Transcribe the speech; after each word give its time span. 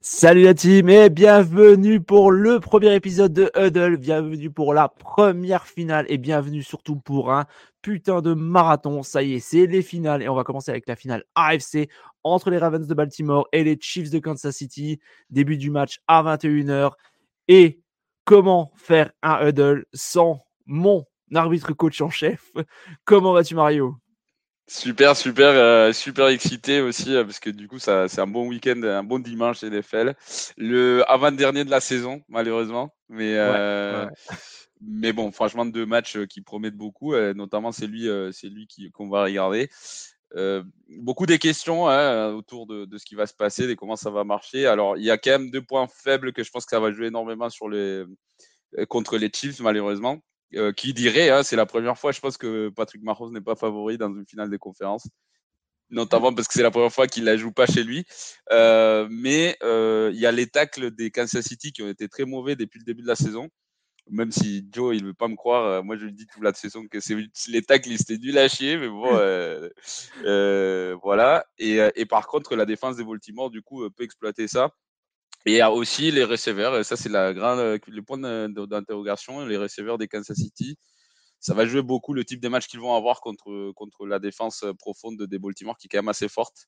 Salut 0.00 0.44
la 0.44 0.54
team 0.54 0.88
et 0.90 1.10
bienvenue 1.10 2.00
pour 2.00 2.30
le 2.30 2.60
premier 2.60 2.94
épisode 2.94 3.32
de 3.32 3.50
Huddle, 3.56 3.96
bienvenue 3.96 4.48
pour 4.48 4.72
la 4.72 4.88
première 4.88 5.66
finale 5.66 6.06
et 6.08 6.18
bienvenue 6.18 6.62
surtout 6.62 6.94
pour 6.94 7.32
un 7.32 7.46
putain 7.82 8.22
de 8.22 8.32
marathon. 8.32 9.02
Ça 9.02 9.24
y 9.24 9.34
est, 9.34 9.40
c'est 9.40 9.66
les 9.66 9.82
finales 9.82 10.22
et 10.22 10.28
on 10.28 10.36
va 10.36 10.44
commencer 10.44 10.70
avec 10.70 10.86
la 10.86 10.94
finale 10.94 11.24
AFC 11.34 11.88
entre 12.22 12.50
les 12.50 12.58
Ravens 12.58 12.86
de 12.86 12.94
Baltimore 12.94 13.48
et 13.50 13.64
les 13.64 13.76
Chiefs 13.80 14.10
de 14.10 14.20
Kansas 14.20 14.54
City. 14.54 15.00
Début 15.30 15.56
du 15.56 15.72
match 15.72 15.98
à 16.06 16.22
21h. 16.22 16.92
Et 17.48 17.80
comment 18.24 18.70
faire 18.76 19.10
un 19.24 19.48
Huddle 19.48 19.84
sans 19.92 20.40
mon 20.64 21.06
arbitre 21.34 21.72
coach 21.72 22.00
en 22.00 22.10
chef? 22.10 22.52
Comment 23.04 23.32
vas-tu 23.32 23.56
Mario? 23.56 23.96
Super, 24.70 25.16
super, 25.16 25.48
euh, 25.48 25.94
super 25.94 26.28
excité 26.28 26.82
aussi 26.82 27.16
euh, 27.16 27.24
parce 27.24 27.40
que 27.40 27.48
du 27.48 27.68
coup, 27.68 27.78
ça, 27.78 28.06
c'est 28.06 28.20
un 28.20 28.26
bon 28.26 28.46
week-end, 28.46 28.82
un 28.82 29.02
bon 29.02 29.18
dimanche 29.18 29.62
NFL. 29.62 30.14
Le 30.58 31.10
avant-dernier 31.10 31.64
de 31.64 31.70
la 31.70 31.80
saison, 31.80 32.22
malheureusement, 32.28 32.94
mais 33.08 33.34
euh, 33.38 34.06
mais 34.82 35.14
bon, 35.14 35.32
franchement, 35.32 35.64
deux 35.64 35.86
matchs 35.86 36.18
qui 36.26 36.42
promettent 36.42 36.76
beaucoup, 36.76 37.16
notamment 37.16 37.72
c'est 37.72 37.86
lui, 37.86 38.08
c'est 38.32 38.48
lui 38.48 38.66
qui, 38.66 38.90
qu'on 38.90 39.08
va 39.08 39.24
regarder. 39.24 39.70
beaucoup 40.98 41.24
des 41.24 41.38
questions 41.38 41.88
hein, 41.88 42.34
autour 42.34 42.66
de, 42.66 42.84
de, 42.84 42.98
ce 42.98 43.06
qui 43.06 43.14
va 43.14 43.26
se 43.26 43.34
passer, 43.34 43.66
de 43.66 43.72
comment 43.72 43.96
ça 43.96 44.10
va 44.10 44.22
marcher. 44.22 44.66
Alors, 44.66 44.98
il 44.98 45.02
y 45.02 45.10
a 45.10 45.16
quand 45.16 45.30
même 45.30 45.50
deux 45.50 45.62
points 45.62 45.88
faibles 45.88 46.34
que 46.34 46.44
je 46.44 46.50
pense 46.50 46.66
que 46.66 46.70
ça 46.70 46.80
va 46.80 46.92
jouer 46.92 47.06
énormément 47.06 47.48
sur 47.48 47.70
les 47.70 48.04
contre 48.88 49.16
les 49.16 49.30
Chiefs, 49.32 49.60
malheureusement. 49.60 50.20
Euh, 50.54 50.72
qui 50.72 50.94
dirait, 50.94 51.28
hein, 51.28 51.42
c'est 51.42 51.56
la 51.56 51.66
première 51.66 51.98
fois, 51.98 52.10
je 52.10 52.20
pense 52.20 52.38
que 52.38 52.70
Patrick 52.70 53.02
Mahomes 53.02 53.34
n'est 53.34 53.42
pas 53.42 53.54
favori 53.54 53.98
dans 53.98 54.08
une 54.08 54.26
finale 54.26 54.48
des 54.48 54.56
conférences, 54.56 55.06
notamment 55.90 56.32
parce 56.32 56.48
que 56.48 56.54
c'est 56.54 56.62
la 56.62 56.70
première 56.70 56.92
fois 56.92 57.06
qu'il 57.06 57.24
la 57.24 57.36
joue 57.36 57.52
pas 57.52 57.66
chez 57.66 57.84
lui. 57.84 58.06
Euh, 58.50 59.06
mais 59.10 59.58
euh, 59.62 60.10
il 60.14 60.20
y 60.20 60.26
a 60.26 60.32
les 60.32 60.46
tacles 60.46 60.90
des 60.90 61.10
Kansas 61.10 61.44
City 61.44 61.72
qui 61.72 61.82
ont 61.82 61.88
été 61.88 62.08
très 62.08 62.24
mauvais 62.24 62.56
depuis 62.56 62.78
le 62.78 62.84
début 62.84 63.02
de 63.02 63.08
la 63.08 63.16
saison. 63.16 63.48
Même 64.10 64.32
si 64.32 64.66
Joe, 64.72 64.96
il 64.96 65.04
veut 65.04 65.12
pas 65.12 65.28
me 65.28 65.36
croire, 65.36 65.84
moi 65.84 65.98
je 65.98 66.06
lui 66.06 66.14
dis 66.14 66.26
toute 66.26 66.42
la 66.42 66.54
saison 66.54 66.86
que 66.88 66.98
c'est 66.98 67.14
les 67.48 67.62
tacles, 67.62 67.90
ils 67.90 68.00
étaient 68.00 68.16
nul 68.16 68.38
à 68.38 68.48
chier, 68.48 68.78
mais 68.78 68.88
bon, 68.88 69.02
voilà. 71.02 71.44
Et, 71.58 71.78
et, 71.94 72.06
par 72.06 72.26
contre, 72.26 72.56
la 72.56 72.64
défense 72.64 72.96
des 72.96 73.04
Baltimore, 73.04 73.50
du 73.50 73.60
coup, 73.60 73.86
peut 73.90 74.04
exploiter 74.04 74.48
ça. 74.48 74.72
Et 75.48 75.52
il 75.52 75.56
y 75.56 75.60
a 75.62 75.72
aussi 75.72 76.10
les 76.10 76.24
receveurs, 76.24 76.84
ça 76.84 76.94
c'est 76.94 77.08
le 77.08 78.00
point 78.00 78.18
d'interrogation, 78.18 79.46
les 79.46 79.56
receveurs 79.56 79.96
des 79.96 80.06
Kansas 80.06 80.36
City. 80.36 80.76
Ça 81.40 81.54
va 81.54 81.64
jouer 81.64 81.80
beaucoup 81.80 82.12
le 82.12 82.22
type 82.22 82.42
de 82.42 82.48
match 82.48 82.66
qu'ils 82.66 82.80
vont 82.80 82.94
avoir 82.94 83.22
contre, 83.22 83.72
contre 83.72 84.04
la 84.04 84.18
défense 84.18 84.66
profonde 84.78 85.22
des 85.22 85.38
Baltimore 85.38 85.78
qui 85.78 85.86
est 85.86 85.88
quand 85.88 86.00
même 86.00 86.08
assez 86.08 86.28
forte. 86.28 86.66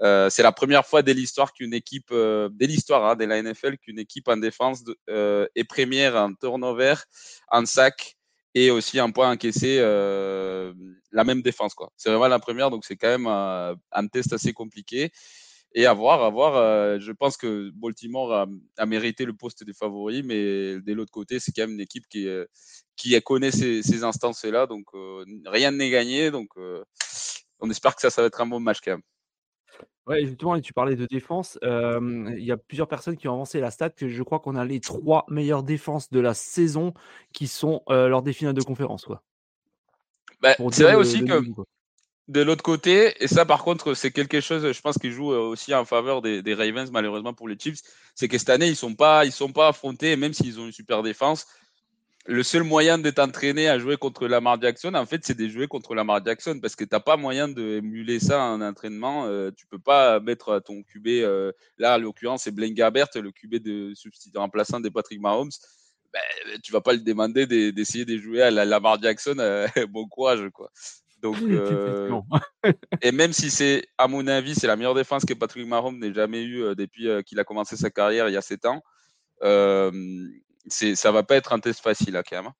Euh, 0.00 0.30
c'est 0.30 0.42
la 0.42 0.52
première 0.52 0.86
fois 0.86 1.02
dès 1.02 1.12
l'histoire 1.12 1.52
qu'une 1.52 1.74
équipe, 1.74 2.08
euh, 2.12 2.48
dès 2.50 2.66
l'histoire 2.66 3.04
hein, 3.04 3.14
de 3.14 3.26
la 3.26 3.42
NFL, 3.42 3.76
qu'une 3.76 3.98
équipe 3.98 4.26
en 4.28 4.38
défense 4.38 4.84
euh, 5.10 5.46
est 5.54 5.64
première 5.64 6.16
en 6.16 6.32
turnover, 6.32 6.94
en 7.50 7.66
sac 7.66 8.16
et 8.54 8.70
aussi 8.70 9.02
en 9.02 9.12
point 9.12 9.32
encaissé, 9.32 9.80
la 9.80 11.24
même 11.24 11.42
défense. 11.42 11.74
quoi. 11.74 11.90
C'est 11.98 12.08
vraiment 12.08 12.28
la 12.28 12.38
première, 12.38 12.70
donc 12.70 12.86
c'est 12.86 12.96
quand 12.96 13.18
même 13.18 13.26
un 13.26 14.06
test 14.06 14.32
assez 14.32 14.54
compliqué 14.54 15.12
et 15.74 15.86
à 15.86 15.92
voir, 15.92 16.22
à 16.22 16.30
voir. 16.30 16.56
Euh, 16.56 16.98
je 17.00 17.12
pense 17.12 17.36
que 17.36 17.70
Baltimore 17.74 18.46
a, 18.76 18.86
mérité 18.86 19.24
le 19.24 19.34
poste 19.34 19.64
des 19.64 19.72
favoris, 19.72 20.22
mais 20.24 20.80
de 20.80 20.92
l'autre 20.92 21.10
côté, 21.10 21.40
c'est 21.40 21.52
quand 21.52 21.62
même 21.62 21.72
une 21.72 21.80
équipe 21.80 22.04
qui, 22.08 22.28
euh, 22.28 22.44
qui 22.96 23.20
connaît 23.22 23.50
ces, 23.50 23.82
ces 23.82 24.04
instances-là. 24.04 24.66
Donc, 24.66 24.86
euh, 24.94 25.24
rien 25.46 25.72
n'est 25.72 25.90
gagné. 25.90 26.30
Donc, 26.30 26.50
on 27.58 27.70
espère 27.70 27.94
que 27.96 28.00
ça, 28.00 28.10
ça 28.10 28.22
va 28.22 28.28
être 28.28 28.40
un 28.40 28.46
bon 28.46 28.60
match 28.60 28.78
quand 28.82 28.92
même. 28.92 29.02
Ouais, 30.06 30.26
justement, 30.26 30.60
tu 30.60 30.74
parlais 30.74 30.96
de 30.96 31.06
défense. 31.06 31.58
Il 31.62 32.44
y 32.44 32.52
a 32.52 32.56
plusieurs 32.56 32.88
personnes 32.88 33.16
qui 33.16 33.26
ont 33.26 33.32
avancé 33.32 33.58
la 33.58 33.70
stat 33.70 33.90
que 33.90 34.08
je 34.08 34.22
crois 34.22 34.38
qu'on 34.38 34.54
a 34.54 34.64
les 34.64 34.80
trois 34.80 35.24
meilleures 35.28 35.62
défenses 35.62 36.10
de 36.10 36.20
la 36.20 36.34
saison 36.34 36.94
qui 37.32 37.48
sont 37.48 37.82
lors 37.88 38.22
des 38.22 38.32
finales 38.32 38.54
de 38.54 38.62
conférence. 38.62 39.08
Bah, 40.40 40.54
c'est 40.70 40.82
vrai 40.84 40.94
aussi 40.94 41.24
que 41.24 41.42
de 42.28 42.40
l'autre 42.40 42.62
côté, 42.62 43.12
et 43.22 43.28
ça 43.28 43.44
par 43.44 43.62
contre, 43.62 43.94
c'est 43.94 44.10
quelque 44.10 44.40
chose, 44.40 44.72
je 44.72 44.80
pense, 44.80 44.96
qui 44.96 45.10
joue 45.10 45.32
euh, 45.32 45.40
aussi 45.40 45.74
en 45.74 45.84
faveur 45.84 46.22
des, 46.22 46.54
Ravens, 46.54 46.90
malheureusement 46.90 47.34
pour 47.34 47.48
les 47.48 47.58
Chiefs, 47.58 47.80
c'est 48.14 48.28
que 48.28 48.38
cette 48.38 48.50
année, 48.50 48.68
ils 48.68 48.76
sont 48.76 48.94
pas, 48.94 49.26
ils 49.26 49.32
sont 49.32 49.52
pas 49.52 49.68
affrontés, 49.68 50.16
même 50.16 50.32
s'ils 50.32 50.58
ont 50.58 50.66
une 50.66 50.72
super 50.72 51.02
défense. 51.02 51.46
Le 52.26 52.42
seul 52.42 52.62
moyen 52.62 52.96
d'être 52.96 53.18
entraîné 53.18 53.68
à 53.68 53.78
jouer 53.78 53.98
contre 53.98 54.26
Lamar 54.26 54.58
Jackson, 54.58 54.94
en 54.94 55.04
fait, 55.04 55.20
c'est 55.26 55.36
de 55.36 55.46
jouer 55.46 55.66
contre 55.66 55.94
Lamar 55.94 56.24
Jackson 56.24 56.58
parce 56.62 56.74
que 56.74 56.84
tu 56.84 56.94
n'as 56.94 57.00
pas 57.00 57.18
moyen 57.18 57.48
d'émuler 57.48 58.18
ça 58.18 58.42
en 58.42 58.62
entraînement. 58.62 59.26
Euh, 59.26 59.50
tu 59.54 59.66
peux 59.66 59.78
pas 59.78 60.20
mettre 60.20 60.58
ton 60.60 60.82
QB, 60.82 61.08
euh, 61.08 61.52
là, 61.76 61.96
en 61.96 61.98
l'occurrence, 61.98 62.44
c'est 62.44 62.50
Blaine 62.50 62.74
le 62.74 63.30
QB 63.30 63.56
de 63.56 63.92
substitut 63.94 64.38
remplaçant 64.38 64.80
des 64.80 64.90
Patrick 64.90 65.20
Mahomes. 65.20 65.50
Ben, 66.14 66.22
tu 66.62 66.72
vas 66.72 66.80
pas 66.80 66.94
le 66.94 67.00
demander 67.00 67.46
d'essayer 67.46 68.06
de 68.06 68.16
jouer 68.16 68.40
à 68.40 68.50
la 68.50 68.64
Lamar 68.64 69.02
Jackson. 69.02 69.36
bon 69.90 70.08
courage, 70.08 70.48
quoi. 70.54 70.70
Donc, 71.24 71.36
euh, 71.42 72.10
et 73.00 73.10
même 73.10 73.32
si 73.32 73.50
c'est, 73.50 73.86
à 73.96 74.08
mon 74.08 74.26
avis, 74.26 74.54
c'est 74.54 74.66
la 74.66 74.76
meilleure 74.76 74.94
défense 74.94 75.24
que 75.24 75.32
Patrick 75.32 75.66
Mahomes 75.66 75.98
n'ait 75.98 76.12
jamais 76.12 76.42
eu 76.42 76.62
euh, 76.62 76.74
depuis 76.74 77.08
euh, 77.08 77.22
qu'il 77.22 77.40
a 77.40 77.44
commencé 77.44 77.78
sa 77.78 77.88
carrière 77.88 78.28
il 78.28 78.34
y 78.34 78.36
a 78.36 78.42
7 78.42 78.66
ans, 78.66 78.82
euh, 79.42 79.90
ça 80.68 81.12
va 81.12 81.22
pas 81.22 81.36
être 81.36 81.54
un 81.54 81.60
test 81.60 81.80
facile, 81.80 82.14
à 82.18 82.22
quand 82.22 82.36
même. 82.36 82.48
Hein. 82.48 82.54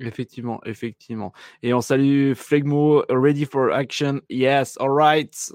Effectivement, 0.00 0.60
effectivement. 0.64 1.32
Et 1.62 1.72
on 1.72 1.80
salue 1.80 2.34
Flegmo, 2.34 3.04
ready 3.08 3.44
for 3.44 3.72
action. 3.72 4.20
Yes, 4.28 4.76
all 4.80 4.90
right. 4.90 5.52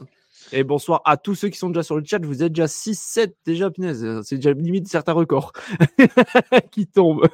Et 0.54 0.64
bonsoir 0.64 1.02
à 1.04 1.18
tous 1.18 1.36
ceux 1.36 1.50
qui 1.50 1.58
sont 1.58 1.70
déjà 1.70 1.84
sur 1.84 1.98
le 1.98 2.06
chat. 2.06 2.24
Vous 2.24 2.42
êtes 2.42 2.54
déjà 2.54 2.68
6-7 2.68 3.34
déjà, 3.46 3.70
punaise. 3.70 4.22
C'est 4.24 4.38
déjà 4.38 4.54
limite 4.54 4.88
certains 4.88 5.12
records 5.12 5.52
qui 6.72 6.88
tombent. 6.88 7.28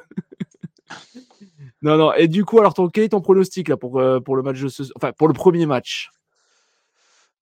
Non, 1.86 1.96
non. 1.96 2.12
Et 2.14 2.26
du 2.26 2.44
coup, 2.44 2.58
alors, 2.58 2.74
ton, 2.74 2.88
quel 2.88 3.04
est 3.04 3.10
ton 3.10 3.20
pronostic 3.20 3.68
là, 3.68 3.76
pour, 3.76 4.00
euh, 4.00 4.18
pour 4.18 4.34
le 4.34 4.42
match 4.42 4.60
de 4.60 4.66
ce... 4.66 4.82
Enfin, 4.96 5.12
pour 5.12 5.28
le 5.28 5.34
premier 5.34 5.66
match? 5.66 6.10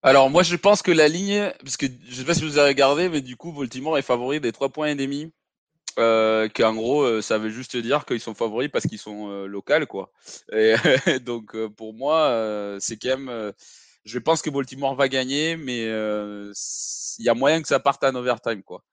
Alors, 0.03 0.29
moi, 0.29 0.43
je 0.43 0.55
pense 0.55 0.83
que 0.83 0.91
la 0.91 1.07
ligne, 1.07 1.51
parce 1.63 1.77
que 1.77 1.87
je 2.07 2.13
sais 2.13 2.25
pas 2.25 2.35
si 2.35 2.43
vous 2.43 2.59
avez 2.59 2.67
regardé, 2.67 3.09
mais 3.09 3.21
du 3.21 3.37
coup, 3.37 3.51
Baltimore 3.51 3.97
est 3.97 4.03
favori 4.03 4.39
des 4.39 4.51
3 4.51 4.69
points 4.69 4.89
et 4.89 4.95
demi. 4.95 5.33
Euh, 5.97 6.47
qu'en 6.53 6.75
gros, 6.75 7.01
euh, 7.01 7.21
ça 7.23 7.39
veut 7.39 7.49
juste 7.49 7.75
dire 7.75 8.05
qu'ils 8.05 8.19
sont 8.19 8.35
favoris 8.35 8.69
parce 8.69 8.85
qu'ils 8.85 8.99
sont 8.99 9.31
euh, 9.31 9.47
locaux, 9.47 9.87
quoi. 9.89 10.11
Et, 10.53 10.75
donc, 11.21 11.57
pour 11.69 11.95
moi, 11.95 12.77
c'est 12.79 12.97
quand 12.97 13.17
même. 13.17 13.51
je 14.03 14.19
pense 14.19 14.43
que 14.43 14.51
Baltimore 14.51 14.93
va 14.93 15.07
gagner, 15.09 15.57
mais 15.57 15.85
il 15.85 17.25
y 17.25 17.29
a 17.29 17.33
moyen 17.33 17.63
que 17.63 17.67
ça 17.67 17.79
parte 17.79 18.03
en 18.03 18.13
overtime, 18.13 18.61
quoi. 18.61 18.83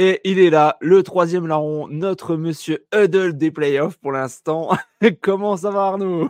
Et 0.00 0.20
il 0.22 0.38
est 0.38 0.50
là, 0.50 0.76
le 0.80 1.02
troisième 1.02 1.48
larron, 1.48 1.88
notre 1.88 2.36
monsieur 2.36 2.86
Huddle 2.94 3.36
des 3.36 3.50
playoffs 3.50 3.98
pour 3.98 4.12
l'instant. 4.12 4.70
Comment 5.22 5.56
ça 5.56 5.72
va 5.72 5.86
Arnaud? 5.86 6.28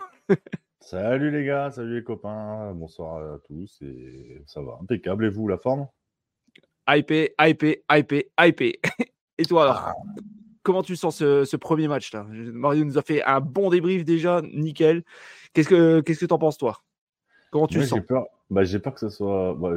Salut 0.81 1.31
les 1.31 1.45
gars, 1.45 1.71
salut 1.71 1.97
les 1.97 2.03
copains, 2.03 2.73
bonsoir 2.73 3.35
à 3.35 3.39
tous 3.47 3.83
et 3.83 4.43
ça 4.47 4.63
va, 4.63 4.79
impeccable. 4.81 5.27
Et 5.27 5.29
vous, 5.29 5.49
la 5.49 5.59
forme? 5.59 5.87
Hypé, 6.89 7.35
hypé, 7.39 7.85
hypé, 7.93 8.31
hypé. 8.41 8.81
Et 9.37 9.45
toi 9.45 9.65
alors? 9.65 9.83
Ah. 9.89 9.95
Comment 10.63 10.83
tu 10.83 10.97
sens 10.97 11.19
ce, 11.19 11.57
premier 11.57 11.89
match 11.89 12.11
là? 12.15 12.25
Mario 12.31 12.87
nous 12.87 12.97
a 12.97 13.03
fait 13.03 13.23
un 13.23 13.41
bon 13.41 13.69
débrief 13.69 14.03
déjà, 14.03 14.41
nickel. 14.41 15.05
Qu'est-ce 15.53 15.69
que 15.69 16.01
qu'est-ce 16.01 16.21
que 16.21 16.25
t'en 16.25 16.39
penses 16.39 16.57
toi? 16.57 16.81
Comment 17.51 17.67
tu 17.67 17.85
sens 17.85 17.99
J'ai 17.99 18.01
peur, 18.01 18.29
bah, 18.49 18.65
j'ai 18.65 18.79
peur 18.79 18.95
que 18.95 19.01
ça 19.01 19.11
soit, 19.11 19.55
bah, 19.59 19.77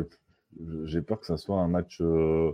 j'ai 0.86 1.02
peur 1.02 1.20
que 1.20 1.26
ça 1.26 1.36
soit 1.36 1.58
un 1.58 1.68
match 1.68 2.00
euh, 2.00 2.54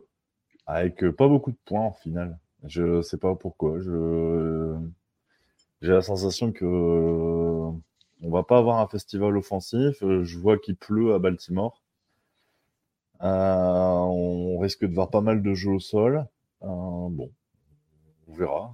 avec 0.67 1.03
euh, 1.03 1.11
pas 1.11 1.27
beaucoup 1.27 1.51
de 1.51 1.57
points 1.65 1.81
en 1.81 1.93
finale. 1.93 2.37
Je 2.65 3.01
sais 3.01 3.17
pas 3.17 3.33
pourquoi. 3.35 3.79
Je 3.79 4.75
j'ai 5.81 5.91
la 5.93 6.01
sensation 6.01 6.51
que 6.51 6.65
euh, 6.65 7.71
on 8.21 8.29
va 8.29 8.43
pas 8.43 8.57
avoir 8.57 8.79
un 8.79 8.87
festival 8.87 9.37
offensif. 9.37 10.03
Euh, 10.03 10.23
je 10.23 10.37
vois 10.37 10.57
qu'il 10.57 10.75
pleut 10.75 11.13
à 11.13 11.19
Baltimore. 11.19 11.81
on 13.21 14.57
risque 14.59 14.85
de 14.85 14.93
voir 14.93 15.09
pas 15.09 15.21
mal 15.21 15.41
de 15.41 15.53
jeux 15.53 15.71
au 15.71 15.79
sol. 15.79 16.25
bon, 16.61 17.31
on 18.27 18.33
verra. 18.33 18.73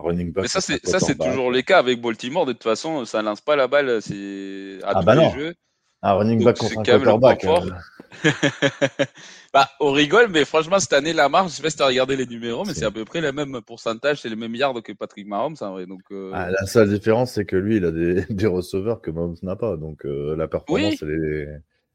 Running 0.00 0.32
back, 0.32 0.42
Mais 0.42 0.48
ça, 0.48 0.60
c'est 0.60 0.84
ça, 0.86 1.00
c'est 1.00 1.18
toujours 1.18 1.50
les 1.50 1.64
cas 1.64 1.78
avec 1.78 2.00
Baltimore. 2.00 2.46
De 2.46 2.52
toute 2.52 2.62
façon, 2.62 3.04
ça 3.04 3.20
lance 3.20 3.40
pas 3.40 3.56
la 3.56 3.66
balle. 3.66 4.00
C'est 4.00 4.78
à 4.84 4.92
ah 4.94 5.02
bah 5.02 5.16
les 5.16 5.30
jeux. 5.30 5.54
Un 6.02 6.12
running 6.12 6.44
back 6.44 6.58
contre 6.58 6.78
un 6.78 6.82
quarterback. 6.82 7.44
bah, 9.52 9.68
on 9.80 9.90
rigole, 9.92 10.28
mais 10.28 10.44
franchement, 10.44 10.78
cette 10.78 10.92
année, 10.92 11.12
Lamar, 11.12 11.48
je 11.48 11.54
sais 11.54 11.62
pas 11.62 11.70
si 11.70 11.76
tu 11.76 11.82
as 11.82 11.86
regardé 11.86 12.16
les 12.16 12.26
numéros, 12.26 12.64
mais 12.64 12.74
c'est 12.74 12.84
à 12.84 12.90
peu 12.90 13.04
près 13.04 13.20
le 13.20 13.32
même 13.32 13.60
pourcentage, 13.62 14.20
c'est 14.22 14.28
les 14.28 14.36
mêmes 14.36 14.54
yards 14.54 14.82
que 14.82 14.92
Patrick 14.92 15.26
Mahomes, 15.26 15.56
en 15.60 15.72
vrai. 15.72 15.86
Donc, 15.86 16.02
euh... 16.12 16.30
ah, 16.34 16.50
la 16.50 16.66
seule 16.66 16.88
différence, 16.88 17.32
c'est 17.32 17.44
que 17.44 17.56
lui, 17.56 17.76
il 17.76 17.84
a 17.84 17.90
des, 17.90 18.24
des 18.30 18.46
receveurs 18.46 19.00
que 19.00 19.10
Mahomes 19.10 19.36
n'a 19.42 19.56
pas. 19.56 19.76
Donc, 19.76 20.04
euh, 20.04 20.36
la 20.36 20.46
performance, 20.46 21.02
oui. 21.02 21.08
est, 21.10 21.48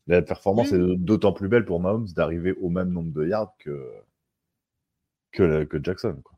la 0.08 0.22
performance 0.22 0.72
oui. 0.72 0.80
est 0.80 0.98
d'autant 0.98 1.32
plus 1.32 1.48
belle 1.48 1.66
pour 1.66 1.80
Mahomes 1.80 2.08
d'arriver 2.16 2.54
au 2.62 2.70
même 2.70 2.90
nombre 2.90 3.14
de 3.14 3.26
yards 3.26 3.56
que, 3.60 3.90
que, 5.32 5.64
que 5.64 5.82
Jackson. 5.82 6.18
Quoi. 6.24 6.33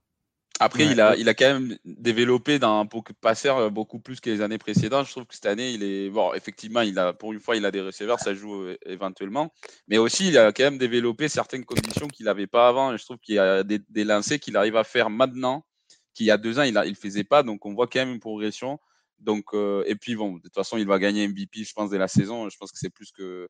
Après, 0.60 0.86
ouais, 0.86 0.92
il, 0.94 1.02
a, 1.02 1.12
ouais. 1.12 1.20
il 1.20 1.28
a 1.28 1.34
quand 1.34 1.54
même 1.54 1.78
développé 1.84 2.60
dans 2.60 2.86
beaucoup 2.86 3.12
de 3.12 3.18
passeurs 3.18 3.70
beaucoup 3.72 4.00
plus 4.00 4.22
que 4.22 4.30
les 4.30 4.42
années 4.42 4.58
précédentes. 4.58 5.06
Je 5.06 5.12
trouve 5.12 5.26
que 5.26 5.36
cette 5.36 5.46
année, 5.46 5.72
il 5.72 5.84
est 5.84 6.10
bon. 6.10 6.34
Effectivement, 6.34 6.82
il 6.82 6.98
a 6.98 7.12
pour 7.12 7.34
une 7.34 7.42
fois, 7.42 7.58
il 7.58 7.66
a 7.66 7.72
des 7.72 7.82
receveurs, 7.82 8.20
ça 8.20 8.34
joue 8.34 8.62
euh, 8.62 8.78
éventuellement. 8.86 9.54
Mais 9.88 9.98
aussi, 9.98 10.30
il 10.30 10.38
a 10.38 10.54
quand 10.54 10.64
même 10.64 10.78
développé 10.78 11.28
certaines 11.28 11.66
conditions 11.66 12.08
qu'il 12.08 12.26
n'avait 12.26 12.48
pas 12.48 12.70
avant. 12.70 12.94
Et 12.94 12.98
je 12.98 13.04
trouve 13.04 13.18
qu'il 13.18 13.36
y 13.36 13.40
a 13.40 13.64
des, 13.64 13.80
des 13.90 14.06
lancers 14.06 14.40
qu'il 14.40 14.56
arrive 14.56 14.78
à 14.78 14.86
faire 14.86 15.10
maintenant, 15.10 15.66
qu'il 16.14 16.26
y 16.26 16.32
a 16.32 16.38
deux 16.38 16.58
ans, 16.58 16.64
il 16.64 16.74
ne 16.74 16.86
il 16.86 16.96
faisait 16.96 17.26
pas. 17.26 17.44
Donc, 17.44 17.66
on 17.66 17.74
voit 17.74 17.88
quand 17.88 18.00
même 18.00 18.14
une 18.14 18.22
progression. 18.22 18.80
Donc, 19.20 19.46
euh, 19.54 19.84
et 19.88 19.96
puis 19.96 20.16
bon, 20.16 20.34
de 20.38 20.42
toute 20.42 20.54
façon, 20.54 20.78
il 20.78 20.88
va 20.88 21.00
gagner 21.00 21.28
MVP, 21.28 21.64
je 21.64 21.74
pense, 21.74 21.90
dès 21.90 21.98
la 21.98 22.08
saison. 22.08 22.50
Je 22.50 22.58
pense 22.58 22.72
que 22.72 22.78
c'est 22.78 22.90
plus 22.90 23.12
que 23.12 23.50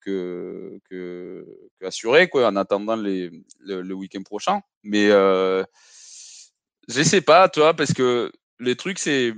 que, 0.00 0.78
que, 0.88 1.44
que 1.80 1.86
assuré, 1.86 2.28
quoi, 2.28 2.46
en 2.46 2.56
attendant 2.56 2.96
les, 2.96 3.30
le, 3.60 3.82
le 3.82 3.94
week-end 3.94 4.22
prochain. 4.22 4.60
Mais 4.82 5.10
euh, 5.10 5.64
je 6.88 7.02
sais 7.02 7.20
pas, 7.20 7.48
toi, 7.48 7.74
parce 7.74 7.92
que 7.92 8.32
le 8.58 8.76
truc, 8.76 8.98
c'est. 8.98 9.34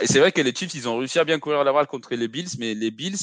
Et 0.00 0.06
c'est 0.06 0.20
vrai 0.20 0.32
que 0.32 0.40
les 0.40 0.54
Chiefs, 0.54 0.74
ils 0.74 0.88
ont 0.88 0.98
réussi 0.98 1.18
à 1.18 1.24
bien 1.24 1.38
courir 1.38 1.64
la 1.64 1.72
balle 1.72 1.86
contre 1.86 2.14
les 2.14 2.28
Bills, 2.28 2.50
mais 2.58 2.74
les 2.74 2.90
Bills, 2.90 3.18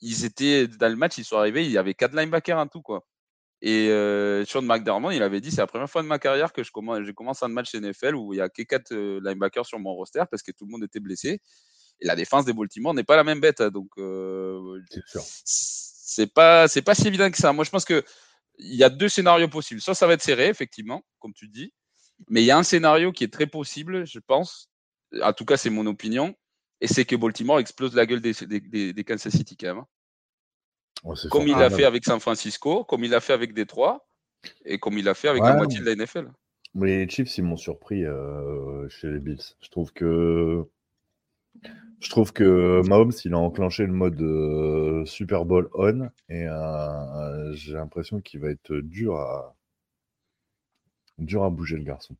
ils 0.00 0.24
étaient 0.24 0.68
dans 0.68 0.88
le 0.88 0.96
match, 0.96 1.18
ils 1.18 1.24
sont 1.24 1.36
arrivés, 1.36 1.64
il 1.64 1.72
y 1.72 1.78
avait 1.78 1.94
quatre 1.94 2.14
linebackers 2.14 2.58
en 2.58 2.68
tout, 2.68 2.82
quoi. 2.82 3.04
Et 3.62 3.88
euh, 3.88 4.44
Sean 4.44 4.62
McDermott, 4.62 5.14
il 5.14 5.22
avait 5.22 5.40
dit 5.40 5.50
c'est 5.50 5.62
la 5.62 5.66
première 5.66 5.90
fois 5.90 6.02
de 6.02 6.06
ma 6.06 6.18
carrière 6.18 6.52
que 6.52 6.62
je 6.62 6.70
commence, 6.70 7.42
un 7.42 7.48
match 7.48 7.74
NFL 7.74 8.14
où 8.14 8.34
il 8.34 8.36
y 8.36 8.40
a 8.40 8.48
que 8.48 8.62
quatre 8.62 8.92
euh, 8.92 9.20
linebackers 9.24 9.64
sur 9.64 9.78
mon 9.78 9.94
roster 9.94 10.22
parce 10.30 10.42
que 10.42 10.52
tout 10.52 10.66
le 10.66 10.70
monde 10.70 10.84
était 10.84 11.00
blessé. 11.00 11.40
Et 12.00 12.06
la 12.06 12.14
défense 12.14 12.44
des 12.44 12.52
Baltimore 12.52 12.92
n'est 12.92 13.04
pas 13.04 13.16
la 13.16 13.24
même 13.24 13.40
bête, 13.40 13.62
donc 13.62 13.88
euh, 13.96 14.78
c'est 15.14 16.32
pas 16.32 16.68
c'est 16.68 16.82
pas 16.82 16.94
si 16.94 17.06
évident 17.08 17.30
que 17.30 17.38
ça. 17.38 17.54
Moi, 17.54 17.64
je 17.64 17.70
pense 17.70 17.86
que 17.86 18.04
il 18.58 18.76
y 18.76 18.84
a 18.84 18.90
deux 18.90 19.08
scénarios 19.08 19.48
possibles. 19.48 19.80
Soit 19.80 19.94
ça 19.94 20.06
va 20.06 20.12
être 20.12 20.22
serré, 20.22 20.48
effectivement, 20.48 21.02
comme 21.18 21.32
tu 21.32 21.48
dis, 21.48 21.72
mais 22.28 22.42
il 22.42 22.46
y 22.46 22.50
a 22.50 22.58
un 22.58 22.62
scénario 22.62 23.12
qui 23.12 23.24
est 23.24 23.32
très 23.32 23.46
possible, 23.46 24.06
je 24.06 24.18
pense. 24.18 24.68
En 25.22 25.32
tout 25.32 25.44
cas, 25.44 25.56
c'est 25.56 25.70
mon 25.70 25.86
opinion. 25.86 26.34
Et 26.80 26.86
c'est 26.86 27.04
que 27.04 27.16
Baltimore 27.16 27.58
explose 27.58 27.94
la 27.94 28.04
gueule 28.04 28.20
des, 28.20 28.32
des, 28.46 28.92
des 28.92 29.04
Kansas 29.04 29.34
City 29.34 29.56
quand 29.56 29.74
même. 29.74 29.84
Ouais, 31.04 31.14
comme 31.30 31.46
il 31.46 31.56
l'a 31.56 31.70
fait 31.70 31.84
avec 31.84 32.04
San 32.04 32.20
Francisco, 32.20 32.84
comme 32.84 33.04
il 33.04 33.10
l'a 33.10 33.20
fait 33.20 33.32
avec 33.32 33.54
Détroit, 33.54 34.06
et 34.64 34.78
comme 34.78 34.98
il 34.98 35.04
l'a 35.04 35.14
fait 35.14 35.28
avec 35.28 35.42
ouais. 35.42 35.48
la 35.48 35.56
moitié 35.56 35.80
de 35.80 35.84
la 35.84 35.94
NFL. 35.94 36.30
Mais 36.74 36.98
les 36.98 37.08
Chiefs, 37.08 37.38
ils 37.38 37.44
m'ont 37.44 37.56
surpris 37.56 38.04
euh, 38.04 38.88
chez 38.88 39.08
les 39.08 39.18
Bills. 39.18 39.40
Je 39.60 39.68
trouve 39.70 39.92
que 39.92 40.64
je 42.00 42.10
trouve 42.10 42.32
que 42.32 42.82
Mahomes, 42.86 43.12
il 43.24 43.32
a 43.32 43.38
enclenché 43.38 43.86
le 43.86 43.92
mode 43.92 44.20
euh, 44.20 45.04
Super 45.06 45.46
Bowl 45.46 45.70
on, 45.72 46.10
et 46.28 46.46
euh, 46.46 47.52
j'ai 47.54 47.72
l'impression 47.72 48.20
qu'il 48.20 48.40
va 48.40 48.50
être 48.50 48.74
dur 48.74 49.16
à 49.16 49.56
dur 51.18 51.44
à 51.44 51.50
bouger 51.50 51.76
le 51.76 51.84
garçon. 51.84 52.14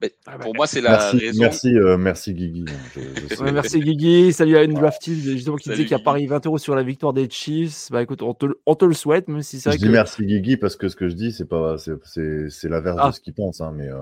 Mais 0.00 0.12
ah 0.26 0.38
pour 0.38 0.52
bah, 0.52 0.56
moi, 0.58 0.66
c'est 0.66 0.80
la 0.80 0.90
merci, 0.90 1.18
raison. 1.18 1.40
Merci, 1.40 1.74
euh, 1.74 1.96
merci 1.96 2.34
Guigui. 2.34 2.64
Je, 2.94 3.00
je 3.34 3.42
ouais, 3.42 3.52
merci 3.52 3.80
Guigui. 3.80 4.32
Salut 4.32 4.56
à 4.56 4.62
une 4.62 4.74
drafted 4.74 5.14
justement 5.14 5.56
qui 5.56 5.70
disait 5.70 5.82
qu'il 5.82 5.92
y 5.92 5.94
a 5.94 5.98
Paris 5.98 6.26
20 6.26 6.46
euros 6.46 6.58
sur 6.58 6.74
la 6.74 6.82
victoire 6.82 7.12
des 7.12 7.28
Chiefs. 7.30 7.88
Bah 7.90 8.02
écoute, 8.02 8.22
on 8.22 8.34
te, 8.34 8.46
on 8.66 8.74
te 8.74 8.84
le 8.84 8.94
souhaite, 8.94 9.28
même 9.28 9.42
si 9.42 9.60
c'est 9.60 9.72
Je 9.72 9.78
dis 9.78 9.84
que... 9.84 9.90
merci 9.90 10.24
Guigui 10.24 10.56
parce 10.56 10.76
que 10.76 10.88
ce 10.88 10.96
que 10.96 11.08
je 11.08 11.14
dis, 11.14 11.32
c'est 11.32 11.48
pas, 11.48 11.76
c'est 11.78 12.68
l'inverse 12.68 12.98
ah. 13.00 13.08
de 13.08 13.14
ce 13.14 13.20
qu'il 13.20 13.34
pense, 13.34 13.60
hein, 13.60 13.72
mais 13.74 13.88
euh, 13.88 13.98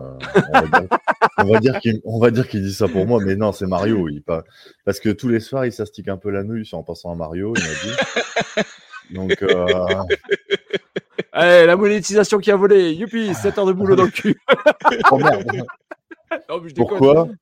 on 1.38 1.52
va 1.52 1.60
dire, 1.60 1.78
qu'il 1.80 2.00
va 2.20 2.30
dire 2.30 2.48
qu'il 2.48 2.62
dit 2.62 2.74
ça 2.74 2.88
pour 2.88 3.06
moi, 3.06 3.20
mais 3.24 3.36
non, 3.36 3.52
c'est 3.52 3.66
Mario. 3.66 4.08
Il 4.08 4.22
pas... 4.22 4.44
Parce 4.84 5.00
que 5.00 5.10
tous 5.10 5.28
les 5.28 5.40
soirs, 5.40 5.66
il 5.66 5.72
s'astique 5.72 6.08
un 6.08 6.16
peu 6.16 6.30
la 6.30 6.42
nouille 6.44 6.68
en 6.72 6.82
pensant 6.82 7.12
à 7.12 7.14
Mario. 7.14 7.52
Il 7.56 7.62
m'a 7.62 8.62
dit. 8.62 8.64
Donc. 9.14 9.42
Euh... 9.42 9.66
Allez, 11.36 11.66
la 11.66 11.76
monétisation 11.76 12.38
qui 12.38 12.52
a 12.52 12.56
volé. 12.56 12.92
Youpi, 12.92 13.34
7 13.34 13.58
heures 13.58 13.66
de 13.66 13.72
boulot 13.72 13.96
dans 13.96 14.04
le 14.04 14.10
cul. 14.10 14.40
oh 15.10 15.18
merde. 15.18 15.44
Non, 16.48 16.60
Pourquoi? 16.76 17.26
euh, 17.28 17.32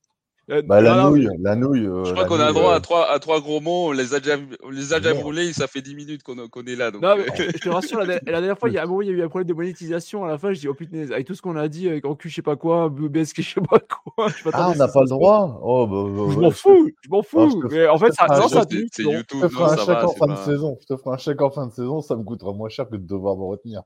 bah, 0.47 0.81
la, 0.81 0.95
non, 0.95 1.11
nouille, 1.11 1.29
la 1.39 1.55
nouille. 1.55 1.85
Euh, 1.85 2.03
je 2.03 2.11
crois 2.11 2.25
qu'on 2.25 2.39
a 2.39 2.47
le 2.47 2.53
droit 2.53 2.73
euh... 2.73 2.75
à, 2.75 2.81
trois, 2.81 3.09
à 3.09 3.19
trois 3.19 3.39
gros 3.39 3.61
mots. 3.61 3.87
On 3.87 3.91
les 3.93 4.13
a 4.13 4.19
déjà, 4.19 4.35
on 4.63 4.71
les 4.71 4.93
a 4.93 4.99
déjà 4.99 5.13
brûlés. 5.13 5.53
Ça 5.53 5.67
fait 5.67 5.81
10 5.81 5.95
minutes 5.95 6.23
qu'on 6.23 6.35
qu 6.35 6.71
est 6.71 6.75
là. 6.75 6.91
Donc... 6.91 7.01
Non, 7.01 7.15
mais, 7.15 7.25
je 7.37 7.57
te 7.57 7.69
rassure, 7.69 7.99
la, 7.99 8.05
la, 8.05 8.19
dernière 8.19 8.59
fois, 8.59 8.69
il 8.69 8.73
y 8.73 8.77
a 8.77 8.83
un 8.83 8.85
moment, 8.85 9.01
il 9.01 9.07
y 9.07 9.11
a 9.11 9.13
eu 9.13 9.23
un 9.23 9.29
problème 9.29 9.47
de 9.47 9.53
monétisation. 9.53 10.25
À 10.25 10.27
la 10.27 10.37
fin, 10.37 10.51
je 10.51 10.59
dis, 10.59 10.67
oh 10.67 10.73
putain, 10.73 11.09
avec 11.11 11.25
tout 11.25 11.33
ce 11.33 11.41
qu'on 11.41 11.55
a 11.55 11.67
dit, 11.69 11.87
avec 11.87 12.03
en 12.05 12.15
cul, 12.15 12.29
je 12.29 12.35
sais 12.35 12.41
pas 12.41 12.57
quoi, 12.57 12.89
BSK, 12.89 13.41
je 13.41 13.53
sais 13.53 13.61
pas 13.61 13.79
quoi. 13.79 14.27
Je 14.35 14.49
ah, 14.53 14.71
on 14.73 14.75
n'a 14.75 14.87
pas 14.87 15.01
le 15.01 15.09
droit? 15.09 15.59
Oh, 15.63 15.87
bah, 15.87 16.03
bah, 16.09 16.31
Je 16.33 16.39
m'en 16.39 16.51
fous, 16.51 16.91
je 17.01 17.09
m'en 17.09 17.23
fous. 17.23 17.63
Mais 17.71 17.87
en 17.87 17.97
fait, 17.97 18.11
ça, 18.13 18.27
non, 18.27 18.47
ça 18.47 18.63
C'est 18.69 19.03
YouTube. 19.03 19.39
Je 19.41 19.47
te 19.47 19.47
ferai 19.47 19.71
un 19.71 19.77
chèque 19.77 20.03
en 20.03 20.13
fin 20.13 20.27
de 20.27 20.35
saison. 20.35 20.77
Je 20.81 20.93
te 20.93 20.99
ferai 20.99 21.15
un 21.15 21.17
chèque 21.17 21.41
en 21.41 21.49
fin 21.49 21.67
de 21.67 21.71
saison. 21.71 22.01
Ça 22.01 22.15
me 22.15 22.23
coûtera 22.23 22.51
moins 22.53 22.69
cher 22.69 22.87
que 22.89 22.95
de 22.95 23.07
devoir 23.07 23.35
me 23.37 23.43
retenir. 23.43 23.81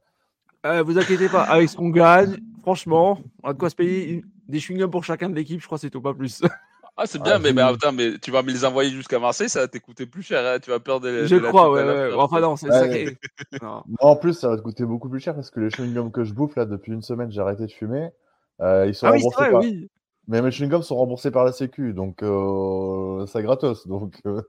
Euh, 0.65 0.83
vous 0.83 0.97
inquiétez 0.97 1.29
pas, 1.29 1.43
avec 1.43 1.69
ce 1.69 1.77
qu'on 1.77 1.89
gagne, 1.89 2.37
franchement, 2.61 3.19
on 3.43 3.49
a 3.49 3.53
de 3.53 3.57
quoi 3.57 3.69
se 3.69 3.75
payer 3.75 4.23
des 4.47 4.59
chewing-gums 4.59 4.89
pour 4.89 5.03
chacun 5.03 5.29
de 5.29 5.35
l'équipe, 5.35 5.61
je 5.61 5.65
crois 5.65 5.77
c'est 5.77 5.89
tout, 5.89 6.01
pas 6.01 6.13
plus. 6.13 6.41
Ah, 6.99 7.05
c'est 7.05 7.21
bien, 7.21 7.33
ah, 7.35 7.39
mais, 7.39 7.53
mais, 7.53 7.61
attends, 7.61 7.91
mais 7.91 8.17
tu 8.17 8.31
vas 8.31 8.41
me 8.41 8.49
les 8.49 8.65
envoyer 8.65 8.89
jusqu'à 8.89 9.19
Marseille, 9.19 9.49
ça 9.49 9.59
va 9.59 9.67
t'écouter 9.67 10.07
plus 10.07 10.23
cher, 10.23 10.43
hein 10.43 10.57
tu 10.59 10.71
vas 10.71 10.79
perdre 10.79 11.05
des. 11.05 11.27
Je 11.27 11.35
de 11.35 11.41
crois, 11.41 11.69
ouais, 11.71 11.83
ouais. 11.83 12.11
Enfin, 12.15 12.39
non, 12.39 12.55
c'est 12.55 12.71
ouais. 12.71 13.15
non. 13.61 13.83
En 13.99 14.15
plus, 14.15 14.33
ça 14.33 14.49
va 14.49 14.57
te 14.57 14.63
coûter 14.63 14.83
beaucoup 14.83 15.07
plus 15.07 15.19
cher 15.19 15.35
parce 15.35 15.51
que 15.51 15.59
les 15.59 15.69
chewing-gums 15.69 16.09
que 16.09 16.23
je 16.23 16.33
bouffe, 16.33 16.55
là, 16.55 16.65
depuis 16.65 16.93
une 16.93 17.03
semaine, 17.03 17.31
j'ai 17.31 17.39
arrêté 17.39 17.67
de 17.67 17.71
fumer. 17.71 18.09
Euh, 18.61 18.87
ils 18.87 18.95
sont 18.95 19.05
ah, 19.05 19.11
remboursés 19.11 19.43
oui, 19.43 19.51
par... 19.51 19.61
oui. 19.61 19.91
Mais 20.27 20.41
mes 20.41 20.49
chewing-gums 20.49 20.81
sont 20.81 20.95
remboursés 20.95 21.29
par 21.29 21.45
la 21.45 21.51
Sécu, 21.51 21.93
donc 21.93 22.23
euh, 22.23 23.27
c'est 23.27 23.43
gratos. 23.43 23.87
Donc. 23.87 24.15
Euh... 24.25 24.41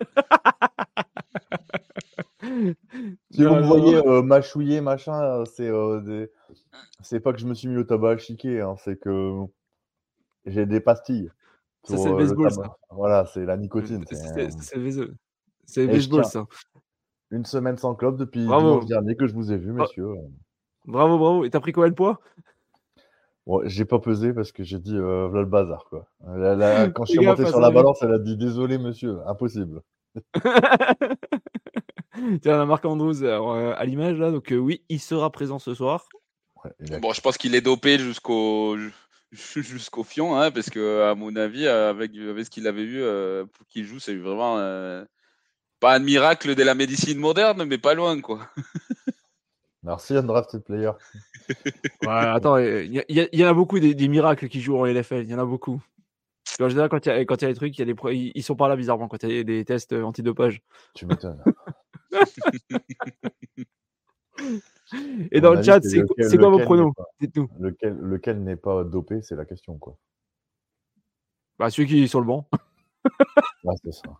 si 3.30 3.44
vous 3.44 3.54
me 3.54 3.62
voyez 3.62 3.96
euh, 3.96 4.22
mâchouiller, 4.22 4.80
machin, 4.80 5.44
c'est 5.44 5.68
euh, 5.68 6.00
des... 6.00 6.30
c'est 7.02 7.20
pas 7.20 7.32
que 7.32 7.38
je 7.38 7.46
me 7.46 7.54
suis 7.54 7.68
mis 7.68 7.76
au 7.76 7.84
tabac 7.84 8.12
à 8.12 8.18
chiquer, 8.18 8.60
hein, 8.60 8.76
c'est 8.78 8.98
que 8.98 9.42
j'ai 10.44 10.66
des 10.66 10.80
pastilles. 10.80 11.30
Ça, 11.84 11.96
c'est 11.96 12.10
le 12.10 12.16
baseball, 12.16 12.50
ça. 12.50 12.76
Voilà, 12.90 13.26
c'est 13.26 13.44
la 13.44 13.56
nicotine. 13.56 14.04
C'est 14.08 15.82
le 15.82 15.86
baseball, 15.86 16.24
ça. 16.24 16.46
Une 17.30 17.44
semaine 17.44 17.76
sans 17.76 17.94
club 17.94 18.16
depuis 18.16 18.40
dimanche 18.40 18.86
dernier 18.86 19.16
que 19.16 19.26
je 19.26 19.34
vous 19.34 19.52
ai 19.52 19.56
vu, 19.56 19.72
messieurs. 19.72 20.14
Bravo, 20.84 21.18
bravo. 21.18 21.44
Et 21.44 21.50
t'as 21.50 21.60
pris 21.60 21.72
combien 21.72 21.90
de 21.90 21.94
poids? 21.94 22.20
Bon, 23.46 23.62
j'ai 23.64 23.84
pas 23.84 24.00
pesé 24.00 24.32
parce 24.32 24.50
que 24.50 24.64
j'ai 24.64 24.80
dit 24.80 24.96
euh, 24.96 25.28
voilà 25.28 25.42
le 25.42 25.48
bazar 25.48 25.84
quoi. 25.88 26.08
La, 26.26 26.56
la, 26.56 26.88
quand 26.88 27.04
je 27.04 27.12
suis 27.12 27.24
monté 27.24 27.46
sur 27.46 27.60
la 27.60 27.70
balance, 27.70 28.02
elle 28.02 28.12
a 28.12 28.18
dit 28.18 28.36
désolé 28.36 28.76
monsieur, 28.76 29.18
impossible. 29.26 29.82
Tiens, 32.42 32.64
Marc 32.64 32.84
Andrews 32.84 33.22
euh, 33.22 33.74
à 33.76 33.84
l'image 33.84 34.18
là, 34.18 34.30
donc 34.30 34.52
euh, 34.52 34.56
oui, 34.56 34.82
il 34.88 35.00
sera 35.00 35.30
présent 35.30 35.58
ce 35.58 35.74
soir. 35.74 36.08
Ouais, 36.64 36.98
bon, 37.00 37.12
je 37.12 37.20
pense 37.20 37.38
qu'il 37.38 37.54
est 37.54 37.60
dopé 37.60 37.98
jusqu'au 37.98 38.76
jusqu'au 39.32 40.04
fion, 40.04 40.36
hein, 40.36 40.50
parce 40.50 40.70
que 40.70 41.02
à 41.02 41.14
mon 41.14 41.34
avis, 41.36 41.66
avec, 41.66 42.16
avec 42.16 42.44
ce 42.46 42.50
qu'il 42.50 42.66
avait 42.66 42.82
eu 42.82 43.02
euh, 43.02 43.44
pour 43.44 43.66
qu'il 43.66 43.84
joue, 43.84 43.98
c'est 43.98 44.16
vraiment 44.16 44.58
euh, 44.58 45.04
pas 45.80 45.94
un 45.94 45.98
miracle 45.98 46.54
de 46.54 46.62
la 46.62 46.74
médecine 46.74 47.18
moderne, 47.18 47.64
mais 47.64 47.78
pas 47.78 47.94
loin, 47.94 48.20
quoi. 48.20 48.40
Merci, 49.82 50.16
Undrafted 50.16 50.64
Player. 50.64 50.90
ouais, 52.02 52.08
attends, 52.08 52.58
il 52.58 52.92
y, 52.92 53.04
y, 53.08 53.28
y, 53.32 53.44
en 53.44 53.48
a 53.48 53.54
beaucoup 53.54 53.78
des, 53.78 53.94
des, 53.94 54.08
miracles 54.08 54.48
qui 54.48 54.60
jouent 54.60 54.78
en 54.78 54.84
LFL, 54.84 55.22
il 55.22 55.30
y 55.30 55.34
en 55.34 55.38
a 55.38 55.44
beaucoup. 55.44 55.80
En 56.58 56.68
général, 56.68 56.88
quand 56.88 57.04
il 57.06 57.08
y, 57.08 57.12
a, 57.12 57.24
quand 57.24 57.40
il 57.40 57.42
y 57.42 57.44
a 57.44 57.52
des 57.52 57.54
trucs, 57.54 57.78
y 57.78 57.82
a 57.82 57.84
des, 57.84 57.94
ils 58.34 58.42
sont 58.42 58.56
pas 58.56 58.68
là 58.68 58.74
bizarrement 58.74 59.06
quand 59.06 59.22
il 59.22 59.36
y 59.36 59.38
a 59.38 59.44
des 59.44 59.64
tests 59.64 59.92
antidopage. 59.92 60.62
Tu 60.94 61.06
m'étonnes. 61.06 61.42
Et 65.32 65.40
dans 65.40 65.54
le 65.54 65.62
chat, 65.62 65.80
c'est 65.82 66.38
quoi 66.38 66.50
vos 66.50 66.60
pronos 66.60 66.92
Dites-nous. 67.20 67.48
Lequel, 67.58 67.96
lequel 67.96 68.42
n'est 68.42 68.56
pas 68.56 68.84
dopé, 68.84 69.22
c'est 69.22 69.34
la 69.34 69.44
question, 69.44 69.78
quoi. 69.78 69.96
Bah, 71.58 71.70
celui 71.70 71.88
qui 71.88 72.02
est 72.02 72.06
sur 72.06 72.20
le 72.20 72.26
banc. 72.26 72.48
ouais, 73.64 73.74
c'est 73.82 73.92
ça. 73.92 74.10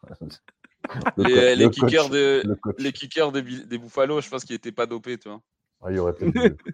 les, 1.17 1.55
les, 1.55 1.71
kickers 1.71 2.09
de, 2.09 2.43
les 2.79 2.93
kickers 2.93 3.33
des, 3.33 3.43
des 3.43 3.79
Buffalo, 3.79 4.21
je 4.21 4.29
pense 4.29 4.45
qu'ils 4.45 4.55
n'étaient 4.55 4.73
pas 4.73 4.87
dopés, 4.87 5.19
tu 5.19 5.29
vois. 5.29 5.43
Ah, 5.83 5.91
il 5.91 5.97
y 5.97 5.99
aurait 5.99 6.15
peut-être. 6.15 6.65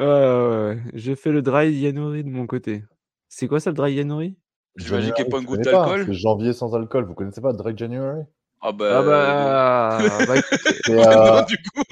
euh, 0.00 0.76
je 0.92 1.14
fais 1.14 1.32
le 1.32 1.40
dry 1.40 1.72
Yanori 1.72 2.24
de 2.24 2.28
mon 2.28 2.46
côté. 2.46 2.84
C'est 3.28 3.48
quoi 3.48 3.60
ça 3.60 3.70
le 3.70 3.76
dry 3.76 3.94
Yanori 3.94 4.36
J'imagine 4.76 5.12
qu'il 5.12 5.24
n'y 5.24 5.28
a 5.28 5.30
pas 5.30 5.40
une 5.40 5.46
goutte 5.46 5.60
d'alcool? 5.60 6.12
Janvier 6.12 6.52
sans 6.52 6.74
alcool. 6.74 7.04
Vous 7.04 7.14
connaissez 7.14 7.40
pas 7.40 7.52
Dry 7.52 7.76
January? 7.76 8.22
Ah 8.64 8.70
bah, 8.70 8.88
ah 8.94 9.02
bah, 9.02 9.98
bah 10.88 11.38
euh... 11.38 11.42
du 11.42 11.56
coup. 11.56 11.82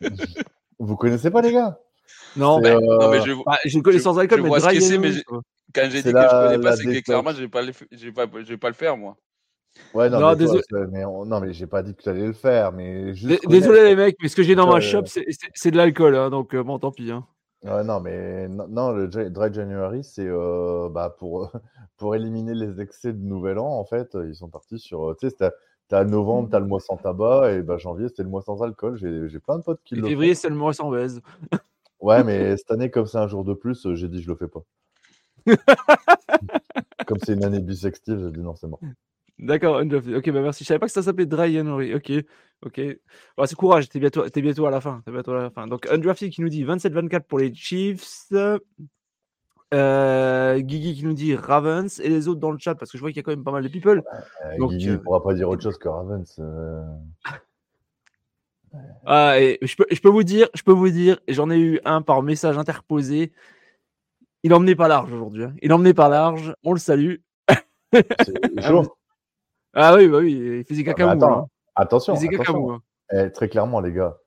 Vous 0.78 0.96
connaissez 0.96 1.30
pas 1.30 1.40
les 1.40 1.52
gars? 1.52 1.78
Non, 2.36 2.60
mais, 2.60 2.70
euh... 2.70 2.80
non, 2.80 3.10
mais 3.10 3.22
je, 3.22 3.32
bah, 3.44 3.58
je 3.64 3.78
connais 3.78 3.98
sans 3.98 4.18
alcool, 4.18 4.38
je 4.38 4.42
mais 4.42 4.48
vois 4.48 4.60
ce 4.60 4.68
que 4.68 4.80
c'est, 4.80 4.98
mais 4.98 5.12
quand 5.74 5.88
j'ai 5.90 6.02
dit 6.02 6.12
que 6.12 6.20
je 6.20 6.48
connais 6.48 6.58
pas, 6.58 6.76
c'est 6.76 6.84
que 6.84 7.02
clairement 7.02 7.32
je 7.32 7.40
vais 7.40 7.48
pas, 7.48 7.62
le... 7.62 7.72
je 7.90 8.04
vais 8.04 8.12
pas, 8.12 8.26
je 8.34 8.48
vais 8.48 8.56
pas 8.58 8.68
le 8.68 8.74
faire 8.74 8.98
moi. 8.98 9.16
Ouais, 9.94 10.10
non, 10.10 10.20
mais, 10.20 10.36
désolé. 10.36 10.62
mais 10.90 11.02
non, 11.02 11.40
mais 11.40 11.54
j'ai 11.54 11.66
pas 11.66 11.82
dit 11.82 11.94
que 11.94 12.02
tu 12.02 12.08
allais 12.10 12.26
le 12.26 12.34
faire. 12.34 12.72
Mais 12.72 13.12
désolé, 13.46 13.84
les 13.84 13.96
mecs, 13.96 14.16
mais 14.20 14.28
ce 14.28 14.36
que 14.36 14.42
j'ai 14.42 14.54
dans 14.54 14.70
ma 14.70 14.80
shop, 14.80 15.04
c'est 15.06 15.70
de 15.70 15.76
l'alcool. 15.78 16.14
Hein, 16.14 16.28
donc, 16.28 16.54
bon, 16.54 16.78
tant 16.78 16.92
pis. 16.92 17.10
Hein. 17.10 17.24
Ouais, 17.64 17.82
non, 17.82 18.00
mais 18.00 18.48
non, 18.48 18.92
le 18.92 19.08
Dry 19.08 19.50
January, 19.50 20.04
c'est 20.04 20.28
bah, 20.90 21.16
pour, 21.18 21.50
pour 21.96 22.14
éliminer 22.14 22.54
les 22.54 22.82
excès 22.82 23.14
de 23.14 23.22
Nouvel 23.22 23.58
An. 23.58 23.78
En 23.78 23.86
fait, 23.86 24.14
ils 24.26 24.34
sont 24.34 24.50
partis 24.50 24.78
sur. 24.78 25.16
Tu 25.18 25.30
sais, 25.30 25.50
t'as 25.92 26.04
novembre, 26.04 26.48
t'as 26.50 26.58
le 26.58 26.64
mois 26.64 26.80
sans 26.80 26.96
tabac, 26.96 27.52
et 27.52 27.60
bah, 27.60 27.76
janvier, 27.76 28.08
c'était 28.08 28.22
le 28.22 28.30
mois 28.30 28.40
sans 28.40 28.62
alcool. 28.62 28.96
J'ai 28.96 29.38
plein 29.40 29.58
de 29.58 29.62
potes 29.62 29.82
qui 29.84 29.94
le 29.94 30.08
février, 30.08 30.34
c'est 30.34 30.48
le 30.48 30.54
mois 30.54 30.72
sans 30.72 30.90
baise. 30.90 31.20
Ouais, 32.00 32.24
mais 32.24 32.56
cette 32.56 32.70
année, 32.70 32.90
comme 32.90 33.04
c'est 33.04 33.18
un 33.18 33.28
jour 33.28 33.44
de 33.44 33.52
plus, 33.52 33.86
j'ai 33.92 34.08
dit 34.08 34.22
je 34.22 34.28
le 34.30 34.34
fais 34.34 34.48
pas. 34.48 34.62
comme 37.06 37.18
c'est 37.22 37.34
une 37.34 37.44
année 37.44 37.60
bisextive, 37.60 38.18
j'ai 38.24 38.30
dit 38.30 38.40
non, 38.40 38.56
c'est 38.56 38.68
mort. 38.68 38.80
D'accord, 39.38 39.82
ok, 39.82 40.30
bah 40.30 40.40
merci. 40.40 40.64
Je 40.64 40.68
savais 40.68 40.78
pas 40.78 40.86
que 40.86 40.92
ça 40.92 41.02
s'appelait 41.02 41.26
Dry 41.26 41.52
January. 41.52 41.94
Ok, 41.94 42.10
ok. 42.64 42.80
c'est 43.44 43.54
courage, 43.54 43.90
t'es 43.90 43.98
bientôt, 43.98 44.24
es 44.24 44.40
bientôt 44.40 44.64
à 44.64 44.70
la 44.70 44.80
fin. 44.80 45.02
bientôt 45.06 45.32
à 45.32 45.42
la 45.42 45.50
fin. 45.50 45.66
Donc, 45.66 45.86
Undrafted 45.90 46.30
qui 46.30 46.40
nous 46.40 46.48
dit 46.48 46.64
27-24 46.64 47.20
pour 47.24 47.38
les 47.38 47.54
Chiefs. 47.54 48.32
Euh, 49.72 50.58
Guigui 50.58 50.94
qui 50.94 51.04
nous 51.04 51.14
dit 51.14 51.34
Ravens 51.34 51.98
et 52.00 52.08
les 52.08 52.28
autres 52.28 52.40
dans 52.40 52.50
le 52.50 52.58
chat 52.58 52.74
parce 52.74 52.90
que 52.90 52.98
je 52.98 53.02
vois 53.02 53.10
qu'il 53.10 53.16
y 53.16 53.20
a 53.20 53.22
quand 53.22 53.30
même 53.30 53.44
pas 53.44 53.52
mal 53.52 53.62
de 53.62 53.68
people. 53.68 54.02
Euh, 54.44 54.58
Donc, 54.58 54.70
Guigui 54.70 54.88
ne 54.88 54.94
euh, 54.94 54.98
pourra 54.98 55.22
pas 55.22 55.32
dire 55.34 55.48
autre 55.48 55.62
chose 55.62 55.78
que 55.78 55.88
Ravens. 55.88 56.38
Euh. 56.38 56.82
Ah, 59.04 59.38
et 59.38 59.58
je, 59.60 59.76
peux, 59.76 59.84
je 59.90 60.00
peux 60.00 60.08
vous 60.08 60.22
dire, 60.22 60.48
je 60.54 60.62
peux 60.62 60.72
vous 60.72 60.88
dire, 60.88 61.20
j'en 61.28 61.50
ai 61.50 61.58
eu 61.58 61.78
un 61.84 62.00
par 62.00 62.22
message 62.22 62.56
interposé. 62.56 63.30
Il 64.44 64.54
emmenait 64.54 64.74
pas 64.74 64.88
large 64.88 65.12
aujourd'hui. 65.12 65.44
Hein. 65.44 65.52
Il 65.60 65.74
emmenait 65.74 65.92
pas 65.92 66.08
large. 66.08 66.54
On 66.64 66.72
le 66.72 66.78
salue. 66.78 67.16
Chaud. 68.60 68.84
Ah 69.74 69.94
oui, 69.94 70.06
bah 70.06 70.18
oui, 70.18 70.58
il 70.58 70.64
faisait 70.64 70.84
caca 70.84 71.10
ah 71.10 71.14
bah 71.14 71.26
hein. 71.30 71.46
Attention, 71.74 72.14
attention. 72.14 72.72
Hein. 72.72 72.82
Eh, 73.10 73.32
très 73.32 73.48
clairement, 73.48 73.80
les 73.80 73.92
gars, 73.92 74.18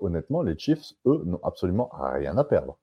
honnêtement, 0.00 0.40
les 0.40 0.58
Chiefs, 0.58 0.94
eux, 1.06 1.22
n'ont 1.26 1.40
absolument 1.42 1.90
rien 1.92 2.36
à 2.38 2.44
perdre. 2.44 2.78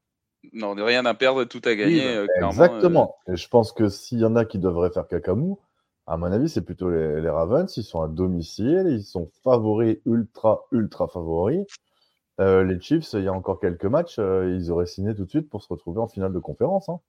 Non, 0.51 0.73
rien 0.73 1.05
à 1.05 1.13
perdre, 1.13 1.45
tout 1.45 1.61
à 1.63 1.75
gagner. 1.75 2.01
Bah, 2.01 2.25
euh, 2.41 2.47
exactement. 2.47 3.15
Euh. 3.29 3.33
Et 3.33 3.37
je 3.37 3.47
pense 3.47 3.71
que 3.71 3.87
s'il 3.89 4.19
y 4.19 4.25
en 4.25 4.35
a 4.35 4.45
qui 4.45 4.59
devraient 4.59 4.91
faire 4.91 5.07
cacamou, 5.07 5.59
à 6.05 6.17
mon 6.17 6.31
avis, 6.31 6.49
c'est 6.49 6.65
plutôt 6.65 6.89
les, 6.89 7.29
Ravens. 7.29 7.75
Ils 7.77 7.83
sont 7.83 8.01
à 8.01 8.07
domicile, 8.07 8.87
ils 8.89 9.03
sont 9.03 9.31
favoris, 9.43 9.99
ultra, 10.05 10.65
ultra 10.71 11.07
favoris. 11.07 11.65
les 12.39 12.81
Chiefs, 12.81 13.13
il 13.13 13.23
y 13.23 13.27
a 13.27 13.33
encore 13.33 13.59
quelques 13.61 13.85
matchs, 13.85 14.17
ils 14.17 14.69
auraient 14.69 14.85
signé 14.85 15.15
tout 15.15 15.23
de 15.23 15.29
suite 15.29 15.49
pour 15.49 15.63
se 15.63 15.69
retrouver 15.69 16.01
en 16.01 16.07
finale 16.07 16.33
de 16.33 16.39
conférence. 16.39 16.89
Hein. 16.89 16.99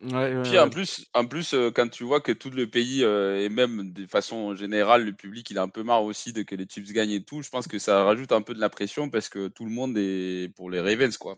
Puis 0.00 0.58
en 0.58 0.70
plus, 0.70 1.06
en 1.12 1.26
plus 1.26 1.54
euh, 1.54 1.72
quand 1.72 1.88
tu 1.88 2.04
vois 2.04 2.20
que 2.20 2.30
tout 2.30 2.50
le 2.50 2.70
pays 2.70 3.02
euh, 3.02 3.40
et 3.40 3.48
même 3.48 3.92
de 3.92 4.06
façon 4.06 4.54
générale, 4.54 5.04
le 5.04 5.12
public, 5.12 5.50
il 5.50 5.58
a 5.58 5.62
un 5.62 5.68
peu 5.68 5.82
marre 5.82 6.04
aussi 6.04 6.32
de 6.32 6.42
que 6.42 6.54
les 6.54 6.66
Chiefs 6.68 6.92
gagnent 6.92 7.10
et 7.10 7.22
tout, 7.24 7.42
je 7.42 7.50
pense 7.50 7.66
que 7.66 7.80
ça 7.80 8.04
rajoute 8.04 8.30
un 8.30 8.42
peu 8.42 8.54
de 8.54 8.60
la 8.60 8.70
pression 8.70 9.10
parce 9.10 9.28
que 9.28 9.48
tout 9.48 9.64
le 9.64 9.72
monde 9.72 9.98
est 9.98 10.54
pour 10.54 10.70
les 10.70 10.80
Ravens, 10.80 11.16
quoi. 11.18 11.36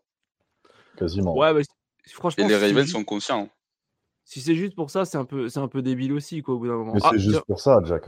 Quasiment. 0.97 1.37
Ouais, 1.37 1.53
franchement. 2.13 2.45
Et 2.45 2.49
les 2.49 2.57
Ravens 2.57 2.91
sont 2.91 3.05
conscients. 3.05 3.49
Si 4.25 4.41
c'est 4.41 4.55
juste 4.55 4.75
pour 4.75 4.91
ça, 4.91 5.05
c'est 5.05 5.19
un 5.19 5.25
peu, 5.25 5.49
c'est 5.49 5.59
un 5.59 5.69
peu 5.69 5.83
débile 5.83 6.13
aussi, 6.13 6.43
quoi, 6.43 6.55
au 6.55 6.59
bout 6.59 6.69
d'un 6.69 6.77
moment. 6.77 6.93
Mais 6.95 7.01
ah, 7.03 7.11
c'est 7.13 7.19
juste 7.19 7.41
pour 7.43 7.61
ça, 7.61 7.81
Jack. 7.85 8.05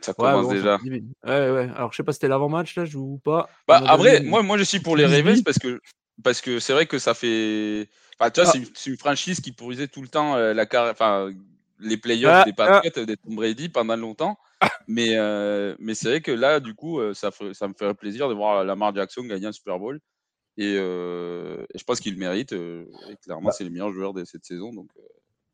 Ça 0.00 0.14
commence 0.14 0.48
déjà. 0.48 0.78
Ouais, 0.82 1.10
ouais. 1.24 1.70
Alors, 1.74 1.92
je 1.92 1.96
sais 1.96 2.02
pas 2.02 2.12
si 2.12 2.16
c'était 2.16 2.28
l'avant-match, 2.28 2.76
là, 2.76 2.84
je 2.84 2.96
ou 2.96 3.20
pas. 3.22 3.48
Bah, 3.66 3.82
après, 3.86 4.22
moi, 4.22 4.42
moi, 4.42 4.56
je 4.58 4.62
suis 4.62 4.80
pour 4.80 4.96
les 4.96 5.06
Ravens 5.06 5.42
parce 5.42 5.58
que, 5.58 5.80
parce 6.22 6.40
que 6.40 6.60
c'est 6.60 6.72
vrai 6.72 6.86
que 6.86 6.98
ça 6.98 7.14
fait 7.14 7.88
tu 8.28 8.40
vois, 8.40 8.50
ah. 8.54 8.58
c'est 8.74 8.90
une, 8.90 8.98
franchise 8.98 9.40
qui 9.40 9.52
pourrisait 9.52 9.88
tout 9.88 10.02
le 10.02 10.08
temps 10.08 10.36
euh, 10.36 10.52
la 10.52 10.66
enfin, 10.90 11.32
les 11.78 11.96
playoffs 11.96 12.42
ah, 12.42 12.44
des 12.44 12.52
Patriots, 12.52 12.92
ah. 12.94 13.04
des 13.06 13.16
Tom 13.16 13.36
Brady 13.36 13.70
pendant 13.70 13.96
longtemps. 13.96 14.38
mais 14.86 15.16
euh, 15.16 15.74
mais 15.78 15.94
c'est 15.94 16.08
vrai 16.08 16.20
que 16.20 16.32
là, 16.32 16.60
du 16.60 16.74
coup, 16.74 17.00
euh, 17.00 17.14
ça, 17.14 17.30
ça 17.54 17.66
me 17.66 17.72
ferait 17.72 17.94
plaisir 17.94 18.28
de 18.28 18.34
voir 18.34 18.62
Lamar 18.62 18.94
Jackson 18.94 19.22
gagner 19.22 19.46
un 19.46 19.52
Super 19.52 19.78
Bowl. 19.78 20.00
Et, 20.60 20.74
je 20.76 21.84
pense 21.84 22.00
qu'il 22.00 22.14
le 22.14 22.20
mérite. 22.20 22.54
clairement, 23.22 23.48
bah 23.48 23.52
c'est 23.52 23.64
le 23.64 23.70
meilleur 23.70 23.92
joueur 23.92 24.12
de 24.12 24.24
cette 24.24 24.44
saison. 24.44 24.72
Donc, 24.72 24.88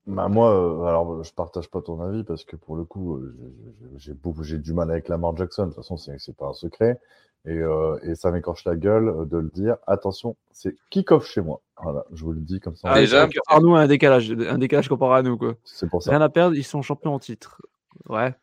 bah 0.06 0.28
moi, 0.28 0.50
alors 0.88 1.24
je 1.24 1.32
partage 1.32 1.68
pas 1.68 1.80
ton 1.80 2.00
avis 2.00 2.22
parce 2.22 2.44
que 2.44 2.56
pour 2.56 2.76
le 2.76 2.84
coup, 2.84 3.20
j'ai 3.96 4.58
du 4.58 4.72
mal 4.72 4.90
avec 4.90 5.08
Lamar 5.08 5.36
Jackson. 5.36 5.64
De 5.64 5.68
toute 5.68 5.76
façon, 5.76 5.96
c'est 5.96 6.36
pas 6.36 6.46
un 6.46 6.54
secret. 6.54 7.00
Euh, 7.48 7.98
et, 8.02 8.14
ça 8.14 8.30
m'écorche 8.32 8.64
la 8.64 8.74
gueule 8.74 9.08
euh, 9.08 9.24
de 9.24 9.38
le 9.38 9.50
dire. 9.50 9.76
Attention, 9.86 10.36
c'est 10.50 10.74
kick-off 10.90 11.26
chez 11.26 11.40
moi. 11.40 11.60
Voilà, 11.80 12.04
je 12.12 12.24
vous 12.24 12.32
le 12.32 12.40
dis 12.40 12.58
comme 12.58 12.74
ça. 12.74 12.88
Ah, 12.90 12.98
déjà, 12.98 13.28
Arnaud 13.46 13.76
a 13.76 13.80
un 13.80 13.86
décalage, 13.86 14.32
un 14.32 14.58
décalage 14.58 14.88
comparé 14.88 15.18
à 15.18 15.22
nous. 15.22 15.36
Quoi. 15.36 15.54
C'est 15.64 15.88
pour 15.88 16.02
ça. 16.02 16.10
Rien 16.10 16.20
à 16.20 16.28
perdre, 16.28 16.56
ils 16.56 16.64
sont 16.64 16.82
champions 16.82 17.14
en 17.14 17.18
titre. 17.18 17.62
Ouais. 18.08 18.34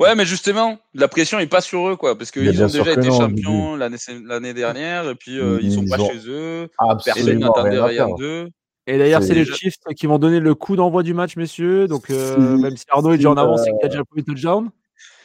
Ouais, 0.00 0.14
mais 0.14 0.24
justement, 0.24 0.78
la 0.94 1.08
pression 1.08 1.38
n'est 1.38 1.46
pas 1.46 1.60
sur 1.60 1.86
eux, 1.86 1.94
quoi, 1.94 2.16
parce 2.16 2.30
qu'ils 2.30 2.62
ont 2.62 2.66
déjà 2.66 2.92
été 2.92 3.10
champions 3.10 3.76
l'année 3.76 4.54
dernière, 4.54 5.08
et 5.10 5.14
puis 5.14 5.38
euh, 5.38 5.58
ils, 5.60 5.72
sont 5.72 5.84
pas 5.84 5.98
chez 5.98 6.20
eux. 6.26 6.68
Personne 7.04 7.38
n'attendait 7.38 7.80
rien 7.80 8.08
d'eux. 8.16 8.48
Et 8.86 8.98
d'ailleurs, 8.98 9.22
c'est 9.22 9.34
les 9.34 9.44
Chiefs 9.44 9.76
qui 9.96 10.06
vont 10.06 10.18
donner 10.18 10.40
le 10.40 10.54
coup 10.54 10.74
d'envoi 10.74 11.02
du 11.02 11.12
match, 11.14 11.36
messieurs. 11.36 11.86
Donc, 11.86 12.08
même 12.08 12.76
si 12.76 12.86
Arnaud 12.88 13.12
est 13.12 13.18
déjà 13.18 13.30
en 13.30 13.36
avance, 13.36 13.62
c'est 13.62 13.70
qu'il 13.70 13.84
a 13.84 13.88
déjà 13.88 14.02
le 14.14 14.22
touchdown. 14.22 14.70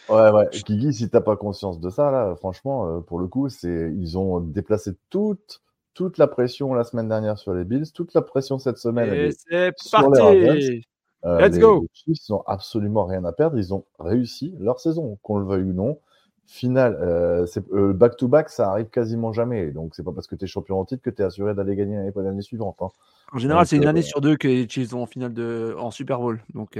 Ouais, 0.09 0.29
ouais. 0.29 0.47
Guigui, 0.65 0.93
si 0.93 1.09
t'as 1.09 1.21
pas 1.21 1.35
conscience 1.35 1.79
de 1.79 1.89
ça, 1.89 2.11
là, 2.11 2.35
franchement, 2.35 2.87
euh, 2.87 2.99
pour 2.99 3.19
le 3.19 3.27
coup, 3.27 3.49
c'est 3.49 3.91
ils 3.97 4.17
ont 4.17 4.39
déplacé 4.39 4.91
toute, 5.09 5.61
toute 5.95 6.17
la 6.17 6.27
pression 6.27 6.73
la 6.73 6.83
semaine 6.83 7.09
dernière 7.09 7.39
sur 7.39 7.53
les 7.55 7.63
Bills, 7.63 7.91
toute 7.91 8.13
la 8.13 8.21
pression 8.21 8.59
cette 8.59 8.77
semaine. 8.77 9.11
Et 9.13 9.31
c'est 9.31 9.73
parti. 9.91 10.85
Euh, 11.25 11.39
Let's 11.39 11.57
go. 11.57 11.81
Les 11.81 11.87
Chiefs 11.93 12.29
n'ont 12.29 12.43
absolument 12.45 13.05
rien 13.05 13.23
à 13.25 13.31
perdre. 13.31 13.57
Ils 13.57 13.73
ont 13.73 13.83
réussi 13.99 14.53
leur 14.59 14.79
saison, 14.79 15.17
qu'on 15.23 15.39
le 15.39 15.45
veuille 15.45 15.63
ou 15.63 15.73
non. 15.73 15.99
Final, 16.47 16.95
euh, 17.01 17.47
euh 17.73 17.93
back-to-back, 17.93 18.49
ça 18.49 18.69
arrive 18.69 18.87
quasiment 18.87 19.33
jamais. 19.33 19.71
Donc, 19.71 19.95
c'est 19.95 20.03
pas 20.03 20.11
parce 20.11 20.27
que 20.27 20.35
tu 20.35 20.45
es 20.45 20.47
champion 20.47 20.79
en 20.79 20.85
titre 20.85 21.01
que 21.01 21.09
tu 21.09 21.23
es 21.23 21.25
assuré 21.25 21.55
d'aller 21.55 21.75
gagner 21.75 22.11
l'année 22.15 22.41
suivante. 22.43 22.77
Hein. 22.81 22.89
En 23.33 23.39
général, 23.39 23.65
c'est 23.65 23.77
une 23.77 23.87
année 23.87 24.03
sur 24.03 24.21
deux 24.21 24.37
que 24.37 24.47
les 24.47 24.69
Chiefs 24.69 24.89
sont 24.89 24.99
en 24.99 25.07
finale 25.07 25.33
de, 25.33 25.75
en 25.79 25.89
Super 25.89 26.19
Bowl. 26.19 26.43
Donc, 26.53 26.77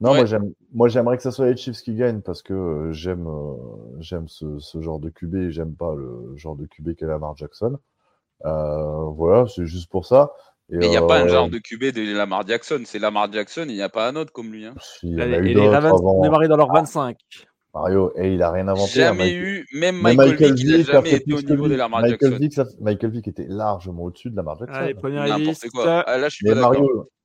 non, 0.00 0.14
moi 0.14 0.24
j'aime, 0.24 0.52
moi 0.72 0.88
j'aimerais 0.88 1.16
que 1.16 1.22
ce 1.22 1.30
soit 1.30 1.46
les 1.46 1.56
Chiefs 1.56 1.82
qui 1.82 1.94
gagnent 1.94 2.20
parce 2.20 2.42
que 2.42 2.52
euh, 2.52 2.92
j'aime, 2.92 3.26
euh, 3.26 3.54
j'aime 3.98 4.28
ce, 4.28 4.58
ce, 4.58 4.80
genre 4.80 5.00
de 5.00 5.08
QB 5.10 5.34
et 5.34 5.50
j'aime 5.50 5.74
pas 5.74 5.94
le 5.94 6.36
genre 6.36 6.56
de 6.56 6.66
QB 6.66 6.94
qu'est 6.94 7.06
Lamar 7.06 7.36
Jackson. 7.36 7.78
Euh, 8.44 9.04
voilà, 9.10 9.46
c'est 9.48 9.66
juste 9.66 9.90
pour 9.90 10.06
ça. 10.06 10.32
Mais 10.70 10.86
il 10.86 10.90
n'y 10.90 10.96
a 10.96 11.02
pas 11.02 11.20
un 11.20 11.28
genre 11.28 11.48
de 11.48 11.58
QB 11.58 11.94
de 11.94 12.16
Lamar 12.16 12.46
Jackson, 12.46 12.82
c'est 12.84 12.98
Lamar 12.98 13.32
Jackson, 13.32 13.66
il 13.68 13.74
n'y 13.74 13.82
a 13.82 13.88
pas 13.88 14.08
un 14.08 14.16
autre 14.16 14.32
comme 14.32 14.52
lui. 14.52 14.66
Hein. 14.66 14.74
et 15.02 15.54
les 15.54 15.68
Ravens 15.68 16.00
ont 16.02 16.22
démarré 16.22 16.48
dans 16.48 16.56
leur 16.56 16.72
25. 16.72 17.16
Mario, 17.74 18.12
et 18.16 18.34
il 18.34 18.42
a 18.42 18.50
rien 18.50 18.66
inventé. 18.66 18.92
Jamais 18.92 19.32
eu, 19.32 19.66
même 19.72 20.00
Michael, 20.00 20.30
Michael 20.30 20.54
Vick, 20.54 20.64
il 20.64 20.76
n'a 20.78 20.82
jamais 20.84 21.14
été 21.14 21.32
au 21.32 21.42
niveau 21.42 21.68
de 21.68 21.74
Lamar 21.74 22.00
Michael 22.00 22.18
Jackson. 22.20 22.38
Vick, 22.40 22.52
ça, 22.54 22.64
Michael 22.80 23.10
Vick 23.10 23.28
était 23.28 23.46
largement 23.46 24.04
au-dessus 24.04 24.30
de 24.30 24.36
Lamar 24.36 24.58
Jackson. 24.58 24.74
Allez, 24.74 24.94
N'importe 24.94 25.68
quoi. 25.72 26.04
Ah, 26.06 26.18
là, 26.18 26.28
je 26.28 26.34
suis 26.34 26.46
pas 26.46 26.54
d'accord. 26.54 26.72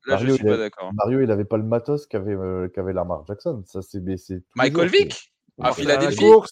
Là, 0.06 0.16
Mario, 0.16 0.28
je 0.28 0.34
suis 0.34 0.44
pas 0.44 0.58
d'accord. 0.58 0.92
Mario, 0.94 1.22
il 1.22 1.28
n'avait 1.28 1.46
pas 1.46 1.58
le 1.58 1.64
matos 1.64 2.06
qu'avait 2.08 2.36
euh, 2.36 2.68
qu'avait 2.68 2.92
Lamar 2.92 3.24
Jackson. 3.26 3.64
Ça 3.66 3.82
s'est 3.82 4.02
baissé. 4.02 4.44
Michael 4.56 4.90
Vick? 4.90 5.34
À 5.62 5.72
Philadelphie 5.72 6.18
course, 6.18 6.52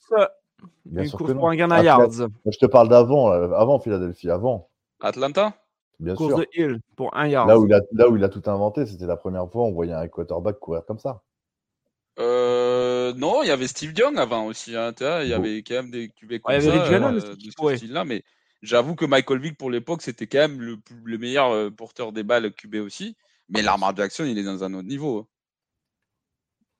Bien 0.86 1.04
une 1.04 1.10
sûr 1.10 1.18
course 1.18 1.34
pour 1.34 1.50
un 1.50 1.56
gain 1.56 1.72
à 1.72 1.84
yards. 1.84 2.28
Je 2.46 2.58
te 2.58 2.66
parle 2.66 2.88
d'avant, 2.88 3.32
avant 3.32 3.80
Philadelphie, 3.80 4.30
avant. 4.30 4.70
Atlanta? 5.02 5.54
Bien 6.02 6.16
course 6.16 6.34
sûr. 6.34 6.40
de 6.40 6.48
Hill 6.54 6.80
pour 6.96 7.16
un 7.16 7.28
yard. 7.28 7.48
Là 7.48 7.60
où, 7.60 7.68
il 7.68 7.74
a, 7.74 7.82
là 7.92 8.10
où 8.10 8.18
il 8.18 8.24
a 8.24 8.30
tout 8.30 8.42
inventé, 8.48 8.88
c'était 8.88 9.06
la 9.06 9.18
première 9.18 9.50
fois 9.50 9.64
où 9.64 9.66
on 9.68 9.72
voyait 9.72 9.94
un 9.94 10.08
quarterback 10.08 10.60
courir 10.60 10.84
comme 10.86 10.98
ça. 10.98 11.22
Euh, 12.20 13.14
non, 13.14 13.44
il 13.44 13.48
y 13.48 13.52
avait 13.52 13.68
Steve 13.68 13.94
Young 13.96 14.18
avant 14.18 14.48
aussi. 14.48 14.76
Hein, 14.76 14.94
il 15.00 15.28
y 15.28 15.34
avait 15.34 15.60
quand 15.60 15.76
même 15.76 15.92
des 15.92 16.10
QB 16.10 16.40
comme 16.42 16.56
ouais, 16.56 16.62
ça, 16.62 16.70
euh, 16.72 17.12
de 17.36 17.52
ce 17.52 17.78
style-là. 17.78 18.04
Mais 18.04 18.24
j'avoue 18.64 18.96
que 18.96 19.06
Michael 19.06 19.40
Vick, 19.40 19.58
pour 19.58 19.70
l'époque, 19.70 20.02
c'était 20.02 20.26
quand 20.26 20.40
même 20.40 20.60
le, 20.60 20.78
le 21.06 21.18
meilleur 21.20 21.52
euh, 21.52 21.70
porteur 21.70 22.12
des 22.12 22.24
balles 22.24 22.52
QB 22.52 22.76
aussi. 22.76 23.16
Mais 23.50 23.62
Lamar 23.62 23.96
Jackson, 23.96 24.26
il 24.26 24.38
est 24.38 24.44
dans 24.44 24.64
un 24.64 24.74
autre 24.74 24.88
niveau. 24.88 25.28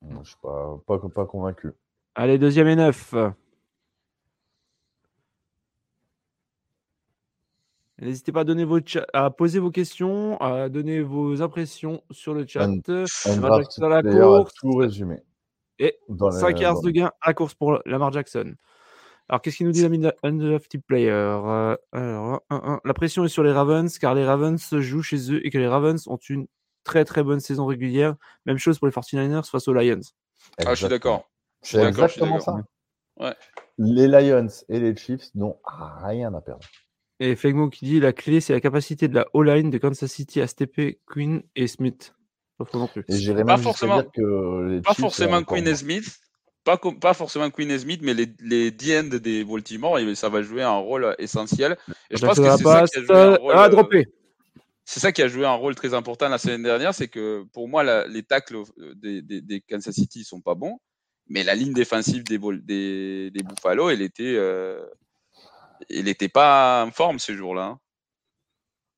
Je 0.10 0.18
ne 0.18 0.24
suis 0.24 0.36
pas, 0.42 0.82
pas, 0.88 0.98
pas, 0.98 1.26
convaincu. 1.26 1.70
Allez, 2.16 2.40
deuxième 2.40 2.68
et 2.68 2.76
neuf. 2.76 3.14
N'hésitez 8.02 8.32
pas 8.32 8.42
à, 8.42 8.44
donner 8.44 8.66
vos 8.66 8.80
à 9.14 9.30
poser 9.30 9.60
vos 9.60 9.70
questions, 9.70 10.40
à 10.42 10.70
donner 10.70 11.02
vos 11.02 11.44
impressions 11.44 12.02
sur 12.10 12.34
le 12.34 12.48
chat. 12.48 12.68
On, 12.68 12.82
la 13.88 14.02
course. 14.02 14.54
tout 14.56 14.72
résumé. 14.72 15.22
Et 15.78 16.00
5 16.32 16.60
yards 16.60 16.82
de 16.82 16.90
gain 16.90 17.12
à 17.22 17.34
course 17.36 17.54
pour 17.54 17.80
Lamar 17.86 18.12
Jackson. 18.12 18.56
Alors, 19.30 19.42
qu'est-ce 19.42 19.58
qu'il 19.58 19.68
nous 19.68 19.72
dit 19.72 19.88
la 19.88 20.14
undrafted 20.24 20.82
player? 20.84 21.12
Euh, 21.12 21.76
alors, 21.94 22.42
La 22.84 22.94
pression 22.94 23.24
est 23.24 23.30
sur 23.30 23.44
les 23.44 23.52
Ravens 23.52 23.98
car 24.00 24.16
les 24.16 24.26
Ravens 24.26 24.80
jouent 24.80 25.04
chez 25.04 25.32
eux 25.32 25.46
et 25.46 25.52
que 25.52 25.60
les 25.60 25.68
Ravens 25.68 26.06
ont 26.08 26.20
une 26.28 26.48
très 26.84 27.06
très 27.06 27.24
bonne 27.24 27.40
saison 27.40 27.68
régulière. 27.68 28.16
Même 28.48 28.58
chose 28.58 28.80
pour 28.80 28.88
les 28.88 28.94
49ers 28.94 29.50
face 29.50 29.68
aux 29.68 29.74
Lions. 29.74 30.02
Ah, 30.66 30.72
je 30.72 30.80
suis 30.80 30.90
d'accord. 30.90 31.30
C'est 31.62 31.84
exactement 31.84 32.40
ça. 32.40 32.56
Les 33.78 34.08
Lions 34.08 34.48
et 34.70 34.80
les 34.80 34.96
Chiefs 34.96 35.34
n'ont 35.36 35.58
rien 35.64 36.34
à 36.34 36.42
perdre. 36.42 36.66
Et 37.24 37.36
Fegmo 37.36 37.70
qui 37.70 37.86
dit 37.86 38.00
la 38.00 38.14
clé, 38.14 38.42
c'est 38.42 38.52
la 38.52 38.60
capacité 38.60 39.08
de 39.08 39.14
la 39.14 39.28
O-line 39.34 39.70
de 39.70 39.78
Kansas 39.78 40.12
City 40.12 40.42
à 40.42 40.48
stepper 40.48 41.00
Queen 41.06 41.44
et 41.56 41.68
Smith. 41.68 42.16
non 42.74 42.88
plus. 42.88 43.04
Et 43.10 43.44
pas 43.44 43.58
forcément, 43.58 44.02
que 44.02 44.68
les 44.68 44.82
pas 44.82 44.96
forcément 44.96 45.44
Queen 45.44 45.68
et 45.68 45.76
Smith, 45.76 46.20
pas, 46.64 46.78
pas 46.78 47.14
forcément 47.14 47.52
Queen 47.52 47.70
et 47.70 47.78
Smith, 47.78 48.02
mais 48.02 48.16
les, 48.16 48.26
les 48.40 48.72
D-end 48.72 49.18
des 49.22 49.46
Baltimore, 49.46 50.00
ça 50.16 50.30
va 50.30 50.42
jouer 50.42 50.64
un 50.64 50.78
rôle 50.78 51.16
essentiel. 51.20 51.78
Et 52.10 52.18
je 52.18 52.26
pense 52.26 52.40
que 52.40 52.44
c'est 52.44 52.64
ça 52.64 52.86
qui 52.88 52.98
a 52.98 53.04
joué 53.04 53.16
un 53.16 53.36
rôle. 53.36 53.54
Ah, 53.56 53.70
euh, 53.72 54.04
c'est 54.84 55.00
ça 55.00 55.12
qui 55.12 55.22
a 55.22 55.28
joué 55.28 55.46
un 55.46 55.54
rôle 55.54 55.76
très 55.76 55.94
important 55.94 56.28
la 56.28 56.40
semaine 56.40 56.64
dernière, 56.64 56.96
c'est 56.96 57.08
que 57.08 57.44
pour 57.54 57.68
moi, 57.68 58.08
les 58.08 58.24
tacles 58.24 58.64
euh, 58.80 58.96
des, 58.96 59.22
des, 59.22 59.62
Kansas 59.62 59.94
City 59.94 60.24
sont 60.24 60.42
pas 60.42 60.56
bons, 60.56 60.80
mais 61.28 61.44
la 61.44 61.54
ligne 61.54 61.74
défensive 61.74 62.24
des, 62.24 62.40
des, 62.40 63.30
des 63.30 63.44
Buffalo, 63.44 63.92
elle 63.92 64.02
était, 64.02 64.36
euh, 64.36 64.84
elle 65.90 66.08
était 66.08 66.30
pas 66.30 66.86
en 66.86 66.92
forme 66.92 67.20
ce 67.20 67.36
jour-là. 67.36 67.66
Hein. 67.66 67.80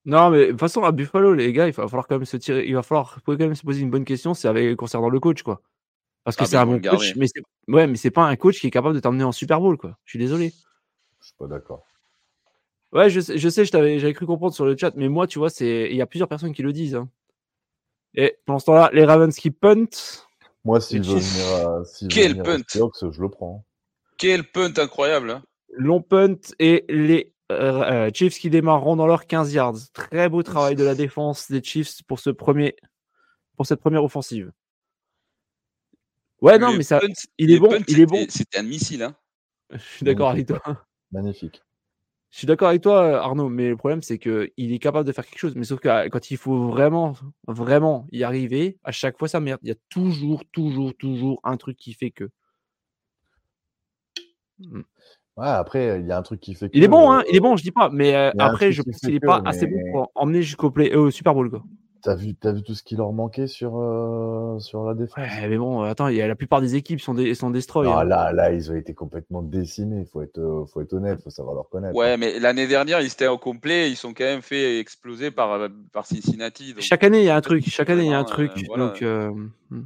Non, 0.06 0.30
mais 0.30 0.48
de 0.48 0.52
toute 0.52 0.60
façon, 0.60 0.84
à 0.84 0.92
Buffalo, 0.92 1.34
les 1.34 1.54
gars, 1.54 1.68
il 1.68 1.74
va 1.74 1.88
falloir 1.88 2.08
quand 2.08 2.18
même 2.18 2.26
se 2.26 2.38
tirer, 2.38 2.66
il 2.68 2.76
va 2.76 2.84
falloir 2.84 3.20
quand 3.26 3.38
même 3.38 3.56
se 3.56 3.64
poser 3.64 3.82
une 3.82 3.90
bonne 3.90 4.04
question, 4.04 4.34
c'est 4.34 4.48
avec 4.48 4.76
concernant 4.76 5.10
le 5.10 5.20
coach, 5.20 5.44
quoi. 5.44 5.62
Parce 6.24 6.36
que 6.36 6.44
ah, 6.44 6.48
c'est 6.48 6.58
un 6.58 6.66
bon 6.66 6.82
coach, 6.82 7.16
mais 7.16 7.28
c'est 7.28 7.42
ouais, 7.68 7.88
mais 7.88 7.96
c'est 7.96 8.12
pas 8.12 8.24
un 8.24 8.36
coach 8.36 8.60
qui 8.60 8.68
est 8.68 8.72
capable 8.72 8.96
de 8.96 9.00
t'emmener 9.00 9.24
en 9.24 9.32
Super 9.32 9.60
Bowl, 9.60 9.78
quoi. 9.78 9.98
Je 10.06 10.12
suis 10.12 10.20
désolé. 10.20 10.54
Je 11.22 11.28
suis 11.28 11.36
pas 11.38 11.48
d'accord. 11.48 11.86
Ouais, 12.92 13.10
je 13.10 13.22
sais, 13.22 13.38
je 13.38 13.50
sais, 13.50 13.66
j'avais 13.66 14.14
cru 14.14 14.26
comprendre 14.26 14.54
sur 14.54 14.66
le 14.66 14.78
chat, 14.78 14.94
mais 14.96 15.10
moi, 15.10 15.26
tu 15.26 15.40
vois, 15.40 15.50
c'est 15.50 15.90
il 15.90 15.96
y 15.96 16.02
a 16.02 16.06
plusieurs 16.06 16.30
personnes 16.30 16.54
qui 16.54 16.62
le 16.62 16.74
disent. 16.74 16.96
Hein. 16.96 17.10
Et 18.14 18.38
pendant 18.46 18.60
ce 18.60 18.66
temps-là, 18.66 18.90
les 18.94 19.06
Ravens 19.06 19.36
qui 19.36 19.52
punt. 19.52 19.88
Moi, 20.64 20.80
s'il 20.80 21.02
veut 21.02 21.20
venir, 21.20 21.68
à, 21.68 21.84
Quel 22.10 22.42
punt? 22.42 22.62
Je 22.72 23.22
le 23.22 23.30
prends. 23.30 23.66
Quel 24.18 24.44
punt 24.44 24.74
incroyable. 24.78 25.32
Hein. 25.32 25.44
Long 25.76 26.02
punt 26.02 26.40
et 26.60 26.86
les 26.90 27.34
euh, 27.52 27.84
euh, 27.84 28.10
Chiefs 28.14 28.40
qui 28.40 28.50
démarreront 28.50 28.96
dans 28.96 29.08
leurs 29.08 29.26
15 29.26 29.54
yards. 29.54 29.78
Très 29.94 30.30
beau 30.30 30.44
travail 30.44 30.76
de 30.76 30.84
la 30.84 30.96
défense 30.96 31.52
des 31.52 31.64
Chiefs 31.64 32.04
pour 32.04 32.20
ce 32.20 32.30
premier 32.30 32.76
pour 33.56 33.66
cette 33.66 33.80
première 33.80 34.04
offensive. 34.04 34.52
Ouais, 36.42 36.60
non, 36.60 36.74
mais 36.74 36.84
ça, 36.84 37.00
il 37.38 37.52
est 37.52 37.60
bon, 37.60 37.82
il 37.88 38.00
est 38.00 38.06
bon. 38.06 38.26
C'était 38.28 38.60
un 38.60 38.64
missile, 38.64 39.04
hein. 39.04 39.16
Je 39.72 39.78
suis 39.78 40.06
d'accord 40.06 40.30
avec 40.30 40.48
toi. 40.48 40.62
Magnifique. 41.12 41.62
Je 42.32 42.40
suis 42.40 42.48
d'accord 42.48 42.70
avec 42.70 42.82
toi, 42.82 43.22
Arnaud, 43.22 43.48
mais 43.48 43.70
le 43.70 43.78
problème, 43.78 44.02
c'est 44.02 44.18
qu'il 44.18 44.50
est 44.58 44.80
capable 44.80 45.06
de 45.08 45.12
faire 45.12 45.26
quelque 45.26 45.38
chose. 45.38 45.56
Mais 45.56 45.66
sauf 45.66 45.80
que 45.80 46.08
quand 46.10 46.32
il 46.32 46.38
faut 46.38 46.68
vraiment, 46.68 47.16
vraiment 47.48 48.08
y 48.12 48.24
arriver, 48.24 48.80
à 48.84 48.92
chaque 48.92 49.20
fois, 49.20 49.28
ça 49.28 49.40
merde. 49.40 49.60
Il 49.62 49.70
y 49.70 49.72
a 49.72 49.76
toujours, 49.90 50.44
toujours, 50.52 50.96
toujours 50.96 51.40
un 51.44 51.58
truc 51.58 51.78
qui 51.78 51.94
fait 51.94 52.10
que. 52.10 52.30
Ouais, 55.36 55.48
après, 55.48 56.00
il 56.00 56.08
y 56.08 56.12
a 56.12 56.18
un 56.18 56.22
truc 56.22 56.40
qui 56.40 56.54
fait 56.54 56.70
que. 56.70 56.78
Il 56.78 56.84
est 56.84 56.88
bon, 56.88 57.12
hein, 57.12 57.24
il 57.30 57.36
est 57.36 57.40
bon, 57.40 57.56
je 57.58 57.64
dis 57.64 57.72
pas. 57.72 57.90
Mais 57.92 58.14
après, 58.40 58.72
je 58.72 58.82
pense 58.82 59.00
qu'il 59.00 59.14
n'est 59.14 59.20
pas 59.20 59.42
assez 59.46 59.68
bon 59.68 59.80
pour 59.92 60.12
emmener 60.16 60.42
jusqu'au 60.42 60.72
au 60.72 61.12
Super 61.12 61.34
Bowl. 61.34 61.50
Quoi. 61.50 61.64
T'as 62.04 62.16
vu, 62.16 62.36
as 62.44 62.52
vu 62.52 62.64
tout 62.64 62.76
ce 62.76 62.84
qui 62.84 62.98
leur 62.98 63.14
manquait 63.14 63.48
sur, 63.48 63.78
euh, 63.78 64.60
sur 64.60 64.84
la 64.84 64.94
défense? 64.94 65.20
Ouais, 65.20 65.48
Mais 65.48 65.58
bon, 65.58 65.84
attends, 65.84 66.10
y 66.10 66.22
a, 66.22 66.28
la 66.28 66.36
plupart 66.36 66.60
des 66.60 66.76
équipes 66.76 67.00
sont, 67.00 67.14
des, 67.14 67.34
sont 67.34 67.50
destroy. 67.50 67.88
Ah, 67.90 68.04
là, 68.04 68.34
là, 68.34 68.52
ils 68.52 68.70
ont 68.70 68.76
été 68.76 68.94
complètement 68.94 69.42
décimés. 69.42 70.02
Il 70.02 70.06
faut 70.06 70.22
être, 70.22 70.38
euh, 70.38 70.66
faut 70.66 70.82
être 70.82 70.92
honnête, 70.92 71.20
il 71.22 71.24
faut 71.24 71.30
savoir 71.30 71.56
leur 71.56 71.70
connaître. 71.70 71.96
Ouais, 71.96 72.12
hein. 72.12 72.18
mais 72.18 72.40
l'année 72.40 72.68
dernière, 72.68 73.00
ils 73.00 73.08
étaient 73.08 73.28
au 73.28 73.38
complet. 73.38 73.90
Ils 73.90 73.96
sont 73.96 74.14
quand 74.14 74.26
même 74.26 74.42
fait 74.42 74.80
exploser 74.80 75.32
par, 75.32 75.54
euh, 75.54 75.70
par 75.94 76.06
Cincinnati. 76.06 76.76
Chaque 76.80 77.06
année, 77.06 77.20
il 77.20 77.26
y 77.26 77.30
a 77.30 77.38
un 77.38 77.42
truc. 77.42 77.64
Chaque 77.70 77.90
année, 77.90 78.04
il 78.04 78.12
y 78.12 78.14
a 78.14 78.20
un 78.20 78.26
truc. 78.26 78.52
Donc, 78.76 79.02
hmm. 79.02 79.84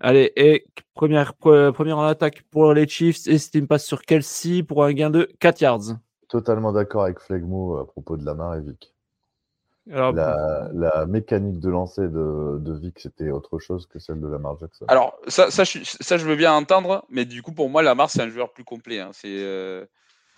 Allez, 0.00 0.32
et 0.36 0.66
première, 0.94 1.34
première 1.34 1.98
en 1.98 2.04
attaque 2.04 2.42
pour 2.50 2.72
les 2.72 2.88
Chiefs. 2.88 3.26
Et 3.26 3.38
c'était 3.38 3.58
une 3.58 3.68
passe 3.68 3.84
sur 3.84 4.02
Kelsey 4.02 4.62
pour 4.62 4.84
un 4.84 4.92
gain 4.92 5.10
de 5.10 5.28
4 5.38 5.60
yards. 5.60 5.96
Totalement 6.28 6.72
d'accord 6.72 7.04
avec 7.04 7.20
Flegmo 7.20 7.76
à 7.76 7.86
propos 7.86 8.16
de 8.16 8.24
Lamar 8.24 8.56
et 8.56 8.60
Vic 8.60 8.92
la, 9.86 11.06
mécanique 11.06 11.60
de 11.60 11.68
lancer 11.68 12.02
de, 12.02 12.58
de 12.58 12.72
Vic, 12.78 12.98
c'était 12.98 13.30
autre 13.30 13.58
chose 13.58 13.86
que 13.86 13.98
celle 13.98 14.20
de 14.20 14.28
Lamar 14.28 14.58
Jackson. 14.58 14.84
Alors, 14.88 15.18
ça, 15.28 15.50
ça, 15.50 15.64
je, 15.64 15.78
ça, 15.82 16.16
je 16.16 16.24
veux 16.24 16.36
bien 16.36 16.52
entendre, 16.52 17.04
mais 17.08 17.24
du 17.24 17.42
coup, 17.42 17.52
pour 17.52 17.68
moi, 17.68 17.82
Lamar, 17.82 18.10
c'est 18.10 18.22
un 18.22 18.28
joueur 18.28 18.52
plus 18.52 18.64
complet. 18.64 19.00
Hein. 19.00 19.10
C'est, 19.12 19.28
euh, 19.28 19.84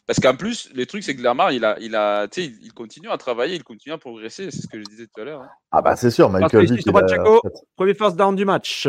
Parce 0.06 0.20
qu'en 0.20 0.36
plus, 0.36 0.70
le 0.74 0.86
truc, 0.86 1.02
c'est 1.02 1.14
que 1.14 1.22
Lamar, 1.22 1.52
il, 1.52 1.64
a, 1.64 1.78
il, 1.80 1.94
a, 1.94 2.26
il, 2.36 2.58
il 2.62 2.72
continue 2.72 3.10
à 3.10 3.18
travailler, 3.18 3.54
il 3.56 3.64
continue 3.64 3.94
à 3.94 3.98
progresser. 3.98 4.50
C'est 4.50 4.62
ce 4.62 4.68
que 4.68 4.78
je 4.78 4.84
disais 4.84 5.06
tout 5.06 5.20
à 5.20 5.24
l'heure. 5.24 5.42
Hein. 5.42 5.50
Ah, 5.70 5.82
bah, 5.82 5.96
c'est 5.96 6.10
sûr, 6.10 6.30
Michael 6.30 6.66
Vick. 6.66 6.86
Premier 7.76 7.94
first 7.94 8.16
down 8.16 8.34
du 8.34 8.44
match. 8.44 8.88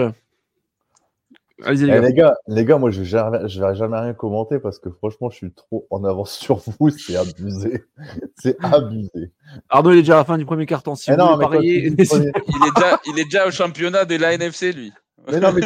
Allez, 1.63 1.83
eh, 1.83 2.01
les, 2.01 2.13
gars. 2.13 2.35
les 2.47 2.65
gars, 2.65 2.77
moi 2.77 2.91
je 2.91 3.01
vais, 3.01 3.47
vais 3.47 3.75
jamais 3.75 3.97
rien 3.97 4.13
commenter 4.13 4.59
parce 4.59 4.77
que 4.77 4.89
franchement, 4.89 5.29
je 5.29 5.37
suis 5.37 5.53
trop 5.53 5.87
en 5.89 6.03
avance 6.03 6.31
sur 6.37 6.57
vous. 6.57 6.89
C'est 6.89 7.15
abusé. 7.15 7.83
c'est 8.35 8.57
abusé. 8.63 9.31
Arnaud, 9.69 9.91
il 9.91 9.99
est 9.99 10.01
déjà 10.01 10.15
à 10.15 10.17
la 10.17 10.25
fin 10.25 10.37
du 10.37 10.45
premier 10.45 10.65
carton. 10.65 10.95
Si 10.95 11.11
eh 11.11 11.15
non, 11.15 11.39
il, 11.61 11.85
est 11.85 11.89
déjà, 11.91 12.99
il 13.05 13.19
est 13.19 13.23
déjà 13.23 13.47
au 13.47 13.51
championnat 13.51 14.03
de 14.03 14.15
la 14.15 14.33
NFC, 14.33 14.73
lui. 14.73 14.91
Mais 15.31 15.39
non, 15.39 15.53
mais 15.53 15.61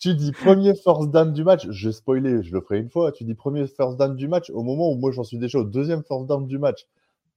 tu 0.00 0.14
dis, 0.14 0.32
premier 0.32 0.74
first 0.74 1.10
down 1.10 1.32
du 1.32 1.44
match. 1.44 1.66
Je 1.70 1.88
vais 1.88 1.92
spoiler, 1.92 2.42
je 2.42 2.52
le 2.52 2.60
ferai 2.60 2.78
une 2.78 2.90
fois. 2.90 3.12
Tu 3.12 3.24
dis 3.24 3.34
premier 3.34 3.66
first 3.68 3.96
down 3.96 4.16
du 4.16 4.28
match 4.28 4.50
au 4.50 4.62
moment 4.62 4.90
où 4.90 4.96
moi 4.96 5.12
j'en 5.12 5.24
suis 5.24 5.38
déjà 5.38 5.60
au 5.60 5.64
deuxième 5.64 6.02
first 6.02 6.26
down 6.26 6.46
du 6.46 6.58
match. 6.58 6.86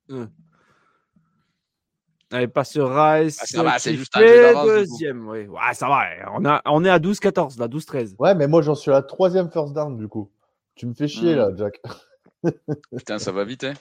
Hum. 0.09 0.29
Allez, 2.31 2.47
passe 2.47 2.71
sur 2.71 2.89
Rice. 2.89 3.37
Ah, 3.41 3.45
ça 3.45 3.63
va, 3.63 3.79
c'est 3.79 3.95
juste 3.95 4.15
un 4.15 4.65
deuxième, 4.65 5.27
oui. 5.29 5.47
Ouais, 5.47 5.73
ça 5.73 5.87
va. 5.87 6.03
On, 6.33 6.43
a, 6.45 6.61
on 6.65 6.83
est 6.83 6.89
à 6.89 6.99
12-14, 6.99 7.57
là, 7.59 7.67
12-13. 7.67 8.15
Ouais, 8.19 8.35
mais 8.35 8.47
moi, 8.47 8.61
j'en 8.61 8.75
suis 8.75 8.91
à 8.91 8.95
la 8.95 9.01
troisième 9.01 9.49
first 9.49 9.73
down, 9.73 9.97
du 9.97 10.07
coup. 10.09 10.29
Tu 10.75 10.85
me 10.87 10.93
fais 10.93 11.07
chier, 11.07 11.35
là, 11.35 11.49
hmm. 11.49 11.57
Jack. 11.57 11.81
Putain, 12.97 13.17
ça 13.17 13.31
va 13.31 13.45
vite, 13.45 13.63
hein. 13.63 13.73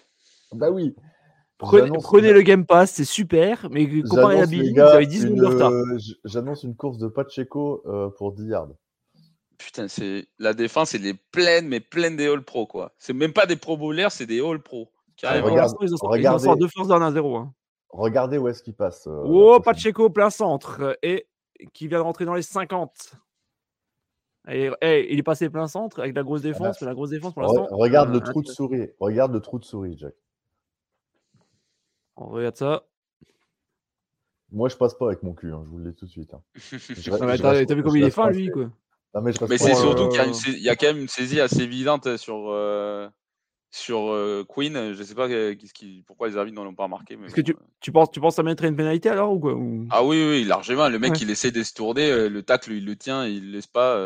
Bah 0.53 0.71
oui. 0.71 0.95
Prenez, 1.59 2.33
le 2.33 2.43
Game 2.43 2.67
Pass, 2.67 2.93
c'est 2.93 3.05
super, 3.05 3.69
mais 3.71 3.89
comparé 4.03 4.41
à 4.41 4.47
Billy, 4.47 4.73
vous 4.75 4.81
avez 4.81 5.07
10 5.07 5.25
minutes 5.25 5.41
de 5.41 5.47
retard. 5.47 5.73
J'annonce 6.25 6.63
une 6.63 6.77
course 6.77 6.99
de 6.99 7.09
Pacheco 7.09 7.83
euh, 7.87 8.11
pour 8.11 8.33
10 8.33 8.49
yards. 8.49 8.69
Putain, 9.59 9.89
c'est 9.89 10.29
la 10.39 10.53
défense, 10.53 10.95
elle 10.95 11.07
est 11.07 11.19
pleine, 11.33 11.67
mais 11.67 11.81
pleine 11.81 12.17
des 12.17 12.27
All 12.27 12.43
Pro, 12.43 12.67
quoi. 12.67 12.93
C'est 12.99 13.15
même 13.15 13.33
pas 13.33 13.47
des 13.47 13.57
Pro 13.57 13.79
Bowlers, 13.79 14.11
c'est 14.11 14.27
des 14.27 14.41
All 14.41 14.63
Pro. 14.63 14.91
Ah, 15.23 15.41
regarde, 15.41 15.73
ils 15.81 16.29
en 16.29 16.39
sortent 16.39 16.59
deux 16.59 16.69
first 16.69 16.91
down 16.91 17.03
à 17.03 17.11
0. 17.11 17.37
Hein. 17.37 17.55
Regardez 17.91 18.39
où 18.39 18.49
est-ce 18.49 18.63
qu'il 18.63 18.75
passe. 18.75 19.07
Euh, 19.07 19.23
oh, 19.25 19.61
Pacheco, 19.61 20.11
plein 20.11 20.31
centre. 20.31 20.99
Et 21.03 21.29
qui 21.73 21.89
vient 21.89 21.99
de 21.99 22.05
rentrer 22.05 22.25
dans 22.25 22.35
les 22.35 22.43
50. 22.43 23.17
Et, 24.49 24.71
il 25.11 25.19
est 25.19 25.25
passé 25.25 25.51
plein 25.51 25.67
centre 25.67 26.01
avec 26.01 26.15
la 26.15 26.23
grosse 26.23 26.43
ah 26.45 26.49
défense. 26.49 26.81
la 26.81 26.95
grosse 26.95 27.11
défense 27.11 27.33
pour 27.33 27.43
l'instant. 27.43 27.67
Regarde 27.71 28.13
le 28.13 28.21
trou 28.21 28.43
de 28.43 28.49
souris. 28.49 28.89
Regarde 29.01 29.33
le 29.33 29.41
trou 29.41 29.59
de 29.59 29.65
souris, 29.65 29.97
Jack. 29.99 30.15
On 32.17 32.27
regarde 32.27 32.57
ça. 32.57 32.85
Moi, 34.53 34.69
je 34.69 34.77
passe 34.77 34.95
pas 34.95 35.07
avec 35.07 35.23
mon 35.23 35.35
cul, 35.35 35.53
hein, 35.53 35.63
je 35.65 35.71
vous 35.71 35.79
le 35.79 35.91
dis 35.91 35.97
tout 35.97 36.07
de 36.07 36.11
suite. 36.11 36.33
Hein. 36.33 36.43
T'as 37.67 37.75
vu 37.75 37.83
comme 37.83 37.97
il 37.97 38.05
est 38.05 38.11
fin, 38.11 38.31
lui, 38.31 38.49
quoi? 38.49 38.71
mais, 39.21 39.33
c'est 39.33 39.75
surtout 39.75 40.09
qu'il 40.09 40.59
y, 40.61 40.69
a 40.69 40.77
quand 40.77 40.87
même 40.87 40.99
une 40.99 41.09
saisie 41.09 41.41
assez 41.41 41.63
évidente 41.63 42.17
sur, 42.17 42.51
euh, 42.51 43.09
sur 43.77 44.11
euh, 44.11 44.45
Queen, 44.49 44.95
je 44.95 45.03
sais 45.03 45.15
pas 45.15 45.29
euh, 45.29 45.55
qui, 45.55 46.03
pourquoi 46.07 46.29
les 46.29 46.37
arbitres 46.37 46.57
n'en 46.57 46.67
ont 46.67 46.75
pas 46.75 46.89
marqué. 46.89 47.17
Mais 47.17 47.29
que 47.29 47.41
tu, 47.41 47.55
tu, 47.81 47.93
penses, 47.93 48.11
tu 48.11 48.21
penses 48.21 48.37
ça 48.37 48.43
une 48.43 48.77
pénalité 48.77 49.11
alors 49.11 49.33
ou 49.33 49.39
quoi 49.39 49.57
Ah 49.91 50.03
oui, 50.03 50.27
oui, 50.29 50.45
largement. 50.45 50.89
Le 50.89 50.99
mec, 50.99 51.21
il 51.21 51.31
essaie 51.31 51.51
de 51.51 51.63
se 51.63 51.75
tourner, 51.75 52.11
euh, 52.11 52.29
le 52.29 52.43
tacle, 52.43 52.73
il 52.73 52.87
le 52.87 52.97
tient, 52.97 53.27
il 53.27 53.53
laisse 53.53 53.67
pas. 53.67 54.03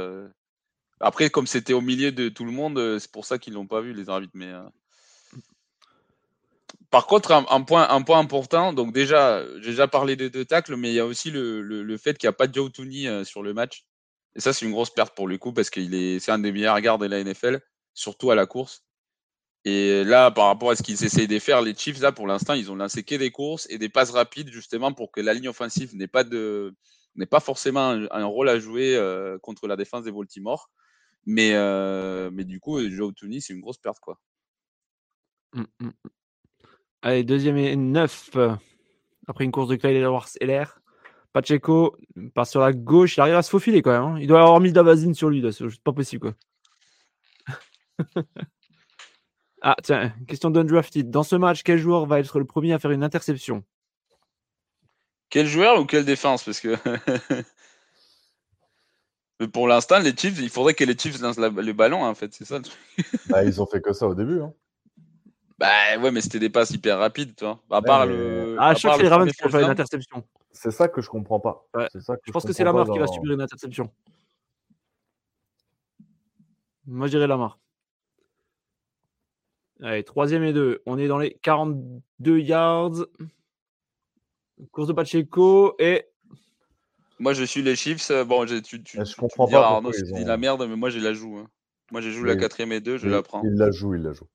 Après, 0.99 1.31
comme 1.31 1.47
c'était 1.47 1.73
au 1.73 1.81
milieu 1.81 2.13
de 2.13 2.29
tout 2.29 2.45
le 2.45 2.51
monde, 2.51 2.99
c'est 2.99 3.11
pour 3.11 3.25
ça 3.25 3.39
qu'ils 3.39 3.55
l'ont 3.55 3.67
pas 3.67 3.81
vu, 3.81 3.95
les 3.95 4.11
arbitres. 4.11 4.35
Mais 4.35 4.53
par 6.91 7.07
contre, 7.07 7.31
un, 7.31 7.63
point, 7.63 7.89
un 7.89 8.03
point 8.03 8.19
important, 8.19 8.73
donc 8.73 8.93
déjà, 8.93 9.45
j'ai 9.61 9.71
déjà 9.71 9.87
parlé 9.87 10.17
des 10.17 10.29
deux 10.31 10.45
tacles, 10.45 10.75
mais 10.77 10.91
il 10.91 10.95
y 10.95 11.01
a 11.01 11.07
aussi 11.07 11.31
le, 11.31 11.63
le, 11.63 11.97
fait 11.97 12.19
qu'il 12.19 12.27
n'y 12.27 12.31
a 12.31 12.37
pas 12.37 12.49
de 12.49 12.55
Joe 12.55 12.73
Tooney 12.73 13.25
sur 13.25 13.43
le 13.43 13.55
match. 13.55 13.87
Et 14.35 14.41
ça, 14.41 14.53
c'est 14.53 14.67
une 14.67 14.73
grosse 14.73 14.91
perte 14.91 15.15
pour 15.15 15.29
le 15.29 15.39
coup 15.39 15.53
parce 15.53 15.71
qu'il 15.71 15.95
est, 15.95 16.19
c'est 16.19 16.33
un 16.33 16.39
des 16.41 16.53
meilleurs 16.53 16.81
gardes 16.81 17.03
de 17.03 17.07
la 17.07 17.23
NFL, 17.23 17.61
surtout 17.95 18.31
à 18.31 18.35
la 18.35 18.47
course. 18.47 18.85
Et 19.65 20.05
là, 20.05 20.31
par 20.31 20.47
rapport 20.47 20.71
à 20.71 20.77
ce 20.77 20.83
qu'ils 20.83 21.05
essayent 21.05 21.29
de 21.29 21.39
faire, 21.39 21.61
les 21.61 21.75
Chiefs, 21.75 22.01
là, 22.01 22.13
pour 22.13 22.27
l'instant, 22.27 22.55
ils 22.55 22.71
ont 22.71 22.77
lancé 22.77 23.03
que 23.03 23.15
des 23.15 23.31
courses 23.31 23.67
et 23.69 23.77
des 23.79 23.91
passes 23.91 24.11
rapides, 24.11 24.51
justement, 24.51 24.93
pour 24.93 25.13
que 25.13 25.21
la 25.21 25.35
ligne 25.35 25.49
offensive 25.49 25.95
n'ait 25.95 26.09
pas 26.09 26.25
de 26.25 26.75
pas 27.29 27.41
forcément 27.41 27.91
un, 28.11 28.25
rôle 28.25 28.49
à 28.49 28.59
jouer 28.59 28.97
euh, 28.97 29.39
contre 29.39 29.67
la 29.67 29.77
défense 29.77 30.05
des 30.05 30.13
Baltimore. 30.13 30.71
Mais, 31.27 31.51
euh, 31.55 32.31
mais 32.33 32.45
du 32.45 32.61
coup, 32.61 32.81
Joe 32.89 33.15
Tooney, 33.15 33.41
c'est 33.41 33.53
une 33.53 33.61
grosse 33.61 33.77
perte, 33.77 34.01
quoi. 34.01 34.19
Mmh, 35.53 35.65
mmh, 35.81 35.87
mmh. 35.87 36.09
Allez, 37.03 37.25
deuxième 37.25 37.59
et 37.59 37.77
neuf. 37.77 38.31
Après 39.27 39.45
une 39.45 39.53
course 39.53 39.69
de 39.69 39.77
Kyle 39.77 39.91
Edwards-Heller. 39.91 40.81
Pacheco 41.33 41.97
passe 42.35 42.51
sur 42.51 42.61
la 42.61 42.73
gauche. 42.73 43.17
Il 43.17 43.21
arrive 43.21 43.37
à 43.37 43.43
se 43.43 43.51
faufiler 43.51 43.83
quand 43.83 43.93
même. 43.93 44.03
Hein. 44.03 44.19
Il 44.21 44.27
doit 44.27 44.41
avoir 44.41 44.61
mis 44.61 44.71
de 44.71 44.77
la 44.77 44.83
vasine 44.83 45.15
sur 45.15 45.31
lui. 45.31 45.45
C'est 45.53 45.83
pas 45.83 45.93
possible, 45.93 46.21
quoi. 46.21 46.35
Ah, 49.63 49.77
tiens, 49.83 50.13
question 50.27 50.51
d'undrafted. 50.51 51.11
Dans 51.11 51.23
ce 51.23 51.37
match, 51.37 51.63
quel 51.63 51.79
joueur 51.79 52.07
va 52.07 52.21
être 52.21 52.39
le 52.39 52.45
premier 52.45 52.73
à 52.73 52.79
faire 52.79 52.91
une 52.91 53.05
interception? 53.05 53.63
Quel 55.29 55.47
joueur 55.47 55.81
ou 55.81 55.85
quelle 55.85 56.05
défense? 56.05 56.45
Parce 56.45 56.61
que. 56.61 56.77
pour 59.53 59.69
l'instant, 59.69 59.99
les 59.99 60.17
Chiefs, 60.17 60.39
il 60.41 60.51
faudrait 60.51 60.75
que 60.75 60.85
les 60.85 60.97
Chiefs 60.97 61.21
lancent 61.21 61.39
le 61.39 61.73
ballon, 61.73 62.05
en 62.05 62.15
fait, 62.15 62.33
c'est 62.33 62.45
ça 62.45 62.59
bah, 63.29 63.45
ils 63.45 63.61
ont 63.61 63.67
fait 63.67 63.81
que 63.81 63.93
ça 63.93 64.07
au 64.07 64.15
début. 64.15 64.41
Hein. 64.41 64.53
Bah 65.59 65.99
ouais, 66.01 66.11
mais 66.11 66.23
c'était 66.23 66.39
des 66.39 66.49
passes 66.49 66.71
hyper 66.71 66.99
rapides, 66.99 67.37
toi. 67.37 67.61
À 67.71 67.83
part 67.83 68.07
le. 68.07 68.57
À 68.59 68.75
chaque 68.75 68.95
fois, 68.95 69.03
les 69.03 69.09
Ravens 69.09 69.31
vont 69.43 69.49
faire 69.51 69.61
une 69.61 69.71
interception. 69.71 70.25
C'est 70.53 70.71
ça 70.71 70.89
que 70.89 71.03
je 71.03 71.09
comprends 71.09 71.39
pas. 71.39 71.67
Ça 72.01 72.17
que 72.17 72.23
je, 72.27 72.33
pense 72.33 72.45
que 72.45 72.53
c'est 72.53 72.65
Lamar 72.65 72.91
qui 72.91 72.99
va 72.99 73.07
subir 73.07 73.33
une 73.35 73.43
interception. 73.43 73.91
Moi, 76.87 77.07
je 77.07 77.13
dirais 77.13 77.27
Lamar. 77.27 77.59
Allez, 79.83 80.05
troisième 80.05 80.43
et 80.43 80.53
deux. 80.53 80.83
On 80.87 80.99
est 80.99 81.09
dans 81.09 81.19
les 81.19 81.39
42 81.43 82.39
yards. 82.39 83.07
Course 84.73 84.89
de 84.89 84.93
Pacheco 84.93 85.75
et. 85.79 86.07
Moi, 87.19 87.33
je 87.33 87.45
suis 87.45 87.63
les 87.63 87.77
Chiefs. 87.77 88.11
Bon, 88.27 88.45
tu, 88.47 88.83
tu, 88.83 88.99
je 89.05 89.17
comprends 89.17 89.47
pas. 89.47 89.67
Arnaud, 89.67 89.93
c'est 89.93 90.05
dit 90.05 90.25
la 90.25 90.37
merde, 90.37 90.67
mais 90.69 90.77
moi, 90.77 90.91
j'ai 90.91 91.01
la 91.01 91.15
joue. 91.15 91.37
Hein. 91.39 91.49
Moi, 91.91 92.01
j'ai 92.01 92.13
joué 92.13 92.29
la 92.29 92.37
quatrième 92.37 92.73
et 92.73 92.81
deux, 92.81 92.99
je 92.99 93.09
la 93.09 93.23
prends. 93.23 93.43
Il 93.43 93.55
la 93.55 93.71
joue, 93.71 93.95
il 93.95 94.03
la 94.03 94.13
joue. 94.13 94.27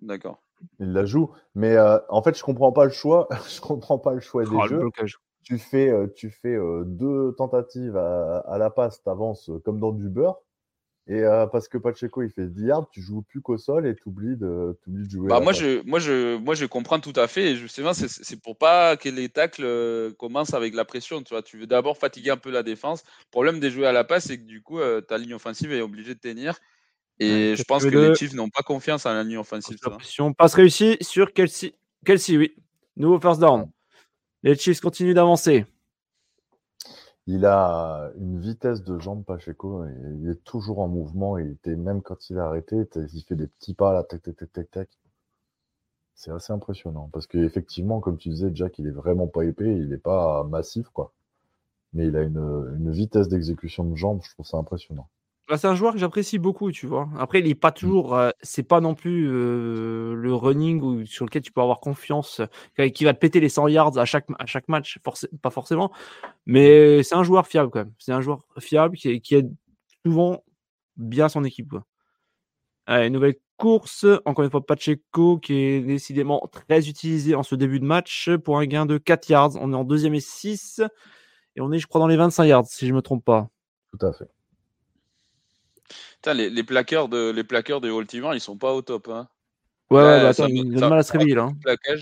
D'accord. 0.00 0.42
Il 0.80 0.92
la 0.92 1.04
joue. 1.04 1.30
Mais 1.54 1.76
euh, 1.76 1.98
en 2.08 2.22
fait, 2.22 2.36
je 2.36 2.42
comprends 2.42 2.72
pas 2.72 2.84
le 2.84 2.90
choix. 2.90 3.28
je 3.48 3.60
comprends 3.60 3.98
pas 3.98 4.14
le 4.14 4.20
choix 4.20 4.44
des 4.44 4.50
oh, 4.52 4.66
jeux. 4.66 4.82
Tu 5.42 5.58
fais, 5.58 5.88
euh, 5.88 6.08
tu 6.16 6.30
fais 6.30 6.56
euh, 6.56 6.82
deux 6.84 7.32
tentatives 7.36 7.96
à, 7.96 8.38
à 8.38 8.58
la 8.58 8.68
passe, 8.68 9.00
tu 9.02 9.08
avances 9.08 9.50
comme 9.64 9.78
dans 9.78 9.92
du 9.92 10.08
beurre. 10.08 10.40
Et 11.08 11.22
parce 11.52 11.68
que 11.68 11.78
Pacheco 11.78 12.22
il 12.22 12.30
fait 12.30 12.46
10 12.46 12.64
yards, 12.64 12.88
tu 12.90 13.00
joues 13.00 13.22
plus 13.22 13.40
qu'au 13.40 13.58
sol 13.58 13.86
et 13.86 13.94
tu 13.94 14.02
oublies 14.06 14.36
de, 14.36 14.76
de 14.88 15.08
jouer. 15.08 15.28
Bah 15.28 15.38
moi, 15.38 15.52
je, 15.52 15.80
moi, 15.86 16.00
je, 16.00 16.36
moi, 16.36 16.56
je 16.56 16.66
comprends 16.66 16.98
tout 16.98 17.12
à 17.14 17.28
fait. 17.28 17.52
Et 17.52 17.56
justement, 17.56 17.92
c'est 17.94 18.40
pour 18.42 18.58
pas 18.58 18.96
que 18.96 19.08
les 19.08 19.28
tacles 19.28 20.12
commencent 20.18 20.54
avec 20.54 20.74
la 20.74 20.84
pression. 20.84 21.22
Tu, 21.22 21.32
vois. 21.32 21.42
tu 21.42 21.58
veux 21.58 21.66
d'abord 21.68 21.96
fatiguer 21.96 22.30
un 22.30 22.36
peu 22.36 22.50
la 22.50 22.64
défense. 22.64 23.04
Le 23.26 23.30
problème 23.30 23.60
des 23.60 23.70
jouer 23.70 23.86
à 23.86 23.92
la 23.92 24.02
passe, 24.02 24.24
c'est 24.24 24.38
que 24.38 24.46
du 24.46 24.62
coup, 24.62 24.80
ta 25.06 25.16
ligne 25.16 25.34
offensive 25.34 25.72
est 25.72 25.80
obligée 25.80 26.14
de 26.14 26.20
tenir. 26.20 26.58
Et 27.18 27.54
je 27.56 27.62
pense 27.62 27.84
que 27.84 27.96
les 27.96 28.14
Chiefs 28.14 28.34
n'ont 28.34 28.50
pas 28.50 28.62
confiance 28.62 29.06
en 29.06 29.14
la 29.14 29.22
ligne 29.22 29.38
offensive. 29.38 29.78
on 30.18 30.32
passe 30.32 30.54
réussi 30.54 30.96
sur 31.00 31.32
Kelsey. 31.32 31.74
Kelsey, 32.04 32.36
oui. 32.36 32.54
Nouveau 32.96 33.20
first 33.20 33.40
down. 33.40 33.70
Les 34.42 34.54
Chiefs 34.54 34.80
continuent 34.80 35.14
d'avancer. 35.14 35.66
Il 37.26 37.44
a 37.46 38.10
une 38.16 38.40
vitesse 38.40 38.82
de 38.82 38.98
jambe, 38.98 39.24
Pacheco. 39.24 39.84
Il 39.86 40.28
est 40.28 40.42
toujours 40.44 40.80
en 40.80 40.88
mouvement. 40.88 41.38
Il 41.38 41.56
même 41.76 42.02
quand 42.02 42.30
il 42.30 42.38
a 42.38 42.46
arrêté, 42.46 42.88
il 42.96 43.22
fait 43.22 43.36
des 43.36 43.46
petits 43.48 43.74
pas 43.74 43.92
là, 43.92 44.02
tac, 44.02 44.22
tac, 44.22 44.36
tac, 44.36 44.52
tac, 44.52 44.70
tac. 44.70 44.88
C'est 46.16 46.32
assez 46.32 46.52
impressionnant. 46.52 47.08
Parce 47.12 47.28
qu'effectivement, 47.28 48.00
comme 48.00 48.18
tu 48.18 48.28
disais, 48.30 48.50
Jack, 48.52 48.80
il 48.80 48.88
est 48.88 48.90
vraiment 48.90 49.28
pas 49.28 49.44
épais. 49.44 49.76
Il 49.76 49.90
n'est 49.90 49.98
pas 49.98 50.42
massif, 50.42 50.88
quoi. 50.88 51.12
Mais 51.94 52.08
il 52.08 52.16
a 52.16 52.22
une, 52.22 52.38
une 52.78 52.90
vitesse 52.92 53.28
d'exécution 53.28 53.84
de 53.84 53.96
jambes. 53.96 54.22
Je 54.24 54.30
trouve 54.32 54.46
ça 54.46 54.58
impressionnant. 54.58 55.08
Bah, 55.48 55.58
c'est 55.58 55.68
un 55.68 55.76
joueur 55.76 55.92
que 55.92 55.98
j'apprécie 55.98 56.38
beaucoup, 56.38 56.72
tu 56.72 56.86
vois. 56.86 57.08
Après, 57.18 57.38
il 57.38 57.46
est 57.46 57.54
pas 57.54 57.70
mmh. 57.70 57.74
toujours, 57.74 58.18
c'est 58.42 58.64
pas 58.64 58.80
non 58.80 58.94
plus 58.94 59.28
le 59.28 60.34
running 60.34 61.06
sur 61.06 61.24
lequel 61.24 61.42
tu 61.42 61.52
peux 61.52 61.60
avoir 61.60 61.80
confiance, 61.80 62.40
qui 62.94 63.04
va 63.04 63.14
te 63.14 63.18
péter 63.18 63.38
les 63.38 63.48
100 63.48 63.68
yards 63.68 63.98
à 63.98 64.04
chaque, 64.04 64.26
à 64.38 64.46
chaque 64.46 64.68
match, 64.68 64.98
pas 65.42 65.50
forcément. 65.50 65.92
Mais 66.46 67.02
c'est 67.04 67.14
un 67.14 67.22
joueur 67.22 67.46
fiable 67.46 67.70
quand 67.70 67.80
même. 67.80 67.92
C'est 67.98 68.12
un 68.12 68.20
joueur 68.20 68.44
fiable 68.58 68.96
qui, 68.96 69.20
qui 69.20 69.36
aide 69.36 69.54
souvent 70.04 70.42
bien 70.96 71.28
son 71.28 71.44
équipe. 71.44 71.68
Quoi. 71.68 71.84
Allez, 72.86 73.10
nouvelle 73.10 73.36
course, 73.56 74.06
encore 74.24 74.44
une 74.44 74.50
fois 74.50 74.64
Pacheco 74.64 75.38
qui 75.38 75.54
est 75.54 75.80
décidément 75.80 76.48
très 76.50 76.88
utilisé 76.88 77.34
en 77.34 77.42
ce 77.42 77.54
début 77.54 77.80
de 77.80 77.84
match 77.84 78.30
pour 78.44 78.58
un 78.58 78.66
gain 78.66 78.86
de 78.86 78.98
4 78.98 79.28
yards. 79.28 79.56
On 79.60 79.72
est 79.72 79.76
en 79.76 79.84
deuxième 79.84 80.14
et 80.14 80.20
6 80.20 80.82
et 81.56 81.60
on 81.60 81.72
est, 81.72 81.78
je 81.78 81.86
crois, 81.86 82.00
dans 82.00 82.06
les 82.06 82.16
25 82.16 82.44
yards 82.44 82.66
si 82.66 82.86
je 82.86 82.94
me 82.94 83.02
trompe 83.02 83.24
pas. 83.24 83.48
Tout 83.92 84.06
à 84.06 84.12
fait 84.12 84.35
les, 86.34 86.50
les, 86.50 86.62
plaqueurs 86.62 87.08
de 87.08 87.30
les 87.30 87.44
plaqueurs 87.44 87.80
de 87.80 87.90
Baltimore, 87.90 88.34
ils 88.34 88.40
sont 88.40 88.56
pas 88.56 88.72
au 88.72 88.82
top. 88.82 89.08
Hein. 89.08 89.28
Ouais, 89.90 89.98
ouais 89.98 90.22
bah, 90.22 90.28
attends, 90.28 90.46
il 90.48 90.82
a 90.82 90.88
mal 90.88 90.98
à 90.98 91.02
se 91.02 91.12
réveiller 91.12 91.34
là. 91.34 91.44
Hein. 91.44 91.96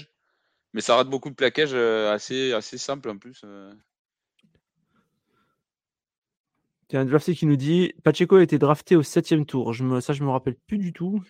mais 0.72 0.80
ça 0.80 0.96
rate 0.96 1.08
beaucoup 1.08 1.30
de 1.30 1.34
plaquages 1.34 1.74
euh, 1.74 2.12
assez, 2.12 2.52
assez 2.52 2.78
simple 2.78 3.10
en 3.10 3.18
plus. 3.18 3.42
Euh. 3.44 3.72
Il 6.90 6.94
y 6.94 6.98
a 6.98 7.00
un 7.00 7.04
drafté 7.04 7.34
qui 7.34 7.46
nous 7.46 7.56
dit 7.56 7.92
Pacheco 8.04 8.36
a 8.36 8.42
été 8.42 8.58
drafté 8.58 8.94
au 8.94 9.02
7 9.02 9.46
tour. 9.46 9.72
Je 9.72 9.84
me, 9.84 10.00
ça, 10.00 10.12
je 10.12 10.22
me 10.22 10.30
rappelle 10.30 10.54
plus 10.66 10.78
du 10.78 10.92
tout. 10.92 11.22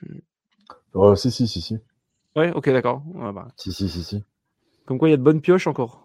Oh, 0.93 1.17
si, 1.17 1.31
si, 1.31 1.49
si, 1.49 1.63
si. 1.63 1.79
Ouais, 2.37 2.53
ok, 2.53 2.69
d'accord. 2.71 3.03
bah. 3.33 3.49
Si, 3.57 3.73
si, 3.73 3.89
si, 3.89 4.03
si. 4.03 4.25
Comme 4.85 4.99
quoi, 4.99 5.09
il 5.09 5.13
y 5.13 5.15
a 5.15 5.17
de 5.17 5.23
bonnes 5.23 5.41
pioches 5.41 5.67
encore. 5.67 6.04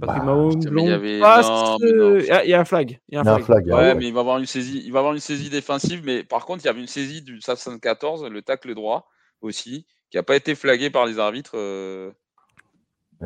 Patrick 0.00 0.18
bah, 0.18 0.24
Mahomes, 0.24 0.60
il 0.62 0.84
y, 0.84 0.90
avait... 0.90 1.14
il 1.14 1.18
y, 1.18 2.54
a 2.54 2.60
un 2.60 2.64
flag. 2.64 3.00
Il 3.08 3.14
y 3.14 3.18
a 3.18 3.20
un 3.20 3.38
flag. 3.38 3.66
ouais, 3.66 3.94
mais 3.94 4.08
il 4.08 4.12
va 4.12 4.20
avoir 4.20 4.38
une 4.38 4.46
saisie. 4.46 4.82
Il 4.84 4.92
va 4.92 4.98
avoir 4.98 5.14
une 5.14 5.20
saisie 5.20 5.48
défensive, 5.48 6.02
mais 6.04 6.24
par 6.24 6.44
contre, 6.44 6.64
il 6.64 6.66
y 6.66 6.68
avait 6.68 6.80
une 6.80 6.88
saisie 6.88 7.22
du 7.22 7.40
74, 7.40 8.24
le 8.24 8.42
tacle 8.42 8.74
droit 8.74 9.08
aussi, 9.42 9.86
qui 10.10 10.16
n'a 10.16 10.24
pas 10.24 10.34
été 10.34 10.54
flagué 10.54 10.90
par 10.90 11.06
les 11.06 11.18
arbitres. 11.18 11.52
Euh. 11.54 12.10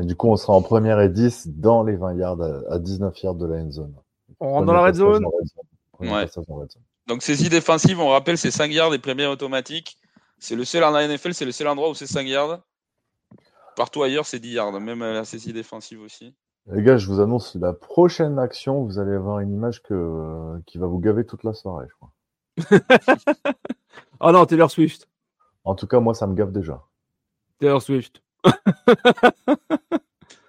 Et 0.00 0.04
du 0.04 0.14
coup, 0.14 0.28
on 0.28 0.36
sera 0.36 0.52
en 0.52 0.62
première 0.62 1.00
et 1.00 1.08
10 1.08 1.48
dans 1.48 1.82
les 1.82 1.96
20 1.96 2.14
yards, 2.14 2.42
à 2.70 2.78
19 2.78 3.20
yards 3.22 3.34
de 3.34 3.46
la 3.46 3.56
end 3.56 3.70
zone. 3.70 3.94
On 4.38 4.52
rentre 4.52 4.66
dans 4.66 4.74
la 4.74 4.84
red 4.84 4.94
zone? 4.94 5.24
Ouais. 5.98 6.26
Donc, 7.06 7.22
saisie 7.22 7.48
défensive, 7.48 7.98
on 8.00 8.08
rappelle, 8.08 8.38
c'est 8.38 8.50
5 8.50 8.70
yards 8.70 8.94
et 8.94 8.98
première 8.98 9.30
automatique. 9.30 9.96
C'est 10.38 10.56
le 10.56 10.64
seul 10.64 10.84
en 10.84 10.92
NFL, 10.92 11.34
c'est 11.34 11.44
le 11.44 11.52
seul 11.52 11.68
endroit 11.68 11.90
où 11.90 11.94
c'est 11.94 12.06
5 12.06 12.26
yards. 12.26 12.60
Partout 13.76 14.02
ailleurs, 14.02 14.26
c'est 14.26 14.38
10 14.38 14.52
yards, 14.52 14.80
même 14.80 15.00
la 15.00 15.24
saisie 15.24 15.52
défensive 15.52 16.00
aussi. 16.02 16.34
Les 16.66 16.82
gars, 16.82 16.96
je 16.98 17.06
vous 17.06 17.20
annonce 17.20 17.54
la 17.56 17.72
prochaine 17.72 18.38
action, 18.38 18.84
vous 18.84 18.98
allez 18.98 19.12
avoir 19.12 19.40
une 19.40 19.52
image 19.52 19.82
que, 19.82 20.60
qui 20.66 20.78
va 20.78 20.86
vous 20.86 20.98
gaver 20.98 21.24
toute 21.24 21.42
la 21.42 21.52
soirée, 21.52 21.86
je 21.88 21.94
crois. 21.94 22.12
oh 24.20 24.32
non, 24.32 24.46
Taylor 24.46 24.70
Swift. 24.70 25.08
En 25.64 25.74
tout 25.74 25.86
cas, 25.86 26.00
moi, 26.00 26.14
ça 26.14 26.26
me 26.26 26.34
gave 26.34 26.52
déjà. 26.52 26.82
Taylor 27.58 27.82
Swift. 27.82 28.22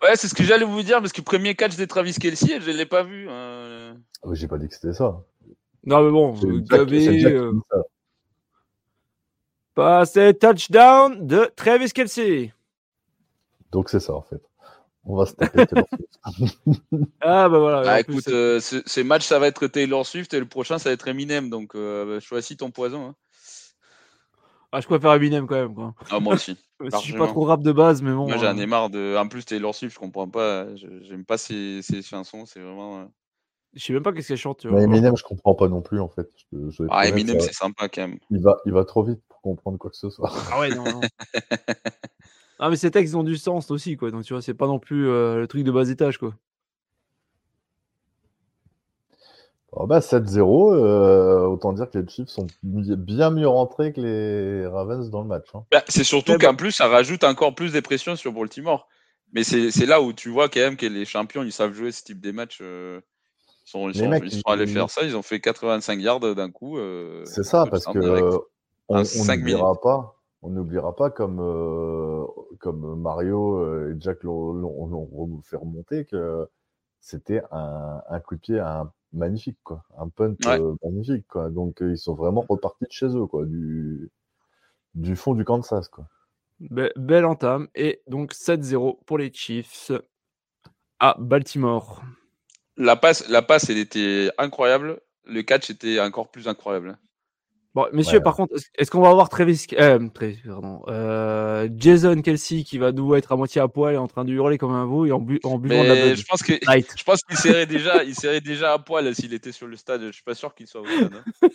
ouais, 0.02 0.15
c'est 0.15 0.28
ce 0.28 0.36
que 0.36 0.43
j'allais 0.43 0.65
vous 0.65 0.84
dire, 0.84 1.00
parce 1.00 1.12
que 1.12 1.21
le 1.21 1.26
premier 1.26 1.56
catch 1.56 1.76
de 1.76 1.86
Travis 1.86 2.13
Kelsey, 2.13 2.62
je 2.62 2.71
ne 2.71 2.78
l'ai 2.78 2.86
pas 2.86 3.04
vu. 3.04 3.28
Hein. 3.30 3.97
Ah, 4.24 4.30
j'ai 4.34 4.47
pas 4.47 4.58
dit 4.58 4.67
que 4.67 4.76
c'était 4.76 4.93
ça. 4.93 5.24
Non, 5.86 6.04
mais 6.04 6.12
bon, 6.12 6.32
vous 6.32 6.62
gavez. 6.62 7.26
Euh... 7.26 7.54
Passé 9.74 10.34
touchdown 10.34 11.26
de 11.26 11.52
Travis 11.56 11.91
Kelsey. 11.91 12.54
Donc 13.71 13.89
c'est 13.89 14.02
ça, 14.02 14.13
en 14.13 14.21
fait. 14.21 14.41
On 15.04 15.16
va 15.16 15.26
se 15.26 15.34
taper 15.34 15.66
Taylor 15.66 15.88
Swift. 15.92 16.20
ah 17.22 17.50
bah 17.50 17.60
voilà. 17.60 17.92
Ah, 17.92 18.00
écoute, 18.00 18.28
euh, 18.28 18.60
ces 18.60 19.04
matchs, 19.04 19.26
ça 19.26 19.40
va 19.40 19.48
être 19.48 19.68
Taylor 19.68 20.06
Swift 20.06 20.34
et 20.34 20.40
le 20.40 20.46
prochain, 20.46 20.78
ça 20.78 20.90
va 20.90 20.94
être 20.94 21.08
Eminem. 21.08 21.50
Donc 21.50 21.76
euh, 21.76 22.20
choisis 22.20 22.58
ton 22.58 22.72
poison. 22.72 23.08
Hein. 23.08 23.16
Ah, 24.72 24.80
je 24.80 24.88
préfère 24.88 25.14
Eminem 25.14 25.48
quand 25.48 25.56
même. 25.56 25.74
Quoi. 25.74 25.94
Ah, 26.10 26.20
moi 26.20 26.36
aussi. 26.36 26.58
je 26.80 26.98
suis 26.98 27.18
pas 27.18 27.28
trop 27.28 27.44
rap 27.44 27.62
de 27.62 27.72
base, 27.72 28.02
mais 28.02 28.12
bon. 28.12 28.28
Moi, 28.28 28.38
j'en 28.38 28.58
ai 28.58 28.66
marre 28.66 28.90
de. 28.90 29.16
En 29.18 29.28
plus, 29.28 29.44
Taylor 29.44 29.76
Swift, 29.76 29.96
je 29.96 30.00
comprends 30.00 30.30
pas. 30.30 30.68
J'aime 30.76 31.26
pas 31.26 31.38
ses, 31.38 31.82
chansons. 32.04 32.46
C'est 32.46 32.60
vraiment. 32.60 33.00
Euh, 33.00 33.06
je 33.74 33.84
sais 33.84 33.94
même 33.94 34.04
pas 34.04 34.14
qu'est-ce 34.14 34.30
qu'elle 34.30 34.38
chante. 34.38 34.66
Eminem, 34.66 35.18
je 35.18 35.24
comprends 35.24 35.56
pas 35.56 35.68
non 35.68 35.82
plus 35.82 36.00
en 36.00 36.10
fait. 36.10 36.30
ah, 36.90 37.08
Eminem, 37.08 37.40
c'est 37.40 37.54
sympa 37.54 37.90
quand 37.90 38.02
même. 38.02 38.20
Il 38.30 38.42
va, 38.42 38.58
il 38.66 38.74
va 38.74 38.86
trop 38.86 39.04
vite 39.04 39.22
pour 39.30 39.42
comprendre 39.42 39.78
quoi 39.78 39.90
que 39.90 39.98
ce 39.98 40.10
soit. 40.10 40.32
Ah 40.52 40.60
ouais, 40.60 40.70
non, 40.70 40.84
non. 40.84 41.02
Ah, 42.63 42.69
mais 42.69 42.76
ces 42.76 42.91
textes 42.91 43.15
ont 43.15 43.24
du 43.24 43.38
sens 43.38 43.71
aussi, 43.71 43.97
quoi. 43.97 44.12
Donc, 44.12 44.24
tu 44.24 44.34
vois, 44.34 44.41
c'est 44.43 44.54
pas 44.54 44.67
non 44.67 44.78
plus 44.78 45.10
euh, 45.10 45.39
le 45.39 45.47
truc 45.47 45.63
de 45.63 45.71
bas 45.71 45.89
étage, 45.89 46.19
quoi. 46.19 46.36
Oh 49.71 49.88
bah 49.88 50.00
7-0, 50.00 50.74
euh, 50.74 51.39
autant 51.45 51.74
dire 51.74 51.89
que 51.89 51.97
les 51.97 52.08
Chiefs 52.08 52.28
sont 52.28 52.45
bien 52.62 53.32
mieux 53.32 53.47
rentrés 53.47 53.93
que 53.93 54.02
les 54.02 54.67
Ravens 54.67 55.10
dans 55.10 55.21
le 55.21 55.28
match. 55.28 55.47
Hein. 55.56 55.63
Bah, 55.71 55.82
c'est 55.88 56.04
surtout 56.04 56.38
qu'en 56.38 56.56
plus, 56.56 56.74
ça 56.74 56.88
rajoute 56.88 57.24
encore 57.24 57.56
plus 57.56 57.71
des 57.71 57.82
pressions 57.82 58.15
sur 58.15 58.32
Baltimore. 58.32 58.88
Mais 59.34 59.43
c'est 59.43 59.86
là 59.88 60.00
où 60.02 60.13
tu 60.13 60.30
vois 60.30 60.47
quand 60.47 60.60
même 60.60 60.78
que 60.78 60.86
les 60.86 61.06
champions, 61.06 61.41
ils 61.41 61.54
savent 61.54 61.74
jouer 61.74 61.91
ce 61.91 62.04
type 62.04 62.21
de 62.21 62.32
match. 62.32 62.60
Euh, 62.62 63.02
ils 63.65 63.71
sont, 63.71 63.89
ils 63.89 64.41
allés 64.45 64.67
faire 64.67 64.89
ça, 64.89 65.02
ils 65.04 65.15
ont 65.15 65.24
fait 65.24 65.39
85 65.39 66.00
yards 66.00 66.19
d'un 66.19 66.52
coup. 66.52 66.78
c'est 67.26 67.43
ça, 67.43 67.65
parce 67.65 67.86
que 67.86 68.39
on 68.88 69.00
ne 69.00 69.82
pas 69.82 70.20
on 70.41 70.49
n'oubliera 70.49 70.95
pas 70.95 71.10
comme, 71.10 71.39
euh, 71.39 72.25
comme 72.60 72.99
Mario 72.99 73.58
euh, 73.58 73.93
et 73.93 74.01
Jack 74.01 74.23
l'ont 74.23 75.41
fait 75.43 75.58
remonter 75.58 76.06
que 76.06 76.47
c'était 76.99 77.41
un, 77.51 78.01
un, 78.10 78.19
coup 78.19 78.36
de 78.36 78.39
pied 78.39 78.60
un, 78.60 78.91
magnifique, 79.13 79.58
quoi. 79.63 79.84
Un 79.97 80.10
punt 80.10 80.36
euh, 80.45 80.75
magnifique, 80.84 81.27
quoi. 81.27 81.49
Donc 81.49 81.77
ils 81.82 81.97
sont 81.97 82.15
vraiment 82.15 82.45
repartis 82.47 82.86
de 82.86 82.91
chez 82.91 83.08
eux, 83.08 83.25
quoi, 83.27 83.45
du, 83.45 84.10
du 84.95 85.15
fond 85.15 85.34
du 85.34 85.45
Kansas, 85.45 85.89
quoi. 85.89 86.06
belle 86.60 87.25
entame. 87.25 87.67
Et 87.75 88.01
donc 88.08 88.34
7-0 88.34 89.04
pour 89.06 89.17
les 89.17 89.32
Chiefs 89.32 89.91
à 90.99 91.15
Baltimore. 91.19 92.01
La 92.77 92.95
passe, 92.95 93.27
la 93.30 93.41
passe, 93.41 93.69
elle 93.69 93.77
était 93.77 94.32
incroyable. 94.38 95.01
Le 95.25 95.43
catch 95.43 95.69
était 95.69 95.99
encore 95.99 96.32
plus 96.32 96.47
incroyable. 96.47 96.97
Bon, 97.73 97.88
messieurs, 97.93 98.19
par 98.19 98.36
contre, 98.36 98.55
est-ce 98.77 98.91
qu'on 98.91 98.99
va 98.99 99.10
avoir 99.10 99.29
Travis, 99.29 99.65
euh, 99.79 100.10
pardon, 100.45 100.81
euh, 100.89 101.69
Jason 101.77 102.21
Kelsey 102.21 102.63
qui 102.63 102.77
va 102.77 102.91
nous 102.91 103.15
être 103.15 103.31
à 103.31 103.38
moitié 103.38 103.62
à 103.62 103.69
poil 103.69 103.93
et 103.93 103.97
en 103.97 104.07
train 104.07 104.25
de 104.25 104.34
hurler 104.34 104.57
comme 104.57 104.73
un 104.73 104.86
veau 104.86 105.05
et 105.05 105.13
en, 105.13 105.19
bu 105.19 105.39
en 105.43 105.57
buvant 105.57 105.81
de 105.81 105.88
la 105.88 106.13
Je 106.13 106.23
pense 106.23 106.43
que 106.43 106.53
je 106.53 107.03
pense 107.03 107.21
qu'il 107.21 107.38
serait 107.38 107.65
déjà, 107.65 108.03
il 108.03 108.15
serait 108.15 108.41
déjà 108.41 108.73
à 108.73 108.79
poil 108.79 109.15
s'il 109.15 109.34
était 109.34 109.53
sur 109.53 109.67
le 109.67 109.77
stade. 109.77 110.01
Je 110.07 110.12
suis 110.12 110.23
pas 110.23 110.36
sûr 110.36 110.53
qu'il 110.53 110.67
soit 110.67 110.81
au 110.81 110.86
stade. 110.86 111.13
Hein. 111.15 111.47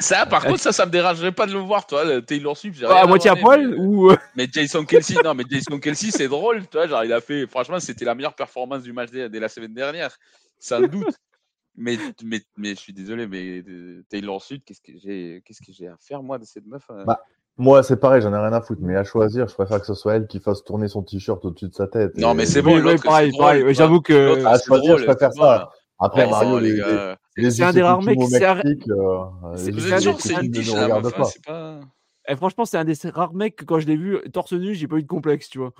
Ça, 0.00 0.26
par 0.26 0.44
contre, 0.44 0.60
ça, 0.60 0.72
ça 0.72 0.86
me 0.86 0.90
dérangerait 0.92 1.32
pas 1.32 1.46
de 1.46 1.52
le 1.52 1.58
voir, 1.58 1.86
toi, 1.86 2.04
le 2.04 2.22
Taylor 2.22 2.56
Swift. 2.56 2.84
Ah, 2.88 3.02
à 3.02 3.06
moitié 3.06 3.30
à 3.30 3.36
poil 3.36 3.74
ou. 3.74 4.12
Mais 4.36 4.48
Jason 4.50 4.84
Kelsey, 4.84 5.16
non, 5.24 5.34
mais 5.34 5.44
Jason 5.50 5.78
Kelsey, 5.80 6.10
c'est 6.12 6.28
drôle, 6.28 6.60
tu 6.68 6.76
vois, 6.76 6.86
genre, 6.86 7.04
il 7.04 7.12
a 7.12 7.20
fait, 7.20 7.46
franchement, 7.48 7.80
c'était 7.80 8.04
la 8.04 8.14
meilleure 8.14 8.34
performance 8.34 8.82
du 8.82 8.92
match 8.92 9.10
dès, 9.10 9.28
la 9.28 9.48
semaine 9.48 9.74
dernière, 9.74 10.16
sans 10.58 10.80
doute. 10.80 11.18
Mais, 11.78 11.96
mais, 12.24 12.40
mais 12.56 12.70
je 12.70 12.80
suis 12.80 12.92
désolé, 12.92 13.26
mais 13.26 13.64
Taylor 14.10 14.42
Swift, 14.42 14.64
qu'est-ce 14.64 14.80
que 14.80 14.92
j'ai, 14.98 15.42
qu'est-ce 15.44 15.60
que 15.60 15.72
j'ai 15.72 15.88
à 15.88 15.96
faire, 15.98 16.22
moi, 16.22 16.38
de 16.38 16.44
cette 16.44 16.66
meuf 16.66 16.90
bah, 17.06 17.20
moi, 17.60 17.82
c'est 17.82 17.96
pareil, 17.96 18.22
j'en 18.22 18.32
ai 18.32 18.38
rien 18.38 18.52
à 18.52 18.60
foutre, 18.60 18.82
mais 18.84 18.94
à 18.94 19.02
choisir, 19.02 19.48
je 19.48 19.54
préfère 19.54 19.80
que 19.80 19.86
ce 19.86 19.94
soit 19.94 20.14
elle 20.14 20.28
qui 20.28 20.38
fasse 20.38 20.62
tourner 20.62 20.86
son 20.86 21.02
t-shirt 21.02 21.44
au-dessus 21.44 21.68
de 21.68 21.74
sa 21.74 21.88
tête. 21.88 22.16
Non, 22.16 22.32
mais 22.32 22.46
c'est 22.46 22.62
bon, 22.62 22.80
pareil, 23.02 23.32
pareil. 23.36 23.74
J'avoue 23.74 24.00
que. 24.00 24.44
À 24.44 24.58
choisir, 24.58 24.96
je 24.98 25.04
préfère 25.04 25.32
ça. 25.32 25.70
Après, 25.98 26.30
Mario, 26.30 26.60
les, 26.60 26.80
les, 27.36 27.50
c'est 27.50 27.64
un 27.64 27.72
des 27.72 27.82
rares 27.82 28.02
mecs 28.02 28.18
qui 28.18 28.26
C'est 28.28 28.44
un 28.44 28.54
regarde 30.82 31.12
pas. 31.12 31.80
Eh, 32.30 32.36
franchement, 32.36 32.64
c'est 32.66 32.76
un 32.76 32.84
des 32.84 32.94
rares 33.06 33.34
mecs 33.34 33.56
que 33.56 33.64
quand 33.64 33.80
je 33.80 33.86
l'ai 33.86 33.96
vu 33.96 34.18
torse 34.32 34.52
nu, 34.52 34.74
j'ai 34.74 34.86
pas 34.86 34.96
eu 34.96 35.02
de 35.02 35.08
complexe, 35.08 35.48
tu 35.48 35.58
vois. 35.58 35.72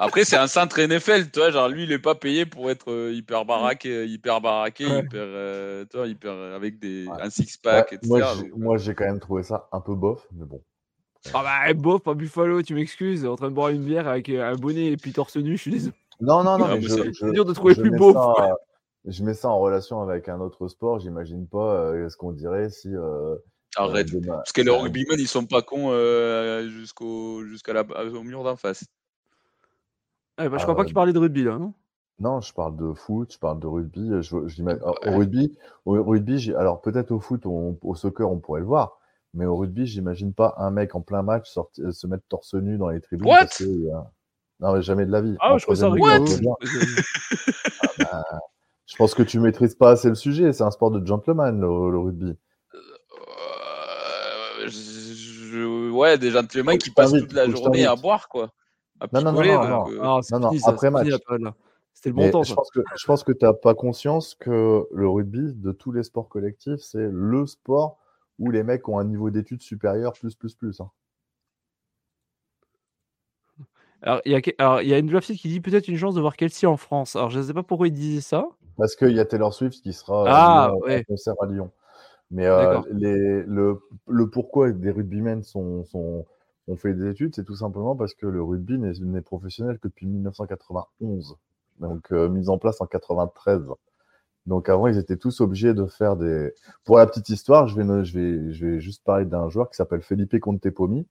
Après, 0.00 0.24
c'est 0.24 0.36
un 0.36 0.46
centre 0.46 0.80
NFL, 0.80 1.28
tu 1.32 1.40
vois, 1.40 1.50
genre 1.50 1.68
lui, 1.68 1.82
il 1.82 1.90
est 1.90 1.98
pas 1.98 2.14
payé 2.14 2.46
pour 2.46 2.70
être 2.70 2.92
euh, 2.92 3.12
hyper 3.12 3.44
baraqué, 3.44 4.06
hyper 4.06 4.40
baraqué, 4.40 4.84
hyper, 4.84 5.24
euh, 5.24 5.84
tu 5.90 5.96
vois, 5.96 6.06
hyper 6.06 6.32
avec 6.54 6.78
des 6.78 7.06
un 7.20 7.28
six 7.30 7.56
pack, 7.56 7.94
etc. 7.94 8.24
Moi, 8.56 8.76
j'ai 8.78 8.94
quand 8.94 9.06
même 9.06 9.18
trouvé 9.18 9.42
ça 9.42 9.68
un 9.72 9.80
peu 9.80 9.96
bof, 9.96 10.24
mais 10.32 10.44
bon. 10.44 10.62
Ah 11.34 11.42
bah 11.42 11.74
bof, 11.74 12.00
pas 12.00 12.14
Buffalo, 12.14 12.62
tu 12.62 12.74
m'excuses, 12.74 13.26
en 13.26 13.34
train 13.34 13.48
de 13.48 13.54
boire 13.54 13.70
une 13.70 13.82
bière 13.82 14.06
avec 14.06 14.28
euh, 14.28 14.48
un 14.48 14.54
bonnet 14.54 14.86
et 14.86 14.96
puis 14.96 15.12
torse 15.12 15.36
nu, 15.36 15.56
je 15.56 15.62
suis 15.62 15.72
désolé. 15.72 15.94
Non, 16.20 16.44
non, 16.44 16.58
non, 16.58 16.66
ah, 16.70 16.76
mais 16.76 16.88
c'est 16.88 17.32
dur 17.32 17.44
de 17.44 17.52
trouver 17.52 17.74
plus 17.74 17.90
beau. 17.90 18.16
je 19.04 19.24
mets 19.24 19.34
ça 19.34 19.48
en 19.48 19.58
relation 19.58 20.00
avec 20.00 20.28
un 20.28 20.38
autre 20.38 20.68
sport. 20.68 21.00
J'imagine 21.00 21.48
pas 21.48 21.92
ce 22.08 22.16
qu'on 22.16 22.30
dirait 22.30 22.70
si. 22.70 22.88
Arrête. 23.74 24.08
Parce 24.26 24.52
que 24.52 24.62
les 24.62 24.70
rugbymen, 24.70 25.18
ils 25.18 25.26
sont 25.26 25.44
pas 25.44 25.62
cons 25.62 25.90
jusqu'au 26.68 27.44
jusqu'à 27.46 27.72
la 27.72 27.82
au 27.82 28.22
mur 28.22 28.44
d'en 28.44 28.54
face. 28.54 28.84
Ah, 30.38 30.48
bah, 30.48 30.56
je 30.56 30.62
crois 30.62 30.76
pas 30.76 30.84
qu'il 30.84 30.94
parlait 30.94 31.12
de 31.12 31.18
rugby 31.18 31.44
là, 31.44 31.58
non? 31.58 31.74
Non, 32.20 32.40
je 32.40 32.52
parle 32.52 32.76
de 32.76 32.92
foot, 32.94 33.32
je 33.32 33.38
parle 33.38 33.60
de 33.60 33.66
rugby. 33.66 34.10
Je, 34.22 34.34
au 34.34 35.16
rugby, 35.16 35.56
au 35.84 36.02
rugby 36.02 36.52
alors 36.56 36.80
peut-être 36.80 37.12
au 37.12 37.20
foot, 37.20 37.42
au 37.44 37.94
soccer, 37.94 38.30
on 38.30 38.38
pourrait 38.38 38.60
le 38.60 38.66
voir. 38.66 38.98
Mais 39.34 39.44
au 39.44 39.56
rugby, 39.56 39.86
j'imagine 39.86 40.32
pas 40.32 40.54
un 40.58 40.70
mec 40.70 40.94
en 40.94 41.00
plein 41.00 41.22
match 41.22 41.52
se 41.52 42.06
mettre 42.06 42.24
torse 42.28 42.54
nu 42.54 42.78
dans 42.78 42.88
les 42.88 43.00
tribunes. 43.00 43.28
What? 43.28 43.46
non, 44.60 44.72
mais 44.72 44.82
jamais 44.82 45.06
de 45.06 45.12
la 45.12 45.20
vie. 45.20 45.36
Ah, 45.40 45.56
je 45.58 45.64
crois 45.64 45.76
ça 45.76 45.90
ah, 45.92 45.94
bah, 47.98 48.24
je 48.86 48.96
pense 48.96 49.14
que 49.14 49.22
tu 49.22 49.38
maîtrises 49.38 49.74
pas 49.74 49.90
assez 49.90 50.08
le 50.08 50.14
sujet. 50.14 50.52
C'est 50.52 50.64
un 50.64 50.70
sport 50.70 50.90
de 50.90 51.06
gentleman, 51.06 51.60
le, 51.60 51.98
rugby. 51.98 52.36
Euh, 55.54 55.90
ouais, 55.90 56.18
des 56.18 56.30
gentlemen 56.30 56.78
qui 56.78 56.90
passent 56.90 57.12
toute 57.12 57.32
la 57.32 57.48
journée 57.48 57.86
à 57.86 57.94
boire, 57.96 58.28
quoi. 58.28 58.50
Non, 59.12 59.22
non, 59.22 59.32
non, 59.32 59.42
non, 59.42 60.20
non, 60.30 60.40
non, 60.40 60.50
après 60.66 60.90
match. 60.90 61.08
C'était 61.92 62.10
le 62.10 62.14
bon 62.14 62.30
temps. 62.30 62.42
Je 62.44 62.54
pense, 62.54 62.70
que, 62.70 62.80
je 62.96 63.06
pense 63.06 63.24
que 63.24 63.32
tu 63.32 63.44
n'as 63.44 63.52
pas 63.52 63.74
conscience 63.74 64.36
que 64.36 64.86
le 64.92 65.08
rugby, 65.08 65.52
de 65.54 65.72
tous 65.72 65.90
les 65.90 66.04
sports 66.04 66.28
collectifs, 66.28 66.80
c'est 66.80 67.08
le 67.10 67.44
sport 67.46 67.98
où 68.38 68.52
les 68.52 68.62
mecs 68.62 68.88
ont 68.88 69.00
un 69.00 69.04
niveau 69.04 69.30
d'études 69.30 69.62
supérieur 69.62 70.12
plus, 70.12 70.36
plus, 70.36 70.54
plus. 70.54 70.80
Hein. 70.80 70.90
Alors, 74.02 74.20
il 74.24 74.30
y, 74.30 74.36
a, 74.36 74.82
y 74.82 74.94
a 74.94 74.98
une 74.98 75.08
draft 75.08 75.32
qui 75.34 75.48
dit 75.48 75.60
peut-être 75.60 75.88
une 75.88 75.96
chance 75.96 76.14
de 76.14 76.20
voir 76.20 76.36
Kelsey 76.36 76.68
en 76.68 76.76
France. 76.76 77.16
Alors, 77.16 77.30
je 77.30 77.40
ne 77.40 77.44
sais 77.44 77.54
pas 77.54 77.64
pourquoi 77.64 77.88
il 77.88 77.94
disait 77.94 78.20
ça. 78.20 78.46
Parce 78.76 78.94
qu'il 78.94 79.10
y 79.10 79.18
a 79.18 79.24
Taylor 79.24 79.52
Swift 79.52 79.82
qui 79.82 79.92
sera 79.92 80.24
ah, 80.28 80.72
concert 81.08 81.34
à 81.40 81.46
Lyon. 81.46 81.72
Mais 82.30 82.46
euh, 82.46 82.80
les, 82.92 83.42
le, 83.42 83.80
le, 84.06 84.30
pourquoi 84.30 84.70
des 84.70 84.90
rugbymen 84.90 85.42
sont, 85.42 85.84
sont, 85.86 86.26
ont 86.68 86.76
fait 86.76 86.94
des 86.94 87.08
études, 87.10 87.34
c'est 87.34 87.44
tout 87.44 87.56
simplement 87.56 87.96
parce 87.96 88.14
que 88.14 88.26
le 88.26 88.42
rugby 88.42 88.78
n'est 88.78 89.22
professionnel 89.22 89.78
que 89.78 89.88
depuis 89.88 90.06
1991. 90.06 91.36
Donc, 91.80 92.12
euh, 92.12 92.28
mise 92.28 92.48
en 92.48 92.58
place 92.58 92.80
en 92.80 92.86
93. 92.86 93.62
Donc, 94.46 94.68
avant, 94.68 94.86
ils 94.86 94.98
étaient 94.98 95.16
tous 95.16 95.40
obligés 95.40 95.74
de 95.74 95.86
faire 95.86 96.16
des. 96.16 96.52
Pour 96.84 96.98
la 96.98 97.06
petite 97.06 97.28
histoire, 97.28 97.68
je 97.68 97.76
vais, 97.80 98.04
je 98.04 98.18
vais, 98.18 98.52
je 98.52 98.66
vais 98.66 98.80
juste 98.80 99.04
parler 99.04 99.24
d'un 99.24 99.48
joueur 99.48 99.70
qui 99.70 99.76
s'appelle 99.76 100.02
Felipe 100.02 100.38
Contepomi 100.40 101.06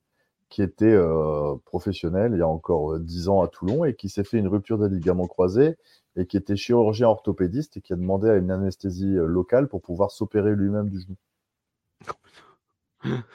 qui 0.50 0.62
était 0.62 0.86
euh, 0.86 1.56
professionnel 1.65 2.32
il 2.34 2.39
y 2.39 2.41
a 2.41 2.48
encore 2.48 2.93
euh, 2.93 3.00
dix 3.00 3.28
ans 3.28 3.41
à 3.41 3.48
Toulon 3.48 3.84
et 3.86 3.96
qui 3.96 4.10
s'est 4.10 4.24
fait 4.24 4.38
une 4.38 4.48
rupture 4.48 4.78
des 4.78 4.89
ligaments 4.89 5.28
croisés 5.28 5.76
et 6.15 6.26
qui 6.26 6.38
était 6.38 6.56
chirurgien 6.56 7.08
orthopédiste 7.08 7.78
et 7.78 7.82
qui 7.82 7.93
a 7.93 7.96
demandé 7.96 8.30
à 8.30 8.36
une 8.36 8.52
anesthésie 8.52 9.17
euh, 9.17 9.26
locale 9.26 9.67
pour 9.67 9.82
pouvoir 9.82 10.12
s'opérer 10.12 10.56
lui-même 10.56 10.89
du 10.89 11.02
genou. 11.02 11.15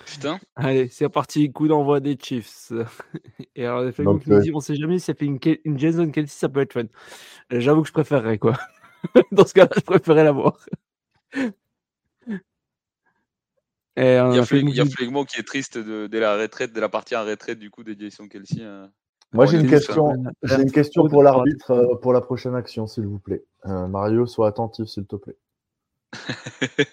Putain. 0.07 0.39
Allez, 0.57 0.89
c'est 0.89 1.09
parti, 1.09 1.53
coup 1.53 1.69
d'envoi 1.69 2.01
des 2.01 2.19
Chiefs. 2.21 2.73
Et 3.57 3.65
alors, 3.65 3.91
Donc, 3.99 4.27
nous 4.27 4.41
dit, 4.41 4.53
on 4.53 4.61
sait 4.61 4.75
jamais 4.75 4.99
si 4.99 5.07
ça 5.07 5.15
fait 5.15 5.27
une, 5.27 5.39
une 5.65 5.79
Jason 5.79 6.11
Kelsey, 6.11 6.35
ça 6.37 6.49
peut 6.49 6.61
être 6.61 6.73
fun. 6.73 6.87
J'avoue 7.51 7.83
que 7.83 7.89
je 7.89 7.93
préférerais, 7.93 8.39
quoi. 8.39 8.59
Dans 9.33 9.47
ce 9.47 9.55
cas-là, 9.55 9.71
je 9.75 9.81
préférerais 9.81 10.25
l'avoir. 10.25 10.59
il 11.35 11.53
y 13.97 14.03
a, 14.05 14.45
Flegmo 14.45 15.25
qui 15.25 15.41
est 15.41 15.47
triste 15.47 15.79
de, 15.79 16.19
la 16.19 16.37
retraite, 16.37 16.73
de 16.73 16.81
la 16.81 16.89
partie 16.89 17.17
en 17.17 17.25
retraite 17.25 17.59
du 17.59 17.71
coup 17.71 17.85
de 17.85 17.97
Jason 17.99 18.29
Kelsey. 18.29 18.63
Hein. 18.65 18.91
Moi 19.33 19.47
j'ai 19.47 19.59
une 19.59 19.69
question, 19.69 20.13
j'ai 20.43 20.61
une 20.61 20.73
question 20.73 21.09
pour 21.09 21.23
l'arbitre 21.23 21.71
euh, 21.71 21.97
pour 21.97 22.13
la 22.13 22.21
prochaine 22.21 22.55
action, 22.55 22.87
s'il 22.87 23.07
vous 23.07 23.19
plaît. 23.19 23.43
Euh, 23.65 23.87
Mario, 23.87 24.27
sois 24.27 24.47
attentif, 24.47 24.87
s'il 24.87 25.07
te 25.07 25.17
plaît. 25.17 25.37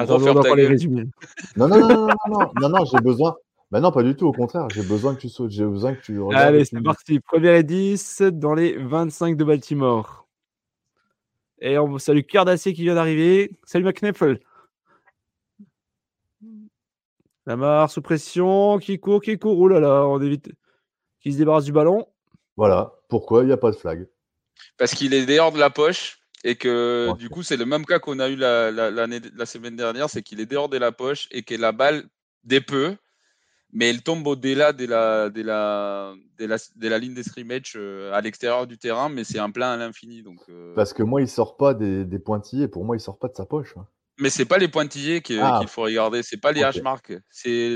Attends, 0.00 0.20
on 0.20 0.42
pas 0.42 0.54
les 0.54 0.66
résumer. 0.66 1.04
Non, 1.56 1.68
non, 1.68 1.80
non, 1.80 1.88
non, 1.88 2.14
non, 2.28 2.52
non, 2.60 2.68
non, 2.68 2.84
j'ai 2.84 2.98
besoin. 2.98 3.36
Mais 3.70 3.80
non, 3.80 3.92
pas 3.92 4.02
du 4.02 4.14
tout, 4.14 4.26
au 4.26 4.32
contraire, 4.32 4.68
j'ai 4.70 4.82
besoin 4.82 5.14
que 5.14 5.20
tu 5.20 5.28
sautes, 5.28 5.50
j'ai 5.50 5.64
besoin 5.64 5.94
que 5.94 6.02
tu 6.02 6.20
Allez, 6.32 6.64
c'est 6.64 6.80
parti. 6.80 7.20
Première 7.20 7.54
et 7.54 7.62
10 7.62 8.22
dans 8.32 8.54
les 8.54 8.76
25 8.76 9.36
de 9.36 9.44
Baltimore. 9.44 10.26
Et 11.60 11.78
on 11.78 11.98
salue 11.98 12.20
Cœur 12.20 12.44
d'Acier 12.44 12.72
qui 12.72 12.82
vient 12.82 12.94
d'arriver. 12.94 13.50
Salut 13.64 13.84
McNeffel. 13.84 14.40
Lamar 17.46 17.90
sous 17.90 18.02
pression, 18.02 18.78
qui 18.78 18.98
court, 18.98 19.20
qui 19.20 19.38
court. 19.38 19.58
Oh 19.58 19.68
là 19.68 19.80
là, 19.80 20.06
on 20.06 20.20
évite. 20.20 20.50
Qui 21.20 21.32
se 21.32 21.38
débarrasse 21.38 21.64
du 21.64 21.72
ballon. 21.72 22.06
Voilà. 22.56 22.92
Pourquoi 23.08 23.42
il 23.42 23.46
n'y 23.46 23.52
a 23.52 23.56
pas 23.56 23.70
de 23.70 23.76
flag? 23.76 24.08
Parce 24.76 24.94
qu'il 24.94 25.14
est 25.14 25.26
dehors 25.26 25.52
de 25.52 25.58
la 25.58 25.70
poche 25.70 26.23
et 26.44 26.56
que 26.56 27.16
du 27.16 27.28
coup, 27.28 27.42
c'est 27.42 27.56
le 27.56 27.66
même 27.66 27.84
cas 27.84 27.98
qu'on 27.98 28.20
a 28.20 28.28
eu 28.28 28.36
la, 28.36 28.70
la, 28.70 29.46
semaine 29.46 29.76
dernière 29.76 30.08
c'est 30.08 30.22
qu'il 30.22 30.40
est 30.40 30.46
dehors 30.46 30.68
de 30.68 30.76
la 30.76 30.92
poche 30.92 31.26
et 31.32 31.42
que 31.42 31.54
la 31.54 31.72
balle 31.72 32.04
peu, 32.66 32.94
mais 33.72 33.90
elle 33.90 34.02
tombe 34.02 34.26
au-delà 34.26 34.72
de 34.72 34.86
la, 34.86 35.30
de, 35.30 35.42
la, 35.42 36.14
de, 36.38 36.88
la, 36.88 36.98
ligne 36.98 37.14
de 37.14 37.22
scrimmage 37.22 37.72
euh, 37.76 38.12
à 38.12 38.20
l'extérieur 38.20 38.66
du 38.66 38.78
terrain, 38.78 39.08
mais 39.08 39.24
c'est 39.24 39.38
un 39.38 39.50
plein 39.50 39.72
à 39.72 39.76
l'infini. 39.76 40.22
Donc, 40.22 40.38
euh. 40.48 40.74
Parce 40.76 40.92
que 40.92 41.02
moi, 41.02 41.20
il 41.20 41.28
sort 41.28 41.56
pas 41.56 41.74
des, 41.74 42.04
des 42.04 42.18
pointillés. 42.18 42.68
Pour 42.68 42.84
moi, 42.84 42.96
il 42.96 43.00
sort 43.00 43.18
pas 43.18 43.28
de 43.28 43.34
sa 43.34 43.46
poche. 43.46 43.74
Hein. 43.76 43.86
Mais 44.20 44.30
c'est 44.30 44.44
pas 44.44 44.58
les 44.58 44.68
pointillés 44.68 45.22
ah. 45.40 45.58
qu'il 45.58 45.68
faut 45.68 45.82
regarder, 45.82 46.22
c'est 46.22 46.40
pas 46.40 46.52
les 46.52 46.60
H-marks, 46.60 47.18
c'est 47.30 47.74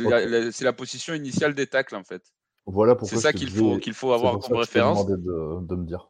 la, 0.61 0.73
position 0.73 1.15
initiale 1.15 1.55
des 1.55 1.67
tacles 1.67 1.97
en 1.97 2.05
fait. 2.05 2.23
Voilà 2.65 2.97
C'est 3.03 3.17
ça 3.17 3.33
qu'il 3.33 3.51
faut, 3.51 3.79
qu'il 3.79 3.95
faut 3.95 4.13
avoir 4.13 4.39
comme 4.39 4.59
référence. 4.59 5.07
De, 5.07 5.17
de, 5.17 5.75
me 5.75 5.85
dire. 5.85 6.08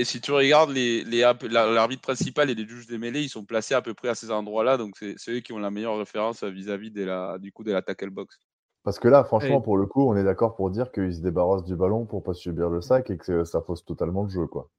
Et 0.00 0.04
si 0.04 0.20
tu 0.20 0.30
regardes 0.30 0.70
les, 0.70 1.02
l'arbitre 1.04 2.02
principal 2.02 2.50
et 2.50 2.54
les 2.54 2.66
juges 2.66 2.86
des 2.86 2.98
mêlées, 2.98 3.22
ils 3.22 3.28
sont 3.28 3.44
placés 3.44 3.74
à 3.74 3.82
peu 3.82 3.94
près 3.94 4.08
à 4.08 4.14
ces 4.14 4.30
endroits-là, 4.30 4.76
donc 4.76 4.94
c'est 4.96 5.30
eux 5.30 5.40
qui 5.40 5.52
ont 5.52 5.58
la 5.58 5.72
meilleure 5.72 5.98
référence 5.98 6.44
vis-à-vis 6.44 6.92
de 6.92 7.04
la, 7.04 7.36
du 7.38 7.50
coup 7.50 7.64
de 7.64 7.72
la 7.72 7.82
tackle 7.82 8.10
box. 8.10 8.38
Parce 8.84 9.00
que 9.00 9.08
là, 9.08 9.24
franchement, 9.24 9.60
pour 9.60 9.76
le 9.76 9.86
coup, 9.86 10.08
on 10.08 10.16
est 10.16 10.22
d'accord 10.22 10.54
pour 10.54 10.70
dire 10.70 10.92
qu'ils 10.92 11.16
se 11.16 11.20
débarrassent 11.20 11.64
du 11.64 11.74
ballon 11.74 12.06
pour 12.06 12.22
pas 12.22 12.32
subir 12.32 12.70
le 12.70 12.80
sac 12.80 13.10
et 13.10 13.18
que 13.18 13.44
ça 13.44 13.60
fausse 13.60 13.84
totalement 13.84 14.22
le 14.22 14.30
jeu, 14.30 14.46
quoi. 14.46 14.70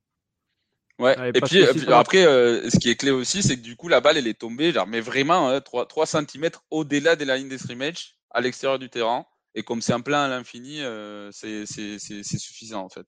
Ouais. 1.00 1.16
et 1.34 1.42
puis, 1.42 1.64
après, 1.90 2.26
euh, 2.26 2.70
ce 2.70 2.78
qui 2.78 2.90
est 2.90 2.96
clé 2.96 3.12
aussi, 3.12 3.44
c'est 3.44 3.56
que 3.56 3.62
du 3.62 3.76
coup, 3.76 3.88
la 3.88 4.02
balle, 4.02 4.18
elle 4.18 4.28
est 4.28 4.40
tombée, 4.40 4.72
genre, 4.72 4.88
mais 4.88 5.00
vraiment 5.00 5.60
3, 5.62 5.86
hein, 5.86 6.06
cm 6.06 6.50
au-delà 6.72 7.16
de 7.16 7.24
la 7.24 7.38
ligne 7.38 7.50
des 7.50 7.58
scrimmage, 7.58 8.18
à 8.32 8.42
l'extérieur 8.42 8.80
du 8.80 8.90
terrain. 8.90 9.26
Et 9.56 9.64
comme 9.64 9.82
c'est 9.82 9.94
un 9.94 10.02
plein 10.02 10.24
à 10.24 10.28
l'infini, 10.28 10.82
euh, 10.82 11.30
c'est 11.32 11.66
suffisant 11.66 12.84
en 12.84 12.90
fait. 12.90 13.06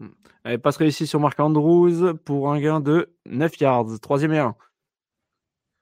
Hmm. 0.00 0.08
Elle 0.44 0.60
passe 0.60 0.78
réussie 0.78 1.06
sur 1.06 1.20
Marc 1.20 1.38
Andrews 1.38 2.14
pour 2.24 2.50
un 2.50 2.58
gain 2.58 2.80
de 2.80 3.14
9 3.26 3.60
yards. 3.60 4.00
Troisième 4.00 4.32
et 4.32 4.38
1. 4.38 4.54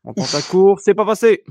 On 0.05 0.13
tente 0.13 0.33
la 0.33 0.43
course, 0.43 0.83
c'est 0.85 0.95
pas 0.95 1.07
passé. 1.07 1.45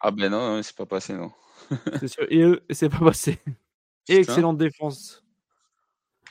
Ah 0.00 0.10
ben 0.10 0.30
non, 0.30 0.60
c'est 0.62 0.76
pas 0.76 0.86
passé, 0.86 1.14
non. 1.14 1.30
c'est 2.00 2.08
sûr, 2.08 2.26
et 2.28 2.74
c'est 2.74 2.88
pas 2.88 2.98
passé. 2.98 3.38
excellente 4.08 4.58
défense 4.58 5.24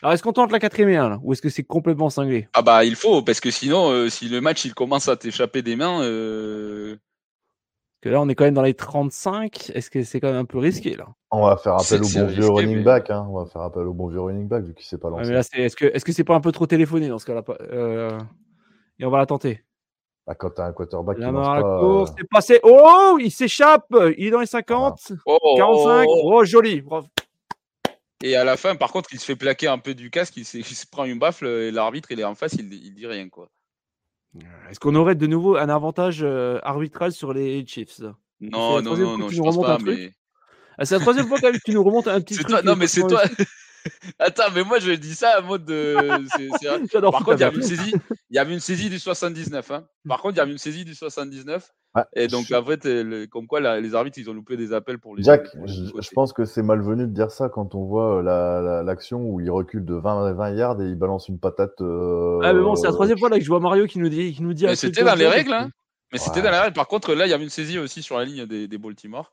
alors, 0.04 0.16
est-ce 0.16 0.24
qu'on 0.24 0.34
tente 0.34 0.52
la 0.52 0.60
quatrième 0.60 0.90
et 0.90 0.98
un, 0.98 1.18
ou 1.24 1.32
est-ce 1.32 1.42
que 1.42 1.48
c'est 1.48 1.64
complètement 1.64 2.10
cinglé? 2.10 2.50
Ah 2.54 2.62
bah, 2.62 2.84
il 2.84 2.98
faut, 2.98 3.24
parce 3.24 3.40
que 3.40 3.52
sinon, 3.52 3.90
euh, 3.90 4.10
si 4.10 4.28
le 4.28 4.42
match 4.42 4.66
il 4.66 4.74
commence 4.74 5.08
à 5.08 5.16
t'échapper 5.16 5.62
des 5.62 5.78
mains... 5.78 6.04
Euh... 6.04 6.98
Que 8.04 8.10
là, 8.10 8.20
on 8.20 8.28
est 8.28 8.36
quand 8.36 8.44
même 8.44 8.54
dans 8.54 8.62
les 8.62 8.74
35. 8.74 9.72
Est-ce 9.74 9.90
que 9.90 10.04
c'est 10.04 10.20
quand 10.20 10.28
même 10.28 10.36
un 10.42 10.44
peu 10.44 10.58
risqué, 10.58 10.98
là? 10.98 11.08
On 11.32 11.46
va 11.48 11.56
faire 11.56 11.76
appel 11.76 12.02
au 12.04 12.08
bon 12.10 12.26
vieux 12.28 12.50
running 12.50 12.84
back. 12.84 13.10
Hein. 13.10 13.26
On 13.30 13.42
va 13.42 13.46
faire 13.50 13.62
appel 13.62 13.84
au 13.84 13.94
bon 13.94 14.08
vieux 14.10 14.20
running 14.20 14.46
back, 14.50 14.66
vu 14.66 14.74
qu'il 14.74 14.86
s'est 14.86 14.98
pas 14.98 15.10
lancé. 15.10 15.32
est-ce 15.32 15.76
que 15.78 15.86
est-ce 15.86 16.04
que 16.04 16.12
c'est 16.12 16.26
pas 16.26 16.36
un 16.36 16.42
peu 16.42 16.52
trop 16.52 16.68
téléphoné 16.68 17.08
dans 17.08 17.18
ce 17.18 17.26
cas-là? 17.26 17.44
Euh, 17.72 18.20
Et 19.00 19.06
on 19.06 19.10
va 19.10 19.20
la 19.20 19.26
tenter. 19.26 19.64
Bah, 20.28 20.36
quand 20.36 20.50
tu 20.52 20.60
as 20.62 20.66
un 20.66 20.74
quarterback 20.74 21.18
La 21.18 21.28
qui 21.28 21.34
lance 21.34 21.48
pas. 21.48 21.80
course, 21.80 22.10
euh, 22.12 22.14
c'est 22.18 22.28
passé. 22.30 22.60
Oh, 22.64 23.18
il 23.22 23.32
s'échappe. 23.32 23.86
Il 24.18 24.28
est 24.28 24.32
dans 24.32 24.42
les 24.42 24.46
50, 24.48 25.14
Oh, 25.26 25.38
oh, 25.42 25.56
45. 25.58 26.06
oh, 26.10 26.22
oh. 26.26 26.32
Oh, 26.34 26.44
joli. 26.44 26.82
Bravo. 26.82 27.08
Et 28.22 28.36
à 28.36 28.44
la 28.44 28.58
fin, 28.58 28.76
par 28.76 28.92
contre, 28.92 29.10
il 29.14 29.20
se 29.20 29.26
fait 29.26 29.36
plaquer 29.38 29.68
un 29.68 29.78
peu 29.78 29.94
du 29.94 30.10
casque, 30.10 30.36
il, 30.38 30.46
s'est- 30.46 30.60
il 30.60 30.66
se 30.66 30.86
prend 30.88 31.06
une 31.06 31.20
baffle 31.20 31.46
et 31.48 31.72
l'arbitre, 31.72 32.12
il 32.12 32.20
est 32.20 32.24
en 32.26 32.36
face, 32.36 32.54
il, 32.54 32.74
il 32.74 32.94
dit 32.96 33.06
rien. 33.08 33.28
quoi. 33.30 33.50
Est-ce 34.70 34.80
qu'on 34.80 34.96
aurait 34.96 35.16
de 35.16 35.28
nouveau 35.28 35.58
un 35.58 35.70
avantage 35.70 36.20
euh, 36.24 36.60
arbitral 36.64 37.12
sur 37.12 37.34
les 37.34 37.66
Chiefs? 37.68 38.00
Non, 38.42 38.82
non, 38.82 38.98
non, 38.98 39.18
non, 39.18 39.30
je 39.30 39.42
pense 39.42 39.60
pas, 39.62 39.78
mais. 39.84 40.12
Ah, 40.78 40.86
C'est 40.86 40.96
la 40.96 41.02
troisième 41.02 41.28
fois 41.28 41.38
quand 41.40 41.48
même 41.52 41.60
que 41.60 41.64
tu 41.66 41.72
nous 41.74 41.84
remontes 41.84 42.08
un 42.08 42.20
petit 42.20 42.34
C'est 42.34 42.42
truc. 42.44 42.50
toi, 42.56 42.64
non, 42.64 42.72
euh, 42.74 42.76
mais 42.76 42.88
c'est 42.88 43.06
toi. 43.08 43.24
Attends, 44.20 44.52
mais 44.56 44.64
moi 44.64 44.80
je 44.80 44.92
dis 44.92 45.16
ça 45.16 45.40
en 45.42 45.44
mode 45.44 45.66
de. 45.66 45.96
J'adore 46.92 47.12
Par 47.12 47.24
contre, 47.24 47.38
il 47.38 47.42
y 47.42 47.44
avait 47.44 47.56
une 47.58 47.62
saisie, 47.64 47.94
il 48.30 48.36
y 48.36 48.40
avait 48.40 48.54
une 48.54 48.60
saisie 48.60 48.90
du 48.90 49.00
79. 49.00 49.72
Hein. 49.72 49.86
Par 50.08 50.22
contre, 50.22 50.36
il 50.36 50.38
y 50.38 50.42
avait 50.42 50.52
une 50.52 50.58
saisie 50.58 50.86
du 50.86 50.96
79. 50.96 51.70
ouais, 51.96 52.04
Et 52.16 52.28
donc, 52.28 52.46
je- 52.48 52.56
en 52.56 52.64
fait, 52.64 52.86
euh, 52.86 53.04
le- 53.04 53.28
comme 53.28 53.48
quoi, 53.48 53.60
la- 53.60 53.80
les 53.80 53.96
arbitres, 53.96 54.18
ils 54.20 54.30
ont 54.30 54.34
loupé 54.34 54.56
des 54.58 54.74
appels 54.74 55.00
pour 55.00 55.16
les. 55.16 55.24
Jack, 55.24 55.52
pour 55.56 55.66
les 55.66 55.74
je, 55.74 56.10
pense 56.14 56.32
que 56.34 56.46
c'est 56.46 56.64
malvenu 56.64 57.08
de 57.08 57.14
dire 57.14 57.32
ça 57.32 57.50
quand 57.50 57.76
on 57.76 57.86
voit 57.86 58.20
euh, 58.20 58.22
la- 58.22 58.62
la- 58.62 58.84
l'action 58.84 59.22
où 59.22 59.40
il 59.42 59.50
recule 59.52 59.86
de 59.86 59.96
20 59.96 60.26
à 60.28 60.34
20 60.34 60.52
yards 60.56 60.82
et 60.82 60.86
il 60.86 60.96
balance 60.96 61.28
une 61.28 61.40
patate. 61.40 61.82
euh, 61.82 62.40
Ah, 62.44 62.54
mais 62.54 62.62
bon, 62.62 62.76
c'est 62.76 62.88
la 62.88 62.94
troisième 62.94 63.18
fois 63.18 63.30
là 63.30 63.38
que 63.38 63.44
je 63.44 63.50
vois 63.50 63.60
Mario 63.60 63.86
qui 63.88 64.00
nous 64.00 64.10
dit, 64.10 64.34
qui 64.34 64.42
nous 64.44 64.54
dit 64.54 64.66
un 64.66 64.70
Mais 64.72 64.76
c'était 64.76 65.04
dans 65.04 65.16
les 65.16 65.28
règles, 65.28 65.54
hein. 65.54 65.70
Mais 66.12 66.20
c'était 66.20 66.42
dans 66.44 66.52
les 66.52 66.60
règles. 66.60 66.74
Par 66.74 66.88
contre, 66.88 67.16
là, 67.16 67.26
il 67.26 67.30
y 67.30 67.34
avait 67.34 67.44
une 67.44 67.50
saisie 67.50 67.80
aussi 67.80 68.04
sur 68.04 68.18
la 68.20 68.26
ligne 68.26 68.46
des, 68.46 68.68
des 68.68 68.78
Baltimore. 68.78 69.32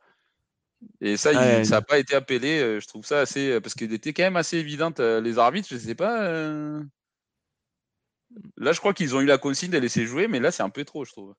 Et 1.01 1.17
ça, 1.17 1.33
il- 1.33 1.39
Ouais. 1.39 1.65
ça 1.65 1.77
n'a 1.77 1.83
pas 1.83 1.99
été 1.99 2.15
appelé. 2.15 2.61
euh, 2.61 2.81
Je 2.81 2.89
trouve 2.89 3.05
ça 3.05 3.21
assez. 3.21 3.51
euh, 3.53 3.61
Parce 3.61 3.75
qu'il 3.75 3.93
était 3.93 4.13
quand 4.13 4.23
même 4.23 4.37
assez 4.37 4.57
évidente. 4.59 5.01
euh, 5.01 5.21
Les 5.21 5.39
arbitres, 5.39 5.69
je 5.71 5.77
sais 5.77 5.95
pas. 5.95 6.23
euh, 6.25 6.83
Là, 8.57 8.73
je 8.73 8.79
crois 8.79 8.95
qu'ils 8.95 9.15
ont 9.17 9.21
eu 9.21 9.27
la 9.27 9.39
consigne 9.39 9.71
de 9.73 9.79
laisser 9.79 10.07
jouer, 10.07 10.29
mais 10.29 10.39
là, 10.41 10.51
c'est 10.53 10.63
un 10.63 10.71
peu 10.71 10.85
trop, 10.85 11.05
je 11.05 11.13
trouve. 11.13 11.35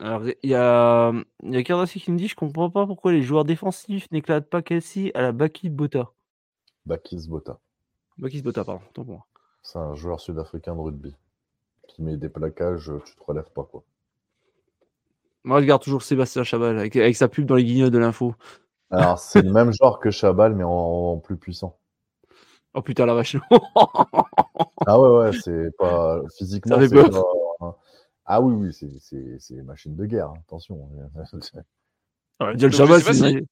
Alors, 0.00 0.22
il 0.42 0.50
y 0.50 0.54
a, 0.54 1.12
il 1.42 1.54
y 1.54 1.56
a 1.56 1.62
qui 1.62 2.10
me 2.12 2.16
dit 2.18 2.28
Je 2.28 2.34
comprends 2.36 2.70
pas 2.70 2.86
pourquoi 2.86 3.12
les 3.12 3.22
joueurs 3.22 3.44
défensifs 3.44 4.10
n'éclatent 4.12 4.48
pas 4.48 4.62
Kelsey 4.62 5.10
à 5.14 5.22
la 5.22 5.32
Baki 5.32 5.70
Bota. 5.70 6.12
Bakis 6.86 7.26
Bota. 7.28 7.60
Baki 8.16 8.42
Bota, 8.42 8.64
pardon. 8.64 8.84
Tant 8.94 9.04
pour 9.04 9.14
moi. 9.14 9.26
C'est 9.62 9.78
un 9.78 9.94
joueur 9.94 10.20
sud-africain 10.20 10.74
de 10.74 10.80
rugby 10.80 11.14
qui 11.88 12.02
met 12.02 12.16
des 12.16 12.28
plaquages, 12.28 12.90
tu 13.04 13.14
te 13.16 13.22
relèves 13.24 13.50
pas 13.52 13.64
quoi. 13.64 13.84
Moi, 15.44 15.60
je 15.60 15.66
garde 15.66 15.82
toujours 15.82 16.02
Sébastien 16.02 16.44
Chabal 16.44 16.78
avec, 16.78 16.96
avec 16.96 17.16
sa 17.16 17.28
pub 17.28 17.46
dans 17.46 17.54
les 17.54 17.64
guignols 17.64 17.90
de 17.90 17.98
l'info. 17.98 18.34
Alors 18.90 19.18
c'est 19.18 19.42
le 19.42 19.52
même 19.52 19.72
genre 19.72 20.00
que 20.00 20.10
Chabal 20.10 20.54
mais 20.54 20.64
en, 20.64 20.70
en 20.70 21.18
plus 21.18 21.36
puissant. 21.36 21.78
Oh 22.74 22.82
putain, 22.82 23.06
la 23.06 23.14
vache. 23.14 23.36
Ah 24.86 24.98
ouais 24.98 25.08
ouais, 25.18 25.32
c'est 25.32 25.76
pas 25.76 26.20
physiquement. 26.38 26.80
C'est 26.80 26.94
pas- 26.94 27.78
Ah 28.24 28.40
oui 28.40 28.54
oui, 28.54 28.72
c'est- 28.72 28.98
c'est 29.00 29.38
c'est 29.38 29.62
machine 29.62 29.94
de 29.94 30.06
guerre. 30.06 30.28
hein, 30.28 30.34
Attention. 30.46 30.88
Ouais, 32.40 32.52
je 32.56 32.68
Chabal, 32.70 33.00
sais 33.00 33.04
pas 33.04 33.14
c'est 33.14 33.30
si- 33.30 33.46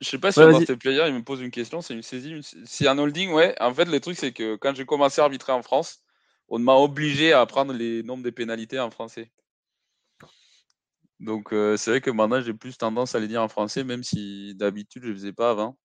Je 0.00 0.08
sais 0.08 0.18
pas 0.18 0.32
si 0.32 0.40
Ouais, 0.40 0.76
player, 0.76 1.04
il 1.08 1.14
me 1.14 1.22
pose 1.22 1.40
une 1.40 1.50
question. 1.50 1.80
C'est 1.82 1.94
une 1.94 2.02
saisie. 2.02 2.30
une- 2.30 2.42
C'est 2.42 2.86
un 2.88 2.98
holding, 2.98 3.32
ouais. 3.32 3.54
En 3.60 3.74
fait, 3.74 3.84
le 3.84 4.00
truc, 4.00 4.16
c'est 4.16 4.32
que 4.32 4.56
quand 4.56 4.74
j'ai 4.74 4.86
commencé 4.86 5.20
à 5.20 5.24
arbitrer 5.24 5.52
en 5.52 5.62
France, 5.62 6.02
on 6.48 6.58
m'a 6.58 6.74
obligé 6.74 7.32
à 7.32 7.40
apprendre 7.40 7.72
les 7.72 8.02
nombres 8.02 8.22
des 8.22 8.32
pénalités 8.32 8.78
en 8.80 8.90
français. 8.90 9.30
Donc, 11.22 11.52
euh, 11.52 11.76
c'est 11.76 11.90
vrai 11.90 12.00
que 12.00 12.10
maintenant, 12.10 12.42
j'ai 12.42 12.52
plus 12.52 12.76
tendance 12.76 13.14
à 13.14 13.20
les 13.20 13.28
dire 13.28 13.42
en 13.42 13.48
français, 13.48 13.84
même 13.84 14.02
si 14.02 14.54
d'habitude, 14.56 15.04
je 15.04 15.08
ne 15.08 15.14
faisais 15.14 15.32
pas 15.32 15.50
avant. 15.50 15.78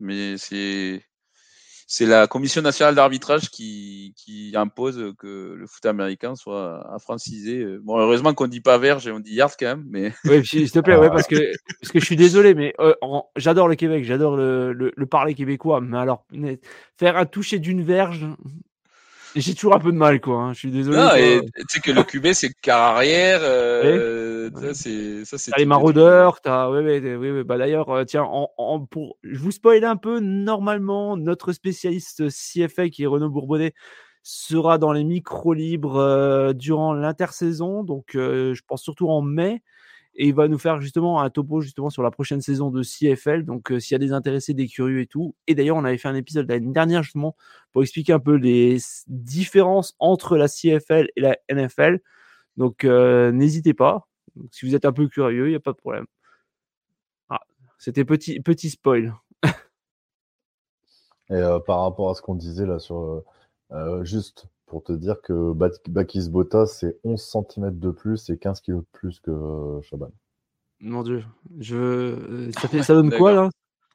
Mais 0.00 0.38
c'est. 0.38 1.02
C'est 1.90 2.04
la 2.04 2.26
Commission 2.26 2.60
nationale 2.60 2.94
d'arbitrage 2.94 3.48
qui, 3.48 4.12
qui 4.14 4.52
impose 4.54 5.14
que 5.18 5.54
le 5.56 5.66
foot 5.66 5.86
américain 5.86 6.36
soit 6.36 6.86
à 6.94 6.98
francisé. 6.98 7.64
Bon, 7.80 7.96
heureusement 7.98 8.34
qu'on 8.34 8.46
dit 8.46 8.60
pas 8.60 8.76
verge 8.76 9.08
et 9.08 9.10
on 9.10 9.20
dit 9.20 9.32
yard 9.32 9.54
quand 9.58 9.68
même, 9.68 9.86
mais 9.88 10.12
Ouais, 10.26 10.44
s'il 10.44 10.70
te 10.70 10.80
plaît, 10.80 10.98
ouais, 10.98 11.08
parce 11.08 11.26
que, 11.26 11.50
parce 11.80 11.90
que 11.90 11.98
je 11.98 12.04
suis 12.04 12.14
désolé, 12.14 12.52
mais 12.52 12.74
euh, 12.78 12.92
j'adore 13.36 13.68
le 13.68 13.74
Québec, 13.74 14.04
j'adore 14.04 14.36
le, 14.36 14.74
le, 14.74 14.92
le 14.94 15.06
parler 15.06 15.32
québécois, 15.32 15.80
mais 15.80 15.96
alors, 15.96 16.26
faire 16.98 17.16
un 17.16 17.24
toucher 17.24 17.58
d'une 17.58 17.82
verge, 17.82 18.26
j'ai 19.36 19.54
toujours 19.54 19.74
un 19.74 19.78
peu 19.78 19.92
de 19.92 19.96
mal, 19.96 20.20
quoi. 20.20 20.36
hein, 20.36 20.52
Je 20.52 20.58
suis 20.58 20.70
désolé. 20.70 20.96
Non, 20.96 21.14
et 21.14 21.40
tu 21.56 21.64
sais 21.68 21.80
que 21.80 21.90
le 21.90 22.02
QB 22.02 22.32
c'est 22.32 22.50
quart 22.60 22.96
arrière, 22.96 23.40
euh, 23.42 24.50
Ouais. 24.50 24.74
ça 25.24 25.38
c'est 25.38 25.50
T'as 25.50 25.58
les 25.58 25.66
maraudeurs, 25.66 26.40
t'as. 26.40 26.70
Ouais, 26.70 26.80
ouais, 26.82 27.00
ouais, 27.16 27.30
ouais. 27.32 27.44
Bah, 27.44 27.58
d'ailleurs, 27.58 27.90
euh, 27.90 28.04
tiens, 28.04 28.22
en, 28.24 28.50
en- 28.56 28.80
pour... 28.86 29.18
je 29.22 29.38
vous 29.38 29.50
spoil 29.50 29.84
un 29.84 29.96
peu. 29.96 30.20
Normalement, 30.20 31.16
notre 31.16 31.52
spécialiste 31.52 32.28
CFA, 32.30 32.88
qui 32.88 33.02
est 33.02 33.06
Renaud 33.06 33.28
Bourbonnet, 33.30 33.74
sera 34.22 34.78
dans 34.78 34.92
les 34.92 35.04
micros 35.04 35.54
libres 35.54 35.96
euh, 35.96 36.52
durant 36.52 36.92
l'intersaison. 36.92 37.84
Donc, 37.84 38.14
euh, 38.14 38.54
je 38.54 38.62
pense 38.66 38.82
surtout 38.82 39.08
en 39.08 39.22
mai. 39.22 39.62
Et 40.20 40.26
il 40.26 40.34
va 40.34 40.48
nous 40.48 40.58
faire 40.58 40.80
justement 40.80 41.20
un 41.20 41.30
topo 41.30 41.60
justement 41.60 41.90
sur 41.90 42.02
la 42.02 42.10
prochaine 42.10 42.40
saison 42.40 42.72
de 42.72 42.82
CFL. 42.82 43.44
Donc, 43.44 43.70
euh, 43.70 43.78
s'il 43.78 43.94
y 43.94 43.94
a 43.94 44.00
des 44.00 44.12
intéressés, 44.12 44.52
des 44.52 44.66
curieux 44.66 45.00
et 45.00 45.06
tout. 45.06 45.36
Et 45.46 45.54
d'ailleurs, 45.54 45.76
on 45.76 45.84
avait 45.84 45.96
fait 45.96 46.08
un 46.08 46.16
épisode 46.16 46.48
l'année 46.48 46.72
dernière 46.72 47.04
justement 47.04 47.36
pour 47.70 47.82
expliquer 47.82 48.12
un 48.12 48.18
peu 48.18 48.34
les 48.34 48.78
différences 49.06 49.94
entre 50.00 50.36
la 50.36 50.48
CFL 50.48 51.08
et 51.14 51.20
la 51.20 51.36
NFL. 51.48 52.00
Donc, 52.56 52.82
euh, 52.82 53.30
n'hésitez 53.30 53.74
pas. 53.74 54.08
Si 54.50 54.66
vous 54.66 54.74
êtes 54.74 54.84
un 54.84 54.92
peu 54.92 55.06
curieux, 55.06 55.46
il 55.46 55.50
n'y 55.50 55.56
a 55.56 55.60
pas 55.60 55.72
de 55.72 55.76
problème. 55.76 56.06
Ah, 57.28 57.40
c'était 57.78 58.04
petit, 58.04 58.40
petit 58.40 58.70
spoil. 58.70 59.14
Et 61.30 61.34
euh, 61.34 61.60
par 61.60 61.82
rapport 61.82 62.10
à 62.10 62.14
ce 62.14 62.22
qu'on 62.22 62.34
disait 62.34 62.66
là 62.66 62.80
sur 62.80 63.22
juste 64.02 64.48
pour 64.68 64.82
te 64.84 64.92
dire 64.92 65.20
que 65.22 65.52
Bakis 65.88 66.28
Bota 66.30 66.66
c'est 66.66 66.98
11 67.04 67.20
cm 67.20 67.78
de 67.78 67.90
plus 67.90 68.30
et 68.30 68.38
15 68.38 68.60
kg 68.60 68.76
de 68.76 68.84
plus 68.92 69.20
que 69.20 69.30
euh, 69.30 69.80
Chabal. 69.82 70.10
Mon 70.80 71.02
dieu. 71.02 71.24
Je... 71.58 71.76
euh, 71.76 72.52
Ça, 72.52 72.68
fait... 72.68 72.82
ça 72.82 72.94
donne 72.94 73.10
quoi 73.10 73.32
là? 73.32 73.50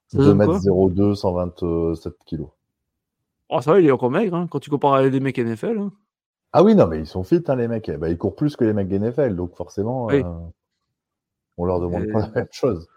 Ça 0.08 0.18
2 0.18 0.26
donne 0.26 0.42
m 0.42 0.48
quoi? 0.60 0.90
02, 0.90 1.16
127 1.16 2.14
kg. 2.26 2.44
Oh, 3.50 3.62
ça 3.62 3.72
va, 3.72 3.80
il 3.80 3.86
est 3.88 3.92
encore 3.92 4.12
maigre 4.12 4.36
hein, 4.36 4.48
quand 4.50 4.60
tu 4.60 4.70
compares 4.70 4.96
avec 4.96 5.14
les 5.14 5.20
mecs 5.20 5.38
NFL. 5.38 5.78
hein. 5.80 5.92
Ah 6.52 6.64
oui, 6.64 6.76
non, 6.76 6.88
mais 6.88 7.00
ils 7.00 7.08
sont 7.08 7.24
fit, 7.24 7.42
hein, 7.48 7.56
les 7.56 7.68
mecs. 7.68 7.88
Eh 7.90 7.98
ben, 7.98 8.08
ils 8.10 8.18
courent 8.18 8.36
plus 8.36 8.56
que 8.56 8.64
les 8.64 8.74
mecs 8.74 8.90
NFL, 8.92 9.36
donc 9.36 9.56
forcément, 9.56 10.06
Oui. 10.08 10.22
euh, 10.24 10.34
on 11.58 11.66
leur 11.66 11.80
demande 11.80 12.04
Et- 12.04 12.12
pas 12.12 12.20
la 12.22 12.30
même 12.30 12.48
chose. 12.52 12.88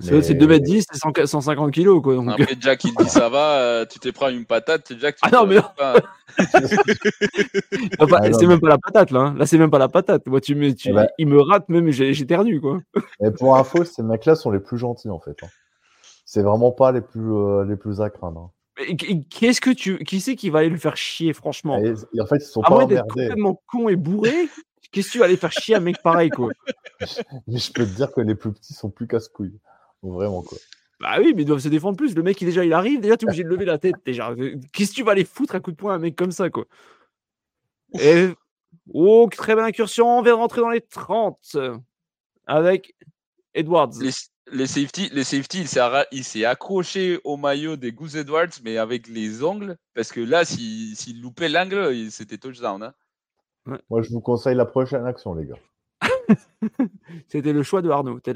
C'est 0.00 0.20
c'est 0.22 0.34
Mais- 0.34 0.58
2m10, 0.58 0.84
c'est 0.90 0.98
100 0.98 1.26
150 1.26 1.70
kilos. 1.72 2.02
Quoi, 2.02 2.16
donc... 2.16 2.28
Après 2.28 2.56
Jack 2.60 2.82
il 2.84 2.92
dit 2.98 3.08
ça 3.08 3.28
va, 3.28 3.58
euh, 3.60 3.86
tu 3.88 4.00
t'es 4.00 4.10
pris 4.10 4.36
une 4.36 4.44
patate, 4.44 4.92
Jack. 4.98 5.14
Tu 5.16 5.20
Ah 5.22 5.30
non, 5.32 5.44
te- 5.44 5.48
mais- 5.54 5.60
pas- 5.76 6.00
Ah, 8.22 8.32
c'est 8.32 8.46
même 8.46 8.60
pas 8.60 8.68
la 8.68 8.78
patate 8.78 9.10
là. 9.10 9.20
hein. 9.20 9.34
Là, 9.38 9.46
c'est 9.46 9.58
même 9.58 9.70
pas 9.70 9.78
la 9.78 9.88
patate. 9.88 10.26
Moi, 10.26 10.40
tu 10.40 10.54
me, 10.54 10.72
tu... 10.74 10.88
Eh 10.90 10.92
ben- 10.92 11.08
Il 11.18 11.28
me 11.28 11.40
rate 11.40 11.68
même, 11.68 11.90
j'ai 11.90 12.12
j'ai 12.14 12.24
perdu 12.24 12.60
quoi. 12.60 12.80
Et 13.24 13.30
pour 13.30 13.56
info, 13.56 13.84
ces 13.84 14.02
mecs-là 14.02 14.34
sont 14.34 14.50
les 14.50 14.60
plus 14.60 14.78
gentils, 14.78 15.08
en 15.10 15.20
fait. 15.20 15.36
hein. 15.42 15.48
C'est 16.24 16.42
vraiment 16.42 16.72
pas 16.72 16.90
les 16.92 17.00
plus, 17.00 17.32
euh, 17.32 17.64
les 17.64 17.76
plus 17.76 18.00
à 18.00 18.10
craindre. 18.10 18.40
hein. 18.40 18.50
Mais 18.88 18.96
qu- 18.96 19.22
Qu'est-ce 19.30 19.60
que 19.60 19.70
tu. 19.70 19.98
Qui 20.04 20.20
c'est 20.20 20.34
qui 20.36 20.50
va 20.50 20.58
aller 20.60 20.68
le 20.68 20.76
faire 20.78 20.96
chier, 20.96 21.32
franchement? 21.32 21.78
Et, 21.78 21.94
et 22.12 22.20
en 22.20 22.26
fait, 22.26 22.36
ils 22.36 22.40
sont 22.40 22.60
À 22.62 22.68
pas 22.68 22.74
moins 22.74 22.86
d'être 22.86 23.02
emmerdés. 23.04 23.28
complètement 23.28 23.62
con 23.68 23.88
et 23.88 23.96
bourré, 23.96 24.34
qu'est-ce 24.92 25.06
que 25.06 25.12
tu 25.12 25.18
vas 25.20 25.26
aller 25.26 25.36
faire 25.36 25.52
chier 25.52 25.76
un 25.76 25.80
mec 25.80 26.02
pareil 26.02 26.30
quoi? 26.30 26.50
Mais 27.46 27.58
je 27.58 27.72
peux 27.72 27.84
te 27.86 27.90
dire 27.94 28.12
que 28.12 28.20
les 28.20 28.34
plus 28.34 28.52
petits 28.52 28.74
sont 28.74 28.90
plus 28.90 29.06
casse-couilles. 29.06 29.58
Vraiment, 30.02 30.42
quoi. 30.42 30.58
Bah 31.00 31.16
oui, 31.18 31.32
mais 31.36 31.42
ils 31.42 31.46
doivent 31.46 31.60
se 31.60 31.68
défendre 31.68 31.96
plus. 31.96 32.14
Le 32.14 32.22
mec, 32.22 32.40
il, 32.40 32.46
déjà, 32.46 32.64
il 32.64 32.72
arrive, 32.72 33.00
déjà, 33.00 33.16
tu 33.16 33.26
es 33.26 33.28
obligé 33.28 33.44
de 33.44 33.48
lever 33.48 33.64
la 33.66 33.78
tête. 33.78 33.96
Déjà, 34.04 34.34
qu'est-ce 34.72 34.90
que 34.90 34.96
tu 34.96 35.02
vas 35.02 35.12
aller 35.12 35.24
foutre 35.24 35.54
un 35.54 35.60
coup 35.60 35.70
de 35.72 35.76
poing 35.76 35.92
à 35.92 35.96
un 35.96 35.98
mec 35.98 36.16
comme 36.16 36.32
ça, 36.32 36.48
quoi? 36.50 36.64
Et... 38.00 38.28
Oh, 38.94 39.28
très 39.30 39.54
belle 39.56 39.64
incursion. 39.64 40.18
On 40.18 40.22
vient 40.22 40.34
de 40.34 40.38
rentrer 40.38 40.60
dans 40.60 40.70
les 40.70 40.80
30 40.80 41.56
avec 42.46 42.94
Edwards. 43.52 43.90
les, 44.00 44.10
les 44.52 44.66
safety, 44.66 45.08
les 45.12 45.24
safety, 45.24 45.60
il 45.60 45.68
s'est 45.68 45.80
arra- 45.80 46.06
il 46.12 46.22
s'est 46.24 46.44
accroché 46.44 47.18
au 47.24 47.36
maillot 47.36 47.76
des 47.76 47.90
Goose 47.92 48.16
Edwards, 48.16 48.50
mais 48.64 48.76
avec 48.78 49.08
les 49.08 49.42
ongles, 49.42 49.76
parce 49.94 50.12
que 50.12 50.20
là, 50.20 50.44
s'il 50.44 50.94
s'il 50.96 51.20
loupait 51.20 51.48
l'angle, 51.48 51.90
il- 51.92 52.12
c'était 52.12 52.38
touchdown. 52.38 52.82
Hein. 52.82 53.78
Moi, 53.90 54.02
je 54.02 54.10
vous 54.10 54.20
conseille 54.20 54.54
la 54.54 54.66
prochaine 54.66 55.04
action, 55.04 55.34
les 55.34 55.46
gars. 55.46 55.58
C'était 57.28 57.52
le 57.52 57.62
choix 57.62 57.82
de 57.82 57.90
Arnaud. 57.90 58.18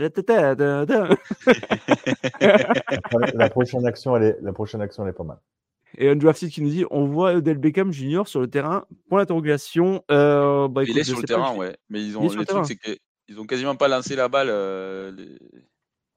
La, 3.35 3.51
prochaine 3.51 3.87
action, 3.87 4.17
elle 4.17 4.23
est, 4.25 4.37
la 4.41 4.53
prochaine 4.53 4.81
action, 4.81 5.05
elle 5.05 5.11
est 5.11 5.17
pas 5.17 5.25
mal. 5.25 5.39
Et 5.99 6.09
Undrafted 6.09 6.51
qui 6.51 6.63
nous 6.63 6.71
dit 6.71 6.85
on 6.91 7.07
voit 7.07 7.33
Odell 7.35 7.59
Beckham 7.59 7.93
Jr. 7.93 8.23
sur 8.27 8.41
le 8.41 8.49
terrain. 8.49 8.87
Point 9.09 9.21
d'interrogation. 9.21 10.05
Euh, 10.11 10.69
bah, 10.69 10.85
il 10.85 10.97
est 10.97 11.05
sur 11.05 11.19
le 11.19 11.25
terrain, 11.25 11.55
ouais. 11.57 11.77
Mais 11.89 12.01
ils 12.01 12.11
Il 12.11 12.17
ont 12.17 12.29
le 12.29 12.45
truc, 12.45 12.65
c'est 12.65 12.77
qu'ils 12.77 13.41
ont 13.41 13.47
quasiment 13.47 13.77
pas 13.77 13.89
lancé 13.89 14.15
la 14.17 14.29
balle. 14.29 14.49
euh, 14.51 15.11
les- 15.13 15.39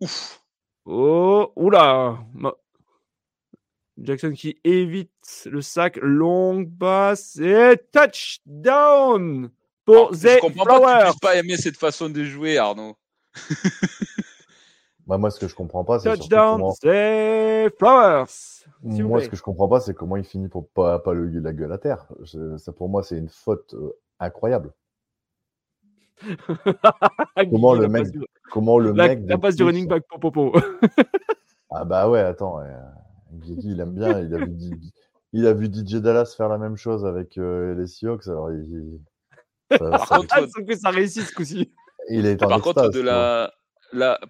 Ouf. 0.02 0.40
Oh, 0.86 1.52
oula 1.56 2.20
Ma- 2.34 2.56
Jackson 3.98 4.32
qui 4.32 4.60
évite 4.64 5.12
le 5.50 5.62
sac, 5.62 5.98
longue 6.02 6.70
passe 6.78 7.38
et 7.38 7.78
touchdown 7.92 9.50
pour 9.86 10.14
Je 10.14 10.38
The 10.38 10.40
comprends 10.40 10.66
pas 10.66 10.80
que 10.80 10.98
tu 11.00 11.04
puisses 11.06 11.20
pas 11.20 11.36
aimer 11.36 11.58
cette 11.58 11.78
façon 11.78 12.10
de 12.10 12.24
jouer, 12.24 12.58
Arnaud. 12.58 12.96
Bah, 15.06 15.18
moi, 15.18 15.32
ce 15.32 15.40
que 15.40 15.48
je 15.48 15.56
comprends 15.56 15.84
pas, 15.84 16.00
c'est 16.00 16.10
surtout 16.10 16.30
Touchdown, 16.30 16.58
comment... 16.60 16.74
The 16.76 17.76
Flowers. 17.78 18.64
Moi, 18.84 19.22
ce 19.22 19.30
que 19.30 19.36
je 19.36 19.42
comprends 19.42 19.68
pas, 19.68 19.82
c'est 19.82 19.94
comment 19.94 20.16
il 20.16 20.24
finit 20.24 20.48
pour 20.48 20.70
pas, 20.70 21.00
pas 21.00 21.14
le, 21.14 21.28
la 21.40 21.52
gueule 21.52 21.74
à 21.74 21.78
terre. 21.78 22.08
Je- 22.22 22.58
ça, 22.58 22.72
pour 22.72 22.88
moi, 22.88 23.04
c'est 23.04 23.18
une 23.18 23.28
faute 23.28 23.74
euh, 23.74 23.98
incroyable. 24.20 24.72
comment, 27.50 27.74
le 27.74 27.90
mec, 27.90 28.08
comment 28.50 28.80
le 28.80 28.92
la, 28.94 29.10
mec. 29.10 29.20
La 29.26 29.38
passe 29.38 29.58
du 29.58 29.64
running 29.64 29.88
back 29.88 30.04
pour 30.08 30.20
Popo. 30.22 30.54
ah 31.70 31.84
bah 31.84 32.10
ouais, 32.10 32.22
attends. 32.22 32.62
il 33.46 33.80
aime 33.82 33.92
bien. 33.92 34.22
Il 34.22 34.34
a, 34.34 34.38
vu, 34.38 34.54
il 35.34 35.48
a 35.48 35.54
vu 35.54 35.66
DJ 35.66 35.96
Dallas 35.96 36.34
faire 36.38 36.48
la 36.48 36.58
même 36.58 36.78
chose 36.78 37.06
avec 37.06 37.38
euh, 37.38 37.76
les 37.76 37.88
Seahawks. 37.88 38.28
Alors 38.28 38.52
il. 38.52 39.02
Ça, 39.78 40.06
ça... 40.08 40.62
que 40.62 40.76
ça 40.76 40.90
réussit 40.90 41.24
ce 41.24 41.34
coup-ci. 41.34 41.72
Il 42.10 42.26
est 42.26 42.42
en 42.44 42.48
Par 42.48 42.62
contre, 42.62 42.90
de 42.90 43.00
la, 43.00 43.52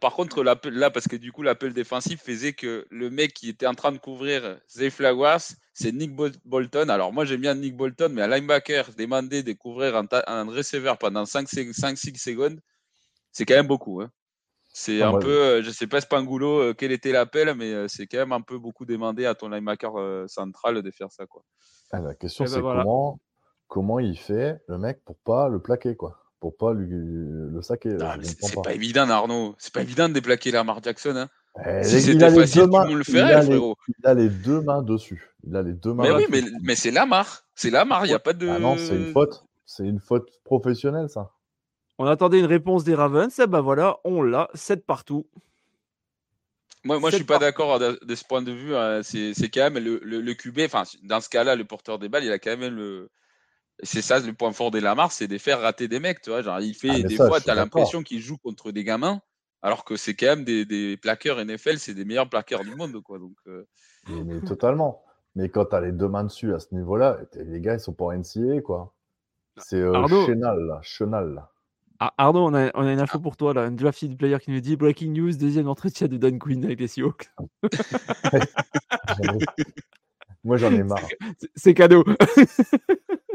par 0.02 0.14
contre, 0.14 0.44
là, 0.44 0.89
parce 0.91 1.08
que 1.08 1.16
du 1.16 1.32
coup, 1.32 1.41
l'appel 1.41 1.74
défensif 1.74 2.22
faisait 2.22 2.54
que 2.54 2.86
le 2.89 3.10
mec 3.10 3.34
qui 3.34 3.50
était 3.50 3.68
en 3.68 3.74
train 3.74 3.91
de 3.91 3.98
couvrir 3.98 4.60
Zay 4.70 4.89
Flowers, 4.89 5.56
c'est 5.74 5.91
Nick 5.91 6.16
Bolton. 6.46 6.89
Alors, 6.89 7.14
moi, 7.14 7.26
j'aime 7.26 7.41
bien 7.41 7.56
Nick 7.56 7.76
Bolton, 7.76 8.10
mais 8.12 8.22
un 8.22 8.28
linebacker 8.28 8.89
demander 8.98 9.41
de 9.41 9.54
couvrir 9.54 9.96
un, 9.96 10.06
un 10.28 10.46
receiver 10.46 10.94
pendant 11.00 11.24
5-6 11.24 12.18
secondes, 12.18 12.60
c'est 13.32 13.46
quand 13.46 13.56
même 13.56 13.68
beaucoup. 13.68 14.02
Hein. 14.02 14.12
C'est 14.76 15.04
ah, 15.04 15.10
un 15.10 15.20
peu, 15.20 15.30
euh, 15.30 15.62
je 15.62 15.70
sais 15.70 15.86
pas, 15.86 16.02
Spangulo, 16.02 16.60
euh, 16.60 16.74
quel 16.74 16.91
était 16.91 17.12
l'appel, 17.12 17.54
mais 17.56 17.72
euh, 17.72 17.88
c'est 17.88 18.08
quand 18.08 18.18
même 18.18 18.32
un 18.32 18.41
peu 18.41 18.58
beaucoup 18.58 18.86
demandé 18.86 19.26
à 19.28 19.36
ton 19.36 19.50
linebacker 19.50 20.28
central 20.28 20.82
de 20.82 20.91
faire 20.91 21.12
ça. 21.12 21.28
Quoi. 21.28 21.44
Ah, 21.91 22.00
la 22.00 22.16
question, 22.16 22.46
eh 22.46 22.48
ben 22.48 22.54
c'est 22.54 22.62
comment, 22.62 23.20
comment 23.74 23.97
il 23.97 24.15
fait 24.15 24.61
le 24.67 24.78
mec 24.78 25.03
pour 25.03 25.17
pas 25.17 25.49
le 25.49 25.59
plaquer, 25.59 25.95
quoi 25.95 26.19
pour 26.39 26.57
pas 26.57 26.74
lui, 26.74 26.89
le 26.91 27.61
saquer. 27.61 27.95
Ah, 28.01 28.17
c'est 28.21 28.61
pas. 28.61 28.74
évident, 28.74 29.09
Arnaud. 29.09 29.55
C'est 29.57 29.74
pas 29.74 29.82
évident 29.82 30.09
de 30.09 30.13
déplaquer 30.13 30.51
Lamar 30.51 30.84
Jackson. 30.84 31.15
Hein. 31.15 31.30
Eh, 31.65 31.86
si 31.86 32.01
c'était 32.01 32.30
facile, 32.30 32.63
tout 32.63 32.67
le 32.67 32.71
monde 32.74 32.97
le 32.97 33.03
ferait, 33.05 33.39
il 33.39 33.45
frérot. 33.45 33.78
il 33.88 34.05
a 34.05 34.13
les 34.13 34.28
deux 34.28 34.59
mains 34.59 34.82
dessus. 34.82 35.32
Il 35.47 35.55
a 35.55 35.61
les 35.61 35.71
deux 35.71 35.93
mains. 35.93 36.03
Mais 36.03 36.11
oui, 36.11 36.26
mais, 36.30 36.41
mais 36.61 36.76
c'est 36.76 36.91
Lamar. 36.91 37.45
C'est 37.55 37.69
Lamar. 37.69 38.05
Il 38.05 38.09
n'y 38.09 38.13
a 38.13 38.19
pas 38.19 38.34
de. 38.34 38.49
Ah 38.49 38.59
non, 38.59 38.76
c'est 38.76 38.93
une 38.93 39.13
faute. 39.13 39.45
C'est 39.65 39.86
une 39.86 40.01
faute 40.01 40.28
professionnelle, 40.43 41.07
ça. 41.07 41.32
On 41.97 42.07
attendait 42.07 42.41
une 42.41 42.45
réponse 42.45 42.84
des 42.84 42.93
Ravens. 42.93 43.39
Et 43.39 43.47
ben 43.47 43.61
voilà, 43.61 43.99
on 44.03 44.21
l'a. 44.21 44.49
7 44.53 44.86
partout. 44.86 45.26
Moi, 46.84 46.99
moi 46.99 47.09
je 47.09 47.15
suis 47.15 47.26
pas 47.26 47.39
d'accord 47.39 47.80
de, 47.80 48.15
ce 48.15 48.26
point 48.26 48.41
de 48.41 48.51
vue. 48.51 48.76
Hein. 48.76 48.99
C'est 49.01 49.49
quand 49.49 49.71
même 49.71 49.82
le, 49.82 50.01
le, 50.03 50.19
le 50.19 50.34
QB. 50.34 50.59
Enfin, 50.65 50.84
dans 51.03 51.21
ce 51.21 51.30
cas-là, 51.30 51.55
le 51.55 51.63
porteur 51.63 51.99
des 51.99 52.09
balles, 52.09 52.26
il 52.26 52.32
a 52.34 52.39
quand 52.39 52.57
même 52.57 52.76
le 52.76 53.09
c'est 53.82 54.01
ça 54.01 54.19
le 54.19 54.34
point 54.34 54.51
fort 54.51 54.71
des 54.71 54.82
Lamar, 54.82 55.11
c'est 55.11 55.28
de 55.28 55.38
faire 55.38 55.61
rater 55.61 55.88
des 55.88 55.99
mecs. 55.99 56.21
Tu 56.21 56.30
vois, 56.30 56.41
genre, 56.41 56.59
il 56.59 56.74
fait 56.76 56.89
ah, 56.89 57.01
des 57.01 57.15
fois, 57.15 57.41
tu 57.41 57.49
as 57.49 57.55
l'impression 57.55 58.03
qu'il 58.03 58.19
joue 58.21 58.38
contre 58.38 58.71
des 58.71 58.84
gamins, 58.84 59.21
alors 59.61 59.84
que 59.86 59.95
c'est 59.95 60.13
quand 60.13 60.28
même 60.28 60.43
des, 60.43 60.65
des 60.65 60.97
plaqueurs 60.97 61.43
NFL, 61.43 61.78
c'est 61.78 61.93
des 61.93 62.05
meilleurs 62.05 62.30
plaqueurs 62.30 62.63
du 62.63 62.76
monde. 62.76 63.01
Quoi, 63.01 63.19
donc, 63.19 63.36
euh. 63.47 63.65
mais, 64.07 64.41
totalement. 64.41 65.03
Mais 65.36 65.49
quand 65.49 65.65
tu 65.65 65.76
as 65.76 65.82
les 65.82 65.91
deux 65.91 66.07
mains 66.07 66.24
dessus 66.24 66.53
à 66.53 66.59
ce 66.59 66.76
niveau-là, 66.76 67.17
les 67.36 67.59
gars, 67.59 67.74
ils 67.74 67.80
sont 67.80 67.93
pas 67.93 68.15
NCA, 68.15 68.61
quoi. 68.61 68.93
C'est 69.57 69.78
euh, 69.78 70.07
Chenal, 70.26 70.59
là. 70.65 70.80
Chenal, 70.82 71.34
là. 71.34 71.49
Ah, 71.99 72.13
Arnaud, 72.17 72.47
on 72.47 72.53
a, 72.53 72.71
on 72.76 72.86
a, 72.86 72.91
une 72.91 72.99
info 72.99 73.19
pour 73.19 73.38
toi, 73.38 73.53
là. 73.53 73.65
Une 73.65 73.76
draft 73.76 74.17
player 74.17 74.38
qui 74.39 74.51
nous 74.51 74.59
dit 74.59 74.76
Breaking 74.76 75.11
news, 75.11 75.32
deuxième 75.34 75.67
entretien 75.67 76.07
de 76.07 76.17
Dan 76.17 76.39
Quinn 76.39 76.65
avec 76.65 76.80
les 76.80 76.88
Seahawks. 76.88 77.30
Moi, 80.43 80.57
j'en 80.57 80.74
ai 80.74 80.84
marre. 80.84 81.07
C'est 81.55 81.74
cadeau. 81.74 82.03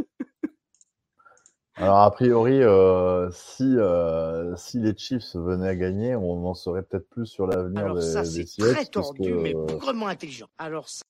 Alors, 1.81 1.99
a 1.99 2.11
priori, 2.11 2.61
euh, 2.61 3.31
si, 3.31 3.63
euh, 3.65 4.57
si 4.57 4.81
les 4.81 4.97
Chiefs 4.97 5.37
venaient 5.37 5.69
à 5.69 5.77
gagner, 5.77 6.17
on 6.17 6.45
en 6.45 6.55
saurait 6.55 6.83
peut-être 6.83 7.09
plus 7.09 7.27
sur 7.27 7.47
l'avenir 7.47 7.95
des, 7.95 8.03
ça, 8.03 8.23
des 8.23 8.47
Seahawks. 8.47 8.75
très 8.75 8.87
tordu, 8.87 9.33
mais 9.35 9.53
vraiment 9.53 10.09
intelligent. 10.09 10.49
Alors, 10.59 10.89
ça... 10.89 11.03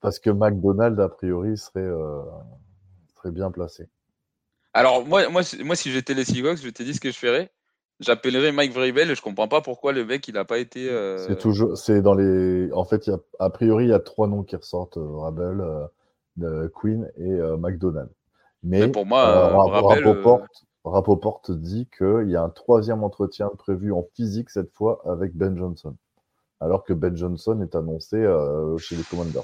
Parce 0.00 0.20
que 0.20 0.30
McDonald, 0.30 1.00
a 1.00 1.08
priori, 1.08 1.56
serait, 1.56 1.80
euh, 1.80 2.22
serait 3.16 3.32
bien 3.32 3.50
placé. 3.50 3.88
Alors, 4.72 5.04
moi, 5.04 5.28
moi, 5.30 5.42
moi 5.64 5.74
si 5.74 5.90
j'étais 5.90 6.14
les 6.14 6.24
Seahawks, 6.24 6.58
je 6.58 6.70
t'ai 6.70 6.84
dit 6.84 6.94
ce 6.94 7.00
que 7.00 7.10
je 7.10 7.18
ferais. 7.18 7.50
J'appellerais 7.98 8.52
Mike 8.52 8.72
Vrabel 8.72 9.10
et 9.10 9.16
je 9.16 9.22
comprends 9.22 9.48
pas 9.48 9.62
pourquoi 9.62 9.92
le 9.92 10.04
mec, 10.04 10.28
il 10.28 10.34
n'a 10.34 10.44
pas 10.44 10.58
été. 10.58 10.86
C'est 11.26 11.36
toujours. 11.36 11.76
C'est 11.76 12.00
dans 12.00 12.14
les. 12.14 12.70
En 12.72 12.84
fait, 12.84 13.08
y 13.08 13.10
a, 13.10 13.18
a 13.40 13.50
priori, 13.50 13.86
il 13.86 13.90
y 13.90 13.92
a 13.92 13.98
trois 13.98 14.28
noms 14.28 14.44
qui 14.44 14.54
ressortent 14.54 14.98
Vrabel, 14.98 15.60
Queen 16.76 17.10
et 17.16 17.40
McDonald. 17.58 18.08
Mais, 18.62 18.88
pour 18.88 19.06
moi, 19.06 19.28
euh, 19.28 19.50
euh, 19.50 20.38
Rapoport, 20.84 21.42
dit 21.48 21.88
qu'il 21.96 22.30
y 22.30 22.36
a 22.36 22.42
un 22.42 22.50
troisième 22.50 23.04
entretien 23.04 23.50
prévu 23.58 23.92
en 23.92 24.06
physique 24.14 24.50
cette 24.50 24.72
fois 24.72 25.02
avec 25.06 25.34
Ben 25.34 25.56
Johnson. 25.56 25.94
Alors 26.60 26.84
que 26.84 26.92
Ben 26.92 27.16
Johnson 27.16 27.60
est 27.62 27.76
annoncé 27.76 28.16
euh, 28.16 28.76
chez 28.78 28.96
les 28.96 29.04
Commanders. 29.04 29.42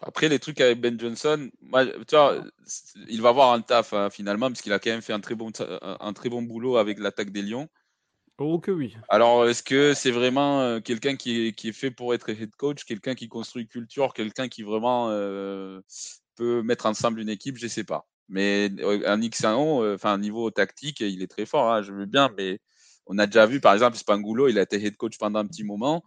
Après, 0.00 0.28
les 0.28 0.38
trucs 0.38 0.60
avec 0.60 0.80
Ben 0.80 0.98
Johnson, 1.00 1.50
tu 1.62 2.16
vois, 2.16 2.36
il 3.08 3.22
va 3.22 3.30
avoir 3.30 3.52
un 3.52 3.62
taf 3.62 3.94
hein, 3.94 4.10
finalement, 4.10 4.48
parce 4.48 4.60
qu'il 4.60 4.72
a 4.72 4.78
quand 4.78 4.90
même 4.90 5.02
fait 5.02 5.14
un 5.14 5.20
très 5.20 5.34
bon, 5.34 5.50
un 5.82 6.12
très 6.12 6.28
bon 6.28 6.42
boulot 6.42 6.76
avec 6.76 6.98
l'attaque 6.98 7.30
des 7.30 7.42
Lions. 7.42 7.68
Oh 8.38 8.58
que 8.58 8.70
oui. 8.70 8.96
Alors, 9.08 9.46
est-ce 9.46 9.62
que 9.62 9.94
c'est 9.94 10.10
vraiment 10.10 10.80
quelqu'un 10.80 11.16
qui 11.16 11.46
est, 11.46 11.52
qui 11.52 11.68
est, 11.68 11.72
fait 11.72 11.90
pour 11.90 12.14
être 12.14 12.28
head 12.28 12.54
coach, 12.56 12.84
quelqu'un 12.84 13.14
qui 13.14 13.28
construit 13.28 13.66
culture, 13.66 14.12
quelqu'un 14.12 14.48
qui 14.48 14.62
vraiment 14.62 15.08
peut 16.36 16.62
mettre 16.62 16.86
ensemble 16.86 17.20
une 17.20 17.28
équipe, 17.28 17.56
je 17.56 17.64
ne 17.64 17.70
sais 17.70 17.84
pas. 17.84 18.06
Mais 18.28 18.70
un 19.06 19.20
X1, 19.20 19.94
enfin, 19.94 20.18
niveau 20.18 20.50
tactique, 20.50 21.00
il 21.00 21.22
est 21.22 21.30
très 21.30 21.46
fort, 21.46 21.72
hein, 21.72 21.82
je 21.82 21.92
veux 21.92 22.06
bien, 22.06 22.30
mais 22.36 22.60
on 23.06 23.18
a 23.18 23.26
déjà 23.26 23.46
vu, 23.46 23.60
par 23.60 23.74
exemple, 23.74 23.96
Spangulo, 23.96 24.48
il 24.48 24.58
a 24.58 24.62
été 24.62 24.82
head 24.82 24.96
coach 24.96 25.18
pendant 25.18 25.40
un 25.40 25.46
petit 25.46 25.64
moment. 25.64 26.02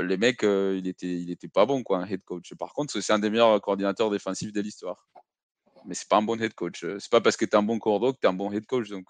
les 0.00 0.16
mecs, 0.16 0.42
il, 0.42 0.86
était, 0.86 1.20
il 1.20 1.30
était 1.30 1.48
pas 1.48 1.66
bon, 1.66 1.82
quoi, 1.82 1.98
un 1.98 2.06
head 2.06 2.22
coach. 2.24 2.54
Par 2.54 2.72
contre, 2.72 3.00
c'est 3.00 3.12
un 3.12 3.18
des 3.18 3.30
meilleurs 3.30 3.60
coordinateurs 3.60 4.10
défensifs 4.10 4.52
de 4.52 4.60
l'histoire. 4.60 5.08
Mais 5.84 5.94
c'est 5.94 6.08
pas 6.08 6.18
un 6.18 6.22
bon 6.22 6.40
head 6.40 6.54
coach. 6.54 6.86
C'est 6.98 7.10
pas 7.10 7.20
parce 7.20 7.36
que 7.36 7.44
tu 7.44 7.50
es 7.50 7.56
un 7.56 7.62
bon 7.64 7.80
cordeau 7.80 8.12
que 8.12 8.20
tu 8.20 8.26
es 8.26 8.30
un 8.30 8.34
bon 8.34 8.52
head 8.52 8.66
coach. 8.66 8.88
Donc, 8.88 9.06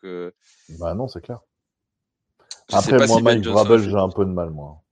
Bah 0.79 0.95
non, 0.95 1.09
c'est 1.09 1.21
clair. 1.21 1.41
Après, 2.73 3.07
moi, 3.07 3.21
Mike 3.21 3.47
Vrabel, 3.47 3.81
j'ai 3.81 3.95
un 3.95 4.09
peu 4.09 4.25
de 4.25 4.31
mal, 4.31 4.51
moi. 4.51 4.83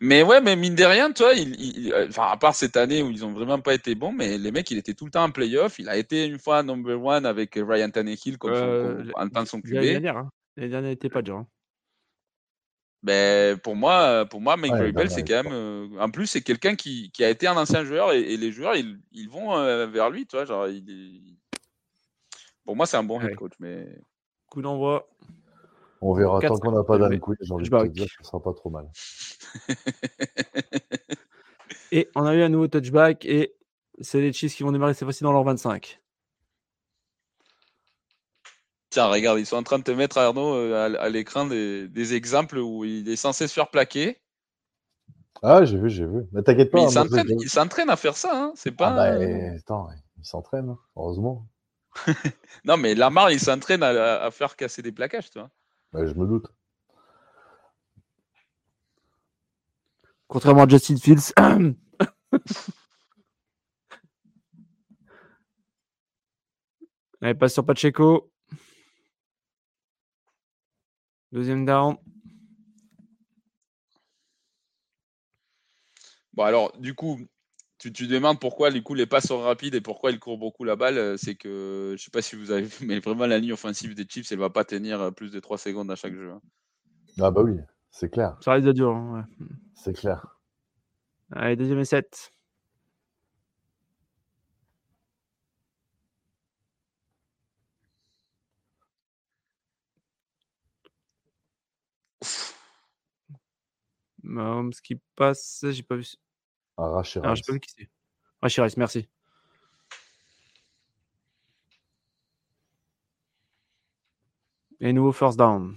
Mais 0.00 0.22
ouais, 0.22 0.40
mais 0.40 0.54
mine 0.54 0.76
de 0.76 0.84
rien, 0.84 1.10
toi, 1.10 1.32
il, 1.34 1.92
enfin, 2.08 2.28
à 2.30 2.36
part 2.36 2.54
cette 2.54 2.76
année 2.76 3.02
où 3.02 3.10
ils 3.10 3.24
ont 3.24 3.32
vraiment 3.32 3.58
pas 3.58 3.74
été 3.74 3.96
bons, 3.96 4.12
mais 4.12 4.38
les 4.38 4.52
mecs, 4.52 4.70
il 4.70 4.78
était 4.78 4.94
tout 4.94 5.04
le 5.04 5.10
temps 5.10 5.24
en 5.24 5.30
playoff. 5.30 5.78
Il 5.80 5.88
a 5.88 5.96
été 5.96 6.26
une 6.26 6.38
fois 6.38 6.62
number 6.62 7.02
one 7.02 7.26
avec 7.26 7.54
Ryan 7.56 7.90
Tannehill 7.90 8.38
comme 8.38 8.52
euh, 8.52 9.04
son, 9.04 9.10
en 9.16 9.28
tant 9.28 9.42
que 9.42 9.48
son 9.48 9.60
QB. 9.60 9.72
L'année 9.72 9.90
dernière, 9.92 10.16
hein. 10.18 10.30
l'année 10.56 10.70
dernière 10.70 10.90
n'était 10.90 11.08
pas 11.08 11.22
dur. 11.22 11.38
Hein. 11.38 11.46
Ben, 13.02 13.58
pour 13.58 13.74
moi, 13.74 14.26
pour 14.26 14.40
moi, 14.40 14.56
Mike 14.56 14.72
ouais, 14.72 15.08
c'est 15.08 15.24
quand 15.24 15.42
même. 15.42 15.52
Euh, 15.52 15.88
en 16.00 16.10
plus, 16.10 16.26
c'est 16.26 16.42
quelqu'un 16.42 16.76
qui, 16.76 17.10
qui, 17.12 17.24
a 17.24 17.30
été 17.30 17.46
un 17.46 17.56
ancien 17.56 17.84
joueur 17.84 18.12
et, 18.12 18.36
les 18.36 18.52
joueurs, 18.52 18.76
ils, 18.76 19.00
ils 19.12 19.28
vont 19.28 19.56
euh, 19.56 19.86
vers 19.86 20.10
lui, 20.10 20.26
toi. 20.26 20.44
Genre, 20.44 20.68
il 20.68 21.36
Pour 22.64 22.76
moi, 22.76 22.86
c'est 22.86 22.96
un 22.96 23.04
bon 23.04 23.20
head 23.20 23.34
coach, 23.34 23.52
mais. 23.58 23.86
Coup 24.48 24.62
d'envoi. 24.62 25.08
On 26.00 26.14
verra. 26.14 26.40
Tant 26.40 26.58
qu'on 26.58 26.72
n'a 26.72 26.84
pas 26.84 26.98
Dan 26.98 27.18
Quinn, 27.18 27.36
j'ai 27.40 27.52
envie 27.52 27.68
de 27.68 27.78
te 27.78 27.86
dire 27.86 28.06
que 28.06 28.12
ce 28.18 28.24
sera 28.24 28.42
pas 28.42 28.52
trop 28.52 28.70
mal. 28.70 28.88
et 31.92 32.08
on 32.14 32.24
a 32.24 32.34
eu 32.34 32.42
un 32.42 32.48
nouveau 32.48 32.68
touchback 32.68 33.24
et 33.24 33.54
c'est 34.00 34.20
les 34.20 34.32
Chiefs 34.32 34.54
qui 34.54 34.62
vont 34.62 34.72
démarrer 34.72 34.94
cette 34.94 35.04
fois-ci 35.04 35.24
dans 35.24 35.32
leur 35.32 35.44
25. 35.44 36.00
Tiens, 38.90 39.06
regarde, 39.06 39.38
ils 39.38 39.46
sont 39.46 39.56
en 39.56 39.62
train 39.62 39.78
de 39.78 39.84
te 39.84 39.90
mettre, 39.90 40.18
Arnaud, 40.18 40.54
euh, 40.54 40.96
à, 40.98 41.08
l'écran 41.08 41.46
des, 41.46 42.14
exemples 42.14 42.58
où 42.58 42.84
il 42.84 43.08
est 43.08 43.16
censé 43.16 43.46
se 43.46 43.52
faire 43.52 43.68
plaquer. 43.68 44.20
Ah, 45.42 45.64
j'ai 45.64 45.78
vu, 45.78 45.90
j'ai 45.90 46.06
vu. 46.06 46.26
Mais 46.32 46.42
t'inquiète 46.42 46.70
pas. 46.70 46.80
Hein, 46.80 47.06
il 47.40 47.50
s'entraîne 47.50 47.90
à 47.90 47.96
faire 47.96 48.16
ça. 48.16 48.30
Hein. 48.32 48.52
C'est 48.56 48.72
pas. 48.72 48.88
Ah 48.88 49.18
bah, 49.18 49.24
attends, 49.56 49.88
il 50.16 50.24
s'entraîne, 50.24 50.70
hein, 50.70 50.78
heureusement. 50.96 51.46
non, 52.64 52.76
mais 52.76 52.94
Lamar, 52.94 53.30
il 53.30 53.40
s'entraîne 53.40 53.82
à, 53.82 54.22
à, 54.22 54.30
faire 54.30 54.56
casser 54.56 54.82
des 54.82 54.90
plaquages, 54.90 55.30
tu 55.30 55.38
vois. 55.38 55.50
Bah, 55.92 56.06
je 56.06 56.14
me 56.14 56.26
doute. 56.26 56.46
Contrairement 60.26 60.64
à 60.64 60.68
Justin 60.68 60.96
Fields. 60.96 61.32
Allez, 67.20 67.34
passe 67.34 67.54
sur 67.54 67.64
Pacheco. 67.66 68.30
Deuxième 71.32 71.64
down. 71.66 71.96
Bon, 76.32 76.44
alors, 76.44 76.78
du 76.78 76.94
coup, 76.94 77.18
tu, 77.78 77.92
tu, 77.92 78.06
demandes 78.08 78.40
pourquoi 78.40 78.70
du 78.70 78.82
coup, 78.82 78.94
les 78.94 79.06
passes 79.06 79.28
sont 79.28 79.40
rapides 79.40 79.74
et 79.74 79.80
pourquoi 79.80 80.10
ils 80.10 80.18
courent 80.18 80.38
beaucoup 80.38 80.64
la 80.64 80.76
balle. 80.76 80.98
Euh, 80.98 81.16
c'est 81.16 81.34
que, 81.36 81.94
je 81.96 82.02
sais 82.02 82.10
pas 82.10 82.22
si 82.22 82.36
vous 82.36 82.50
avez 82.50 82.62
vu, 82.62 82.70
mais 82.86 83.00
vraiment, 83.00 83.26
la 83.26 83.38
ligne 83.38 83.52
offensive 83.52 83.94
des 83.94 84.06
Chiefs, 84.08 84.30
elle 84.32 84.38
va 84.38 84.50
pas 84.50 84.64
tenir 84.64 85.00
euh, 85.00 85.10
plus 85.10 85.30
de 85.30 85.40
3 85.40 85.58
secondes 85.58 85.90
à 85.90 85.96
chaque 85.96 86.14
jeu. 86.14 86.30
Hein. 86.32 86.40
Ah, 87.20 87.30
bah 87.30 87.42
oui, 87.42 87.58
c'est 87.90 88.10
clair. 88.10 88.36
Ça 88.40 88.52
risque 88.52 88.66
de 88.66 88.72
dur. 88.72 88.90
Hein, 88.90 89.26
c'est 89.74 89.94
clair. 89.94 90.26
Allez, 91.32 91.56
deuxième 91.56 91.80
et 91.80 91.84
7. 91.84 92.32
Mahomes 104.22 104.72
qui 104.82 105.00
passe, 105.16 105.64
j'ai 105.70 105.82
pas 105.82 105.96
vu. 105.96 106.04
Ah, 106.78 106.90
Rachiris. 106.90 107.26
Ah, 107.26 107.34
je 107.34 107.42
sais 107.42 107.52
pas 107.52 107.58
qui 107.58 107.72
c'est. 107.76 107.88
Rachiris, 108.40 108.74
merci. 108.76 109.08
Et 114.80 114.92
nouveau 114.92 115.10
first 115.10 115.36
down. 115.36 115.76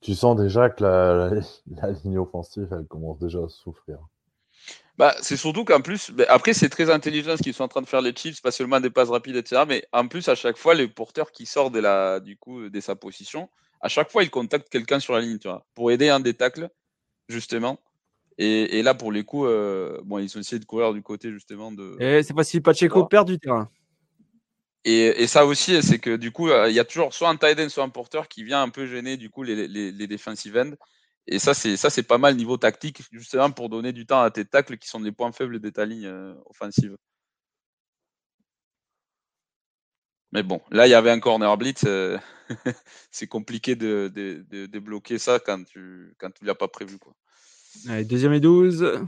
Tu 0.00 0.14
sens 0.14 0.36
déjà 0.36 0.70
que 0.70 0.84
la, 0.84 1.30
la, 1.66 1.90
ligne 1.90 2.18
offensive, 2.18 2.68
elle 2.70 2.86
commence 2.86 3.18
déjà 3.18 3.38
à 3.40 3.48
souffrir. 3.48 3.98
Bah, 4.96 5.14
c'est 5.22 5.36
surtout 5.36 5.64
qu'en 5.64 5.80
plus, 5.80 6.10
bah, 6.12 6.24
après, 6.28 6.54
c'est 6.54 6.68
très 6.68 6.90
intelligent 6.90 7.36
ce 7.36 7.42
qu'ils 7.42 7.54
sont 7.54 7.64
en 7.64 7.68
train 7.68 7.82
de 7.82 7.86
faire 7.88 8.00
les 8.00 8.14
Chiefs, 8.14 8.42
pas 8.42 8.50
seulement 8.52 8.78
des 8.78 8.90
passes 8.90 9.08
rapides, 9.08 9.36
etc. 9.36 9.64
Mais 9.66 9.84
en 9.92 10.06
plus, 10.06 10.28
à 10.28 10.36
chaque 10.36 10.56
fois, 10.56 10.74
les 10.74 10.86
porteurs 10.86 11.32
qui 11.32 11.46
sortent 11.46 11.72
de, 11.72 11.80
la, 11.80 12.20
du 12.20 12.36
coup, 12.36 12.68
de 12.68 12.80
sa 12.80 12.94
position, 12.94 13.48
à 13.82 13.88
chaque 13.88 14.10
fois, 14.10 14.22
ils 14.22 14.30
contactent 14.30 14.68
quelqu'un 14.68 15.00
sur 15.00 15.14
la 15.14 15.20
ligne, 15.20 15.38
tu 15.38 15.48
vois, 15.48 15.66
pour 15.74 15.90
aider 15.90 16.08
un 16.08 16.20
des 16.20 16.34
tacles, 16.34 16.70
justement. 17.28 17.80
Et, 18.38 18.78
et 18.78 18.82
là, 18.82 18.94
pour 18.94 19.12
les 19.12 19.24
coups, 19.24 19.48
euh, 19.50 20.00
bon, 20.04 20.18
ils 20.18 20.36
ont 20.36 20.40
essayé 20.40 20.58
de 20.58 20.64
courir 20.64 20.94
du 20.94 21.02
côté, 21.02 21.30
justement, 21.30 21.72
de. 21.72 21.96
Et 22.00 22.22
c'est 22.22 22.34
pas 22.34 22.44
si 22.44 22.60
Pacheco 22.60 23.04
perd 23.06 23.26
du 23.26 23.38
terrain. 23.38 23.68
Et, 24.84 25.26
ça 25.26 25.46
aussi, 25.46 25.80
c'est 25.82 25.98
que 25.98 26.16
du 26.16 26.32
coup, 26.32 26.48
euh, 26.48 26.68
il 26.68 26.74
y 26.74 26.80
a 26.80 26.84
toujours 26.84 27.14
soit 27.14 27.28
un 27.28 27.36
tight 27.36 27.58
end, 27.60 27.68
soit 27.68 27.84
un 27.84 27.88
porteur 27.88 28.26
qui 28.26 28.42
vient 28.42 28.62
un 28.62 28.68
peu 28.68 28.86
gêner 28.86 29.16
du 29.16 29.30
coup 29.30 29.44
les, 29.44 29.68
les, 29.68 29.92
les 29.92 30.06
defensive 30.08 30.56
ends. 30.56 30.74
Et 31.28 31.38
ça, 31.38 31.54
c'est 31.54 31.76
ça, 31.76 31.88
c'est 31.88 32.02
pas 32.02 32.18
mal 32.18 32.34
niveau 32.34 32.56
tactique, 32.56 33.02
justement 33.12 33.50
pour 33.52 33.68
donner 33.68 33.92
du 33.92 34.06
temps 34.06 34.22
à 34.22 34.30
tes 34.30 34.44
tacles 34.44 34.78
qui 34.78 34.88
sont 34.88 34.98
les 35.00 35.12
points 35.12 35.30
faibles 35.30 35.60
de 35.60 35.70
ta 35.70 35.84
ligne 35.84 36.06
euh, 36.06 36.34
offensive. 36.46 36.96
Mais 40.32 40.42
bon, 40.42 40.60
là, 40.70 40.86
il 40.86 40.90
y 40.90 40.94
avait 40.94 41.10
un 41.10 41.20
corner 41.20 41.56
blitz. 41.56 41.84
Euh, 41.86 42.18
c'est 43.10 43.26
compliqué 43.26 43.76
de, 43.76 44.10
de, 44.14 44.66
de, 44.66 44.78
bloquer 44.78 45.18
ça 45.18 45.38
quand 45.38 45.64
tu 45.64 46.14
quand 46.18 46.30
tu 46.30 46.44
l'as 46.44 46.54
pas 46.54 46.68
prévu. 46.68 46.98
Quoi. 46.98 47.14
Allez, 47.88 48.04
deuxième 48.04 48.32
et 48.32 48.40
12 48.40 49.00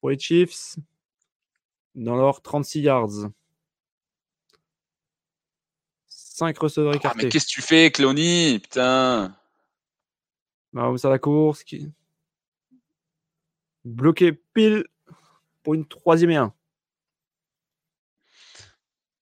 pour 0.00 0.10
les 0.10 0.18
Chiefs. 0.18 0.76
Dans 1.94 2.16
leur 2.16 2.42
36 2.42 2.80
yards. 2.80 3.30
5 6.08 6.58
receveurs 6.58 6.94
écartés. 6.96 7.18
Ah, 7.20 7.22
mais 7.22 7.28
qu'est-ce 7.30 7.46
que 7.46 7.52
tu 7.52 7.62
fais, 7.62 7.92
Clony 7.92 8.58
Putain. 8.58 9.34
Mahomes 10.72 10.98
à 11.04 11.08
la 11.08 11.18
course. 11.20 11.62
Qui... 11.62 11.92
Bloqué 13.84 14.32
pile 14.32 14.84
pour 15.62 15.74
une 15.74 15.86
troisième 15.86 16.30
et 16.32 16.36
un. 16.36 16.52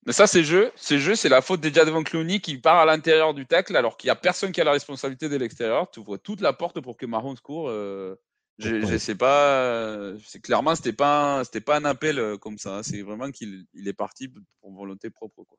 Mais 0.05 0.13
ça, 0.13 0.27
c'est 0.27 0.43
jeu. 0.43 0.73
C'est 0.77 0.99
jeu, 0.99 1.15
c'est 1.15 1.29
la 1.29 1.43
faute 1.43 1.61
déjà 1.61 1.85
devant 1.85 2.03
Clooney 2.03 2.41
qui 2.41 2.59
part 2.59 2.79
à 2.79 2.85
l'intérieur 2.85 3.35
du 3.35 3.47
tacle 3.47 3.77
alors 3.77 3.97
qu'il 3.97 4.09
n'y 4.09 4.13
a 4.13 4.17
personne 4.17 4.53
qui 4.53 4.61
a 4.61 4.65
la 4.65 4.73
responsabilité 4.73 5.29
de 5.29 5.37
l'extérieur. 5.37 5.91
Tu 5.91 6.01
ouvres 6.01 6.17
toute 6.17 6.41
la 6.41 6.53
porte 6.53 6.81
pour 6.81 6.97
que 6.97 7.07
Mahomes 7.07 7.39
court. 7.39 7.69
Euh, 7.69 8.17
je, 8.59 8.99
sais 8.99 9.15
pas. 9.15 10.13
C'est 10.25 10.41
clairement, 10.41 10.75
c'était 10.75 10.93
pas, 10.93 11.45
c'était 11.45 11.61
pas 11.61 11.77
un 11.77 11.85
appel 11.85 12.19
euh, 12.19 12.37
comme 12.37 12.59
ça. 12.59 12.83
C'est 12.83 13.03
vraiment 13.03 13.31
qu'il 13.31 13.65
il 13.75 13.89
est 13.89 13.93
parti 13.93 14.29
pour 14.61 14.73
volonté 14.73 15.11
propre. 15.11 15.45
Quoi 15.45 15.59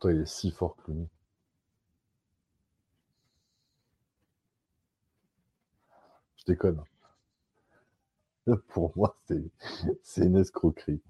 toi, 0.00 0.12
il 0.12 0.20
est 0.22 0.26
si 0.26 0.50
fort 0.50 0.76
lui. 0.88 1.06
Je 6.36 6.44
déconne. 6.46 6.82
Pour 8.68 8.96
moi, 8.96 9.16
c'est 10.02 10.24
une 10.24 10.36
escroquerie. 10.36 11.02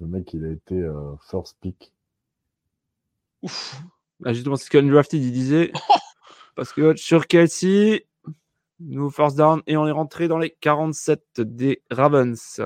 Le 0.00 0.06
mec, 0.06 0.34
il 0.34 0.44
a 0.44 0.50
été 0.50 0.78
euh, 0.78 1.16
first 1.30 1.58
pick. 1.60 1.92
Ouf. 3.46 3.80
Ah, 4.24 4.32
justement, 4.32 4.56
c'est 4.56 4.64
ce 4.64 4.70
qu'Undrafted 4.70 5.22
il 5.22 5.32
disait. 5.32 5.72
Parce 6.56 6.72
que 6.72 6.96
sur 6.96 7.28
Kelsey, 7.28 8.06
nous 8.80 9.08
first 9.10 9.36
down 9.36 9.62
et 9.68 9.76
on 9.76 9.86
est 9.86 9.92
rentré 9.92 10.26
dans 10.26 10.38
les 10.38 10.50
47 10.50 11.40
des 11.42 11.82
Ravens. 11.92 12.60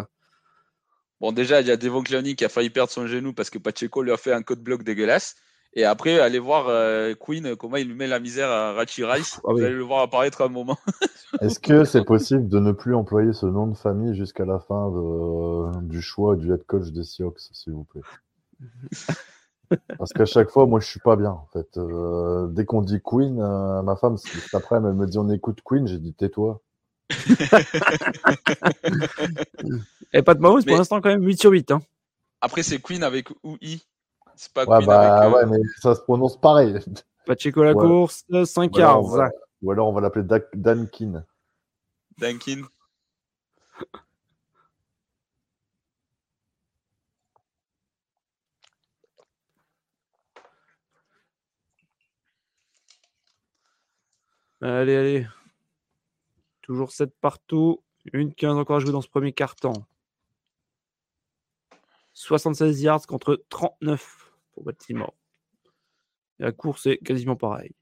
Bon, 1.20 1.32
déjà, 1.32 1.60
il 1.60 1.66
y 1.66 1.70
a 1.70 1.76
Devon 1.76 2.02
Clowney 2.02 2.34
qui 2.34 2.46
a 2.46 2.48
failli 2.48 2.70
perdre 2.70 2.90
son 2.90 3.06
genou 3.06 3.34
parce 3.34 3.50
que 3.50 3.58
Pacheco 3.58 4.02
lui 4.02 4.10
a 4.10 4.16
fait 4.16 4.32
un 4.32 4.42
code 4.42 4.62
bloc 4.62 4.84
dégueulasse. 4.84 5.34
Et 5.74 5.84
après, 5.84 6.18
allez 6.18 6.38
voir 6.38 6.68
euh, 6.68 7.14
Queen, 7.14 7.54
comment 7.56 7.76
il 7.76 7.88
lui 7.88 7.94
met 7.94 8.06
la 8.06 8.20
misère 8.20 8.48
à 8.48 8.72
Rachi 8.72 9.04
Rice. 9.04 9.38
Ah 9.44 9.52
Vous 9.52 9.62
allez 9.62 9.74
le 9.74 9.82
voir 9.82 10.00
apparaître 10.00 10.40
un 10.40 10.48
moment. 10.48 10.78
Est-ce 11.42 11.60
que 11.60 11.84
c'est 11.84 12.04
possible 12.04 12.48
de 12.48 12.58
ne 12.58 12.72
plus 12.72 12.94
employer 12.94 13.34
ce 13.34 13.44
nom 13.44 13.66
de 13.66 13.76
famille 13.76 14.14
jusqu'à 14.14 14.46
la 14.46 14.60
fin 14.60 14.90
du 15.82 16.00
choix 16.00 16.36
du 16.36 16.52
head 16.52 16.64
coach 16.64 16.88
des 16.88 17.04
Seahawks, 17.04 17.38
s'il 17.52 17.74
vous 17.74 17.84
plaît? 17.84 18.02
Parce 19.98 20.12
qu'à 20.12 20.26
chaque 20.26 20.50
fois, 20.50 20.66
moi, 20.66 20.80
je 20.80 20.86
suis 20.86 21.00
pas 21.00 21.16
bien, 21.16 21.30
en 21.30 21.48
fait. 21.52 21.76
Euh, 21.76 22.48
dès 22.48 22.64
qu'on 22.64 22.82
dit 22.82 23.00
Queen, 23.02 23.40
euh, 23.40 23.82
ma 23.82 23.96
femme, 23.96 24.16
cet 24.16 24.54
après, 24.54 24.76
elle 24.76 24.82
me 24.82 25.06
dit 25.06 25.18
on 25.18 25.28
écoute 25.30 25.60
Queen, 25.64 25.86
j'ai 25.86 25.98
dit 25.98 26.14
tais-toi. 26.14 26.60
Et 30.12 30.22
pas 30.22 30.34
de 30.34 30.40
Mahomes, 30.40 30.64
pour 30.64 30.76
l'instant, 30.76 31.00
quand 31.00 31.08
même 31.08 31.24
8 31.24 31.40
sur 31.40 31.50
8. 31.50 31.70
Hein. 31.70 31.82
Après, 32.40 32.62
c'est 32.62 32.80
Queen 32.80 33.02
avec 33.02 33.30
OI. 33.42 33.78
C'est 34.34 34.52
pas 34.52 34.64
ouais, 34.64 34.84
bah, 34.86 35.28
ouais, 35.28 35.42
euh, 35.42 35.46
mais 35.46 35.58
ça 35.80 35.94
se 35.94 36.00
prononce 36.00 36.40
pareil. 36.40 36.78
Pacheco 37.26 37.62
la 37.62 37.74
course, 37.74 38.24
5 38.44 38.74
yards. 38.76 39.30
Ou 39.62 39.70
alors 39.70 39.88
on 39.88 39.92
va 39.92 40.00
l'appeler 40.00 40.24
Dankin. 40.54 41.24
Dankin. 42.18 42.62
Allez, 54.62 54.94
allez. 54.94 55.26
Toujours 56.62 56.92
7 56.92 57.14
partout. 57.20 57.82
Une 58.12 58.34
15 58.34 58.56
encore 58.56 58.76
à 58.76 58.80
jouer 58.80 58.92
dans 58.92 59.00
ce 59.00 59.08
premier 59.08 59.32
carton. 59.32 59.72
76 62.12 62.82
yards 62.82 63.06
contre 63.06 63.42
39 63.48 64.32
pour 64.52 64.64
Baltimore. 64.64 65.14
la 66.38 66.52
course 66.52 66.86
est 66.86 66.98
quasiment 66.98 67.36
pareil. 67.36 67.72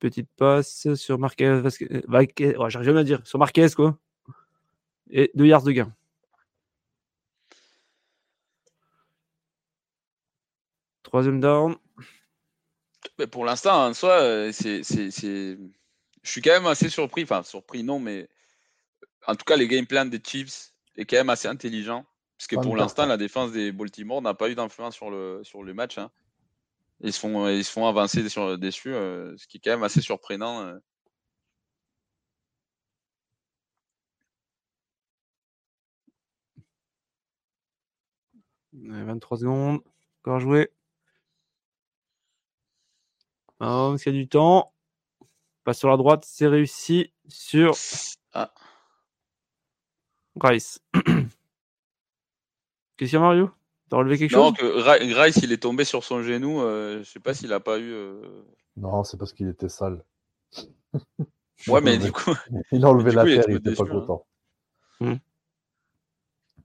Petite 0.00 0.30
passe 0.36 0.94
sur 0.94 1.18
Marquez. 1.18 1.46
Euh, 1.46 1.70
j'arrive 2.68 2.82
jamais 2.82 3.00
à 3.00 3.04
dire. 3.04 3.24
Sur 3.26 3.38
Marquez, 3.38 3.68
quoi. 3.76 3.98
Et 5.10 5.30
2 5.34 5.46
yards 5.46 5.62
de 5.62 5.72
gain. 5.72 5.94
Troisième 11.10 11.40
down. 11.40 11.74
Mais 13.18 13.26
pour 13.26 13.44
l'instant, 13.44 13.84
en 13.84 13.92
soi, 13.94 14.20
euh, 14.20 14.52
c'est, 14.52 14.84
je 14.84 15.56
suis 16.22 16.40
quand 16.40 16.52
même 16.52 16.66
assez 16.66 16.88
surpris. 16.88 17.24
Enfin, 17.24 17.42
surpris, 17.42 17.82
non, 17.82 17.98
mais 17.98 18.28
en 19.26 19.34
tout 19.34 19.44
cas, 19.44 19.56
les 19.56 19.66
game 19.66 19.86
plans 19.86 20.04
des 20.04 20.22
Chiefs 20.24 20.72
est 20.94 21.06
quand 21.06 21.16
même 21.16 21.30
assez 21.30 21.48
intelligent. 21.48 22.06
Parce 22.38 22.46
que 22.46 22.54
pour 22.54 22.76
l'instant, 22.76 23.06
la 23.06 23.16
défense 23.16 23.50
des 23.50 23.72
Baltimore 23.72 24.22
n'a 24.22 24.34
pas 24.34 24.50
eu 24.50 24.54
d'influence 24.54 24.94
sur 24.94 25.10
le, 25.10 25.40
sur 25.42 25.64
le 25.64 25.74
match. 25.74 25.98
Hein. 25.98 26.12
Ils, 27.00 27.12
se 27.12 27.18
font, 27.18 27.48
ils 27.48 27.64
se 27.64 27.72
font 27.72 27.88
avancer 27.88 28.28
sur, 28.28 28.56
dessus, 28.56 28.94
euh, 28.94 29.36
ce 29.36 29.48
qui 29.48 29.56
est 29.56 29.60
quand 29.60 29.72
même 29.72 29.82
assez 29.82 30.02
surprenant. 30.02 30.78
23 38.74 39.38
secondes, 39.38 39.80
encore 40.22 40.36
à 40.36 40.40
il 43.60 43.96
y 44.04 44.08
a 44.08 44.12
du 44.12 44.28
temps. 44.28 44.72
Passe 45.64 45.78
sur 45.78 45.90
la 45.90 45.96
droite, 45.96 46.24
c'est 46.26 46.46
réussi 46.46 47.12
sur 47.28 47.74
ah. 48.32 48.52
Rice. 50.40 50.80
Qu'est-ce 52.96 52.96
qu'il 52.96 53.12
y 53.12 53.16
a, 53.16 53.20
Mario? 53.20 53.50
T'as 53.90 53.98
relevé 53.98 54.18
quelque 54.18 54.34
non, 54.34 54.54
chose? 54.54 54.58
que 54.58 55.20
Rice, 55.20 55.38
il 55.42 55.52
est 55.52 55.62
tombé 55.62 55.84
sur 55.84 56.04
son 56.04 56.22
genou. 56.22 56.62
Euh, 56.62 57.02
je 57.02 57.10
sais 57.10 57.20
pas 57.20 57.34
s'il 57.34 57.52
a 57.52 57.60
pas 57.60 57.78
eu. 57.78 57.92
Euh, 57.92 58.44
non, 58.76 59.04
c'est 59.04 59.18
parce 59.18 59.32
qu'il 59.32 59.48
était 59.48 59.68
sale. 59.68 60.02
ouais, 61.68 61.80
mais 61.82 61.98
du 61.98 62.12
coup. 62.12 62.34
Il 62.72 62.84
a 62.84 62.88
enlevé 62.88 63.12
la 63.12 63.24
terre, 63.24 63.44
il 63.48 63.56
était 63.56 63.74
pas 63.74 63.84
hein. 63.84 63.86
content. 63.86 64.26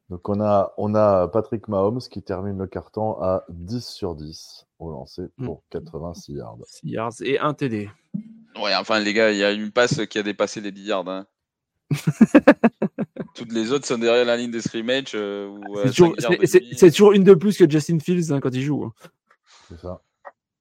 Donc 0.09 0.29
on 0.29 0.39
a, 0.39 0.73
on 0.77 0.93
a 0.93 1.27
Patrick 1.27 1.67
Mahomes 1.67 1.99
qui 1.99 2.21
termine 2.21 2.57
le 2.59 2.67
carton 2.67 3.19
à 3.21 3.43
10 3.49 3.83
sur 3.83 4.15
10 4.15 4.67
au 4.79 4.91
lancer 4.91 5.23
hmm. 5.37 5.45
pour 5.45 5.63
86 5.71 6.33
yards. 6.33 6.57
6 6.65 6.87
yards 6.87 7.13
et 7.21 7.39
un 7.39 7.53
TD. 7.53 7.89
Ouais, 8.61 8.75
enfin 8.75 8.99
les 8.99 9.13
gars, 9.13 9.31
il 9.31 9.37
y 9.37 9.43
a 9.43 9.51
une 9.51 9.71
passe 9.71 10.05
qui 10.05 10.19
a 10.19 10.23
dépassé 10.23 10.61
les 10.61 10.71
10 10.71 10.83
yards. 10.83 11.09
Hein. 11.09 11.25
Toutes 13.35 13.51
les 13.51 13.71
autres 13.71 13.85
sont 13.85 13.97
derrière 13.97 14.25
la 14.25 14.37
ligne 14.37 14.51
de 14.51 14.59
scrimmage. 14.59 15.11
Euh, 15.15 15.49
euh, 15.75 15.87
c'est 16.45 16.91
toujours, 16.91 17.11
une 17.11 17.23
de 17.23 17.33
plus 17.33 17.57
que 17.57 17.69
Justin 17.69 17.99
Fields 17.99 18.31
hein, 18.31 18.39
quand 18.39 18.53
il 18.53 18.61
joue. 18.61 18.85
Hein. 18.85 18.93
C'est 19.69 19.79
ça. 19.79 20.01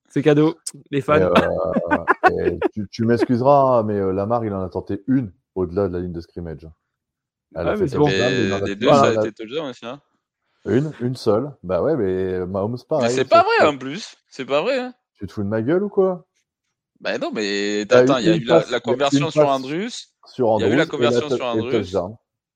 C'est 0.08 0.22
cadeau, 0.22 0.56
les 0.90 1.00
fans. 1.00 1.30
Euh, 2.30 2.58
tu, 2.90 3.04
m'excuseras, 3.04 3.82
mais 3.82 4.00
Lamar, 4.12 4.44
il 4.44 4.52
en 4.52 4.62
a 4.62 4.68
tenté 4.68 5.02
une 5.08 5.32
au-delà 5.54 5.88
de 5.88 5.92
la 5.92 6.00
ligne 6.00 6.12
de 6.12 6.20
scrimmage. 6.20 6.68
Elle 7.54 7.68
a 7.68 7.76
fait 7.76 7.96
bon. 7.96 8.06
Les 8.64 8.76
deux, 8.76 8.88
ça 8.88 9.04
a 9.04 9.12
été 9.14 9.32
touchdown 9.32 9.70
aussi. 9.70 9.86
Hein. 9.86 10.00
Une, 10.66 10.92
une 11.00 11.16
seule. 11.16 11.50
Bah 11.62 11.82
ouais, 11.82 11.96
mais 11.96 12.46
Mahomes, 12.46 12.78
pareil. 12.88 13.08
Mais 13.08 13.14
c'est 13.14 13.28
pas 13.28 13.42
vrai 13.42 13.66
en 13.66 13.76
plus. 13.76 14.16
C'est 14.28 14.46
pas 14.46 14.62
vrai. 14.62 14.78
Hein. 14.78 14.94
Tu 15.18 15.26
te 15.26 15.32
fous 15.32 15.42
de 15.42 15.48
ma 15.48 15.62
gueule 15.62 15.82
ou 15.82 15.88
quoi? 15.88 16.26
Bah 17.00 17.18
non, 17.18 17.30
mais 17.32 17.82
attends, 17.82 18.18
il 18.18 18.26
y 18.26 18.30
a 18.30 18.36
eu 18.36 18.44
la, 18.44 18.80
conversion 18.80 19.30
sur 19.30 19.46
Andrus. 19.48 20.14
Sur 20.26 20.56
il 20.58 20.62
y 20.62 20.64
a 20.64 20.72
eu 20.72 20.76
la 20.76 20.86
conversion 20.86 21.28
sur 21.28 21.44
Andrus. 21.44 21.94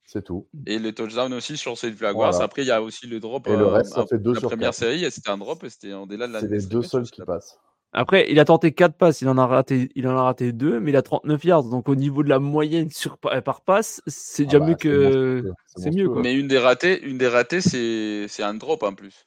C'est 0.07 0.25
tout. 0.25 0.49
Et 0.67 0.79
le 0.79 0.95
touchdown 0.95 1.35
aussi 1.35 1.59
sur 1.59 1.77
cette 1.77 1.99
Jaguars. 1.99 2.41
Après, 2.41 2.63
il 2.63 2.69
y 2.69 2.71
a 2.71 2.81
aussi 2.81 3.07
le 3.07 3.21
drop. 3.21 3.47
Et 3.47 3.57
le 3.57 3.67
reste, 3.67 3.93
ça 3.93 4.07
fait 4.07 4.19
deux 4.19 4.33
la 4.33 4.41
sur 4.41 4.49
première 4.49 4.69
quatre. 4.69 4.79
série, 4.79 5.11
c'était 5.11 5.29
un 5.29 5.37
drop 5.37 5.63
et 5.65 5.71
c'était 5.71 5.93
en 5.93 6.07
delà 6.07 6.27
de 6.27 6.33
la 6.33 6.41
C'est 6.41 6.49
les 6.49 6.63
deux 6.63 6.83
seuls 6.83 7.11
qui 7.11 7.21
passent. 7.21 7.59
Après, 7.93 8.30
il 8.30 8.39
a 8.39 8.45
tenté 8.45 8.72
4 8.72 8.95
passes, 8.97 9.22
il 9.22 9.28
en 9.28 9.39
a 9.39 9.47
raté, 9.47 9.91
il 9.95 10.07
en 10.07 10.16
a 10.16 10.22
raté 10.22 10.53
2, 10.53 10.78
mais 10.78 10.91
il 10.91 10.97
a 10.97 11.03
39 11.03 11.43
yards. 11.45 11.64
Donc 11.64 11.89
au 11.89 11.95
niveau 11.97 12.22
de 12.22 12.28
la 12.28 12.39
moyenne 12.39 12.91
sur, 12.91 13.16
par 13.18 13.62
passe, 13.62 14.03
c'est 14.07 14.45
déjà 14.45 14.59
Ah 14.59 14.61
bah, 14.61 14.66
mieux 14.66 14.74
que. 14.74 15.51
c'est 15.76 15.91
mieux, 15.91 16.09
quoi. 16.09 16.20
Mais 16.22 16.34
une 16.34 16.49
des 16.49 16.59
ratées, 16.59 17.03
une 17.03 17.16
des 17.18 17.28
ratées, 17.28 17.61
c'est 17.62 18.26
c'est 18.28 18.43
un 18.43 18.55
drop 18.55 18.82
en 18.82 18.93
plus. 18.95 19.26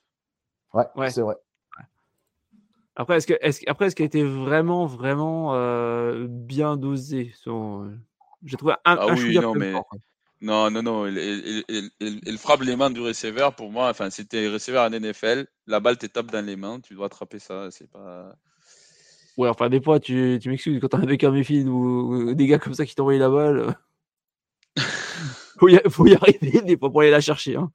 Ouais, 0.73 0.85
Ouais. 0.95 1.09
c'est 1.09 1.21
vrai. 1.21 1.35
Après, 2.95 3.17
est-ce 3.17 3.25
que, 3.27 3.33
est-ce, 3.41 3.61
après, 3.67 3.87
est-ce 3.87 3.95
qu'il 3.95 4.03
a 4.03 4.05
été 4.05 4.23
vraiment, 4.23 4.85
vraiment 4.85 5.55
euh, 5.55 6.27
bien 6.29 6.75
dosé 6.77 7.31
son, 7.41 7.85
euh, 7.85 7.97
J'ai 8.43 8.57
trouvé 8.57 8.73
un, 8.85 8.95
Ah 8.97 9.05
un 9.07 9.15
oui, 9.15 9.37
non, 9.39 9.53
mais- 9.55 9.71
fort. 9.71 9.87
Non, 10.41 10.69
non, 10.71 10.81
non. 10.81 11.05
Il, 11.07 11.17
il- 11.17 11.63
il- 11.69 11.89
il- 11.99 12.19
il 12.25 12.37
frappe 12.39 12.61
les 12.61 12.75
mains 12.75 12.89
du 12.89 12.99
receveur. 12.99 13.55
Pour 13.55 13.71
moi, 13.71 13.89
enfin, 13.89 14.09
c'était 14.09 14.47
receveur 14.49 14.83
en 14.83 14.91
NFL. 14.91 15.45
La 15.67 15.79
balle 15.79 15.97
te 15.97 16.07
tape 16.07 16.31
dans 16.31 16.43
les 16.45 16.55
mains. 16.55 16.79
Tu 16.79 16.95
dois 16.95 17.05
attraper 17.05 17.37
ça. 17.39 17.69
C'est 17.71 17.89
pas. 17.89 18.35
Ouais, 19.41 19.49
enfin, 19.49 19.69
des 19.69 19.81
fois, 19.81 19.99
tu, 19.99 20.37
tu 20.39 20.49
m'excuses, 20.49 20.79
quand 20.79 20.89
t'as 20.89 20.99
un 20.99 21.31
Mayfield 21.31 21.67
ou, 21.67 22.29
ou 22.29 22.33
des 22.35 22.45
gars 22.45 22.59
comme 22.59 22.75
ça 22.75 22.85
qui 22.85 22.93
t'envoient 22.93 23.17
la 23.17 23.27
balle, 23.29 23.57
euh, 23.59 23.71
faut, 25.59 25.67
y, 25.67 25.79
faut 25.89 26.05
y 26.05 26.13
arriver 26.13 26.61
des 26.61 26.77
fois 26.77 26.91
pour 26.91 27.01
aller 27.01 27.09
la 27.09 27.21
chercher. 27.21 27.55
Hein. 27.55 27.71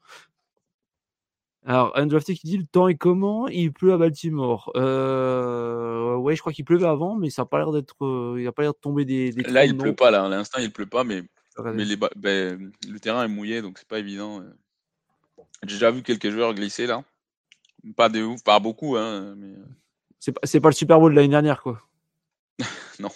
Alors, 1.65 1.99
Undrafted 1.99 2.37
qui 2.37 2.47
dit 2.47 2.59
le 2.59 2.67
temps 2.67 2.87
est 2.87 2.95
comment? 2.95 3.49
Il 3.49 3.73
pleut 3.73 3.93
à 3.93 3.99
Baltimore. 3.99 4.71
Euh, 4.77 6.15
ouais, 6.15 6.37
je 6.37 6.41
crois 6.41 6.53
qu'il 6.53 6.65
pleuvait 6.65 6.87
avant, 6.87 7.17
mais 7.17 7.31
ça 7.31 7.43
a 7.43 7.47
pas 7.47 7.59
l'air 7.59 7.73
d'être. 7.73 7.97
euh, 8.05 8.37
il 8.39 8.47
a 8.47 8.53
pas 8.53 8.63
l'air 8.63 8.75
de 8.75 8.79
tomber 8.79 9.05
des. 9.05 9.33
des 9.33 9.43
Là, 9.43 9.65
il 9.65 9.73
trous, 9.73 9.83
pleut 9.83 9.95
pas. 9.97 10.13
Là, 10.13 10.25
à 10.25 10.29
l'instant, 10.29 10.61
il 10.61 10.71
pleut 10.73 10.87
pas, 10.87 11.03
mais 11.03 11.25
Mais 11.75 11.85
les 11.85 11.97
ben, 11.97 12.71
le 12.89 13.01
terrain 13.01 13.25
est 13.25 13.29
mouillé, 13.29 13.61
donc 13.61 13.79
c'est 13.79 13.89
pas 13.89 13.99
évident. 13.99 14.41
euh. 14.41 14.55
J'ai 15.65 15.75
déjà 15.75 15.91
vu 15.91 16.05
quelques 16.05 16.31
joueurs 16.31 16.55
glisser 16.55 16.87
là. 16.87 17.03
Pas 17.97 18.09
de 18.09 18.23
ouf, 18.23 18.45
pas 18.45 18.61
beaucoup, 18.61 18.97
hein, 18.97 19.35
mais 19.37 19.55
C'est 20.21 20.33
pas, 20.33 20.41
c'est 20.45 20.61
pas 20.61 20.69
le 20.69 20.75
Super 20.75 20.99
Bowl 20.99 21.13
de 21.13 21.17
l'année 21.17 21.29
dernière, 21.29 21.63
quoi. 21.63 21.81
non. 23.01 23.11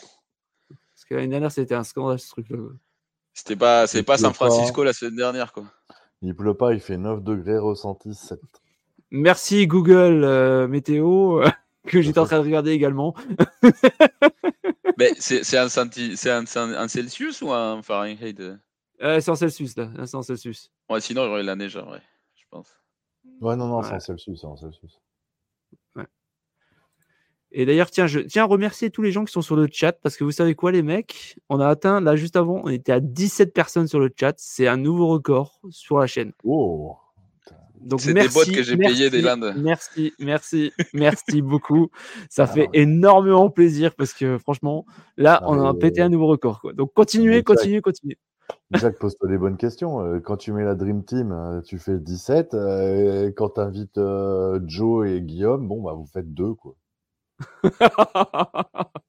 Parce 0.69 1.05
que 1.09 1.15
l'année 1.15 1.29
dernière, 1.29 1.51
c'était 1.53 1.75
un 1.75 1.85
scandale, 1.85 2.19
ce 2.21 2.29
truc-là. 2.31 2.57
quoi. 2.59 2.73
C'était 3.33 3.57
pas, 3.57 3.87
c'est 3.87 4.01
Il 4.01 4.05
pas 4.05 4.19
San 4.19 4.31
pas. 4.33 4.35
Francisco 4.47 4.85
la 4.85 4.93
semaine 4.93 5.17
dernière, 5.17 5.53
quoi. 5.53 5.65
Il 6.23 6.35
pleut 6.37 6.55
pas, 6.55 6.75
il 6.75 6.81
fait 6.81 6.99
9 6.99 7.23
degrés 7.23 7.59
ressenti 7.59 8.15
7. 8.15 8.39
Merci 9.11 9.67
Google 9.67 10.23
euh, 10.25 10.69
Météo, 10.69 11.41
euh, 11.43 11.49
que 11.87 12.03
j'étais 12.03 12.19
en 12.19 12.27
train 12.27 12.39
de 12.39 12.45
regarder 12.45 12.71
également. 12.73 13.15
Mais 14.99 15.13
c'est 15.19 15.45
c'est 15.45 15.57
un, 15.59 15.67
un, 15.67 15.91
c'est 15.91 16.31
un- 16.31 16.45
un 16.75 16.89
Celsius 16.89 17.41
ou 17.43 17.51
un 17.53 17.83
Fahrenheit 17.83 18.35
euh? 18.41 18.57
Euh, 19.03 19.19
c'est 19.21 19.31
en 19.31 19.35
Celsius, 19.35 19.77
là. 19.77 19.89
C'est 20.05 20.15
en 20.17 20.23
Celsius. 20.23 20.71
Ouais, 20.91 21.01
sinon 21.01 21.25
j'aurais 21.25 21.43
la 21.43 21.57
neige, 21.57 21.77
ouais, 21.77 22.03
je 22.37 22.45
pense. 22.51 22.69
Ouais, 23.41 23.57
non, 23.57 23.67
non, 23.67 23.83
c'est 23.83 23.95
en 23.95 24.01
Celsius, 24.01 24.41
c'est 24.43 24.47
en 24.47 24.57
Celsius. 24.57 25.01
Et 27.53 27.67
d'ailleurs, 27.67 27.91
tiens, 27.91 28.07
je 28.07 28.21
tiens 28.21 28.45
à 28.45 28.47
remercier 28.47 28.91
tous 28.91 29.03
les 29.03 29.11
gens 29.13 29.25
qui 29.25 29.33
sont 29.33 29.43
sur 29.43 29.57
le 29.57 29.67
chat 29.71 29.93
parce 29.93 30.17
que 30.17 30.23
vous 30.25 30.31
savez 30.31 30.55
quoi, 30.55 30.71
les 30.73 30.83
mecs? 30.83 31.37
On 31.49 31.59
a 31.61 31.67
atteint, 31.67 32.01
là, 32.01 32.15
juste 32.17 32.37
avant, 32.37 32.61
on 32.65 32.69
était 32.69 32.93
à 32.93 33.01
17 33.01 33.53
personnes 33.53 33.89
sur 33.89 33.99
le 33.99 34.11
chat. 34.19 34.35
C'est 34.37 34.69
un 34.69 34.77
nouveau 34.77 35.09
record 35.09 35.61
sur 35.71 35.99
la 35.99 36.07
chaîne. 36.07 36.33
Oh 36.45 36.97
Donc, 37.81 38.01
C'est 38.03 38.09
des 38.09 38.15
merci, 38.15 38.35
bots 38.39 38.55
que 38.57 38.63
j'ai 38.63 38.77
payés 38.77 39.11
des 39.11 39.23
merci, 39.23 39.41
Landes. 39.41 39.55
Merci, 39.57 40.13
merci, 40.21 40.73
merci 40.95 41.43
beaucoup. 41.43 41.89
Ça 42.29 42.45
Ah, 42.45 42.47
fait 42.47 42.61
ouais. 42.69 42.69
énormément 42.75 43.51
plaisir 43.51 43.95
parce 43.97 44.13
que 44.13 44.39
franchement, 44.39 44.87
là, 45.17 45.41
Ah, 45.43 45.47
on 45.51 45.65
a 45.65 45.75
pété 45.75 46.03
un 46.03 46.09
nouveau 46.09 46.27
record. 46.29 46.61
Quoi. 46.61 46.73
Donc, 46.73 46.93
continuez, 46.95 47.43
continuez, 47.43 47.81
continuez. 47.81 48.19
Jack, 48.73 48.99
pose-toi 48.99 49.29
des 49.29 49.39
bonnes 49.39 49.57
questions. 49.57 50.01
Euh, 50.05 50.21
Quand 50.21 50.37
tu 50.37 50.53
mets 50.53 50.65
la 50.65 50.75
Dream 50.77 51.05
Team, 51.05 51.33
euh, 51.33 51.61
tu 51.63 51.79
fais 51.79 51.99
17. 51.99 52.55
euh, 52.55 53.29
et 53.29 53.35
quand 53.35 53.51
tu 53.51 53.61
invites 53.61 54.01
Joe 54.67 55.09
et 55.09 55.21
Guillaume, 55.21 55.67
bon, 55.67 55.83
bah, 55.83 55.95
vous 55.95 56.07
faites 56.07 56.33
deux, 56.33 56.55
quoi. 56.55 56.75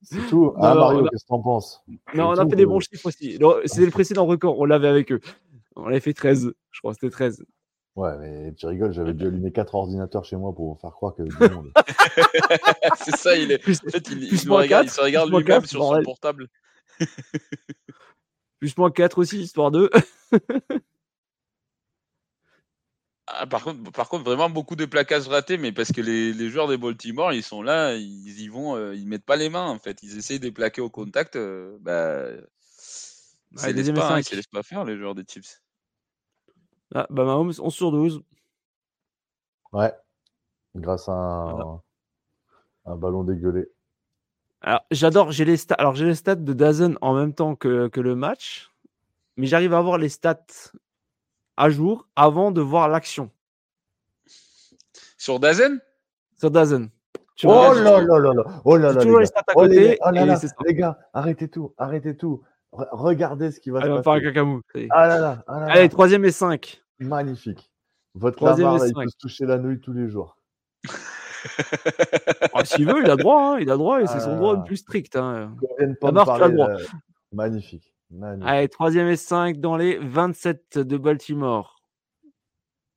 C'est 0.02 0.28
tout. 0.30 0.54
Ah, 0.58 0.74
Non, 0.74 0.80
Mario, 0.82 1.06
a- 1.06 1.10
qu'est-ce 1.10 1.24
que 1.24 1.28
t'en 1.30 1.42
penses? 1.42 1.84
Non, 2.14 2.30
on 2.30 2.32
a 2.32 2.44
tout, 2.44 2.50
fait 2.50 2.56
des 2.56 2.64
quoi. 2.66 2.74
bons 2.74 2.80
chiffres 2.80 3.06
aussi. 3.08 3.40
C'était 3.66 3.86
le 3.86 3.92
précédent 3.92 4.26
record, 4.26 4.60
on 4.60 4.66
l'avait 4.66 4.88
avec 4.88 5.12
eux. 5.12 5.20
On 5.76 5.86
avait 5.86 6.00
fait 6.00 6.14
13, 6.14 6.52
je 6.72 6.80
crois, 6.80 6.94
c'était 6.94 7.10
13. 7.10 7.44
Ouais, 7.96 8.18
mais 8.20 8.54
tu 8.54 8.66
rigoles, 8.68 8.94
j'avais 8.94 9.14
dû 9.14 9.28
allumer 9.28 9.52
quatre 9.52 9.76
ordinateurs 9.76 10.24
chez 10.24 10.38
moi 10.38 10.54
pour 10.56 10.74
vous 10.74 10.80
faire 10.80 10.92
croire 10.92 11.14
que 11.16 11.24
du 11.24 11.36
monde. 11.54 11.72
c'est 12.98 13.16
ça, 13.18 13.36
il 13.36 13.52
est. 13.52 13.58
Plus, 13.58 13.80
En 13.86 13.90
fait, 13.90 14.08
il, 14.10 14.28
plus 14.30 14.44
il 14.44 14.48
moins 14.50 14.60
nous 14.60 14.64
regarde, 14.64 14.84
il 14.86 14.88
quatre, 14.88 14.96
se 14.96 15.02
regarde 15.02 15.30
lui-même 15.30 15.66
sur 15.66 15.84
son 15.84 16.02
portable. 16.04 16.48
plus 18.60 18.78
moins 18.78 18.92
4 18.92 19.18
aussi, 19.18 19.40
histoire 19.42 19.72
de. 19.72 19.90
Ah, 23.34 23.48
par, 23.48 23.64
contre, 23.64 23.92
par 23.92 24.10
contre, 24.10 24.24
vraiment 24.24 24.50
beaucoup 24.50 24.76
de 24.76 24.86
plaquages 24.86 25.28
ratés, 25.28 25.58
mais 25.58 25.72
parce 25.72 25.92
que 25.92 26.02
les, 26.02 26.34
les 26.34 26.50
joueurs 26.50 26.68
des 26.68 26.78
Baltimore, 26.78 27.34
ils 27.34 27.44
sont 27.44 27.62
là, 27.62 27.96
ils 27.96 28.42
y 28.42 28.48
vont, 28.48 28.76
euh, 28.76 28.94
ils 28.96 29.08
mettent 29.08 29.26
pas 29.26 29.38
les 29.38 29.50
mains 29.50 29.68
en 29.68 29.80
fait. 29.80 30.04
Ils 30.04 30.18
essayent 30.18 30.40
de 30.40 30.50
plaquer 30.50 30.82
au 30.82 30.90
contact. 30.90 31.36
euh, 31.36 31.78
bah, 31.80 32.26
c'est 33.56 33.68
laisse 33.68 33.76
deuxième 33.76 33.96
et 33.96 34.00
pas, 34.00 34.06
hein, 34.06 34.16
cinq. 34.18 34.26
c'est 34.26 34.36
laisse 34.36 34.48
pas 34.48 34.64
faire 34.64 34.84
les 34.86 34.98
joueurs 34.98 35.16
des 35.16 35.24
Chiefs. 35.28 35.62
Ah, 36.94 37.08
bah, 37.10 37.24
Mahomes, 37.24 37.54
11 37.58 37.74
sur 37.74 37.92
12. 37.92 38.22
Ouais, 39.72 39.94
grâce 40.76 41.08
à 41.08 41.14
un, 41.14 41.82
un 42.86 42.96
ballon 42.96 43.24
dégueulé. 43.24 43.70
Alors, 44.62 44.82
j'adore, 44.92 45.32
j'ai 45.32 45.46
les 45.46 45.58
stats. 45.58 45.76
Alors, 45.76 45.96
j'ai 45.96 46.06
les 46.06 46.16
stats 46.16 46.36
de 46.36 46.54
Dazen 46.54 46.98
en 47.02 47.14
même 47.14 47.34
temps 47.34 47.56
que, 47.56 47.88
que 47.88 48.02
le 48.02 48.16
match, 48.16 48.72
mais 49.38 49.48
j'arrive 49.48 49.74
à 49.74 49.78
avoir 49.78 49.98
les 49.98 50.10
stats 50.10 50.46
à 51.62 51.70
jour 51.70 52.08
avant 52.16 52.52
de 52.52 52.60
voir 52.60 52.90
l'action 52.90 53.30
Sur 55.18 55.40
Dazen? 55.40 55.80
Sur 56.38 56.50
Dazen. 56.50 56.90
Tu 57.36 57.46
Oh 57.48 57.52
vois, 57.52 57.76
là 57.76 58.02
là 58.02 58.18
là 58.20 58.34
là 58.34 58.44
Oh 58.66 58.78
là 58.78 58.92
là, 58.94 59.04
les 59.04 59.12
gars. 59.12 59.30
Oh, 59.56 59.66
les, 59.66 59.98
oh 60.02 60.10
les 60.66 60.74
gars, 60.76 60.98
arrêtez 61.14 61.48
tout, 61.48 61.74
arrêtez 61.78 62.18
tout. 62.18 62.42
Re- 62.74 62.88
regardez 62.92 63.52
ce 63.52 63.60
qui 63.60 63.70
va 63.70 63.80
Allez, 63.80 63.92
on 63.92 63.96
va 63.96 64.00
se 64.00 64.04
faire 64.04 64.14
un 64.14 64.16
passer. 64.20 64.26
cacamou. 64.28 64.62
Ah 64.90 65.08
là 65.08 65.20
là, 65.20 65.44
ah 65.48 65.60
là 65.60 65.68
là. 65.68 65.74
Allez, 65.74 65.90
troisième 65.90 66.26
et 66.26 66.32
5. 66.32 66.82
Magnifique. 67.00 67.70
Votre 68.16 68.38
Troisième 68.38 68.68
Lamar, 68.68 68.78
et 68.78 68.80
là, 68.80 68.88
il 68.88 68.94
cinq. 68.96 69.04
peut 69.04 69.10
se 69.10 69.18
toucher 69.18 69.46
la 69.46 69.58
nouille 69.58 69.80
tous 69.80 69.94
les 69.94 70.08
jours. 70.10 70.38
Ah, 72.54 72.64
S'il 72.66 72.86
veut, 72.86 73.02
il 73.04 73.10
a 73.10 73.16
droit. 73.16 73.54
hein, 73.56 73.60
Il 73.60 73.72
a 73.72 73.78
droit 73.78 74.00
et 74.02 74.06
c'est 74.08 74.20
son 74.20 74.34
Ah. 74.34 74.36
droit 74.36 74.56
le 74.56 74.64
plus 74.64 74.78
strict. 74.78 75.16
hein. 75.16 75.56
Pas 76.00 76.08
Lamar, 76.08 76.26
parler. 76.26 76.54
droit. 76.54 76.70
euh, 76.70 76.78
Magnifique. 77.34 77.91
Allez, 78.42 78.68
troisième 78.68 79.08
et 79.08 79.16
5 79.16 79.60
dans 79.60 79.78
les 79.78 79.98
27 79.98 80.80
de 80.80 80.98
Baltimore. 80.98 81.82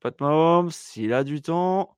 Pat 0.01 0.21
Mahomes, 0.21 0.71
il 0.97 1.13
a 1.13 1.25
du 1.25 1.41
temps. 1.41 1.97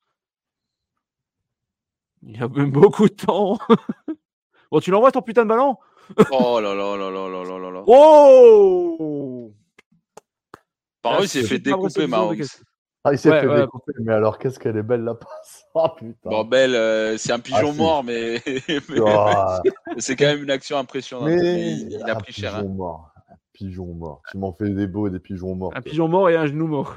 Il 2.22 2.42
a 2.42 2.48
même 2.48 2.70
beaucoup 2.70 3.08
de 3.08 3.14
temps. 3.14 3.58
bon, 4.70 4.80
tu 4.80 4.90
l'envoies 4.90 5.12
ton 5.12 5.22
putain 5.22 5.44
de 5.44 5.48
ballon? 5.48 5.76
Oh 6.30 6.60
là 6.60 6.74
là 6.74 6.96
là 6.96 7.10
là 7.10 7.28
là 7.28 7.44
là 7.44 7.58
là 7.58 7.70
là. 7.70 7.84
Oh 7.86 9.52
Par 11.02 11.14
ah, 11.14 11.20
eux, 11.20 11.24
il 11.24 11.28
s'est 11.28 11.42
fait 11.42 11.58
découper 11.58 12.06
Mahomes. 12.06 12.36
Ah, 13.08 13.12
il 13.12 13.18
s'est 13.20 13.30
Ouais, 13.30 13.40
fait 13.40 13.46
ouais. 13.46 13.60
découper, 13.60 13.92
mais 14.00 14.12
alors 14.12 14.36
qu'est-ce 14.36 14.58
qu'elle 14.58 14.76
est 14.76 14.82
belle 14.82 15.04
la 15.04 15.14
passe. 15.14 15.64
Oh 15.74 15.88
putain. 15.96 16.28
Bon, 16.30 16.42
Belle, 16.44 16.74
euh, 16.74 17.16
c'est 17.18 17.30
un 17.32 17.38
pigeon 17.38 17.70
Ah, 17.70 17.74
mort, 17.74 18.02
mais, 18.02 18.42
mais 18.88 18.98
Ah, 19.06 19.62
c'est 19.98 20.16
quand 20.16 20.24
même 20.24 20.42
une 20.42 20.50
action 20.50 20.76
impressionnante. 20.76 21.28
Mais 21.28 21.36
mais 21.40 21.72
il, 21.72 21.92
il 21.92 22.02
a 22.10 22.16
un 22.16 22.20
pris 22.20 22.32
cher. 22.32 22.52
pigeon 22.54 22.66
hein. 22.68 22.74
mort. 22.74 23.10
Un 23.30 23.36
pigeon 23.52 23.86
mort. 23.94 24.22
Tu 24.30 24.38
m'en 24.38 24.52
fais 24.54 24.70
des 24.70 24.86
beaux 24.88 25.06
et 25.06 25.10
des 25.10 25.20
pigeons 25.20 25.54
morts. 25.54 25.70
Un 25.76 25.82
toi. 25.82 25.90
pigeon 25.90 26.08
mort 26.08 26.28
et 26.30 26.36
un 26.36 26.46
genou 26.46 26.66
mort. 26.66 26.96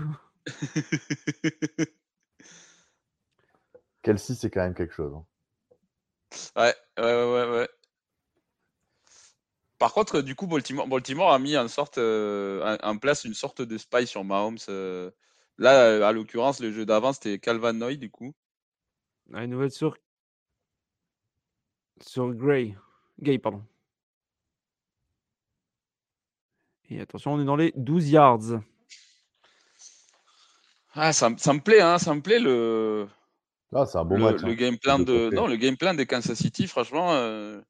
Kelsey, 4.01 4.33
c'est 4.35 4.49
quand 4.49 4.61
même 4.61 4.73
quelque 4.73 4.93
chose. 4.93 5.13
hein. 5.13 5.25
Ouais, 6.55 6.75
ouais, 6.97 7.03
ouais, 7.13 7.31
ouais, 7.43 7.51
ouais. 7.59 7.69
Par 9.77 9.93
contre, 9.93 10.21
du 10.21 10.35
coup, 10.35 10.47
Baltimore, 10.47 10.87
Baltimore 10.87 11.31
a 11.33 11.39
mis 11.39 11.55
en, 11.57 11.67
sorte, 11.67 11.97
euh, 11.97 12.77
en, 12.83 12.89
en 12.91 12.97
place 12.97 13.23
une 13.25 13.33
sorte 13.33 13.61
de 13.61 13.77
spy 13.77 14.07
sur 14.07 14.23
Mahomes. 14.23 14.57
euh. 14.69 15.11
Là, 15.59 15.83
euh, 15.83 16.03
à 16.03 16.11
l'occurrence, 16.13 16.59
le 16.61 16.71
jeu 16.71 16.85
d'avant, 16.85 17.13
c'était 17.13 17.37
Calvin 17.37 17.73
Noy, 17.73 17.97
du 17.97 18.09
coup. 18.09 18.33
Ah, 19.33 19.43
Une 19.43 19.51
nouvelle 19.51 19.71
sur. 19.71 19.97
Sur 22.01 22.33
Gray. 22.33 22.75
Gay, 23.21 23.37
pardon. 23.37 23.61
Et 26.89 26.99
attention, 27.01 27.33
on 27.33 27.41
est 27.41 27.45
dans 27.45 27.57
les 27.57 27.73
12 27.75 28.09
yards. 28.09 28.61
Ah, 30.93 31.13
ça, 31.13 31.29
me- 31.29 31.37
ça 31.37 31.53
me 31.53 31.59
plaît, 31.59 31.81
hein, 31.81 31.99
ça 31.99 32.15
me 32.15 32.21
plaît 32.21 32.39
le, 32.39 33.07
Ah, 33.73 33.85
c'est 33.85 33.97
un 33.99 34.05
bon 34.05 34.17
le, 34.17 34.23
match. 34.31 34.41
le 34.41 34.51
hein. 34.51 34.55
game 34.55 34.77
plan 34.77 34.97
de 34.97 35.29
non, 35.33 35.45
le 35.45 35.55
game 35.57 35.77
plan 35.77 35.93
des 35.93 36.05
Kansas 36.07 36.37
City, 36.37 36.67
franchement. 36.67 37.11
euh, 37.13 37.61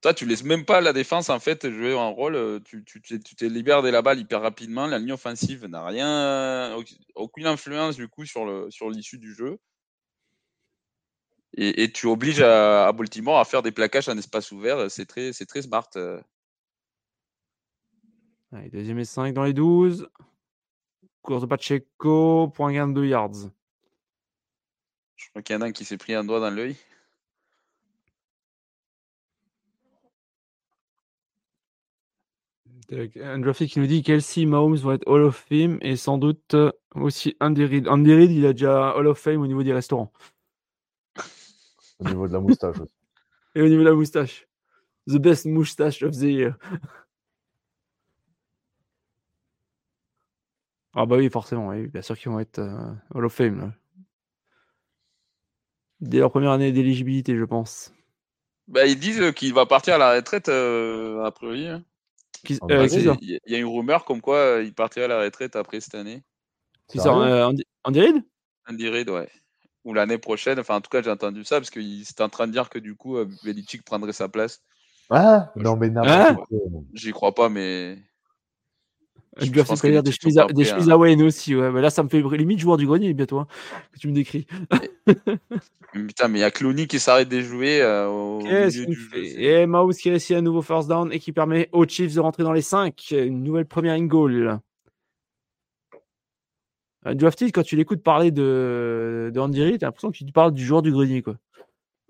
Toi, 0.00 0.14
tu 0.14 0.24
laisses 0.24 0.44
même 0.44 0.64
pas 0.64 0.80
la 0.80 0.94
défense 0.94 1.28
en 1.28 1.38
fait 1.40 1.68
jouer 1.70 1.92
un 1.92 2.08
rôle. 2.08 2.34
euh, 2.34 2.58
Tu, 2.60 2.82
tu, 2.84 3.02
tu, 3.02 3.20
tu 3.20 3.36
te 3.36 3.44
libères 3.44 3.82
de 3.82 3.90
la 3.90 4.00
balle 4.00 4.18
hyper 4.18 4.40
rapidement. 4.40 4.86
La 4.86 4.98
ligne 4.98 5.12
offensive 5.12 5.66
n'a 5.66 5.84
rien, 5.84 6.74
aucune 7.14 7.46
influence 7.46 7.96
du 7.96 8.08
coup 8.08 8.24
sur 8.24 8.46
le 8.46 8.70
sur 8.70 8.88
l'issue 8.88 9.18
du 9.18 9.34
jeu. 9.34 9.58
Et, 11.54 11.82
et 11.82 11.92
tu 11.92 12.06
obliges 12.06 12.40
à, 12.40 12.86
à 12.86 12.92
Baltimore 12.92 13.38
à 13.38 13.44
faire 13.44 13.60
des 13.62 13.72
plaquages 13.72 14.08
en 14.08 14.16
espace 14.16 14.52
ouvert. 14.52 14.90
C'est 14.90 15.04
très 15.06 15.32
c'est 15.34 15.46
très 15.46 15.62
smart. 15.62 15.88
euh. 15.96 16.20
Allez, 18.52 18.70
deuxième 18.70 18.98
et 18.98 19.04
5 19.04 19.34
dans 19.34 19.44
les 19.44 19.52
12. 19.52 20.08
Course 21.22 21.42
de 21.42 21.46
Pacheco, 21.46 22.48
point 22.48 22.72
gain 22.72 22.88
de 22.88 22.94
2 22.94 23.06
yards. 23.06 23.50
Je 25.16 25.28
crois 25.28 25.42
qu'il 25.42 25.54
y 25.54 25.58
en 25.58 25.60
a 25.60 25.66
un 25.66 25.72
qui 25.72 25.84
s'est 25.84 25.98
pris 25.98 26.14
un 26.14 26.24
doigt 26.24 26.40
dans 26.40 26.50
l'œil. 26.50 26.76
Andrew 32.92 33.52
qui 33.52 33.78
nous 33.78 33.86
dit 33.86 34.02
Kelsey 34.02 34.46
Mahomes 34.46 34.76
vont 34.76 34.92
être 34.92 35.06
Hall 35.06 35.22
of 35.22 35.36
Fame 35.48 35.78
et 35.80 35.94
sans 35.96 36.18
doute 36.18 36.54
euh, 36.54 36.72
aussi 36.94 37.36
Andy 37.40 37.64
Reid. 37.64 37.86
Andy 37.88 38.12
Reid, 38.12 38.32
il 38.32 38.44
a 38.46 38.52
déjà 38.52 38.96
Hall 38.96 39.06
of 39.06 39.18
Fame 39.18 39.40
au 39.40 39.46
niveau 39.46 39.62
des 39.62 39.72
restaurants. 39.72 40.12
Au 42.00 42.04
niveau 42.04 42.26
de 42.26 42.32
la 42.32 42.40
moustache 42.40 42.80
aussi. 42.80 42.92
Et 43.54 43.62
au 43.62 43.68
niveau 43.68 43.82
de 43.82 43.88
la 43.88 43.94
moustache. 43.94 44.46
The 45.08 45.16
best 45.16 45.46
moustache 45.46 46.02
of 46.02 46.12
the 46.12 46.22
year. 46.22 46.56
ah 50.94 51.04
bah 51.04 51.16
oui, 51.16 51.28
forcément, 51.30 51.68
oui, 51.68 51.88
bien 51.88 52.02
sûr 52.02 52.16
qu'ils 52.16 52.30
vont 52.30 52.40
être 52.40 52.60
euh, 52.60 52.92
Hall 53.14 53.24
of 53.24 53.32
Fame. 53.32 53.58
Là. 53.58 53.72
Dès 56.00 56.18
leur 56.18 56.30
première 56.30 56.52
année 56.52 56.72
d'éligibilité, 56.72 57.36
je 57.36 57.44
pense. 57.44 57.92
Bah, 58.68 58.86
ils 58.86 58.98
disent 58.98 59.32
qu'il 59.34 59.52
va 59.52 59.66
partir 59.66 59.94
à 59.94 59.98
la 59.98 60.14
retraite, 60.14 60.48
euh, 60.48 61.24
a 61.24 61.32
priori. 61.32 61.66
Hein. 61.66 61.84
Euh, 62.70 62.88
il 63.20 63.40
y, 63.46 63.54
a 63.54 63.58
une 63.58 63.66
rumeur 63.66 64.04
comme 64.04 64.20
quoi 64.20 64.36
euh, 64.36 64.62
il 64.62 64.72
partirait 64.72 65.04
à 65.04 65.08
la 65.08 65.20
retraite 65.20 65.56
après 65.56 65.80
cette 65.80 65.94
année. 65.94 66.22
Qui 66.88 66.98
ça, 66.98 67.12
Andy, 67.12 67.64
Reid? 67.84 68.22
Andy 68.68 68.88
Reid, 68.88 69.10
ouais. 69.10 69.28
Ou 69.84 69.94
l'année 69.94 70.18
prochaine. 70.18 70.58
Enfin, 70.58 70.76
en 70.76 70.80
tout 70.80 70.90
cas, 70.90 71.02
j'ai 71.02 71.10
entendu 71.10 71.44
ça 71.44 71.56
parce 71.56 71.70
qu'il 71.70 72.02
était 72.02 72.22
en 72.22 72.28
train 72.28 72.46
de 72.46 72.52
dire 72.52 72.70
que 72.70 72.78
du 72.78 72.96
coup, 72.96 73.16
Belichick 73.44 73.84
prendrait 73.84 74.12
sa 74.12 74.28
place. 74.28 74.62
Ah, 75.10 75.52
non, 75.56 75.76
mais 75.76 75.90
n'importe 75.90 76.48
quoi. 76.48 76.58
J'y 76.94 77.12
crois 77.12 77.34
pas, 77.34 77.48
mais. 77.48 77.98
Je 79.38 79.50
dois 79.50 79.64
faire 79.64 79.90
dire 79.90 80.02
des 80.02 80.12
chemises 80.12 80.40
des 80.52 80.64
chemises 80.64 80.90
à 80.90 80.98
Wayne 80.98 81.22
aussi. 81.22 81.54
Ouais. 81.54 81.70
Mais 81.70 81.80
là, 81.80 81.90
ça 81.90 82.02
me 82.02 82.08
fait 82.08 82.20
limite 82.20 82.58
joueur 82.58 82.76
du 82.76 82.86
grenier 82.86 83.14
bientôt 83.14 83.38
hein, 83.38 83.46
que 83.92 83.98
tu 83.98 84.08
me 84.08 84.12
décris. 84.12 84.46
Putain, 85.92 86.28
mais 86.28 86.38
il 86.38 86.42
y 86.42 86.44
a 86.44 86.50
Clooney 86.50 86.86
qui 86.86 86.98
s'arrête 86.98 87.28
de 87.28 87.40
jouer. 87.40 87.80
Euh, 87.80 88.08
au 88.08 88.40
et 88.46 89.66
Mouse 89.66 89.96
qui 89.96 90.10
réussit 90.10 90.36
un 90.36 90.42
nouveau 90.42 90.62
first 90.62 90.88
down 90.88 91.12
et 91.12 91.18
qui 91.18 91.32
permet 91.32 91.68
aux 91.72 91.86
Chiefs 91.86 92.14
de 92.14 92.20
rentrer 92.20 92.42
dans 92.42 92.52
les 92.52 92.62
5. 92.62 93.10
Une 93.12 93.42
nouvelle 93.42 93.66
première 93.66 93.94
in 93.94 94.06
goal. 94.06 94.60
Euh, 97.06 97.14
Drafty, 97.14 97.50
quand 97.50 97.62
tu 97.62 97.76
l'écoutes 97.76 98.02
parler 98.02 98.30
de, 98.30 99.30
de 99.32 99.40
Andy 99.40 99.62
Reid, 99.62 99.80
t'as 99.80 99.86
l'impression 99.86 100.10
que 100.10 100.18
tu 100.18 100.24
parles 100.26 100.52
du 100.52 100.64
joueur 100.64 100.82
du 100.82 100.92
grenier. 100.92 101.22
quoi. 101.22 101.36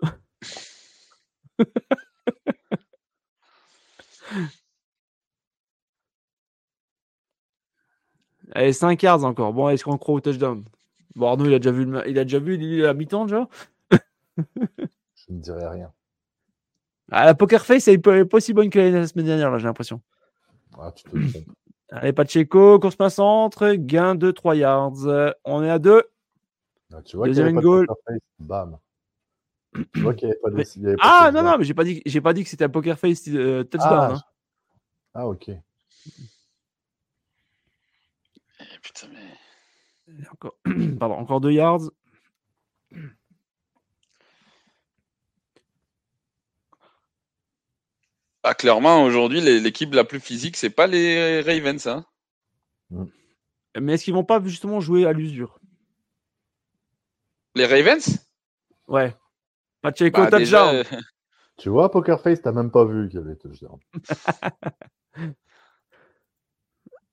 Allez, 8.53 8.73
5 8.73 9.01
yards 9.01 9.23
encore. 9.23 9.53
Bon, 9.53 9.69
est-ce 9.69 9.83
qu'on 9.83 9.97
croit 9.97 10.15
au 10.15 10.19
touchdown? 10.19 10.63
Bon, 11.15 11.27
Arnaud, 11.27 11.45
il 11.45 11.53
a 11.53 11.59
déjà 11.59 11.71
vu, 11.71 11.85
le... 11.85 12.07
il 12.09 12.17
a 12.19 12.23
déjà 12.23 12.39
vu 12.39 12.57
la 12.81 12.93
mi-temps 12.93 13.25
déjà? 13.25 13.47
Je 13.91 13.97
ne 15.29 15.39
dirais 15.39 15.67
rien. 15.67 15.91
Ah, 17.11 17.25
la 17.25 17.35
poker 17.35 17.65
face, 17.65 17.87
elle 17.87 17.95
est 17.95 18.25
pas 18.25 18.37
aussi 18.37 18.53
bonne 18.53 18.69
que 18.69 18.79
la 18.79 19.07
semaine 19.07 19.25
dernière, 19.25 19.51
là, 19.51 19.57
j'ai 19.57 19.65
l'impression. 19.65 20.01
Ah, 20.79 20.91
tu 20.91 21.03
te. 21.03 21.17
Allez, 21.89 22.13
Pacheco, 22.13 22.79
course 22.79 22.95
pas 22.95 23.09
centre, 23.09 23.73
gain 23.73 24.15
de 24.15 24.31
3 24.31 24.55
yards. 24.55 25.35
On 25.43 25.63
est 25.63 25.69
à 25.69 25.77
2. 25.77 26.03
Ah, 26.93 27.01
tu 27.01 27.17
vois 27.17 27.29
qu'il 27.29 27.45
n'y 27.45 27.61
goal. 27.61 27.85
Face, 28.07 28.19
bam. 28.39 28.77
Tu 29.93 30.01
vois 30.01 30.13
qu'il 30.13 30.27
n'y 30.27 30.33
avait 30.33 30.41
pas 30.41 30.49
de. 30.49 30.55
Mais... 30.55 30.95
ah, 31.01 31.31
non, 31.33 31.43
non, 31.43 31.57
mais 31.57 31.65
j'ai 31.65 31.73
pas 31.73 31.83
dit, 31.83 32.01
pas 32.23 32.33
dit 32.33 32.43
que 32.43 32.49
c'était 32.49 32.65
un 32.65 32.69
poker 32.69 32.97
face 32.97 33.27
euh, 33.27 33.63
touchdown. 33.63 33.91
Ah, 33.91 34.13
hein. 34.13 34.21
ah 35.13 35.27
ok. 35.27 35.51
Putain, 38.81 39.07
mais. 39.13 40.25
Encore... 40.31 40.55
Pardon, 40.99 41.15
encore 41.15 41.41
2 41.41 41.51
yards. 41.51 41.91
Ah, 48.43 48.55
clairement, 48.55 49.03
aujourd'hui, 49.03 49.39
l'équipe 49.39 49.93
la 49.93 50.03
plus 50.03 50.19
physique, 50.19 50.57
c'est 50.57 50.71
pas 50.71 50.87
les 50.87 51.41
Ravens. 51.41 51.85
Hein. 51.87 52.05
Mm. 52.89 53.05
Mais 53.79 53.93
est-ce 53.93 54.03
qu'ils 54.03 54.13
vont 54.13 54.25
pas 54.25 54.41
justement 54.43 54.79
jouer 54.79 55.05
à 55.05 55.13
l'usure? 55.13 55.59
Les 57.55 57.65
Ravens? 57.65 58.27
Ouais. 58.87 59.15
Pacheco, 59.81 60.21
bah, 60.21 60.31
touchdown. 60.31 60.75
Euh, 60.75 60.83
tu 61.57 61.69
vois, 61.69 61.91
Poker 61.91 62.19
Face, 62.19 62.41
t'as 62.41 62.51
même 62.51 62.71
pas 62.71 62.85
vu 62.85 63.09
qu'il 63.09 63.19
y 63.19 63.23
avait 63.23 63.35
touchdown. 63.35 63.77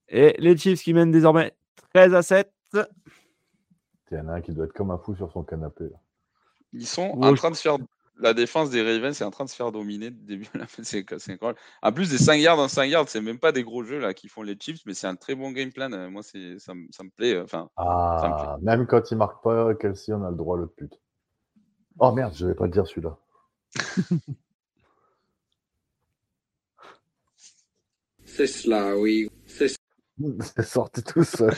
Et 0.08 0.34
les 0.38 0.56
Chiefs 0.56 0.82
qui 0.82 0.94
mènent 0.94 1.10
désormais 1.10 1.54
13 1.95 2.14
à 2.14 2.22
7. 2.22 2.53
Il 4.11 4.16
y 4.16 4.20
en 4.20 4.28
a 4.28 4.34
un 4.34 4.41
qui 4.41 4.53
doit 4.53 4.66
être 4.66 4.72
comme 4.72 4.91
un 4.91 4.99
fou 4.99 5.14
sur 5.14 5.30
son 5.32 5.43
canapé. 5.43 5.84
Ils 6.72 6.86
sont 6.86 7.18
en 7.22 7.34
train 7.34 7.51
de 7.51 7.57
faire. 7.57 7.76
La 8.20 8.34
défense 8.34 8.70
des 8.70 8.82
Ravens 8.82 9.20
est 9.20 9.24
en 9.24 9.30
train 9.30 9.45
de 9.45 9.49
se 9.49 9.55
faire 9.55 9.70
dominer 9.70 10.11
début 10.11 10.49
la 10.55 10.66
fin. 10.66 10.82
C'est 10.82 11.07
incroyable. 11.28 11.61
En 11.82 11.93
plus 11.93 12.11
des 12.11 12.18
5 12.18 12.34
yards 12.34 12.59
en 12.59 12.66
5 12.66 12.86
yards, 12.86 13.09
c'est 13.09 13.20
même 13.20 13.39
pas 13.39 13.53
des 13.53 13.62
gros 13.62 13.84
jeux 13.84 14.01
là 14.01 14.12
qui 14.12 14.26
font 14.28 14.43
les 14.43 14.57
Chiefs, 14.59 14.80
mais 14.86 14.95
c'est 14.95 15.07
un 15.07 15.14
très 15.14 15.36
bon 15.36 15.53
game 15.53 15.70
plan. 15.70 15.89
Moi, 16.11 16.24
ça, 16.24 16.36
ça, 16.59 16.74
me 16.74 17.11
plaît. 17.11 17.34
Euh, 17.34 17.45
enfin, 17.45 17.70
ah, 17.76 18.57
même 18.61 18.86
quand 18.86 19.12
il 19.12 19.18
marque 19.18 19.41
pas, 19.45 19.72
Kelsey, 19.76 20.12
on 20.12 20.24
a 20.24 20.30
le 20.30 20.36
droit 20.36 20.59
le 20.59 20.66
pute. 20.66 20.99
Oh 22.01 22.11
merde, 22.11 22.34
je 22.34 22.47
vais 22.47 22.55
pas 22.55 22.66
dire 22.66 22.89
celui-là. 22.89 23.16
c'est 28.24 28.47
cela, 28.49 28.97
oui. 28.97 29.30
C'est 29.47 29.78
sorti 30.62 31.02
tout 31.02 31.24
seul. 31.24 31.54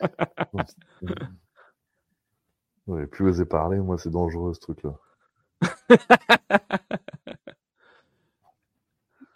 ouais, 2.86 3.06
plus 3.06 3.28
oser 3.28 3.44
parler, 3.44 3.78
moi, 3.78 3.98
c'est 3.98 4.10
dangereux 4.10 4.54
ce 4.54 4.60
truc-là. 4.60 4.98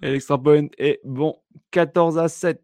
Et 0.02 0.10
l'extra 0.10 0.40
point 0.40 0.68
est 0.78 1.00
bon. 1.04 1.40
14 1.70 2.18
à 2.18 2.28
7. 2.28 2.62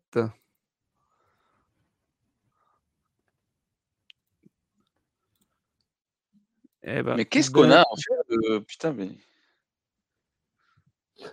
Eh 6.84 7.02
ben, 7.02 7.14
mais 7.16 7.24
qu'est-ce 7.26 7.50
qu'on 7.50 7.70
a 7.70 7.84
en 7.88 7.96
fait 7.96 8.34
euh, 8.48 8.60
Putain, 8.60 8.92
mais. 8.92 9.10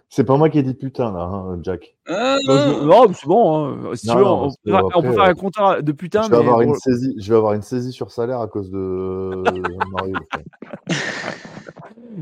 C'est 0.10 0.24
pas 0.24 0.38
moi 0.38 0.50
qui 0.50 0.60
ai 0.60 0.64
dit 0.64 0.74
putain 0.74 1.12
là, 1.12 1.22
hein, 1.22 1.60
Jack. 1.62 1.96
Ah, 2.08 2.38
non, 2.48 3.08
c'est 3.14 3.28
bon. 3.28 3.66
Hein. 3.66 3.96
Si 3.96 4.08
tu 4.08 4.16
veux, 4.16 4.26
on, 4.26 4.50
peut, 5.02 5.12
faire 5.12 5.24
un 5.24 5.34
compteur 5.34 5.84
de 5.84 5.92
putain. 5.92 6.24
Je 6.24 6.30
vais, 6.30 6.38
avoir 6.38 6.62
une 6.62 6.76
saisie, 6.76 7.16
je 7.18 7.30
vais 7.30 7.38
avoir 7.38 7.54
une 7.54 7.62
saisie 7.62 7.92
sur 7.92 8.12
salaire 8.12 8.42
à 8.42 8.48
cause 8.48 8.72
de 8.72 9.44
Mario. 9.92 10.16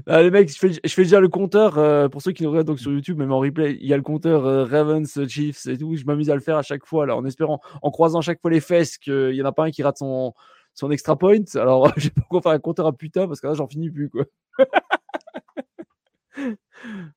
Ah, 0.06 0.22
les 0.22 0.32
mecs, 0.32 0.50
je 0.50 0.58
fais, 0.58 0.72
je 0.72 0.94
fais, 0.94 1.04
déjà 1.04 1.20
le 1.20 1.30
compteur 1.30 1.78
euh, 1.78 2.08
pour 2.08 2.22
ceux 2.22 2.32
qui 2.32 2.44
nous 2.44 2.52
regardent 2.52 2.68
donc 2.68 2.80
sur 2.80 2.92
YouTube, 2.92 3.18
même 3.18 3.32
en 3.32 3.40
replay. 3.40 3.78
Il 3.80 3.88
y 3.88 3.94
a 3.94 3.98
le 3.98 4.04
compteur 4.04 4.46
euh, 4.46 4.66
Ravens, 4.66 5.28
Chiefs 5.28 5.66
et 5.66 5.78
tout. 5.78 5.96
Je 5.96 6.06
m'amuse 6.06 6.30
à 6.30 6.36
le 6.36 6.42
faire 6.42 6.58
à 6.58 6.62
chaque 6.62 6.86
fois, 6.86 7.06
là, 7.06 7.16
en 7.16 7.26
espérant, 7.26 7.62
en 7.82 7.90
croisant 7.90 8.22
chaque 8.22 8.42
fois 8.42 8.52
les 8.52 8.60
fesses, 8.60 8.98
qu'il 8.98 9.34
y 9.34 9.42
en 9.42 9.46
a 9.46 9.52
pas 9.52 9.66
un 9.66 9.72
qui 9.72 9.84
rate 9.84 9.98
son, 9.98 10.34
son 10.74 10.92
extra 10.92 11.18
point. 11.18 11.44
Alors, 11.56 11.92
je 11.98 12.06
vais 12.06 12.10
pas 12.12 12.22
encore 12.26 12.44
faire 12.44 12.52
un 12.52 12.60
compteur 12.60 12.86
à 12.86 12.94
putain 12.94 13.28
parce 13.28 13.42
que 13.42 13.48
là, 13.48 13.54
j'en 13.54 13.68
finis 13.68 13.90
plus, 13.90 14.10
quoi. 14.10 14.26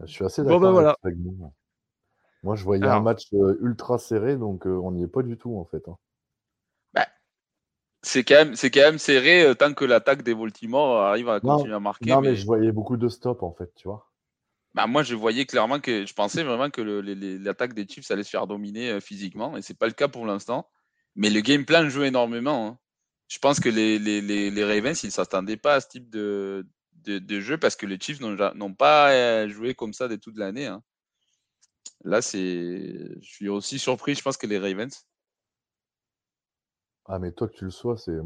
Je 0.00 0.12
suis 0.12 0.24
assez 0.24 0.42
d'accord 0.42 0.60
ben 0.60 0.94
avec 1.02 1.16
vous. 1.18 1.52
Moi, 2.42 2.56
je 2.56 2.64
voyais 2.64 2.84
un 2.84 3.00
match 3.00 3.32
euh, 3.32 3.56
ultra 3.62 3.98
serré, 3.98 4.36
donc 4.36 4.66
on 4.66 4.92
n'y 4.92 5.02
est 5.02 5.08
pas 5.08 5.22
du 5.22 5.38
tout, 5.38 5.56
en 5.56 5.64
fait. 5.64 5.88
Hein. 5.88 5.96
Bah, 6.92 7.06
c'est 8.02 8.22
quand, 8.22 8.34
même, 8.34 8.54
quand 8.54 8.80
même 8.80 8.98
serré 8.98 9.46
euh, 9.46 9.54
tant 9.54 9.72
que 9.72 9.84
l'attaque 9.84 10.22
des 10.22 10.34
Baltimore 10.34 10.98
arrive 11.00 11.28
à 11.30 11.40
continuer 11.40 11.74
à 11.74 11.80
marquer. 11.80 12.10
Non, 12.10 12.20
mais... 12.20 12.36
je 12.36 12.44
voyais 12.44 12.70
beaucoup 12.70 12.98
de 12.98 13.08
stops, 13.08 13.42
en 13.42 13.52
fait, 13.52 13.72
tu 13.74 13.88
vois. 13.88 14.10
Bah, 14.74 14.86
moi, 14.86 15.02
je 15.02 15.14
voyais 15.14 15.46
clairement 15.46 15.80
que 15.80 16.04
je 16.04 16.12
pensais 16.12 16.42
vraiment 16.42 16.68
que 16.68 16.82
l'attaque 16.82 17.72
des 17.72 17.86
Chiefs 17.88 18.10
allait 18.10 18.24
se 18.24 18.30
faire 18.30 18.46
dominer 18.46 18.90
euh, 18.90 19.00
physiquement, 19.00 19.56
et 19.56 19.62
c'est 19.62 19.78
pas 19.78 19.86
le 19.86 19.92
cas 19.92 20.08
pour 20.08 20.26
l'instant. 20.26 20.68
Mais 21.16 21.30
le 21.30 21.40
game 21.40 21.64
plan 21.64 21.88
joue 21.88 22.02
énormément. 22.02 22.66
Hein. 22.66 22.78
Je 23.28 23.38
pense 23.38 23.58
que 23.58 23.68
les, 23.68 23.98
les 23.98 24.64
Ravens, 24.64 25.02
ils 25.02 25.06
ne 25.06 25.12
s'attendaient 25.12 25.56
pas 25.56 25.76
à 25.76 25.80
ce 25.80 25.88
type 25.88 26.10
de, 26.10 26.66
de, 27.04 27.40
jeu 27.40 27.58
parce 27.58 27.76
que 27.76 27.86
les 27.86 28.00
Chiefs 28.00 28.20
n'ont 28.20 28.74
pas 28.74 29.12
euh, 29.12 29.48
joué 29.48 29.74
comme 29.74 29.92
ça 29.92 30.08
de 30.08 30.16
toute 30.16 30.36
l'année. 30.36 30.66
Hein. 30.66 30.82
Là, 32.04 32.22
c'est, 32.22 32.38
je 32.38 33.26
suis 33.26 33.48
aussi 33.48 33.78
surpris, 33.78 34.14
je 34.14 34.22
pense, 34.22 34.36
que 34.36 34.46
les 34.46 34.58
Ravens. 34.58 35.06
Ah, 37.06 37.18
mais 37.18 37.32
toi 37.32 37.48
que 37.48 37.54
tu 37.54 37.64
le 37.64 37.70
sois, 37.70 37.96
c'est, 37.96 38.18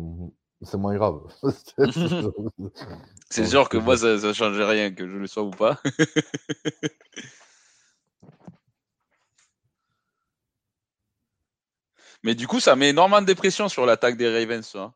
c'est 0.63 0.77
moins 0.77 0.97
grave. 0.97 1.21
c'est 3.31 3.47
sûr 3.47 3.69
que 3.69 3.77
moi, 3.77 3.97
ça 3.97 4.17
ne 4.17 4.33
change 4.33 4.61
rien, 4.61 4.93
que 4.93 5.09
je 5.09 5.17
le 5.17 5.27
sois 5.27 5.45
ou 5.45 5.51
pas. 5.51 5.81
mais 12.23 12.35
du 12.35 12.47
coup, 12.47 12.61
ça 12.61 12.77
met 12.77 12.91
énormément 12.91 13.23
de 13.23 13.35
pression 13.35 13.69
sur 13.69 13.87
l'attaque 13.87 14.17
des 14.17 14.33
Ravens. 14.33 14.67
Ça. 14.67 14.93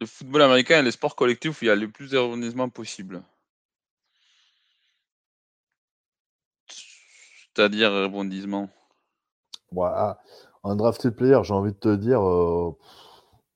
Le 0.00 0.06
football 0.06 0.42
américain 0.42 0.78
est 0.78 0.82
le 0.82 0.90
sport 0.90 1.16
collectif 1.16 1.60
où 1.60 1.64
il 1.64 1.68
y 1.68 1.70
a 1.70 1.76
le 1.76 1.90
plus 1.90 2.10
de 2.10 2.68
possible. 2.68 3.22
C'est-à-dire 7.54 7.90
rebondissement. 7.90 8.68
Ouais, 9.72 9.88
un 10.64 10.76
drafted 10.76 11.14
player, 11.14 11.38
j'ai 11.42 11.54
envie 11.54 11.72
de 11.72 11.78
te 11.78 11.94
dire, 11.94 12.22
euh, 12.22 12.76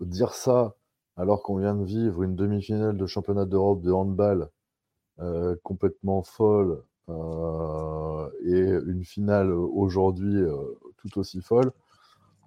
dire 0.00 0.32
ça 0.34 0.74
alors 1.16 1.42
qu'on 1.42 1.58
vient 1.58 1.74
de 1.74 1.84
vivre 1.84 2.22
une 2.22 2.34
demi-finale 2.34 2.96
de 2.96 3.06
championnat 3.06 3.44
d'Europe 3.44 3.82
de 3.82 3.92
handball 3.92 4.48
euh, 5.20 5.54
complètement 5.62 6.22
folle 6.22 6.82
et 8.44 8.60
une 8.60 9.04
finale 9.04 9.52
aujourd'hui 9.52 10.36
tout 10.98 11.18
aussi 11.18 11.40
folle. 11.40 11.72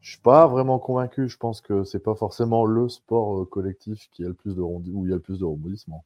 Je 0.01 0.11
suis 0.11 0.21
pas 0.21 0.47
vraiment 0.47 0.79
convaincu. 0.79 1.29
Je 1.29 1.37
pense 1.37 1.61
que 1.61 1.83
c'est 1.83 2.03
pas 2.03 2.15
forcément 2.15 2.65
le 2.65 2.89
sport 2.89 3.49
collectif 3.49 4.09
qui 4.11 4.25
a 4.25 4.27
le 4.27 4.33
plus 4.33 4.55
de 4.55 4.61
où 4.61 5.05
il 5.05 5.09
y 5.09 5.13
a 5.13 5.15
le 5.15 5.21
plus 5.21 5.39
de 5.39 5.45
rebondissements. 5.45 6.03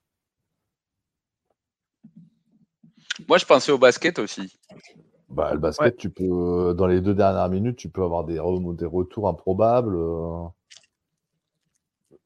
Moi, 3.27 3.37
je 3.37 3.45
pensais 3.45 3.71
au 3.71 3.77
basket 3.77 4.19
aussi. 4.19 4.57
Bah, 5.29 5.53
le 5.53 5.59
basket, 5.59 5.97
tu 5.97 6.09
peux, 6.09 6.73
dans 6.77 6.87
les 6.87 7.01
deux 7.01 7.13
dernières 7.13 7.49
minutes, 7.49 7.77
tu 7.77 7.89
peux 7.89 8.03
avoir 8.03 8.23
des, 8.23 8.35
des 8.35 8.85
retours 8.85 9.27
improbables. 9.27 9.95
Euh, 9.95 10.43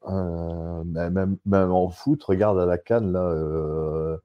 euh, 0.08 0.84
même, 0.84 1.38
même, 1.46 1.72
en 1.72 1.90
foot, 1.90 2.22
regarde 2.24 2.60
à 2.60 2.66
la 2.66 2.78
canne, 2.78 3.12
là, 3.12 3.24
euh, 3.24 4.18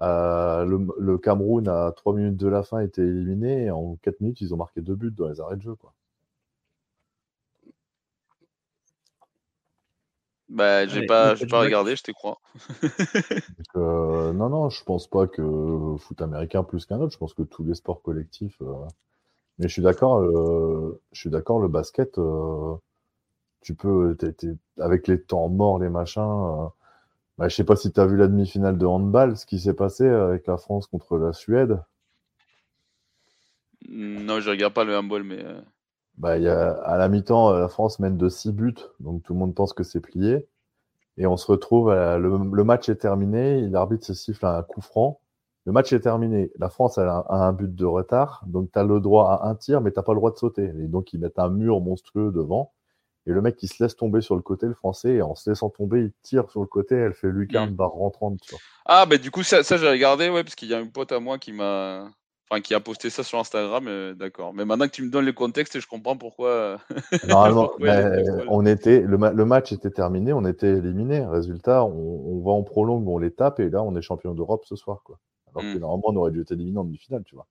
le, 0.00 1.16
Cameroun, 1.18 1.68
à 1.68 1.92
3 1.96 2.14
minutes 2.14 2.36
de 2.36 2.48
la 2.48 2.62
fin, 2.62 2.80
était 2.80 3.02
éliminé. 3.02 3.64
Et 3.64 3.70
en 3.70 3.96
4 4.02 4.20
minutes, 4.20 4.40
ils 4.40 4.54
ont 4.54 4.56
marqué 4.56 4.80
deux 4.80 4.94
buts 4.94 5.12
dans 5.16 5.28
les 5.28 5.40
arrêts 5.40 5.56
de 5.56 5.62
jeu. 5.62 5.74
Quoi. 5.74 5.92
Bah, 10.54 10.86
j'ai 10.86 11.06
pas, 11.06 11.34
pas 11.50 11.60
regardé, 11.60 11.96
je 11.96 12.02
te 12.02 12.12
crois. 12.12 12.38
euh, 13.76 14.32
non, 14.32 14.48
non, 14.50 14.70
je 14.70 14.84
pense 14.84 15.08
pas 15.08 15.26
que 15.26 15.96
foot 15.98 16.22
américain 16.22 16.62
plus 16.62 16.86
qu'un 16.86 17.00
autre. 17.00 17.12
Je 17.12 17.18
pense 17.18 17.34
que 17.34 17.42
tous 17.42 17.64
les 17.64 17.74
sports 17.74 18.02
collectifs. 18.02 18.56
Euh, 18.62 18.86
mais 19.58 19.68
je 19.68 19.72
suis 19.72 19.82
d'accord. 19.82 20.20
Euh, 20.20 21.00
je 21.12 21.20
suis 21.20 21.30
d'accord. 21.30 21.60
Le 21.60 21.66
basket, 21.66 22.18
euh, 22.18 22.76
tu 23.62 23.74
peux, 23.74 24.16
avec 24.78 25.08
les 25.08 25.20
temps 25.20 25.48
morts, 25.48 25.78
les 25.80 25.88
machins. 25.88 26.68
Bah, 27.38 27.48
je 27.48 27.56
sais 27.56 27.64
pas 27.64 27.76
si 27.76 27.92
tu 27.92 28.00
as 28.00 28.06
vu 28.06 28.16
la 28.16 28.28
demi-finale 28.28 28.78
de 28.78 28.86
handball, 28.86 29.36
ce 29.36 29.46
qui 29.46 29.58
s'est 29.58 29.74
passé 29.74 30.06
avec 30.06 30.46
la 30.46 30.56
France 30.56 30.86
contre 30.86 31.18
la 31.18 31.32
Suède. 31.32 31.80
Non, 33.88 34.40
je 34.40 34.50
regarde 34.50 34.72
pas 34.72 34.84
le 34.84 34.96
handball, 34.96 35.24
mais. 35.24 35.44
Bah, 36.16 36.38
y 36.38 36.48
a, 36.48 36.70
à 36.70 36.96
la 36.96 37.08
mi-temps, 37.08 37.52
la 37.52 37.68
France 37.68 37.98
mène 37.98 38.16
de 38.16 38.28
6 38.28 38.52
buts, 38.52 38.74
donc 39.00 39.22
tout 39.24 39.32
le 39.32 39.38
monde 39.38 39.54
pense 39.54 39.72
que 39.72 39.82
c'est 39.82 40.00
plié. 40.00 40.46
Et 41.16 41.26
on 41.26 41.36
se 41.36 41.46
retrouve, 41.50 41.92
le, 41.92 42.64
match 42.64 42.88
est 42.88 42.96
terminé, 42.96 43.68
l'arbitre 43.68 44.06
se 44.06 44.14
siffle 44.14 44.46
à 44.46 44.58
un 44.58 44.62
coup 44.62 44.80
franc. 44.80 45.20
Le 45.64 45.72
match 45.72 45.92
est 45.92 46.00
terminé. 46.00 46.50
La 46.58 46.68
France 46.68 46.98
a 46.98 47.26
un, 47.28 47.52
but 47.52 47.74
de 47.74 47.84
retard, 47.84 48.42
donc 48.46 48.70
tu 48.72 48.78
as 48.78 48.84
le 48.84 49.00
droit 49.00 49.30
à 49.30 49.48
un 49.48 49.54
tir, 49.54 49.80
mais 49.80 49.92
tu 49.92 50.02
pas 50.02 50.12
le 50.12 50.18
droit 50.18 50.32
de 50.32 50.36
sauter. 50.36 50.64
Et 50.64 50.88
donc 50.88 51.12
ils 51.12 51.20
mettent 51.20 51.38
un 51.38 51.48
mur 51.48 51.80
monstrueux 51.80 52.32
devant. 52.32 52.72
Et 53.26 53.32
le 53.32 53.40
mec, 53.40 53.62
il 53.62 53.68
se 53.68 53.82
laisse 53.82 53.96
tomber 53.96 54.20
sur 54.20 54.36
le 54.36 54.42
côté, 54.42 54.66
le 54.66 54.74
français, 54.74 55.14
et 55.14 55.22
en 55.22 55.34
se 55.34 55.48
laissant 55.48 55.70
tomber, 55.70 56.02
il 56.02 56.12
tire 56.22 56.50
sur 56.50 56.60
le 56.60 56.66
côté, 56.66 56.94
elle 56.94 57.14
fait 57.14 57.30
lucarne, 57.30 57.70
mmh. 57.70 57.76
barre 57.76 57.92
rentrante. 57.92 58.40
Ah, 58.84 59.06
bah 59.06 59.16
du 59.16 59.30
coup, 59.30 59.42
ça, 59.42 59.62
ça 59.62 59.78
j'ai 59.78 59.88
regardé, 59.88 60.28
ouais, 60.28 60.44
parce 60.44 60.54
qu'il 60.54 60.68
y 60.68 60.74
a 60.74 60.80
une 60.80 60.92
pote 60.92 61.12
à 61.12 61.20
moi 61.20 61.38
qui 61.38 61.52
m'a 61.52 62.10
Enfin, 62.50 62.60
qui 62.60 62.74
a 62.74 62.80
posté 62.80 63.08
ça 63.08 63.22
sur 63.22 63.38
Instagram, 63.38 63.86
euh, 63.88 64.14
d'accord. 64.14 64.52
Mais 64.52 64.66
maintenant 64.66 64.86
que 64.86 64.92
tu 64.92 65.02
me 65.02 65.10
donnes 65.10 65.24
le 65.24 65.32
contexte, 65.32 65.80
je 65.80 65.86
comprends 65.86 66.16
pourquoi. 66.18 66.48
Euh, 66.50 66.78
Normalement, 67.26 67.72
on 68.48 68.66
était, 68.66 69.00
le, 69.00 69.16
match 69.46 69.72
était 69.72 69.90
terminé, 69.90 70.34
on 70.34 70.44
était 70.44 70.68
éliminé. 70.68 71.24
Résultat, 71.24 71.84
on, 71.84 72.42
va 72.44 72.50
en 72.50 72.62
prolongue, 72.62 73.08
on 73.08 73.16
les 73.16 73.30
tape, 73.30 73.60
et 73.60 73.70
là, 73.70 73.82
on 73.82 73.96
est 73.96 74.02
champion 74.02 74.34
d'Europe 74.34 74.64
ce 74.66 74.76
soir. 74.76 75.00
Quoi. 75.04 75.18
Alors 75.48 75.62
que 75.62 75.78
hmm. 75.78 75.80
normalement, 75.80 76.08
on 76.08 76.16
aurait 76.16 76.32
dû 76.32 76.42
être 76.42 76.52
éliminé 76.52 76.78
en 76.78 76.84
demi-finale, 76.84 77.22
tu 77.24 77.34
vois. 77.34 77.46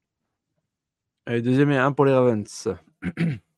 Allez, 1.25 1.41
deuxième 1.41 1.71
et 1.71 1.77
un 1.77 1.91
pour 1.91 2.05
les 2.05 2.13
Ravens. 2.13 2.69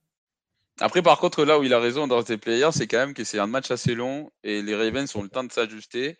Après, 0.82 1.02
par 1.02 1.20
contre, 1.20 1.46
là 1.46 1.58
où 1.58 1.64
il 1.64 1.74
a 1.74 1.80
raison 1.80 2.08
dans 2.08 2.22
tes 2.24 2.38
players, 2.38 2.72
c'est 2.74 2.88
quand 2.88 2.98
même 2.98 3.14
que 3.14 3.24
c'est 3.24 3.40
un 3.40 3.48
match 3.48 3.72
assez 3.72 3.96
long 3.96 4.32
et 4.44 4.62
les 4.62 4.76
Ravens 4.76 5.16
ont 5.16 5.24
le 5.24 5.30
temps 5.30 5.44
de 5.44 5.52
s'ajuster 5.52 6.18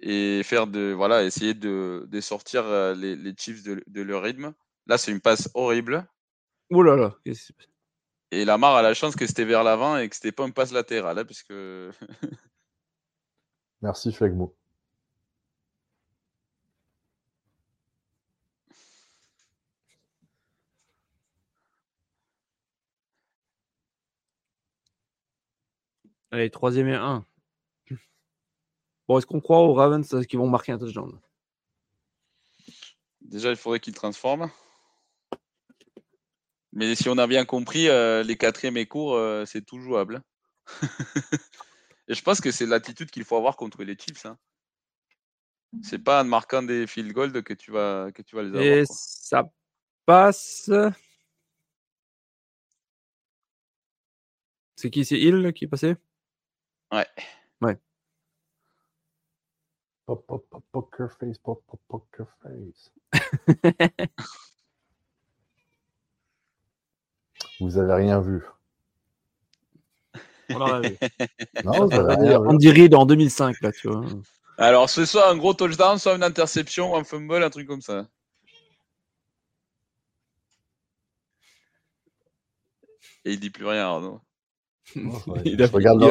et 0.00 0.42
faire 0.44 0.68
de 0.68 0.92
voilà 0.92 1.24
essayer 1.24 1.54
de, 1.54 2.06
de 2.08 2.20
sortir 2.20 2.64
euh, 2.64 2.94
les, 2.94 3.16
les 3.16 3.34
Chiefs 3.36 3.64
de, 3.64 3.82
de, 3.86 4.02
leur 4.02 4.22
rythme. 4.22 4.54
Là, 4.86 4.96
c'est 4.96 5.10
une 5.10 5.20
passe 5.20 5.50
horrible. 5.54 6.06
Ouh 6.70 6.82
là 6.82 6.96
là. 6.96 7.16
Et 8.30 8.44
Lamar 8.44 8.76
a 8.76 8.82
la 8.82 8.94
chance 8.94 9.16
que 9.16 9.26
c'était 9.26 9.44
vers 9.44 9.64
l'avant 9.64 9.96
et 9.96 10.08
que 10.08 10.14
c'était 10.14 10.32
pas 10.32 10.46
une 10.46 10.52
passe 10.52 10.72
latérale, 10.72 11.18
hein, 11.18 11.24
puisque. 11.24 11.52
Merci 13.82 14.12
Flegmo. 14.12 14.54
Allez, 26.30 26.50
troisième 26.50 26.88
et 26.88 26.94
un. 26.94 27.24
Bon, 29.08 29.18
est-ce 29.18 29.26
qu'on 29.26 29.40
croit 29.40 29.60
aux 29.60 29.72
Ravens 29.72 30.26
qu'ils 30.26 30.38
vont 30.38 30.48
marquer 30.48 30.72
un 30.72 30.78
touchdown? 30.78 31.18
Déjà, 33.22 33.50
il 33.50 33.56
faudrait 33.56 33.80
qu'ils 33.80 33.94
transforment. 33.94 34.50
Mais 36.72 36.94
si 36.94 37.08
on 37.08 37.16
a 37.16 37.26
bien 37.26 37.46
compris, 37.46 37.88
euh, 37.88 38.22
les 38.22 38.36
quatrièmes 38.36 38.76
et 38.76 38.86
courts, 38.86 39.14
euh, 39.14 39.46
c'est 39.46 39.62
tout 39.62 39.80
jouable. 39.80 40.22
et 42.08 42.14
je 42.14 42.22
pense 42.22 42.42
que 42.42 42.50
c'est 42.50 42.66
l'attitude 42.66 43.10
qu'il 43.10 43.24
faut 43.24 43.36
avoir 43.36 43.56
contre 43.56 43.82
les 43.82 43.96
Chiefs. 43.98 44.26
Hein. 44.26 44.38
C'est 45.82 45.98
pas 45.98 46.22
en 46.22 46.24
marquant 46.24 46.62
des 46.62 46.86
field 46.86 47.12
goals 47.12 47.42
que 47.42 47.54
tu 47.54 47.70
vas, 47.70 48.12
que 48.12 48.20
tu 48.20 48.36
vas 48.36 48.42
les 48.42 48.48
avoir. 48.48 48.62
Et 48.62 48.84
ça 48.86 49.50
passe. 50.04 50.70
C'est 54.76 54.90
qui? 54.90 55.04
C'est 55.04 55.18
Hill 55.18 55.52
qui 55.54 55.64
est 55.64 55.68
passé? 55.68 55.96
Ouais. 56.92 57.06
Ouais. 57.60 57.76
Pop, 60.06 60.24
pop, 60.26 60.46
pop, 60.48 60.64
poker 60.72 61.12
face, 61.18 61.38
pop, 61.38 61.62
pop, 61.66 61.80
poker 61.88 62.26
face. 62.42 62.90
vous 67.60 67.78
avez 67.78 67.94
rien 67.94 68.20
vu. 68.20 68.42
On 70.50 70.80
vu. 70.80 70.96
Non, 71.64 71.86
vous 71.86 71.94
avez 71.94 72.14
rien 72.14 72.40
On 72.40 72.54
dirait 72.54 72.92
en 72.94 73.04
2005, 73.04 73.60
là, 73.60 73.72
tu 73.72 73.88
vois. 73.88 74.06
Alors, 74.56 74.88
ce 74.88 75.04
soit 75.04 75.30
un 75.30 75.36
gros 75.36 75.54
touchdown, 75.54 75.98
soit 75.98 76.16
une 76.16 76.22
interception, 76.22 76.96
un 76.96 77.04
fumble, 77.04 77.42
un 77.42 77.50
truc 77.50 77.68
comme 77.68 77.82
ça. 77.82 78.08
Et 83.24 83.32
il 83.32 83.40
dit 83.40 83.50
plus 83.50 83.66
rien, 83.66 83.86
Arnaud. 83.86 84.20
il, 85.44 85.62
a, 85.62 85.66
regarde 85.66 86.02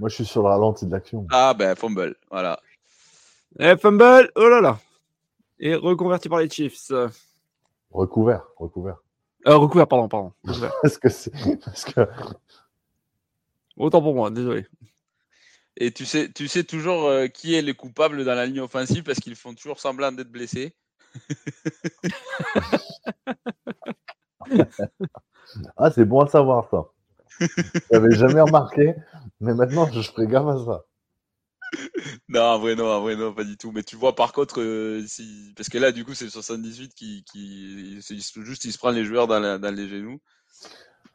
Moi, 0.00 0.08
je 0.08 0.14
suis 0.14 0.24
sur 0.24 0.42
le 0.42 0.48
ralenti 0.48 0.86
de 0.86 0.92
l'action. 0.92 1.26
Ah, 1.30 1.52
ben, 1.52 1.76
fumble, 1.76 2.16
voilà. 2.30 2.58
Eh, 3.58 3.76
fumble, 3.76 4.32
oh 4.34 4.48
là 4.48 4.62
là. 4.62 4.80
Et 5.58 5.74
reconverti 5.74 6.30
par 6.30 6.38
les 6.38 6.48
Chiefs. 6.48 6.90
Recouvert, 7.90 8.46
recouvert. 8.56 8.96
Euh, 9.46 9.56
recouvert, 9.56 9.86
pardon, 9.86 10.08
pardon. 10.08 10.32
parce 10.82 10.96
que 10.96 11.10
c'est. 11.10 11.30
Parce 11.62 11.84
que... 11.84 12.00
Autant 13.76 14.00
pour 14.00 14.14
moi, 14.14 14.30
désolé. 14.30 14.66
Et 15.76 15.92
tu 15.92 16.06
sais, 16.06 16.32
tu 16.32 16.48
sais 16.48 16.64
toujours 16.64 17.04
euh, 17.04 17.26
qui 17.26 17.54
est 17.54 17.60
le 17.60 17.74
coupable 17.74 18.24
dans 18.24 18.34
la 18.34 18.46
ligne 18.46 18.60
offensive 18.60 19.02
parce 19.02 19.20
qu'ils 19.20 19.36
font 19.36 19.52
toujours 19.54 19.80
semblant 19.80 20.12
d'être 20.12 20.30
blessés. 20.30 20.74
ah, 25.76 25.90
c'est 25.90 26.06
bon 26.06 26.20
à 26.20 26.26
savoir 26.26 26.70
ça. 26.70 26.86
Je 27.40 27.46
n'avais 27.92 28.16
jamais 28.16 28.40
remarqué, 28.40 28.94
mais 29.40 29.54
maintenant 29.54 29.90
je 29.90 30.02
ferai 30.02 30.26
gaffe 30.26 30.46
à 30.46 30.64
ça 30.64 30.84
non, 32.28 32.40
en 32.40 32.58
vrai, 32.58 32.74
non, 32.74 32.86
en 32.86 33.00
vrai, 33.00 33.16
non, 33.16 33.32
pas 33.32 33.44
du 33.44 33.56
tout. 33.56 33.72
Mais 33.72 33.82
tu 33.82 33.96
vois, 33.96 34.14
par 34.14 34.32
contre, 34.32 34.60
euh, 34.60 35.04
si... 35.06 35.52
parce 35.56 35.68
que 35.68 35.78
là, 35.78 35.92
du 35.92 36.04
coup, 36.04 36.14
c'est 36.14 36.28
78 36.28 36.94
qui, 36.94 37.24
qui... 37.30 38.00
juste, 38.00 38.64
il 38.64 38.72
se 38.72 38.78
prend 38.78 38.90
les 38.90 39.04
joueurs 39.04 39.26
dans, 39.26 39.60
dans 39.60 39.74
les 39.74 39.88
genoux. 39.88 40.20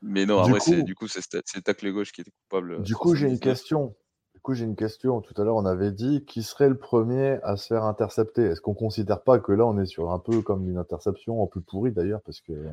Mais 0.02 0.26
non, 0.26 0.40
en 0.40 0.48
vrai, 0.48 0.60
c'est, 0.60 0.84
du 0.84 0.96
coup, 0.96 1.08
c'est, 1.08 1.22
c'est 1.46 1.62
tacle 1.64 1.92
gauche 1.92 2.12
qui 2.12 2.22
était 2.22 2.32
coupable. 2.32 2.82
Du 2.84 2.96
coup, 2.96 3.16
j'ai 3.16 3.28
une 3.28 3.40
question. 3.40 3.96
Du 4.34 4.42
coup, 4.42 4.54
j'ai 4.54 4.66
une 4.66 4.76
question. 4.76 5.22
Tout 5.22 5.40
à 5.42 5.44
l'heure, 5.44 5.56
on 5.56 5.66
avait 5.66 5.92
dit 5.92 6.26
qui 6.26 6.44
serait 6.44 6.70
le 6.70 6.78
premier 6.78 7.40
à 7.44 7.58
se 7.58 7.68
faire 7.68 7.84
intercepter? 7.84 8.44
Est-ce 8.44 8.62
qu'on 8.62 8.76
considère 8.76 9.24
pas 9.24 9.40
que 9.40 9.52
là, 9.52 9.66
on 9.66 9.80
est 9.80 9.86
sur 9.86 10.12
un 10.12 10.20
peu 10.20 10.42
comme 10.42 10.70
une 10.70 10.78
interception 10.78 11.42
en 11.42 11.48
plus 11.48 11.62
pourrie 11.62 11.92
d'ailleurs, 11.92 12.22
parce 12.22 12.42
que 12.42 12.54
bah, 12.54 12.70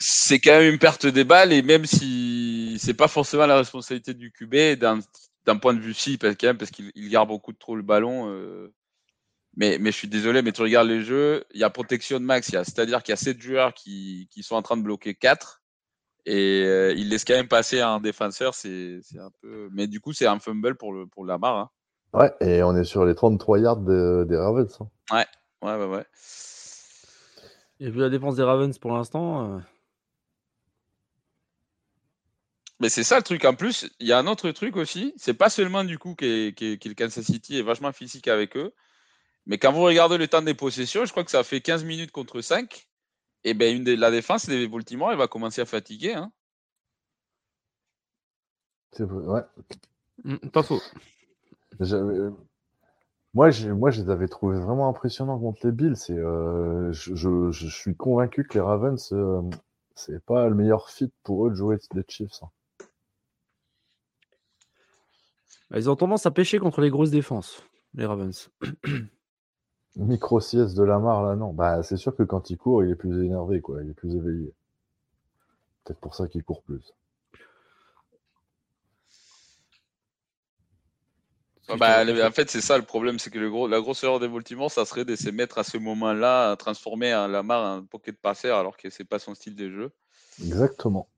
c'est 0.00 0.40
quand 0.40 0.58
même 0.58 0.72
une 0.72 0.78
perte 0.78 1.06
des 1.06 1.24
balles 1.24 1.52
et 1.52 1.62
même 1.62 1.86
si 1.86 2.76
c'est 2.80 2.94
pas 2.94 3.08
forcément 3.08 3.46
la 3.46 3.56
responsabilité 3.56 4.14
du 4.14 4.32
QB, 4.32 4.78
d'un 4.78 5.56
point 5.56 5.74
de 5.74 5.80
vue 5.80 5.94
si, 5.94 6.18
parce, 6.18 6.34
parce 6.34 6.70
qu'il 6.70 7.08
garde 7.08 7.28
beaucoup 7.28 7.52
trop 7.52 7.76
le 7.76 7.82
ballon. 7.82 8.28
Euh, 8.28 8.72
Mais, 9.56 9.78
mais 9.78 9.92
je 9.92 9.96
suis 9.96 10.08
désolé, 10.08 10.42
mais 10.42 10.52
tu 10.52 10.62
regardes 10.62 10.88
les 10.88 11.02
jeux, 11.02 11.44
il 11.52 11.60
y 11.60 11.64
a 11.64 11.70
protection 11.70 12.18
max, 12.20 12.50
c'est-à-dire 12.50 13.02
qu'il 13.02 13.12
y 13.12 13.14
a 13.14 13.16
7 13.16 13.40
joueurs 13.40 13.74
qui, 13.74 14.28
qui, 14.30 14.42
sont 14.42 14.56
en 14.56 14.62
train 14.62 14.76
de 14.76 14.82
bloquer 14.82 15.14
4 15.14 15.62
et 16.24 16.64
euh, 16.64 16.94
il 16.96 17.08
laisse 17.08 17.24
quand 17.24 17.34
même 17.34 17.48
passer 17.48 17.80
un 17.80 18.00
défenseur, 18.00 18.54
c'est 18.54 19.00
un 19.18 19.30
peu. 19.40 19.68
Mais 19.72 19.86
du 19.86 20.00
coup, 20.00 20.12
c'est 20.12 20.26
un 20.26 20.38
fumble 20.38 20.76
pour, 20.76 20.92
le, 20.92 21.06
pour 21.06 21.24
Lamar. 21.24 21.56
Hein. 21.56 21.70
Ouais, 22.14 22.32
et 22.40 22.62
on 22.62 22.76
est 22.76 22.84
sur 22.84 23.04
les 23.04 23.14
33 23.14 23.58
yards 23.58 23.76
des 23.78 24.36
Ravens. 24.36 24.78
Hein. 24.80 24.86
Ouais, 25.10 25.26
ouais, 25.62 25.76
ouais, 25.76 25.96
ouais. 25.96 26.06
Et 27.82 27.90
vu 27.90 27.98
la 27.98 28.10
défense 28.10 28.36
des 28.36 28.44
Ravens 28.44 28.78
pour 28.78 28.92
l'instant. 28.92 29.56
Euh, 29.56 29.58
mais 32.78 32.88
c'est 32.88 33.02
ça 33.02 33.16
le 33.16 33.24
truc. 33.24 33.44
En 33.44 33.56
plus, 33.56 33.90
il 33.98 34.06
y 34.06 34.12
a 34.12 34.18
un 34.18 34.28
autre 34.28 34.52
truc 34.52 34.76
aussi. 34.76 35.12
C'est 35.16 35.34
pas 35.34 35.50
seulement 35.50 35.82
du 35.82 35.98
coup 35.98 36.14
que, 36.14 36.52
le 36.60 36.94
Kansas 36.94 37.24
City 37.24 37.58
est 37.58 37.62
vachement 37.62 37.90
physique 37.90 38.28
avec 38.28 38.56
eux. 38.56 38.72
Mais 39.46 39.58
quand 39.58 39.72
vous 39.72 39.82
regardez 39.82 40.16
le 40.16 40.28
temps 40.28 40.42
des 40.42 40.54
possessions, 40.54 41.04
je 41.04 41.10
crois 41.10 41.24
que 41.24 41.32
ça 41.32 41.42
fait 41.42 41.60
15 41.60 41.82
minutes 41.82 42.12
contre 42.12 42.40
5. 42.40 42.86
Et 43.42 43.52
bien, 43.52 43.74
une 43.74 43.82
de, 43.82 43.96
la 43.96 44.12
défense 44.12 44.46
des 44.46 44.68
Baltimore, 44.68 45.10
elle 45.10 45.18
va 45.18 45.26
commencer 45.26 45.60
à 45.60 45.64
fatiguer. 45.66 46.14
Hein. 46.14 46.30
C'est 48.92 49.02
vrai, 49.02 49.26
ouais. 49.26 49.42
Mm, 50.22 50.50
pas 50.50 50.62
faux. 50.62 50.80
Moi, 53.34 53.50
moi, 53.74 53.90
je 53.90 54.02
les 54.02 54.10
avais 54.10 54.28
trouvés 54.28 54.58
vraiment 54.58 54.88
impressionnants 54.88 55.38
contre 55.38 55.66
les 55.66 55.72
Bills. 55.72 55.96
Euh, 56.10 56.92
je, 56.92 57.68
suis 57.68 57.96
convaincu 57.96 58.44
que 58.44 58.54
les 58.54 58.60
Ravens, 58.60 59.12
euh, 59.12 59.42
c'est 59.94 60.22
pas 60.24 60.48
le 60.48 60.54
meilleur 60.54 60.90
fit 60.90 61.10
pour 61.22 61.46
eux 61.46 61.50
de 61.50 61.54
jouer 61.54 61.78
les 61.94 62.04
Chiefs. 62.06 62.42
Hein. 62.42 62.50
Bah, 65.70 65.78
ils 65.78 65.88
ont 65.88 65.96
tendance 65.96 66.26
à 66.26 66.30
pêcher 66.30 66.58
contre 66.58 66.82
les 66.82 66.90
grosses 66.90 67.10
défenses, 67.10 67.62
les 67.94 68.04
Ravens. 68.04 68.50
Micro 69.96 70.40
sieste 70.40 70.76
de 70.76 70.82
Lamar 70.82 71.22
là, 71.22 71.36
non. 71.36 71.52
Bah, 71.54 71.82
c'est 71.82 71.96
sûr 71.96 72.14
que 72.14 72.22
quand 72.22 72.50
il 72.50 72.58
court, 72.58 72.84
il 72.84 72.90
est 72.90 72.96
plus 72.96 73.24
énervé, 73.24 73.60
quoi. 73.62 73.82
Il 73.82 73.90
est 73.90 73.94
plus 73.94 74.14
éveillé. 74.14 74.52
Peut-être 75.84 76.00
pour 76.00 76.14
ça 76.14 76.28
qu'il 76.28 76.44
court 76.44 76.62
plus. 76.62 76.94
Bah, 81.68 82.04
en 82.04 82.30
fait, 82.32 82.50
c'est 82.50 82.60
ça 82.60 82.76
le 82.76 82.84
problème, 82.84 83.18
c'est 83.18 83.30
que 83.30 83.38
le 83.38 83.48
gros, 83.48 83.68
la 83.68 83.80
grosse 83.80 84.02
erreur 84.02 84.18
des 84.18 84.28
Baltimore, 84.28 84.70
ça 84.70 84.84
serait 84.84 85.04
de 85.04 85.14
se 85.14 85.30
mettre 85.30 85.58
à 85.58 85.64
ce 85.64 85.78
moment-là 85.78 86.50
à 86.50 86.56
transformer 86.56 87.12
un 87.12 87.28
Lamar 87.28 87.78
en 87.78 87.84
pocket 87.84 88.16
passer 88.20 88.48
alors 88.48 88.76
que 88.76 88.90
c'est 88.90 89.04
pas 89.04 89.18
son 89.18 89.34
style 89.34 89.54
de 89.54 89.70
jeu. 89.70 89.92
Exactement. 90.40 91.08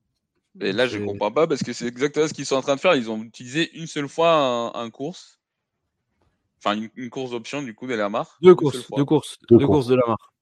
Et 0.61 0.71
là, 0.71 0.87
je 0.87 0.99
comprends 0.99 1.31
pas 1.31 1.47
parce 1.47 1.63
que 1.63 1.73
c'est 1.73 1.87
exactement 1.87 2.27
ce 2.27 2.33
qu'ils 2.33 2.45
sont 2.45 2.55
en 2.55 2.61
train 2.61 2.75
de 2.75 2.79
faire. 2.79 2.95
Ils 2.95 3.09
ont 3.09 3.21
utilisé 3.21 3.75
une 3.77 3.87
seule 3.87 4.07
fois 4.07 4.71
un, 4.77 4.89
course. 4.89 5.39
Enfin, 6.59 6.79
une, 6.95 7.09
course 7.09 7.31
d'option 7.31 7.61
du 7.61 7.75
coup 7.75 7.87
de 7.87 7.93
Lamar. 7.93 8.37
Deux 8.41 8.55
courses, 8.55 8.89
deux 8.95 9.05
courses, 9.05 9.37
deux, 9.49 9.65
courses. 9.65 9.87
de 9.87 9.95
Lamar. 9.95 10.33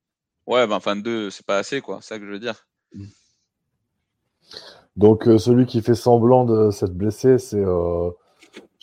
Ouais, 0.45 0.67
ben, 0.67 0.75
enfin 0.75 0.95
deux, 0.95 1.29
c'est 1.31 1.45
pas 1.45 1.57
assez 1.57 1.81
quoi, 1.81 1.99
c'est 2.01 2.09
ça 2.09 2.19
que 2.19 2.25
je 2.25 2.31
veux 2.31 2.39
dire. 2.39 2.67
Donc 4.95 5.27
euh, 5.27 5.37
celui 5.37 5.65
qui 5.65 5.81
fait 5.81 5.95
semblant 5.95 6.45
de 6.45 6.69
s'être 6.69 6.93
blessé, 6.93 7.39
c'est 7.39 7.63
euh, 7.63 8.11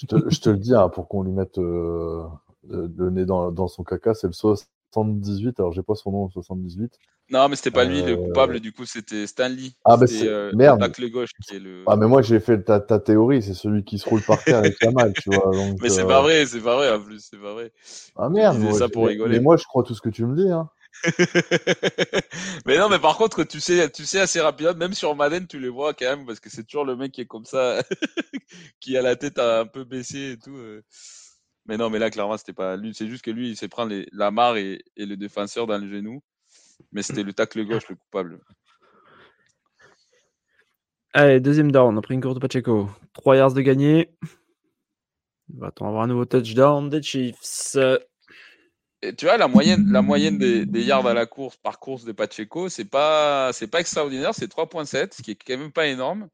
je 0.01 0.41
te, 0.41 0.51
le 0.51 0.57
dis, 0.57 0.75
hein, 0.75 0.89
pour 0.89 1.09
qu'on 1.09 1.23
lui 1.23 1.33
mette 1.33 1.59
euh, 1.59 2.25
le 2.69 3.11
nez 3.11 3.25
dans, 3.25 3.69
son 3.69 3.85
caca, 3.85 4.15
c'est 4.15 4.27
le 4.27 4.33
78. 4.33 5.61
Alors, 5.61 5.73
j'ai 5.73 5.83
pas 5.83 5.95
son 5.95 6.13
nom, 6.13 6.31
78. 6.31 6.93
Non, 7.31 7.49
mais 7.49 7.55
c'était 7.55 7.71
pas 7.71 7.85
lui 7.85 8.03
le 8.03 8.15
euh, 8.15 8.17
coupable, 8.17 8.59
du 8.59 8.73
coup, 8.73 8.85
c'était 8.87 9.25
Stanley. 9.27 9.71
Ah, 9.85 9.97
bah 9.97 10.09
c'est 10.09 10.27
euh, 10.27 10.51
merde. 10.53 10.85
gauche 11.13 11.31
qui 11.47 11.57
est 11.57 11.61
le... 11.61 11.85
Ah, 11.87 11.95
mais 11.97 12.09
moi, 12.09 12.23
j'ai 12.23 12.41
fait 12.41 12.61
ta, 12.65 12.81
théorie, 12.81 13.41
c'est 13.41 13.55
celui 13.55 13.85
qui 13.85 13.99
se 13.99 14.09
roule 14.09 14.23
par 14.23 14.43
terre 14.43 14.59
avec 14.59 14.83
la 14.83 14.91
malle, 14.91 15.13
tu 15.13 15.31
vois. 15.31 15.51
mais 15.81 15.91
c'est 15.91 16.07
pas 16.07 16.23
vrai, 16.23 16.45
c'est 16.47 16.61
pas 16.61 16.75
vrai 16.75 16.93
en 16.93 17.01
plus, 17.01 17.29
c'est 17.31 17.41
pas 17.41 17.53
vrai. 17.53 17.73
Ah 18.17 18.29
merde, 18.29 18.59
moi, 18.59 18.73
ça 18.73 18.89
pour 18.89 19.07
rigoler. 19.07 19.37
mais 19.37 19.43
moi, 19.43 19.57
je 19.57 19.65
crois 19.65 19.85
tout 19.85 19.95
ce 19.95 20.01
que 20.01 20.09
tu 20.09 20.25
me 20.25 20.35
dis, 20.35 20.51
hein. 20.51 20.69
mais 22.67 22.79
non, 22.79 22.89
mais 22.89 22.99
par 22.99 23.17
contre, 23.17 23.45
tu 23.45 23.61
sais, 23.61 23.91
tu 23.91 24.05
sais 24.05 24.21
assez 24.21 24.41
rapidement, 24.41 24.75
même 24.75 24.93
sur 24.93 25.15
Madden, 25.15 25.47
tu 25.47 25.59
les 25.59 25.69
vois 25.69 25.95
quand 25.95 26.17
même, 26.17 26.27
parce 26.27 26.41
que 26.41 26.51
c'est 26.51 26.65
toujours 26.65 26.85
le 26.85 26.97
mec 26.97 27.13
qui 27.13 27.23
est 27.23 27.27
comme 27.27 27.45
ça, 27.45 27.83
qui 28.81 28.97
a 28.97 29.03
la 29.03 29.17
tête 29.17 29.39
un 29.39 29.67
peu 29.67 29.85
baissée 29.85 30.33
et 30.33 30.39
tout. 30.39 30.57
Euh. 30.57 30.83
Mais 31.67 31.77
non, 31.77 31.91
mais 31.91 31.99
là, 31.99 32.11
clairement, 32.11 32.37
c'était 32.37 32.53
pas 32.53 32.77
lui. 32.77 32.95
C'est 32.95 33.09
juste 33.09 33.25
que 33.25 33.31
lui, 33.31 33.51
il 33.51 33.57
s'est 33.57 33.69
prendre 33.69 33.95
la 34.13 34.31
marre 34.31 34.57
et, 34.57 34.83
le 34.97 35.17
défenseur 35.17 35.67
dans 35.67 35.79
le 35.79 35.89
genou. 35.89 36.23
Mais 36.93 37.03
c'était 37.03 37.23
le 37.23 37.33
tacle 37.33 37.65
gauche 37.65 37.89
le 37.89 37.97
coupable. 37.97 38.41
Allez, 41.13 41.41
deuxième 41.41 41.73
down, 41.73 41.99
après 41.99 42.15
une 42.15 42.21
course 42.21 42.35
de 42.35 42.41
Pacheco. 42.41 42.89
3 43.15 43.37
yards 43.37 43.53
de 43.53 43.61
gagné. 43.61 44.17
On 45.55 45.61
va 45.61 45.67
attendre 45.69 45.89
avoir 45.89 46.05
un 46.05 46.07
nouveau 46.07 46.25
touchdown 46.25 46.89
des 46.89 47.03
Chiefs? 47.03 47.77
Tu 49.17 49.25
vois, 49.25 49.37
la 49.37 49.49
moyenne, 49.49 49.91
la 49.91 50.03
moyenne 50.03 50.39
des, 50.39 50.83
yards 50.83 51.07
à 51.07 51.15
la 51.15 51.27
course 51.27 51.57
par 51.57 51.79
course 51.79 52.05
de 52.05 52.13
Pacheco, 52.13 52.69
c'est 52.69 52.85
pas, 52.85 53.53
c'est 53.53 53.69
pas 53.69 53.81
extraordinaire, 53.81 54.35
c'est 54.35 54.51
3.7, 54.51 55.15
ce 55.15 55.23
qui 55.23 55.33
est 55.33 55.35
quand 55.35 55.57
même 55.57 55.73
pas 55.73 55.87
énorme. 55.87 56.29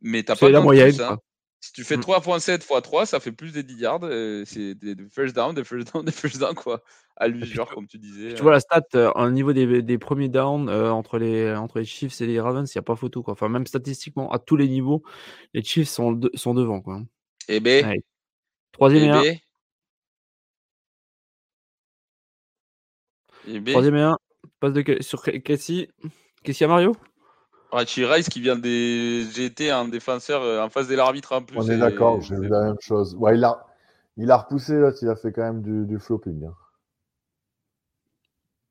Mais 0.00 0.22
t'as 0.22 0.34
pas 0.34 0.50
la 0.50 0.60
moyenne. 0.60 1.00
Hein. 1.00 1.18
Si 1.60 1.72
tu 1.72 1.84
fais 1.84 1.96
3.7 1.96 2.56
x 2.56 2.66
3, 2.82 3.06
ça 3.06 3.20
fait 3.20 3.30
plus 3.30 3.52
de 3.52 3.62
10 3.62 3.74
yards. 3.76 4.00
Euh, 4.02 4.42
c'est 4.44 4.74
des, 4.74 4.96
first 5.08 5.36
down, 5.36 5.54
des 5.54 5.62
first 5.62 5.94
down, 5.94 6.04
des 6.04 6.10
first 6.10 6.40
down, 6.40 6.54
quoi. 6.56 6.82
À 7.16 7.28
l'usure, 7.28 7.72
comme 7.72 7.86
tu 7.86 7.98
disais. 7.98 8.34
Tu 8.34 8.40
euh. 8.40 8.42
vois 8.42 8.50
la 8.50 8.58
stat, 8.58 8.82
euh, 8.96 9.12
au 9.14 9.30
niveau 9.30 9.52
des, 9.52 9.98
premiers 9.98 10.28
downs 10.28 10.68
entre, 10.68 11.18
les, 11.18 11.54
entre 11.54 11.78
les 11.78 11.84
Chiefs 11.84 12.20
et 12.20 12.26
les 12.26 12.40
Ravens, 12.40 12.68
il 12.68 12.76
n'y 12.76 12.80
a 12.80 12.82
pas 12.82 12.96
photo, 12.96 13.22
quoi. 13.22 13.34
Enfin, 13.34 13.48
même 13.48 13.68
statistiquement, 13.68 14.32
à 14.32 14.40
tous 14.40 14.56
les 14.56 14.66
niveaux, 14.66 15.04
les 15.54 15.62
Chiefs 15.62 15.88
sont, 15.88 16.20
sont 16.34 16.52
devant, 16.52 16.80
quoi. 16.80 17.00
Et 17.46 17.60
B. 17.60 17.68
Troisième 18.72 19.24
et, 19.24 19.40
Troisième 23.66 23.96
et 23.96 24.02
un. 24.02 24.18
Passe 24.60 24.72
de 24.72 25.02
sur 25.02 25.22
Cassie. 25.22 25.88
Cassie 26.42 26.64
à 26.64 26.68
Mario 26.68 26.96
Rachi 27.70 28.04
Rice 28.04 28.28
qui 28.28 28.40
vient 28.40 28.56
des 28.56 29.24
GT, 29.32 29.70
un 29.70 29.88
défenseur 29.88 30.42
euh, 30.42 30.62
en 30.62 30.68
face 30.68 30.88
de 30.88 30.94
l'arbitre 30.94 31.32
en 31.32 31.42
plus. 31.42 31.58
On 31.58 31.68
est 31.68 31.78
d'accord, 31.78 32.20
j'ai 32.20 32.36
vu 32.36 32.48
la 32.48 32.64
même 32.64 32.76
chose. 32.80 33.14
Ouais, 33.14 33.34
il, 33.34 33.44
a, 33.44 33.66
il 34.18 34.30
a 34.30 34.36
repoussé, 34.36 34.78
là, 34.78 34.92
il 35.00 35.08
a 35.08 35.16
fait 35.16 35.32
quand 35.32 35.42
même 35.42 35.62
du, 35.62 35.86
du 35.86 35.98
flopping. 35.98 36.44
Hein. 36.44 36.54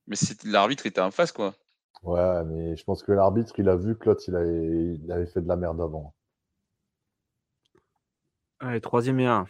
Mais 0.06 0.16
l'arbitre 0.46 0.86
était 0.86 1.02
en 1.02 1.10
face, 1.10 1.32
quoi. 1.32 1.56
Ouais, 2.04 2.44
mais 2.46 2.76
je 2.76 2.84
pense 2.84 3.02
que 3.02 3.12
l'arbitre, 3.12 3.54
il 3.58 3.70
a 3.70 3.76
vu 3.76 3.98
que 3.98 4.06
l'autre, 4.06 4.24
il 4.28 4.36
avait, 4.36 5.00
il 5.04 5.12
avait 5.12 5.26
fait 5.26 5.42
de 5.42 5.48
la 5.48 5.56
merde 5.56 5.82
avant. 5.82 6.14
Allez, 8.60 8.82
troisième 8.82 9.20
et 9.20 9.26
un. 9.26 9.48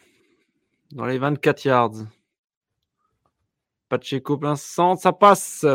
Dans 0.92 1.06
les 1.06 1.18
24 1.18 1.66
yards. 1.66 2.06
Pacheco 3.92 4.38
plein 4.38 4.56
centre, 4.56 5.02
ça 5.02 5.12
passe. 5.12 5.66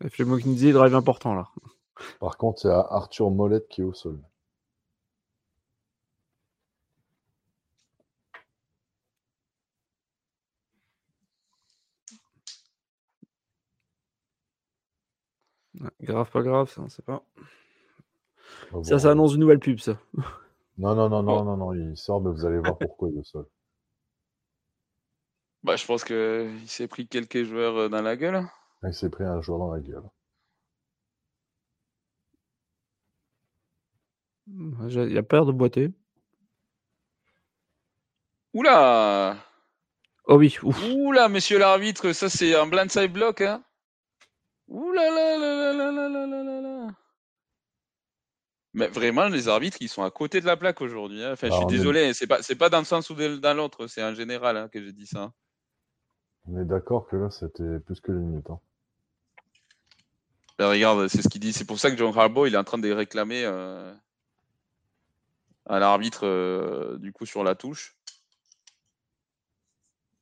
Fait 0.00 0.18
le 0.18 0.72
drive 0.72 0.94
important 0.94 1.34
là. 1.34 1.50
Par 2.20 2.38
contre, 2.38 2.64
il 2.64 2.68
y 2.68 2.70
a 2.70 2.80
Arthur 2.80 3.30
Molette 3.30 3.68
qui 3.68 3.82
est 3.82 3.84
au 3.84 3.92
sol. 3.92 4.18
grave, 16.00 16.30
pas 16.30 16.42
grave, 16.42 16.70
ça, 16.70 16.80
on 16.80 16.88
sait 16.88 17.02
pas. 17.02 17.22
Ça, 18.82 18.98
ça 18.98 19.10
annonce 19.10 19.34
une 19.34 19.40
nouvelle 19.40 19.60
pub, 19.60 19.80
ça. 19.80 19.98
Non, 20.78 20.94
non, 20.94 21.10
non, 21.10 21.22
non, 21.22 21.44
non, 21.44 21.56
non, 21.58 21.74
il 21.74 21.94
sort, 21.94 22.22
mais 22.22 22.30
vous 22.30 22.46
allez 22.46 22.58
voir 22.58 22.78
pourquoi 22.78 23.10
il 23.10 23.16
est 23.16 23.20
au 23.20 23.24
sol. 23.24 23.46
Bah, 25.62 25.76
je 25.76 25.84
pense 25.84 26.04
qu'il 26.04 26.68
s'est 26.68 26.88
pris 26.88 27.06
quelques 27.06 27.44
joueurs 27.44 27.76
euh, 27.76 27.88
dans 27.88 28.02
la 28.02 28.16
gueule. 28.16 28.46
Il 28.82 28.94
s'est 28.94 29.10
pris 29.10 29.24
un 29.24 29.40
joueur 29.42 29.58
dans 29.58 29.72
la 29.72 29.80
gueule. 29.80 30.08
Il 34.46 35.18
a 35.18 35.22
peur 35.22 35.46
de 35.46 35.52
boiter. 35.52 35.92
Oula 38.52 39.36
Oh 40.24 40.36
oui, 40.36 40.56
ouf. 40.62 40.82
Oula, 40.84 41.28
monsieur 41.28 41.58
l'arbitre, 41.58 42.12
ça 42.12 42.28
c'est 42.28 42.54
un 42.54 42.66
blindside 42.66 43.12
block. 43.12 43.42
Hein 43.42 43.62
Oula 44.68 45.10
là 45.10 45.38
là 45.38 45.72
là 45.72 45.72
là 45.72 46.08
là 46.08 46.26
là 46.26 46.60
là 46.60 46.88
Mais 48.72 48.88
vraiment, 48.88 49.28
les 49.28 49.48
arbitres, 49.48 49.78
ils 49.80 49.88
sont 49.88 50.02
à 50.02 50.10
côté 50.10 50.40
de 50.40 50.46
la 50.46 50.56
plaque 50.56 50.80
aujourd'hui. 50.80 51.22
Hein. 51.22 51.32
Enfin, 51.32 51.48
je 51.48 51.52
ah, 51.52 51.58
suis 51.58 51.66
désolé, 51.66 52.06
mais... 52.06 52.14
c'est 52.14 52.26
pas, 52.26 52.40
pas 52.58 52.68
dans 52.70 52.78
le 52.78 52.84
sens 52.84 53.10
ou 53.10 53.14
dans 53.14 53.56
l'autre, 53.56 53.86
c'est 53.86 54.02
en 54.02 54.14
général 54.14 54.56
hein, 54.56 54.68
que 54.68 54.82
j'ai 54.82 54.92
dit 54.92 55.06
ça. 55.06 55.32
On 56.48 56.60
est 56.60 56.64
d'accord 56.64 57.06
que 57.08 57.16
là, 57.16 57.30
c'était 57.30 57.78
plus 57.80 58.00
que 58.00 58.12
limite. 58.12 58.48
Hein. 58.50 58.60
Ben, 60.58 60.68
regarde, 60.68 61.08
c'est 61.08 61.22
ce 61.22 61.28
qu'il 61.28 61.40
dit. 61.40 61.52
C'est 61.52 61.64
pour 61.64 61.78
ça 61.78 61.90
que 61.90 61.96
John 61.96 62.16
Harbaugh, 62.16 62.46
il 62.46 62.54
est 62.54 62.58
en 62.58 62.64
train 62.64 62.78
de 62.78 62.90
réclamer 62.90 63.44
euh, 63.44 63.94
à 65.66 65.78
l'arbitre, 65.78 66.26
euh, 66.26 66.98
du 66.98 67.12
coup, 67.12 67.26
sur 67.26 67.44
la 67.44 67.54
touche. 67.54 67.96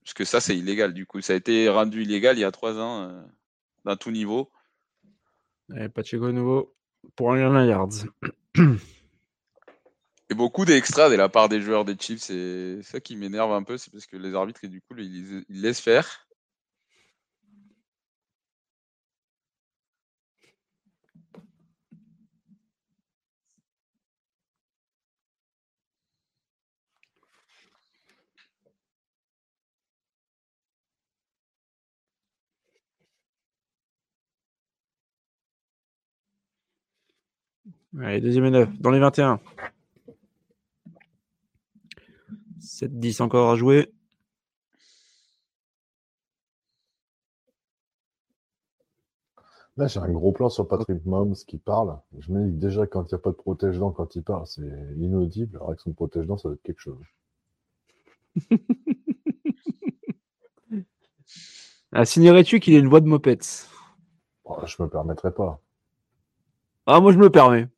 Parce 0.04 0.14
que 0.14 0.24
ça, 0.24 0.40
c'est 0.40 0.56
illégal, 0.56 0.94
du 0.94 1.06
coup. 1.06 1.20
Ça 1.20 1.32
a 1.32 1.36
été 1.36 1.68
rendu 1.68 2.02
illégal 2.02 2.36
il 2.36 2.40
y 2.40 2.44
a 2.44 2.52
trois 2.52 2.78
ans, 2.78 3.02
euh, 3.02 3.22
dans 3.84 3.96
tout 3.96 4.10
niveau. 4.10 4.50
Allez, 5.70 5.88
Pacheco 5.88 6.30
nouveau 6.32 6.74
pour 7.16 7.32
un 7.32 7.64
yards. 7.64 8.06
Et 10.30 10.34
beaucoup 10.34 10.64
d'extra 10.66 11.08
de 11.08 11.14
la 11.14 11.28
part 11.28 11.48
des 11.48 11.60
joueurs 11.60 11.84
des 11.84 11.96
Chiefs, 11.98 12.20
c'est 12.20 12.82
ça 12.82 13.00
qui 13.00 13.16
m'énerve 13.16 13.52
un 13.52 13.62
peu, 13.62 13.78
c'est 13.78 13.90
parce 13.90 14.06
que 14.06 14.16
les 14.16 14.34
arbitres, 14.34 14.66
du 14.66 14.80
coup, 14.82 14.94
ils, 14.98 15.44
ils 15.48 15.62
laissent 15.62 15.80
faire. 15.80 16.28
Allez, 37.98 38.20
deuxième 38.20 38.44
et 38.44 38.50
neuf, 38.50 38.68
dans 38.78 38.90
les 38.90 39.00
21. 39.00 39.40
7-10 42.60 43.22
encore 43.22 43.50
à 43.50 43.56
jouer. 43.56 43.92
Là, 49.78 49.86
j'ai 49.86 50.00
un 50.00 50.10
gros 50.10 50.32
plan 50.32 50.48
sur 50.48 50.66
Patrick 50.66 51.06
Mahomes 51.06 51.36
qui 51.46 51.56
parle. 51.56 51.96
Je 52.18 52.32
me 52.32 52.44
dis 52.44 52.50
que 52.50 52.60
déjà, 52.60 52.88
quand 52.88 53.04
il 53.04 53.14
n'y 53.14 53.14
a 53.14 53.18
pas 53.18 53.30
de 53.30 53.36
protège-dents 53.36 53.92
quand 53.92 54.16
il 54.16 54.24
parle, 54.24 54.44
c'est 54.44 54.68
inaudible. 54.96 55.56
Alors, 55.56 55.68
avec 55.68 55.78
son 55.78 55.92
protège-dents, 55.92 56.36
ça 56.36 56.48
doit 56.48 56.56
être 56.56 56.62
quelque 56.62 56.80
chose. 56.80 56.98
ah, 61.92 62.04
signerais-tu 62.04 62.58
qu'il 62.58 62.74
ait 62.74 62.80
une 62.80 62.88
voix 62.88 63.00
de 63.00 63.06
mopette? 63.06 63.68
Oh, 64.44 64.58
Je 64.66 64.82
me 64.82 64.88
permettrai 64.88 65.32
pas. 65.32 65.60
Ah, 66.86 67.00
moi, 67.00 67.12
je 67.12 67.18
me 67.18 67.30
permets. 67.30 67.68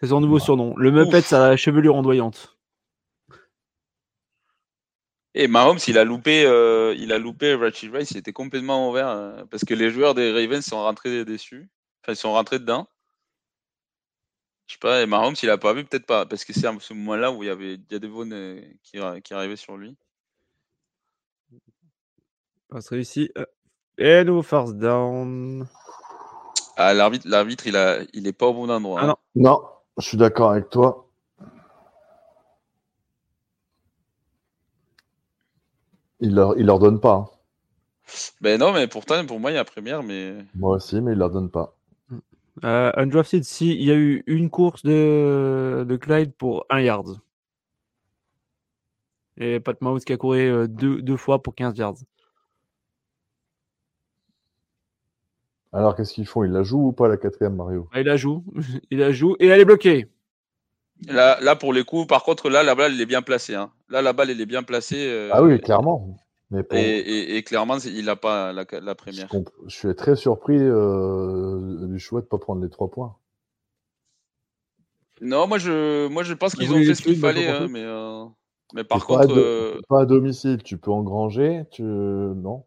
C'est 0.00 0.06
son 0.08 0.20
nouveau 0.20 0.38
surnom. 0.38 0.76
Le 0.76 1.34
a 1.34 1.48
la 1.48 1.56
chevelure 1.56 1.96
ondoyante. 1.96 2.56
Et 5.34 5.48
Mahomes, 5.48 5.78
il 5.88 5.96
a 5.96 6.04
loupé, 6.04 6.44
euh, 6.44 6.94
il 6.98 7.12
a 7.12 7.18
loupé 7.18 7.54
Rachid 7.54 7.94
Rice, 7.94 8.10
il 8.10 8.18
était 8.18 8.34
complètement 8.34 8.90
ouvert 8.90 9.08
euh, 9.08 9.44
parce 9.50 9.64
que 9.64 9.72
les 9.72 9.90
joueurs 9.90 10.14
des 10.14 10.30
Ravens 10.30 10.64
sont 10.64 10.82
rentrés 10.82 11.24
déçus. 11.24 11.70
Enfin, 12.02 12.12
ils 12.12 12.16
sont 12.16 12.32
rentrés 12.32 12.58
dedans. 12.58 12.86
Je 14.66 14.74
sais 14.74 14.78
pas, 14.78 15.02
et 15.02 15.06
Mahomes, 15.06 15.34
il 15.42 15.50
a 15.50 15.58
pas 15.58 15.72
vu, 15.72 15.84
peut-être 15.84 16.06
pas, 16.06 16.26
parce 16.26 16.44
que 16.44 16.52
c'est 16.52 16.66
à 16.66 16.74
ce 16.78 16.94
moment-là 16.94 17.32
où 17.32 17.42
il 17.42 17.46
y 17.46 17.50
avait 17.50 17.74
il 17.74 17.84
y 17.90 17.94
a 17.94 17.98
des 17.98 18.08
vaunes 18.08 18.32
euh, 18.32 18.60
qui, 18.82 18.98
qui 19.24 19.34
arrivaient 19.34 19.56
sur 19.56 19.76
lui. 19.76 19.96
Passe 22.68 22.88
réussi. 22.88 23.30
Et 23.98 24.24
nous, 24.24 24.42
force 24.42 24.74
down. 24.74 25.66
Ah, 26.76 26.94
l'arbitre, 26.94 27.28
l'arbitre, 27.28 27.66
il 27.66 27.76
a, 27.76 28.00
il 28.12 28.26
est 28.26 28.32
pas 28.32 28.46
au 28.46 28.54
bon 28.54 28.70
endroit. 28.70 29.00
Ah 29.02 29.04
hein. 29.04 29.16
non. 29.34 29.50
non, 29.50 29.62
je 29.98 30.06
suis 30.06 30.16
d'accord 30.16 30.52
avec 30.52 30.70
toi. 30.70 31.06
Il 36.22 36.36
leur, 36.36 36.56
il 36.56 36.66
leur 36.66 36.78
donne 36.78 37.00
pas. 37.00 37.14
Hein. 37.14 37.26
Ben 38.40 38.58
non, 38.58 38.72
mais 38.72 38.86
pourtant, 38.86 39.26
pour 39.26 39.40
moi, 39.40 39.50
il 39.50 39.54
y 39.54 39.58
a 39.58 39.64
première, 39.64 40.04
mais. 40.04 40.36
Moi 40.54 40.76
aussi, 40.76 41.00
mais 41.00 41.12
il 41.12 41.18
leur 41.18 41.30
donne 41.30 41.50
pas. 41.50 41.76
Euh, 42.64 42.92
undrafted, 42.96 43.42
si, 43.42 43.74
il 43.74 43.82
y 43.82 43.90
a 43.90 43.96
eu 43.96 44.22
une 44.28 44.48
course 44.48 44.84
de, 44.84 45.84
de 45.86 45.96
Clyde 45.96 46.32
pour 46.32 46.64
un 46.70 46.80
yard. 46.80 47.18
Et 49.36 49.58
Pat 49.58 49.80
Mahomes 49.80 50.00
qui 50.00 50.12
a 50.12 50.16
couru 50.16 50.38
euh, 50.38 50.68
deux, 50.68 51.02
deux 51.02 51.16
fois 51.16 51.42
pour 51.42 51.54
15 51.56 51.76
yards. 51.76 51.96
Alors, 55.72 55.96
qu'est-ce 55.96 56.12
qu'ils 56.12 56.26
font? 56.26 56.44
Ils 56.44 56.52
la 56.52 56.62
jouent 56.62 56.88
ou 56.88 56.92
pas, 56.92 57.08
la 57.08 57.16
quatrième, 57.16 57.56
Mario? 57.56 57.88
Ah, 57.92 58.00
Il 58.00 58.06
la 58.06 58.16
joue. 58.16 58.44
Il 58.90 58.98
la 58.98 59.10
joue 59.10 59.34
et 59.40 59.46
elle 59.48 59.60
est 59.60 59.64
bloquée. 59.64 60.06
Là, 61.08 61.38
là, 61.40 61.56
pour 61.56 61.72
les 61.72 61.84
coups, 61.84 62.06
par 62.06 62.22
contre, 62.22 62.48
là, 62.48 62.62
la 62.62 62.74
balle, 62.74 62.92
elle 62.92 63.00
est 63.00 63.06
bien 63.06 63.22
placée. 63.22 63.54
Hein. 63.54 63.70
Là, 63.88 64.02
la 64.02 64.12
balle, 64.12 64.30
elle 64.30 64.40
est 64.40 64.46
bien 64.46 64.62
placée. 64.62 65.08
Euh, 65.08 65.30
ah 65.32 65.42
oui, 65.42 65.60
clairement. 65.60 66.16
Mais 66.50 66.62
et, 66.72 66.98
et, 66.98 67.36
et, 67.36 67.42
clairement, 67.42 67.78
il 67.78 68.04
n'a 68.04 68.16
pas 68.16 68.52
la, 68.52 68.64
la 68.80 68.94
première. 68.94 69.28
Je, 69.32 69.38
je, 69.66 69.74
suis 69.74 69.94
très 69.94 70.16
surpris 70.16 70.58
euh, 70.58 71.86
du 71.86 71.98
choix 71.98 72.20
de 72.20 72.26
ne 72.26 72.28
pas 72.28 72.38
prendre 72.38 72.62
les 72.62 72.68
trois 72.68 72.90
points. 72.90 73.16
Non, 75.22 75.46
moi, 75.46 75.58
je, 75.58 76.08
moi, 76.08 76.24
je 76.24 76.34
pense 76.34 76.54
qu'ils 76.54 76.70
oui, 76.70 76.82
ont 76.82 76.86
fait 76.86 76.94
ce 76.94 77.02
qu'il 77.02 77.18
fallait. 77.18 77.48
Hein, 77.48 77.68
mais, 77.70 77.82
euh, 77.82 78.24
mais 78.74 78.84
par 78.84 79.06
contre. 79.06 79.28
Pas 79.28 79.34
à, 79.34 79.38
euh... 79.38 79.80
pas 79.88 80.00
à, 80.02 80.04
domicile, 80.04 80.62
tu 80.62 80.76
peux 80.76 80.90
engranger. 80.90 81.62
Tu... 81.70 81.82
Non? 81.82 82.64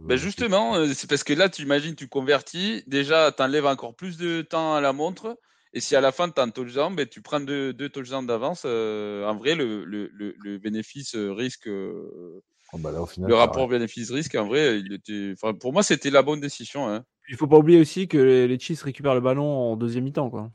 Ben 0.00 0.16
justement, 0.16 0.74
c'est 0.92 1.08
parce 1.08 1.24
que 1.24 1.32
là, 1.32 1.48
tu 1.48 1.62
imagines, 1.62 1.94
tu 1.94 2.08
convertis. 2.08 2.82
Déjà, 2.86 3.32
tu 3.32 3.42
enlèves 3.42 3.66
encore 3.66 3.94
plus 3.94 4.16
de 4.16 4.42
temps 4.42 4.74
à 4.74 4.80
la 4.80 4.92
montre. 4.92 5.38
Et 5.72 5.80
si 5.80 5.94
à 5.96 6.00
la 6.00 6.12
fin, 6.12 6.28
tu 6.30 6.40
as 6.40 6.44
un 6.44 6.50
touchdown, 6.50 6.94
ben, 6.94 7.06
tu 7.06 7.20
prends 7.20 7.40
deux, 7.40 7.72
deux 7.72 7.88
touchdowns 7.88 8.26
d'avance. 8.26 8.62
Euh, 8.64 9.26
en 9.26 9.36
vrai, 9.36 9.54
le, 9.54 9.84
le, 9.84 10.10
le, 10.12 10.34
le 10.42 10.58
bénéfice-risque, 10.58 11.68
euh, 11.68 12.42
oh 12.72 12.78
bah 12.78 12.90
là, 12.90 13.04
final, 13.06 13.28
le 13.28 13.34
rapport 13.34 13.68
bénéfice-risque, 13.68 14.34
en 14.34 14.46
vrai, 14.46 14.80
il 14.80 14.92
était, 14.92 15.34
enfin, 15.34 15.54
pour 15.54 15.72
moi, 15.72 15.82
c'était 15.82 16.10
la 16.10 16.22
bonne 16.22 16.40
décision. 16.40 16.88
Hein. 16.88 17.04
Il 17.28 17.36
faut 17.36 17.46
pas 17.46 17.58
oublier 17.58 17.80
aussi 17.80 18.08
que 18.08 18.18
les, 18.18 18.48
les 18.48 18.58
Chiefs 18.58 18.82
récupèrent 18.82 19.14
le 19.14 19.20
ballon 19.20 19.44
en 19.44 19.76
deuxième 19.76 20.04
mi-temps. 20.04 20.30
Quoi. 20.30 20.50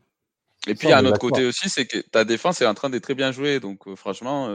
Et 0.66 0.76
puis, 0.76 0.88
ça, 0.88 0.98
un 0.98 1.06
autre 1.06 1.20
côté 1.20 1.46
aussi, 1.46 1.70
c'est 1.70 1.86
que 1.86 2.00
ta 2.00 2.26
défense 2.26 2.62
est 2.62 2.66
en 2.66 2.74
train 2.74 2.90
d'être 2.90 3.04
très 3.04 3.16
bien 3.16 3.32
jouée. 3.32 3.60
Donc, 3.60 3.88
euh, 3.88 3.96
franchement, 3.96 4.48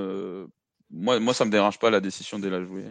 moi, 0.91 1.21
moi, 1.21 1.35
ça 1.35 1.45
me 1.45 1.51
dérange 1.51 1.79
pas 1.79 1.91
la 1.91 2.01
décision 2.01 2.39
de 2.39 2.49
la 2.49 2.65
jouer. 2.65 2.85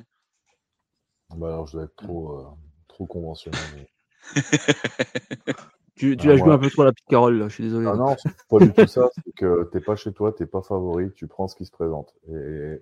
Bah 1.36 1.48
alors, 1.48 1.68
je 1.68 1.74
dois 1.74 1.84
être 1.84 1.96
trop, 1.96 2.40
euh, 2.40 2.46
trop 2.88 3.06
conventionnel. 3.06 3.88
tu, 5.98 6.16
tu 6.18 6.28
ah, 6.28 6.32
l'as 6.32 6.38
joué 6.38 6.52
un 6.52 6.58
peu 6.58 6.70
trop 6.70 6.84
à 6.84 6.86
la 6.86 6.92
petite 6.92 7.08
Carole, 7.08 7.40
là, 7.40 7.48
je 7.48 7.54
suis 7.54 7.64
désolé. 7.64 7.88
Ah 7.92 7.96
non, 7.96 8.16
c'est 8.18 8.32
pas 8.50 8.60
du 8.60 8.72
tout 8.72 8.88
ça. 8.88 9.10
C'est 9.16 9.36
que 9.36 9.70
t'es 9.72 9.82
pas 9.82 9.96
chez 9.96 10.14
toi, 10.14 10.32
t'es 10.32 10.46
pas 10.46 10.62
favori, 10.62 11.12
tu 11.14 11.28
prends 11.28 11.48
ce 11.48 11.56
qui 11.56 11.66
se 11.66 11.72
présente. 11.72 12.14
Et, 12.30 12.82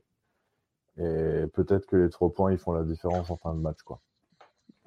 et 0.97 1.47
peut-être 1.53 1.85
que 1.87 1.95
les 1.95 2.09
trois 2.09 2.31
points, 2.31 2.51
ils 2.51 2.57
font 2.57 2.73
la 2.73 2.83
différence 2.83 3.29
en 3.29 3.37
fin 3.37 3.53
de 3.53 3.59
match, 3.59 3.81
quoi. 3.83 4.01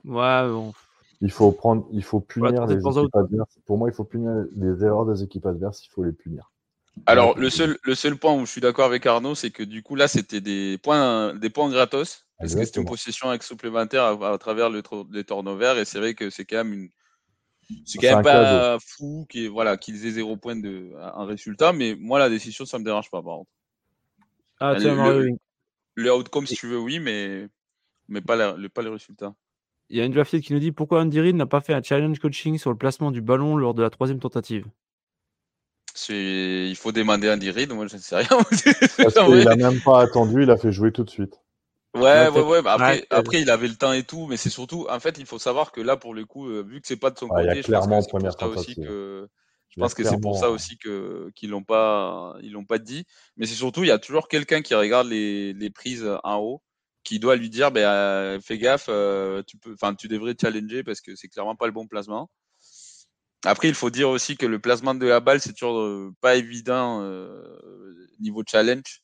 Ouais, 0.05 0.49
bon. 0.49 0.72
Il 1.20 1.33
faut 1.33 1.51
prendre, 1.51 1.87
il 1.91 2.05
faut 2.05 2.20
punir 2.20 2.62
ouais, 2.62 2.76
les 2.76 2.81
équipes 2.81 3.16
adverses. 3.16 3.59
Pour 3.66 3.79
moi, 3.79 3.89
il 3.89 3.95
faut 3.95 4.05
punir 4.05 4.47
les 4.55 4.85
erreurs 4.85 5.07
des 5.07 5.22
équipes 5.22 5.47
adverses, 5.47 5.85
il 5.85 5.89
faut 5.91 6.05
les 6.05 6.12
punir. 6.12 6.53
Alors, 7.07 7.39
le 7.39 7.51
seul, 7.51 7.76
le 7.83 7.95
seul 7.95 8.16
point 8.16 8.35
où 8.35 8.47
je 8.47 8.51
suis 8.51 8.61
d'accord 8.61 8.87
avec 8.87 9.07
Arnaud, 9.07 9.35
c'est 9.35 9.51
que 9.51 9.62
du 9.62 9.83
coup, 9.83 9.95
là, 9.95 10.09
c'était 10.09 10.41
des 10.41 10.79
points, 10.79 11.35
des 11.35 11.51
points 11.51 11.70
gratos. 11.70 12.24
Parce 12.41 12.55
que 12.55 12.64
c'est 12.64 12.76
une 12.76 12.87
possession 12.87 13.29
avec 13.29 13.43
supplémentaire 13.43 14.05
à, 14.05 14.33
à 14.33 14.39
travers 14.39 14.70
le, 14.70 14.81
les 15.11 15.25
turnovers. 15.25 15.76
Et 15.79 15.84
c'est 15.84 15.99
vrai 15.99 16.14
que 16.14 16.30
c'est 16.30 16.45
quand 16.45 16.59
même 16.59 16.72
une. 16.72 16.88
C'est 17.84 17.99
quand 17.99 18.14
même 18.14 18.24
pas 18.24 18.45
cadeau. 18.45 18.84
fou 18.86 19.26
qu'ils 19.28 19.50
voilà, 19.50 19.76
qu'ils 19.76 20.07
aient 20.07 20.12
zéro 20.12 20.36
point 20.36 20.57
de 20.57 20.92
un 20.96 21.24
résultat. 21.24 21.72
Mais 21.72 21.95
moi, 21.99 22.18
la 22.18 22.28
décision, 22.28 22.64
ça 22.64 22.78
me 22.78 22.84
dérange 22.84 23.11
pas, 23.11 23.22
par 23.22 23.38
contre. 23.38 23.50
Ah, 24.61 24.74
tiens, 24.78 24.95
le, 25.12 25.24
le, 25.24 25.36
le 25.95 26.14
outcome, 26.14 26.46
si 26.46 26.57
tu 26.57 26.66
veux, 26.66 26.78
oui, 26.78 26.99
mais, 26.99 27.49
mais 28.08 28.20
pas, 28.20 28.36
la, 28.36 28.53
le, 28.53 28.68
pas 28.68 28.82
le 28.82 28.90
résultat. 28.90 29.34
Il 29.90 29.96
y 29.96 30.00
a 30.00 30.04
une 30.04 30.12
drafted 30.12 30.42
qui 30.42 30.53
nous 30.53 30.58
dit 30.58 30.72
pourquoi 30.72 31.00
Andy 31.00 31.20
Reid 31.20 31.36
n'a 31.36 31.46
pas 31.46 31.61
fait 31.61 31.72
un 31.72 31.82
challenge 31.82 32.18
coaching 32.18 32.58
sur 32.58 32.70
le 32.70 32.76
placement 32.76 33.11
du 33.11 33.22
ballon 33.22 33.57
lors 33.57 33.74
de 33.74 33.82
la 33.82 33.90
troisième 33.90 34.20
tentative? 34.20 34.66
Il 36.08 36.76
faut 36.76 36.92
demander 36.92 37.28
à 37.28 37.34
Andy 37.34 37.50
Reid, 37.50 37.72
moi 37.72 37.86
je 37.86 37.96
ne 37.96 38.00
sais 38.00 38.16
rien. 38.16 38.28
Parce 38.28 38.62
qu'il 39.26 39.45
n'a 39.45 39.57
même 39.57 39.80
pas 39.80 40.03
attendu, 40.03 40.42
il 40.42 40.50
a 40.50 40.57
fait 40.57 40.72
jouer 40.72 40.92
tout 40.92 41.04
de 41.04 41.11
suite. 41.11 41.40
Ouais, 41.94 42.28
ouais, 42.28 42.40
ouais. 42.40 42.62
Bah 42.62 42.74
après, 42.74 43.00
ouais, 43.00 43.06
après, 43.10 43.40
il 43.40 43.50
avait 43.50 43.68
le 43.68 43.76
temps 43.76 43.92
et 43.92 44.02
tout, 44.02 44.26
mais 44.26 44.36
c'est 44.36 44.50
surtout, 44.50 44.86
en 44.88 45.00
fait, 45.00 45.18
il 45.18 45.26
faut 45.26 45.38
savoir 45.38 45.72
que 45.72 45.80
là, 45.80 45.96
pour 45.96 46.14
le 46.14 46.24
coup, 46.24 46.48
euh, 46.48 46.62
vu 46.62 46.80
que 46.80 46.86
c'est 46.86 46.96
pas 46.96 47.10
de 47.10 47.18
son 47.18 47.28
ah, 47.30 47.42
côté, 47.42 47.62
je 47.62 47.70
pense 47.70 47.86
que 47.86 48.02
c'est 48.02 48.20
pour 48.20 48.38
ça 48.38 48.48
aussi 48.48 48.76
que, 48.76 49.28
je 49.68 49.80
pense 49.80 49.94
que 49.94 50.04
c'est 50.04 50.20
pour 50.20 50.38
ça 50.38 50.50
aussi 50.50 50.76
que 50.76 51.30
qu'ils 51.34 51.50
l'ont 51.50 51.64
pas, 51.64 52.36
ils 52.42 52.52
l'ont 52.52 52.64
pas 52.64 52.78
dit. 52.78 53.06
Mais 53.36 53.46
c'est 53.46 53.54
surtout, 53.54 53.84
il 53.84 53.88
y 53.88 53.92
a 53.92 53.98
toujours 53.98 54.28
quelqu'un 54.28 54.60
qui 54.60 54.74
regarde 54.74 55.08
les, 55.08 55.54
les 55.54 55.70
prises 55.70 56.06
en 56.24 56.36
haut, 56.36 56.62
qui 57.04 57.18
doit 57.18 57.36
lui 57.36 57.48
dire, 57.48 57.72
ben, 57.72 57.88
euh, 57.88 58.40
fais 58.40 58.58
gaffe, 58.58 58.86
euh, 58.90 59.42
tu 59.46 59.56
peux, 59.56 59.72
enfin, 59.72 59.94
tu 59.94 60.08
devrais 60.08 60.34
challenger 60.38 60.82
parce 60.82 61.00
que 61.00 61.16
c'est 61.16 61.28
clairement 61.28 61.56
pas 61.56 61.66
le 61.66 61.72
bon 61.72 61.86
placement. 61.86 62.30
Après, 63.46 63.68
il 63.68 63.74
faut 63.74 63.88
dire 63.88 64.10
aussi 64.10 64.36
que 64.36 64.44
le 64.44 64.58
placement 64.58 64.94
de 64.94 65.06
la 65.06 65.20
balle, 65.20 65.40
c'est 65.40 65.52
toujours 65.52 65.80
euh, 65.80 66.12
pas 66.20 66.36
évident 66.36 67.02
niveau 68.20 68.42
challenge 68.46 69.00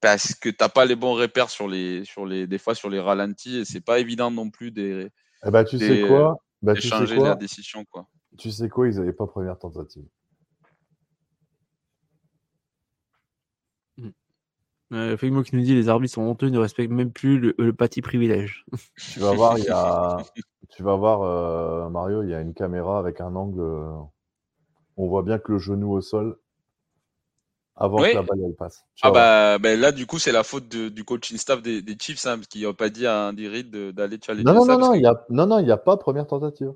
parce 0.00 0.34
que 0.34 0.48
t'as 0.48 0.68
pas 0.68 0.84
les 0.84 0.96
bons 0.96 1.14
repères 1.14 1.50
sur 1.50 1.68
les, 1.68 2.04
sur 2.04 2.26
les, 2.26 2.46
des 2.46 2.58
fois 2.58 2.74
sur 2.74 2.88
les 2.88 3.00
ralentis 3.00 3.58
et 3.58 3.64
c'est 3.64 3.80
pas 3.80 3.98
évident 3.98 4.30
non 4.30 4.50
plus 4.50 4.70
des. 4.70 5.08
Eh 5.44 5.50
bah, 5.50 5.64
tu 5.64 5.76
des, 5.76 6.02
sais 6.02 6.08
quoi? 6.08 6.38
Bah, 6.62 6.74
tu 6.74 6.82
changer 6.82 7.14
sais 7.14 7.16
quoi? 7.16 7.28
la 7.28 7.34
décision 7.34 7.84
quoi. 7.84 8.06
Tu 8.38 8.50
sais 8.50 8.68
quoi? 8.68 8.88
Ils 8.88 8.96
n'avaient 8.96 9.12
pas 9.12 9.26
première 9.26 9.58
tentative. 9.58 10.04
Euh, 14.92 15.16
Figmo 15.16 15.44
qui 15.44 15.54
nous 15.54 15.62
dit 15.62 15.74
les 15.74 15.88
arbitres 15.88 16.14
sont 16.14 16.22
honteux, 16.22 16.48
ne 16.48 16.58
respectent 16.58 16.90
même 16.90 17.12
plus 17.12 17.38
le, 17.38 17.54
le 17.58 17.72
petit 17.72 18.02
privilège. 18.02 18.64
tu 19.12 19.20
vas 19.20 19.32
voir, 19.32 19.56
il 19.56 19.64
y 19.64 19.68
a, 19.70 20.16
tu 20.70 20.82
vas 20.82 20.96
voir 20.96 21.22
euh, 21.22 21.88
Mario, 21.90 22.24
il 22.24 22.30
y 22.30 22.34
a 22.34 22.40
une 22.40 22.54
caméra 22.54 22.98
avec 22.98 23.20
un 23.20 23.36
angle. 23.36 23.60
Euh, 23.60 23.92
on 24.96 25.06
voit 25.06 25.22
bien 25.22 25.38
que 25.38 25.52
le 25.52 25.58
genou 25.58 25.92
au 25.92 26.00
sol 26.00 26.36
avant 27.80 28.00
oui. 28.00 28.10
que 28.10 28.16
la 28.16 28.22
balle 28.22 28.38
elle 28.46 28.54
passe. 28.54 28.84
Ah 29.02 29.10
bah, 29.10 29.58
bah, 29.58 29.74
là 29.74 29.90
du 29.90 30.06
coup 30.06 30.18
c'est 30.18 30.32
la 30.32 30.44
faute 30.44 30.68
de, 30.68 30.90
du 30.90 31.02
coaching 31.02 31.38
staff 31.38 31.62
des, 31.62 31.80
des 31.80 31.96
Chiefs 31.98 32.26
hein, 32.26 32.38
qui 32.48 32.62
n'a 32.62 32.72
pas 32.74 32.90
dit 32.90 33.06
à 33.06 33.28
Andy 33.28 33.48
Reid 33.48 33.74
d'aller 33.92 34.18
challenger 34.24 34.44
non, 34.44 34.54
non, 34.54 34.64
ça. 34.64 34.72
Non 34.74 34.78
non, 34.78 34.92
que... 34.92 34.96
il 34.98 35.02
y 35.02 35.06
a, 35.06 35.24
non, 35.30 35.46
non, 35.46 35.58
il 35.58 35.64
n'y 35.64 35.72
a 35.72 35.78
pas 35.78 35.96
première 35.96 36.26
tentative. 36.26 36.72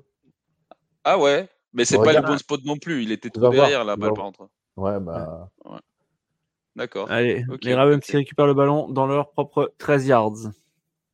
Ah 1.03 1.19
ouais, 1.19 1.47
mais 1.73 1.85
c'est 1.85 1.99
pas 1.99 2.11
le 2.11 2.21
bon 2.21 2.37
spot 2.37 2.61
non 2.65 2.77
plus. 2.77 3.03
Il 3.03 3.11
était 3.11 3.29
trop 3.29 3.49
derrière 3.49 3.85
la 3.85 3.95
balle 3.95 4.13
par 4.13 4.25
contre. 4.25 4.49
Ouais, 4.75 4.99
bah. 4.99 5.49
D'accord. 6.75 7.09
Allez, 7.09 7.45
les 7.61 7.73
Ravens 7.73 8.03
qui 8.03 8.17
récupèrent 8.17 8.47
le 8.47 8.53
ballon 8.53 8.89
dans 8.89 9.07
leur 9.07 9.31
propre 9.31 9.71
13 9.77 10.07
yards. 10.07 10.51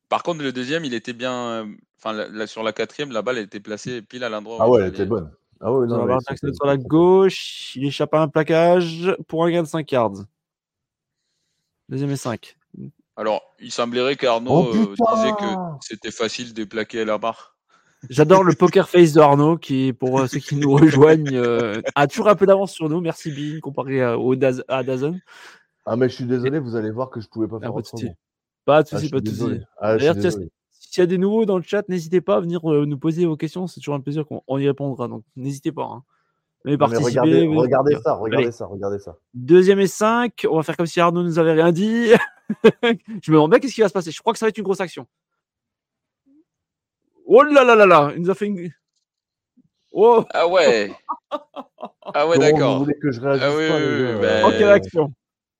Par 0.08 0.22
contre, 0.24 0.42
le 0.42 0.52
deuxième, 0.52 0.84
il 0.84 0.92
était 0.92 1.12
bien. 1.12 1.32
Euh, 1.32 1.66
enfin, 1.98 2.46
sur 2.46 2.64
la 2.64 2.72
quatrième, 2.72 3.12
la 3.12 3.22
balle 3.22 3.38
était 3.38 3.60
placée 3.60 4.02
pile 4.02 4.24
à 4.24 4.28
l'endroit. 4.28 4.58
Ah 4.60 4.68
ouais, 4.68 4.82
elle 4.82 4.88
était 4.88 5.06
bonne. 5.06 5.30
Ah 5.64 5.72
ouais, 5.72 5.86
non, 5.86 6.18
sur 6.52 6.66
la 6.66 6.76
gauche, 6.76 7.76
il 7.76 7.86
échappe 7.86 8.12
à 8.14 8.22
un 8.22 8.28
plaquage 8.28 9.14
pour 9.28 9.44
un 9.44 9.50
gain 9.50 9.62
de 9.62 9.68
5 9.68 9.90
yards. 9.92 10.24
Deuxième 11.88 12.10
et 12.10 12.16
5. 12.16 12.56
Alors, 13.16 13.42
il 13.60 13.70
semblerait 13.70 14.16
qu'Arnaud 14.16 14.70
oh, 14.72 14.74
euh, 14.74 15.14
disait 15.14 15.32
que 15.32 15.44
c'était 15.80 16.10
facile 16.10 16.52
de 16.52 16.64
plaquer 16.64 17.02
à 17.02 17.04
la 17.04 17.18
barre. 17.18 17.56
J'adore 18.10 18.42
le 18.42 18.54
poker 18.54 18.88
face 18.88 19.12
de 19.12 19.20
Arnaud 19.20 19.56
qui, 19.56 19.92
pour 19.92 20.18
euh, 20.18 20.26
ceux 20.26 20.40
qui 20.40 20.56
nous 20.56 20.72
rejoignent, 20.76 21.36
euh, 21.36 21.80
a 21.94 22.08
toujours 22.08 22.28
un 22.28 22.34
peu 22.34 22.46
d'avance 22.46 22.72
sur 22.72 22.88
nous. 22.88 23.00
Merci 23.00 23.30
Bean 23.30 23.60
comparé 23.60 24.02
à, 24.02 24.18
au 24.18 24.34
à 24.68 24.82
Dazon. 24.82 25.20
Ah, 25.86 25.94
mais 25.94 26.08
je 26.08 26.14
suis 26.14 26.24
désolé, 26.24 26.58
vous 26.58 26.74
allez 26.74 26.90
voir 26.90 27.10
que 27.10 27.20
je 27.20 27.28
pouvais 27.28 27.46
pas 27.46 27.60
faire 27.60 27.74
autrement. 27.74 28.14
Pas 28.64 28.82
de 28.82 28.88
soucis, 28.88 29.10
pas 29.10 29.20
de 29.20 29.28
soucis. 29.28 29.60
Ah, 29.78 29.96
D'ailleurs, 29.96 30.16
s'il 30.92 31.00
y 31.00 31.04
a 31.04 31.06
des 31.06 31.16
nouveaux 31.16 31.46
dans 31.46 31.56
le 31.56 31.62
chat, 31.62 31.88
n'hésitez 31.88 32.20
pas 32.20 32.36
à 32.36 32.40
venir 32.40 32.60
nous 32.62 32.98
poser 32.98 33.24
vos 33.24 33.34
questions. 33.34 33.66
C'est 33.66 33.80
toujours 33.80 33.94
un 33.94 34.00
plaisir 34.00 34.26
qu'on 34.26 34.58
y 34.58 34.66
répondra. 34.66 35.08
Donc, 35.08 35.24
n'hésitez 35.36 35.72
pas. 35.72 35.84
Hein. 35.84 36.02
Mais 36.66 36.72
regardez, 36.74 37.46
regardez 37.46 37.96
ça, 38.04 38.12
regardez 38.12 38.52
ça, 38.52 38.66
regardez 38.66 38.98
ça. 38.98 39.16
Deuxième 39.32 39.80
et 39.80 39.86
5. 39.86 40.46
On 40.50 40.56
va 40.56 40.62
faire 40.62 40.76
comme 40.76 40.84
si 40.84 41.00
Arnaud 41.00 41.22
nous 41.22 41.38
avait 41.38 41.54
rien 41.54 41.72
dit. 41.72 42.10
je 42.82 43.30
me 43.30 43.36
demande 43.36 43.52
bien 43.52 43.58
qu'est-ce 43.58 43.74
qui 43.74 43.80
va 43.80 43.88
se 43.88 43.94
passer. 43.94 44.10
Je 44.10 44.20
crois 44.20 44.34
que 44.34 44.38
ça 44.38 44.44
va 44.44 44.50
être 44.50 44.58
une 44.58 44.64
grosse 44.64 44.82
action. 44.82 45.06
Oh 47.24 47.42
là 47.42 47.64
là 47.64 47.74
là 47.74 47.86
là, 47.86 48.12
il 48.14 48.20
nous 48.20 48.30
a 48.30 48.34
fait 48.34 48.44
une. 48.44 48.70
Oh. 49.92 50.26
Ah 50.34 50.46
ouais. 50.46 50.92
Ah 52.14 52.26
ouais, 52.26 52.36
d'accord. 52.36 52.78
Vous 52.78 52.84
voulez 52.84 52.98
que 53.00 53.10
je 53.10 53.20
réagisse 53.20 53.42
ah 53.42 53.56
oui, 53.56 53.68
pas, 53.68 53.76
oui, 53.76 54.20
ben... 54.20 54.58
quelle 54.58 54.68
action. 54.68 55.12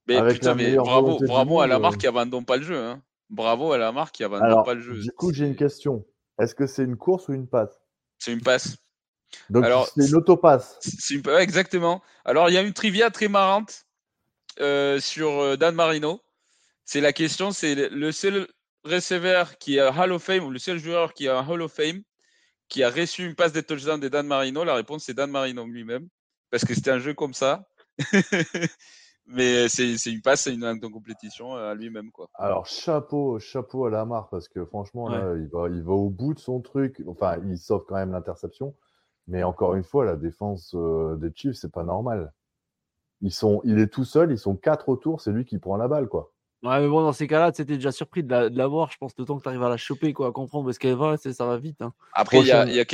Mais 0.06 0.32
putain, 0.34 0.54
mais 0.54 0.74
bravo, 0.74 1.18
bravo 1.24 1.60
à 1.60 1.66
la 1.66 1.78
marque 1.78 1.98
qui 1.98 2.06
abandonne 2.06 2.44
pas 2.44 2.58
le 2.58 2.64
jeu. 2.64 2.76
Hein. 2.76 3.00
Bravo 3.32 3.72
à 3.72 3.78
la 3.78 3.92
marque 3.92 4.14
qui 4.14 4.24
abandonne 4.24 4.62
pas 4.62 4.74
le 4.74 4.82
jeu. 4.82 5.00
Du 5.00 5.10
coup, 5.12 5.32
j'ai 5.32 5.46
une 5.46 5.56
question. 5.56 6.04
Est-ce 6.38 6.54
que 6.54 6.66
c'est 6.66 6.84
une 6.84 6.96
course 6.96 7.28
ou 7.28 7.32
une 7.32 7.48
passe? 7.48 7.80
C'est 8.18 8.32
une 8.32 8.42
passe. 8.42 8.76
Donc 9.48 9.64
c'est 9.94 10.06
une 10.06 10.14
autopasse. 10.14 10.78
C'est 10.80 11.26
exactement. 11.38 12.02
Alors 12.26 12.50
il 12.50 12.52
y 12.52 12.58
a 12.58 12.62
une 12.62 12.74
trivia 12.74 13.10
très 13.10 13.28
marrante 13.28 13.86
euh, 14.60 15.00
sur 15.00 15.30
euh, 15.40 15.56
Dan 15.56 15.74
Marino. 15.74 16.20
C'est 16.84 17.00
la 17.00 17.14
question, 17.14 17.52
c'est 17.52 17.88
le 17.88 18.12
seul 18.12 18.46
receveur 18.84 19.56
qui 19.56 19.80
a 19.80 19.90
Hall 19.90 20.12
of 20.12 20.22
Fame 20.22 20.44
ou 20.44 20.50
le 20.50 20.58
seul 20.58 20.78
joueur 20.78 21.14
qui 21.14 21.28
a 21.28 21.38
un 21.38 21.48
Hall 21.48 21.62
of 21.62 21.72
Fame 21.72 22.02
qui 22.68 22.82
a 22.82 22.90
reçu 22.90 23.24
une 23.24 23.34
passe 23.34 23.52
de 23.52 23.62
touchdown 23.62 23.98
de 23.98 24.08
Dan 24.08 24.26
Marino. 24.26 24.62
La 24.64 24.74
réponse 24.74 25.04
c'est 25.04 25.14
Dan 25.14 25.30
Marino 25.30 25.66
lui-même 25.66 26.06
parce 26.50 26.66
que 26.66 26.74
c'était 26.74 26.90
un 26.90 26.98
jeu 26.98 27.14
comme 27.14 27.32
ça. 27.32 27.66
Mais 29.26 29.68
c'est 29.68 29.94
une 30.06 30.20
passe, 30.20 30.42
c'est 30.42 30.54
une, 30.54 30.80
compétition 30.80 31.56
euh, 31.56 31.70
à 31.70 31.74
lui-même 31.74 32.10
quoi. 32.10 32.28
Alors 32.34 32.66
chapeau, 32.66 33.38
chapeau 33.38 33.86
à 33.86 33.90
Lamar 33.90 34.28
parce 34.28 34.48
que 34.48 34.64
franchement 34.64 35.08
il 35.36 35.48
va, 35.48 35.68
il 35.68 35.82
va 35.82 35.92
au 35.92 36.10
bout 36.10 36.34
de 36.34 36.40
son 36.40 36.60
truc. 36.60 37.02
Enfin, 37.06 37.38
il 37.46 37.56
sauve 37.56 37.84
quand 37.86 37.94
même 37.94 38.12
l'interception. 38.12 38.74
Mais 39.28 39.42
encore 39.42 39.74
une 39.74 39.84
fois, 39.84 40.04
la 40.04 40.16
défense 40.16 40.74
euh, 40.74 41.16
des 41.16 41.30
Chiefs, 41.34 41.56
c'est 41.56 41.72
pas 41.72 41.84
normal. 41.84 42.32
Ils 43.20 43.32
sont, 43.32 43.60
il 43.64 43.78
est 43.78 43.86
tout 43.86 44.04
seul, 44.04 44.32
ils 44.32 44.38
sont 44.38 44.56
quatre 44.56 44.88
autour, 44.88 45.20
c'est 45.20 45.30
lui 45.30 45.44
qui 45.44 45.58
prend 45.58 45.76
la 45.76 45.86
balle, 45.86 46.08
quoi. 46.08 46.32
Ouais, 46.64 46.80
mais 46.80 46.88
bon, 46.88 47.02
dans 47.02 47.12
ces 47.12 47.26
cas-là, 47.26 47.50
c'était 47.52 47.76
déjà 47.76 47.92
surpris 47.92 48.22
de 48.22 48.30
la, 48.30 48.48
de 48.48 48.62
voir, 48.64 48.90
je 48.90 48.98
pense, 48.98 49.12
le 49.18 49.24
temps 49.24 49.36
que 49.38 49.42
tu 49.42 49.48
arrives 49.48 49.62
à 49.62 49.68
la 49.68 49.76
choper, 49.76 50.12
quoi, 50.12 50.28
à 50.28 50.32
comprendre 50.32 50.64
parce 50.66 50.78
qu'elle 50.78 50.96
va, 50.96 51.16
ça 51.16 51.46
va 51.46 51.56
vite. 51.56 51.82
Hein. 51.82 51.92
Après, 52.12 52.40
il 52.40 52.46
y 52.46 52.52
a, 52.52 52.66
y, 52.66 52.80
a, 52.80 52.84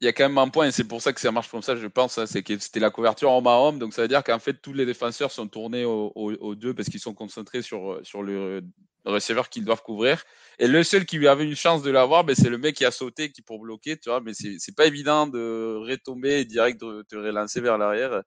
y 0.00 0.06
a, 0.08 0.12
quand 0.12 0.28
même 0.28 0.38
un 0.38 0.48
point, 0.48 0.66
et 0.68 0.72
c'est 0.72 0.84
pour 0.84 1.02
ça 1.02 1.12
que 1.12 1.20
ça 1.20 1.32
marche 1.32 1.50
comme 1.50 1.62
ça, 1.62 1.76
je 1.76 1.86
pense, 1.86 2.18
hein, 2.18 2.26
c'est 2.26 2.42
que 2.42 2.58
c'était 2.58 2.80
la 2.80 2.90
couverture 2.90 3.30
homme 3.32 3.46
à 3.46 3.56
homme, 3.56 3.78
donc 3.78 3.92
ça 3.92 4.02
veut 4.02 4.08
dire 4.08 4.22
qu'en 4.22 4.38
fait, 4.38 4.54
tous 4.54 4.72
les 4.72 4.86
défenseurs 4.86 5.32
sont 5.32 5.48
tournés 5.48 5.84
aux 5.84 6.54
deux 6.54 6.74
parce 6.74 6.88
qu'ils 6.88 7.00
sont 7.00 7.14
concentrés 7.14 7.62
sur, 7.62 8.00
sur 8.04 8.22
le 8.22 8.62
receveur 9.04 9.48
qu'ils 9.48 9.64
doivent 9.64 9.82
couvrir. 9.82 10.22
Et 10.58 10.66
le 10.66 10.82
seul 10.82 11.04
qui 11.04 11.18
lui 11.18 11.28
avait 11.28 11.44
une 11.44 11.56
chance 11.56 11.82
de 11.82 11.90
l'avoir, 11.90 12.24
ben, 12.24 12.34
c'est 12.34 12.50
le 12.50 12.58
mec 12.58 12.76
qui 12.76 12.84
a 12.84 12.90
sauté 12.90 13.30
qui 13.30 13.42
pour 13.42 13.58
bloquer, 13.60 13.96
tu 13.96 14.10
vois. 14.10 14.20
Mais 14.20 14.32
c'est 14.34 14.74
pas 14.76 14.86
évident 14.86 15.26
de 15.26 15.76
retomber 15.88 16.40
et 16.40 16.44
direct 16.44 16.80
de 16.80 17.02
te 17.02 17.16
relancer 17.16 17.60
vers 17.60 17.78
l'arrière. 17.78 18.22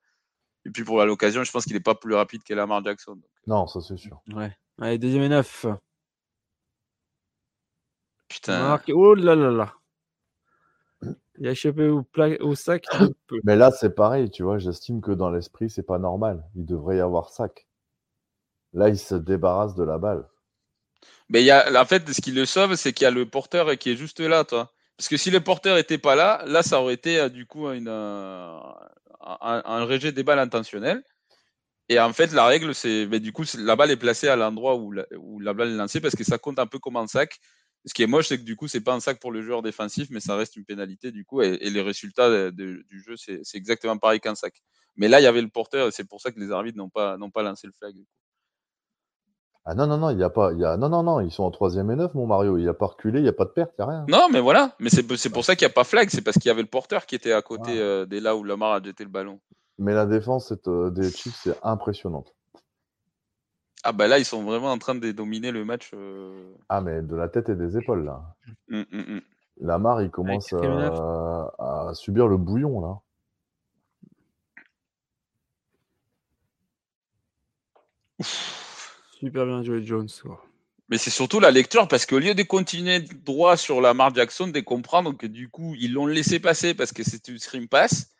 Et 0.64 0.70
puis 0.70 0.84
pour 0.84 1.04
l'occasion, 1.04 1.42
je 1.44 1.50
pense 1.50 1.64
qu'il 1.64 1.74
n'est 1.74 1.80
pas 1.80 1.94
plus 1.94 2.14
rapide 2.14 2.42
que 2.44 2.54
Lamar 2.54 2.84
Jackson. 2.84 3.20
Non, 3.46 3.66
ça 3.66 3.80
c'est 3.80 3.96
sûr. 3.96 4.20
Ouais. 4.28 4.56
Allez, 4.80 4.98
deuxième 4.98 5.22
et 5.22 5.28
neuf. 5.28 5.66
Putain. 8.28 8.80
Oh 8.88 9.14
là 9.14 9.34
là 9.34 9.50
là. 9.50 9.74
Il 11.42 11.48
a 11.48 11.50
échappé 11.50 11.88
au, 11.88 12.06
au 12.40 12.54
sac. 12.54 12.84
Mais 13.42 13.56
là, 13.56 13.72
c'est 13.72 13.96
pareil, 13.96 14.30
tu 14.30 14.44
vois. 14.44 14.58
J'estime 14.58 15.00
que 15.00 15.10
dans 15.10 15.28
l'esprit, 15.28 15.68
c'est 15.68 15.82
pas 15.82 15.98
normal. 15.98 16.44
Il 16.54 16.64
devrait 16.64 16.98
y 16.98 17.00
avoir 17.00 17.30
sac. 17.30 17.66
Là, 18.72 18.88
il 18.88 18.96
se 18.96 19.16
débarrasse 19.16 19.74
de 19.74 19.82
la 19.82 19.98
balle. 19.98 20.24
Mais 21.28 21.42
il 21.42 21.46
y 21.46 21.50
a, 21.50 21.82
en 21.82 21.84
fait, 21.84 22.08
ce 22.08 22.20
qui 22.20 22.30
le 22.30 22.46
sauve, 22.46 22.76
c'est 22.76 22.92
qu'il 22.92 23.06
y 23.06 23.08
a 23.08 23.10
le 23.10 23.28
porteur 23.28 23.76
qui 23.76 23.90
est 23.90 23.96
juste 23.96 24.20
là, 24.20 24.44
toi. 24.44 24.72
Parce 24.96 25.08
que 25.08 25.16
si 25.16 25.32
le 25.32 25.40
porteur 25.40 25.74
n'était 25.74 25.98
pas 25.98 26.14
là, 26.14 26.44
là, 26.46 26.62
ça 26.62 26.80
aurait 26.80 26.94
été 26.94 27.18
euh, 27.18 27.28
du 27.28 27.44
coup 27.44 27.68
une, 27.70 27.88
euh, 27.88 28.60
un, 29.20 29.62
un, 29.64 29.84
rejet 29.84 30.12
des 30.12 30.22
balles 30.22 30.38
intentionnel. 30.38 31.02
Et 31.88 31.98
en 31.98 32.12
fait, 32.12 32.30
la 32.30 32.46
règle, 32.46 32.72
c'est, 32.72 33.08
mais 33.10 33.18
du 33.18 33.32
coup, 33.32 33.42
la 33.58 33.74
balle 33.74 33.90
est 33.90 33.96
placée 33.96 34.28
à 34.28 34.36
l'endroit 34.36 34.76
où 34.76 34.92
la, 34.92 35.06
où 35.18 35.40
la 35.40 35.54
balle 35.54 35.70
est 35.70 35.76
lancée 35.76 36.00
parce 36.00 36.14
que 36.14 36.22
ça 36.22 36.38
compte 36.38 36.60
un 36.60 36.68
peu 36.68 36.78
comme 36.78 36.96
un 36.98 37.08
sac. 37.08 37.40
Ce 37.84 37.94
qui 37.94 38.02
est 38.02 38.06
moche, 38.06 38.28
c'est 38.28 38.38
que 38.38 38.44
du 38.44 38.54
coup, 38.54 38.68
c'est 38.68 38.80
pas 38.80 38.94
un 38.94 39.00
sac 39.00 39.18
pour 39.18 39.32
le 39.32 39.42
joueur 39.42 39.62
défensif, 39.62 40.08
mais 40.10 40.20
ça 40.20 40.36
reste 40.36 40.56
une 40.56 40.64
pénalité 40.64 41.10
du 41.10 41.24
coup. 41.24 41.42
Et, 41.42 41.58
les 41.58 41.82
résultats 41.82 42.50
du 42.50 43.04
jeu, 43.04 43.16
c'est, 43.16 43.42
exactement 43.54 43.98
pareil 43.98 44.20
qu'un 44.20 44.34
sac. 44.34 44.62
Mais 44.96 45.08
là, 45.08 45.20
il 45.20 45.24
y 45.24 45.26
avait 45.26 45.42
le 45.42 45.48
porteur, 45.48 45.88
et 45.88 45.90
c'est 45.90 46.04
pour 46.04 46.20
ça 46.20 46.30
que 46.30 46.38
les 46.38 46.52
arbitres 46.52 46.78
n'ont 46.78 46.90
pas, 46.90 47.16
lancé 47.42 47.66
le 47.66 47.72
flag. 47.72 47.94
Ah 49.64 49.74
non, 49.74 49.86
non, 49.86 49.96
non, 49.96 50.10
il 50.10 50.18
y 50.18 50.24
a 50.24 50.30
pas. 50.30 50.52
Y 50.52 50.64
a... 50.64 50.76
Non, 50.76 50.88
non, 50.88 51.04
non, 51.04 51.20
ils 51.20 51.30
sont 51.30 51.44
en 51.44 51.52
troisième 51.52 51.90
et 51.92 51.96
neuf, 51.96 52.14
mon 52.14 52.26
Mario. 52.26 52.58
Il 52.58 52.62
n'y 52.62 52.68
a 52.68 52.74
pas 52.74 52.86
reculé, 52.86 53.20
il 53.20 53.22
n'y 53.22 53.28
a 53.28 53.32
pas 53.32 53.44
de 53.44 53.50
perte, 53.50 53.72
il 53.78 53.84
n'y 53.84 53.88
a 53.88 53.92
rien. 53.92 54.06
Non, 54.08 54.28
mais 54.28 54.40
voilà. 54.40 54.74
Mais 54.80 54.90
c'est 54.90 55.30
pour 55.30 55.44
ça 55.44 55.54
qu'il 55.54 55.66
n'y 55.66 55.70
a 55.70 55.74
pas 55.74 55.84
flag. 55.84 56.08
C'est 56.10 56.20
parce 56.20 56.36
qu'il 56.36 56.48
y 56.48 56.50
avait 56.50 56.62
le 56.62 56.68
porteur 56.68 57.06
qui 57.06 57.14
était 57.14 57.32
à 57.32 57.42
côté 57.42 57.80
euh, 57.80 58.04
des 58.04 58.18
là 58.18 58.34
où 58.34 58.42
Lamar 58.42 58.72
a 58.72 58.82
jeté 58.82 59.04
le 59.04 59.10
ballon. 59.10 59.38
Mais 59.78 59.94
la 59.94 60.06
défense 60.06 60.52
euh, 60.66 60.90
des 60.90 61.12
Chiefs, 61.12 61.40
c'est 61.44 61.56
impressionnante. 61.62 62.34
Ah 63.84 63.92
bah 63.92 64.06
là, 64.06 64.18
ils 64.18 64.24
sont 64.24 64.44
vraiment 64.44 64.70
en 64.70 64.78
train 64.78 64.94
de 64.94 65.10
dominer 65.10 65.50
le 65.50 65.64
match. 65.64 65.90
Euh. 65.94 66.54
Ah, 66.68 66.80
mais 66.80 67.02
de 67.02 67.16
la 67.16 67.28
tête 67.28 67.48
et 67.48 67.56
des 67.56 67.76
épaules, 67.76 68.04
là. 68.04 68.22
Hum, 68.70 68.84
hum, 68.92 69.04
hum. 69.08 69.20
Lamar, 69.60 70.02
il 70.02 70.10
commence 70.10 70.52
à... 70.52 71.52
à 71.58 71.90
subir 71.94 72.26
le 72.26 72.36
bouillon, 72.36 72.80
là. 72.80 73.00
Ouf. 78.18 79.00
Super 79.18 79.46
bien 79.46 79.62
joué, 79.62 79.84
Jones. 79.84 80.08
Mais 80.88 80.98
c'est 80.98 81.10
surtout 81.10 81.40
la 81.40 81.50
lecture 81.50 81.88
parce 81.88 82.06
qu'au 82.06 82.18
lieu 82.18 82.34
de 82.34 82.42
continuer 82.42 83.00
droit 83.00 83.56
sur 83.56 83.80
la 83.80 83.94
marque 83.94 84.16
Jackson, 84.16 84.48
de 84.48 84.60
comprendre 84.60 85.16
que 85.16 85.26
du 85.26 85.48
coup, 85.48 85.74
ils 85.78 85.92
l'ont 85.92 86.06
laissé 86.06 86.38
passer 86.38 86.74
parce 86.74 86.92
que 86.92 87.02
c'est 87.02 87.28
une 87.28 87.38
screen 87.38 87.68
pass 87.68 88.12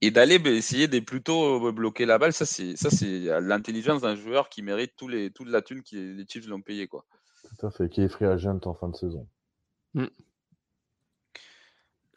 et 0.00 0.10
d'aller 0.10 0.36
essayer 0.46 0.88
de 0.88 0.98
plutôt 1.00 1.66
euh, 1.66 1.72
bloquer 1.72 2.06
la 2.06 2.18
balle, 2.18 2.32
ça 2.32 2.46
c'est 2.46 2.76
ça 2.76 2.90
c'est 2.90 3.40
l'intelligence 3.40 4.02
d'un 4.02 4.14
joueur 4.14 4.48
qui 4.48 4.62
mérite 4.62 4.92
tous 4.96 5.08
les, 5.08 5.30
toute 5.30 5.48
la 5.48 5.62
thune 5.62 5.82
que 5.82 5.96
les 5.96 6.24
Chiefs 6.26 6.46
l'ont 6.46 6.62
payé 6.62 6.86
quoi. 6.88 7.04
Tout 7.58 7.66
à 7.66 7.70
fait, 7.70 7.88
qui 7.88 8.02
est 8.02 8.08
free 8.08 8.26
agent 8.26 8.60
en 8.64 8.74
fin 8.74 8.88
de 8.88 8.96
saison. 8.96 9.26
Mm. 9.94 10.06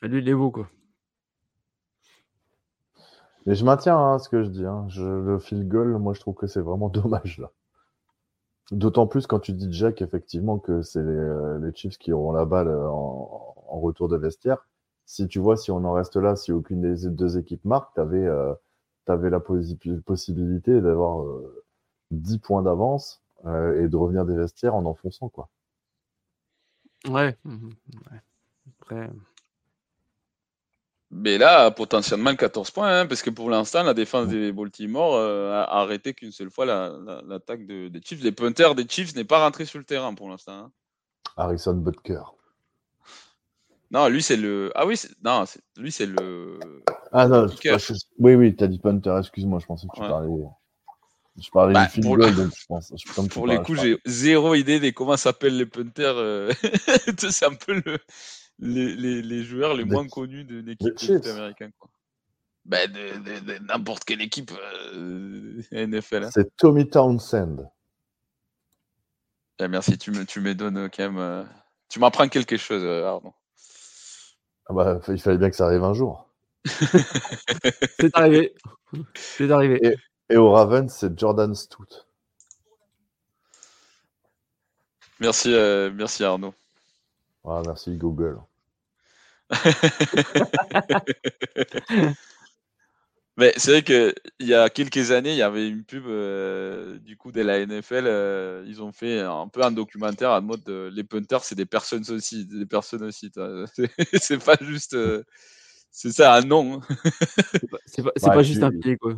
Lui, 0.03 0.19
il 0.19 0.29
est 0.29 0.35
beau 0.35 0.51
quoi. 0.51 0.69
Mais 3.45 3.55
je 3.55 3.65
maintiens 3.65 3.97
hein, 3.97 4.19
ce 4.19 4.29
que 4.29 4.43
je 4.43 4.49
dis. 4.49 4.65
Hein. 4.65 4.85
Je, 4.89 5.03
le 5.03 5.39
field 5.39 5.67
goal, 5.67 5.97
moi 5.97 6.13
je 6.13 6.19
trouve 6.19 6.35
que 6.35 6.47
c'est 6.47 6.61
vraiment 6.61 6.89
dommage 6.89 7.39
là. 7.39 7.51
D'autant 8.71 9.07
plus 9.07 9.27
quand 9.27 9.39
tu 9.39 9.51
dis, 9.51 9.67
Jack, 9.71 10.01
effectivement, 10.01 10.57
que 10.57 10.81
c'est 10.81 11.03
les, 11.03 11.09
euh, 11.09 11.71
Chiefs 11.75 11.97
qui 11.97 12.13
auront 12.13 12.31
la 12.31 12.45
balle 12.45 12.69
euh, 12.69 12.87
en, 12.87 13.79
retour 13.79 14.07
de 14.07 14.17
vestiaire. 14.17 14.67
Si 15.13 15.27
tu 15.27 15.37
vois, 15.37 15.57
si 15.57 15.69
on 15.69 15.85
en 15.85 15.93
reste 15.93 16.15
là, 16.15 16.35
si 16.35 16.51
aucune 16.51 16.81
des 16.81 17.07
deux 17.07 17.37
équipes 17.37 17.63
marque, 17.65 17.93
tu 17.93 18.01
avais, 18.01 18.25
euh, 18.25 18.55
la 19.05 19.39
possibilité 19.39 20.81
d'avoir 20.81 21.23
10 22.09 22.39
points 22.39 22.63
d'avance 22.63 23.21
et 23.45 23.87
de 23.87 23.95
revenir 23.95 24.25
des 24.25 24.35
vestiaires 24.35 24.73
en 24.73 24.85
enfonçant. 24.85 25.29
Quoi. 25.29 25.49
Ouais. 27.07 27.37
Ouais. 27.45 28.21
Après... 28.81 29.11
Mais 31.11 31.37
là, 31.37 31.69
potentiellement 31.69 32.35
14 32.35 32.71
points, 32.71 33.01
hein, 33.01 33.05
parce 33.05 33.21
que 33.21 33.29
pour 33.29 33.51
l'instant, 33.51 33.83
la 33.83 33.93
défense 33.93 34.29
des 34.29 34.51
Baltimore 34.51 35.13
euh, 35.13 35.51
a 35.51 35.81
arrêté 35.81 36.15
qu'une 36.15 36.31
seule 36.31 36.49
fois 36.49 36.65
l'attaque 36.65 37.67
des 37.67 38.01
Chiefs. 38.03 38.23
Les 38.23 38.31
punters 38.31 38.73
des 38.73 38.87
Chiefs 38.89 39.15
n'est 39.15 39.23
pas 39.23 39.43
rentré 39.43 39.65
sur 39.65 39.77
le 39.77 39.85
terrain 39.85 40.15
pour 40.15 40.27
l'instant. 40.27 40.53
Hein. 40.53 40.71
Harrison 41.37 41.75
Butker. 41.75 42.23
Non, 43.91 44.07
lui 44.07 44.23
c'est 44.23 44.37
le. 44.37 44.71
Ah 44.75 44.85
oui, 44.85 44.99
non, 45.23 45.43
lui 45.77 45.91
c'est 45.91 46.05
le. 46.05 46.59
Ah 47.11 47.27
non, 47.27 47.47
oui, 48.19 48.35
oui, 48.35 48.55
t'as 48.55 48.67
dit 48.67 48.79
punter, 48.79 49.15
excuse-moi, 49.19 49.59
je 49.59 49.65
pensais 49.65 49.87
que 49.87 49.95
tu 49.95 50.01
parlais. 50.01 50.29
Je 51.35 51.49
parlais 51.49 51.73
bah, 51.73 51.85
du 51.85 51.91
film 51.91 52.15
goal, 52.15 52.35
donc 52.35 52.51
je 52.55 52.65
pense. 52.67 53.27
pour 53.29 53.47
les 53.47 53.57
coups, 53.57 53.81
j'ai 53.81 53.97
zéro 54.05 54.53
idée 54.53 54.79
de 54.79 54.91
comment 54.91 55.17
s'appellent 55.17 55.57
les 55.57 55.65
punters. 55.65 56.15
Euh, 56.15 56.51
c'est 57.17 57.45
un 57.45 57.55
peu 57.55 57.73
le 57.73 57.97
les, 58.59 58.95
les, 58.95 59.21
les 59.21 59.43
joueurs 59.43 59.73
les 59.73 59.85
moins 59.85 60.07
connus 60.07 60.43
de 60.43 60.59
l'équipe 60.59 61.25
américaine. 61.25 61.71
Quoi. 61.79 61.89
Ben, 62.65 62.89
de, 62.89 63.59
n'importe 63.65 64.05
quelle 64.05 64.21
équipe 64.21 64.51
euh, 64.95 65.61
NFL. 65.71 66.23
Hein. 66.23 66.29
C'est 66.31 66.55
Tommy 66.55 66.89
Townsend. 66.89 67.69
Ben, 69.59 69.67
merci, 69.67 69.97
tu 69.97 70.11
me, 70.11 70.25
tu 70.25 70.39
me 70.39 70.55
donnes 70.55 70.89
quand 70.89 71.03
même. 71.03 71.17
Euh, 71.17 71.43
tu 71.89 71.99
m'apprends 71.99 72.27
quelque 72.29 72.57
chose, 72.57 72.83
euh, 72.83 73.05
Arnaud. 73.05 73.33
Ah 74.67 74.73
bah, 74.73 74.99
il 75.07 75.21
fallait 75.21 75.37
bien 75.37 75.49
que 75.49 75.55
ça 75.55 75.65
arrive 75.65 75.83
un 75.83 75.93
jour. 75.93 76.27
c'est 76.65 78.13
arrivé. 78.13 78.55
C'est 79.15 79.51
arrivé. 79.51 79.97
Et, 80.29 80.37
au 80.37 80.51
Ravens, 80.51 80.91
c'est 80.91 81.19
Jordan 81.19 81.53
Stout. 81.53 82.05
Merci, 85.19 85.53
merci 85.93 86.23
Arnaud. 86.23 86.53
Ah, 87.45 87.61
merci 87.65 87.97
Google. 87.97 88.39
Mais 93.37 93.51
c'est 93.57 93.71
vrai 93.71 93.83
qu'il 93.83 94.47
y 94.47 94.53
a 94.53 94.69
quelques 94.69 95.09
années, 95.09 95.31
il 95.31 95.37
y 95.37 95.41
avait 95.41 95.67
une 95.67 95.83
pub 95.83 96.05
euh, 96.05 96.99
du 96.99 97.17
coup 97.17 97.31
de 97.31 97.41
la 97.41 97.65
NFL. 97.65 98.05
Euh, 98.05 98.63
ils 98.67 98.83
ont 98.83 98.91
fait 98.91 99.21
un 99.21 99.47
peu 99.47 99.63
un 99.63 99.71
documentaire 99.71 100.29
en 100.31 100.41
mode 100.41 100.67
euh, 100.69 100.91
les 100.93 101.03
punters, 101.03 101.43
c'est 101.43 101.55
des 101.55 101.65
personnes 101.65 102.03
aussi, 102.11 102.45
des 102.45 102.67
personnes 102.67 103.03
aussi. 103.03 103.31
C'est 104.21 104.43
pas 104.43 104.55
juste, 104.61 104.95
c'est 105.89 106.11
ça 106.11 106.35
un 106.35 106.41
nom. 106.41 106.81
C'est 107.85 108.03
pas, 108.03 108.11
pas, 108.21 108.43
juste 108.43 108.63
un 108.63 108.71
pied 108.71 108.97
quoi. 108.97 109.15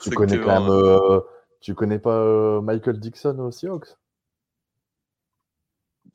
Tu 0.00 0.10
connais 0.10 0.38
quand 0.38 0.60
même, 0.60 1.20
tu 1.60 1.74
connais 1.74 1.98
pas 1.98 2.60
Michael 2.60 3.00
Dixon 3.00 3.38
aussi, 3.38 3.60
Seahawks 3.60 3.96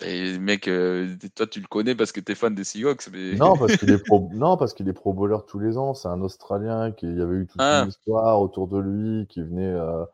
et 0.03 0.37
mec, 0.39 0.67
euh, 0.67 1.15
toi 1.35 1.47
tu 1.47 1.59
le 1.59 1.67
connais 1.67 1.95
parce 1.95 2.11
que 2.11 2.19
tu 2.19 2.31
es 2.31 2.35
fan 2.35 2.53
des 2.53 2.63
Seahawks. 2.63 3.07
Mais... 3.11 3.35
Non, 3.35 3.55
parce 3.57 3.75
qu'il 3.77 3.89
est 3.91 4.03
pro, 4.03 4.29
non, 4.33 4.57
parce 4.57 4.73
qu'il 4.73 4.87
est 4.89 4.93
pro 4.93 5.13
bowler 5.13 5.37
tous 5.47 5.59
les 5.59 5.77
ans. 5.77 5.93
C'est 5.93 6.07
un 6.07 6.21
Australien 6.21 6.91
qui 6.91 7.05
il 7.05 7.17
y 7.17 7.21
avait 7.21 7.37
eu 7.37 7.47
toute 7.47 7.61
une 7.61 7.67
ah. 7.67 7.85
histoire 7.87 8.41
autour 8.41 8.67
de 8.67 8.79
lui, 8.79 9.27
qui 9.27 9.41
venait 9.41 9.73
euh, 9.73 10.05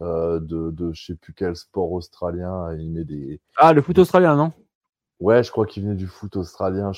euh, 0.00 0.40
de, 0.40 0.70
de 0.70 0.92
je 0.92 1.06
sais 1.06 1.14
plus 1.14 1.32
quel 1.32 1.56
sport 1.56 1.92
australien. 1.92 2.74
Il 2.76 2.90
met 2.90 3.04
des. 3.04 3.40
Ah, 3.56 3.72
le 3.72 3.82
foot 3.82 3.98
australien, 3.98 4.36
non? 4.36 4.52
Ouais, 5.20 5.42
je 5.42 5.50
crois 5.50 5.66
qu'il 5.66 5.84
venait 5.84 5.94
du 5.94 6.06
foot 6.06 6.36
australien. 6.36 6.92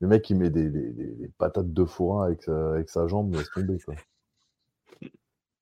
Le 0.00 0.08
mec, 0.08 0.28
il 0.30 0.36
met 0.36 0.50
des, 0.50 0.70
des, 0.70 0.92
des, 0.92 1.30
patates 1.38 1.72
de 1.72 1.84
fourrin 1.84 2.26
avec, 2.26 2.42
sa, 2.42 2.70
avec 2.70 2.88
sa 2.88 3.06
jambe, 3.08 3.30
mais 3.30 3.38
laisse 3.38 3.50
tomber 3.50 3.78
quoi. 3.80 3.94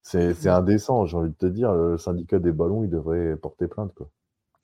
C'est 0.02 0.48
indécent, 0.48 1.06
j'ai 1.06 1.16
envie 1.16 1.30
de 1.30 1.34
te 1.34 1.46
dire. 1.46 1.72
Le 1.72 1.96
syndicat 1.96 2.38
des 2.38 2.52
ballons, 2.52 2.84
il 2.84 2.90
devrait 2.90 3.36
porter 3.36 3.68
plainte 3.68 3.94
quoi. 3.94 4.10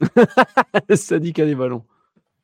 syndicat 0.95 1.47
des 1.47 1.55
ballons. 1.55 1.85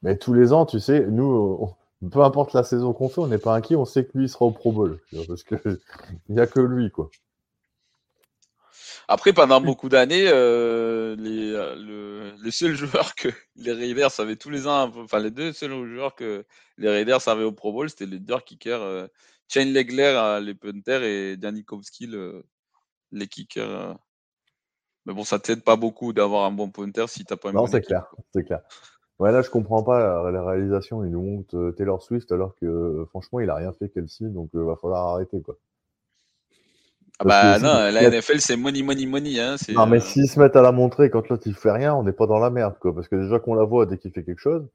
Mais 0.03 0.17
tous 0.17 0.35
les 0.35 0.53
ans, 0.53 0.67
tu 0.67 0.81
sais, 0.81 1.07
nous, 1.07 1.69
peu 2.11 2.23
importe 2.23 2.53
la 2.53 2.63
saison 2.63 2.93
qu'on 2.93 3.09
fait, 3.09 3.21
on 3.21 3.27
n'est 3.27 3.39
pas 3.39 3.55
inquiet, 3.55 3.77
on 3.77 3.85
sait 3.85 4.05
que 4.05 4.17
lui 4.17 4.25
il 4.27 4.29
sera 4.29 4.45
au 4.45 4.51
Pro 4.51 4.73
Bowl. 4.73 5.01
Parce 5.27 5.43
qu'il 5.43 5.59
n'y 6.29 6.41
a 6.41 6.47
que 6.47 6.61
lui, 6.61 6.91
quoi. 6.91 7.11
Après, 9.09 9.33
pendant 9.33 9.61
beaucoup 9.61 9.89
d'années, 9.89 10.27
euh, 10.27 11.15
les, 11.17 11.53
euh, 11.53 12.33
le, 12.37 12.51
seuls 12.51 12.75
joueurs 12.77 13.15
que 13.15 13.29
les 13.55 13.73
Raiders 13.73 14.19
avaient 14.19 14.37
tous 14.37 14.51
les 14.51 14.67
ans, 14.67 14.93
enfin 14.97 15.21
les 15.21 15.31
deux 15.31 15.53
seuls 15.53 15.71
joueurs 15.71 16.15
que 16.17 16.45
les 16.77 16.89
Raiders 16.89 17.27
avaient 17.29 17.45
au 17.45 17.53
Pro 17.53 17.73
Bowl, 17.73 17.89
c'était 17.89 18.07
les 18.07 18.19
deux 18.19 18.39
kickers, 18.41 18.83
euh, 18.83 19.07
Chain 19.49 19.67
Legler, 19.67 20.41
les 20.43 20.55
punters, 20.55 21.05
et 21.05 21.37
Danny 21.37 21.65
les 23.13 23.29
kickers. 23.29 23.97
Mais 25.07 25.15
bon, 25.15 25.23
ça 25.23 25.39
t'aide 25.39 25.63
pas 25.63 25.77
beaucoup 25.77 26.13
d'avoir 26.13 26.45
un 26.45 26.51
bon 26.51 26.69
pointer 26.69 27.07
si 27.07 27.25
t'as 27.25 27.37
pas 27.37 27.51
un 27.51 27.53
Non, 27.53 27.67
c'est 27.67 27.81
clair, 27.81 28.13
c'est 28.33 28.43
clair. 28.43 28.61
Ouais, 29.21 29.33
là, 29.33 29.41
je 29.41 29.49
comprends 29.49 29.83
pas 29.83 30.31
la, 30.31 30.45
réalisation. 30.45 31.05
Il 31.05 31.11
nous 31.11 31.23
montre 31.23 31.57
euh, 31.57 31.73
Taylor 31.73 32.03
Swift 32.03 32.31
alors 32.33 32.55
que 32.57 32.67
euh, 32.67 33.07
franchement, 33.07 33.41
il 33.41 33.49
a 33.49 33.55
rien 33.55 33.73
fait 33.73 33.89
Kelsey, 33.89 34.29
donc 34.29 34.51
il 34.53 34.61
euh, 34.61 34.65
va 34.65 34.77
falloir 34.77 35.15
arrêter 35.15 35.41
quoi. 35.41 35.57
Ah 37.19 37.25
bah 37.25 37.59
non, 37.59 37.91
la 37.91 38.11
NFL 38.11 38.41
c'est 38.41 38.57
money, 38.57 38.83
money, 38.83 39.07
money. 39.07 39.41
Hein, 39.41 39.57
non, 39.71 39.87
mais 39.87 40.01
s'ils 40.01 40.29
se 40.29 40.39
mettent 40.39 40.57
à 40.57 40.61
la 40.61 40.71
montrer 40.71 41.09
quand 41.09 41.27
l'autre 41.31 41.45
il 41.47 41.55
fait 41.55 41.73
rien, 41.73 41.95
on 41.95 42.03
n'est 42.03 42.13
pas 42.13 42.27
dans 42.27 42.39
la 42.39 42.51
merde 42.51 42.77
quoi. 42.79 42.95
Parce 42.95 43.09
que 43.09 43.17
déjà 43.17 43.39
qu'on 43.39 43.55
la 43.55 43.65
voit 43.65 43.87
dès 43.87 43.97
qu'il 43.97 44.13
fait 44.13 44.23
quelque 44.23 44.41
chose. 44.41 44.69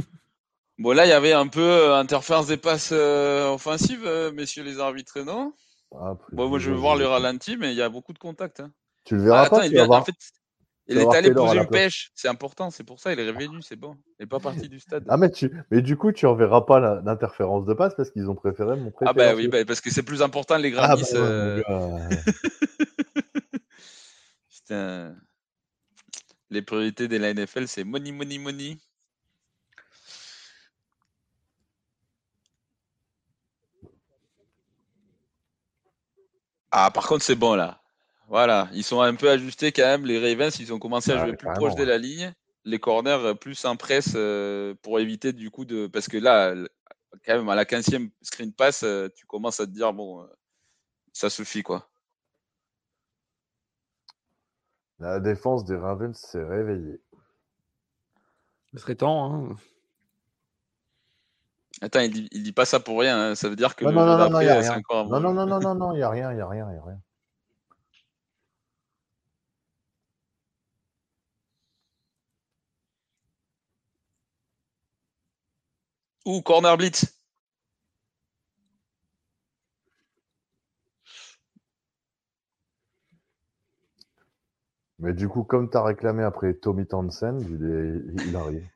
bon, 0.78 0.91
là, 0.91 1.08
il 1.08 1.10
y 1.10 1.14
avait 1.14 1.34
un 1.34 1.48
peu 1.48 1.95
interférence 1.95 2.45
des 2.45 2.58
passes 2.58 2.91
offensives, 2.91 4.08
messieurs 4.36 4.64
les 4.64 4.80
arbitres, 4.80 5.20
non? 5.22 5.52
Ah, 5.99 6.18
moi, 6.32 6.60
je 6.60 6.72
veux 6.72 6.78
voir 6.78 6.95
le 6.95 7.06
ralenti, 7.06 7.57
mais 7.57 7.72
il 7.72 7.78
y 7.78 7.82
a 7.82 7.90
beaucoup 7.90 8.14
de 8.14 8.20
contacts. 8.20 8.60
Hein. 8.60 8.72
Tu 9.06 9.15
le 9.15 9.24
verras 9.24 9.45
ah, 9.45 9.49
pas. 9.49 9.68
il, 9.68 9.80
en 9.80 10.03
fait, 10.03 10.15
il 10.88 10.98
est 10.98 11.15
allé 11.15 11.32
poser 11.32 11.57
une 11.57 11.68
pêche. 11.68 12.11
C'est 12.14 12.28
important, 12.28 12.72
c'est 12.72 12.84
pour 12.84 12.99
ça. 12.99 13.14
Il 13.14 13.20
est 13.20 13.30
revenu, 13.30 13.61
c'est 13.61 13.76
bon. 13.76 13.95
Il 14.20 14.24
n'est 14.24 14.28
pas 14.28 14.40
parti 14.40 14.68
du 14.70 14.80
stade. 14.80 15.06
Ah, 15.07 15.18
mais, 15.18 15.32
tu... 15.32 15.52
mais 15.72 15.82
du 15.82 15.98
coup, 15.98 16.11
tu 16.11 16.26
verras 16.36 16.61
pas 16.61 16.80
l'interférence 17.02 17.65
de 17.65 17.74
passe 17.74 17.95
parce 17.95 18.11
qu'ils 18.11 18.30
ont 18.30 18.36
préféré 18.36 18.76
montrer. 18.76 19.06
Ah, 19.07 19.14
bah 19.14 19.36
oui, 19.36 19.48
bah, 19.48 19.64
parce 19.65 19.82
que 19.82 19.91
c'est 19.91 20.03
plus 20.03 20.22
important 20.22 20.57
les 20.57 20.74
ah, 20.78 20.95
gratis. 20.95 21.14
Bah 21.14 21.61
Putain. 24.49 25.15
Les 26.49 26.61
priorités 26.61 27.07
de 27.07 27.18
la 27.18 27.34
NFL, 27.34 27.68
c'est 27.68 27.84
money, 27.84 28.11
money, 28.11 28.38
money. 28.38 28.78
Ah, 36.76 36.90
par 36.90 37.08
contre, 37.08 37.24
c'est 37.24 37.36
bon 37.36 37.54
là. 37.54 37.80
Voilà, 38.30 38.68
ils 38.74 38.84
sont 38.84 39.00
un 39.00 39.14
peu 39.14 39.30
ajustés 39.30 39.72
quand 39.72 39.84
même. 39.84 40.08
Les 40.08 40.18
Ravens, 40.18 40.58
ils 40.60 40.74
ont 40.74 40.80
commencé 40.80 41.12
à 41.12 41.24
jouer 41.24 41.38
plus 41.38 41.48
proche 41.54 41.76
de 41.76 41.84
la 41.84 42.00
ligne. 42.00 42.34
Les 42.66 42.80
corners 42.80 43.12
euh, 43.12 43.34
plus 43.36 43.64
en 43.66 43.76
presse 43.76 44.14
euh, 44.16 44.74
pour 44.82 45.00
éviter 45.00 45.34
du 45.34 45.52
coup 45.52 45.66
de. 45.66 45.86
Parce 45.86 46.08
que 46.08 46.18
là, 46.18 46.56
quand 47.26 47.36
même, 47.36 47.48
à 47.50 47.54
la 47.54 47.66
15e 47.66 48.10
screen 48.24 48.52
pass, 48.52 48.82
euh, 48.82 49.08
tu 49.16 49.28
commences 49.28 49.60
à 49.60 49.68
te 49.68 49.72
dire, 49.72 49.94
bon, 49.94 50.28
ça 51.12 51.30
suffit 51.30 51.62
quoi. 51.62 51.88
La 54.98 55.20
défense 55.20 55.64
des 55.66 55.76
Ravens 55.76 56.18
s'est 56.18 56.44
réveillée. 56.44 57.02
Ce 58.72 58.80
serait 58.80 58.95
temps. 58.95 59.32
Hein. 59.32 59.56
Attends, 61.84 61.99
il 61.99 62.11
dit, 62.11 62.30
dit 62.31 62.53
pas 62.53 62.65
ça 62.65 62.80
pour 62.80 62.99
rien. 62.99 63.31
Hein. 63.31 63.35
Ça 63.35 63.49
veut 63.49 63.57
dire 63.57 63.76
que 63.76 63.84
non, 63.85 63.91
non, 63.91 64.18
non, 64.18 64.30
non, 64.30 64.39
il 64.41 64.49
rien. 64.49 64.81
Non, 64.89 65.19
non, 65.19 65.34
non, 65.34 65.45
non, 65.45 65.60
non, 65.60 65.76
non, 65.76 65.91
il 65.93 65.97
n'y 65.97 66.03
a 66.03 66.10
rien, 66.10 66.31
il 66.31 66.35
n'y 66.35 66.41
a 66.41 66.47
rien, 66.47 66.65
il 66.69 66.73
n'y 66.73 66.80
a 66.80 66.84
rien. 66.84 67.01
Ou 76.26 76.41
corner 76.41 76.77
blitz. 76.77 77.05
Mais 84.99 85.14
du 85.14 85.27
coup, 85.27 85.43
comme 85.43 85.69
tu 85.69 85.77
as 85.77 85.84
réclamé 85.84 86.23
après 86.23 86.53
Tommy 86.53 86.88
Townsend, 86.88 87.41
il, 87.41 87.65
est... 87.65 88.26
il 88.27 88.35
arrive. 88.35 88.73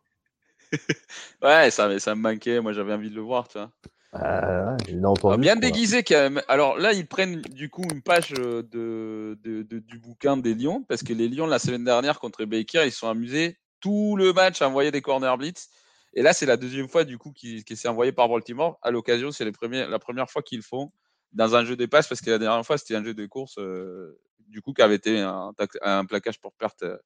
Ouais, 1.41 1.71
ça, 1.71 1.99
ça 1.99 2.15
me 2.15 2.21
manquait. 2.21 2.59
Moi, 2.59 2.73
j'avais 2.73 2.93
envie 2.93 3.09
de 3.09 3.15
le 3.15 3.21
voir, 3.21 3.47
tu 3.47 3.57
vois. 3.57 3.71
Ah, 4.13 4.77
il 4.87 5.03
a 5.03 5.09
entendu, 5.09 5.41
bien 5.41 5.57
déguisé 5.57 6.01
quand 6.01 6.15
même. 6.15 6.41
Alors 6.47 6.77
là, 6.77 6.93
ils 6.93 7.05
prennent 7.05 7.41
du 7.41 7.69
coup 7.69 7.83
une 7.83 8.01
page 8.01 8.33
euh, 8.39 8.63
de, 8.63 9.37
de, 9.43 9.79
du 9.79 9.99
bouquin 9.99 10.37
des 10.37 10.55
Lions, 10.55 10.83
parce 10.87 11.03
que 11.03 11.13
les 11.13 11.27
Lions, 11.27 11.45
la 11.45 11.59
semaine 11.59 11.83
dernière 11.83 12.19
contre 12.19 12.45
Baker, 12.45 12.83
ils 12.85 12.91
sont 12.91 13.09
amusés 13.09 13.59
tout 13.81 14.15
le 14.15 14.31
match 14.33 14.61
à 14.61 14.69
envoyer 14.69 14.91
des 14.91 15.01
corner 15.01 15.37
blitz. 15.37 15.67
Et 16.13 16.21
là, 16.21 16.33
c'est 16.33 16.45
la 16.45 16.57
deuxième 16.57 16.87
fois 16.87 17.03
du 17.03 17.17
coup 17.17 17.31
qui, 17.31 17.63
qui 17.65 17.75
s'est 17.75 17.89
envoyé 17.89 18.11
par 18.13 18.29
Baltimore. 18.29 18.79
À 18.81 18.91
l'occasion, 18.91 19.31
c'est 19.31 19.45
la 19.45 19.99
première 19.99 20.29
fois 20.31 20.41
qu'ils 20.41 20.63
font 20.63 20.91
dans 21.33 21.55
un 21.55 21.65
jeu 21.65 21.75
de 21.75 21.85
passe, 21.85 22.07
parce 22.07 22.21
que 22.21 22.31
la 22.31 22.39
dernière 22.39 22.65
fois, 22.65 22.77
c'était 22.77 22.95
un 22.95 23.03
jeu 23.03 23.13
de 23.13 23.25
course, 23.25 23.57
euh, 23.59 24.17
du 24.47 24.61
coup, 24.61 24.73
qui 24.73 24.81
avait 24.81 24.95
été 24.95 25.19
un, 25.19 25.53
un 25.81 26.05
plaquage 26.05 26.39
pour 26.39 26.53
perte 26.53 26.83
euh, 26.83 26.97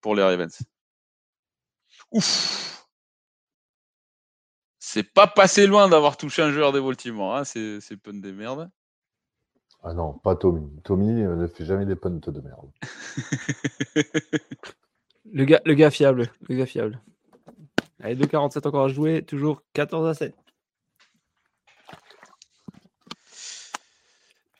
pour 0.00 0.16
les 0.16 0.22
Ravens. 0.22 0.58
Ouf 2.10 2.73
c'est 4.94 5.02
pas 5.02 5.26
passé 5.26 5.66
loin 5.66 5.88
d'avoir 5.88 6.16
touché 6.16 6.40
un 6.40 6.52
joueur 6.52 6.72
des 6.72 6.80
Baltimore, 6.80 7.34
hein, 7.34 7.42
c'est 7.42 7.96
punts 7.96 8.14
de 8.14 8.30
merde. 8.30 8.70
Ah 9.82 9.92
non, 9.92 10.12
pas 10.12 10.36
Tommy. 10.36 10.70
Tommy 10.84 11.20
euh, 11.20 11.34
ne 11.34 11.48
fait 11.48 11.64
jamais 11.64 11.84
des 11.84 11.96
punts 11.96 12.10
de 12.10 12.40
merde. 12.40 12.70
le, 15.32 15.44
gars, 15.44 15.60
le 15.64 15.74
gars 15.74 15.90
fiable. 15.90 16.30
Le 16.48 16.54
gars 16.54 16.66
fiable. 16.66 17.00
Allez, 18.04 18.14
2,47 18.14 18.68
encore 18.68 18.84
à 18.84 18.88
jouer, 18.88 19.24
toujours 19.24 19.62
14 19.72 20.06
à 20.06 20.14
7. 20.14 20.32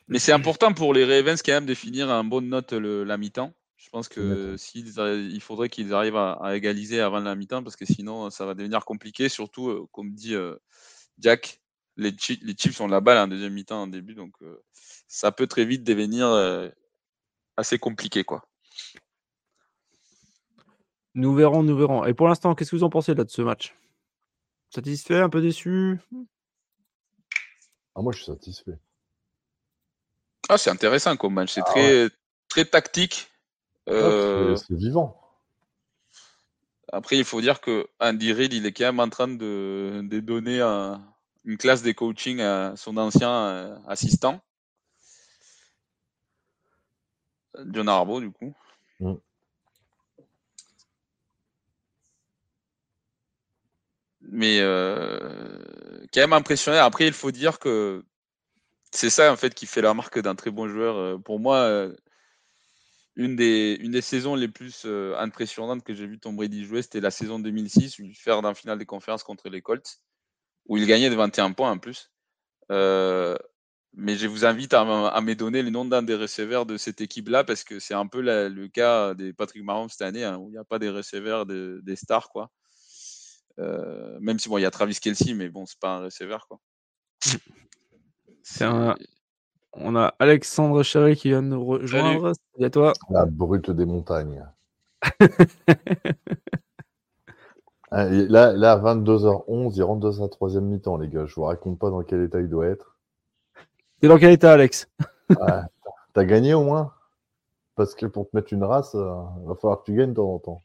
Mais 0.09 0.19
c'est 0.19 0.33
important 0.33 0.73
pour 0.73 0.93
les 0.93 1.05
Ravens 1.05 1.41
quand 1.41 1.53
même 1.53 1.65
de 1.65 1.73
finir 1.73 2.11
un 2.11 2.25
bonne 2.25 2.49
note 2.49 2.73
la 2.73 3.15
mi-temps. 3.15 3.53
Je 3.85 3.91
pense 3.91 4.09
que 4.09 4.55
il 4.73 5.41
faudrait 5.41 5.69
qu'ils 5.69 5.93
arrivent 5.93 6.15
à, 6.15 6.55
égaliser 6.55 7.01
avant 7.01 7.19
la 7.19 7.35
mi-temps 7.35 7.61
parce 7.61 7.75
que 7.75 7.85
sinon 7.85 8.31
ça 8.31 8.43
va 8.43 8.55
devenir 8.55 8.83
compliqué. 8.83 9.29
Surtout, 9.29 9.69
euh, 9.69 9.85
comme 9.91 10.11
dit 10.11 10.33
euh, 10.33 10.55
Jack, 11.19 11.61
les, 11.95 12.09
les 12.41 12.55
Chiefs 12.57 12.81
ont 12.81 12.87
la 12.87 12.99
balle 12.99 13.19
en 13.19 13.27
deuxième 13.27 13.53
mi-temps 13.53 13.83
en 13.83 13.87
début, 13.87 14.15
donc 14.15 14.33
euh, 14.41 14.59
ça 15.07 15.31
peut 15.31 15.45
très 15.45 15.65
vite 15.65 15.83
devenir 15.83 16.25
assez 17.57 17.77
compliqué, 17.77 18.23
quoi. 18.23 18.47
Nous 21.13 21.35
verrons, 21.35 21.61
nous 21.61 21.77
verrons. 21.77 22.05
Et 22.05 22.15
pour 22.15 22.27
l'instant, 22.27 22.55
qu'est-ce 22.55 22.71
que 22.71 22.77
vous 22.77 22.83
en 22.83 22.89
pensez 22.89 23.13
là 23.13 23.23
de 23.23 23.29
ce 23.29 23.43
match? 23.43 23.75
Satisfait, 24.73 25.19
un 25.19 25.29
peu 25.29 25.41
déçu? 25.41 25.99
Ah, 27.93 28.01
moi, 28.01 28.11
je 28.11 28.17
suis 28.17 28.25
satisfait. 28.25 28.79
Ah, 30.49 30.57
c'est 30.57 30.71
intéressant 30.71 31.15
comme 31.15 31.35
match. 31.35 31.53
C'est 31.53 31.61
ah 31.61 31.71
très, 31.71 32.09
très 32.49 32.65
tactique. 32.65 33.29
Euh, 33.89 34.55
c'est 34.55 34.75
vivant. 34.75 35.19
Après, 36.91 37.17
il 37.17 37.25
faut 37.25 37.41
dire 37.41 37.61
que 37.61 37.87
Andy 37.99 38.33
Reid, 38.33 38.53
il 38.53 38.65
est 38.65 38.71
quand 38.71 38.85
même 38.85 38.99
en 38.99 39.09
train 39.09 39.27
de, 39.27 40.01
donner 40.21 40.61
une 41.43 41.57
classe 41.57 41.83
de 41.83 41.91
coaching 41.91 42.41
à 42.41 42.75
son 42.75 42.97
ancien 42.97 43.31
euh, 43.31 43.77
assistant. 43.87 44.39
John 47.67 47.87
Arbo, 47.87 48.19
du 48.19 48.31
coup. 48.31 48.53
Mm. 48.99 49.13
Mais 54.27 54.59
euh, 54.59 56.05
quand 56.13 56.21
même 56.21 56.33
impressionné. 56.33 56.77
Après, 56.77 57.07
il 57.07 57.13
faut 57.13 57.31
dire 57.31 57.59
que 57.59 58.03
c'est 58.91 59.09
ça 59.09 59.31
en 59.31 59.35
fait 59.35 59.53
qui 59.53 59.65
fait 59.65 59.81
la 59.81 59.93
marque 59.93 60.19
d'un 60.19 60.35
très 60.35 60.49
bon 60.51 60.67
joueur. 60.67 61.21
Pour 61.21 61.39
moi, 61.39 61.89
une 63.15 63.35
des, 63.35 63.77
une 63.79 63.91
des 63.91 64.01
saisons 64.01 64.35
les 64.35 64.47
plus 64.47 64.85
impressionnantes 65.17 65.83
que 65.83 65.93
j'ai 65.93 66.07
vu 66.07 66.19
Tom 66.19 66.35
Brady 66.35 66.65
jouer, 66.65 66.81
c'était 66.81 67.01
la 67.01 67.11
saison 67.11 67.39
2006, 67.39 67.99
où 67.99 68.03
il 68.03 68.15
fait 68.15 68.31
d'un 68.41 68.53
final 68.53 68.77
des 68.77 68.85
conférences 68.85 69.23
contre 69.23 69.49
les 69.49 69.61
Colts, 69.61 69.99
où 70.67 70.77
il 70.77 70.85
gagnait 70.85 71.09
de 71.09 71.15
21 71.15 71.51
points 71.53 71.71
en 71.71 71.77
plus. 71.77 72.11
mais 72.69 74.17
je 74.17 74.27
vous 74.27 74.45
invite 74.45 74.73
à, 74.73 74.83
me 75.21 75.33
donner 75.33 75.61
le 75.63 75.69
nom 75.69 75.85
d'un 75.85 76.03
des 76.03 76.15
receveurs 76.15 76.65
de 76.65 76.77
cette 76.77 77.01
équipe-là, 77.01 77.43
parce 77.43 77.63
que 77.63 77.79
c'est 77.79 77.93
un 77.93 78.07
peu 78.07 78.21
le 78.21 78.67
cas 78.67 79.13
des 79.13 79.33
Patrick 79.33 79.63
Mahomes 79.63 79.89
cette 79.89 80.01
année, 80.01 80.23
hein, 80.23 80.37
où 80.37 80.49
il 80.49 80.51
n'y 80.51 80.57
a 80.57 80.65
pas 80.65 80.79
des 80.79 80.89
receveurs 80.89 81.45
des 81.45 81.95
stars. 81.95 82.29
quoi. 82.29 82.51
Euh, 83.59 84.17
même 84.19 84.39
si 84.39 84.49
bon, 84.49 84.57
il 84.57 84.61
y 84.61 84.65
a 84.65 84.71
Travis 84.71 84.99
Kelsey, 84.99 85.33
mais 85.33 85.49
bon, 85.49 85.65
c'est 85.65 85.79
pas 85.79 85.95
un 85.95 85.99
receveur 86.01 86.47
quoi. 86.47 86.59
On 89.77 89.95
a 89.95 90.13
Alexandre 90.19 90.83
Charry 90.83 91.15
qui 91.15 91.29
vient 91.29 91.43
de 91.43 91.49
nous 91.49 91.65
rejoindre. 91.65 92.31
Salut 92.53 92.65
à 92.65 92.69
toi. 92.69 92.93
La 93.09 93.25
brute 93.25 93.71
des 93.71 93.85
montagnes. 93.85 94.45
Ah, 97.91 98.05
là, 98.09 98.51
là, 98.51 98.73
à 98.73 98.77
22h11, 98.77 99.73
il 99.75 99.83
rentre 99.83 100.01
dans 100.01 100.11
sa 100.11 100.27
troisième 100.27 100.65
mi-temps, 100.65 100.97
les 100.97 101.07
gars. 101.07 101.25
Je 101.27 101.35
vous 101.35 101.43
raconte 101.43 101.79
pas 101.79 101.89
dans 101.89 102.01
quel 102.03 102.23
état 102.23 102.41
il 102.41 102.49
doit 102.49 102.65
être. 102.65 102.97
T'es 104.01 104.09
dans 104.09 104.17
quel 104.17 104.31
état, 104.31 104.51
Alex? 104.51 104.89
T'as 106.13 106.25
gagné 106.25 106.53
au 106.53 106.63
moins 106.63 106.93
Parce 107.75 107.95
que 107.95 108.05
pour 108.05 108.29
te 108.29 108.35
mettre 108.35 108.51
une 108.51 108.65
race, 108.65 108.95
euh, 108.95 109.13
il 109.39 109.47
va 109.47 109.55
falloir 109.55 109.79
que 109.79 109.85
tu 109.85 109.95
gagnes 109.95 110.09
de 110.09 110.15
temps 110.15 110.33
en 110.33 110.39
temps 110.39 110.61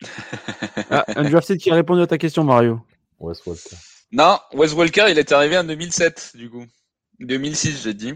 ah, 0.90 1.04
Undrafted 1.16 1.56
qui 1.56 1.70
a 1.70 1.76
répondu 1.76 2.02
à 2.02 2.06
ta 2.06 2.18
question, 2.18 2.44
Mario. 2.44 2.80
Wes 3.20 3.46
Walker. 3.46 3.76
Non, 4.12 4.38
Wes 4.52 4.74
Walker, 4.74 5.06
il 5.08 5.18
est 5.18 5.32
arrivé 5.32 5.56
en 5.56 5.64
2007, 5.64 6.32
du 6.34 6.50
coup. 6.50 6.66
2006, 7.20 7.84
j'ai 7.84 7.94
dit. 7.94 8.12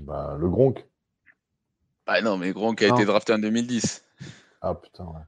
Bah, 0.00 0.36
le 0.38 0.48
Gronk. 0.48 0.86
Ah 2.06 2.22
non, 2.22 2.36
mais 2.36 2.52
Gronk 2.52 2.82
a 2.82 2.88
été 2.88 3.04
drafté 3.04 3.32
en 3.32 3.38
2010. 3.38 4.04
Ah 4.62 4.74
putain, 4.74 5.04
ouais. 5.04 5.20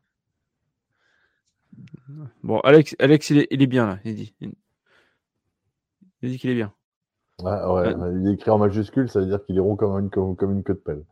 Bon, 2.43 2.61
Alex, 2.61 2.97
Alex 2.99 3.31
il, 3.31 3.39
est, 3.39 3.67
bien 3.67 3.87
là, 3.87 3.99
il 4.05 4.15
dit. 4.15 4.35
Il 4.41 6.31
dit 6.31 6.39
qu'il 6.39 6.51
est 6.51 6.55
bien. 6.55 6.73
Ouais, 7.41 7.95
Il 8.21 8.29
est 8.29 8.35
écrit 8.35 8.51
en 8.51 8.59
majuscule, 8.59 9.09
ça 9.09 9.21
veut 9.21 9.27
dire 9.27 9.45
qu'il 9.45 9.57
est 9.57 9.61
rond 9.61 9.77
comme 9.77 9.99
une, 9.99 10.11
comme, 10.11 10.53
une 10.53 10.63
queue 10.63 10.75
de 10.75 10.79
pelle. 10.79 11.05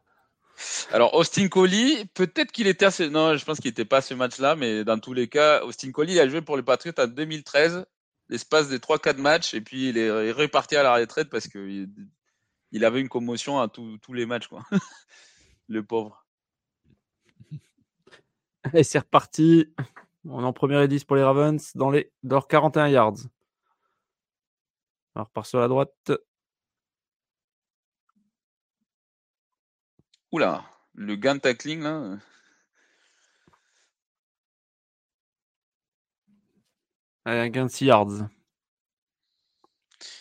Alors, 0.92 1.14
Austin 1.14 1.48
Coley, 1.48 2.04
peut-être 2.14 2.52
qu'il 2.52 2.66
était 2.66 2.84
assez. 2.84 3.08
Non, 3.08 3.36
je 3.36 3.44
pense 3.44 3.60
qu'il 3.60 3.70
n'était 3.70 3.86
pas 3.86 3.98
à 3.98 4.02
ce 4.02 4.12
match-là, 4.12 4.56
mais 4.56 4.84
dans 4.84 4.98
tous 4.98 5.14
les 5.14 5.28
cas, 5.28 5.62
Austin 5.62 5.90
Coley, 5.90 6.14
il 6.14 6.20
a 6.20 6.28
joué 6.28 6.42
pour 6.42 6.56
les 6.56 6.62
Patriots 6.62 6.92
en 6.98 7.06
2013, 7.06 7.86
l'espace 8.28 8.68
des 8.68 8.78
3-4 8.78 9.16
matchs, 9.16 9.54
et 9.54 9.60
puis 9.60 9.88
il 9.88 9.98
est 9.98 10.32
reparti 10.32 10.76
à 10.76 10.82
la 10.82 10.96
retraite 10.96 11.30
parce 11.30 11.48
qu'il 11.48 11.88
il 12.72 12.84
avait 12.84 13.00
une 13.00 13.08
commotion 13.08 13.60
à 13.60 13.68
tous 13.68 14.12
les 14.12 14.26
matchs, 14.26 14.48
quoi. 14.48 14.62
le 15.68 15.82
pauvre. 15.82 16.26
Et 18.74 18.84
c'est 18.84 18.98
reparti. 18.98 19.72
On 20.24 20.42
est 20.42 20.46
en 20.46 20.52
première 20.52 20.82
et 20.82 20.88
10 20.88 21.04
pour 21.04 21.16
les 21.16 21.22
Ravens 21.22 21.74
dans 21.74 21.90
les 21.90 22.12
dans 22.22 22.42
41 22.42 22.88
yards. 22.88 23.16
Alors, 25.14 25.30
par 25.30 25.46
sur 25.46 25.60
la 25.60 25.68
droite. 25.68 26.12
Oula, 30.32 30.64
le 30.94 31.16
gain 31.16 31.36
de 31.36 31.40
tackling 31.40 31.80
là. 31.82 32.18
Allez, 37.24 37.40
un 37.40 37.48
gain 37.48 37.66
de 37.66 37.70
6 37.70 37.86
yards. 37.86 38.28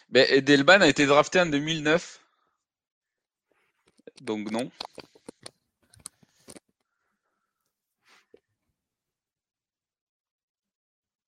Ben, 0.10 0.26
Edelman 0.30 0.82
a 0.82 0.88
été 0.88 1.06
drafté 1.06 1.40
en 1.40 1.46
2009. 1.46 2.19
Donc 4.22 4.52
non. 4.52 4.70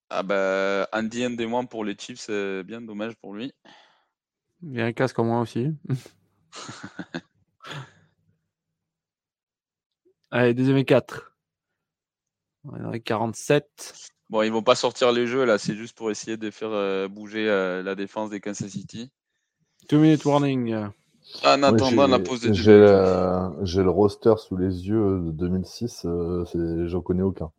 Ah 0.10 0.24
bah, 0.24 0.90
Andy 0.92 1.26
moins 1.48 1.64
pour 1.64 1.86
les 1.86 1.96
Chiefs, 1.98 2.20
c'est 2.20 2.64
bien 2.64 2.82
dommage 2.82 3.16
pour 3.16 3.34
lui. 3.34 3.54
Il 4.62 4.74
y 4.74 4.82
a 4.82 4.86
un 4.86 4.92
casque 4.92 5.18
en 5.20 5.24
moins 5.24 5.40
aussi. 5.42 5.68
Allez, 10.32 10.54
deuxième 10.54 10.78
et 10.78 10.86
4. 10.86 11.34
On 12.66 12.92
est 12.92 13.00
47. 13.00 14.12
Bon, 14.30 14.44
ils 14.44 14.52
vont 14.52 14.64
pas 14.64 14.76
sortir 14.76 15.12
les 15.12 15.28
jeux 15.28 15.46
là, 15.46 15.58
c'est 15.58 15.76
juste 15.76 15.98
pour 15.98 16.12
essayer 16.12 16.38
de 16.38 16.52
faire 16.52 16.72
euh, 16.72 17.08
bouger 17.08 17.50
euh, 17.50 17.82
la 17.82 17.96
défense 17.96 18.30
des 18.30 18.40
Kansas 18.40 18.70
City. 18.70 19.12
Two 19.88 20.00
minute 20.00 20.24
warning. 20.26 20.92
En 21.44 21.64
attendant 21.64 22.08
la 22.08 22.20
pause 22.20 22.42
de 22.42 22.54
J'ai 22.54 23.84
le 23.84 23.90
roster 23.90 24.34
sous 24.38 24.58
les 24.58 24.88
yeux 24.88 25.20
de 25.26 25.32
2006, 25.32 26.06
euh, 26.06 26.46
j'en 26.88 27.02
connais 27.02 27.24
aucun. 27.24 27.52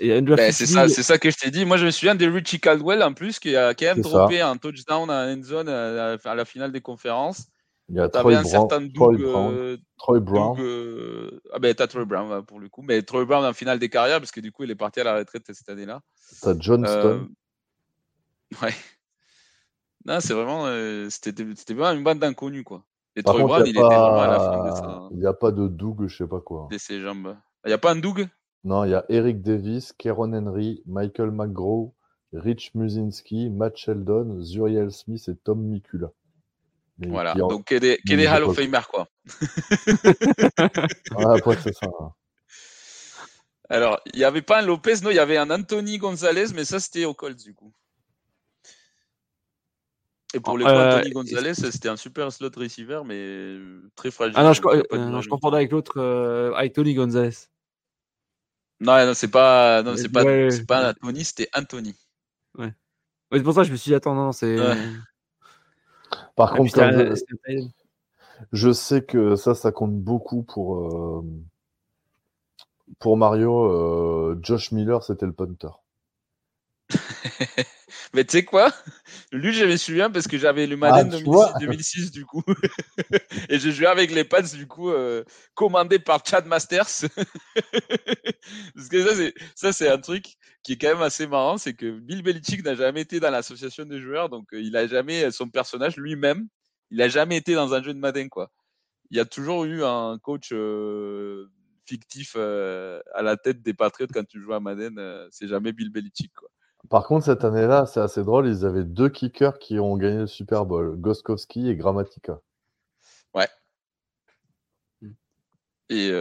Ben, 0.00 0.52
c'est 0.52 0.66
ça, 0.66 0.88
c'est 0.88 1.02
ça 1.02 1.18
que 1.18 1.30
je 1.30 1.36
t'ai 1.36 1.50
dit. 1.50 1.64
Moi, 1.64 1.76
je 1.76 1.86
me 1.86 1.90
souviens 1.90 2.14
de 2.14 2.26
Richie 2.26 2.60
Caldwell 2.60 3.02
en 3.02 3.14
plus 3.14 3.38
qui 3.38 3.56
a 3.56 3.74
quand 3.74 3.86
même 3.86 4.00
droppé 4.00 4.40
un 4.40 4.56
touchdown 4.56 5.08
à 5.10 5.32
end 5.32 5.42
zone 5.42 5.68
à, 5.68 6.34
la 6.34 6.44
finale 6.44 6.72
des 6.72 6.80
conférences. 6.80 7.46
Il 7.88 7.96
y 7.96 8.00
a 8.00 8.08
Troy, 8.10 8.36
un 8.36 8.42
Brown, 8.42 8.92
Troy 8.92 9.16
Brown. 9.16 9.54
Euh, 9.54 9.76
Troy 9.96 10.20
Brown. 10.20 10.60
Euh, 10.60 11.40
ah 11.54 11.58
ben 11.58 11.74
t'as 11.74 11.86
Troy 11.86 12.04
Brown 12.04 12.44
pour 12.44 12.60
le 12.60 12.68
coup, 12.68 12.82
mais 12.82 13.00
Troy 13.00 13.24
Brown 13.24 13.42
en 13.46 13.54
finale 13.54 13.78
des 13.78 13.88
carrières 13.88 14.18
parce 14.18 14.30
que 14.30 14.40
du 14.40 14.52
coup 14.52 14.64
il 14.64 14.70
est 14.70 14.74
parti 14.74 15.00
à 15.00 15.04
la 15.04 15.16
retraite 15.16 15.44
cette 15.50 15.70
année-là. 15.70 16.02
T'as 16.42 16.54
Johnston. 16.58 17.28
Euh... 18.52 18.62
Ouais. 18.62 18.74
Non, 20.04 20.20
c'est 20.20 20.34
vraiment, 20.34 20.66
c'était, 21.10 21.44
c'était 21.54 21.74
vraiment 21.74 21.98
une 21.98 22.04
bande 22.04 22.18
d'inconnus 22.18 22.64
quoi. 22.64 22.84
Et 23.18 23.22
Troy 23.22 23.42
Brown, 23.42 23.62
il, 23.66 23.70
était 23.70 23.80
vraiment 23.80 24.20
à 24.20 24.26
la 24.28 24.38
fin 24.38 24.64
de 24.64 24.76
ça. 24.76 25.08
Il 25.10 25.18
n'y 25.18 25.26
a 25.26 25.32
pas 25.32 25.50
de 25.50 25.66
Doug, 25.66 26.06
je 26.06 26.16
sais 26.16 26.28
pas 26.28 26.40
quoi. 26.40 26.68
De 26.70 26.78
ses 26.78 27.00
jambes. 27.00 27.36
Il 27.64 27.68
n'y 27.68 27.74
a 27.74 27.78
pas 27.78 27.90
un 27.90 27.96
Doug? 27.96 28.28
Non, 28.62 28.84
il 28.84 28.90
y 28.90 28.94
a 28.94 29.04
Eric 29.08 29.42
Davis, 29.42 29.92
Keron 29.92 30.32
Henry, 30.32 30.82
Michael 30.86 31.32
McGraw, 31.32 31.92
Rich 32.32 32.74
Musinski, 32.74 33.50
Matt 33.50 33.76
Sheldon, 33.76 34.40
Zuriel 34.40 34.92
Smith 34.92 35.28
et 35.28 35.34
Tom 35.36 35.62
Mikula. 35.62 36.12
voilà, 36.98 37.34
donc 37.34 37.66
qu'il 37.66 37.80
des, 37.80 37.98
des 38.04 38.26
Hall 38.26 38.44
of 38.44 38.54
Famer, 38.54 38.80
quoi. 38.88 39.08
ah, 41.16 41.34
après, 41.34 41.56
c'est 41.56 41.74
ça. 41.74 41.90
Hein. 42.00 42.12
Alors, 43.70 44.00
il 44.12 44.18
n'y 44.18 44.24
avait 44.24 44.42
pas 44.42 44.60
un 44.60 44.62
Lopez, 44.62 45.00
non, 45.02 45.10
il 45.10 45.16
y 45.16 45.20
avait 45.20 45.36
un 45.36 45.50
Anthony 45.50 45.98
Gonzalez, 45.98 46.52
mais 46.54 46.64
ça, 46.64 46.80
c'était 46.80 47.04
au 47.04 47.14
Colts, 47.14 47.42
du 47.42 47.54
coup. 47.54 47.72
Et 50.34 50.40
pour 50.40 50.58
les 50.58 50.66
euh, 50.66 50.98
Anthony 50.98 51.10
Gonzalez, 51.12 51.54
c'était 51.54 51.88
un 51.88 51.96
super 51.96 52.30
slot 52.30 52.50
receiver, 52.56 53.00
mais 53.04 53.56
très 53.94 54.10
fragile. 54.10 54.34
Ah 54.36 54.42
non, 54.42 54.52
je, 54.52 54.60
euh, 54.66 55.20
je 55.22 55.28
confondais 55.28 55.56
avec 55.56 55.72
l'autre, 55.72 55.94
euh, 55.96 56.52
avec 56.52 56.74
Tony 56.74 56.94
Gonzalez. 56.94 57.48
Non, 58.80 59.06
non 59.06 59.14
c'est 59.14 59.30
pas, 59.30 59.82
non, 59.82 59.96
c'est 59.96 60.10
pas, 60.10 60.22
c'est 60.50 60.66
pas 60.66 60.90
Anthony, 60.90 61.24
c'était 61.24 61.48
Anthony. 61.54 61.94
Ouais. 62.58 62.74
c'est 63.32 63.42
pour 63.42 63.54
ça 63.54 63.62
que 63.62 63.68
je 63.68 63.72
me 63.72 63.76
suis 63.76 63.90
dit, 63.90 63.94
attends, 63.94 64.14
non, 64.14 64.32
c'est. 64.32 64.56
Par 66.36 66.52
contre, 66.54 66.74
je... 66.74 67.66
je... 68.52 68.72
sais 68.72 69.02
que 69.02 69.34
ça, 69.34 69.54
ça 69.54 69.72
compte 69.72 69.96
beaucoup 69.96 70.42
pour, 70.42 70.76
euh... 70.76 71.24
pour 72.98 73.16
Mario. 73.16 73.64
Euh... 73.64 74.38
Josh 74.42 74.72
Miller, 74.72 75.02
c'était 75.02 75.26
le 75.26 75.32
punter. 75.32 75.70
Mais 78.14 78.24
tu 78.24 78.32
sais 78.32 78.44
quoi? 78.44 78.72
Lui, 79.32 79.52
je 79.52 79.64
me 79.64 79.76
souviens 79.76 80.10
parce 80.10 80.26
que 80.26 80.38
j'avais 80.38 80.66
le 80.66 80.76
Madden 80.76 81.10
2006, 81.10 82.06
ah, 82.06 82.10
du 82.10 82.24
coup. 82.24 82.42
et 83.48 83.58
j'ai 83.58 83.72
joué 83.72 83.86
avec 83.86 84.10
les 84.10 84.24
Pats, 84.24 84.42
du 84.42 84.66
coup, 84.66 84.90
euh, 84.90 85.24
commandé 85.54 85.98
par 85.98 86.24
Chad 86.24 86.46
Masters. 86.46 86.86
parce 88.74 88.88
que 88.88 89.32
ça, 89.54 89.72
c'est 89.72 89.88
un 89.88 89.98
truc 89.98 90.36
qui 90.62 90.72
est 90.72 90.78
quand 90.78 90.88
même 90.88 91.02
assez 91.02 91.26
marrant. 91.26 91.58
C'est 91.58 91.74
que 91.74 91.98
Bill 91.98 92.22
Belichick 92.22 92.64
n'a 92.64 92.74
jamais 92.74 93.02
été 93.02 93.20
dans 93.20 93.30
l'association 93.30 93.84
des 93.84 94.00
joueurs. 94.00 94.30
Donc, 94.30 94.52
euh, 94.54 94.60
il 94.60 94.76
a 94.76 94.86
jamais, 94.86 95.30
son 95.30 95.48
personnage 95.48 95.96
lui-même, 95.96 96.48
il 96.90 96.98
n'a 96.98 97.08
jamais 97.08 97.36
été 97.36 97.54
dans 97.54 97.74
un 97.74 97.82
jeu 97.82 97.92
de 97.92 97.98
Madden, 97.98 98.30
quoi. 98.30 98.50
Il 99.10 99.16
y 99.16 99.20
a 99.20 99.24
toujours 99.24 99.64
eu 99.64 99.84
un 99.84 100.18
coach 100.18 100.50
euh, 100.52 101.46
fictif 101.86 102.36
à 102.36 103.22
la 103.22 103.36
tête 103.36 103.62
des 103.62 103.74
Patriots 103.74 104.08
quand 104.12 104.26
tu 104.26 104.40
joues 104.40 104.52
à 104.54 104.60
Madden. 104.60 104.98
c'est 105.30 105.48
jamais 105.48 105.72
Bill 105.72 105.90
Belichick. 105.90 106.32
Quoi. 106.34 106.48
Par 106.90 107.06
contre, 107.06 107.26
cette 107.26 107.44
année-là, 107.44 107.86
c'est 107.86 108.00
assez 108.00 108.22
drôle. 108.24 108.48
Ils 108.48 108.64
avaient 108.64 108.84
deux 108.84 109.08
kickers 109.08 109.58
qui 109.58 109.78
ont 109.78 109.96
gagné 109.96 110.18
le 110.18 110.26
Super 110.26 110.64
Bowl, 110.64 110.96
Goskowski 110.96 111.68
et 111.68 111.76
Grammatica. 111.76 112.40
Ouais. 113.34 113.48
Et 115.90 116.12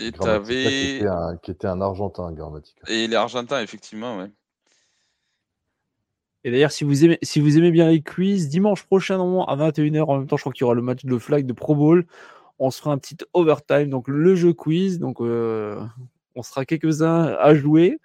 Et 0.00 0.12
t'avais. 0.12 0.54
Qui, 0.54 0.96
était 0.96 1.06
un, 1.06 1.36
qui 1.36 1.50
était 1.50 1.66
un 1.66 1.80
Argentin, 1.80 2.32
Grammatica. 2.32 2.80
Et 2.88 3.06
les 3.06 3.16
Argentins, 3.16 3.60
effectivement, 3.60 4.18
ouais. 4.18 4.30
Et 6.42 6.50
d'ailleurs, 6.50 6.72
si 6.72 6.84
vous 6.84 7.04
aimez, 7.04 7.18
si 7.22 7.38
vous 7.38 7.58
aimez 7.58 7.70
bien 7.70 7.90
les 7.90 8.02
quiz, 8.02 8.48
dimanche 8.48 8.84
prochain, 8.84 9.18
normalement, 9.18 9.46
à 9.46 9.56
21h, 9.56 10.04
en 10.04 10.18
même 10.18 10.26
temps, 10.26 10.38
je 10.38 10.42
crois 10.42 10.54
qu'il 10.54 10.62
y 10.62 10.64
aura 10.64 10.74
le 10.74 10.80
match 10.80 11.04
de 11.04 11.18
flag 11.18 11.44
de 11.44 11.52
Pro 11.52 11.74
Bowl. 11.74 12.06
On 12.60 12.70
se 12.70 12.80
fera 12.80 12.92
un 12.92 12.98
petit 12.98 13.16
overtime, 13.32 13.90
donc 13.90 14.06
le 14.06 14.34
jeu 14.36 14.52
quiz. 14.52 15.00
Donc, 15.00 15.20
euh, 15.20 15.80
on 16.36 16.42
sera 16.42 16.64
quelques-uns 16.64 17.34
à 17.40 17.54
jouer. 17.54 17.98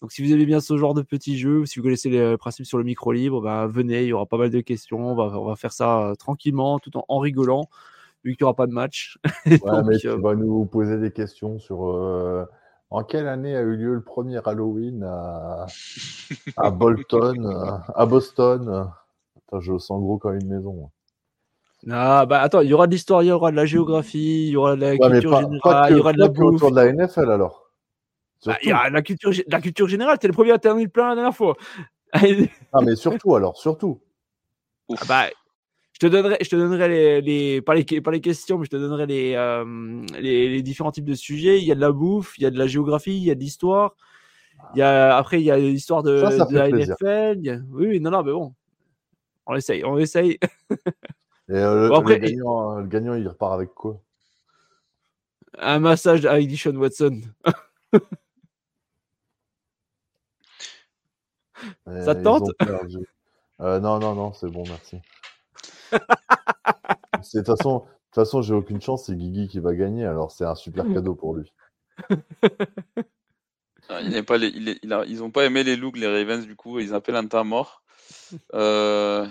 Donc, 0.00 0.12
si 0.12 0.24
vous 0.24 0.32
aimez 0.32 0.46
bien 0.46 0.60
ce 0.60 0.76
genre 0.76 0.94
de 0.94 1.02
petits 1.02 1.36
jeux, 1.36 1.66
si 1.66 1.80
vous 1.80 1.82
connaissez 1.82 2.10
les 2.10 2.36
principes 2.36 2.66
sur 2.66 2.78
le 2.78 2.84
micro 2.84 3.10
libre, 3.10 3.40
bah, 3.40 3.66
venez, 3.66 4.02
il 4.02 4.08
y 4.08 4.12
aura 4.12 4.26
pas 4.26 4.38
mal 4.38 4.50
de 4.50 4.60
questions. 4.60 5.00
On 5.10 5.14
va, 5.16 5.24
on 5.40 5.44
va 5.44 5.56
faire 5.56 5.72
ça 5.72 6.10
euh, 6.10 6.14
tranquillement, 6.14 6.78
tout 6.78 6.96
en, 6.96 7.04
en 7.08 7.18
rigolant 7.18 7.68
vu 8.24 8.36
qu'il 8.36 8.44
n'y 8.44 8.46
aura 8.46 8.54
pas 8.54 8.66
de 8.66 8.72
match. 8.72 9.18
Ouais, 9.46 9.82
mais 9.84 9.98
tu 9.98 10.08
euh, 10.08 10.16
vas 10.16 10.34
nous 10.34 10.64
poser 10.66 10.98
des 10.98 11.10
questions 11.10 11.58
sur 11.58 11.88
euh, 11.88 12.44
en 12.90 13.02
quelle 13.04 13.28
année 13.28 13.56
a 13.56 13.60
eu 13.60 13.76
lieu 13.76 13.94
le 13.94 14.02
premier 14.02 14.40
Halloween 14.44 15.02
à, 15.04 15.66
à 16.56 16.70
Bolton, 16.70 17.44
euh, 17.44 17.78
à 17.94 18.06
Boston? 18.06 18.90
Attends, 19.36 19.60
je 19.60 19.78
sens 19.78 20.00
gros 20.00 20.18
comme 20.18 20.36
une 20.36 20.48
maison. 20.48 20.90
Ah 21.88 22.26
bah 22.26 22.40
attends, 22.40 22.60
il 22.60 22.68
y 22.68 22.74
aura 22.74 22.86
de 22.86 22.92
l'histoire, 22.92 23.22
il 23.22 23.26
y 23.26 23.30
aura 23.30 23.50
de 23.50 23.56
la 23.56 23.66
géographie, 23.66 24.46
il 24.48 24.50
y 24.50 24.56
aura 24.56 24.74
de 24.74 24.80
la 24.80 24.96
culture 24.96 25.40
générale, 25.40 25.90
il 25.90 25.96
y 25.96 26.00
aura 26.00 26.12
de 26.12 26.18
la 26.18 26.28
bouffe. 26.28 26.54
autour 26.54 26.72
de 26.72 26.76
la 26.76 26.92
NFL 26.92 27.30
alors. 27.30 27.70
Bah, 28.46 28.56
il 28.62 28.68
y 28.68 28.72
a 28.72 28.88
la 28.90 29.02
culture, 29.02 29.32
la 29.48 29.60
culture 29.60 29.88
générale, 29.88 30.18
t'es 30.18 30.28
le 30.28 30.32
premier 30.32 30.52
à 30.52 30.58
terminer 30.58 30.88
plein 30.88 31.10
la 31.10 31.14
dernière 31.14 31.36
fois. 31.36 31.56
ah 32.12 32.80
mais 32.82 32.96
surtout 32.96 33.34
alors, 33.34 33.56
surtout. 33.56 34.00
Ah 34.96 35.04
bah, 35.06 35.26
je 36.00 36.06
te 36.06 36.06
donnerai, 36.06 36.36
je 36.40 36.48
te 36.48 36.56
donnerai 36.56 36.88
les, 36.88 37.20
les, 37.20 37.62
pas, 37.62 37.74
les, 37.74 37.84
pas 38.00 38.10
les 38.10 38.20
questions, 38.20 38.58
mais 38.58 38.64
je 38.64 38.70
te 38.70 38.76
donnerai 38.76 39.06
les, 39.06 39.34
euh, 39.34 40.02
les, 40.20 40.48
les, 40.48 40.62
différents 40.62 40.92
types 40.92 41.04
de 41.04 41.14
sujets. 41.14 41.58
Il 41.58 41.64
y 41.64 41.72
a 41.72 41.74
de 41.74 41.80
la 41.80 41.90
bouffe, 41.90 42.38
il 42.38 42.44
y 42.44 42.46
a 42.46 42.50
de 42.50 42.58
la 42.58 42.68
géographie, 42.68 43.16
il 43.16 43.24
y 43.24 43.30
a 43.30 43.34
de 43.34 43.40
l'histoire. 43.40 43.96
Il 44.74 44.78
y 44.78 44.82
a, 44.82 45.16
après, 45.16 45.40
il 45.40 45.44
y 45.44 45.50
a 45.50 45.58
l'histoire 45.58 46.02
de, 46.02 46.20
de 46.20 46.54
la 46.54 46.68
NFL. 46.68 47.64
Oui, 47.70 47.86
oui, 47.88 48.00
non, 48.00 48.10
non, 48.10 48.22
mais 48.22 48.32
bon. 48.32 48.54
On 49.46 49.54
essaye, 49.56 49.84
on 49.84 49.98
essaye. 49.98 50.38
Et 51.48 51.54
euh, 51.54 51.88
le, 51.88 51.94
après, 51.94 52.18
le, 52.18 52.26
gagnant, 52.26 52.78
le, 52.78 52.86
gagnant, 52.86 53.14
il 53.14 53.26
repart 53.26 53.54
avec 53.54 53.72
quoi? 53.74 54.00
Un 55.58 55.78
massage 55.78 56.26
à 56.26 56.38
Edition 56.38 56.72
Watson. 56.72 57.22
Ça 61.86 62.14
te 62.14 62.22
tente? 62.22 62.50
euh, 63.60 63.80
Non, 63.80 63.98
non, 63.98 64.14
non, 64.14 64.32
c'est 64.32 64.50
bon, 64.50 64.62
merci. 64.68 65.00
De 67.34 67.40
toute 67.40 67.46
façon, 67.46 67.80
de 67.80 68.14
façon 68.14 68.42
j'ai 68.42 68.54
aucune 68.54 68.80
chance, 68.80 69.06
c'est 69.06 69.16
Guigui 69.16 69.48
qui 69.48 69.58
va 69.58 69.74
gagner, 69.74 70.04
alors 70.04 70.30
c'est 70.30 70.44
un 70.44 70.54
super 70.54 70.84
cadeau 70.94 71.14
pour 71.14 71.34
lui. 71.34 71.52
Ah, 73.88 74.00
pas 74.26 74.36
les, 74.36 74.48
il, 74.48 74.78
il 74.82 74.92
a, 74.92 75.04
ils 75.06 75.18
n'ont 75.18 75.30
pas 75.30 75.44
aimé 75.46 75.64
les 75.64 75.76
looks, 75.76 75.96
les 75.96 76.06
Ravens, 76.06 76.46
du 76.46 76.54
coup, 76.54 76.78
ils 76.78 76.94
appellent 76.94 77.16
un 77.16 77.26
temps 77.26 77.44
mort. 77.44 77.82
Euh, 78.54 79.26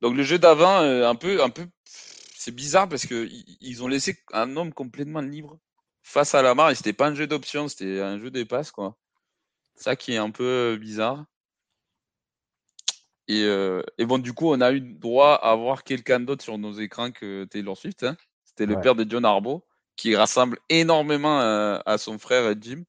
donc 0.00 0.16
le 0.16 0.22
jeu 0.22 0.38
d'avant, 0.38 0.80
euh, 0.80 1.08
un 1.08 1.14
peu, 1.14 1.42
un 1.42 1.50
peu, 1.50 1.66
c'est 1.84 2.54
bizarre 2.54 2.88
parce 2.88 3.06
que 3.06 3.28
ils 3.60 3.82
ont 3.82 3.88
laissé 3.88 4.16
un 4.32 4.56
homme 4.56 4.72
complètement 4.72 5.20
libre 5.20 5.58
face 6.02 6.34
à 6.34 6.42
la 6.42 6.54
mare 6.54 6.70
et 6.70 6.74
c'était 6.74 6.92
pas 6.92 7.08
un 7.08 7.14
jeu 7.14 7.26
d'options, 7.26 7.68
c'était 7.68 8.00
un 8.00 8.18
jeu 8.18 8.30
des 8.30 8.44
passes, 8.44 8.70
quoi. 8.70 8.96
Ça 9.76 9.96
qui 9.96 10.12
est 10.12 10.18
un 10.18 10.30
peu 10.30 10.76
bizarre. 10.80 11.24
Euh, 13.30 13.82
et, 13.98 14.06
bon, 14.06 14.18
du 14.18 14.32
coup, 14.32 14.50
on 14.52 14.60
a 14.60 14.72
eu 14.72 14.80
droit 14.80 15.34
à 15.34 15.54
voir 15.54 15.84
quelqu'un 15.84 16.20
d'autre 16.20 16.42
sur 16.42 16.58
nos 16.58 16.72
écrans 16.72 17.10
que 17.10 17.44
Taylor 17.44 17.76
Swift. 17.76 18.02
Hein. 18.04 18.16
C'était 18.44 18.66
le 18.66 18.80
père 18.80 18.94
de 18.94 19.06
John 19.08 19.24
Arbo, 19.24 19.64
qui 19.96 20.16
rassemble 20.16 20.58
énormément 20.68 21.40
euh, 21.40 21.78
à, 21.84 21.98
son 21.98 22.18
frère 22.18 22.54
Jim. 22.60 22.84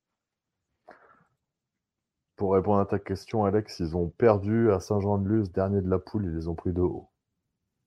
Pour 2.39 2.53
répondre 2.53 2.79
à 2.79 2.85
ta 2.85 2.99
question, 2.99 3.43
Alex, 3.43 3.81
ils 3.81 3.97
ont 3.97 4.07
perdu 4.07 4.71
à 4.71 4.79
Saint-Jean-de-Luz, 4.79 5.51
dernier 5.51 5.81
de 5.81 5.89
la 5.89 5.99
poule, 5.99 6.23
ils 6.23 6.33
les 6.33 6.47
ont 6.47 6.55
pris 6.55 6.71
de 6.71 6.79
haut. 6.79 7.09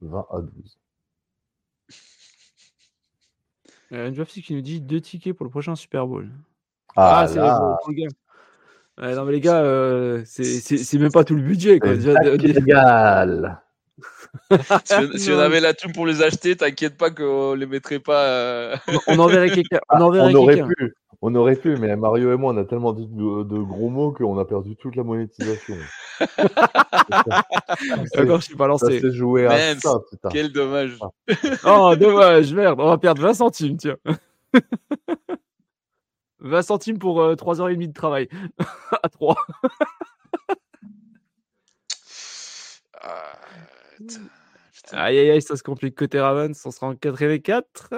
20 0.03 0.27
à 0.31 0.41
12. 0.43 0.79
Euh, 3.93 4.09
une 4.11 4.27
qui 4.27 4.55
nous 4.55 4.61
dit 4.61 4.83
deux 4.83 5.01
tickets 5.01 5.35
pour 5.35 5.45
le 5.45 5.51
prochain 5.51 5.74
Super 5.74 6.07
Bowl. 6.07 6.29
Ah, 6.97 7.20
ah 7.20 7.29
c'est 7.29 7.37
là... 7.37 7.79
non, 8.99 9.24
mais 9.24 9.33
les 9.33 9.41
gars, 9.41 9.62
euh, 9.62 10.23
c'est 10.27 10.99
même 10.99 11.12
pas 11.12 11.24
tout 11.24 11.35
le 11.35 11.43
budget. 11.43 11.79
Quoi. 11.79 11.95
Déjà, 11.95 12.12
si, 14.85 15.19
si, 15.19 15.31
on 15.33 15.39
avait 15.39 15.61
la 15.61 15.73
thune 15.73 15.93
pour 15.93 16.05
les 16.05 16.20
acheter, 16.20 16.57
t'inquiète 16.57 16.99
pas 16.99 17.11
qu'on 17.11 17.55
les 17.55 17.65
mettrait 17.65 18.01
pas. 18.01 18.27
Euh... 18.27 18.77
On 19.07 19.19
enverrait 19.19 19.51
quelqu'un. 19.51 19.81
On, 19.89 19.97
ah, 19.97 19.99
on, 20.03 20.35
aurait 20.35 20.62
pu. 20.62 20.95
On 21.24 21.36
aurait 21.36 21.55
pu, 21.55 21.77
mais 21.77 21.94
Mario 21.94 22.32
et 22.32 22.36
moi, 22.36 22.53
on 22.53 22.57
a 22.57 22.65
tellement 22.65 22.93
dit 22.93 23.07
de, 23.07 23.44
de 23.44 23.62
gros 23.62 23.89
mots 23.89 24.11
qu'on 24.11 24.36
a 24.39 24.44
perdu 24.44 24.74
toute 24.74 24.97
la 24.97 25.05
monétisation. 25.05 25.77
D'accord, 28.15 28.40
je 28.40 28.47
suis 28.47 28.57
pas 28.57 28.66
lancé. 28.66 29.01
Ça 29.01 29.11
joué 29.11 29.47
à 29.47 29.78
ça, 29.78 30.01
putain. 30.11 30.31
Quel 30.31 30.51
dommage. 30.51 30.99
oh, 31.65 31.94
dommage, 31.97 32.53
merde. 32.53 32.81
On 32.81 32.89
va 32.89 32.99
perdre 32.99 33.23
20 33.23 33.35
centimes, 33.35 33.77
tiens. 33.77 33.97
20 36.40 36.62
centimes 36.62 36.99
pour 36.99 37.20
3h30 37.20 37.70
euh, 37.70 37.86
de 37.86 37.93
travail. 37.93 38.28
à 39.03 39.09
3. 39.09 39.36
aïe 44.90 45.19
aïe 45.19 45.31
aïe, 45.31 45.43
ça 45.43 45.55
se 45.55 45.62
complique 45.62 45.94
côté 45.94 46.19
Ravens. 46.19 46.61
On 46.65 46.73
sera 46.73 46.89
en 46.89 46.97
4 46.97 47.23
et 47.23 47.40
4. 47.40 47.90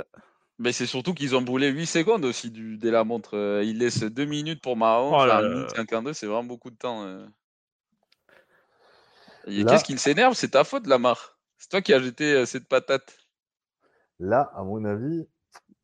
Mais 0.59 0.73
c'est 0.73 0.87
surtout 0.87 1.15
qu'ils 1.15 1.35
ont 1.35 1.43
brûlé 1.43 1.69
8 1.69 1.87
secondes 1.87 2.25
aussi 2.25 2.51
du, 2.51 2.77
dès 2.77 2.91
la 2.91 3.05
montre. 3.05 3.37
Euh, 3.37 3.65
ils 3.65 3.79
laissent 3.79 4.05
2 4.05 4.25
minutes 4.25 4.63
pour 4.63 4.77
Mahomes. 4.77 5.13
Oh 5.13 5.75
52, 5.75 6.13
c'est 6.13 6.27
vraiment 6.27 6.45
beaucoup 6.45 6.71
de 6.71 6.77
temps. 6.77 7.05
Euh. 7.05 7.27
Qu'est-ce 9.47 9.85
qui 9.85 9.99
s'énerve? 9.99 10.35
C'est 10.35 10.51
ta 10.51 10.65
faute, 10.65 10.87
Lamar. 10.87 11.39
C'est 11.59 11.69
toi 11.71 11.83
qui 11.83 11.93
as 11.93 12.01
jeté 12.01 12.47
cette 12.47 12.69
patate. 12.69 13.19
Là, 14.21 14.53
à 14.55 14.63
mon 14.63 14.85
avis. 14.85 15.27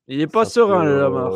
Il 0.07 0.19
n'est 0.19 0.27
pas 0.27 0.45
serein, 0.45 0.85
Lamar 0.85 1.33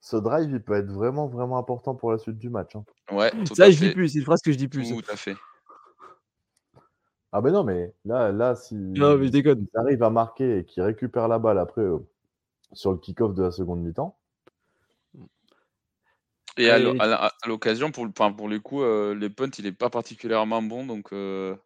ce 0.00 0.16
drive, 0.16 0.50
il 0.50 0.62
peut 0.62 0.74
être 0.74 0.90
vraiment, 0.90 1.28
vraiment 1.28 1.58
important 1.58 1.94
pour 1.94 2.10
la 2.10 2.18
suite 2.18 2.38
du 2.38 2.48
match. 2.48 2.74
Hein. 2.74 2.84
Ouais, 3.12 3.30
ça, 3.54 3.70
je 3.70 3.78
dis 3.78 3.92
plus. 3.92 4.08
C'est 4.10 4.18
une 4.18 4.24
phrase 4.24 4.40
que 4.42 4.52
je 4.52 4.56
dis 4.56 4.68
plus. 4.68 4.88
Tout 4.88 5.02
à 5.10 5.16
fait. 5.16 5.36
Ah 7.32 7.40
ben 7.40 7.52
non, 7.52 7.62
mais 7.62 7.94
là, 8.04 8.32
là 8.32 8.56
si 8.56 8.74
non, 8.74 9.16
mais 9.16 9.30
arrive 9.76 10.02
à 10.02 10.10
marquer 10.10 10.58
et 10.58 10.64
qu'il 10.64 10.82
récupère 10.82 11.28
la 11.28 11.38
balle 11.38 11.58
après 11.58 11.82
euh, 11.82 11.98
sur 12.72 12.92
le 12.92 12.98
kick-off 12.98 13.34
de 13.34 13.42
la 13.42 13.50
seconde 13.50 13.82
mi-temps. 13.82 14.16
Et 16.56 16.70
à 16.70 16.78
l'occasion, 17.46 17.90
pour, 17.90 18.04
le, 18.04 18.10
pour 18.10 18.48
le 18.48 18.60
coup, 18.60 18.82
euh, 18.82 19.14
les 19.14 19.30
punts, 19.30 19.50
il 19.58 19.64
n'est 19.64 19.72
pas 19.72 19.88
particulièrement 19.88 20.62
bon. 20.62 20.84
Donc, 20.84 21.12
euh, 21.12 21.56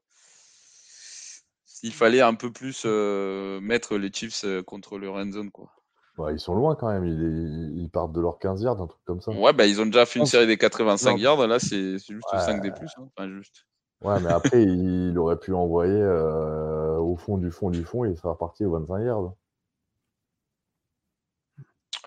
il 1.83 1.93
fallait 1.93 2.21
un 2.21 2.35
peu 2.35 2.53
plus 2.53 2.85
mettre 2.85 3.97
les 3.97 4.13
Chiefs 4.13 4.45
contre 4.67 4.99
le 4.99 5.11
red 5.11 5.33
zone. 5.33 5.51
Quoi. 5.51 5.71
Bah, 6.17 6.31
ils 6.31 6.39
sont 6.39 6.55
loin 6.55 6.77
quand 6.77 6.89
même. 6.89 7.05
Ils, 7.07 7.91
partent 7.91 8.13
de 8.13 8.21
leurs 8.21 8.39
15 8.39 8.63
yards, 8.63 8.81
un 8.81 8.87
truc 8.87 9.01
comme 9.05 9.21
ça. 9.21 9.33
Ouais, 9.33 9.53
bah, 9.53 9.67
ils 9.67 9.81
ont 9.81 9.87
déjà 9.87 10.07
fait 10.07 10.21
une 10.21 10.27
série 10.27 10.47
des 10.47 10.57
85 10.57 11.19
yards. 11.19 11.47
Là, 11.47 11.59
c'est 11.59 11.99
juste 11.99 12.29
5 12.31 12.63
des 12.63 12.71
plus. 12.71 12.89
Hein. 12.99 13.09
Enfin, 13.17 13.29
juste. 13.31 13.67
Ouais, 14.03 14.21
mais 14.21 14.31
après, 14.31 14.63
il 14.63 15.19
aurait 15.19 15.39
pu 15.39 15.53
envoyer 15.53 16.01
euh, 16.01 16.99
au 16.99 17.17
fond 17.17 17.39
du 17.39 17.51
fond 17.51 17.71
du 17.71 17.85
fond 17.85 18.05
et 18.05 18.15
faire 18.15 18.37
partir 18.37 18.69
aux 18.69 18.79
25 18.79 19.01
yards. 19.01 19.35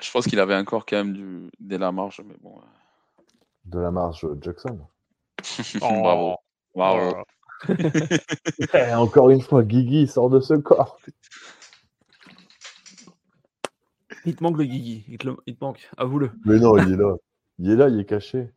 Je 0.02 0.12
pense 0.12 0.26
qu'il 0.26 0.40
avait 0.40 0.56
encore 0.56 0.86
quand 0.86 0.98
même 0.98 1.14
du... 1.14 1.50
de 1.60 1.78
la 1.78 1.92
marge, 1.92 2.22
mais 2.26 2.36
bon. 2.42 2.56
Euh. 2.58 3.24
De 3.66 3.80
la 3.80 3.92
marge 3.92 4.26
Jackson. 4.42 4.80
Bravo. 5.80 6.36
Bravo. 6.76 7.18
Eh, 8.74 8.94
encore 8.94 9.30
une 9.30 9.42
fois, 9.42 9.64
Guigui 9.64 10.08
sort 10.08 10.30
de 10.30 10.40
ce 10.40 10.54
corps. 10.54 11.00
Il 14.26 14.36
te 14.36 14.44
manque 14.44 14.58
le 14.58 14.66
Guigui. 14.66 15.06
Il 15.08 15.18
te, 15.18 15.30
il 15.46 15.56
te 15.56 15.64
manque. 15.64 15.90
Avoue-le. 15.98 16.32
Mais 16.46 16.60
non, 16.60 16.78
il 16.78 16.94
est 16.94 16.98
là. 16.98 17.16
Il 17.60 17.72
est 17.72 17.76
là, 17.76 17.90
il 17.90 18.00
est 18.00 18.06
caché. 18.06 18.50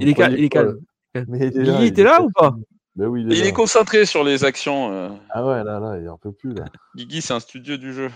il, 0.00 0.08
est 0.08 0.18
il, 0.18 0.44
est 0.44 0.48
calme. 0.48 0.80
Mais 1.28 1.38
il 1.38 1.42
est 1.44 1.62
Guigui, 1.62 1.86
était 1.86 2.02
là 2.02 2.22
ou 2.22 2.30
pas? 2.30 2.56
Mais 2.96 3.06
oui, 3.06 3.22
il 3.22 3.32
est, 3.32 3.38
il 3.38 3.46
est 3.46 3.52
concentré 3.52 4.04
sur 4.04 4.24
les 4.24 4.44
actions. 4.44 4.92
Euh. 4.92 5.10
Ah 5.30 5.46
ouais, 5.46 5.62
là, 5.62 5.78
là, 5.78 5.98
il 5.98 6.08
un 6.08 6.16
peu 6.16 6.32
plus 6.32 6.54
là. 6.54 6.64
Guigui, 6.96 7.22
c'est 7.22 7.34
un 7.34 7.40
studio 7.40 7.76
du 7.76 7.92
jeu. 7.92 8.10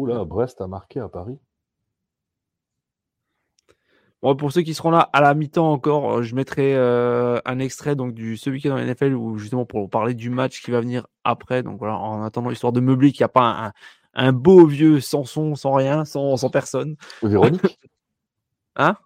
Oula, 0.00 0.24
Brest 0.24 0.62
a 0.62 0.66
marqué 0.66 0.98
à 0.98 1.10
Paris. 1.10 1.38
Bon, 4.22 4.34
pour 4.34 4.50
ceux 4.50 4.62
qui 4.62 4.72
seront 4.72 4.90
là 4.90 5.10
à 5.12 5.20
la 5.20 5.34
mi-temps 5.34 5.70
encore, 5.70 6.10
euh, 6.10 6.22
je 6.22 6.34
mettrai 6.34 6.74
euh, 6.74 7.38
un 7.44 7.58
extrait 7.58 7.96
donc 7.96 8.14
du 8.14 8.38
ce 8.38 8.48
week-end 8.48 8.70
dans 8.70 8.76
la 8.76 8.86
NFL 8.86 9.14
où 9.14 9.36
justement 9.36 9.66
pour 9.66 9.90
parler 9.90 10.14
du 10.14 10.30
match 10.30 10.62
qui 10.62 10.70
va 10.70 10.80
venir 10.80 11.06
après. 11.24 11.62
Donc 11.62 11.78
voilà, 11.78 11.98
en 11.98 12.22
attendant 12.22 12.50
histoire 12.50 12.72
de 12.72 12.80
meubler 12.80 13.12
qu'il 13.12 13.20
n'y 13.20 13.26
a 13.26 13.28
pas 13.28 13.66
un, 13.66 13.72
un, 14.14 14.32
beau 14.32 14.66
vieux 14.66 15.00
sans 15.00 15.24
son, 15.24 15.54
sans 15.54 15.72
rien, 15.72 16.06
sans, 16.06 16.38
sans 16.38 16.48
personne. 16.48 16.96
Véronique. 17.22 17.78
hein? 18.76 18.96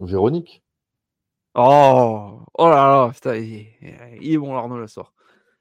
Véronique. 0.00 0.62
Oh, 1.54 2.40
oh 2.54 2.68
là 2.70 2.76
là, 2.76 3.10
putain, 3.12 3.36
il, 3.36 3.66
est 4.22 4.38
bon 4.38 4.56
Arnaud 4.56 4.78
la 4.78 4.86
soir. 4.86 5.12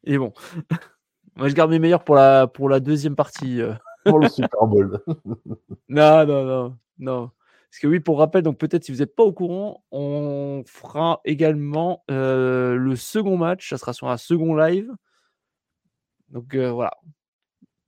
Il 0.03 0.13
est 0.13 0.17
bon. 0.17 0.33
Moi 1.35 1.49
je 1.49 1.55
garde 1.55 1.71
mes 1.71 1.79
meilleurs 1.79 2.05
pour 2.05 2.15
la 2.15 2.47
pour 2.47 2.69
la 2.69 2.79
deuxième 2.79 3.17
partie. 3.17 3.61
Euh. 3.61 3.73
Pour 4.05 4.19
le 4.19 4.29
Super 4.29 4.67
Bowl. 4.67 4.99
non 5.89 6.25
non 6.25 6.45
non 6.45 6.77
non. 6.99 7.31
Parce 7.69 7.79
que 7.79 7.87
oui, 7.87 8.01
pour 8.01 8.19
rappel, 8.19 8.43
donc 8.43 8.57
peut-être 8.57 8.83
si 8.83 8.91
vous 8.91 8.97
n'êtes 8.99 9.15
pas 9.15 9.23
au 9.23 9.31
courant, 9.31 9.83
on 9.91 10.63
fera 10.67 11.21
également 11.23 12.03
euh, 12.11 12.75
le 12.75 12.95
second 12.97 13.37
match. 13.37 13.69
Ça 13.69 13.77
sera 13.77 13.93
sur 13.93 14.09
un 14.09 14.17
second 14.17 14.55
live. 14.55 14.91
Donc 16.29 16.53
euh, 16.55 16.71
voilà. 16.71 16.91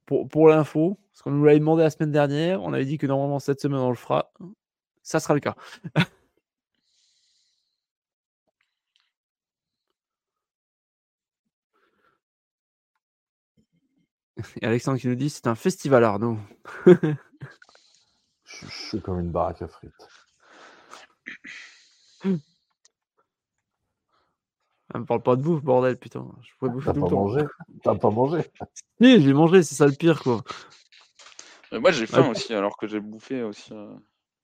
Pour, 0.05 0.27
pour 0.27 0.47
l'info, 0.47 0.99
parce 1.11 1.21
qu'on 1.21 1.31
nous 1.31 1.43
l'avait 1.43 1.59
demandé 1.59 1.83
la 1.83 1.89
semaine 1.89 2.11
dernière, 2.11 2.61
on 2.61 2.73
avait 2.73 2.85
dit 2.85 2.97
que 2.97 3.07
normalement 3.07 3.39
cette 3.39 3.61
semaine 3.61 3.79
on 3.79 3.89
le 3.89 3.95
fera. 3.95 4.31
Ça 5.01 5.19
sera 5.19 5.33
le 5.33 5.39
cas. 5.41 5.55
Et 14.61 14.65
Alexandre 14.65 14.99
qui 14.99 15.07
nous 15.07 15.15
dit 15.15 15.29
c'est 15.29 15.47
un 15.47 15.55
festival 15.55 16.03
Arnaud. 16.03 16.37
Je 18.45 18.67
suis 18.67 19.01
comme 19.01 19.19
une 19.19 19.31
baraque 19.31 19.61
à 19.61 19.67
frites. 19.67 20.07
Elle 22.23 22.33
me 24.95 25.05
parle 25.05 25.23
pas 25.23 25.35
de 25.35 25.41
vous, 25.41 25.59
bordel, 25.59 25.97
putain. 25.97 26.27
Je 26.41 26.49
pourrais 26.57 26.71
bouffer 26.71 26.91
T'as 26.93 26.99
pas 26.99 27.09
mangé? 27.09 27.41
T'as 27.83 27.95
pas 27.95 28.09
mangé? 28.11 28.41
Si, 29.01 29.21
j'ai 29.21 29.33
mangé, 29.33 29.63
c'est 29.63 29.75
ça 29.75 29.87
le 29.87 29.93
pire, 29.93 30.21
quoi. 30.21 30.43
moi, 31.71 31.91
j'ai 31.91 32.05
faim 32.05 32.29
aussi, 32.29 32.53
alors 32.53 32.77
que 32.77 32.87
j'ai 32.87 32.99
bouffé 32.99 33.43
aussi. 33.43 33.73
Euh. 33.73 33.95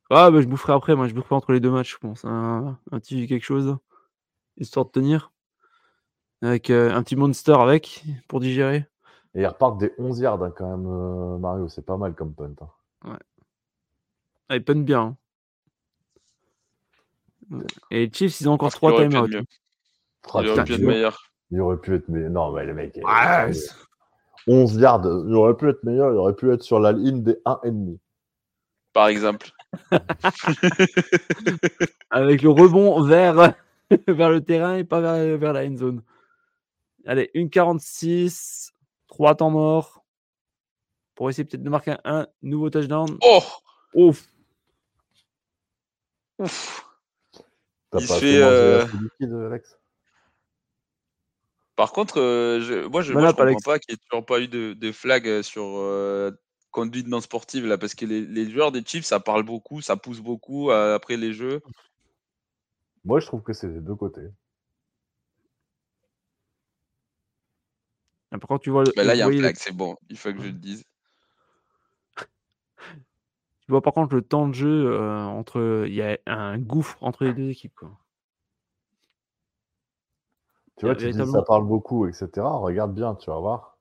Ah, 0.09 0.31
bah, 0.31 0.41
je 0.41 0.47
boufferai 0.47 0.73
après. 0.73 0.95
Moi, 0.95 1.07
je 1.07 1.13
boufferai 1.13 1.35
entre 1.35 1.51
les 1.51 1.59
deux 1.59 1.71
matchs, 1.71 1.93
je 1.93 1.97
pense. 1.97 2.25
Un, 2.25 2.79
petit 2.93 3.27
quelque 3.27 3.45
chose, 3.45 3.77
histoire 4.57 4.85
de 4.85 4.91
tenir. 4.91 5.31
Avec 6.41 6.69
euh, 6.69 6.91
un 6.91 7.03
petit 7.03 7.15
monster 7.15 7.55
avec, 7.59 8.03
pour 8.27 8.39
digérer. 8.39 8.88
Et 9.35 9.41
ils 9.41 9.47
repartent 9.47 9.77
des 9.77 9.93
11 9.97 10.19
yards, 10.19 10.43
hein, 10.43 10.53
quand 10.55 10.69
même, 10.69 10.87
euh, 10.87 11.37
Mario. 11.37 11.67
C'est 11.67 11.85
pas 11.85 11.97
mal 11.97 12.13
comme 12.13 12.33
punt. 12.33 12.55
Hein. 12.61 13.11
Ouais. 13.11 13.19
Ah, 14.49 14.55
ils 14.55 14.63
punt 14.63 14.83
bien. 14.83 15.15
Hein. 17.51 17.63
Et 17.91 18.05
les 18.05 18.11
Chiefs, 18.11 18.41
ils 18.41 18.49
ont 18.49 18.53
encore 18.53 18.71
3 18.71 18.97
timeouts. 18.97 19.27
Il 19.27 20.47
aurait 20.49 20.63
pu 20.63 20.73
être 20.73 20.81
meilleur. 20.81 21.31
Il 21.51 21.61
aurait 21.61 21.77
pu 21.77 21.95
être 21.95 22.09
meilleur. 22.09 22.31
Non, 22.31 22.51
mais 22.51 22.65
les 22.65 22.73
mecs. 22.73 22.99
11 24.47 24.75
yards. 24.75 25.05
Il 25.27 25.35
aurait 25.35 25.55
pu 25.55 25.69
être 25.69 25.83
meilleur. 25.83 26.11
Il 26.11 26.17
aurait 26.17 26.35
pu 26.35 26.51
être 26.51 26.63
sur 26.63 26.79
la 26.79 26.91
ligne 26.91 27.23
des 27.23 27.39
1,5. 27.45 27.97
Par 28.93 29.07
exemple. 29.07 29.51
Avec 32.09 32.41
le 32.41 32.49
rebond 32.49 33.03
vers, 33.03 33.53
vers 34.07 34.29
le 34.31 34.41
terrain 34.41 34.75
et 34.75 34.83
pas 34.83 34.99
vers, 34.99 35.37
vers 35.37 35.53
la 35.53 35.65
end 35.65 35.77
zone. 35.77 36.01
Allez, 37.05 37.29
1,46. 37.35 38.71
3 39.09 39.35
temps 39.35 39.49
morts. 39.49 40.03
Pour 41.15 41.29
essayer 41.29 41.43
peut-être 41.43 41.63
de 41.63 41.69
marquer 41.69 41.95
un, 42.05 42.27
nouveau 42.41 42.69
touchdown. 42.69 43.17
Oh 43.21 43.41
Ouf 43.93 44.27
Ouf. 46.39 46.85
Il 47.93 48.07
se 48.07 48.13
fait. 48.13 48.41
Euh... 48.41 48.85
Par 51.75 51.91
contre, 51.91 52.19
euh, 52.19 52.59
je... 52.61 52.87
moi 52.87 53.01
je 53.01 53.13
ne 53.13 53.31
comprends 53.31 53.59
pas 53.63 53.79
qu'il 53.79 53.93
n'y 53.93 53.95
ait 53.95 54.03
toujours 54.09 54.25
pas 54.25 54.41
eu 54.41 54.47
de, 54.47 54.73
de 54.73 54.91
flag 54.91 55.27
euh, 55.27 55.41
sur 55.41 55.63
euh, 55.77 56.31
conduite 56.71 57.07
non 57.07 57.21
sportive 57.21 57.65
là, 57.65 57.77
parce 57.77 57.95
que 57.95 58.05
les, 58.05 58.25
les, 58.25 58.49
joueurs 58.49 58.71
des 58.71 58.83
Chiefs, 58.85 59.05
ça 59.05 59.19
parle 59.19 59.43
beaucoup, 59.43 59.81
ça 59.81 59.95
pousse 59.95 60.19
beaucoup 60.19 60.71
après 60.71 61.15
les 61.17 61.33
jeux. 61.33 61.61
Moi 63.05 63.19
je 63.21 63.27
trouve 63.27 63.43
que 63.43 63.53
c'est 63.53 63.69
des 63.69 63.79
deux 63.79 63.95
côtés. 63.95 64.27
Par 68.31 68.41
contre, 68.41 68.63
tu 68.63 68.69
vois. 68.69 68.83
Bah 68.95 69.03
là, 69.03 69.15
il 69.15 69.17
y 69.17 69.21
a 69.21 69.27
un 69.27 69.31
flag, 69.31 69.55
c'est 69.57 69.75
bon, 69.75 69.97
il 70.09 70.17
faut 70.17 70.31
que 70.31 70.39
je 70.41 70.47
le 70.47 70.53
dise. 70.53 70.85
Tu 73.65 73.73
vois 73.73 73.83
par 73.83 73.93
contre 73.93 74.15
le 74.15 74.23
temps 74.23 74.47
de 74.47 74.53
jeu 74.53 74.91
euh, 74.91 75.25
entre. 75.25 75.85
Il 75.87 75.93
y 75.93 76.01
a 76.01 76.17
un 76.25 76.57
gouffre 76.57 76.97
entre 77.01 77.23
les 77.23 77.33
deux 77.33 77.49
équipes. 77.49 77.75
Quoi. 77.75 77.91
Tu 80.77 80.85
vois, 80.85 80.95
tu 80.95 81.11
dis 81.11 81.31
ça 81.31 81.43
parle 81.43 81.67
beaucoup, 81.67 82.07
etc. 82.07 82.29
Regarde 82.37 82.95
bien, 82.95 83.13
tu 83.15 83.29
vas 83.29 83.37
voir. 83.39 83.77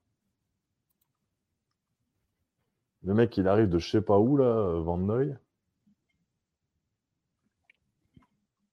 Le 3.05 3.15
mec, 3.15 3.37
il 3.37 3.47
arrive 3.47 3.69
de 3.69 3.79
je 3.79 3.89
sais 3.89 4.03
pas 4.03 4.19
où, 4.19 4.37
là, 4.37 4.45
euh, 4.45 4.81
Van 4.81 4.99
Noy. 4.99 5.35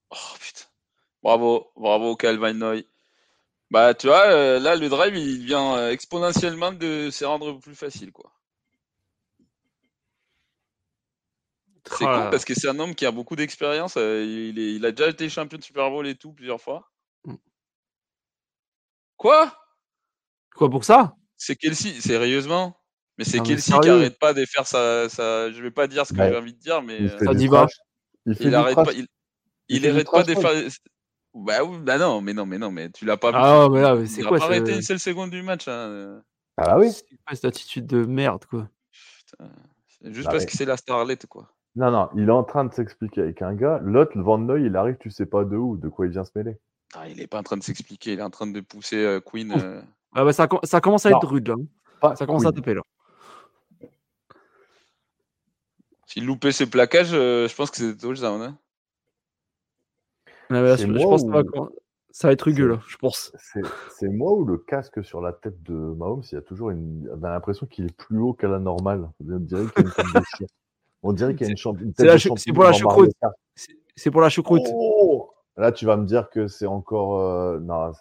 Oh 0.09 0.35
putain. 0.39 0.65
Bravo, 1.21 1.71
bravo, 1.75 2.15
Calvin 2.15 2.53
Noy. 2.53 2.87
Bah, 3.71 3.93
tu 3.93 4.07
vois, 4.07 4.27
euh, 4.27 4.59
là, 4.59 4.75
le 4.75 4.89
drive, 4.89 5.15
il 5.15 5.45
vient 5.45 5.89
exponentiellement 5.89 6.71
de 6.71 7.09
se 7.09 7.25
rendre 7.25 7.59
plus 7.59 7.75
facile, 7.75 8.11
quoi. 8.11 8.31
C'est 11.87 12.05
cool 12.05 12.29
parce 12.31 12.45
que 12.45 12.53
c'est 12.55 12.67
un 12.67 12.79
homme 12.79 12.95
qui 12.95 13.05
a 13.05 13.11
beaucoup 13.11 13.35
d'expérience. 13.35 13.95
Euh, 13.97 14.23
il, 14.25 14.57
il, 14.57 14.85
a 14.85 14.91
déjà 14.91 15.09
été 15.09 15.29
champion 15.29 15.57
de 15.57 15.63
Super 15.63 15.89
Bowl 15.89 16.07
et 16.07 16.15
tout 16.15 16.33
plusieurs 16.33 16.59
fois. 16.59 16.89
Mm. 17.25 17.35
Quoi? 19.17 19.55
Quoi 20.55 20.69
pour 20.69 20.83
ça? 20.83 21.15
C'est 21.37 21.55
Kelsey, 21.55 22.01
sérieusement? 22.01 22.75
Mais 23.17 23.23
c'est 23.23 23.39
Kelsey 23.39 23.79
qui 23.81 23.89
arrête 23.89 24.17
pas 24.17 24.33
de 24.33 24.45
faire 24.45 24.65
ça. 24.65 25.07
ça 25.09 25.51
je 25.51 25.61
vais 25.61 25.71
pas 25.71 25.87
dire 25.87 26.05
ce 26.05 26.13
que 26.13 26.27
j'ai 26.27 26.35
envie 26.35 26.53
de 26.53 26.59
dire, 26.59 26.81
mais. 26.81 27.07
Ça 27.19 27.33
dit 27.33 27.47
va. 27.47 27.67
Il, 28.25 28.35
il 28.39 28.55
arrête 28.55 28.75
pas. 28.75 28.91
Il, 29.69 29.87
arrête 29.87 30.09
pas 30.09 30.23
de 30.23 30.33
faire. 30.33 30.69
Bah, 31.35 31.59
bah 31.81 31.97
non, 31.97 32.21
mais 32.21 32.33
non, 32.33 32.45
mais 32.45 32.57
non, 32.57 32.71
mais 32.71 32.89
tu 32.89 33.03
l'as 33.03 33.17
pas 33.17 33.31
ah, 33.33 33.67
mais 33.69 33.81
là, 33.81 33.97
c'est 34.07 34.23
quoi 34.23 34.37
pas 34.37 34.45
arrêté 34.45 34.73
une 34.73 34.81
seule 34.81 34.99
seconde 34.99 35.31
du 35.31 35.43
match. 35.43 35.67
Hein. 35.67 36.21
Ah 36.55 36.79
oui. 36.79 36.91
C'est 36.91 37.03
quoi 37.25 37.35
cette 37.35 37.45
attitude 37.45 37.85
de 37.85 38.05
merde, 38.05 38.45
quoi? 38.45 38.69
Putain. 39.27 39.49
Juste 40.05 40.27
bah 40.27 40.31
parce 40.31 40.45
que 40.45 40.53
c'est 40.53 40.65
la 40.65 40.77
starlette, 40.77 41.27
quoi. 41.27 41.49
Non, 41.75 41.91
non, 41.91 42.07
il 42.15 42.29
est 42.29 42.31
en 42.31 42.45
train 42.45 42.63
de 42.63 42.73
s'expliquer 42.73 43.21
avec 43.21 43.41
un 43.41 43.53
gars. 43.53 43.81
L'autre, 43.83 44.13
le 44.15 44.23
Van 44.23 44.37
Noy, 44.37 44.63
il 44.63 44.75
arrive, 44.77 44.95
tu 44.97 45.11
sais 45.11 45.25
pas 45.25 45.43
de 45.43 45.57
où, 45.57 45.75
de 45.75 45.89
quoi 45.89 46.05
il 46.05 46.13
vient 46.13 46.23
se 46.23 46.31
mêler. 46.35 46.57
Ah, 46.93 47.09
il 47.09 47.19
est 47.19 47.27
pas 47.27 47.39
en 47.39 47.43
train 47.43 47.57
de 47.57 47.63
s'expliquer, 47.63 48.13
il 48.13 48.19
est 48.19 48.23
en 48.23 48.29
train 48.29 48.47
de 48.47 48.61
pousser 48.61 49.03
euh, 49.03 49.19
Queen. 49.19 49.51
Euh. 49.51 49.81
Ah 50.13 50.23
bah 50.23 50.31
ça, 50.31 50.47
ça, 50.63 50.79
commence 50.79 51.05
à 51.05 51.09
être 51.09 51.27
rude 51.27 51.49
là. 51.49 51.55
Hein. 52.01 52.15
ça 52.15 52.25
commence 52.25 52.45
à 52.45 52.53
taper 52.53 52.75
là. 52.75 52.81
S'il 56.05 56.25
loupait 56.25 56.53
ses 56.53 56.67
plaquages, 56.67 57.11
euh, 57.11 57.49
je 57.49 57.55
pense 57.55 57.71
que 57.71 57.77
c'est 57.77 57.97
touchdown. 57.97 58.41
Hein. 58.41 58.57
Ah, 60.49 60.75
je, 60.75 60.85
pense 60.85 61.25
pas 61.25 61.41
ça 62.15 62.29
va 62.29 62.31
être 62.31 62.43
rugueux 62.43 62.67
là, 62.67 62.79
je 62.87 62.95
pense. 62.95 63.33
C'est 63.89 64.07
moi 64.07 64.31
ou 64.31 64.45
le 64.45 64.57
casque 64.57 65.03
sur 65.03 65.19
la 65.19 65.33
tête 65.33 65.61
de 65.63 65.73
Mahomes, 65.73 66.23
il 66.31 66.35
y 66.35 66.37
a 66.37 66.41
toujours 66.41 66.69
une. 66.69 67.09
On 67.11 67.21
a 67.23 67.29
l'impression 67.29 67.65
qu'il 67.65 67.87
est 67.87 67.95
plus 67.95 68.19
haut 68.19 68.31
qu'à 68.31 68.47
la 68.47 68.59
normale. 68.59 69.09
On 69.19 69.37
dirait 69.37 69.65
qu'il 69.65 69.83
y 69.83 69.89
a 69.89 69.89
une 69.91 70.47
on 71.03 71.11
dirait 71.11 71.35
qu'il 71.35 71.47
y 71.47 71.49
a 71.49 71.51
une. 71.51 72.37
C'est 72.37 72.53
pour 72.53 72.63
la 72.63 72.71
choucroute. 72.71 73.11
C'est 73.97 74.11
pour 74.11 74.21
la 74.21 74.29
choucroute. 74.29 74.65
Là, 75.57 75.73
tu 75.73 75.85
vas 75.85 75.97
me 75.97 76.05
dire 76.05 76.29
que 76.29 76.47
c'est 76.47 76.67
encore. 76.67 77.19
Euh, 77.19 77.59
non, 77.59 77.91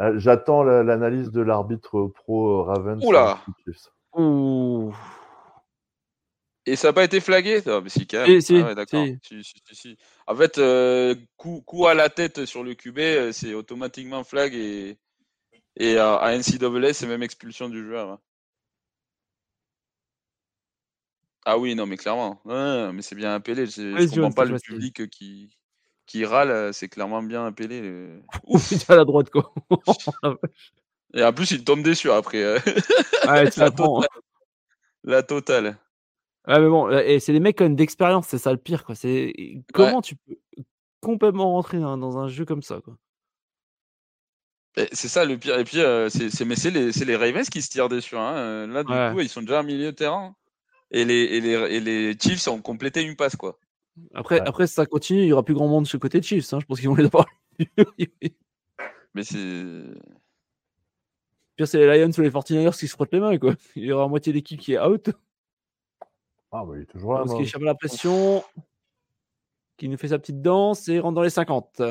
euh, 0.00 0.18
J'attends 0.18 0.64
l'analyse 0.64 1.30
de 1.30 1.42
l'arbitre 1.42 2.06
pro 2.06 2.60
euh, 2.60 2.62
Raven. 2.62 3.00
Oula 3.04 3.38
Ouh. 4.14 4.92
Et 6.64 6.76
ça 6.76 6.88
n'a 6.88 6.92
pas 6.92 7.04
été 7.04 7.20
flagué? 7.20 7.60
Mais 7.66 7.88
si, 7.88 8.06
quand 8.06 8.26
même. 8.26 8.40
Si, 8.40 8.56
ah 8.56 8.84
si, 9.72 9.96
En 10.26 10.36
fait, 10.36 10.60
coup, 11.36 11.86
à 11.86 11.94
la 11.94 12.08
tête 12.08 12.44
sur 12.44 12.62
le 12.62 12.74
QB, 12.74 13.32
c'est 13.32 13.54
automatiquement 13.54 14.22
flag 14.22 14.54
et, 14.54 14.96
et 15.76 15.96
à, 15.98 16.14
à 16.16 16.36
NCAA, 16.36 16.92
c'est 16.92 17.06
même 17.06 17.22
expulsion 17.22 17.68
du 17.68 17.84
joueur. 17.84 18.10
Hein. 18.10 18.20
Ah 21.44 21.58
oui, 21.58 21.74
non, 21.74 21.86
mais 21.86 21.96
clairement. 21.96 22.40
mais 22.44 23.02
c'est 23.02 23.16
bien 23.16 23.34
appelé. 23.34 23.66
Je 23.66 23.82
ne 23.82 24.06
comprends 24.06 24.30
pas 24.30 24.44
le 24.44 24.58
public 24.58 25.08
qui, 25.10 25.50
qui 26.06 26.24
râle. 26.24 26.72
C'est 26.72 26.88
clairement 26.88 27.22
bien 27.22 27.46
appelé. 27.46 28.20
Ouf, 28.44 28.70
il 28.70 28.80
à 28.88 28.96
la 28.96 29.04
droite, 29.04 29.30
quoi. 29.30 29.52
Et 31.14 31.22
en 31.22 31.32
plus, 31.32 31.50
il 31.50 31.64
tombe 31.64 31.82
déçu 31.82 32.10
après. 32.10 32.42
Euh. 32.42 32.58
Ouais, 33.26 33.44
la, 33.56 33.70
totale. 33.70 34.08
la 35.04 35.22
totale. 35.22 35.78
Ouais, 36.48 36.58
mais 36.58 36.68
bon, 36.68 36.90
et 36.90 37.20
c'est 37.20 37.32
des 37.32 37.40
mecs 37.40 37.56
quand 37.56 37.64
même 37.64 37.76
d'expérience, 37.76 38.26
c'est 38.28 38.38
ça 38.38 38.50
le 38.50 38.58
pire, 38.58 38.84
quoi. 38.84 38.94
C'est 38.94 39.32
comment 39.72 40.02
tu 40.02 40.16
peux 40.16 40.36
complètement 41.00 41.52
rentrer 41.52 41.78
dans, 41.78 42.18
un 42.18 42.28
jeu 42.28 42.44
comme 42.44 42.62
ça, 42.62 42.80
quoi? 42.80 42.96
C'est 44.92 45.08
ça 45.08 45.24
le 45.24 45.36
pire. 45.36 45.58
Et 45.58 45.64
puis, 45.64 45.80
euh, 45.80 46.08
c'est 46.08 46.44
mais 46.44 46.56
c'est 46.56 46.70
les, 46.70 46.90
les, 46.90 47.16
Ravens 47.16 47.48
qui 47.48 47.60
se 47.60 47.68
tirent 47.68 47.90
dessus. 47.90 48.16
Hein. 48.16 48.66
Là, 48.66 48.82
du 48.82 49.14
coup, 49.14 49.20
ils 49.20 49.28
sont 49.28 49.42
déjà 49.42 49.60
à 49.60 49.62
milieu 49.62 49.86
de 49.86 49.96
terrain 49.96 50.34
et 50.90 51.04
les, 51.04 51.24
et 51.24 51.40
les, 51.40 51.52
et 51.52 51.80
les 51.80 52.16
Chiefs 52.18 52.48
ont 52.48 52.60
complété 52.60 53.02
une 53.02 53.16
passe, 53.16 53.36
quoi. 53.36 53.58
Après, 54.14 54.40
après, 54.40 54.66
si 54.66 54.74
ça 54.74 54.86
continue, 54.86 55.20
il 55.20 55.26
n'y 55.26 55.32
aura 55.32 55.44
plus 55.44 55.54
grand 55.54 55.68
monde 55.68 55.86
sur 55.86 55.96
le 55.96 56.00
côté 56.00 56.18
de 56.20 56.24
Chiefs. 56.24 56.52
Hein. 56.52 56.60
Je 56.60 56.66
pense 56.66 56.80
qu'ils 56.80 56.88
vont 56.88 56.94
les 56.94 57.06
avoir. 57.06 57.26
Mais 59.14 59.24
c'est. 59.24 59.84
Pire, 61.56 61.68
c'est 61.68 61.78
les 61.78 61.98
Lions 61.98 62.10
ou 62.16 62.20
les 62.22 62.30
49ers 62.30 62.78
qui 62.78 62.88
se 62.88 62.92
frottent 62.92 63.12
les 63.12 63.20
mains. 63.20 63.36
Quoi. 63.38 63.54
Il 63.76 63.84
y 63.84 63.92
aura 63.92 64.08
moitié 64.08 64.32
d'équipe 64.32 64.60
qui 64.60 64.74
est 64.74 64.80
out. 64.80 65.10
Ah, 66.52 66.64
bah, 66.64 66.74
il 66.76 66.82
est 66.82 66.86
toujours 66.86 67.14
là. 67.14 67.20
Parce 67.20 67.32
qu'il 67.34 67.42
échappe 67.42 67.62
à 67.62 67.64
la 67.66 67.74
pression. 67.74 68.44
Qui 69.78 69.88
nous 69.88 69.96
fait 69.96 70.08
sa 70.08 70.18
petite 70.18 70.42
danse 70.42 70.86
et 70.88 70.98
rentre 71.00 71.14
dans 71.16 71.22
les 71.22 71.30
50. 71.30 71.82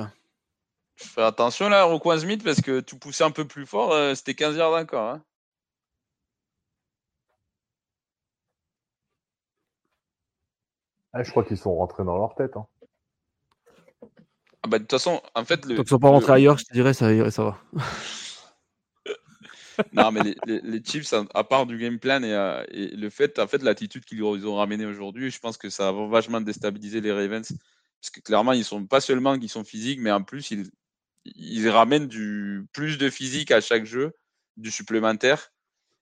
Fais 0.96 1.22
attention 1.24 1.68
là, 1.68 1.84
Roquan 1.86 2.18
Smith, 2.20 2.44
parce 2.44 2.62
que 2.62 2.80
tu 2.80 2.96
poussais 2.98 3.24
un 3.24 3.32
peu 3.32 3.46
plus 3.46 3.66
fort. 3.66 3.92
euh, 3.92 4.14
C'était 4.14 4.36
15 4.36 4.56
yards 4.56 4.74
encore. 4.74 5.10
Hein. 5.10 5.24
Ah, 11.14 11.24
je 11.24 11.32
crois 11.32 11.44
qu'ils 11.44 11.58
sont 11.58 11.76
rentrés 11.76 12.04
dans 12.06 12.18
leur 12.18 12.36
tête. 12.36 12.56
Hein. 12.56 12.66
Ah 14.64 14.68
bah, 14.68 14.78
de 14.78 14.84
toute 14.84 14.92
façon, 14.92 15.22
en 15.36 15.44
fait. 15.44 15.66
Le, 15.66 15.76
Tant 15.76 15.82
qu'ils 15.84 15.90
sont 15.90 16.00
pas 16.00 16.08
le- 16.10 16.14
rentrés 16.14 16.34
ailleurs, 16.34 16.58
je 16.58 16.66
te 16.66 16.74
dirais, 16.74 16.94
ça, 16.94 17.12
irait, 17.12 17.32
ça 17.32 17.44
va. 17.44 17.58
Non, 19.94 20.12
mais 20.12 20.24
les, 20.24 20.36
les, 20.46 20.62
les 20.62 20.84
Chiefs, 20.84 21.14
à, 21.34 21.44
part 21.44 21.66
du 21.66 21.78
game 21.78 22.00
plan 22.00 22.22
et, 22.24 22.34
euh, 22.34 22.64
et 22.70 22.96
le 22.96 23.10
fait, 23.10 23.40
en 23.40 23.48
fait, 23.48 23.62
l'attitude 23.64 24.06
qu'ils 24.06 24.24
ont 24.24 24.36
ils 24.36 24.48
ont 24.48 24.56
ramené 24.56 24.86
aujourd'hui, 24.86 25.32
je 25.32 25.40
pense 25.40 25.58
que 25.58 25.70
ça 25.70 25.92
va 25.92 26.08
vachement 26.08 26.42
déstabiliser 26.42 27.02
les 27.02 27.12
Ravens. 27.12 27.48
Parce 28.02 28.10
que 28.10 28.22
clairement, 28.22 28.54
ils 28.54 28.64
sont 28.64 28.86
pas 28.86 29.02
seulement 29.02 29.38
qu'ils 29.38 29.50
sont 29.50 29.64
physiques, 29.64 30.00
mais 30.00 30.12
en 30.12 30.24
plus, 30.24 30.52
ils, 30.52 30.72
ils 31.26 31.70
ramènent 31.70 32.08
du 32.08 32.66
plus 32.74 32.98
de 32.98 33.10
physique 33.10 33.52
à 33.52 33.62
chaque 33.62 33.86
jeu, 33.86 34.14
du 34.58 34.72
supplémentaire. 34.72 35.52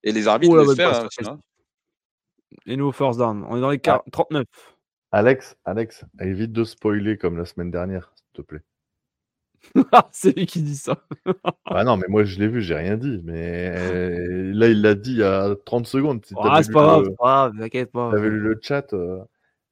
Et 0.03 0.11
les 0.11 0.27
arbitres 0.27 0.55
Oh 0.57 0.63
bonne 0.65 0.75
faire. 0.75 1.07
hein. 1.25 1.39
Les 2.65 2.77
nouveaux 2.77 2.91
first 2.91 3.19
down. 3.19 3.45
On 3.49 3.57
est 3.57 3.61
dans 3.61 3.69
les 3.69 3.79
40 3.79 4.03
39. 4.11 4.45
Alex, 5.11 5.55
Alex, 5.65 6.05
évite 6.19 6.51
de 6.51 6.63
spoiler 6.63 7.17
comme 7.17 7.37
la 7.37 7.45
semaine 7.45 7.71
dernière, 7.71 8.11
s'il 8.15 8.31
te 8.33 8.41
plaît. 8.41 8.61
Ah, 9.91 10.09
c'est 10.11 10.35
lui 10.35 10.45
qui 10.45 10.61
dit 10.61 10.75
ça. 10.75 10.97
Ah 11.71 11.83
non, 11.83 11.97
mais 11.97 12.07
moi 12.07 12.23
je 12.23 12.39
l'ai 12.39 12.47
vu, 12.47 12.61
j'ai 12.61 12.75
rien 12.75 12.97
dit. 12.97 13.21
Mais 13.23 13.69
euh, 13.75 14.51
là, 14.53 14.67
il 14.69 14.81
l'a 14.81 14.95
dit 14.95 15.11
il 15.11 15.17
y 15.19 15.23
a 15.23 15.55
30 15.65 15.85
secondes. 15.85 16.25
Si 16.25 16.33
Ah, 16.37 16.63
c'est 16.63 16.71
pas 16.73 16.83
grave, 16.83 17.01
le- 17.01 17.05
c'est 17.09 17.15
pas 17.17 17.23
grave, 17.23 17.57
t'inquiète 17.59 17.91
pas. 17.91 18.11
t'avais 18.11 18.29
lu 18.29 18.39
le 18.39 18.59
chat. 18.61 18.91
euh, 18.93 19.19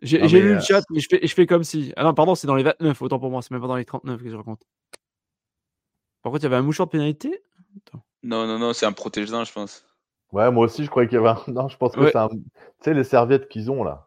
J'ai 0.01 0.21
Non, 0.21 0.27
j'ai 0.27 0.37
mais, 0.37 0.43
lu 0.43 0.51
euh, 0.51 0.55
le 0.55 0.61
chat, 0.61 0.81
mais 0.91 0.99
je 0.99 1.07
fais, 1.09 1.19
je 1.25 1.33
fais 1.33 1.47
comme 1.47 1.63
si. 1.63 1.91
Ah 1.95 2.03
non, 2.03 2.13
pardon, 2.13 2.35
c'est 2.35 2.45
dans 2.47 2.55
les 2.55 2.63
29, 2.63 3.01
autant 3.01 3.19
pour 3.19 3.31
moi, 3.31 3.41
c'est 3.41 3.51
même 3.51 3.61
pas 3.61 3.67
dans 3.67 3.75
les 3.75 3.85
39 3.85 4.21
que 4.21 4.29
je 4.29 4.35
raconte. 4.35 4.61
Par 6.21 6.31
contre, 6.31 6.43
il 6.43 6.45
y 6.45 6.47
avait 6.47 6.55
un 6.57 6.61
mouchoir 6.61 6.87
de 6.87 6.91
pénalité? 6.91 7.41
Non, 8.23 8.45
non, 8.47 8.59
non, 8.59 8.73
c'est 8.73 8.85
un 8.85 8.91
protège-dents, 8.93 9.43
je 9.43 9.53
pense. 9.53 9.85
Ouais, 10.31 10.51
moi 10.51 10.65
aussi, 10.65 10.83
je 10.83 10.89
croyais 10.89 11.07
qu'il 11.07 11.17
y 11.17 11.19
avait 11.19 11.29
un. 11.29 11.37
Non, 11.51 11.67
je 11.67 11.77
pense 11.77 11.93
que 11.95 12.01
Ouais. 12.01 12.11
c'est 12.11 12.17
un. 12.17 12.29
Tu 12.29 12.37
sais, 12.81 12.93
les 12.93 13.03
serviettes 13.03 13.47
qu'ils 13.49 13.71
ont 13.71 13.83
là. 13.83 14.06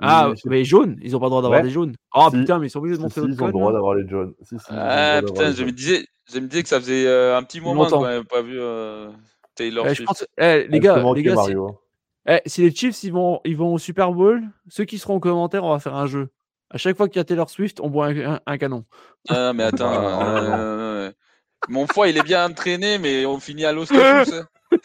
Ah, 0.00 0.32
Ils- 0.34 0.50
mais 0.50 0.64
jaunes, 0.64 0.96
ils 1.02 1.14
ont 1.14 1.20
pas 1.20 1.26
le 1.26 1.30
droit 1.30 1.42
d'avoir 1.42 1.60
Ouais. 1.60 1.66
des 1.66 1.72
jaunes. 1.72 1.94
Oh 2.14 2.26
Si. 2.30 2.38
putain, 2.38 2.58
mais 2.58 2.66
ils 2.66 2.70
sont 2.70 2.80
obligés 2.80 2.94
de 2.96 2.98
Si, 2.98 3.02
montrer 3.04 3.20
si, 3.20 3.26
ils 3.28 3.42
ont 3.42 3.46
le 3.46 3.52
droit 3.52 3.70
là. 3.70 3.76
d'avoir 3.78 3.94
les 3.94 4.08
jaunes. 4.08 4.34
Si, 4.42 4.56
Ah, 4.68 5.20
putain, 5.24 5.52
je 5.52 5.64
me 5.64 5.70
disais, 5.72 6.04
je 6.32 6.38
me 6.40 6.46
disais 6.48 6.62
que 6.62 6.68
ça 6.68 6.80
faisait 6.80 7.06
euh, 7.06 7.36
un 7.36 7.42
petit 7.44 7.60
moment 7.60 7.86
qu'on 7.86 8.02
n'avait 8.02 8.24
pas 8.24 8.42
vu 8.42 8.58
euh, 8.58 9.10
Taylor 9.54 9.86
Eh, 9.86 9.90
je 9.90 9.94
Swift. 9.94 10.08
pense, 10.08 10.26
eh, 10.38 10.66
les 10.68 10.76
Ah, 10.76 10.78
gars, 10.80 11.04
les 11.14 11.22
gars 11.22 11.34
Mario. 11.36 11.68
hein. 11.68 11.74
eh, 12.44 12.48
si 12.48 12.62
les 12.62 12.74
Chiefs 12.74 13.02
ils 13.04 13.12
vont, 13.12 13.40
ils 13.44 13.56
vont 13.56 13.74
au 13.74 13.78
Super 13.78 14.12
Bowl, 14.12 14.42
ceux 14.68 14.84
qui 14.84 14.98
seront 14.98 15.14
en 15.16 15.20
commentaire, 15.20 15.62
on 15.64 15.70
va 15.70 15.78
faire 15.78 15.94
un 15.94 16.06
jeu. 16.06 16.28
À 16.70 16.76
chaque 16.78 16.96
fois 16.96 17.08
qu'il 17.08 17.18
y 17.18 17.20
a 17.20 17.24
Taylor 17.24 17.48
Swift, 17.48 17.78
on 17.80 17.88
boit 17.88 18.06
un, 18.06 18.32
un- 18.34 18.40
un 18.46 18.58
canon. 18.58 18.84
Ah, 19.28 19.52
mais 19.52 19.62
attends. 19.62 19.92
Ah, 19.92 20.34
euh, 20.58 21.12
mon 21.68 21.86
foie, 21.86 22.08
il 22.08 22.18
est 22.18 22.22
bien 22.24 22.46
entraîné, 22.46 22.98
mais 22.98 23.26
on 23.26 23.38
finit 23.38 23.64
à 23.64 23.72
l'os 23.72 23.88
tous. 23.88 23.94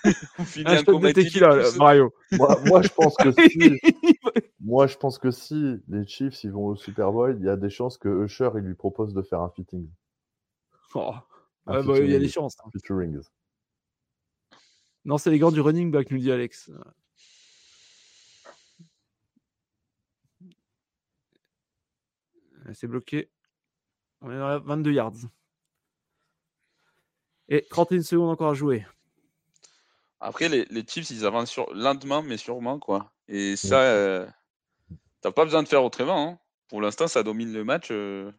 on 0.39 0.43
finit 0.43 0.67
Un 0.67 0.83
de 0.83 1.11
tequila, 1.11 1.55
là. 1.55 1.69
Mario. 1.77 2.13
Moi, 2.31 2.59
moi, 2.65 2.81
je 2.81 2.89
pense 2.89 3.15
que 3.15 3.31
si. 3.49 3.79
Moi, 4.59 4.87
je 4.87 4.97
pense 4.97 5.17
que 5.17 5.31
si 5.31 5.77
les 5.87 6.05
Chiefs 6.05 6.43
ils 6.43 6.51
vont 6.51 6.67
au 6.67 6.75
Super 6.75 7.11
Bowl, 7.11 7.35
il 7.39 7.45
y 7.45 7.49
a 7.49 7.55
des 7.55 7.69
chances 7.69 7.97
que 7.97 8.25
Usher 8.25 8.49
il 8.55 8.61
lui 8.61 8.75
propose 8.75 9.13
de 9.13 9.21
faire 9.21 9.41
un 9.41 9.49
fitting. 9.49 9.89
Oh. 10.95 11.13
Un 11.65 11.81
Ouais, 11.81 11.85
bah, 11.85 11.99
il 11.99 12.11
y 12.11 12.15
a 12.15 12.19
des 12.19 12.27
chances. 12.29 12.57
hein. 12.63 12.69
Featurings. 12.73 13.21
Non, 15.05 15.17
c'est 15.17 15.29
les 15.31 15.39
gants 15.39 15.51
du 15.51 15.61
running 15.61 15.91
back, 15.91 16.11
nous 16.11 16.17
dit 16.17 16.31
Alex. 16.31 16.69
Euh, 16.69 16.83
C'est 22.73 22.87
bloqué. 22.87 23.29
On 24.21 24.31
est 24.31 24.37
dans 24.37 24.47
la 24.47 24.59
22 24.59 24.91
yards. 24.91 25.13
Et 27.47 27.65
31 27.69 28.03
secondes 28.03 28.29
encore 28.29 28.51
à 28.51 28.53
jouer. 28.53 28.85
Après, 30.19 30.49
les, 30.49 30.65
les 30.69 30.83
Chiefs, 30.85 31.09
ils 31.11 31.25
avancent 31.25 31.49
sur- 31.49 31.73
lentement, 31.73 32.21
mais 32.21 32.37
sûrement, 32.37 32.77
quoi. 32.79 33.11
Et 33.27 33.55
ça, 33.55 33.81
euh, 33.81 34.27
t'as 35.21 35.31
pas 35.31 35.45
besoin 35.45 35.63
de 35.63 35.67
faire 35.67 35.83
autrement. 35.83 36.29
hein. 36.31 36.39
Pour 36.67 36.81
l'instant, 36.81 37.07
ça 37.07 37.23
domine 37.23 37.53
le 37.53 37.63
match. 37.63 37.87
euh. 37.91 38.31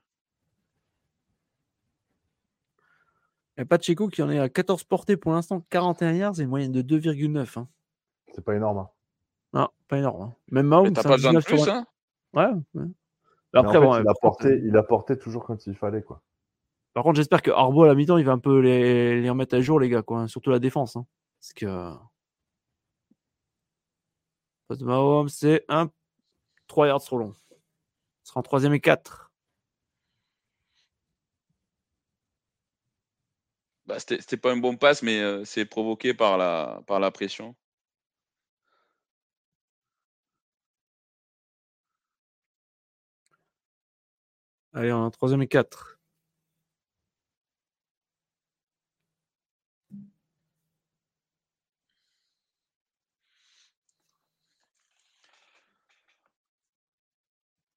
Et 3.56 3.64
Pacheco 3.64 4.08
qui 4.08 4.22
en 4.22 4.30
est 4.30 4.38
à 4.38 4.48
14 4.48 4.84
portées 4.84 5.16
pour 5.16 5.32
l'instant, 5.32 5.60
41 5.70 6.12
yards 6.12 6.40
et 6.40 6.42
une 6.44 6.48
moyenne 6.48 6.72
de 6.72 6.82
2,9. 6.82 7.58
Hein. 7.58 7.68
C'est 8.34 8.44
pas 8.44 8.54
énorme. 8.54 8.78
hein. 8.78 8.88
Non, 9.52 9.68
pas 9.88 9.98
énorme. 9.98 10.22
hein. 10.22 10.34
Même 10.50 10.66
Mahomes, 10.66 10.92
t'as 10.92 11.02
c'est 11.02 11.08
pas 11.08 11.14
un 11.14 11.16
besoin 11.16 11.32
de 11.32 11.38
19 11.40 11.48
sur 11.48 11.64
plus, 11.64 11.72
20. 11.72 11.78
hein. 11.78 11.86
Ouais, 12.32 12.82
Après, 13.54 13.68
en 13.68 13.72
fait, 13.72 13.86
bon, 13.86 13.96
il, 14.02 14.08
a 14.08 14.14
porté, 14.20 14.60
il 14.64 14.76
a 14.76 14.82
porté 14.82 15.18
toujours 15.18 15.44
quand 15.44 15.66
il 15.66 15.74
fallait. 15.74 16.02
quoi. 16.02 16.22
Par 16.94 17.02
contre, 17.04 17.16
j'espère 17.16 17.42
que 17.42 17.50
Harbaugh 17.50 17.84
à 17.84 17.88
la 17.88 17.94
mi-temps, 17.94 18.18
il 18.18 18.24
va 18.24 18.32
un 18.32 18.38
peu 18.38 18.60
les, 18.60 19.20
les 19.20 19.30
remettre 19.30 19.56
à 19.56 19.60
jour, 19.60 19.80
les 19.80 19.88
gars, 19.88 20.02
quoi. 20.02 20.28
Surtout 20.28 20.50
la 20.50 20.58
défense. 20.60 20.96
hein. 20.96 21.06
Parce 21.40 21.52
que. 21.54 21.94
Passe 24.68 24.80
Mahomes, 24.82 25.28
c'est 25.28 25.64
un 25.68 25.90
3 26.68 26.86
yards 26.88 27.04
trop 27.04 27.18
long. 27.18 27.34
Ce 28.22 28.30
sera 28.30 28.40
en 28.40 28.42
troisième 28.42 28.74
et 28.74 28.80
4. 28.80 29.32
Bah, 33.86 33.98
c'était 33.98 34.36
pas 34.36 34.52
un 34.52 34.56
bon 34.56 34.76
pass, 34.76 35.02
mais 35.02 35.20
euh, 35.20 35.44
c'est 35.44 35.64
provoqué 35.64 36.14
par 36.14 36.38
la, 36.38 36.80
par 36.86 37.00
la 37.00 37.10
pression. 37.10 37.56
Allez, 44.72 44.92
en 44.92 45.10
troisième 45.10 45.42
et 45.42 45.48
4.« 45.48 45.99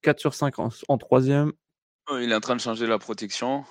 4 0.03 0.19
sur 0.19 0.33
5 0.35 0.59
en, 0.59 0.69
en 0.87 0.97
troisième. 0.97 1.51
Euh, 2.11 2.21
Il 2.23 2.31
est 2.31 2.35
en 2.35 2.39
train 2.41 2.55
de 2.55 2.61
changer 2.61 2.85
la 2.85 2.99
protection. 2.99 3.63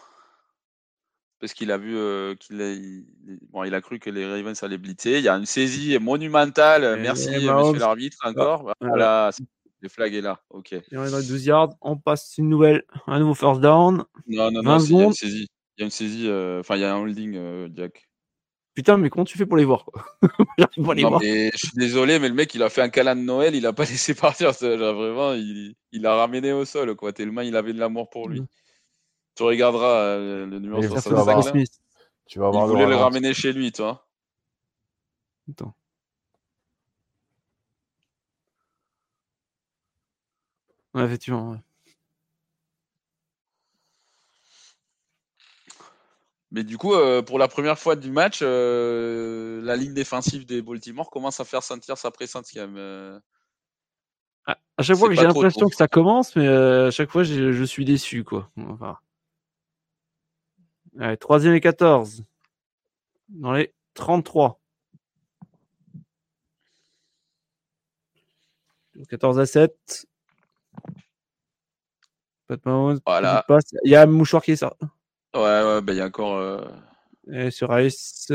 Parce 1.40 1.54
qu'il 1.54 1.72
a 1.72 1.76
vu 1.78 1.96
euh, 1.96 2.34
qu'il 2.36 2.60
a, 2.62 2.70
il, 2.70 3.04
bon, 3.50 3.64
il 3.64 3.74
a 3.74 3.80
cru 3.80 3.98
que 3.98 4.10
les 4.10 4.24
Ravens 4.26 4.60
allaient 4.62 4.78
blitzer. 4.78 5.18
Il 5.18 5.24
y 5.24 5.28
a 5.28 5.34
une 5.36 5.46
saisie 5.46 5.98
monumentale. 5.98 6.84
Et 6.98 7.02
Merci, 7.02 7.30
Mahomes. 7.44 7.66
monsieur 7.68 7.80
l'arbitre, 7.80 8.18
encore. 8.24 8.72
Voilà, 8.80 9.30
c'est- 9.32 9.44
le 9.80 9.88
flag 9.88 10.14
est 10.14 10.20
là. 10.20 10.40
Ok. 10.50 10.72
Et 10.72 10.82
on 10.92 11.04
est 11.04 11.10
dans 11.10 11.18
les 11.18 11.26
12 11.26 11.44
yards. 11.44 11.70
On 11.80 11.96
passe 11.96 12.38
une 12.38 12.48
nouvelle, 12.48 12.84
un 13.08 13.18
nouveau 13.18 13.34
first 13.34 13.60
down. 13.60 14.04
Non, 14.28 14.52
non, 14.52 14.62
20 14.62 14.78
non, 14.78 14.84
il 14.84 14.92
y 14.96 15.00
a 15.00 15.04
une 15.06 15.12
saisie. 15.12 15.48
Il 15.76 15.80
y 15.80 15.82
a 15.82 15.84
une 15.86 15.90
saisie, 15.90 16.28
euh, 16.28 16.60
enfin, 16.60 16.76
il 16.76 16.82
y 16.82 16.84
a 16.84 16.94
un 16.94 16.98
holding, 17.00 17.34
euh, 17.34 17.68
Jack. 17.74 18.08
Putain, 18.74 18.96
mais 18.96 19.10
comment 19.10 19.24
tu 19.26 19.36
fais 19.36 19.44
pour 19.44 19.58
les 19.58 19.64
voir 19.66 19.84
quoi 19.84 20.04
J'arrive 20.58 20.84
pas 20.86 20.92
à 20.92 20.94
les 20.94 21.02
Non, 21.02 21.08
voir. 21.10 21.20
mais 21.20 21.50
je 21.52 21.58
suis 21.66 21.76
désolé, 21.76 22.18
mais 22.18 22.28
le 22.28 22.34
mec, 22.34 22.54
il 22.54 22.62
a 22.62 22.70
fait 22.70 22.80
un 22.80 22.88
câlin 22.88 23.14
de 23.14 23.20
Noël, 23.20 23.54
il 23.54 23.66
a 23.66 23.72
pas 23.74 23.84
laissé 23.90 24.14
partir. 24.14 24.54
ça, 24.54 24.78
genre, 24.78 24.94
vraiment, 24.94 25.32
il 25.34 25.74
il 25.92 26.00
l'a 26.02 26.14
ramené 26.14 26.52
au 26.52 26.64
sol, 26.64 26.94
quoi. 26.96 27.12
Tellement 27.12 27.42
il 27.42 27.54
avait 27.54 27.74
de 27.74 27.78
l'amour 27.78 28.08
pour 28.08 28.28
lui. 28.30 28.40
Mhm. 28.40 28.46
Tu 29.34 29.42
regarderas 29.42 29.96
euh, 30.16 30.46
le 30.46 30.58
numéro 30.58 30.80
Mais 30.80 30.88
Ça 30.88 30.96
ça 30.96 31.02
fait 31.02 31.10
va 31.10 31.16
65. 31.22 31.30
avoir- 31.30 31.36
Will 31.38 31.44
là. 31.44 31.50
Smith. 31.66 31.80
Tu 32.26 32.38
vas 32.38 32.44
Il 32.46 32.48
avoir 32.48 32.66
voulait 32.66 32.80
le 32.86 32.94
ralenti. 32.96 33.02
ramener 33.02 33.34
chez 33.34 33.52
lui, 33.52 33.72
toi. 33.72 34.06
Attends. 35.50 35.74
Ouais, 40.94 41.04
effectivement. 41.04 41.50
ouais. 41.52 41.58
Mais 46.52 46.64
du 46.64 46.76
coup, 46.76 46.94
euh, 46.94 47.22
pour 47.22 47.38
la 47.38 47.48
première 47.48 47.78
fois 47.78 47.96
du 47.96 48.10
match, 48.10 48.40
euh, 48.42 49.62
la 49.62 49.74
ligne 49.74 49.94
défensive 49.94 50.44
des 50.44 50.60
Baltimore 50.60 51.08
commence 51.08 51.40
à 51.40 51.46
faire 51.46 51.62
sentir 51.62 51.96
sa 51.96 52.10
présence 52.10 52.52
quand 52.52 52.60
même. 52.60 52.76
euh. 52.76 53.18
À 54.44 54.58
à 54.76 54.82
chaque 54.82 54.98
fois 54.98 55.08
que 55.08 55.14
pas 55.14 55.22
j'ai 55.22 55.26
l'impression 55.26 55.68
que 55.68 55.74
ça 55.76 55.88
commence, 55.88 56.36
mais 56.36 56.46
à 56.46 56.90
chaque 56.90 57.10
fois 57.10 57.22
je, 57.22 57.64
suis 57.64 57.86
déçu 57.86 58.22
quoi. 58.22 58.50
Enfin. 58.58 58.98
Allez, 60.98 61.16
troisième 61.16 61.54
et 61.54 61.60
14. 61.60 62.22
Dans 63.30 63.52
les 63.52 63.72
33. 63.94 64.60
14 69.08 69.38
à 69.38 69.46
7. 69.46 70.06
Pat 72.46 72.66
Mahomes, 72.66 73.00
Voilà. 73.06 73.46
Il 73.84 73.90
y 73.90 73.96
a 73.96 74.02
un 74.02 74.06
mouchoir 74.06 74.42
qui 74.42 74.52
est 74.52 74.56
ça. 74.56 74.76
Ouais, 75.34 75.40
ouais, 75.42 75.80
ben, 75.80 75.92
il 75.94 75.96
y 75.96 76.00
a 76.00 76.06
encore. 76.06 76.36
euh, 76.36 76.64
Et 77.30 77.50
sur 77.50 77.78
Ice. 77.80 78.32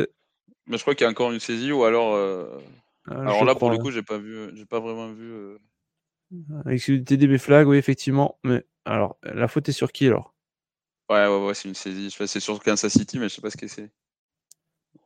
Mais 0.66 0.78
je 0.78 0.82
crois 0.84 0.96
qu'il 0.96 1.06
y 1.06 1.08
a 1.08 1.12
encore 1.12 1.32
une 1.32 1.40
saisie 1.40 1.72
ou 1.72 1.84
alors. 1.84 2.16
euh, 2.16 2.60
je 3.08 3.14
Alors 3.14 3.46
là, 3.46 3.56
pour 3.56 3.70
le 3.70 3.78
coup, 3.78 3.92
j'ai 3.92 4.04
pas 4.04 4.18
vu, 4.18 4.56
j'ai 4.56 4.66
pas 4.66 4.80
vraiment 4.80 5.12
vu. 5.14 5.32
euh, 5.32 5.58
Avec 6.66 6.84
TDB 6.84 7.38
flag, 7.38 7.68
oui, 7.68 7.78
effectivement. 7.78 8.40
Mais 8.44 8.66
alors, 8.86 9.18
la 9.24 9.48
faute 9.48 9.70
est 9.70 9.74
sur 9.74 9.92
qui 9.92 10.08
alors? 10.08 10.34
Ouais, 11.10 11.26
ouais, 11.28 11.46
ouais, 11.48 11.54
c'est 11.54 11.70
une 11.70 11.76
saisie. 11.76 12.12
C'est 12.12 12.40
sur 12.40 12.62
Kansas 12.62 12.92
City, 12.92 13.18
mais 13.20 13.30
je 13.30 13.36
sais 13.36 13.42
pas 13.42 13.50
ce 13.50 13.58
que 13.58 13.68
c'est. 13.68 13.92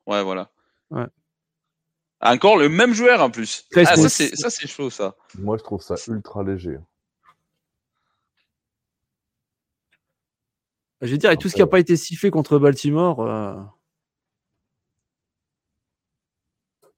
Ouais, 0.08 0.24
voilà. 0.24 0.52
Ouais. 0.90 1.06
Encore 2.22 2.58
le 2.58 2.70
même 2.70 2.94
joueur 2.94 3.22
en 3.22 3.30
plus. 3.30 3.68
Ah, 3.76 3.96
ça, 3.96 4.10
c'est 4.10 4.68
chaud, 4.68 4.90
ça. 4.90 5.16
Moi, 5.38 5.58
je 5.58 5.64
trouve 5.64 5.82
ça 5.82 5.96
ultra 6.08 6.44
léger. 6.44 6.78
Je 11.02 11.12
veux 11.12 11.18
dire, 11.18 11.30
avec 11.30 11.40
tout 11.40 11.50
ce 11.50 11.56
qui 11.56 11.62
n'a 11.62 11.68
pas 11.68 11.80
été 11.80 11.96
sifflé 11.98 12.30
contre 12.30 12.60
Baltimore. 12.60 13.22
Euh, 13.22 13.56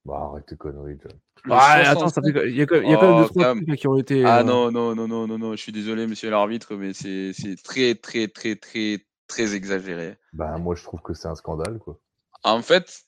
Bah, 0.06 0.30
arrête 0.30 0.46
tes 0.46 0.58
conneries, 0.58 0.98
attends, 1.46 2.10
il 2.46 2.56
y 2.56 2.62
a, 2.62 2.66
quand 2.66 2.76
même 2.76 2.86
deux, 2.86 3.24
oh, 3.24 3.30
trois 3.30 3.56
trucs 3.56 3.76
qui 3.76 3.88
ont 3.88 3.98
été. 3.98 4.26
Ah 4.26 4.40
euh, 4.40 4.44
non, 4.44 4.70
non, 4.70 4.94
non, 4.94 5.08
non, 5.08 5.28
non, 5.28 5.38
non, 5.38 5.52
je 5.56 5.62
suis 5.62 5.72
désolé, 5.72 6.08
monsieur 6.08 6.30
l'arbitre, 6.30 6.76
mais 6.76 6.92
c'est 6.92 7.32
très, 7.64 7.96
très, 7.96 8.28
très, 8.28 8.58
très, 8.58 8.98
très 9.28 9.56
exagéré. 9.56 10.18
Bah, 10.34 10.58
moi, 10.58 10.76
je 10.76 10.84
trouve 10.84 11.02
que 11.02 11.14
c'est 11.14 11.30
un 11.30 11.36
scandale, 11.36 11.80
quoi. 11.80 12.02
En 12.44 12.62
fait, 12.62 13.06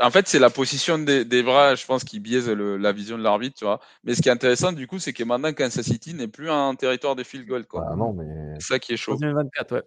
en 0.00 0.10
fait, 0.10 0.28
c'est 0.28 0.38
la 0.38 0.50
position 0.50 0.98
des, 0.98 1.24
des, 1.24 1.42
bras, 1.42 1.74
je 1.74 1.86
pense, 1.86 2.04
qui 2.04 2.20
biaise 2.20 2.48
le, 2.48 2.76
la 2.76 2.92
vision 2.92 3.16
de 3.16 3.22
l'arbitre, 3.22 3.56
tu 3.58 3.64
vois. 3.64 3.80
Mais 4.04 4.14
ce 4.14 4.22
qui 4.22 4.28
est 4.28 4.32
intéressant, 4.32 4.72
du 4.72 4.86
coup, 4.86 4.98
c'est 4.98 5.12
que 5.12 5.24
maintenant, 5.24 5.52
Kansas 5.52 5.84
City 5.84 6.14
n'est 6.14 6.28
plus 6.28 6.50
un 6.50 6.74
territoire 6.74 7.16
des 7.16 7.24
field 7.24 7.46
goal, 7.46 7.66
quoi. 7.66 7.86
Ah 7.90 7.96
non, 7.96 8.12
mais. 8.12 8.24
C'est 8.58 8.74
ça 8.74 8.78
qui 8.78 8.92
est 8.92 8.96
chaud. 8.96 9.16
2024, 9.16 9.72
ouais. 9.74 9.82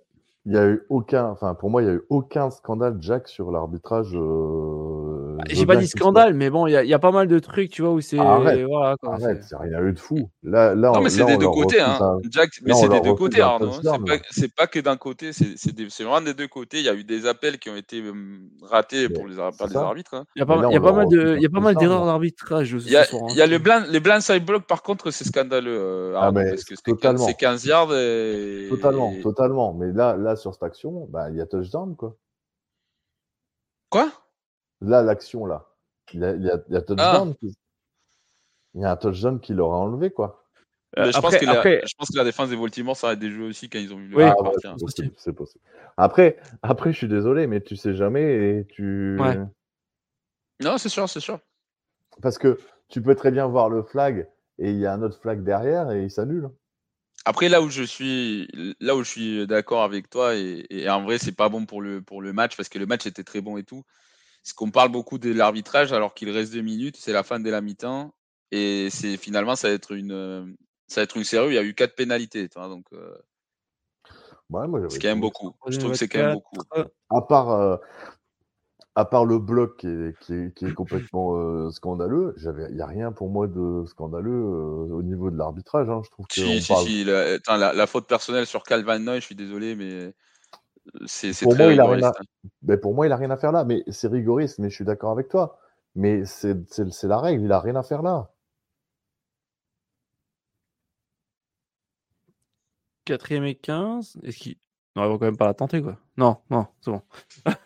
Il 0.47 0.53
y 0.53 0.57
a 0.57 0.65
eu 0.67 0.83
aucun, 0.89 1.25
enfin 1.25 1.55
pour 1.55 1.71
moi, 1.71 1.81
il 1.81 1.85
y 1.85 1.89
a 1.89 1.93
eu 1.93 2.03
aucun 2.09 2.51
scandale, 2.51 2.97
Jack, 2.99 3.27
sur 3.27 3.51
l'arbitrage. 3.51 4.11
Euh, 4.13 4.94
bah, 5.35 5.43
j'ai 5.49 5.65
pas 5.65 5.75
dit 5.75 5.87
scandale, 5.87 6.33
mais 6.33 6.49
bon, 6.49 6.67
il 6.67 6.71
y, 6.71 6.93
a 6.93 6.99
pas 6.99 7.11
mal 7.11 7.27
de 7.27 7.39
trucs, 7.39 7.69
tu 7.69 7.81
vois, 7.81 7.91
où 7.91 8.01
c'est. 8.01 8.17
Arrête, 8.17 8.65
voilà, 8.65 8.95
arrête, 9.03 9.43
c'est 9.43 9.57
rien 9.57 9.81
eu 9.81 9.93
de 9.93 9.99
fou. 9.99 10.29
Là, 10.43 10.75
là, 10.75 10.91
non, 10.91 11.01
mais 11.01 11.09
c'est 11.09 11.25
des 11.25 11.37
deux 11.37 11.49
côtés, 11.49 11.81
hein. 11.81 11.99
Jack, 12.29 12.49
mais 12.63 12.73
c'est 12.73 12.89
des 12.89 13.01
deux 13.01 13.13
côtés, 13.13 13.41
Arnaud. 13.41 13.71
C'est 14.31 14.53
pas, 14.53 14.67
que 14.67 14.79
d'un 14.79 14.97
côté, 14.97 15.31
c'est 15.33 16.03
vraiment 16.03 16.21
des 16.21 16.33
deux 16.33 16.47
côtés. 16.47 16.79
Il 16.79 16.85
y 16.85 16.89
a 16.89 16.93
eu 16.93 17.03
des 17.03 17.25
appels 17.25 17.59
qui 17.59 17.69
ont 17.69 17.75
été 17.75 18.03
ratés 18.63 19.09
pour 19.09 19.27
les, 19.27 19.35
par 19.35 19.67
les 19.67 19.75
arbitres. 19.75 20.13
Hein. 20.15 20.25
Il 20.35 20.39
y 20.39 20.41
a 20.41 20.45
pas, 20.45 20.71
y 20.71 20.75
a 20.75 20.81
pas 20.81 20.93
mal 20.93 21.07
de, 21.07 21.35
il 21.37 21.41
y 21.41 21.45
a 21.45 21.49
pas 21.49 21.59
mal 21.59 21.75
d'erreurs 21.75 22.05
d'arbitrage. 22.05 22.71
Il 22.71 22.91
y 22.91 22.97
a, 22.97 23.03
hein. 23.03 23.85
les 23.89 23.99
blind 23.99 24.21
side 24.21 24.45
block, 24.45 24.65
par 24.65 24.81
contre, 24.83 25.11
c'est 25.11 25.25
scandaleux. 25.25 25.77
Euh, 25.77 26.13
ah, 26.17 26.31
parce 26.31 26.63
que 26.63 26.75
c'est 26.75 27.37
15 27.37 27.65
yards. 27.65 27.89
Totalement, 28.69 29.13
totalement. 29.21 29.73
Mais 29.73 29.91
là, 29.91 30.15
là 30.15 30.35
sur 30.35 30.53
cette 30.53 30.63
action, 30.63 31.07
bah, 31.09 31.29
il 31.29 31.37
y 31.37 31.41
a 31.41 31.45
touchdown, 31.45 31.95
quoi. 31.95 32.15
Quoi? 33.89 34.11
Là, 34.85 35.01
l'action, 35.01 35.45
là. 35.45 35.67
Il 36.13 36.19
y 36.19 36.25
a, 36.25 36.35
il 36.35 36.43
y 36.43 36.49
a, 36.49 36.61
il 36.69 36.73
y 36.73 36.77
a 36.77 36.81
touchdown. 36.81 37.33
Ah. 37.41 37.47
Il 38.75 38.81
y 38.81 38.85
a 38.85 38.91
un 38.91 38.95
touchdown 38.97 39.39
qui 39.39 39.53
l'aura 39.53 39.77
enlevé, 39.77 40.11
quoi. 40.11 40.45
Euh, 40.97 41.11
je, 41.11 41.19
pense 41.19 41.35
que 41.35 41.45
après... 41.47 41.81
la, 41.81 41.85
je 41.85 41.93
pense 41.97 42.09
que 42.09 42.17
la 42.17 42.23
défense 42.23 42.49
des 42.49 42.55
Baltimore, 42.55 42.95
ça 42.95 43.15
des 43.15 43.29
jeux 43.29 43.47
aussi 43.47 43.69
quand 43.69 43.79
ils 43.79 43.93
ont 43.93 43.97
vu 43.97 44.07
le 44.07 44.15
oui, 44.15 44.23
c'est 45.17 45.33
possible, 45.33 45.63
Après, 45.97 46.37
après, 46.61 46.93
je 46.93 46.97
suis 46.97 47.07
désolé, 47.07 47.47
mais 47.47 47.59
tu 47.59 47.75
sais 47.75 47.95
jamais 47.95 48.21
et 48.59 48.65
tu. 48.69 49.17
Ouais. 49.19 49.37
Non, 50.63 50.77
c'est 50.77 50.89
sûr, 50.89 51.09
c'est 51.09 51.19
sûr. 51.19 51.39
Parce 52.21 52.37
que 52.37 52.59
tu 52.87 53.01
peux 53.01 53.15
très 53.15 53.31
bien 53.31 53.45
voir 53.47 53.69
le 53.69 53.83
flag 53.83 54.29
et 54.57 54.69
il 54.69 54.77
y 54.77 54.85
a 54.85 54.93
un 54.93 55.01
autre 55.01 55.19
flag 55.19 55.43
derrière 55.43 55.91
et 55.91 56.03
il 56.03 56.11
s'annule. 56.11 56.49
Après, 57.25 57.49
là 57.49 57.61
où 57.61 57.69
je 57.69 57.83
suis, 57.83 58.47
là 58.79 58.95
où 58.95 59.03
je 59.03 59.09
suis 59.09 59.47
d'accord 59.47 59.83
avec 59.83 60.09
toi, 60.09 60.35
et, 60.35 60.89
en 60.89 61.03
vrai, 61.03 61.17
c'est 61.17 61.35
pas 61.35 61.49
bon 61.49 61.65
pour 61.65 61.81
le, 61.81 62.01
pour 62.01 62.21
le 62.21 62.31
match, 62.33 62.55
parce 62.55 62.69
que 62.69 62.77
le 62.77 62.85
match 62.85 63.05
était 63.05 63.23
très 63.23 63.41
bon 63.41 63.57
et 63.57 63.63
tout. 63.63 63.83
C'est 64.45 64.53
qu'on 64.55 64.69
parle 64.69 64.89
beaucoup 64.89 65.17
de 65.17 65.33
l'arbitrage 65.33 65.91
alors 65.91 66.13
qu'il 66.13 66.29
reste 66.29 66.53
deux 66.53 66.61
minutes, 66.61 66.95
c'est 66.97 67.11
la 67.11 67.23
fin 67.23 67.39
de 67.39 67.49
la 67.49 67.61
mi-temps, 67.61 68.13
et 68.51 68.89
c'est 68.91 69.17
finalement, 69.17 69.55
ça 69.55 69.69
va 69.69 69.73
être 69.73 69.91
une, 69.91 70.55
ça 70.87 71.01
va 71.01 71.03
être 71.03 71.17
une 71.17 71.23
série 71.23 71.47
où 71.47 71.49
il 71.49 71.55
y 71.55 71.57
a 71.57 71.63
eu 71.63 71.73
quatre 71.73 71.95
pénalités. 71.95 72.47
donc, 72.55 72.85
euh, 72.93 73.17
c'est 74.89 75.01
quand 75.01 75.07
même 75.07 75.19
beaucoup. 75.19 75.55
Je 75.67 75.79
trouve 75.79 75.91
que 75.91 75.97
c'est 75.97 76.07
quand 76.07 76.19
même 76.19 76.33
beaucoup. 76.35 76.59
À 77.09 77.21
part, 77.21 77.49
euh, 77.49 77.77
à 78.95 79.03
part 79.03 79.25
le 79.25 79.39
bloc 79.39 79.77
qui 79.77 79.87
est, 79.87 80.17
qui 80.21 80.33
est, 80.33 80.55
qui 80.55 80.65
est 80.65 80.73
complètement 80.73 81.35
euh, 81.37 81.71
scandaleux, 81.71 82.35
il 82.37 82.75
n'y 82.75 82.81
a 82.81 82.85
rien 82.85 83.11
pour 83.11 83.29
moi 83.29 83.47
de 83.47 83.83
scandaleux 83.87 84.31
euh, 84.31 84.93
au 84.93 85.01
niveau 85.01 85.31
de 85.31 85.37
l'arbitrage. 85.37 85.89
Hein. 85.89 86.01
Je 86.05 86.11
trouve 86.11 86.27
que 86.27 86.35
si, 86.35 86.61
si, 86.61 86.75
si, 86.75 87.03
la, 87.03 87.37
la, 87.57 87.73
la, 87.73 87.87
faute 87.87 88.07
personnelle 88.07 88.45
sur 88.45 88.63
Calvin 88.63 88.99
Noy, 88.99 89.19
je 89.19 89.25
suis 89.25 89.35
désolé, 89.35 89.75
mais 89.75 89.91
euh, 89.91 90.13
c'est 91.05 91.31
pour 91.43 91.53
très 91.53 91.63
moi, 91.63 91.73
il 91.73 91.79
a 91.79 91.85
rien 91.87 92.03
à... 92.03 92.13
mais 92.63 92.77
pour 92.77 92.93
moi, 92.93 93.05
il 93.05 93.09
n'a 93.09 93.17
rien 93.17 93.31
à 93.31 93.37
faire 93.37 93.51
là. 93.51 93.63
Mais 93.63 93.83
c'est 93.87 94.07
rigoriste, 94.07 94.59
mais 94.59 94.69
je 94.69 94.75
suis 94.75 94.85
d'accord 94.85 95.11
avec 95.11 95.29
toi. 95.29 95.59
Mais 95.95 96.25
c'est 96.25 97.03
la 97.03 97.19
règle, 97.19 97.41
il 97.43 97.47
n'a 97.47 97.59
rien 97.59 97.75
à 97.75 97.83
faire 97.83 98.01
là. 98.01 98.31
Quatrième 103.05 103.45
et 103.45 103.55
15. 103.55 104.17
Est-ce 104.23 104.37
qu'il. 104.37 104.55
Non, 104.95 105.03
ils 105.03 105.09
vont 105.09 105.17
quand 105.17 105.25
même 105.25 105.37
pas 105.37 105.45
la 105.45 105.53
tenter, 105.53 105.81
quoi. 105.81 105.97
Non, 106.17 106.37
non, 106.49 106.67
c'est 106.81 106.91
bon. 106.91 107.01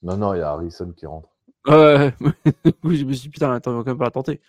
Non, 0.00 0.16
non, 0.16 0.32
il 0.32 0.38
y 0.38 0.42
a 0.42 0.50
Harrison 0.50 0.92
qui 0.92 1.06
rentre. 1.06 1.28
Ouais, 1.66 2.14
oui, 2.84 2.98
je 2.98 3.04
me 3.04 3.12
suis 3.12 3.22
dit, 3.22 3.28
putain, 3.30 3.52
attends, 3.52 3.72
on 3.72 3.78
va 3.78 3.80
quand 3.80 3.90
même 3.90 3.98
pas 3.98 4.04
la 4.04 4.12
tenter. 4.12 4.40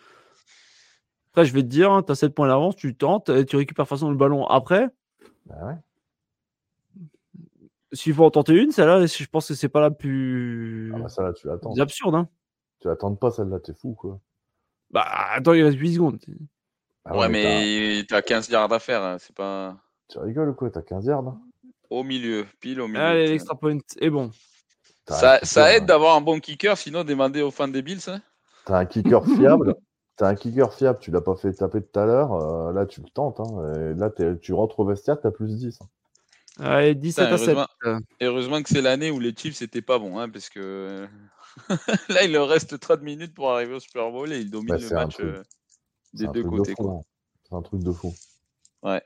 Après, 1.31 1.45
je 1.45 1.53
vais 1.53 1.63
te 1.63 1.67
dire, 1.67 1.91
hein, 1.91 2.03
tu 2.03 2.11
as 2.11 2.15
7 2.15 2.35
points 2.35 2.47
d'avance, 2.47 2.75
tu 2.75 2.95
tentes, 2.95 3.29
et 3.29 3.45
tu 3.47 3.55
récupères 3.55 3.87
façon 3.87 4.11
le 4.11 4.15
ballon 4.15 4.45
après. 4.45 4.89
Bah 5.47 5.55
ouais. 5.65 5.73
S'il 7.91 8.13
faut 8.13 8.25
en 8.25 8.31
tenter 8.31 8.53
une, 8.53 8.71
celle-là, 8.71 9.05
je 9.05 9.25
pense 9.25 9.47
que 9.47 9.55
c'est 9.55 9.69
pas 9.69 9.81
la 9.81 9.91
plus. 9.91 10.91
Ah 10.95 10.99
bah 10.99 11.09
celle-là, 11.09 11.33
tu 11.33 11.47
l'attends. 11.47 11.73
C'est 11.73 11.81
absurde, 11.81 12.15
hein. 12.15 12.29
Tu 12.79 12.87
l'attends 12.87 13.15
pas, 13.15 13.31
celle-là, 13.31 13.59
t'es 13.59 13.73
fou, 13.73 13.93
quoi. 13.93 14.19
Bah, 14.91 15.05
attends, 15.33 15.53
il 15.53 15.63
reste 15.63 15.77
8 15.77 15.93
secondes. 15.95 16.19
Ah 17.05 17.17
ouais, 17.17 17.29
mais 17.29 18.03
t'as 18.07 18.21
15 18.21 18.49
yards 18.49 18.71
à 18.71 18.79
faire, 18.79 19.03
hein, 19.03 19.17
c'est 19.19 19.35
pas. 19.35 19.77
Tu 20.07 20.19
rigoles 20.19 20.49
ou 20.49 20.53
quoi? 20.53 20.69
T'as 20.69 20.81
15 20.81 21.05
yards 21.05 21.27
hein? 21.27 21.41
Au 21.89 22.03
milieu, 22.03 22.45
pile 22.59 22.81
au 22.81 22.87
milieu. 22.87 23.01
Allez, 23.01 23.27
l'extra 23.27 23.55
point 23.55 23.77
est 23.99 24.09
bon. 24.09 24.31
Ça, 25.07 25.75
aide 25.75 25.85
d'avoir 25.85 26.15
un 26.15 26.21
bon 26.21 26.39
kicker, 26.39 26.77
sinon 26.77 27.03
demander 27.03 27.41
aux 27.41 27.51
fans 27.51 27.67
des 27.67 27.81
Bills. 27.81 28.07
Hein 28.07 28.21
T'as 28.65 28.77
un 28.77 28.85
kicker 28.85 29.25
fiable. 29.25 29.75
T'as 30.15 30.27
un 30.27 30.35
kicker 30.35 30.71
fiable, 30.73 30.99
tu 30.99 31.11
l'as 31.11 31.21
pas 31.21 31.35
fait 31.35 31.53
taper 31.53 31.81
tout 31.81 31.97
à 31.97 32.05
l'heure. 32.05 32.33
Euh, 32.33 32.73
là, 32.73 32.85
tu 32.85 33.01
le 33.01 33.09
tentes. 33.09 33.39
Hein, 33.39 33.93
là, 33.95 34.11
tu 34.41 34.53
rentres 34.53 34.79
au 34.81 34.85
vestiaire, 34.85 35.19
t'as 35.19 35.31
plus 35.31 35.47
10. 35.47 35.79
Hein. 35.81 35.85
Allez, 36.59 36.95
17 36.95 37.27
à 37.27 37.37
7. 37.37 37.57
Heureusement, 38.21 38.61
que 38.61 38.69
c'est 38.69 38.81
l'année 38.81 39.11
où 39.11 39.19
les 39.19 39.33
Chiefs 39.35 39.55
c'était 39.55 39.81
pas 39.81 39.97
bon, 39.99 40.19
hein, 40.19 40.29
parce 40.29 40.49
que 40.49 41.07
là, 42.09 42.23
il 42.23 42.31
leur 42.31 42.49
reste 42.49 42.79
30 42.79 43.01
minutes 43.01 43.33
pour 43.33 43.51
arriver 43.51 43.73
au 43.73 43.79
Super 43.79 44.11
Bowl 44.11 44.31
et 44.31 44.39
ils 44.39 44.49
dominent 44.49 44.77
bah, 44.77 44.77
le 44.77 44.89
match 44.89 45.15
euh, 45.19 45.43
des 46.13 46.27
deux 46.27 46.43
côtés. 46.43 46.73
C'est 46.77 47.55
un 47.55 47.61
truc 47.61 47.83
de 47.83 47.91
fou. 47.91 48.13
Ouais. 48.83 49.01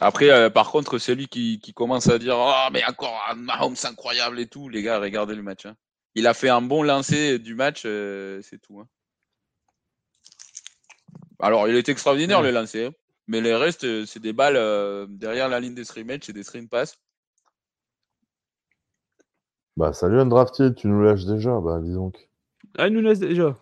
Après, 0.00 0.30
euh, 0.30 0.50
par 0.50 0.70
contre, 0.70 0.98
celui 0.98 1.28
qui, 1.28 1.60
qui 1.60 1.72
commence 1.72 2.08
à 2.08 2.18
dire 2.18 2.36
Oh, 2.36 2.68
mais 2.72 2.84
encore 2.84 3.22
un 3.30 3.34
Mahomes 3.34 3.76
incroyable 3.84 4.40
et 4.40 4.48
tout, 4.48 4.68
les 4.68 4.82
gars, 4.82 4.98
regardez 4.98 5.34
le 5.34 5.42
match. 5.42 5.66
Hein. 5.66 5.76
Il 6.14 6.26
a 6.26 6.34
fait 6.34 6.48
un 6.48 6.62
bon 6.62 6.82
lancer 6.82 7.38
du 7.38 7.54
match, 7.54 7.82
euh, 7.86 8.40
c'est 8.42 8.60
tout. 8.60 8.80
Hein. 8.80 8.88
Alors, 11.38 11.68
il 11.68 11.76
est 11.76 11.88
extraordinaire 11.88 12.42
le 12.42 12.50
lancer, 12.50 12.86
hein. 12.86 12.92
Mais 13.26 13.40
le 13.40 13.56
reste, 13.56 13.84
euh, 13.84 14.04
c'est 14.06 14.20
des 14.20 14.32
balles 14.32 14.58
derrière 15.08 15.48
la 15.48 15.60
ligne 15.60 15.74
des 15.74 15.84
scrimmage, 15.84 16.20
c'est 16.22 16.32
des 16.32 16.42
screen 16.42 16.68
pass. 16.68 16.96
Bah, 19.76 19.92
salut 19.92 20.20
un 20.20 20.26
draftier, 20.26 20.72
tu 20.74 20.86
nous 20.86 21.02
lâches 21.02 21.24
déjà, 21.24 21.58
bah 21.60 21.80
dis 21.80 21.92
donc. 21.92 22.28
Ah, 22.78 22.86
il 22.86 22.94
nous 22.94 23.00
laisse 23.00 23.18
déjà. 23.18 23.56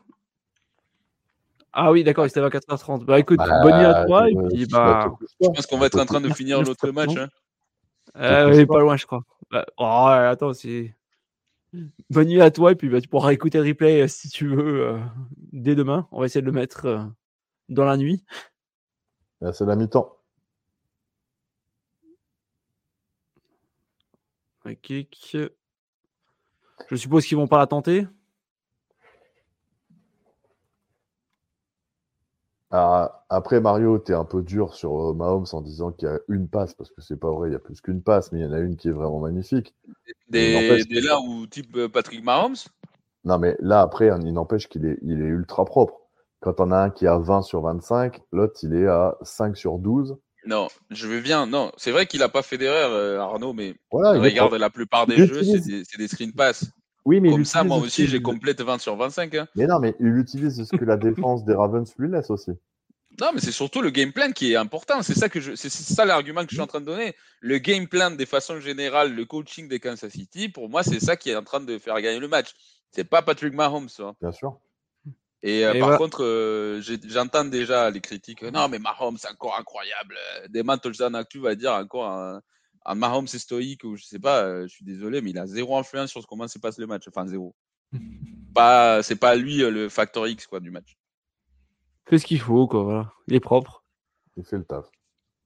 Ah 1.73 1.91
oui, 1.91 2.05
d'accord, 2.05 2.27
il 2.27 2.29
était 2.29 2.41
à 2.41 2.49
4h30. 2.49 3.05
Bah 3.07 3.19
écoute, 3.19 3.39
bah, 3.39 3.63
bonne 3.63 3.79
nuit 3.79 3.87
à 3.87 4.05
toi. 4.05 4.29
Et 4.29 4.35
puis, 4.35 4.67
bah... 4.67 5.11
Je 5.41 5.49
pense 5.49 5.67
qu'on 5.67 5.79
va 5.79 5.87
être 5.87 5.99
en 5.99 6.05
train 6.05 6.21
de 6.21 6.29
finir 6.29 6.63
l'autre 6.63 6.91
match. 6.91 7.17
Hein. 7.17 7.29
Euh, 8.17 8.55
oui, 8.55 8.67
pas 8.67 8.81
loin, 8.81 8.97
je 8.97 9.07
crois. 9.07 9.23
Bah, 9.51 9.65
oh, 9.79 10.07
attends, 10.09 10.53
c'est. 10.53 10.95
Bonne 12.11 12.29
nuit 12.29 12.43
à 12.43 12.51
toi, 12.51 12.73
et 12.73 12.75
puis 12.75 12.91
bah, 12.91 13.01
tu 13.01 13.09
pourras 13.09 13.33
écouter 13.33 13.59
le 13.59 13.65
replay 13.65 14.03
euh, 14.03 14.09
si 14.09 14.29
tu 14.29 14.47
veux 14.47 14.87
euh, 14.87 14.99
dès 15.53 15.75
demain. 15.75 16.07
On 16.13 16.21
va 16.21 16.27
essayer 16.27 16.43
de 16.43 16.47
le 16.47 16.53
mettre 16.53 16.85
euh, 16.85 17.03
dans 17.71 17.87
la 17.87 17.97
nuit. 17.97 18.25
C'est 19.53 19.65
la 19.65 19.75
mi-temps. 19.77 20.17
Ok. 24.65 24.93
Je 26.91 26.97
suppose 26.97 27.27
qu'ils 27.27 27.37
vont 27.37 27.49
pas 27.49 27.59
la 27.59 27.67
tenter. 27.67 28.07
après, 33.29 33.61
Mario, 33.61 33.99
tu 33.99 34.13
es 34.13 34.15
un 34.15 34.25
peu 34.25 34.43
dur 34.43 34.75
sur 34.75 35.11
euh, 35.11 35.13
Mahomes 35.13 35.45
en 35.53 35.61
disant 35.61 35.93
qu'il 35.93 36.09
y 36.09 36.11
a 36.11 36.19
une 36.29 36.49
passe, 36.49 36.73
parce 36.73 36.91
que 36.91 37.03
c'est 37.03 37.19
pas 37.19 37.31
vrai, 37.31 37.51
il 37.51 37.53
y 37.53 37.57
a 37.57 37.59
plus 37.59 37.83
qu'une 37.83 38.03
passe, 38.03 38.33
mais 38.33 38.41
il 38.41 38.43
y 38.43 38.47
en 38.47 38.53
a 38.53 38.61
une 38.61 38.77
qui 38.77 38.89
est 38.89 38.93
vraiment 38.93 39.21
magnifique. 39.21 39.75
Des, 40.29 40.55
là 41.03 41.21
où 41.21 41.47
type 41.47 41.77
euh, 41.77 41.89
Patrick 41.89 42.25
Mahomes? 42.25 42.57
Non, 43.25 43.39
mais 43.39 43.57
là, 43.61 43.83
après, 43.83 44.11
il 44.25 44.33
n'empêche 44.33 44.69
qu'il 44.69 44.87
est, 44.87 44.99
il 45.03 45.21
est 45.21 45.27
ultra 45.27 45.67
propre. 45.67 46.02
Quand 46.43 46.59
on 46.59 46.73
a 46.73 46.77
un 46.77 46.91
qui 46.91 47.05
est 47.05 47.09
à 47.09 47.19
20 47.19 47.43
sur 47.43 47.63
25, 47.63 48.21
l'autre, 48.33 48.59
il 48.65 48.75
est 48.75 48.87
à 48.87 49.17
5 49.23 49.57
sur 49.57 49.79
12. 49.79 50.17
Non, 50.45 50.67
je 50.91 51.07
veux 51.07 51.21
bien. 51.21 51.47
Non, 51.47 51.71
c'est 51.77 51.93
vrai 51.93 52.07
qu'il 52.07 52.19
n'a 52.19 52.29
pas 52.29 52.43
fait 52.43 52.59
d'erreur, 52.59 52.91
euh, 52.91 53.19
Arnaud, 53.21 53.53
mais 53.53 53.77
regarde, 53.93 54.53
la 54.55 54.69
plupart 54.69 55.07
des 55.07 55.25
jeux, 55.25 55.45
c'est 55.45 55.61
des, 55.61 55.85
des 55.97 56.09
screen 56.09 56.33
pass. 56.33 56.67
Oui, 57.05 57.21
mais 57.21 57.31
Comme 57.31 57.45
ça, 57.45 57.63
moi 57.63 57.79
aussi, 57.79 58.09
j'ai 58.09 58.21
complète 58.21 58.61
20 58.61 58.79
sur 58.79 58.97
25. 58.97 59.35
Hein. 59.37 59.49
Mais 59.55 59.67
non, 59.67 59.79
mais 59.79 59.95
il 60.01 60.17
utilise 60.17 60.65
ce 60.65 60.77
que 60.77 60.85
la 60.85 60.97
défense 60.97 61.45
des 61.45 61.55
Ravens 61.55 61.89
lui 61.97 62.11
laisse 62.11 62.31
aussi. 62.31 62.51
Non, 63.21 63.27
mais 63.35 63.41
c'est 63.41 63.53
surtout 63.53 63.83
le 63.83 63.91
game 63.91 64.11
plan 64.11 64.33
qui 64.33 64.53
est 64.53 64.57
important. 64.57 65.03
C'est 65.03 65.13
ça 65.13 65.29
que 65.29 65.39
je, 65.39 65.55
c'est 65.55 65.69
ça 65.69 66.07
l'argument 66.07 66.41
que 66.45 66.49
je 66.49 66.55
suis 66.55 66.63
en 66.63 66.67
train 66.67 66.81
de 66.81 66.87
donner. 66.87 67.15
Le 67.43 67.59
game 67.59 67.87
plan, 67.87 68.11
des 68.11 68.25
façons 68.25 68.59
générales, 68.59 69.15
le 69.15 69.27
coaching 69.27 69.69
des 69.69 69.81
Kansas 69.81 70.11
City, 70.11 70.49
pour 70.49 70.71
moi, 70.71 70.83
c'est 70.83 70.99
ça 70.99 71.15
qui 71.15 71.29
est 71.29 71.37
en 71.37 71.43
train 71.45 71.61
de 71.61 71.77
faire 71.77 72.01
gagner 72.01 72.21
le 72.21 72.29
match. 72.29 72.55
C'est 72.91 73.05
pas 73.05 73.21
Patrick 73.21 73.53
Mahomes. 73.53 73.91
Hein. 73.99 74.15
Bien 74.23 74.33
sûr. 74.33 74.59
Et, 75.43 75.65
euh, 75.65 75.79
par 75.81 75.99
contre, 75.99 76.23
euh, 76.23 76.81
j'entends 77.05 77.45
déjà 77.45 77.91
les 77.91 78.01
critiques. 78.01 78.43
Non, 78.43 78.69
mais 78.69 78.79
Mahomes, 78.79 79.17
c'est 79.19 79.31
encore 79.31 79.59
incroyable. 79.59 80.17
Des 80.49 80.63
touchdown 80.81 81.15
actu 81.15 81.41
va 81.41 81.55
dire 81.55 81.73
encore 81.73 82.07
un, 82.07 82.41
un 82.85 82.95
Mahomes 82.95 83.27
stoïque 83.27 83.85
ou 83.85 83.97
je 83.97 84.05
sais 84.05 84.21
pas. 84.21 84.45
Euh, 84.45 84.63
je 84.63 84.75
suis 84.75 84.85
désolé, 84.85 85.21
mais 85.21 85.31
il 85.31 85.39
a 85.39 85.47
zéro 85.47 85.77
influence 85.77 86.11
sur 86.11 86.25
comment 86.27 86.47
se 86.47 86.59
passe 86.59 86.79
le 86.79 86.87
match. 86.87 87.05
Enfin, 87.09 87.27
zéro. 87.27 87.55
pas, 88.55 89.03
c'est 89.03 89.17
pas 89.17 89.35
lui 89.35 89.59
le 89.59 89.89
facteur 89.89 90.29
X 90.29 90.47
quoi 90.47 90.61
du 90.61 90.71
match 90.71 90.97
fait 92.13 92.19
ce 92.19 92.27
qu'il 92.27 92.41
faut, 92.41 92.67
quoi. 92.67 92.83
Voilà. 92.83 93.13
Il 93.29 93.35
est 93.35 93.41
propre. 93.41 93.85
Il 94.37 94.45
fait 94.45 94.57
le 94.57 94.65
taf. 94.65 94.87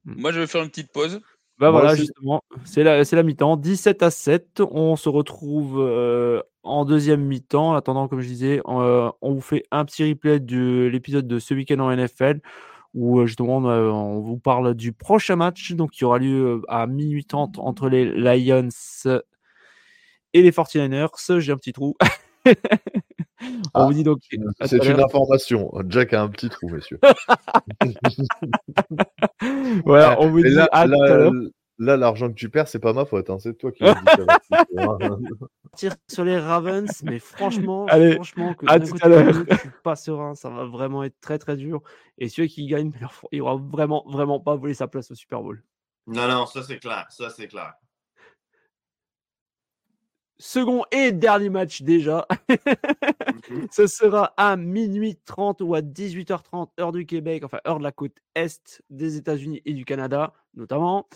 Hmm. 0.04 0.20
Moi, 0.20 0.32
je 0.32 0.40
vais 0.40 0.46
faire 0.46 0.62
une 0.62 0.70
petite 0.70 0.92
pause. 0.92 1.20
Bah 1.58 1.70
voilà, 1.70 1.94
justement, 1.94 2.42
c'est 2.64 2.82
la, 2.82 3.02
la 3.02 3.22
mi-temps. 3.22 3.56
17 3.56 4.02
à 4.02 4.10
7. 4.10 4.60
On 4.60 4.96
se 4.96 5.08
retrouve 5.08 5.80
euh, 5.80 6.42
en 6.66 6.84
deuxième 6.84 7.22
mi-temps. 7.22 7.70
En 7.70 7.74
attendant, 7.74 8.08
comme 8.08 8.20
je 8.20 8.28
disais, 8.28 8.60
euh, 8.66 9.10
on 9.22 9.32
vous 9.32 9.40
fait 9.40 9.64
un 9.70 9.84
petit 9.84 10.08
replay 10.08 10.40
de 10.40 10.88
l'épisode 10.92 11.26
de 11.26 11.38
ce 11.38 11.54
week-end 11.54 11.78
en 11.80 11.94
NFL 11.94 12.40
où 12.94 13.20
euh, 13.20 13.26
justement 13.26 13.58
on, 13.58 14.20
vous 14.20 14.38
parle 14.38 14.74
du 14.74 14.92
prochain 14.92 15.36
match 15.36 15.72
donc 15.72 15.90
qui 15.90 16.04
aura 16.04 16.18
lieu 16.18 16.62
à 16.68 16.86
minuit 16.86 17.26
30 17.26 17.58
entre 17.58 17.88
les 17.88 18.06
Lions 18.06 18.68
et 20.32 20.42
les 20.42 20.50
49ers. 20.50 21.40
J'ai 21.40 21.52
un 21.52 21.56
petit 21.56 21.72
trou. 21.72 21.94
On 23.74 23.74
ah, 23.74 23.86
vous 23.86 23.92
dit 23.92 24.02
donc. 24.02 24.20
C'est 24.64 24.84
une 24.84 25.00
information. 25.00 25.70
Jack 25.88 26.14
a 26.14 26.22
un 26.22 26.28
petit 26.28 26.48
trou, 26.48 26.70
messieurs. 26.70 26.98
voilà, 29.84 30.20
on 30.20 30.30
vous 30.30 30.42
dit 30.42 30.50
là, 30.50 30.68
à 30.72 30.86
là, 30.86 31.30
là 31.78 31.96
l'argent 31.96 32.28
que 32.28 32.34
tu 32.34 32.48
perds, 32.48 32.68
c'est 32.68 32.78
pas 32.78 32.92
ma 32.92 33.04
faute. 33.04 33.30
Hein. 33.30 33.38
C'est 33.38 33.56
toi 33.56 33.72
qui 33.72 33.84
Tire 35.76 35.94
sur 36.08 36.24
les 36.24 36.38
Ravens, 36.38 37.02
mais 37.02 37.18
franchement, 37.18 37.86
Allez, 37.86 38.14
franchement, 38.14 38.54
que 38.54 38.66
à 38.66 38.80
tout 38.80 38.96
à 39.02 39.08
l'heure. 39.08 39.32
Je 39.32 39.56
suis 39.56 39.70
pas 39.82 39.96
serein. 39.96 40.34
Ça 40.34 40.48
va 40.48 40.64
vraiment 40.64 41.02
être 41.04 41.20
très 41.20 41.38
très 41.38 41.56
dur. 41.56 41.82
Et 42.18 42.28
celui 42.28 42.48
qui 42.48 42.66
gagne, 42.66 42.92
il 43.32 43.42
aura 43.42 43.56
vraiment 43.56 44.04
vraiment 44.08 44.40
pas 44.40 44.56
volé 44.56 44.74
sa 44.74 44.88
place 44.88 45.10
au 45.10 45.14
Super 45.14 45.42
Bowl. 45.42 45.62
Non, 46.06 46.28
non, 46.28 46.46
ça 46.46 46.62
c'est 46.62 46.78
clair. 46.78 47.06
Ça 47.10 47.30
c'est 47.30 47.48
clair 47.48 47.74
second 50.38 50.84
et 50.90 51.12
dernier 51.12 51.50
match 51.50 51.82
déjà. 51.82 52.26
Mhm. 53.50 53.68
Ce 53.70 53.86
sera 53.86 54.34
à 54.36 54.56
minuit 54.56 55.18
30 55.24 55.60
ou 55.62 55.74
à 55.74 55.80
18h30 55.80 56.68
heure 56.80 56.92
du 56.92 57.06
Québec, 57.06 57.44
enfin 57.44 57.60
heure 57.66 57.78
de 57.78 57.84
la 57.84 57.92
côte 57.92 58.16
est 58.34 58.82
des 58.90 59.16
États-Unis 59.16 59.62
et 59.64 59.72
du 59.72 59.84
Canada 59.84 60.32
notamment. 60.54 61.08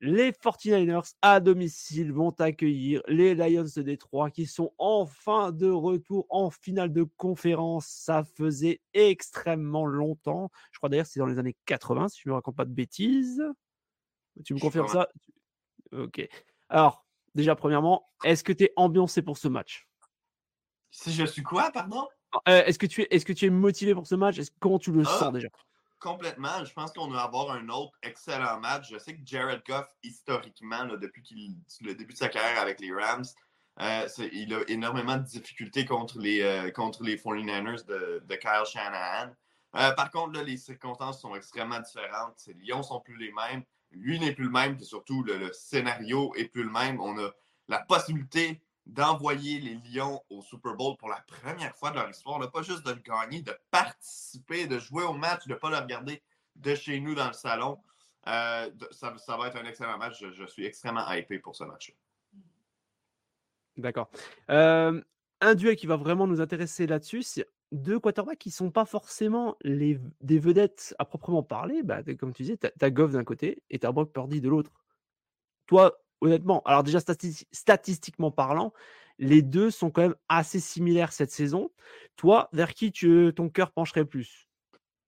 Les 0.00 0.30
49ers 0.30 1.14
à 1.22 1.40
domicile 1.40 2.12
vont 2.12 2.30
accueillir 2.30 3.02
les 3.08 3.34
Lions 3.34 3.64
de 3.64 3.82
Détroit 3.82 4.30
qui 4.30 4.46
sont 4.46 4.74
enfin 4.76 5.52
de 5.52 5.70
retour 5.70 6.26
en 6.28 6.50
finale 6.50 6.92
de 6.92 7.04
conférence. 7.16 7.86
Ça 7.86 8.22
faisait 8.22 8.80
extrêmement 8.92 9.86
longtemps. 9.86 10.50
Je 10.72 10.78
crois 10.78 10.90
d'ailleurs 10.90 11.06
c'est 11.06 11.18
dans 11.18 11.26
les 11.26 11.38
années 11.38 11.56
80 11.64 12.08
si 12.08 12.20
je 12.22 12.28
ne 12.28 12.32
me 12.32 12.34
raconte 12.34 12.56
pas 12.56 12.66
de 12.66 12.74
bêtises. 12.74 13.42
Tu 14.44 14.54
me 14.54 14.60
confirmes 14.60 14.88
ça? 14.88 15.08
Ok. 15.92 16.28
Alors, 16.68 17.06
déjà, 17.34 17.54
premièrement, 17.54 18.08
est-ce 18.24 18.44
que 18.44 18.52
tu 18.52 18.64
es 18.64 18.72
ambiancé 18.76 19.22
pour 19.22 19.38
ce 19.38 19.48
match? 19.48 19.88
Si 20.90 21.12
je 21.12 21.24
suis 21.24 21.42
quoi, 21.42 21.70
pardon? 21.70 22.06
Euh, 22.48 22.64
Est-ce 22.64 22.78
que, 22.78 22.86
tu 22.86 23.02
es, 23.02 23.06
est 23.10 23.24
que 23.24 23.32
tu 23.32 23.46
es 23.46 23.50
motivé 23.50 23.94
pour 23.94 24.06
ce 24.06 24.14
match? 24.14 24.40
Comment 24.60 24.78
tu 24.78 24.92
le 24.92 25.02
ah, 25.06 25.18
sens 25.18 25.32
déjà? 25.32 25.48
Complètement. 25.98 26.64
Je 26.64 26.72
pense 26.72 26.92
qu'on 26.92 27.08
va 27.08 27.22
avoir 27.22 27.50
un 27.52 27.68
autre 27.68 27.92
excellent 28.02 28.60
match. 28.60 28.90
Je 28.90 28.98
sais 28.98 29.14
que 29.14 29.22
Jared 29.24 29.62
Goff, 29.66 29.86
historiquement, 30.02 30.84
depuis 30.84 31.56
le 31.80 31.94
début 31.94 32.12
de 32.12 32.18
sa 32.18 32.28
carrière 32.28 32.60
avec 32.60 32.80
les 32.80 32.92
Rams, 32.92 33.24
euh, 33.80 34.08
il 34.32 34.54
a 34.54 34.60
énormément 34.68 35.16
de 35.16 35.24
difficultés 35.24 35.84
contre 35.84 36.18
les, 36.18 36.42
euh, 36.42 36.70
contre 36.70 37.02
les 37.02 37.16
49ers 37.16 37.84
de, 37.86 38.22
Kyle 38.36 38.64
Shanahan. 38.66 39.32
par 39.72 40.10
contre, 40.10 40.40
les 40.40 40.56
circonstances 40.56 41.20
sont 41.20 41.34
extrêmement 41.34 41.80
différentes. 41.80 42.42
Les 42.46 42.66
Lions 42.66 42.82
sont 42.82 43.00
plus 43.00 43.16
les 43.16 43.32
mêmes 43.32 43.64
lui 43.92 44.18
n'est 44.18 44.32
plus 44.32 44.44
le 44.44 44.50
même, 44.50 44.76
et 44.80 44.84
surtout 44.84 45.22
le, 45.22 45.52
scénario 45.52 46.32
est 46.36 46.46
plus 46.46 46.64
le 46.64 46.70
même. 46.70 47.00
On 47.00 47.18
a 47.18 47.30
la 47.68 47.78
possibilité 47.80 48.60
d'envoyer 48.86 49.60
les 49.60 49.74
Lions 49.74 50.22
au 50.30 50.42
Super 50.42 50.74
Bowl 50.74 50.96
pour 50.96 51.08
la 51.08 51.22
première 51.26 51.74
fois 51.76 51.90
de 51.90 51.96
leur 51.96 52.08
histoire, 52.08 52.50
pas 52.50 52.62
juste 52.62 52.86
de 52.86 52.92
le 52.92 53.00
gagner, 53.00 53.42
de 53.42 53.52
participer, 53.70 54.66
de 54.66 54.78
jouer 54.78 55.02
au 55.02 55.12
match, 55.12 55.46
de 55.46 55.52
ne 55.52 55.58
pas 55.58 55.70
le 55.70 55.76
regarder 55.76 56.22
de 56.54 56.74
chez 56.74 57.00
nous 57.00 57.14
dans 57.14 57.26
le 57.26 57.32
salon. 57.32 57.78
Euh, 58.28 58.70
ça, 58.92 59.36
va 59.36 59.48
être 59.48 59.56
un 59.56 59.64
excellent 59.64 59.98
match. 59.98 60.24
Je, 60.32 60.44
suis 60.46 60.64
extrêmement 60.64 61.10
hypé 61.12 61.38
pour 61.38 61.54
ce 61.54 61.64
match. 61.64 61.94
D'accord. 63.76 64.08
Euh, 64.50 65.00
un 65.40 65.54
duel 65.54 65.76
qui 65.76 65.86
va 65.86 65.96
vraiment 65.96 66.26
nous 66.26 66.40
intéresser 66.40 66.86
là-dessus, 66.86 67.22
c'est 67.22 67.46
deux 67.72 67.98
quarterbacks 67.98 68.38
qui 68.38 68.50
sont 68.50 68.70
pas 68.70 68.84
forcément 68.84 69.56
les, 69.62 70.00
des 70.20 70.38
vedettes 70.38 70.94
à 70.98 71.04
proprement 71.04 71.42
parler. 71.42 71.82
Bah, 71.82 72.02
comme 72.18 72.32
tu 72.32 72.42
disais, 72.42 72.56
tu 72.56 72.66
as, 72.80 72.90
Goff 72.90 73.12
d'un 73.12 73.24
côté 73.24 73.62
et 73.70 73.78
tu 73.78 73.86
as 73.86 73.92
Brock 73.92 74.12
Purdy 74.12 74.40
de 74.40 74.48
l'autre. 74.48 74.72
Toi, 75.66 75.96
honnêtement, 76.20 76.62
alors 76.64 76.82
déjà 76.82 76.98
statistiquement 77.52 78.30
parlant, 78.30 78.72
les 79.18 79.42
deux 79.42 79.70
sont 79.70 79.90
quand 79.90 80.02
même 80.02 80.16
assez 80.28 80.60
similaires 80.60 81.12
cette 81.12 81.30
saison. 81.30 81.70
Toi, 82.16 82.48
vers 82.52 82.74
qui 82.74 82.92
ton 83.34 83.48
cœur 83.48 83.72
pencherait 83.72 84.04
plus? 84.04 84.48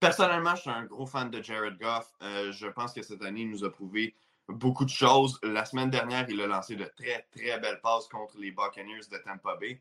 Personnellement, 0.01 0.55
je 0.55 0.63
suis 0.63 0.71
un 0.71 0.85
gros 0.85 1.07
fan 1.07 1.31
de 1.31 1.43
Jared 1.43 1.77
Goff. 1.79 2.13
Euh, 2.23 2.53
je 2.53 2.67
pense 2.69 2.93
que 2.93 3.03
cette 3.03 3.23
année, 3.23 3.43
il 3.43 3.51
nous 3.51 3.65
a 3.65 3.71
prouvé 3.71 4.15
beaucoup 4.49 4.85
de 4.85 4.91
choses. 4.91 5.39
La 5.43 5.65
semaine 5.65 5.91
dernière, 5.91 6.25
il 6.29 6.41
a 6.41 6.47
lancé 6.47 6.77
de 6.77 6.85
très, 6.97 7.27
très 7.37 7.59
belles 7.59 7.81
passes 7.83 8.07
contre 8.09 8.39
les 8.39 8.53
Buccaneers 8.53 9.09
de 9.11 9.19
Tampa 9.19 9.57
Bay. 9.57 9.81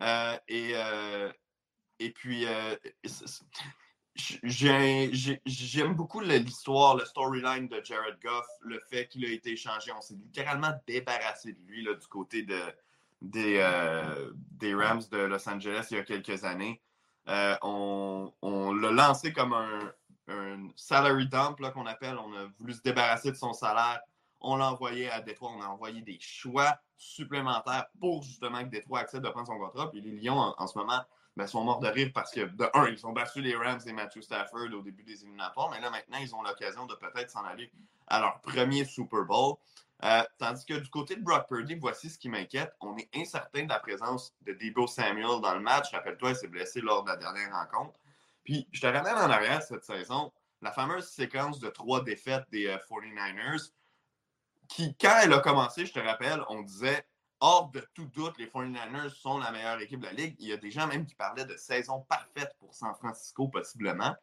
Euh, 0.00 0.36
et, 0.48 0.72
euh, 0.74 1.30
et 1.98 2.10
puis, 2.10 2.46
j'aime 4.42 5.94
beaucoup 5.94 6.20
l'histoire, 6.20 6.96
le 6.96 7.04
storyline 7.04 7.68
de 7.68 7.80
Jared 7.84 8.18
Goff, 8.22 8.46
le 8.62 8.80
fait 8.90 9.08
qu'il 9.08 9.24
a 9.24 9.30
été 9.30 9.52
échangé. 9.52 9.92
On 9.96 10.00
s'est 10.00 10.14
littéralement 10.14 10.72
débarrassé 10.86 11.52
de 11.52 11.60
lui 11.66 11.84
là, 11.84 11.94
du 11.94 12.06
côté 12.06 12.42
de, 12.42 12.60
des, 13.22 13.58
euh, 13.58 14.32
des 14.34 14.74
Rams 14.74 15.02
de 15.10 15.18
Los 15.18 15.48
Angeles 15.48 15.88
il 15.90 15.96
y 15.96 16.00
a 16.00 16.04
quelques 16.04 16.44
années. 16.44 16.80
Euh, 17.28 17.56
on, 17.62 18.32
on 18.42 18.72
l'a 18.72 18.90
lancé 18.90 19.32
comme 19.32 19.52
un, 19.52 19.92
un 20.28 20.68
salary 20.76 21.28
dump 21.28 21.60
qu'on 21.72 21.86
appelle. 21.86 22.16
On 22.18 22.32
a 22.34 22.46
voulu 22.58 22.72
se 22.72 22.82
débarrasser 22.82 23.30
de 23.30 23.36
son 23.36 23.52
salaire. 23.52 24.00
On 24.40 24.56
l'a 24.56 24.72
envoyé 24.72 25.10
à 25.10 25.20
Détroit. 25.20 25.52
On 25.56 25.62
a 25.62 25.66
envoyé 25.66 26.00
des 26.00 26.18
choix 26.20 26.78
supplémentaires 26.96 27.86
pour 28.00 28.22
justement 28.22 28.62
que 28.64 28.70
Détroit 28.70 29.00
accepte 29.00 29.24
de 29.24 29.30
prendre 29.30 29.46
son 29.46 29.58
contrat. 29.58 29.90
Puis 29.90 30.00
les 30.00 30.12
Lions, 30.12 30.54
en 30.56 30.66
ce 30.66 30.78
moment, 30.78 31.02
ben, 31.38 31.46
sont 31.46 31.62
morts 31.62 31.78
de 31.78 31.86
rire 31.86 32.10
parce 32.12 32.32
que, 32.32 32.40
de 32.40 32.68
un, 32.74 32.88
ils 32.88 33.06
ont 33.06 33.12
battu 33.12 33.40
les 33.40 33.54
Rams 33.54 33.80
et 33.86 33.92
Matthew 33.92 34.22
Stafford 34.22 34.72
au 34.72 34.82
début 34.82 35.04
des 35.04 35.22
éliminatoires, 35.22 35.70
mais 35.70 35.80
là, 35.80 35.88
maintenant, 35.88 36.18
ils 36.20 36.34
ont 36.34 36.42
l'occasion 36.42 36.84
de 36.86 36.96
peut-être 36.96 37.30
s'en 37.30 37.44
aller 37.44 37.70
à 38.08 38.18
leur 38.18 38.40
premier 38.40 38.84
Super 38.84 39.24
Bowl. 39.24 39.54
Euh, 40.02 40.24
tandis 40.38 40.66
que 40.66 40.74
du 40.74 40.90
côté 40.90 41.14
de 41.14 41.22
Brock 41.22 41.46
Purdy, 41.46 41.76
voici 41.76 42.10
ce 42.10 42.18
qui 42.18 42.28
m'inquiète. 42.28 42.74
On 42.80 42.96
est 42.96 43.08
incertain 43.14 43.62
de 43.62 43.68
la 43.68 43.78
présence 43.78 44.34
de 44.42 44.52
Debo 44.52 44.88
Samuel 44.88 45.40
dans 45.40 45.54
le 45.54 45.60
match. 45.60 45.92
Rappelle-toi, 45.92 46.30
il 46.30 46.36
s'est 46.36 46.48
blessé 46.48 46.80
lors 46.80 47.04
de 47.04 47.10
la 47.10 47.16
dernière 47.16 47.52
rencontre. 47.52 48.00
Puis, 48.42 48.66
je 48.72 48.80
te 48.80 48.86
ramène 48.88 49.14
en 49.14 49.30
arrière 49.30 49.62
cette 49.62 49.84
saison. 49.84 50.32
La 50.60 50.72
fameuse 50.72 51.06
séquence 51.06 51.60
de 51.60 51.68
trois 51.68 52.02
défaites 52.02 52.50
des 52.50 52.66
49ers, 52.90 53.38
euh, 53.38 53.58
qui, 54.66 54.96
quand 54.96 55.20
elle 55.22 55.32
a 55.32 55.38
commencé, 55.38 55.86
je 55.86 55.92
te 55.92 56.00
rappelle, 56.00 56.42
on 56.48 56.62
disait 56.62 57.06
hors 57.40 57.70
de 57.70 57.86
tout 57.94 58.06
doute, 58.06 58.36
les 58.38 58.46
49ers 58.46 59.10
sont 59.10 59.38
la 59.38 59.50
meilleure 59.50 59.80
équipe 59.80 60.00
de 60.00 60.06
la 60.06 60.12
Ligue. 60.12 60.36
Il 60.38 60.48
y 60.48 60.52
a 60.52 60.56
des 60.56 60.70
gens 60.70 60.86
même 60.86 61.06
qui 61.06 61.14
parlaient 61.14 61.44
de 61.44 61.56
saison 61.56 62.00
parfaite 62.08 62.54
pour 62.58 62.74
San 62.74 62.94
Francisco, 62.94 63.48
possiblement. 63.48 64.14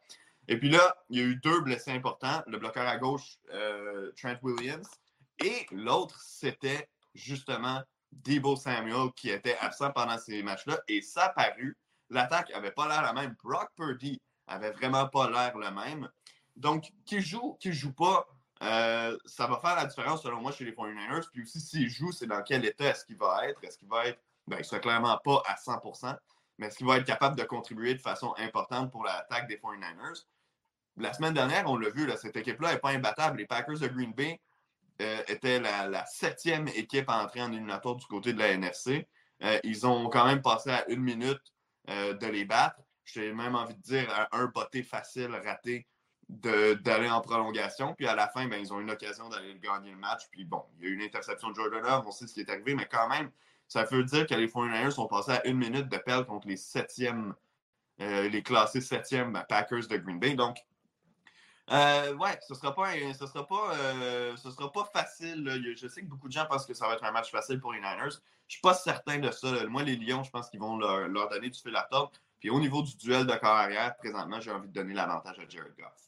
Et 0.48 0.58
puis 0.58 0.68
là, 0.68 0.96
il 1.10 1.18
y 1.18 1.22
a 1.22 1.24
eu 1.24 1.36
deux 1.36 1.60
blessés 1.60 1.90
importants. 1.90 2.42
Le 2.46 2.58
bloqueur 2.58 2.86
à 2.86 2.96
gauche, 2.98 3.38
euh, 3.52 4.12
Trent 4.16 4.36
Williams, 4.42 4.88
et 5.42 5.66
l'autre, 5.72 6.20
c'était 6.20 6.88
justement 7.14 7.82
Debo 8.12 8.56
Samuel, 8.56 9.10
qui 9.16 9.30
était 9.30 9.56
absent 9.58 9.90
pendant 9.92 10.18
ces 10.18 10.42
matchs-là. 10.42 10.80
Et 10.88 11.02
ça 11.02 11.26
a 11.26 11.28
paru. 11.30 11.76
L'attaque 12.10 12.50
n'avait 12.50 12.70
pas 12.70 12.88
l'air 12.88 13.02
la 13.02 13.12
même. 13.12 13.34
Brock 13.42 13.70
Purdy 13.76 14.20
avait 14.46 14.70
vraiment 14.70 15.08
pas 15.08 15.28
l'air 15.28 15.58
le 15.58 15.70
même. 15.70 16.08
Donc, 16.54 16.92
qui 17.04 17.20
joue, 17.20 17.54
qui 17.60 17.72
joue 17.72 17.92
pas, 17.92 18.26
euh, 18.62 19.16
ça 19.24 19.46
va 19.46 19.58
faire 19.58 19.76
la 19.76 19.86
différence 19.86 20.22
selon 20.22 20.40
moi 20.40 20.52
chez 20.52 20.64
les 20.64 20.72
49ers. 20.72 21.28
Puis 21.32 21.42
aussi, 21.42 21.60
s'il 21.60 21.88
joue, 21.88 22.12
c'est 22.12 22.26
dans 22.26 22.42
quel 22.42 22.64
état 22.64 22.86
est-ce 22.86 23.04
qu'il 23.04 23.16
va 23.16 23.48
être? 23.48 23.62
Est-ce 23.62 23.78
qu'il 23.78 23.88
va 23.88 24.06
être, 24.06 24.20
ben, 24.46 24.56
il 24.58 24.64
sera 24.64 24.78
clairement 24.80 25.18
pas 25.24 25.42
à 25.46 25.56
100% 25.56 26.16
mais 26.58 26.68
est-ce 26.68 26.78
qu'il 26.78 26.86
va 26.86 26.96
être 26.96 27.04
capable 27.04 27.36
de 27.36 27.44
contribuer 27.44 27.94
de 27.94 28.00
façon 28.00 28.34
importante 28.38 28.90
pour 28.90 29.04
l'attaque 29.04 29.46
des 29.46 29.56
49ers? 29.56 30.24
La 30.96 31.12
semaine 31.12 31.34
dernière, 31.34 31.70
on 31.70 31.76
l'a 31.76 31.90
vu, 31.90 32.10
cette 32.16 32.36
équipe-là 32.36 32.72
n'est 32.72 32.78
pas 32.78 32.90
imbattable. 32.90 33.38
Les 33.38 33.46
Packers 33.46 33.78
de 33.78 33.88
Green 33.88 34.14
Bay 34.14 34.40
euh, 35.02 35.22
étaient 35.28 35.60
la, 35.60 36.06
septième 36.06 36.68
équipe 36.68 37.10
à 37.10 37.22
entrer 37.22 37.42
en 37.42 37.52
éliminatoire 37.52 37.96
du 37.96 38.06
côté 38.06 38.32
de 38.32 38.38
la 38.38 38.48
NFC. 38.52 39.06
ils 39.64 39.86
ont 39.86 40.08
quand 40.08 40.24
même 40.24 40.40
passé 40.40 40.70
à 40.70 40.88
une 40.88 41.02
minute 41.02 41.52
de 41.88 42.26
les 42.26 42.46
battre. 42.46 42.80
J'ai 43.04 43.32
même 43.32 43.54
envie 43.54 43.74
de 43.74 43.82
dire 43.82 44.28
un 44.32 44.46
botté 44.46 44.82
facile 44.82 45.30
raté 45.44 45.86
d'aller 46.28 47.08
en 47.08 47.20
prolongation. 47.20 47.94
Puis 47.94 48.06
à 48.06 48.14
la 48.14 48.28
fin, 48.28 48.46
ben, 48.46 48.60
ils 48.60 48.72
ont 48.72 48.80
une 48.80 48.90
occasion 48.90 49.28
d'aller 49.28 49.58
gagner 49.58 49.90
le 49.90 49.96
match. 49.96 50.28
Puis 50.30 50.44
bon, 50.44 50.64
il 50.78 50.84
y 50.84 50.86
a 50.86 50.90
eu 50.90 50.94
une 50.94 51.02
interception 51.02 51.50
de 51.50 51.54
Jordan 51.54 51.82
Love, 51.82 52.04
on 52.06 52.10
sait 52.10 52.26
ce 52.26 52.34
qui 52.34 52.40
est 52.40 52.50
arrivé, 52.50 52.74
mais 52.74 52.86
quand 52.90 53.08
même, 53.08 53.30
ça 53.68 53.84
veut 53.84 54.04
dire 54.04 54.26
que 54.26 54.34
les 54.34 54.46
49ers 54.46 54.90
sont 54.90 55.06
passés 55.06 55.32
à 55.32 55.46
une 55.46 55.58
minute 55.58 55.88
de 55.88 55.96
pelle 55.96 56.24
contre 56.24 56.48
les 56.48 56.56
septièmes, 56.56 57.34
euh, 58.00 58.28
les 58.28 58.42
classés 58.42 58.80
septièmes 58.80 59.42
Packers 59.48 59.88
de 59.88 59.96
Green 59.96 60.18
Bay. 60.18 60.34
Donc, 60.34 60.58
euh, 61.72 62.14
ouais, 62.14 62.38
ce 62.46 62.52
ne 62.52 62.58
sera 62.58 62.72
sera 62.72 63.46
pas, 63.46 63.74
euh, 63.74 64.36
ce 64.36 64.50
sera 64.50 64.70
pas 64.70 64.88
facile. 64.92 65.74
Je 65.76 65.88
sais 65.88 66.02
que 66.02 66.06
beaucoup 66.06 66.28
de 66.28 66.32
gens 66.32 66.46
pensent 66.46 66.66
que 66.66 66.74
ça 66.74 66.86
va 66.86 66.94
être 66.94 67.04
un 67.04 67.10
match 67.10 67.30
facile 67.30 67.60
pour 67.60 67.72
les 67.72 67.80
Niners. 67.80 68.10
Je 68.48 68.50
ne 68.50 68.52
suis 68.52 68.60
pas 68.60 68.74
certain 68.74 69.18
de 69.18 69.30
ça. 69.32 69.66
Moi, 69.66 69.82
les 69.82 69.96
Lions, 69.96 70.22
je 70.22 70.30
pense 70.30 70.48
qu'ils 70.48 70.60
vont 70.60 70.78
leur, 70.78 71.28
donner 71.28 71.50
du 71.50 71.58
fil 71.58 71.74
à 71.74 71.82
tordre. 71.90 72.12
Puis 72.38 72.50
au 72.50 72.60
niveau 72.60 72.82
du 72.82 72.96
duel 72.96 73.26
de 73.26 73.34
corps 73.34 73.56
arrière, 73.56 73.96
présentement, 73.96 74.40
j'ai 74.40 74.52
envie 74.52 74.68
de 74.68 74.72
donner 74.72 74.94
l'avantage 74.94 75.38
à 75.40 75.48
Jared 75.48 75.74
Goff. 75.76 76.05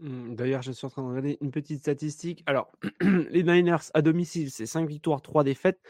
Mmh, 0.00 0.34
d'ailleurs, 0.34 0.62
je 0.62 0.72
suis 0.72 0.86
en 0.86 0.90
train 0.90 1.02
de 1.02 1.08
regarder 1.08 1.38
une 1.40 1.50
petite 1.52 1.80
statistique. 1.80 2.42
Alors, 2.46 2.72
les 3.00 3.44
Niners 3.44 3.90
à 3.94 4.02
domicile, 4.02 4.50
c'est 4.50 4.66
5 4.66 4.88
victoires, 4.88 5.22
3 5.22 5.44
défaites. 5.44 5.80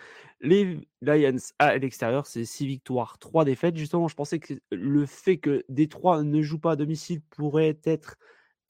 Les 0.41 0.79
Lions 1.01 1.37
à 1.59 1.77
l'extérieur, 1.79 2.27
c'est 2.27 2.45
6 2.45 2.67
victoires, 2.67 3.19
3 3.19 3.45
défaites. 3.47 3.77
Justement, 3.77 4.09
je 4.09 4.15
pensais 4.15 4.39
que 4.39 4.55
le 4.71 5.07
fait 5.07 5.39
que 5.39 5.65
Détroit 5.71 6.23
ne 6.23 6.43
joue 6.43 6.59
pas 6.59 6.73
à 6.73 6.77
domicile 6.77 7.23
pourrait 7.31 7.79
être 7.85 8.17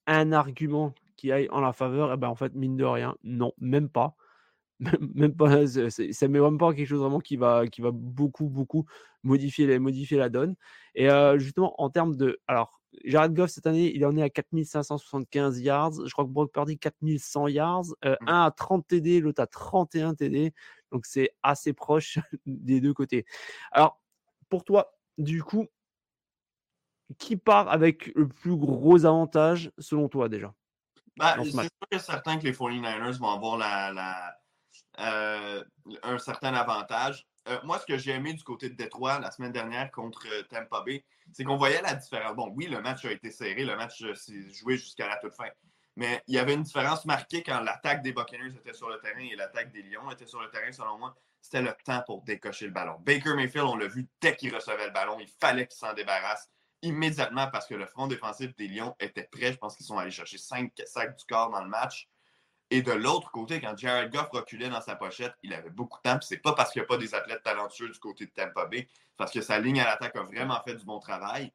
un 0.06 0.32
argument 0.32 0.94
qui 1.16 1.32
aille 1.32 1.48
en 1.50 1.60
la 1.60 1.72
faveur. 1.72 2.10
Et 2.10 2.14
eh 2.14 2.16
ben, 2.16 2.28
en 2.28 2.36
fait, 2.36 2.54
mine 2.54 2.76
de 2.76 2.84
rien, 2.84 3.16
non, 3.24 3.52
même 3.58 3.88
pas. 3.88 4.16
Même 5.14 5.34
pas, 5.36 5.66
ça 5.68 6.28
met 6.28 6.40
même 6.40 6.58
pas 6.58 6.74
quelque 6.74 6.86
chose 6.88 7.00
vraiment 7.00 7.20
qui 7.20 7.36
va, 7.36 7.66
qui 7.68 7.80
va 7.80 7.90
beaucoup, 7.92 8.48
beaucoup 8.48 8.84
modifier, 9.22 9.78
modifier 9.78 10.18
la 10.18 10.28
donne. 10.28 10.56
Et 10.94 11.08
euh, 11.10 11.38
justement, 11.38 11.80
en 11.80 11.90
termes 11.90 12.16
de. 12.16 12.40
Alors, 12.48 12.80
Jared 13.04 13.34
Goff, 13.34 13.50
cette 13.50 13.66
année, 13.66 13.92
il 13.94 14.04
en 14.06 14.16
est 14.16 14.22
à 14.22 14.30
4575 14.30 15.60
yards. 15.60 16.06
Je 16.06 16.12
crois 16.12 16.24
que 16.24 16.30
Brock 16.30 16.52
Purdy, 16.52 16.78
4100 16.78 17.48
yards. 17.48 17.86
Euh, 18.04 18.16
mmh. 18.20 18.28
un 18.28 18.44
à 18.44 18.50
30 18.50 18.86
TD, 18.86 19.20
l'autre 19.20 19.42
à 19.42 19.46
31 19.46 20.14
TD. 20.14 20.52
Donc, 20.92 21.06
c'est 21.06 21.34
assez 21.42 21.72
proche 21.72 22.18
des 22.46 22.80
deux 22.80 22.94
côtés. 22.94 23.26
Alors, 23.72 24.00
pour 24.48 24.64
toi, 24.64 24.94
du 25.18 25.42
coup, 25.42 25.66
qui 27.18 27.36
part 27.36 27.68
avec 27.68 28.12
le 28.14 28.28
plus 28.28 28.56
gros 28.56 29.04
avantage, 29.04 29.70
selon 29.78 30.08
toi, 30.08 30.28
déjà 30.28 30.54
bah, 31.16 31.36
C'est 31.42 31.50
sûr 31.50 31.68
que 31.90 31.98
certain 31.98 32.38
que 32.38 32.44
les 32.44 32.52
49ers 32.52 33.18
vont 33.18 33.30
avoir 33.30 33.58
la, 33.58 34.34
euh, 35.00 35.64
un 36.02 36.18
certain 36.18 36.54
avantage. 36.54 37.26
Euh, 37.48 37.58
moi, 37.64 37.78
ce 37.78 37.84
que 37.84 37.98
j'ai 37.98 38.12
aimé 38.12 38.32
du 38.32 38.42
côté 38.42 38.70
de 38.70 38.74
Détroit 38.74 39.18
la 39.20 39.30
semaine 39.30 39.52
dernière 39.52 39.90
contre 39.90 40.26
euh, 40.32 40.42
Tampa 40.44 40.80
Bay, 40.80 41.04
c'est 41.32 41.44
qu'on 41.44 41.56
voyait 41.56 41.82
la 41.82 41.94
différence. 41.94 42.34
Bon, 42.34 42.50
oui, 42.56 42.66
le 42.66 42.80
match 42.80 43.04
a 43.04 43.12
été 43.12 43.30
serré, 43.30 43.64
le 43.64 43.76
match 43.76 44.02
euh, 44.02 44.14
s'est 44.14 44.50
joué 44.50 44.78
jusqu'à 44.78 45.08
la 45.08 45.16
toute 45.16 45.34
fin. 45.34 45.48
Mais 45.96 46.22
il 46.26 46.34
y 46.34 46.38
avait 46.38 46.54
une 46.54 46.62
différence 46.62 47.04
marquée 47.04 47.42
quand 47.42 47.60
l'attaque 47.60 48.02
des 48.02 48.12
Buccaneers 48.12 48.56
était 48.56 48.72
sur 48.72 48.88
le 48.88 48.98
terrain 48.98 49.20
et 49.20 49.36
l'attaque 49.36 49.70
des 49.72 49.82
Lions 49.82 50.10
était 50.10 50.26
sur 50.26 50.40
le 50.40 50.50
terrain, 50.50 50.72
selon 50.72 50.98
moi. 50.98 51.14
C'était 51.40 51.60
le 51.60 51.74
temps 51.84 52.02
pour 52.06 52.22
décocher 52.22 52.66
le 52.66 52.72
ballon. 52.72 52.96
Baker 53.00 53.34
Mayfield, 53.34 53.66
on 53.66 53.76
l'a 53.76 53.86
vu 53.86 54.08
dès 54.20 54.34
qu'il 54.34 54.54
recevait 54.54 54.86
le 54.86 54.92
ballon, 54.92 55.18
il 55.20 55.28
fallait 55.28 55.66
qu'il 55.66 55.76
s'en 55.76 55.92
débarrasse 55.92 56.48
immédiatement 56.80 57.48
parce 57.50 57.66
que 57.66 57.74
le 57.74 57.86
front 57.86 58.06
défensif 58.06 58.54
des 58.56 58.68
Lions 58.68 58.94
était 58.98 59.28
prêt. 59.30 59.52
Je 59.52 59.58
pense 59.58 59.76
qu'ils 59.76 59.86
sont 59.86 59.98
allés 59.98 60.10
chercher 60.10 60.38
cinq 60.38 60.72
sacs 60.86 61.16
du 61.16 61.24
corps 61.26 61.50
dans 61.50 61.62
le 61.62 61.68
match. 61.68 62.08
Et 62.74 62.82
de 62.82 62.90
l'autre 62.90 63.30
côté, 63.30 63.60
quand 63.60 63.78
Jared 63.78 64.10
Goff 64.10 64.30
reculait 64.30 64.68
dans 64.68 64.80
sa 64.80 64.96
pochette, 64.96 65.32
il 65.44 65.54
avait 65.54 65.70
beaucoup 65.70 65.96
de 65.98 66.10
temps. 66.10 66.18
Puis 66.18 66.26
c'est 66.26 66.38
pas 66.38 66.54
parce 66.54 66.72
qu'il 66.72 66.82
n'y 66.82 66.86
a 66.86 66.88
pas 66.88 66.96
des 66.96 67.14
athlètes 67.14 67.44
talentueux 67.44 67.88
du 67.88 68.00
côté 68.00 68.26
de 68.26 68.32
Tampa 68.32 68.66
Bay, 68.66 68.88
parce 69.16 69.30
que 69.30 69.40
sa 69.42 69.60
ligne 69.60 69.80
à 69.80 69.84
l'attaque 69.84 70.16
a 70.16 70.22
vraiment 70.24 70.60
fait 70.60 70.74
du 70.74 70.84
bon 70.84 70.98
travail. 70.98 71.52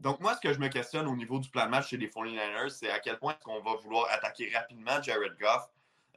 Donc, 0.00 0.20
moi, 0.20 0.34
ce 0.34 0.42
que 0.42 0.52
je 0.52 0.58
me 0.58 0.68
questionne 0.68 1.06
au 1.06 1.16
niveau 1.16 1.38
du 1.38 1.48
plan 1.48 1.64
de 1.64 1.70
match 1.70 1.88
chez 1.88 1.96
les 1.96 2.08
49ers, 2.08 2.68
c'est 2.68 2.90
à 2.90 3.00
quel 3.00 3.18
point 3.18 3.32
est-ce 3.32 3.42
qu'on 3.42 3.62
va 3.62 3.76
vouloir 3.76 4.06
attaquer 4.10 4.52
rapidement 4.54 5.00
Jared 5.00 5.34
Goff? 5.40 5.66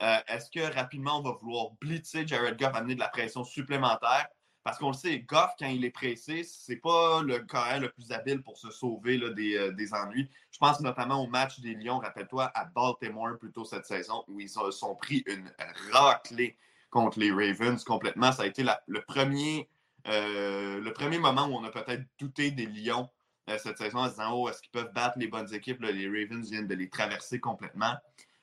Euh, 0.01 0.17
est-ce 0.27 0.51
que 0.51 0.73
rapidement 0.75 1.19
on 1.19 1.21
va 1.21 1.31
vouloir 1.31 1.71
blitzer 1.79 2.27
Jared 2.27 2.59
Goff, 2.59 2.75
amener 2.75 2.95
de 2.95 2.99
la 2.99 3.07
pression 3.07 3.45
supplémentaire? 3.45 4.27
Parce 4.67 4.79
qu'on 4.79 4.89
le 4.89 4.95
sait, 4.95 5.19
Goff, 5.19 5.51
quand 5.57 5.67
il 5.67 5.85
est 5.85 5.91
pressé, 5.91 6.43
c'est 6.43 6.75
pas 6.75 7.21
le 7.23 7.39
carré 7.39 7.79
le 7.79 7.89
plus 7.89 8.11
habile 8.11 8.43
pour 8.43 8.57
se 8.57 8.69
sauver 8.69 9.17
là, 9.17 9.27
euh, 9.27 9.71
des, 9.71 9.93
ennuis. 9.93 10.29
Je 10.51 10.57
pense 10.57 10.81
notamment 10.81 11.23
au 11.23 11.27
match 11.27 11.61
des 11.61 11.73
Lions, 11.73 11.99
rappelle-toi, 11.99 12.51
à 12.53 12.65
Baltimore 12.65 13.37
plus 13.39 13.53
tôt 13.53 13.63
cette 13.63 13.85
saison, 13.85 14.25
où 14.27 14.41
ils 14.41 14.49
se 14.49 14.71
sont 14.71 14.93
pris 14.93 15.23
une 15.25 15.49
raclée 15.93 16.57
contre 16.89 17.17
les 17.17 17.31
Ravens 17.31 17.81
complètement. 17.85 18.33
Ça 18.33 18.43
a 18.43 18.45
été 18.45 18.65
le, 18.87 19.01
premier, 19.03 19.69
euh, 20.09 20.81
le 20.81 20.91
premier 20.91 21.17
moment 21.17 21.45
où 21.45 21.53
on 21.53 21.63
a 21.63 21.71
peut-être 21.71 22.03
douté 22.19 22.51
des 22.51 22.65
Lions 22.65 23.09
euh, 23.49 23.57
cette 23.57 23.77
saison 23.77 23.99
en 23.99 24.07
se 24.07 24.15
disant 24.15 24.33
Oh, 24.33 24.49
est-ce 24.49 24.61
qu'ils 24.61 24.71
peuvent 24.71 24.91
battre 24.91 25.17
les 25.17 25.29
bonnes 25.29 25.53
équipes? 25.53 25.81
les 25.81 26.07
Ravens 26.09 26.45
viennent 26.49 26.67
de 26.67 26.75
les 26.75 26.89
traverser 26.89 27.39
complètement. 27.39 27.95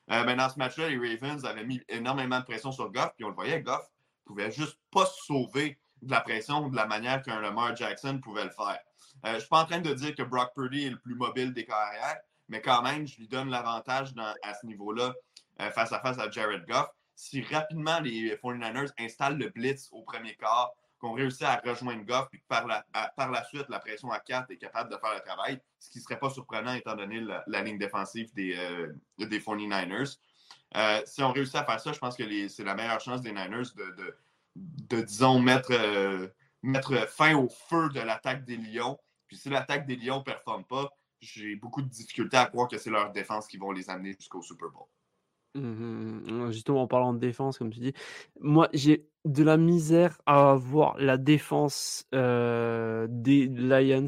Ben, 0.07 0.35
dans 0.35 0.49
ce 0.49 0.57
match-là, 0.57 0.89
les 0.89 0.97
Ravens 0.97 1.45
avaient 1.45 1.65
mis 1.65 1.83
énormément 1.87 2.39
de 2.39 2.45
pression 2.45 2.71
sur 2.71 2.91
Goff, 2.91 3.11
puis 3.15 3.25
on 3.25 3.29
le 3.29 3.35
voyait, 3.35 3.61
Goff 3.61 3.87
pouvait 4.25 4.49
juste 4.49 4.79
pas 4.89 5.05
se 5.05 5.23
sauver 5.25 5.77
de 6.05 6.11
la 6.11 6.21
pression 6.21 6.69
de 6.69 6.75
la 6.75 6.85
manière 6.85 7.21
qu'un 7.21 7.39
Lamar 7.41 7.75
Jackson 7.75 8.19
pouvait 8.19 8.43
le 8.43 8.51
faire. 8.51 8.79
Euh, 9.25 9.29
je 9.29 9.33
ne 9.33 9.39
suis 9.39 9.49
pas 9.49 9.63
en 9.63 9.65
train 9.65 9.79
de 9.79 9.93
dire 9.93 10.13
que 10.15 10.23
Brock 10.23 10.53
Purdy 10.53 10.85
est 10.85 10.89
le 10.91 10.99
plus 10.99 11.15
mobile 11.15 11.53
des 11.53 11.65
carrières, 11.65 12.17
mais 12.47 12.61
quand 12.61 12.81
même, 12.81 13.07
je 13.07 13.17
lui 13.17 13.27
donne 13.27 13.49
l'avantage 13.49 14.13
à 14.43 14.53
ce 14.53 14.65
niveau-là 14.65 15.13
euh, 15.61 15.71
face 15.71 15.91
à 15.91 15.99
face 15.99 16.19
à 16.19 16.29
Jared 16.29 16.65
Goff. 16.67 16.87
Si 17.15 17.41
rapidement 17.41 17.99
les 18.01 18.35
49ers 18.35 18.91
installent 18.99 19.37
le 19.37 19.49
blitz 19.49 19.89
au 19.91 20.03
premier 20.03 20.35
quart, 20.35 20.73
qu'on 20.99 21.13
réussit 21.13 21.43
à 21.43 21.61
rejoindre 21.63 22.03
Goff, 22.05 22.27
puis 22.29 22.41
par 22.47 22.67
la, 22.67 22.85
par 23.15 23.31
la 23.31 23.43
suite, 23.45 23.65
la 23.69 23.79
pression 23.79 24.11
à 24.11 24.19
4 24.19 24.51
est 24.51 24.57
capable 24.57 24.91
de 24.91 24.97
faire 24.97 25.13
le 25.13 25.21
travail, 25.21 25.59
ce 25.79 25.89
qui 25.89 25.99
ne 25.99 26.03
serait 26.03 26.19
pas 26.19 26.29
surprenant 26.29 26.73
étant 26.73 26.95
donné 26.95 27.21
la, 27.47 27.61
ligne 27.61 27.77
défensive 27.77 28.33
des, 28.33 28.55
euh, 28.57 28.93
des 29.17 29.39
49ers. 29.39 30.17
si 31.05 31.23
on 31.23 31.31
réussit 31.31 31.55
à 31.55 31.65
faire 31.65 31.79
ça, 31.79 31.93
je 31.93 31.99
pense 31.99 32.15
que 32.15 32.47
c'est 32.47 32.63
la 32.63 32.75
meilleure 32.75 33.01
chance 33.01 33.21
des 33.21 33.31
Niners 33.31 33.71
de, 33.75 34.17
disons, 34.55 35.39
mettre, 35.39 35.71
euh, 35.71 36.27
mettre 36.63 37.07
fin 37.09 37.35
au 37.35 37.49
feu 37.49 37.89
de 37.89 37.99
l'attaque 37.99 38.45
des 38.45 38.57
Lions. 38.57 38.97
Puis 39.27 39.37
si 39.37 39.49
l'attaque 39.49 39.85
des 39.87 39.95
Lions 39.95 40.19
ne 40.19 40.23
performe 40.23 40.65
pas, 40.65 40.89
j'ai 41.19 41.55
beaucoup 41.55 41.81
de 41.81 41.89
difficultés 41.89 42.37
à 42.37 42.45
croire 42.45 42.67
que 42.67 42.77
c'est 42.77 42.89
leur 42.89 43.11
défense 43.11 43.47
qui 43.47 43.57
vont 43.57 43.71
les 43.71 43.89
amener 43.89 44.13
jusqu'au 44.13 44.41
Super 44.41 44.69
Bowl. 44.69 44.87
Mmh 45.55 46.51
justement, 46.51 46.83
en 46.83 46.87
parlant 46.87 47.13
de 47.13 47.19
défense, 47.19 47.57
comme 47.57 47.71
tu 47.71 47.79
dis, 47.79 47.93
moi 48.41 48.67
j'ai 48.73 49.07
de 49.23 49.41
la 49.41 49.55
misère 49.55 50.21
à 50.25 50.55
voir 50.55 50.97
la 50.97 51.17
défense 51.17 52.05
euh, 52.13 53.07
des 53.09 53.47
Lions 53.47 54.05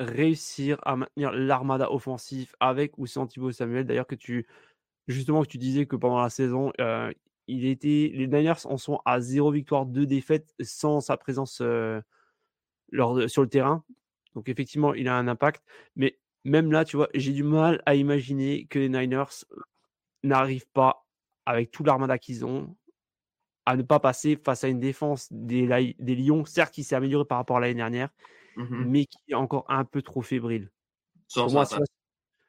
réussir 0.00 0.78
à 0.84 0.96
maintenir 0.96 1.32
l'armada 1.32 1.90
offensif 1.92 2.54
avec 2.60 2.98
ou 2.98 3.06
sans 3.06 3.26
Thibaut 3.26 3.52
Samuel. 3.52 3.86
D'ailleurs, 3.86 4.06
que 4.06 4.14
tu 4.14 4.46
justement 5.08 5.42
que 5.42 5.48
tu 5.48 5.58
disais 5.58 5.86
que 5.86 5.96
pendant 5.96 6.20
la 6.20 6.30
saison, 6.30 6.72
euh, 6.80 7.12
il 7.46 7.66
était, 7.66 8.10
les 8.14 8.26
Niners 8.26 8.64
en 8.64 8.78
sont 8.78 9.00
à 9.04 9.20
0 9.20 9.50
victoire, 9.50 9.86
2 9.86 10.06
défaites 10.06 10.54
sans 10.60 11.00
sa 11.00 11.16
présence 11.16 11.60
euh, 11.60 12.00
lors 12.90 13.28
sur 13.28 13.42
le 13.42 13.48
terrain. 13.48 13.84
Donc 14.34 14.48
effectivement, 14.48 14.94
il 14.94 15.08
a 15.08 15.16
un 15.16 15.28
impact. 15.28 15.62
Mais 15.96 16.18
même 16.44 16.72
là, 16.72 16.84
tu 16.84 16.96
vois, 16.96 17.08
j'ai 17.14 17.32
du 17.32 17.42
mal 17.42 17.82
à 17.86 17.94
imaginer 17.94 18.66
que 18.66 18.78
les 18.78 18.88
Niners 18.88 19.44
n'arrivent 20.22 20.68
pas, 20.72 21.06
avec 21.46 21.70
tout 21.70 21.84
l'armada 21.84 22.18
qu'ils 22.18 22.44
ont, 22.44 22.74
à 23.66 23.76
ne 23.76 23.82
pas 23.82 24.00
passer 24.00 24.36
face 24.36 24.64
à 24.64 24.68
une 24.68 24.80
défense 24.80 25.28
des, 25.30 25.94
des 25.98 26.14
Lions, 26.16 26.44
certes 26.44 26.74
qui 26.74 26.84
s'est 26.84 26.94
améliorée 26.94 27.24
par 27.24 27.38
rapport 27.38 27.56
à 27.58 27.60
l'année 27.60 27.74
dernière, 27.74 28.10
mmh 28.56 28.84
mais 28.86 29.06
qui 29.06 29.18
est 29.28 29.34
encore 29.34 29.64
un 29.68 29.84
peu 29.84 30.02
trop 30.02 30.22
fébrile. 30.22 30.70
Pour 31.34 31.50
moi, 31.50 31.66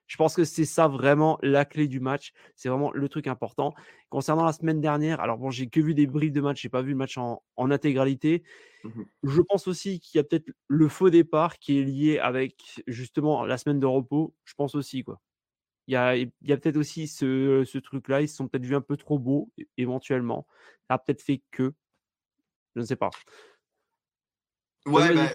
je 0.08 0.18
pense 0.18 0.36
que 0.36 0.44
c'est 0.44 0.66
ça 0.66 0.88
vraiment 0.88 1.40
la 1.42 1.66
clé 1.66 1.88
du 1.88 2.00
match. 2.00 2.32
C'est 2.56 2.70
vraiment 2.70 2.92
le 2.92 3.10
truc 3.10 3.28
important. 3.28 3.74
Concernant 4.10 4.46
la 4.46 4.54
semaine 4.54 4.82
dernière, 4.82 5.20
alors 5.20 5.38
bon, 5.38 5.50
j'ai 5.50 5.68
que 5.68 5.80
vu 5.80 5.94
des 5.94 6.08
briefs 6.08 6.32
de 6.32 6.42
match, 6.42 6.62
j'ai 6.62 6.70
pas 6.70 6.82
vu 6.82 6.92
le 6.92 6.98
match 6.98 7.18
en, 7.18 7.42
intégralité. 7.58 8.44
Mmh 8.84 9.04
Je 9.24 9.42
pense 9.42 9.68
aussi 9.68 10.00
qu'il 10.00 10.18
y 10.18 10.22
a 10.22 10.24
peut-être 10.24 10.52
le 10.68 10.88
faux 10.88 11.10
départ 11.10 11.58
qui 11.58 11.80
est 11.80 11.84
lié 11.84 12.20
avec 12.20 12.84
justement 12.88 13.46
la 13.46 13.58
semaine 13.58 13.80
de 13.80 13.88
repos. 13.88 14.36
Je 14.46 14.54
pense 14.54 14.76
aussi 14.76 15.04
quoi. 15.04 15.20
Il 15.88 15.94
y 15.94 15.98
a, 15.98 16.58
peut-être 16.58 16.78
aussi 16.78 17.08
ce, 17.08 17.64
ce 17.66 17.78
truc-là. 17.78 18.22
Ils 18.22 18.30
se 18.30 18.36
sont 18.36 18.48
peut-être 18.48 18.66
vus 18.66 18.76
un 18.76 18.82
peu 18.82 18.98
trop 18.98 19.20
beaux 19.20 19.52
éventuellement. 19.78 20.48
Ça 20.88 20.96
a 20.96 21.00
peut-être 21.00 21.22
fait 21.22 21.44
que. 21.52 21.74
Je 22.76 22.82
ne 22.82 22.86
sais 22.86 22.96
pas. 22.96 23.12
Ouais, 24.86 25.14
ben, 25.14 25.30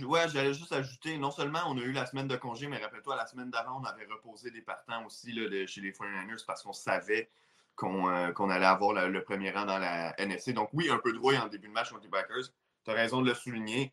Ouais, 0.00 0.26
j'allais 0.28 0.54
juste 0.54 0.72
ajouter, 0.72 1.18
non 1.18 1.30
seulement 1.30 1.60
on 1.66 1.76
a 1.76 1.82
eu 1.82 1.92
la 1.92 2.06
semaine 2.06 2.26
de 2.26 2.36
congé, 2.36 2.66
mais 2.66 2.78
rappelle-toi, 2.78 3.14
la 3.14 3.26
semaine 3.26 3.50
d'avant, 3.50 3.78
on 3.78 3.84
avait 3.84 4.06
reposé 4.06 4.50
des 4.50 4.62
partants 4.62 5.04
aussi 5.04 5.32
là, 5.32 5.66
chez 5.66 5.82
les 5.82 5.92
49ers 5.92 6.46
parce 6.46 6.62
qu'on 6.62 6.72
savait 6.72 7.30
qu'on 7.76 8.08
euh, 8.08 8.32
allait 8.48 8.64
avoir 8.64 9.08
le 9.08 9.22
premier 9.22 9.50
rang 9.50 9.66
dans 9.66 9.78
la 9.78 10.18
NSC. 10.18 10.54
Donc 10.54 10.70
oui, 10.72 10.88
un 10.88 10.98
peu 10.98 11.12
de 11.12 11.18
rouille 11.18 11.36
en 11.36 11.48
début 11.48 11.68
de 11.68 11.72
match 11.72 11.90
contre 11.90 12.04
les 12.04 12.08
Packers. 12.08 12.44
Tu 12.84 12.90
as 12.90 12.94
raison 12.94 13.20
de 13.20 13.28
le 13.28 13.34
souligner. 13.34 13.92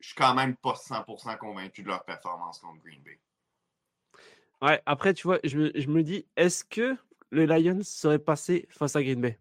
Je 0.00 0.08
suis 0.08 0.16
quand 0.16 0.34
même 0.34 0.56
pas 0.56 0.74
100% 0.74 1.38
convaincu 1.38 1.82
de 1.82 1.88
leur 1.88 2.04
performance 2.04 2.58
contre 2.58 2.82
Green 2.82 3.02
Bay. 3.02 3.20
Ouais, 4.60 4.82
après, 4.86 5.14
tu 5.14 5.26
vois, 5.26 5.38
je 5.44 5.56
me, 5.56 5.72
je 5.74 5.88
me 5.88 6.02
dis, 6.02 6.26
est-ce 6.36 6.64
que 6.64 6.96
les 7.30 7.46
Lions 7.46 7.82
seraient 7.82 8.18
passés 8.18 8.66
face 8.70 8.96
à 8.96 9.02
Green 9.02 9.20
Bay? 9.20 9.38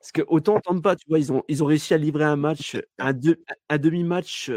Parce 0.00 0.12
que 0.12 0.22
autant 0.28 0.58
pas, 0.80 0.96
tu 0.96 1.06
vois, 1.08 1.18
ils 1.18 1.30
ont, 1.30 1.44
ils 1.46 1.62
ont 1.62 1.66
réussi 1.66 1.92
à 1.92 1.98
livrer 1.98 2.24
un 2.24 2.36
match, 2.36 2.76
un, 2.98 3.12
un 3.68 3.78
demi-match 3.78 4.50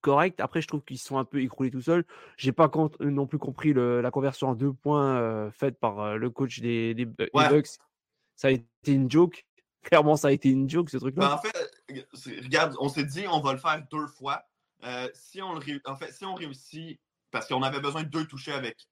correct. 0.00 0.40
Après, 0.40 0.60
je 0.60 0.66
trouve 0.66 0.82
qu'ils 0.82 0.98
sont 0.98 1.18
un 1.18 1.24
peu 1.24 1.40
écroulés 1.40 1.70
tout 1.70 1.80
seuls. 1.80 2.04
J'ai 2.36 2.50
pas 2.50 2.70
non 3.00 3.26
plus 3.26 3.38
compris 3.38 3.72
la 3.72 4.10
conversion 4.10 4.48
en 4.48 4.54
deux 4.54 4.72
points 4.72 5.50
faite 5.52 5.78
par 5.78 6.18
le 6.18 6.30
coach 6.30 6.58
des, 6.58 6.94
des, 6.94 7.06
Bucks. 7.06 7.78
Ça 8.34 8.48
a 8.48 8.50
été 8.50 8.92
une 8.92 9.10
joke. 9.10 9.46
Clairement, 9.82 10.16
ça 10.16 10.28
a 10.28 10.30
été 10.32 10.48
une 10.48 10.68
joke, 10.68 10.90
ce 10.90 10.96
truc-là. 10.96 11.28
Ben, 11.28 11.34
en 11.34 11.38
fait, 11.38 12.42
regarde, 12.42 12.76
on 12.78 12.88
s'est 12.88 13.04
dit, 13.04 13.24
on 13.28 13.40
va 13.40 13.52
le 13.52 13.58
faire 13.58 13.82
deux 13.90 14.06
fois. 14.06 14.44
si, 15.14 15.40
on 15.40 15.58
en 15.84 15.96
fait, 15.96 16.12
si 16.12 16.24
on 16.24 16.34
réussit, 16.34 17.00
parce 17.30 17.48
qu'on 17.48 17.62
avait 17.62 17.80
besoin 17.80 18.02
de 18.02 18.08
deux 18.08 18.26
touchés 18.26 18.52
avec, 18.52 18.88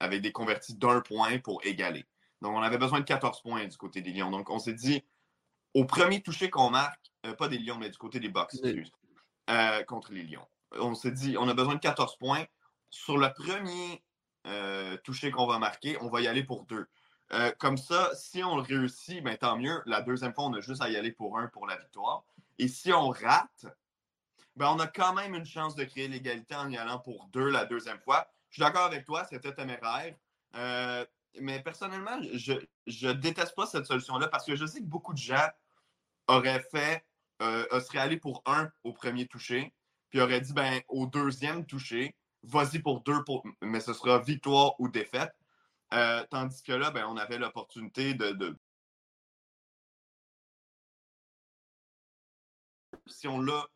avec 0.00 0.20
des 0.20 0.32
convertis 0.32 0.74
d'un 0.74 1.00
point 1.00 1.38
pour 1.38 1.64
égaler. 1.64 2.04
Donc, 2.42 2.56
on 2.56 2.62
avait 2.62 2.76
besoin 2.76 2.98
de 2.98 3.04
14 3.04 3.40
points 3.40 3.66
du 3.66 3.76
côté 3.76 4.02
des 4.02 4.12
Lions. 4.12 4.30
Donc, 4.30 4.50
on 4.50 4.58
s'est 4.58 4.74
dit, 4.74 5.04
au 5.74 5.84
premier 5.84 6.20
touché 6.22 6.50
qu'on 6.50 6.70
marque, 6.70 7.12
euh, 7.24 7.34
pas 7.34 7.46
des 7.46 7.56
Lions, 7.56 7.78
mais 7.78 7.88
du 7.88 7.96
côté 7.96 8.18
des 8.18 8.28
Bucks, 8.28 8.56
euh, 9.48 9.84
contre 9.84 10.12
les 10.12 10.24
Lions, 10.24 10.46
on 10.72 10.94
s'est 10.96 11.12
dit, 11.12 11.36
on 11.38 11.48
a 11.48 11.54
besoin 11.54 11.76
de 11.76 11.80
14 11.80 12.16
points. 12.16 12.44
Sur 12.90 13.16
le 13.16 13.32
premier 13.32 14.02
euh, 14.46 14.96
touché 14.98 15.30
qu'on 15.30 15.46
va 15.46 15.58
marquer, 15.58 15.96
on 16.02 16.10
va 16.10 16.20
y 16.20 16.26
aller 16.26 16.42
pour 16.42 16.64
deux. 16.64 16.86
comme 17.58 17.78
ça, 17.78 18.10
si 18.14 18.44
on 18.44 18.56
le 18.56 18.62
réussit, 18.62 19.22
ben, 19.22 19.38
tant 19.38 19.56
mieux. 19.56 19.80
La 19.86 20.02
deuxième 20.02 20.34
fois, 20.34 20.44
on 20.44 20.52
a 20.52 20.60
juste 20.60 20.82
à 20.82 20.90
y 20.90 20.96
aller 20.96 21.12
pour 21.12 21.38
un 21.38 21.46
pour 21.46 21.66
la 21.66 21.76
victoire. 21.76 22.24
Et 22.58 22.68
si 22.68 22.92
on 22.92 23.08
rate, 23.08 23.66
ben, 24.56 24.68
on 24.68 24.78
a 24.80 24.86
quand 24.86 25.14
même 25.14 25.34
une 25.34 25.46
chance 25.46 25.74
de 25.74 25.84
créer 25.84 26.08
l'égalité 26.08 26.54
en 26.54 26.68
y 26.68 26.76
allant 26.76 26.98
pour 26.98 27.28
deux 27.32 27.48
la 27.48 27.64
deuxième 27.64 28.00
fois. 28.00 28.28
Je 28.50 28.56
suis 28.56 28.62
d'accord 28.62 28.84
avec 28.84 29.06
toi, 29.06 29.24
c'était 29.24 29.54
téméraire. 29.54 30.14
Euh, 31.36 31.40
mais 31.40 31.62
personnellement, 31.62 32.20
je 32.22 33.08
déteste 33.12 33.54
pas 33.54 33.66
cette 33.66 33.86
solution-là 33.86 34.28
parce 34.28 34.46
que 34.46 34.56
je 34.56 34.66
sais 34.66 34.80
que 34.80 34.86
beaucoup 34.86 35.12
de 35.12 35.18
gens 35.18 35.48
auraient 36.28 36.64
fait, 36.70 37.04
euh, 37.42 37.80
seraient 37.80 37.98
allés 37.98 38.16
pour 38.18 38.42
un 38.46 38.70
au 38.84 38.92
premier 38.92 39.26
toucher, 39.26 39.72
puis 40.10 40.20
auraient 40.20 40.40
dit 40.40 40.52
ben, 40.52 40.80
au 40.88 41.06
deuxième 41.06 41.66
toucher, 41.66 42.16
vas-y 42.42 42.80
pour 42.80 43.00
deux, 43.02 43.18
mais 43.62 43.80
ce 43.80 43.92
sera 43.92 44.18
victoire 44.18 44.78
ou 44.80 44.88
défaite. 44.88 45.32
Euh, 45.94 46.24
tandis 46.30 46.62
que 46.62 46.72
là, 46.72 46.90
ben, 46.90 47.06
on 47.06 47.16
avait 47.16 47.38
l'opportunité 47.38 48.14
de, 48.14 48.56
Si 53.06 53.28
on 53.28 53.40
l'a 53.40 53.66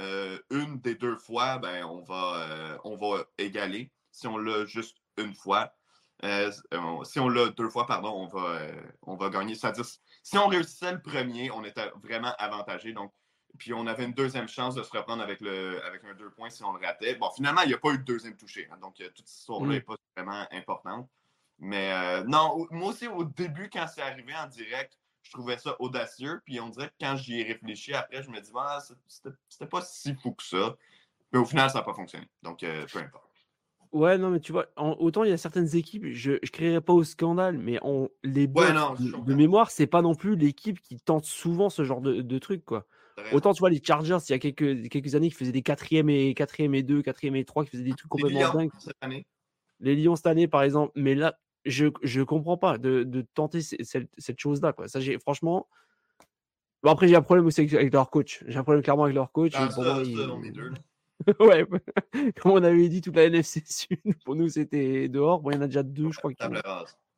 euh, 0.00 0.38
une 0.50 0.80
des 0.80 0.94
deux 0.94 1.16
fois, 1.16 1.58
ben, 1.58 1.84
on, 1.84 2.02
va, 2.02 2.48
euh, 2.48 2.78
on 2.84 2.96
va 2.96 3.24
égaler. 3.38 3.92
Si 4.10 4.26
on 4.26 4.36
l'a 4.38 4.64
juste 4.66 4.98
une 5.16 5.34
fois, 5.34 5.74
euh, 6.22 6.50
si 7.04 7.18
on 7.18 7.28
l'a 7.28 7.48
deux 7.50 7.68
fois, 7.68 7.86
pardon, 7.86 8.10
on 8.10 8.26
va, 8.26 8.60
euh, 8.60 8.82
on 9.02 9.16
va 9.16 9.30
gagner. 9.30 9.54
C'est-à-dire, 9.54 9.84
si 9.84 10.38
on 10.38 10.46
réussissait 10.46 10.92
le 10.92 11.02
premier, 11.02 11.50
on 11.50 11.64
était 11.64 11.90
vraiment 12.02 12.32
avantagé. 12.38 12.92
Donc, 12.92 13.12
puis 13.58 13.72
on 13.72 13.86
avait 13.86 14.04
une 14.04 14.14
deuxième 14.14 14.48
chance 14.48 14.74
de 14.74 14.82
se 14.82 14.90
reprendre 14.90 15.22
avec, 15.22 15.40
le, 15.40 15.84
avec 15.84 16.02
un 16.04 16.14
deux 16.14 16.30
points 16.30 16.50
si 16.50 16.62
on 16.64 16.72
le 16.72 16.84
ratait. 16.84 17.16
Bon, 17.16 17.30
finalement, 17.30 17.62
il 17.62 17.68
n'y 17.68 17.74
a 17.74 17.78
pas 17.78 17.90
eu 17.90 17.98
de 17.98 18.04
deuxième 18.04 18.36
touché. 18.36 18.68
Hein, 18.70 18.78
donc, 18.80 19.00
euh, 19.00 19.08
toute 19.08 19.28
cette 19.28 19.40
histoire-là 19.40 19.68
n'est 19.68 19.78
mm. 19.80 19.84
pas 19.84 19.96
vraiment 20.16 20.46
importante. 20.52 21.08
Mais 21.58 22.24
non, 22.24 22.66
moi 22.70 22.88
aussi, 22.88 23.06
au 23.06 23.22
début, 23.22 23.70
quand 23.70 23.86
c'est 23.86 24.02
arrivé 24.02 24.34
en 24.34 24.48
direct, 24.48 24.98
je 25.22 25.30
trouvais 25.30 25.56
ça 25.56 25.76
audacieux. 25.78 26.42
Puis 26.44 26.58
on 26.60 26.68
dirait 26.68 26.88
que 26.88 26.94
quand 27.00 27.16
j'y 27.16 27.40
ai 27.40 27.44
réfléchi 27.44 27.94
après, 27.94 28.22
je 28.24 28.30
me 28.30 28.40
dis, 28.40 28.50
ah, 28.56 28.80
c'était 29.06 29.66
pas 29.66 29.80
si 29.82 30.14
fou 30.16 30.32
que 30.32 30.42
ça. 30.42 30.76
Mais 31.32 31.38
au 31.38 31.44
final, 31.44 31.70
ça 31.70 31.78
n'a 31.78 31.84
pas 31.84 31.94
fonctionné. 31.94 32.28
Donc, 32.42 32.60
peu 32.60 32.98
importe. 32.98 33.33
Ouais, 33.94 34.18
non, 34.18 34.30
mais 34.30 34.40
tu 34.40 34.50
vois, 34.50 34.66
autant 34.76 35.22
il 35.22 35.30
y 35.30 35.32
a 35.32 35.36
certaines 35.36 35.76
équipes, 35.76 36.06
je 36.10 36.32
ne 36.32 36.38
créerai 36.38 36.80
pas 36.80 36.92
au 36.92 37.04
scandale, 37.04 37.58
mais 37.58 37.78
on, 37.82 38.08
les 38.24 38.48
Bucks, 38.48 38.66
de, 38.98 39.34
mémoire, 39.34 39.70
c'est 39.70 39.86
pas 39.86 40.02
non 40.02 40.16
plus 40.16 40.34
l'équipe 40.34 40.80
qui 40.80 40.98
tente 40.98 41.24
souvent 41.26 41.70
ce 41.70 41.84
genre 41.84 42.00
de, 42.00 42.20
de 42.20 42.38
trucs, 42.40 42.64
quoi. 42.64 42.88
Autant, 43.32 43.54
tu 43.54 43.60
vois, 43.60 43.70
les 43.70 43.80
Chargers, 43.80 44.18
il 44.28 44.32
y 44.32 44.34
a 44.34 44.40
quelques, 44.40 44.88
quelques 44.88 45.14
années, 45.14 45.30
qui 45.30 45.36
faisaient 45.36 45.52
des 45.52 45.62
4e 45.62 46.10
et 46.10 46.34
4e 46.34 46.74
et 46.74 46.82
2, 46.82 47.02
4e 47.02 47.36
et 47.36 47.44
3, 47.44 47.64
qui 47.64 47.70
faisaient 47.70 47.84
des 47.84 47.92
trucs 47.92 48.10
complètement 48.10 48.52
dingues. 48.52 48.72
Cette 48.80 48.96
année. 49.00 49.26
Les 49.78 49.94
Lions 49.94 50.16
cette 50.16 50.26
année, 50.26 50.48
par 50.48 50.64
exemple, 50.64 50.90
mais 50.96 51.14
là, 51.14 51.38
je 51.64 51.84
ne 51.86 52.24
comprends 52.24 52.56
pas 52.56 52.78
de, 52.78 53.04
de 53.04 53.24
tenter 53.34 53.60
cette, 53.62 54.08
cette 54.18 54.40
chose-là, 54.40 54.72
quoi. 54.72 54.88
Ça, 54.88 54.98
j'ai, 54.98 55.20
franchement. 55.20 55.68
Bon, 56.82 56.90
après, 56.90 57.06
j'ai 57.06 57.14
un 57.14 57.22
problème 57.22 57.46
aussi 57.46 57.60
avec, 57.60 57.92
leur 57.92 58.10
coach. 58.10 58.42
J'ai 58.48 58.58
un 58.58 58.64
problème 58.64 58.82
clairement 58.82 59.04
avec 59.04 59.14
leur 59.14 59.30
coach. 59.30 59.52
Ah, 59.54 59.68
ouais, 61.40 61.66
comme 62.36 62.52
on 62.52 62.62
avait 62.62 62.88
dit, 62.88 63.00
toute 63.00 63.16
la 63.16 63.24
NFC 63.24 63.62
Sud, 63.66 64.00
pour 64.24 64.36
nous, 64.36 64.48
c'était 64.48 65.08
dehors. 65.08 65.40
Bon, 65.40 65.50
il 65.50 65.54
y 65.54 65.58
en 65.58 65.62
a 65.62 65.66
déjà 65.66 65.82
deux, 65.82 66.10
je 66.10 66.18
crois, 66.18 66.32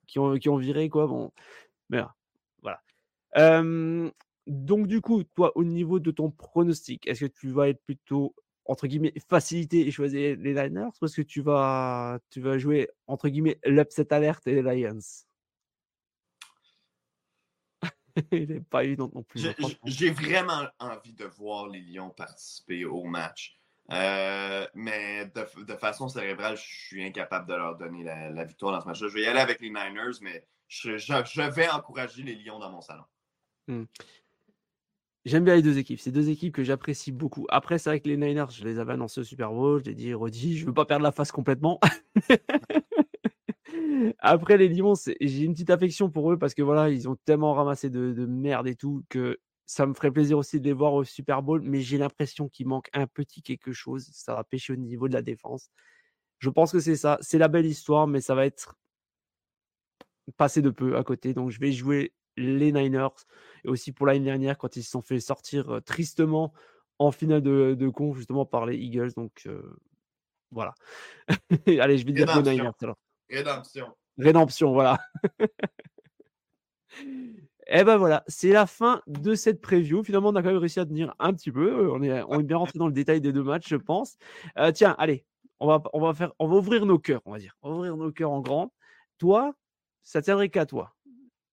qui 0.06 0.18
ont, 0.18 0.36
qui 0.36 0.48
ont, 0.48 0.56
viré, 0.56 0.88
quoi. 0.88 1.06
Bon, 1.06 1.32
mais 1.88 2.02
voilà. 2.62 3.62
donc, 4.46 4.86
du 4.86 5.00
coup, 5.00 5.24
toi, 5.24 5.52
au 5.56 5.64
niveau 5.64 5.98
de 5.98 6.10
ton 6.10 6.30
pronostic, 6.30 7.06
est-ce 7.06 7.26
que 7.26 7.30
tu 7.30 7.50
vas 7.50 7.68
être 7.68 7.82
plutôt, 7.82 8.34
entre 8.64 8.86
guillemets, 8.86 9.14
facilité 9.28 9.86
et 9.86 9.90
choisir 9.90 10.36
les 10.38 10.54
Niners 10.54 10.90
ou 11.00 11.06
est-ce 11.06 11.16
que 11.16 11.22
tu 11.22 11.40
vas, 11.40 12.18
tu 12.30 12.40
vas 12.40 12.58
jouer, 12.58 12.88
entre 13.06 13.28
guillemets, 13.28 13.58
l'upset 13.64 14.12
alerte 14.12 14.46
et 14.46 14.60
les 14.60 14.62
Lions? 14.62 14.98
Il 18.32 18.48
n'est 18.48 18.60
pas 18.60 18.84
évident 18.84 19.10
non 19.14 19.22
plus. 19.22 19.46
Hein, 19.46 19.54
j'ai 19.84 20.10
vraiment 20.10 20.66
envie 20.78 21.12
de 21.12 21.24
voir 21.24 21.68
les 21.68 21.80
Lions 21.80 22.10
participer 22.10 22.84
au 22.84 23.04
match. 23.04 23.60
Euh, 23.92 24.66
mais 24.74 25.26
de, 25.26 25.76
façon 25.76 26.08
cérébrale, 26.08 26.56
je 26.56 26.62
suis 26.62 27.04
incapable 27.04 27.48
de 27.48 27.54
leur 27.54 27.76
donner 27.76 28.02
la, 28.02 28.44
victoire 28.44 28.72
dans 28.72 28.80
ce 28.80 28.86
match-là. 28.86 29.08
Je 29.08 29.14
vais 29.14 29.22
y 29.22 29.26
aller 29.26 29.40
avec 29.40 29.60
les 29.60 29.68
Niners, 29.68 30.18
mais 30.22 30.44
je, 30.68 31.50
vais 31.50 31.68
encourager 31.68 32.22
les 32.22 32.34
Lions 32.34 32.58
dans 32.58 32.70
mon 32.70 32.80
salon. 32.80 33.04
Hmm. 33.68 33.84
J'aime 35.24 35.44
bien 35.44 35.56
les 35.56 35.62
deux 35.62 35.78
équipes. 35.78 36.00
C'est 36.00 36.12
deux 36.12 36.30
équipes 36.30 36.54
que 36.54 36.64
j'apprécie 36.64 37.12
beaucoup. 37.12 37.46
Après, 37.48 37.78
c'est 37.78 37.90
vrai 37.90 38.00
que 38.00 38.08
les 38.08 38.16
Niners, 38.16 38.50
je 38.50 38.64
les 38.64 38.78
avais 38.78 38.92
annoncés 38.92 39.20
au 39.20 39.24
Super 39.24 39.52
Bowl. 39.52 39.80
Je 39.80 39.90
l'ai 39.90 39.94
dit, 39.94 40.14
redit, 40.14 40.56
je 40.56 40.62
ne 40.62 40.68
veux 40.68 40.74
pas 40.74 40.84
perdre 40.84 41.02
la 41.02 41.12
face 41.12 41.32
complètement. 41.32 41.80
Après, 44.18 44.56
les 44.56 44.68
Lions, 44.68 44.94
j'ai 45.20 45.42
une 45.42 45.52
petite 45.52 45.70
affection 45.70 46.10
pour 46.10 46.32
eux 46.32 46.38
parce 46.38 46.54
que 46.54 46.62
voilà, 46.62 46.90
ils 46.90 47.08
ont 47.08 47.16
tellement 47.24 47.54
ramassé 47.54 47.90
de 47.90 48.26
merde 48.26 48.68
et 48.68 48.76
tout 48.76 49.02
que 49.08 49.38
ça 49.66 49.84
me 49.84 49.94
ferait 49.94 50.12
plaisir 50.12 50.38
aussi 50.38 50.60
de 50.60 50.64
les 50.64 50.72
voir 50.72 50.94
au 50.94 51.02
Super 51.02 51.42
Bowl, 51.42 51.60
mais 51.60 51.80
j'ai 51.80 51.98
l'impression 51.98 52.48
qu'il 52.48 52.68
manque 52.68 52.88
un 52.92 53.08
petit 53.08 53.42
quelque 53.42 53.72
chose. 53.72 54.08
Ça 54.12 54.34
va 54.34 54.44
pêcher 54.44 54.72
au 54.72 54.76
niveau 54.76 55.08
de 55.08 55.12
la 55.12 55.22
défense. 55.22 55.70
Je 56.38 56.50
pense 56.50 56.70
que 56.70 56.78
c'est 56.78 56.96
ça. 56.96 57.18
C'est 57.20 57.38
la 57.38 57.48
belle 57.48 57.66
histoire, 57.66 58.06
mais 58.06 58.20
ça 58.20 58.36
va 58.36 58.46
être 58.46 58.76
passé 60.36 60.62
de 60.62 60.70
peu 60.70 60.96
à 60.96 61.02
côté. 61.02 61.34
Donc 61.34 61.50
je 61.50 61.58
vais 61.58 61.72
jouer 61.72 62.14
les 62.36 62.70
Niners. 62.70 63.08
Et 63.64 63.68
aussi 63.68 63.90
pour 63.90 64.06
l'année 64.06 64.24
dernière, 64.24 64.56
quand 64.56 64.76
ils 64.76 64.84
se 64.84 64.90
sont 64.90 65.02
fait 65.02 65.18
sortir 65.18 65.80
tristement 65.84 66.52
en 66.98 67.10
finale 67.10 67.42
de, 67.42 67.74
de 67.74 67.88
con, 67.88 68.14
justement 68.14 68.46
par 68.46 68.66
les 68.66 68.76
Eagles. 68.76 69.14
Donc 69.16 69.48
voilà. 70.52 70.74
Allez, 71.66 71.98
je 71.98 72.06
vais 72.06 72.12
dire 72.12 72.40
les 72.40 72.52
Niners. 72.52 72.70
Rédemption. 73.28 73.96
Rédemption, 74.16 74.72
voilà. 74.72 75.00
Et 77.68 77.80
eh 77.80 77.84
ben 77.84 77.96
voilà, 77.96 78.22
c'est 78.28 78.52
la 78.52 78.64
fin 78.64 79.02
de 79.08 79.34
cette 79.34 79.60
preview. 79.60 80.04
Finalement, 80.04 80.28
on 80.28 80.36
a 80.36 80.42
quand 80.42 80.50
même 80.50 80.58
réussi 80.58 80.78
à 80.78 80.86
tenir 80.86 81.12
un 81.18 81.32
petit 81.34 81.50
peu. 81.50 81.90
On 81.90 82.00
est, 82.00 82.22
on 82.28 82.38
est 82.38 82.44
bien 82.44 82.58
rentré 82.58 82.78
dans 82.78 82.86
le 82.86 82.92
détail 82.92 83.20
des 83.20 83.32
deux 83.32 83.42
matchs, 83.42 83.68
je 83.68 83.76
pense. 83.76 84.18
Euh, 84.56 84.70
tiens, 84.70 84.94
allez, 84.98 85.24
on 85.58 85.66
va, 85.66 85.82
on 85.92 86.00
va 86.00 86.14
faire, 86.14 86.32
on 86.38 86.46
va 86.46 86.56
ouvrir 86.56 86.86
nos 86.86 87.00
cœurs, 87.00 87.22
on 87.24 87.32
va 87.32 87.38
dire. 87.38 87.56
On 87.62 87.70
va 87.70 87.76
ouvrir 87.76 87.96
nos 87.96 88.12
cœurs 88.12 88.30
en 88.30 88.40
grand. 88.40 88.72
Toi, 89.18 89.52
ça 90.04 90.22
tiendrait 90.22 90.48
qu'à 90.48 90.64
toi. 90.64 90.94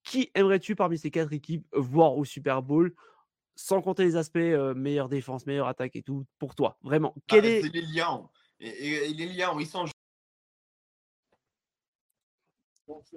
Qui 0.04 0.30
aimerais-tu 0.36 0.76
parmi 0.76 1.00
ces 1.00 1.10
quatre 1.10 1.34
équipes 1.34 1.66
voir 1.74 2.16
au 2.16 2.26
Super 2.26 2.62
Bowl, 2.62 2.94
sans 3.56 3.82
compter 3.82 4.04
les 4.04 4.16
aspects 4.16 4.38
euh, 4.38 4.76
meilleure 4.76 5.10
défense, 5.10 5.48
meilleure 5.48 5.68
attaque 5.68 5.96
et 5.96 6.04
tout, 6.04 6.26
pour 6.38 6.54
toi 6.54 6.78
Vraiment, 6.84 7.16
quel 7.26 7.46
ah, 7.46 7.50
est... 7.50 7.62
C'est 7.64 7.70
les 7.70 7.82
Lions. 7.82 8.30
Et, 8.60 9.14
les 9.14 9.26
Lions, 9.26 9.60
ils 9.60 9.66
sont 9.66 9.86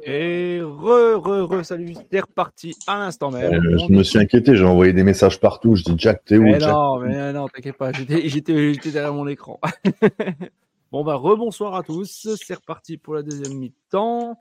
et 0.03 0.61
re, 0.63 1.17
re, 1.17 1.49
re, 1.49 1.65
salut, 1.65 1.95
c'est 2.11 2.21
reparti 2.21 2.75
à 2.87 2.99
l'instant 2.99 3.31
même. 3.31 3.53
Euh, 3.53 3.79
je 3.79 3.93
me 3.93 4.03
suis 4.03 4.19
inquiété, 4.19 4.57
j'ai 4.57 4.65
envoyé 4.65 4.93
des 4.93 5.03
messages 5.03 5.41
partout. 5.41 5.75
Je 5.75 5.85
dis 5.85 5.95
Jack, 5.97 6.25
t'es 6.25 6.37
où 6.37 6.43
mais 6.43 6.59
Non, 6.59 6.99
mais 6.99 7.33
non, 7.33 7.49
t'inquiète 7.49 7.77
pas, 7.77 7.93
j'étais 7.93 8.91
derrière 8.91 9.15
mon 9.15 9.27
écran. 9.27 9.59
bon, 10.93 11.05
bah, 11.05 11.15
rebonsoir 11.15 11.75
à 11.75 11.83
tous. 11.83 12.29
C'est 12.43 12.55
reparti 12.55 12.99
pour 12.99 13.15
la 13.15 13.23
deuxième 13.23 13.59
mi-temps. 13.59 14.39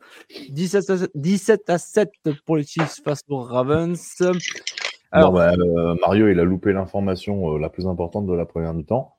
17 0.49 0.89
à, 0.89 0.95
17 1.15 1.69
à 1.69 1.77
7 1.77 2.11
pour 2.45 2.57
les 2.57 2.63
Chiefs 2.63 3.01
face 3.03 3.21
aux 3.29 3.39
Ravens. 3.39 4.21
Alors, 5.11 5.31
bah, 5.31 5.53
euh, 5.53 5.95
Mario, 6.01 6.27
il 6.27 6.39
a 6.39 6.43
loupé 6.43 6.73
l'information 6.73 7.55
euh, 7.55 7.59
la 7.59 7.69
plus 7.69 7.87
importante 7.87 8.27
de 8.27 8.33
la 8.33 8.45
première 8.45 8.73
mi-temps. 8.73 9.15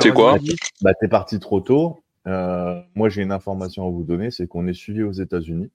C'est 0.00 0.12
quoi 0.12 0.38
Bah, 0.82 0.94
t'es 0.94 1.08
parti 1.08 1.40
trop 1.40 1.60
tôt. 1.60 2.00
Euh, 2.30 2.80
moi, 2.94 3.08
j'ai 3.08 3.22
une 3.22 3.32
information 3.32 3.86
à 3.86 3.90
vous 3.90 4.04
donner, 4.04 4.30
c'est 4.30 4.46
qu'on 4.46 4.66
est 4.66 4.74
suivi 4.74 5.02
aux 5.02 5.12
États-Unis 5.12 5.70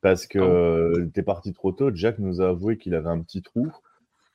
parce 0.00 0.26
que 0.26 0.38
oh. 0.38 1.10
t'es 1.12 1.22
parti 1.22 1.52
trop 1.52 1.72
tôt. 1.72 1.90
Jack 1.94 2.18
nous 2.18 2.40
a 2.40 2.48
avoué 2.48 2.78
qu'il 2.78 2.94
avait 2.94 3.08
un 3.08 3.20
petit 3.20 3.42
trou. 3.42 3.70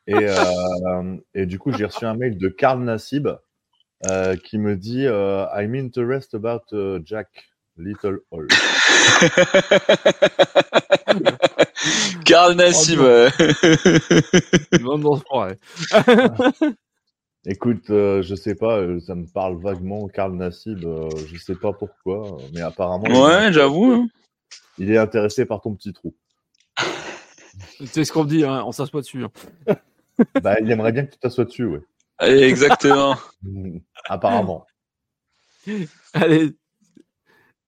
Et, 0.08 0.16
euh, 0.30 1.18
et 1.34 1.46
du 1.46 1.60
coup, 1.60 1.72
j'ai 1.72 1.86
reçu 1.86 2.06
un 2.06 2.16
mail 2.16 2.38
de 2.38 2.50
Karl 2.50 2.84
Nassib 2.84 3.30
euh, 4.10 4.36
qui 4.36 4.58
me 4.58 4.76
dit 4.76 5.06
euh, 5.06 5.46
I'm 5.54 5.76
interested 5.76 6.44
about 6.44 6.64
uh, 6.72 7.00
Jack 7.06 7.28
Little 7.78 8.22
Hall. 8.32 8.48
Karl 12.26 12.56
Nassib. 12.56 13.00
Écoute, 17.46 17.90
euh, 17.90 18.22
je 18.22 18.36
sais 18.36 18.54
pas, 18.54 18.78
euh, 18.78 19.00
ça 19.00 19.16
me 19.16 19.26
parle 19.26 19.60
vaguement, 19.60 20.08
Karl 20.08 20.36
Nassib, 20.36 20.86
euh, 20.86 21.10
je 21.26 21.38
sais 21.40 21.56
pas 21.56 21.74
pourquoi, 21.74 22.38
mais 22.54 22.62
apparemment. 22.62 23.06
Ouais, 23.06 23.52
j'avoue. 23.52 23.92
Hein. 23.94 24.08
Il 24.78 24.92
est 24.92 24.98
intéressé 24.98 25.46
par 25.48 25.60
ton 25.60 25.74
petit 25.74 25.92
trou. 25.92 26.16
C'est 27.86 28.06
ce 28.06 28.14
qu'on 28.14 28.26
dit, 28.26 28.44
hein, 28.46 28.64
on 28.64 28.72
s'assoit 28.72 29.02
dessus. 29.02 29.24
Hein. 29.24 29.76
bah, 30.44 30.60
il 30.60 30.70
aimerait 30.70 30.92
bien 30.92 31.08
que 31.08 31.14
tu 31.14 31.18
t'assoies 31.18 31.46
dessus, 31.46 31.66
ouais. 31.66 31.82
Exactement. 32.20 33.16
apparemment. 34.06 34.68
Allez, 36.14 36.52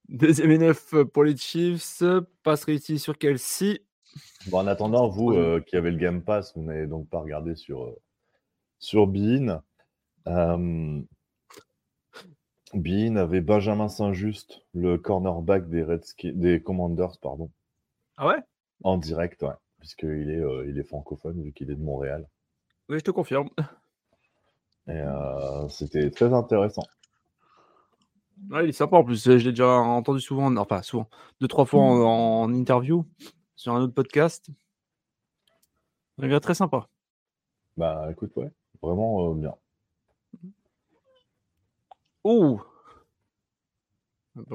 deuxième 0.08 0.52
et 0.52 0.60
neuf 0.60 0.94
pour 1.14 1.24
les 1.24 1.36
Chiefs, 1.36 2.04
passe 2.44 2.66
réussi 2.66 3.00
sur 3.00 3.18
Kelsey. 3.18 3.82
Bon, 4.48 4.60
en 4.60 4.68
attendant, 4.68 5.08
vous 5.08 5.34
qui 5.66 5.76
avez 5.76 5.90
le 5.90 5.98
Game 5.98 6.22
Pass, 6.22 6.54
vous 6.56 6.62
n'avez 6.62 6.86
donc 6.86 7.10
pas 7.10 7.22
regardé 7.22 7.56
sur 7.56 7.96
sur 8.84 9.08
Bean. 9.08 9.62
Euh, 10.28 11.02
Bean 12.74 13.16
avait 13.16 13.42
Benjamin 13.42 13.88
Saint-Just, 13.88 14.66
le 14.74 14.98
cornerback 14.98 15.70
des, 15.70 15.86
des 16.34 16.62
Commanders, 16.62 17.18
pardon. 17.22 17.50
Ah 18.18 18.28
ouais? 18.28 18.44
En 18.84 18.98
direct, 18.98 19.42
ouais, 19.44 19.54
puisqu'il 19.80 20.30
est, 20.30 20.44
euh, 20.44 20.68
il 20.68 20.78
est 20.78 20.84
francophone, 20.84 21.42
vu 21.42 21.54
qu'il 21.54 21.72
est 21.72 21.76
de 21.76 21.82
Montréal. 21.82 22.28
Oui, 22.90 23.00
je 23.00 23.04
te 23.04 23.12
confirme. 23.12 23.50
Et 24.88 25.00
euh, 25.00 25.70
c'était 25.70 26.12
très 26.12 26.34
intéressant. 26.34 26.84
Ouais, 28.50 28.66
il 28.66 28.70
est 28.70 28.74
sympa 28.74 28.98
en 28.98 29.06
plus. 29.06 29.24
Je 29.24 29.32
l'ai 29.32 29.52
déjà 29.52 29.78
entendu 29.78 30.20
souvent, 30.20 30.54
enfin 30.58 30.82
souvent, 30.82 31.08
deux, 31.40 31.48
trois 31.48 31.66
fois 31.66 31.82
en, 31.82 32.44
en 32.44 32.54
interview 32.54 33.06
sur 33.56 33.74
un 33.74 33.82
autre 33.82 33.94
podcast. 33.94 34.50
Il 36.18 36.26
est 36.26 36.40
très 36.42 36.54
sympa. 36.54 36.90
Bah 37.78 38.10
écoute, 38.12 38.36
ouais. 38.36 38.52
Vraiment 38.84 39.32
euh, 39.32 39.34
bien. 39.34 39.56
Oh 42.26 42.60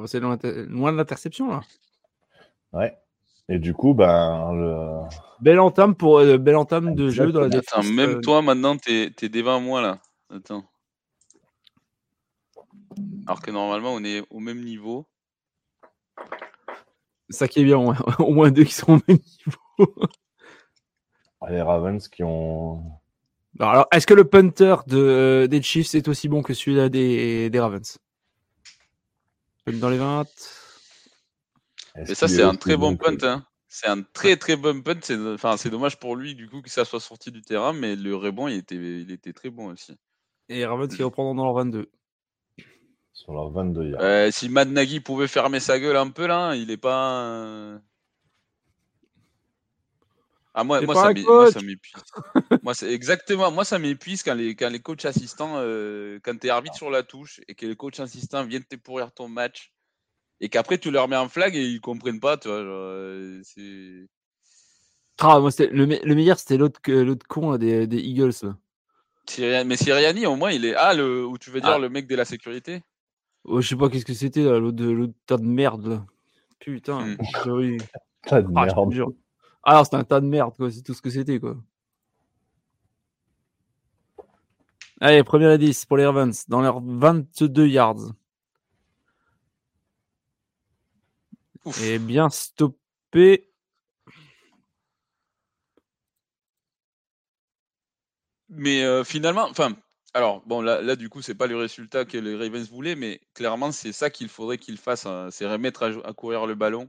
C'est 0.06 0.20
loin, 0.20 0.38
loin 0.42 0.92
de 0.92 0.98
l'interception 0.98 1.48
là. 1.48 1.62
Ouais. 2.72 2.96
Et 3.48 3.58
du 3.58 3.72
coup, 3.72 3.94
ben. 3.94 4.52
Le... 4.52 5.08
Belle 5.40 5.60
entame 5.60 5.94
pour 5.94 6.18
euh, 6.18 6.36
belle 6.36 6.56
entame 6.56 6.94
de 6.94 7.08
jeu 7.08 7.32
dans 7.32 7.40
la 7.40 7.48
défense. 7.48 7.86
Attends, 7.86 7.94
même 7.94 8.16
euh, 8.16 8.20
toi 8.20 8.42
maintenant, 8.42 8.76
t'es 8.76 9.10
es 9.22 9.28
devant 9.30 9.60
moi 9.60 9.80
là. 9.80 9.98
Attends. 10.28 10.64
Alors 13.26 13.40
que 13.40 13.50
normalement, 13.50 13.94
on 13.94 14.04
est 14.04 14.22
au 14.28 14.40
même 14.40 14.62
niveau. 14.62 15.06
Ça 17.30 17.48
qui 17.48 17.60
est 17.60 17.64
bien, 17.64 17.78
au 18.18 18.30
moins 18.34 18.50
deux 18.50 18.64
qui 18.64 18.74
sont 18.74 18.92
au 18.92 19.00
même 19.08 19.18
niveau. 19.18 19.94
Les 21.48 21.62
Ravens 21.62 22.06
qui 22.08 22.22
ont 22.24 23.00
alors, 23.60 23.86
est-ce 23.92 24.06
que 24.06 24.14
le 24.14 24.24
punter 24.24 24.76
de, 24.86 24.98
euh, 24.98 25.46
des 25.46 25.62
Chiefs 25.62 25.94
est 25.94 26.08
aussi 26.08 26.28
bon 26.28 26.42
que 26.42 26.54
celui-là 26.54 26.88
des, 26.88 27.50
des 27.50 27.60
Ravens? 27.60 27.98
Dans 29.66 29.90
les 29.90 29.98
20. 29.98 30.26
Et 32.06 32.14
ça, 32.14 32.28
c'est 32.28 32.42
un 32.42 32.54
très 32.54 32.76
bon 32.76 32.96
punt. 32.96 33.16
Hein. 33.22 33.44
C'est 33.68 33.88
un 33.88 34.02
très 34.02 34.36
très 34.36 34.56
bon 34.56 34.82
punt. 34.82 34.98
C'est 35.02 35.18
enfin, 35.18 35.56
dommage 35.66 35.98
pour 35.98 36.16
lui 36.16 36.34
du 36.34 36.48
coup 36.48 36.62
que 36.62 36.70
ça 36.70 36.84
soit 36.84 37.00
sorti 37.00 37.30
du 37.30 37.42
terrain, 37.42 37.72
mais 37.72 37.96
le 37.96 38.14
rebond, 38.14 38.48
il 38.48 38.56
était, 38.56 38.76
il 38.76 39.10
était 39.10 39.32
très 39.32 39.50
bon 39.50 39.72
aussi. 39.72 39.94
Et 40.48 40.64
Ravens 40.64 40.94
qui 40.94 41.02
reprend 41.02 41.34
dans 41.34 41.44
leur 41.44 41.54
22. 41.54 41.90
Sur 43.12 43.32
leur 43.32 43.50
22 43.50 43.96
euh, 44.00 44.30
si 44.30 44.48
Mad 44.48 44.70
Nagy 44.70 45.00
pouvait 45.00 45.26
fermer 45.26 45.60
sa 45.60 45.78
gueule 45.80 45.96
un 45.96 46.08
peu 46.08 46.26
là, 46.26 46.54
il 46.54 46.70
est 46.70 46.76
pas. 46.76 47.78
Ah, 50.58 50.64
moi, 50.64 50.80
moi, 50.80 50.94
ça 50.96 51.12
m'épuise. 51.60 52.02
moi, 52.64 52.74
c'est 52.74 52.92
exactement. 52.92 53.52
Moi, 53.52 53.64
ça 53.64 53.78
m'épuise 53.78 54.24
quand 54.24 54.34
les, 54.34 54.56
quand 54.56 54.68
les 54.68 54.80
coachs 54.80 55.04
assistants, 55.04 55.52
euh, 55.58 56.18
quand 56.24 56.36
tu 56.36 56.48
es 56.48 56.50
arbitre 56.50 56.74
sur 56.74 56.90
la 56.90 57.04
touche 57.04 57.40
et 57.46 57.54
que 57.54 57.64
les 57.64 57.76
coachs 57.76 58.00
assistants 58.00 58.44
viennent 58.44 58.64
te 58.64 58.74
pourrir 58.74 59.12
ton 59.12 59.28
match 59.28 59.72
et 60.40 60.48
qu'après 60.48 60.78
tu 60.78 60.90
leur 60.90 61.06
mets 61.06 61.14
en 61.14 61.28
flag 61.28 61.54
et 61.54 61.64
ils 61.64 61.80
comprennent 61.80 62.18
pas, 62.18 62.38
tu 62.38 62.48
vois. 62.48 62.64
Genre, 62.64 62.74
euh, 62.74 63.40
c'est. 63.44 64.08
Ah, 65.20 65.38
moi, 65.38 65.50
le, 65.60 65.84
le, 65.84 66.14
meilleur, 66.16 66.40
c'était 66.40 66.56
l'autre 66.56 66.80
con 67.28 67.56
des, 67.56 67.86
des, 67.86 67.98
Eagles. 67.98 68.32
Mais 69.38 69.76
Siriani, 69.76 70.26
au 70.26 70.34
moins, 70.34 70.50
il 70.50 70.64
est. 70.64 70.74
Ah, 70.74 70.92
le, 70.92 71.24
où 71.24 71.38
tu 71.38 71.50
veux 71.50 71.60
dire 71.60 71.70
ah. 71.70 71.78
le 71.78 71.88
mec 71.88 72.08
de 72.08 72.16
la 72.16 72.24
sécurité? 72.24 72.82
Oh, 73.44 73.60
Je 73.60 73.68
sais 73.68 73.76
pas 73.76 73.88
qu'est-ce 73.88 74.04
que 74.04 74.12
c'était, 74.12 74.42
l'autre 74.42 75.12
tas 75.24 75.36
de 75.36 75.44
merde. 75.44 75.86
Là. 75.86 76.06
Putain, 76.58 77.14
hmm. 77.14 77.76
Tas 78.26 78.42
de 78.42 78.48
ah, 78.56 78.64
merde. 78.64 79.14
Alors, 79.62 79.84
c'était 79.84 79.96
un 79.96 80.04
tas 80.04 80.20
de 80.20 80.26
merde, 80.26 80.54
quoi. 80.56 80.70
C'est 80.70 80.82
tout 80.82 80.94
ce 80.94 81.02
que 81.02 81.10
c'était, 81.10 81.40
quoi. 81.40 81.56
Allez, 85.00 85.22
première 85.22 85.52
et 85.52 85.58
10 85.58 85.84
pour 85.86 85.96
les 85.96 86.06
Ravens, 86.06 86.44
dans 86.48 86.60
leurs 86.60 86.80
22 86.80 87.66
yards. 87.68 88.12
Et 91.82 91.98
bien 91.98 92.30
stoppé. 92.30 93.48
Mais 98.48 98.82
euh, 98.82 99.04
finalement, 99.04 99.46
enfin, 99.50 99.76
alors 100.14 100.42
bon, 100.46 100.62
là, 100.62 100.80
là 100.82 100.96
du 100.96 101.08
coup, 101.08 101.22
c'est 101.22 101.34
pas 101.34 101.46
le 101.46 101.56
résultat 101.56 102.04
que 102.04 102.16
les 102.18 102.34
Ravens 102.34 102.68
voulaient, 102.70 102.96
mais 102.96 103.20
clairement, 103.34 103.72
c'est 103.72 103.92
ça 103.92 104.10
qu'il 104.10 104.28
faudrait 104.28 104.58
qu'ils 104.58 104.78
fassent, 104.78 105.06
hein. 105.06 105.28
c'est 105.30 105.46
remettre 105.46 106.02
à, 106.04 106.12
courir 106.14 106.46
le 106.46 106.54
ballon 106.54 106.88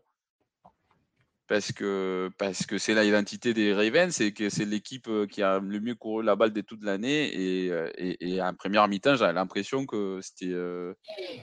parce 1.50 1.72
que 1.72 2.30
parce 2.38 2.68
que 2.68 2.78
c'est 2.78 2.94
l'identité 2.94 3.56
des 3.56 3.74
Ravens, 3.74 4.14
c'est 4.14 4.32
que 4.32 4.50
c'est 4.50 4.66
l'équipe 4.66 5.08
euh, 5.08 5.26
qui 5.26 5.42
a 5.42 5.58
le 5.58 5.80
mieux 5.80 5.96
couru 5.96 6.24
la 6.24 6.36
balle 6.36 6.54
de 6.54 6.62
toute 6.62 6.84
l'année 6.84 7.26
et, 7.34 7.72
euh, 7.72 7.90
et, 7.98 8.36
et, 8.36 8.42
en 8.42 8.54
première 8.54 8.88
mi-temps, 8.88 9.16
j'avais 9.16 9.34
l'impression 9.34 9.88
que 9.88 10.20
c'était 10.22 10.54
euh, 10.54 10.94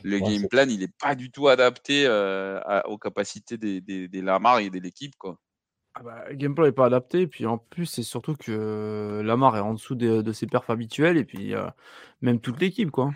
le 0.05 0.19
game 0.21 0.47
plan, 0.49 0.67
il 0.69 0.79
n'est 0.79 0.93
pas 1.01 1.17
du 1.17 1.33
tout 1.33 1.49
adapté 1.49 2.07
aux 2.87 2.99
capacités 2.99 3.59
des, 3.59 3.81
des, 3.81 4.23
Lamar 4.23 4.61
et 4.61 4.71
de 4.71 4.79
l'équipe 4.79 5.17
quoi. 5.19 5.39
Ah 5.95 6.03
bah, 6.05 6.25
le 6.29 6.37
game 6.37 6.55
plan 6.55 6.67
n'est 6.67 6.73
pas 6.73 6.87
adapté, 6.87 7.23
et 7.23 7.27
puis 7.27 7.45
en 7.47 7.59
plus 7.59 7.87
c'est 7.87 8.05
surtout 8.05 8.37
que 8.37 9.21
Lamar 9.25 9.57
est 9.57 9.61
en 9.61 9.75
dessous 9.75 9.97
de, 9.97 10.33
ses 10.33 10.47
perfs 10.47 10.71
habituels 10.71 11.17
et 11.17 11.25
puis 11.25 11.53
même 12.21 12.41
toute 12.41 12.61
l'équipe 12.61 12.93
quoi. 12.93 13.11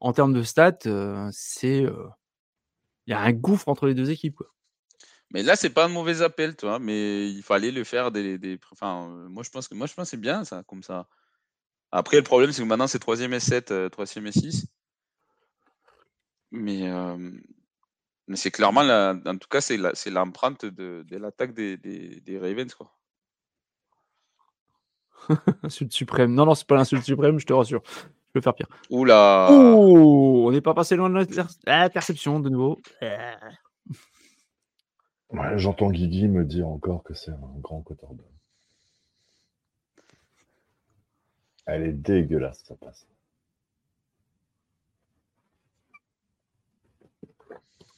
En 0.00 0.12
termes 0.12 0.32
de 0.32 0.42
stats, 0.42 0.78
c'est 1.30 1.86
il 3.06 3.10
y 3.10 3.12
a 3.12 3.20
un 3.20 3.32
gouffre 3.32 3.68
entre 3.68 3.86
les 3.86 3.94
deux 3.94 4.10
équipes 4.10 4.34
quoi. 4.34 4.48
Mais 5.32 5.42
là, 5.42 5.56
c'est 5.56 5.70
pas 5.70 5.86
un 5.86 5.88
mauvais 5.88 6.20
appel, 6.22 6.56
toi, 6.56 6.78
mais 6.78 7.30
il 7.30 7.42
fallait 7.42 7.70
le 7.70 7.84
faire 7.84 8.10
des. 8.10 8.38
des 8.38 8.58
enfin, 8.72 9.08
euh, 9.10 9.28
moi, 9.28 9.42
je 9.42 9.50
pense 9.50 9.66
que 9.66 9.74
moi, 9.74 9.86
je 9.86 9.94
pense 9.94 10.10
c'est 10.10 10.18
bien 10.18 10.44
ça, 10.44 10.62
comme 10.66 10.82
ça. 10.82 11.08
Après, 11.90 12.18
le 12.18 12.22
problème, 12.22 12.52
c'est 12.52 12.62
que 12.62 12.66
maintenant, 12.66 12.86
c'est 12.86 12.98
3 12.98 13.20
et 13.20 13.40
7, 13.40 13.90
3 13.90 14.04
et 14.04 14.32
6. 14.32 14.66
Mais, 16.50 16.90
euh, 16.90 17.16
mais 18.28 18.36
c'est 18.36 18.50
clairement, 18.50 18.82
la, 18.82 19.14
en 19.26 19.38
tout 19.38 19.48
cas, 19.48 19.60
c'est 19.62 20.10
l'empreinte 20.10 20.66
de, 20.66 21.04
de 21.06 21.16
l'attaque 21.16 21.54
des, 21.54 21.78
des, 21.78 22.20
des, 22.20 22.38
Ravens, 22.38 22.74
quoi. 22.74 22.92
insulte 25.62 25.92
suprême. 25.92 26.34
Non, 26.34 26.44
non, 26.44 26.54
c'est 26.54 26.66
pas 26.66 26.76
l'insulte 26.76 27.04
suprême, 27.04 27.38
je 27.38 27.46
te 27.46 27.52
rassure. 27.52 27.82
Je 27.86 28.32
peux 28.34 28.40
faire 28.42 28.54
pire. 28.54 28.68
Oula. 28.90 29.50
Ouh, 29.50 30.46
on 30.46 30.50
n'est 30.50 30.60
pas 30.60 30.74
passé 30.74 30.96
loin 30.96 31.08
de 31.10 31.26
l'interception 31.66 32.40
de 32.40 32.48
nouveau. 32.50 32.80
J'entends 35.56 35.90
Guigui 35.90 36.28
me 36.28 36.44
dire 36.44 36.68
encore 36.68 37.02
que 37.02 37.14
c'est 37.14 37.30
un 37.30 37.58
grand 37.60 37.80
quarterback. 37.80 38.26
Elle 41.66 41.84
est 41.84 41.92
dégueulasse, 41.92 42.62
ça 42.64 42.74
passe. 42.74 43.06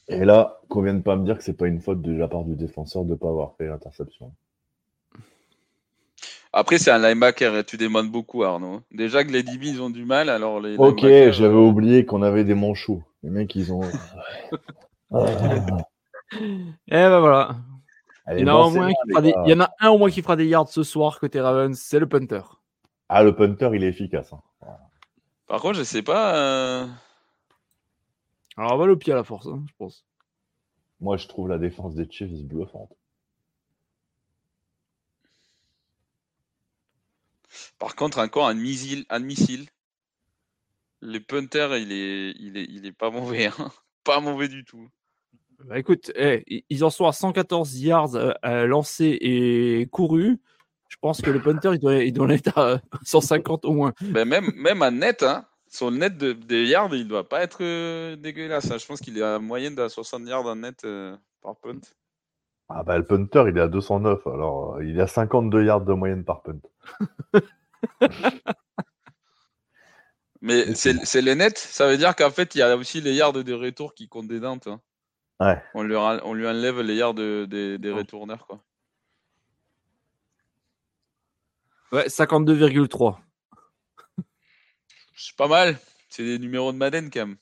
Et 0.07 0.23
là, 0.23 0.59
qu'on 0.69 0.83
vienne 0.83 1.01
pas 1.01 1.15
me 1.15 1.25
dire 1.25 1.37
que 1.37 1.43
c'est 1.43 1.57
pas 1.57 1.67
une 1.67 1.81
faute 1.81 2.01
de 2.01 2.13
la 2.13 2.27
part 2.27 2.43
du 2.43 2.55
défenseur 2.55 3.03
de 3.05 3.11
ne 3.11 3.15
pas 3.15 3.29
avoir 3.29 3.55
fait 3.55 3.67
l'interception. 3.67 4.31
Après, 6.53 6.77
c'est 6.77 6.91
un 6.91 6.99
linebacker 6.99 7.57
et 7.57 7.63
tu 7.65 7.75
demandes 7.75 8.11
beaucoup, 8.11 8.43
Arnaud. 8.43 8.81
Déjà 8.91 9.25
que 9.25 9.31
les 9.31 9.43
DB, 9.43 9.67
ils 9.67 9.81
ont 9.81 9.89
du 9.89 10.05
mal, 10.05 10.29
alors 10.29 10.61
les. 10.61 10.77
Ok, 10.77 11.01
j'avais 11.01 11.47
euh, 11.47 11.55
oublié 11.55 12.05
qu'on 12.05 12.21
avait 12.21 12.45
des 12.45 12.53
manchots. 12.53 13.03
Les 13.23 13.29
mecs, 13.29 13.53
ils 13.55 13.73
ont. 13.73 13.81
Et 16.31 16.37
ben 16.87 17.19
voilà. 17.19 17.55
il, 18.31 18.39
y 18.39 18.49
en 18.49 19.59
a 19.59 19.69
un 19.79 19.89
au 19.89 19.97
moins 19.97 20.09
qui 20.09 20.21
fera 20.21 20.35
des 20.35 20.47
yards 20.47 20.69
ce 20.69 20.83
soir 20.83 21.19
côté 21.19 21.39
Ravens, 21.39 21.77
c'est 21.77 21.99
le 21.99 22.07
punter. 22.07 22.41
Ah, 23.09 23.23
le 23.23 23.35
punter, 23.35 23.69
il 23.73 23.83
est 23.83 23.89
efficace. 23.89 24.33
Hein. 24.33 24.41
Par 25.47 25.61
contre, 25.61 25.77
je 25.77 25.83
sais 25.83 26.01
pas. 26.01 26.35
Euh, 26.35 26.87
Alors, 28.57 28.73
on 28.73 28.77
va 28.77 28.85
le 28.87 28.97
pied 28.97 29.13
à 29.13 29.15
la 29.15 29.23
force, 29.23 29.47
hein, 29.47 29.63
je 29.67 29.73
pense. 29.77 30.05
Moi, 30.99 31.17
je 31.17 31.27
trouve 31.27 31.49
la 31.49 31.59
défense 31.59 31.93
des 31.93 32.09
Chiefs 32.09 32.43
bluffante. 32.43 32.95
Par 37.77 37.95
contre, 37.95 38.19
encore 38.19 38.47
un 38.47 38.53
missile, 38.53 39.05
un 39.09 39.19
missile. 39.19 39.67
Le 41.01 41.19
punter, 41.19 41.67
il 41.79 41.91
est, 41.91 42.31
il 42.39 42.57
est, 42.57 42.65
il 42.69 42.85
est 42.85 42.91
pas 42.91 43.11
mauvais. 43.11 43.47
Hein. 43.47 43.71
Pas 44.03 44.19
mauvais 44.19 44.47
du 44.47 44.63
tout. 44.63 44.87
Bah, 45.63 45.79
écoute, 45.79 46.11
eh, 46.15 46.43
ils 46.69 46.83
en 46.83 46.89
sont 46.89 47.05
à 47.07 47.11
114 47.11 47.79
yards 47.81 48.15
euh, 48.15 48.65
lancés 48.67 49.17
et 49.21 49.87
courus. 49.91 50.37
Je 50.89 50.97
pense 51.01 51.21
que 51.21 51.31
le 51.31 51.41
punter, 51.41 51.71
il 51.73 51.79
doit, 51.79 51.95
il 51.95 52.13
doit 52.13 52.31
être 52.33 52.57
à 52.57 52.81
150 53.03 53.65
au 53.65 53.73
moins. 53.73 53.93
Ben 54.01 54.27
même, 54.27 54.51
même 54.55 54.81
à 54.81 54.91
net, 54.91 55.23
hein, 55.23 55.45
son 55.67 55.91
net 55.91 56.17
de, 56.17 56.33
des 56.33 56.65
yards, 56.65 56.93
il 56.95 57.03
ne 57.03 57.09
doit 57.09 57.27
pas 57.27 57.41
être 57.41 57.59
euh, 57.61 58.15
dégueulasse. 58.15 58.71
Hein. 58.71 58.77
Je 58.77 58.85
pense 58.85 58.99
qu'il 59.01 59.17
est 59.17 59.23
à 59.23 59.39
moyenne 59.39 59.75
de 59.75 59.87
60 59.87 60.27
yards 60.27 60.45
en 60.45 60.55
net 60.55 60.83
euh, 60.85 61.15
par 61.41 61.55
punt. 61.57 61.81
Ah 62.69 62.83
bah 62.83 62.97
le 62.97 63.05
punter, 63.05 63.45
il 63.49 63.57
est 63.57 63.61
à 63.61 63.67
209. 63.67 64.25
Alors, 64.27 64.81
il 64.81 64.97
est 64.97 65.01
à 65.01 65.07
52 65.07 65.63
yards 65.63 65.81
de 65.81 65.93
moyenne 65.93 66.23
par 66.23 66.41
punt. 66.41 66.59
Mais 70.41 70.75
c'est 70.75 71.21
les 71.21 71.33
nets, 71.33 71.57
ça 71.57 71.87
veut 71.87 71.97
dire 71.97 72.15
qu'en 72.15 72.29
fait, 72.29 72.53
il 72.53 72.59
y 72.59 72.61
a 72.61 72.77
aussi 72.77 73.01
les 73.01 73.13
yards 73.13 73.33
de 73.33 73.53
retour 73.53 73.95
qui 73.95 74.07
comptent 74.07 74.27
des 74.27 74.39
dents. 74.39 74.59
Hein. 74.67 74.79
Ouais. 75.39 75.61
On 75.73 75.83
lui, 75.83 75.95
on 75.95 76.33
lui 76.33 76.47
enlève 76.47 76.79
les 76.81 76.95
yards 76.95 77.13
de, 77.13 77.45
des 77.45 77.91
retourneurs. 77.91 78.45
Quoi. 78.47 78.61
Ouais, 81.91 82.07
52,3. 82.07 83.17
C'est 85.15 85.35
pas 85.35 85.47
mal. 85.47 85.77
C'est 86.09 86.23
des 86.23 86.39
numéros 86.39 86.71
de 86.71 86.77
Madden 86.77 87.09
quand 87.09 87.27
même. 87.27 87.37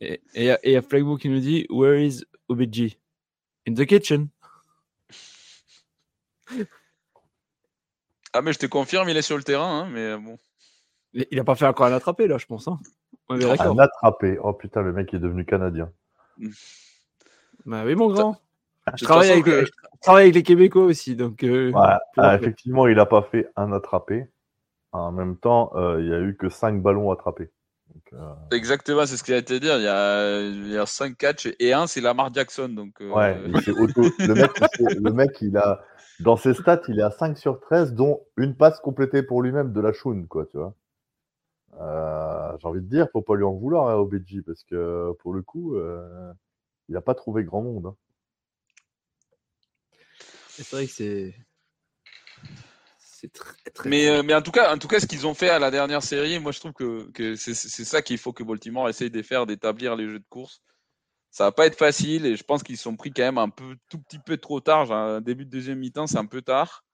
Et 0.00 0.20
il 0.34 0.44
y 0.44 0.76
a 0.76 0.82
Flagbook 0.82 1.20
qui 1.20 1.28
nous 1.28 1.40
dit 1.40 1.66
Where 1.70 2.00
is 2.00 2.24
OBG 2.48 2.98
In 3.66 3.74
the 3.74 3.84
kitchen. 3.84 4.28
Ah, 8.32 8.42
mais 8.42 8.52
je 8.52 8.58
te 8.58 8.66
confirme, 8.66 9.08
il 9.08 9.16
est 9.16 9.22
sur 9.22 9.36
le 9.36 9.42
terrain, 9.42 9.80
hein, 9.80 9.88
mais 9.90 10.16
bon. 10.16 10.38
Il 11.12 11.38
a 11.40 11.44
pas 11.44 11.54
fait 11.54 11.66
encore 11.66 11.86
un 11.86 11.92
attrapé 11.92 12.26
là, 12.28 12.38
je 12.38 12.46
pense. 12.46 12.68
Hein. 12.68 12.78
un 13.28 13.78
attrapé. 13.78 14.38
Oh 14.42 14.52
putain, 14.52 14.82
le 14.82 14.92
mec 14.92 15.12
est 15.12 15.18
devenu 15.18 15.44
canadien. 15.44 15.90
Bah 17.68 17.82
oui, 17.84 17.94
mon 17.94 18.10
grand. 18.10 18.40
Je 18.96 19.04
travaille, 19.04 19.30
avec, 19.30 19.46
je 19.46 19.70
travaille, 20.00 20.24
avec, 20.24 20.34
les 20.36 20.42
Québécois 20.42 20.84
aussi. 20.84 21.14
Donc, 21.14 21.44
euh, 21.44 21.70
ah, 22.16 22.34
effectivement, 22.34 22.86
il 22.86 22.96
n'a 22.96 23.04
pas 23.04 23.20
fait 23.20 23.50
un 23.56 23.72
attrapé. 23.72 24.26
En 24.92 25.12
même 25.12 25.36
temps, 25.36 25.72
euh, 25.74 26.00
il 26.00 26.08
n'y 26.08 26.14
a 26.14 26.20
eu 26.20 26.34
que 26.34 26.48
5 26.48 26.80
ballons 26.80 27.10
attrapés. 27.10 27.50
Euh, 28.14 28.32
Exactement, 28.52 29.04
c'est 29.04 29.18
ce 29.18 29.22
qu'il 29.22 29.34
a 29.34 29.36
été 29.36 29.60
dire. 29.60 29.76
Il 29.76 29.82
y 29.82 29.88
a, 29.88 30.40
il 30.40 30.72
y 30.72 30.78
a 30.78 30.86
5 30.86 31.14
catchs 31.18 31.50
et 31.60 31.74
un, 31.74 31.86
c'est 31.86 32.00
Lamar 32.00 32.32
Jackson. 32.32 32.70
Donc, 32.70 32.94
Ouais, 33.00 33.38
le, 33.38 33.48
mec, 33.48 33.66
le 34.78 35.10
mec, 35.12 35.36
il 35.42 35.58
a, 35.58 35.82
dans 36.20 36.38
ses 36.38 36.54
stats, 36.54 36.80
il 36.88 36.98
est 37.00 37.02
à 37.02 37.10
5 37.10 37.36
sur 37.36 37.60
13, 37.60 37.92
dont 37.92 38.22
une 38.38 38.56
passe 38.56 38.80
complétée 38.80 39.22
pour 39.22 39.42
lui-même 39.42 39.74
de 39.74 39.80
la 39.82 39.92
Shun, 39.92 40.24
quoi, 40.26 40.46
tu 40.46 40.56
vois. 40.56 40.72
J'ai 42.58 42.66
envie 42.66 42.80
de 42.80 42.88
dire, 42.88 43.08
faut 43.12 43.20
pas 43.20 43.36
lui 43.36 43.44
en 43.44 43.52
vouloir 43.52 43.88
à 43.88 43.92
hein, 43.92 43.96
OBJ, 43.96 44.40
parce 44.46 44.64
que 44.64 45.12
pour 45.20 45.34
le 45.34 45.42
coup, 45.42 45.76
il 46.88 46.94
n'a 46.94 47.00
pas 47.00 47.14
trouvé 47.14 47.44
grand 47.44 47.62
monde. 47.62 47.86
Hein. 47.86 47.96
C'est 50.48 50.70
vrai 50.70 50.86
que 50.86 50.92
c'est. 50.92 51.34
C'est 52.98 53.32
très, 53.32 53.54
très 53.74 53.88
mais, 53.88 54.08
euh, 54.08 54.22
mais 54.22 54.34
en 54.34 54.42
tout 54.42 54.52
cas, 54.52 54.72
en 54.72 54.78
tout 54.78 54.86
cas, 54.86 55.00
ce 55.00 55.06
qu'ils 55.06 55.26
ont 55.26 55.34
fait 55.34 55.48
à 55.48 55.58
la 55.58 55.72
dernière 55.72 56.04
série, 56.04 56.38
moi 56.38 56.52
je 56.52 56.60
trouve 56.60 56.72
que, 56.72 57.10
que 57.10 57.34
c'est 57.34 57.54
ça 57.54 58.00
qu'il 58.00 58.16
faut 58.16 58.32
que 58.32 58.44
Baltimore 58.44 58.88
essaye 58.88 59.10
de 59.10 59.22
faire, 59.22 59.44
d'établir 59.44 59.96
les 59.96 60.08
jeux 60.08 60.20
de 60.20 60.28
course. 60.28 60.62
Ça 61.30 61.44
va 61.44 61.52
pas 61.52 61.66
être 61.66 61.76
facile 61.76 62.26
et 62.26 62.36
je 62.36 62.44
pense 62.44 62.62
qu'ils 62.62 62.76
sont 62.76 62.96
pris 62.96 63.12
quand 63.12 63.22
même 63.22 63.38
un 63.38 63.48
peu, 63.48 63.76
tout 63.90 63.98
petit 63.98 64.20
peu 64.20 64.36
trop 64.36 64.60
tard. 64.60 64.92
Un 64.92 65.20
début 65.20 65.44
de 65.44 65.50
deuxième 65.50 65.80
mi-temps, 65.80 66.06
c'est 66.06 66.18
un 66.18 66.26
peu 66.26 66.42
tard. 66.42 66.84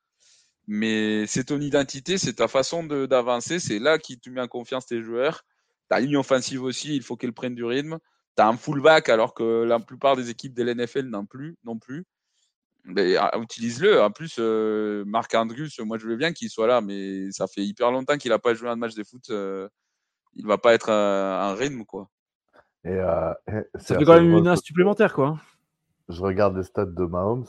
Mais 0.67 1.27
c'est 1.27 1.45
ton 1.45 1.61
identité, 1.61 2.17
c'est 2.17 2.35
ta 2.35 2.49
façon 2.49 2.85
d'avancer, 2.85 3.61
c'est 3.61 3.79
là 3.79 3.99
qui 3.99 4.19
te 4.19 4.31
met 4.31 4.41
en 4.41 4.49
confiance 4.49 4.87
tes 4.87 5.03
joueurs. 5.03 5.45
Ta 5.89 6.01
ligne 6.01 6.17
offensive 6.17 6.63
aussi, 6.63 6.97
il 6.97 7.03
faut 7.03 7.17
qu'elle 7.17 7.35
prenne 7.35 7.55
du 7.55 7.65
rythme. 7.65 7.99
Tu 8.37 8.43
as 8.43 8.49
un 8.49 8.57
fullback 8.57 9.09
alors 9.09 9.35
que 9.35 9.63
la 9.63 9.79
plupart 9.81 10.17
des 10.17 10.31
équipes 10.31 10.55
de 10.55 10.63
l'NFL 10.65 11.07
n'ont 11.07 11.27
plus, 11.27 11.57
non 11.65 11.79
plus. 11.79 12.05
Mais 12.85 13.17
ah, 13.17 13.33
utilise-le. 13.41 14.03
En 14.03 14.11
plus, 14.11 14.37
euh, 14.39 15.05
Marc 15.07 15.35
Andrews, 15.35 15.69
moi 15.81 15.97
je 15.99 16.07
veux 16.07 16.17
bien 16.17 16.33
qu'il 16.33 16.51
soit 16.51 16.67
là, 16.67 16.81
mais 16.81 17.31
ça 17.31 17.47
fait 17.47 17.63
hyper 17.63 17.91
longtemps 17.91 18.19
qu'il 18.19 18.31
n'a 18.31 18.39
pas 18.39 18.55
joué 18.55 18.69
un 18.69 18.77
match 18.77 18.95
de 18.95 19.05
foot. 19.05 19.31
Euh, 19.31 19.69
il 20.35 20.47
va 20.47 20.59
pas 20.59 20.75
être 20.75 20.91
un, 20.91 21.55
rythme, 21.55 21.85
quoi. 21.85 22.09
Et, 22.85 22.91
euh, 22.91 23.33
ça 23.77 23.97
fait 23.97 24.05
quand 24.05 24.15
même 24.15 24.25
une 24.25 24.35
menace 24.35 24.63
supplémentaire, 24.63 25.15
quoi. 25.15 25.39
Je 26.09 26.21
regarde 26.21 26.57
les 26.57 26.65
stats 26.65 26.85
de 26.85 27.05
Mahomes. 27.05 27.47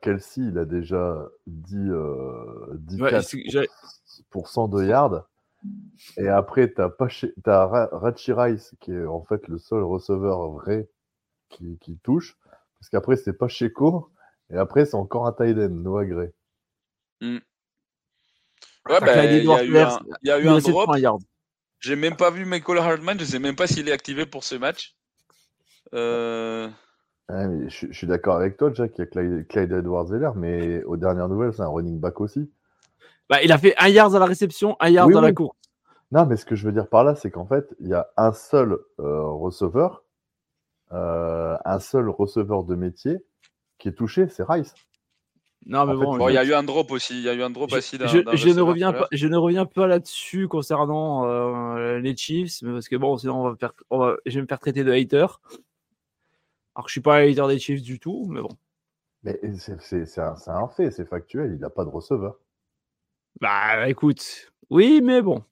Kelsey, 0.00 0.44
il 0.46 0.56
a 0.56 0.64
déjà 0.64 1.26
10, 1.46 1.74
10 2.74 2.96
de 2.96 4.84
yards. 4.84 5.28
Et 6.16 6.28
après, 6.28 6.72
tu 6.72 6.80
as, 6.80 6.90
as 7.46 7.88
Rachi 7.92 8.32
Rice, 8.32 8.74
qui 8.80 8.92
est 8.92 9.06
en 9.06 9.22
fait 9.22 9.46
le 9.48 9.58
seul 9.58 9.82
receveur 9.82 10.50
vrai 10.50 10.88
qui, 11.50 11.78
qui 11.78 11.98
touche. 11.98 12.36
Parce 12.78 12.88
qu'après, 12.90 13.16
c'est 13.16 13.34
pas 13.34 13.48
Checo. 13.48 14.10
Et 14.50 14.56
après, 14.56 14.86
c'est 14.86 14.96
encore 14.96 15.26
un 15.26 15.32
Tiden, 15.32 15.82
Noah 15.82 16.06
Gray. 16.06 16.30
Hmm. 17.20 17.38
Ouais, 18.88 19.00
bah, 19.00 19.24
il 19.24 19.44
y, 19.44 19.50
a 19.50 19.64
eu 19.64 19.78
un, 19.78 20.00
y 20.22 20.30
a 20.30 20.38
eu 20.38 20.48
un 20.48 20.58
drop. 20.58 20.90
J'ai 21.80 21.96
même 21.96 22.16
pas 22.16 22.30
vu 22.30 22.44
Michael 22.44 22.78
Hardman, 22.78 23.18
je 23.18 23.24
sais 23.24 23.38
même 23.38 23.56
pas 23.56 23.66
s'il 23.66 23.88
est 23.88 23.92
activé 23.92 24.26
pour 24.26 24.44
ce 24.44 24.54
match. 24.54 24.96
Euh... 25.94 26.68
je, 27.28 27.92
suis 27.92 28.06
d'accord 28.06 28.36
avec 28.36 28.56
toi, 28.56 28.70
Jack, 28.72 28.92
il 28.96 29.00
y 29.00 29.02
a 29.02 29.06
Clyde, 29.06 29.46
Clyde 29.48 29.72
Edwards-Zeller, 29.72 30.32
mais 30.36 30.82
aux 30.84 30.96
dernières 30.96 31.28
nouvelles, 31.28 31.52
c'est 31.52 31.62
un 31.62 31.68
running 31.68 31.98
back 31.98 32.20
aussi. 32.20 32.50
Bah, 33.30 33.40
il 33.44 33.52
a 33.52 33.58
fait 33.58 33.74
un 33.78 33.88
yard 33.88 34.12
à 34.16 34.18
la 34.18 34.26
réception, 34.26 34.76
un 34.80 34.90
yard 34.90 35.10
dans 35.12 35.20
la 35.20 35.32
course. 35.32 35.56
Non, 36.10 36.26
mais 36.26 36.36
ce 36.36 36.44
que 36.44 36.56
je 36.56 36.66
veux 36.66 36.72
dire 36.72 36.88
par 36.88 37.04
là, 37.04 37.14
c'est 37.14 37.30
qu'en 37.30 37.46
fait, 37.46 37.64
il 37.78 37.86
y 37.86 37.94
a 37.94 38.08
un 38.16 38.32
seul 38.32 38.76
euh, 38.98 39.22
receveur, 39.22 40.02
euh, 40.90 41.56
un 41.64 41.78
seul 41.78 42.08
receveur 42.08 42.64
de 42.64 42.74
métier 42.74 43.24
qui 43.78 43.88
est 43.88 43.92
touché, 43.92 44.26
c'est 44.28 44.42
Rice. 44.42 44.74
Non, 45.66 45.86
mais 45.86 45.94
bon, 45.94 46.28
il 46.28 46.34
y 46.34 46.38
a 46.38 46.44
eu 46.44 46.54
un 46.54 46.64
drop 46.64 46.90
aussi. 46.90 47.18
Il 47.18 47.22
y 47.22 47.28
a 47.28 47.34
eu 47.34 47.42
un 47.42 47.50
drop 47.50 47.70
je, 47.70 47.76
aussi. 47.76 47.98
Je, 47.98 48.48
ne 48.48 48.60
reviens 48.60 48.92
pas, 48.92 49.06
je 49.12 49.28
ne 49.28 49.36
reviens 49.36 49.66
pas 49.66 49.86
là-dessus 49.86 50.48
concernant 50.48 51.26
euh, 51.26 52.00
les 52.00 52.16
Chiefs, 52.16 52.64
parce 52.64 52.88
que 52.88 52.96
bon, 52.96 53.16
sinon 53.16 53.44
on 53.44 53.50
va, 53.50 53.56
faire, 53.56 53.74
je 54.26 54.34
vais 54.34 54.42
me 54.42 54.46
faire 54.48 54.58
traiter 54.58 54.82
de 54.82 54.90
hater. 54.90 55.26
Alors 56.74 56.84
que 56.84 56.88
je 56.88 56.92
suis 56.92 57.00
pas 57.00 57.18
un 57.18 57.30
hater 57.30 57.46
des 57.46 57.58
Chiefs 57.60 57.82
du 57.82 58.00
tout, 58.00 58.26
mais 58.28 58.40
bon. 58.40 58.50
Mais 59.22 59.38
c'est 59.54 60.18
un, 60.18 60.34
un, 60.48 60.68
fait, 60.68 60.90
c'est 60.90 61.04
factuel. 61.04 61.52
Il 61.54 61.60
n'a 61.60 61.70
pas 61.70 61.84
de 61.84 61.90
receveur. 61.90 62.36
Bah 63.40 63.88
écoute, 63.88 64.50
oui, 64.70 65.00
mais 65.02 65.22
bon. 65.22 65.42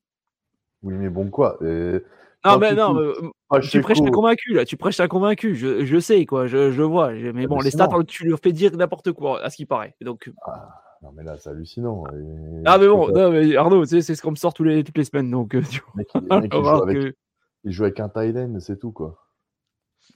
Oui, 0.82 0.94
mais 0.94 1.08
bon 1.08 1.30
quoi 1.30 1.58
Non, 1.60 2.58
mais 2.58 2.74
non, 2.74 2.96
euh, 2.96 3.60
tu 3.60 3.80
prêches 3.80 4.00
un 4.00 4.10
convaincu 4.10 4.54
là, 4.54 4.64
tu 4.64 4.76
prêches 4.76 5.00
un 5.00 5.08
convaincu, 5.08 5.54
je, 5.54 5.84
je 5.84 5.98
sais 5.98 6.24
quoi, 6.26 6.46
je, 6.46 6.70
je 6.70 6.82
vois. 6.82 7.12
Mais 7.12 7.46
bon, 7.46 7.60
les 7.60 7.70
stats, 7.70 7.88
tu 8.06 8.26
leur 8.26 8.38
fais 8.38 8.52
dire 8.52 8.76
n'importe 8.76 9.12
quoi, 9.12 9.42
à 9.42 9.50
ce 9.50 9.56
qui 9.56 9.66
paraît. 9.66 9.94
Donc... 10.00 10.30
Ah, 10.46 10.82
non, 11.02 11.12
mais 11.12 11.22
là, 11.22 11.36
c'est 11.38 11.50
hallucinant. 11.50 12.04
Ah, 12.64 12.78
mais 12.78 12.88
bon, 12.88 13.08
non, 13.08 13.30
mais 13.30 13.56
Arnaud, 13.56 13.84
tu 13.84 13.90
sais, 13.90 14.02
c'est 14.02 14.14
ce 14.14 14.22
qu'on 14.22 14.32
me 14.32 14.36
sort 14.36 14.52
tous 14.52 14.64
les, 14.64 14.82
toutes 14.82 14.98
les 14.98 15.04
semaines. 15.04 15.30
Donc, 15.30 15.54
euh, 15.54 15.62
tu 15.62 15.80
mec, 15.94 16.08
il, 16.14 16.50
joue 16.52 16.68
avec, 16.68 17.16
il, 17.64 17.72
joue 17.72 17.84
avec, 17.84 18.00
un 18.00 18.08
Tiden, 18.08 18.58
c'est 18.60 18.78
tout 18.78 18.90
quoi. 18.92 19.24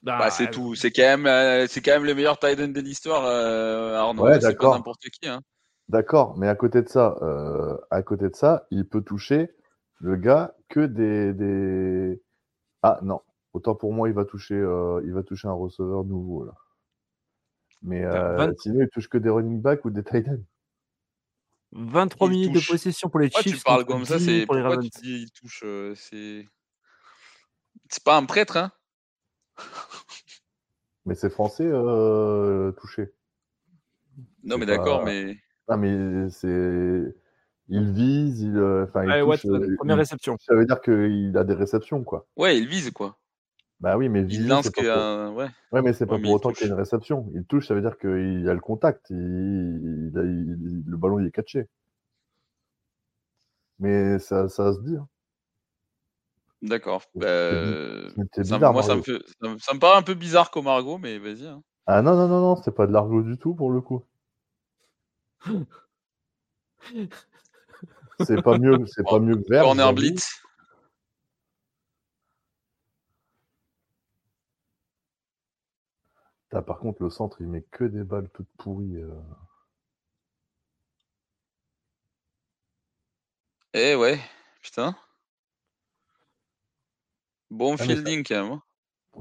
Bah, 0.02 0.18
bah, 0.18 0.30
c'est 0.30 0.50
tout. 0.50 0.74
C'est 0.74 0.90
quand 0.90 1.02
même, 1.02 1.26
euh, 1.26 1.66
c'est 1.68 1.80
quand 1.80 1.92
même 1.92 2.04
le 2.04 2.14
meilleur 2.14 2.38
Tiden 2.38 2.72
de 2.72 2.80
l'histoire, 2.80 3.24
Arnaud. 3.24 4.24
Ouais, 4.24 4.38
d'accord. 4.38 4.74
N'importe 4.74 5.02
qui. 5.02 5.28
Hein. 5.28 5.40
D'accord, 5.88 6.38
mais 6.38 6.48
à 6.48 6.54
côté 6.54 6.82
de 6.82 6.88
ça, 6.88 7.18
à 7.90 8.02
côté 8.02 8.28
de 8.28 8.36
ça, 8.36 8.66
il 8.70 8.88
peut 8.88 9.02
toucher 9.02 9.50
le 10.02 10.16
gars 10.16 10.54
que 10.68 10.80
des, 10.80 11.32
des... 11.32 12.20
Ah 12.82 12.98
non, 13.02 13.20
autant 13.52 13.74
pour 13.74 13.92
moi, 13.92 14.08
il 14.08 14.14
va 14.14 14.24
toucher, 14.24 14.54
euh, 14.54 15.00
il 15.04 15.12
va 15.12 15.22
toucher 15.22 15.48
un 15.48 15.52
receveur 15.52 16.04
nouveau 16.04 16.44
là. 16.44 16.54
Mais 17.82 18.04
euh, 18.04 18.52
sinon, 18.58 18.82
il 18.82 18.88
touche 18.88 19.08
que 19.08 19.18
des 19.18 19.28
running 19.28 19.60
backs 19.60 19.84
ou 19.84 19.90
des 19.90 20.04
tight 20.04 20.28
ends? 20.28 20.44
23 21.72 22.28
minutes 22.28 22.52
de 22.52 22.60
possession 22.66 23.08
pour 23.08 23.20
les 23.20 23.30
Chiefs. 23.30 23.56
tu 23.56 23.62
parles 23.62 23.84
comme 23.84 24.04
ça, 24.04 24.18
c'est 24.18 24.44
pour 24.46 24.56
pourquoi 24.56 24.76
tu 24.78 24.90
dis 24.90 25.22
il 25.22 25.30
touche 25.30 25.62
euh, 25.64 25.94
C'est 25.94 26.46
c'est 27.88 28.04
pas 28.04 28.16
un 28.16 28.24
prêtre, 28.24 28.56
hein? 28.56 28.72
Mais 31.06 31.14
c'est 31.14 31.30
français 31.30 31.66
euh, 31.66 32.72
touché. 32.72 33.12
Non, 34.44 34.58
mais 34.58 34.66
d'accord, 34.66 35.04
mais. 35.04 35.36
Ah, 35.68 35.76
mais 35.76 36.28
c'est 36.30 37.14
il 37.68 37.92
vise, 37.92 38.42
il, 38.42 38.56
euh, 38.56 38.84
enfin, 38.84 39.04
il 39.04 39.24
touche, 39.24 39.46
euh, 39.46 39.76
première 39.76 39.96
réception. 39.96 40.36
Ça 40.40 40.54
veut 40.54 40.66
dire 40.66 40.80
qu'il 40.80 41.34
a 41.36 41.44
des 41.44 41.54
réceptions, 41.54 42.04
quoi. 42.04 42.26
Ouais, 42.36 42.58
il 42.58 42.68
vise, 42.68 42.90
quoi. 42.90 43.16
Bah 43.80 43.96
oui, 43.96 44.08
mais 44.08 44.22
il 44.28 44.46
lance 44.46 44.70
que 44.70 44.80
pour... 44.80 45.36
ouais. 45.36 45.48
ouais. 45.72 45.82
mais 45.82 45.92
c'est 45.92 46.06
pas 46.06 46.18
pour 46.18 46.30
autant 46.30 46.52
qu'il 46.52 46.66
y 46.66 46.70
a 46.70 46.72
une 46.72 46.78
réception. 46.78 47.28
Il 47.34 47.44
touche, 47.44 47.66
ça 47.66 47.74
veut 47.74 47.80
dire 47.80 47.98
qu'il 47.98 48.42
y 48.44 48.48
a 48.48 48.54
le 48.54 48.60
contact. 48.60 49.10
Il... 49.10 50.12
le 50.12 50.96
ballon 50.96 51.18
il 51.18 51.26
est 51.26 51.32
catché. 51.32 51.68
Mais 53.80 54.18
ça, 54.20 54.48
ça 54.48 54.72
se 54.72 54.80
dit. 54.80 54.96
Hein. 54.96 55.08
D'accord. 56.60 57.02
Bah, 57.16 57.26
ça, 58.44 58.70
moi, 58.70 58.82
ça 58.84 58.94
me, 58.94 59.02
fait... 59.02 59.18
ça 59.58 59.74
me, 59.74 59.78
paraît 59.80 59.98
un 59.98 60.02
peu 60.02 60.14
bizarre 60.14 60.52
comme 60.52 60.68
argot, 60.68 60.98
mais 60.98 61.18
vas-y. 61.18 61.48
Hein. 61.48 61.62
Ah 61.86 62.02
non, 62.02 62.14
non, 62.14 62.28
non, 62.28 62.40
non, 62.40 62.56
c'est 62.62 62.70
pas 62.70 62.86
de 62.86 62.92
l'argot 62.92 63.22
du 63.22 63.36
tout 63.36 63.54
pour 63.54 63.72
le 63.72 63.80
coup. 63.80 64.04
C'est 68.20 68.42
pas 68.42 68.58
mieux, 68.58 68.86
c'est 68.86 69.04
pas 69.04 69.18
mieux 69.18 69.36
que 69.36 69.48
vert. 69.48 69.64
Corner 69.64 69.92
blitz. 69.92 70.42
par 76.60 76.78
contre, 76.78 77.02
le 77.02 77.08
centre, 77.08 77.40
il 77.40 77.48
met 77.48 77.62
que 77.62 77.84
des 77.84 78.04
balles 78.04 78.28
toutes 78.34 78.50
pourries. 78.58 78.96
Euh. 78.96 79.22
Eh 83.72 83.94
ouais, 83.94 84.20
putain. 84.60 84.94
Bon 87.50 87.76
ah, 87.78 87.84
fielding 87.84 88.22
quand 88.26 88.42
même. 88.42 88.52
Hein. 88.52 88.62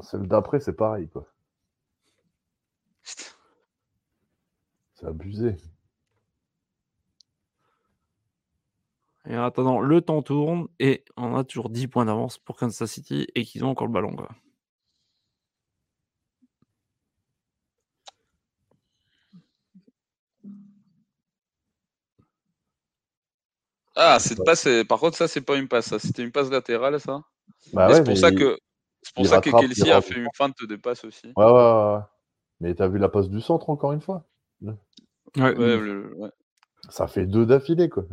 Celle 0.01 0.27
d'après, 0.27 0.59
c'est 0.59 0.73
pareil, 0.73 1.07
quoi. 1.07 1.25
C'est 3.03 5.05
abusé. 5.05 5.55
Et 9.31 9.37
en 9.37 9.45
attendant, 9.45 9.79
le 9.79 10.01
temps 10.01 10.21
tourne 10.21 10.67
et 10.77 11.05
on 11.15 11.37
a 11.37 11.45
toujours 11.45 11.69
10 11.69 11.87
points 11.87 12.03
d'avance 12.03 12.37
pour 12.37 12.57
Kansas 12.57 12.91
City 12.91 13.27
et 13.33 13.45
qu'ils 13.45 13.63
ont 13.63 13.69
encore 13.69 13.87
le 13.87 13.93
ballon. 13.93 14.13
Quoi. 14.13 14.27
Ah, 23.95 24.19
cette 24.19 24.43
passe, 24.43 24.67
par 24.89 24.99
contre, 24.99 25.15
ça, 25.15 25.29
c'est 25.29 25.39
pas 25.39 25.55
une 25.55 25.69
passe, 25.69 25.97
C'était 25.97 26.23
une 26.23 26.33
passe 26.33 26.49
latérale, 26.49 26.99
ça. 26.99 27.21
Bah 27.71 27.93
c'est 27.93 28.03
pour 28.03 28.17
ça 28.17 28.31
que 28.31 28.57
c'est 29.01 29.15
pour 29.15 29.25
ça 29.25 29.39
que 29.39 29.49
Kelsey 29.49 29.91
a 29.91 30.01
fait 30.01 30.19
une 30.19 30.27
feinte 30.35 30.61
de 30.61 30.75
passe 30.75 31.05
aussi. 31.05 31.31
Ouais, 31.37 31.45
ouais, 31.45 31.51
ouais. 31.51 31.99
Mais 32.59 32.75
t'as 32.75 32.89
vu 32.89 32.99
la 32.99 33.07
passe 33.07 33.29
du 33.29 33.39
centre 33.39 33.69
encore 33.69 33.93
une 33.93 34.01
fois? 34.01 34.25
Ouais, 34.61 34.73
ouais, 35.37 36.31
Ça 36.89 37.07
fait 37.07 37.25
deux 37.25 37.45
d'affilée, 37.45 37.87
quoi. 37.87 38.03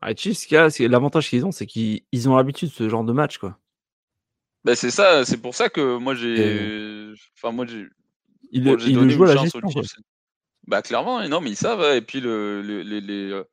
Ah, 0.00 0.14
Chiefs, 0.14 0.48
l'avantage 0.80 1.28
qu'ils 1.28 1.44
ont, 1.44 1.52
c'est 1.52 1.66
qu'ils 1.66 2.28
ont 2.28 2.36
l'habitude 2.36 2.68
de 2.68 2.74
ce 2.74 2.88
genre 2.88 3.04
de 3.04 3.12
match, 3.12 3.38
quoi. 3.38 3.58
Bah, 4.64 4.74
c'est 4.74 4.90
ça, 4.90 5.24
c'est 5.24 5.38
pour 5.40 5.54
ça 5.54 5.68
que 5.68 5.96
moi 5.96 6.14
j'ai. 6.14 7.12
Enfin, 7.36 7.52
moi 7.52 7.66
j'ai. 7.66 7.86
Il, 8.52 8.64
bon, 8.64 8.76
il 8.78 9.10
joue 9.10 9.24
à 9.24 9.34
la 9.34 9.42
gestion. 9.42 9.60
Bah, 10.66 10.82
clairement, 10.82 11.26
non, 11.28 11.40
mais 11.40 11.50
ils 11.50 11.56
savent. 11.56 11.96
Et 11.96 12.02
puis, 12.02 12.20
le, 12.20 12.62
le, 12.62 12.82
les, 12.82 13.30
euh, 13.30 13.44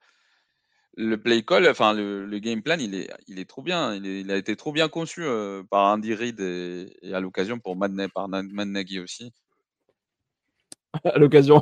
le 0.95 1.18
play 1.18 1.44
call, 1.44 1.68
enfin, 1.68 1.94
le, 1.94 2.26
le, 2.26 2.40
game 2.40 2.61
plan, 2.61 2.78
il 2.80 2.95
est, 2.95 3.10
il 3.28 3.40
est 3.40 3.49
trop 3.49 3.61
bien. 3.61 3.95
Il, 3.95 4.06
il 4.06 4.32
a 4.32 4.38
été 4.38 4.56
trop 4.56 4.72
bien 4.72 4.90
conçu 4.90 5.24
euh, 5.24 5.64
par 5.64 5.86
Andy 5.94 6.14
Reid 6.14 6.40
et, 6.40 6.95
et 7.02 7.14
à 7.14 7.19
l'occasion 7.19 7.60
pour 7.60 7.76
Mad, 7.76 7.94
par 8.14 8.28
Nagy 8.28 8.99
aussi. 8.99 9.32
à 11.03 11.18
l'occasion. 11.18 11.61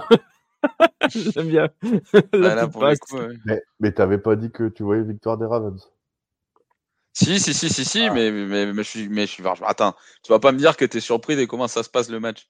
J'aime 1.10 1.48
bien. 1.48 1.70
Mais, 3.46 3.62
mais 3.80 3.92
t'avais 3.92 4.18
pas 4.18 4.36
dit 4.36 4.52
que 4.52 4.70
tu 4.70 4.84
voyais 4.84 5.04
victoire 5.04 5.38
des 5.38 5.46
Ravens. 5.46 5.90
Si, 7.14 7.40
si, 7.40 7.54
si, 7.54 7.70
si, 7.70 7.86
si, 7.86 8.08
ah. 8.08 8.14
mais, 8.14 8.30
mais, 8.30 8.74
mais, 8.74 8.84
je 8.84 8.90
suis, 8.90 9.08
mais 9.08 9.26
je 9.26 9.32
suis. 9.32 9.44
Attends, 9.64 9.94
tu 10.22 10.34
vas 10.34 10.40
pas 10.40 10.52
me 10.52 10.58
dire 10.58 10.76
que 10.76 10.84
tu 10.84 10.98
es 10.98 11.00
surpris 11.00 11.38
de 11.38 11.46
comment 11.46 11.70
ça 11.70 11.82
se 11.82 11.90
passe 11.90 12.10
le 12.10 12.20
match? 12.20 12.50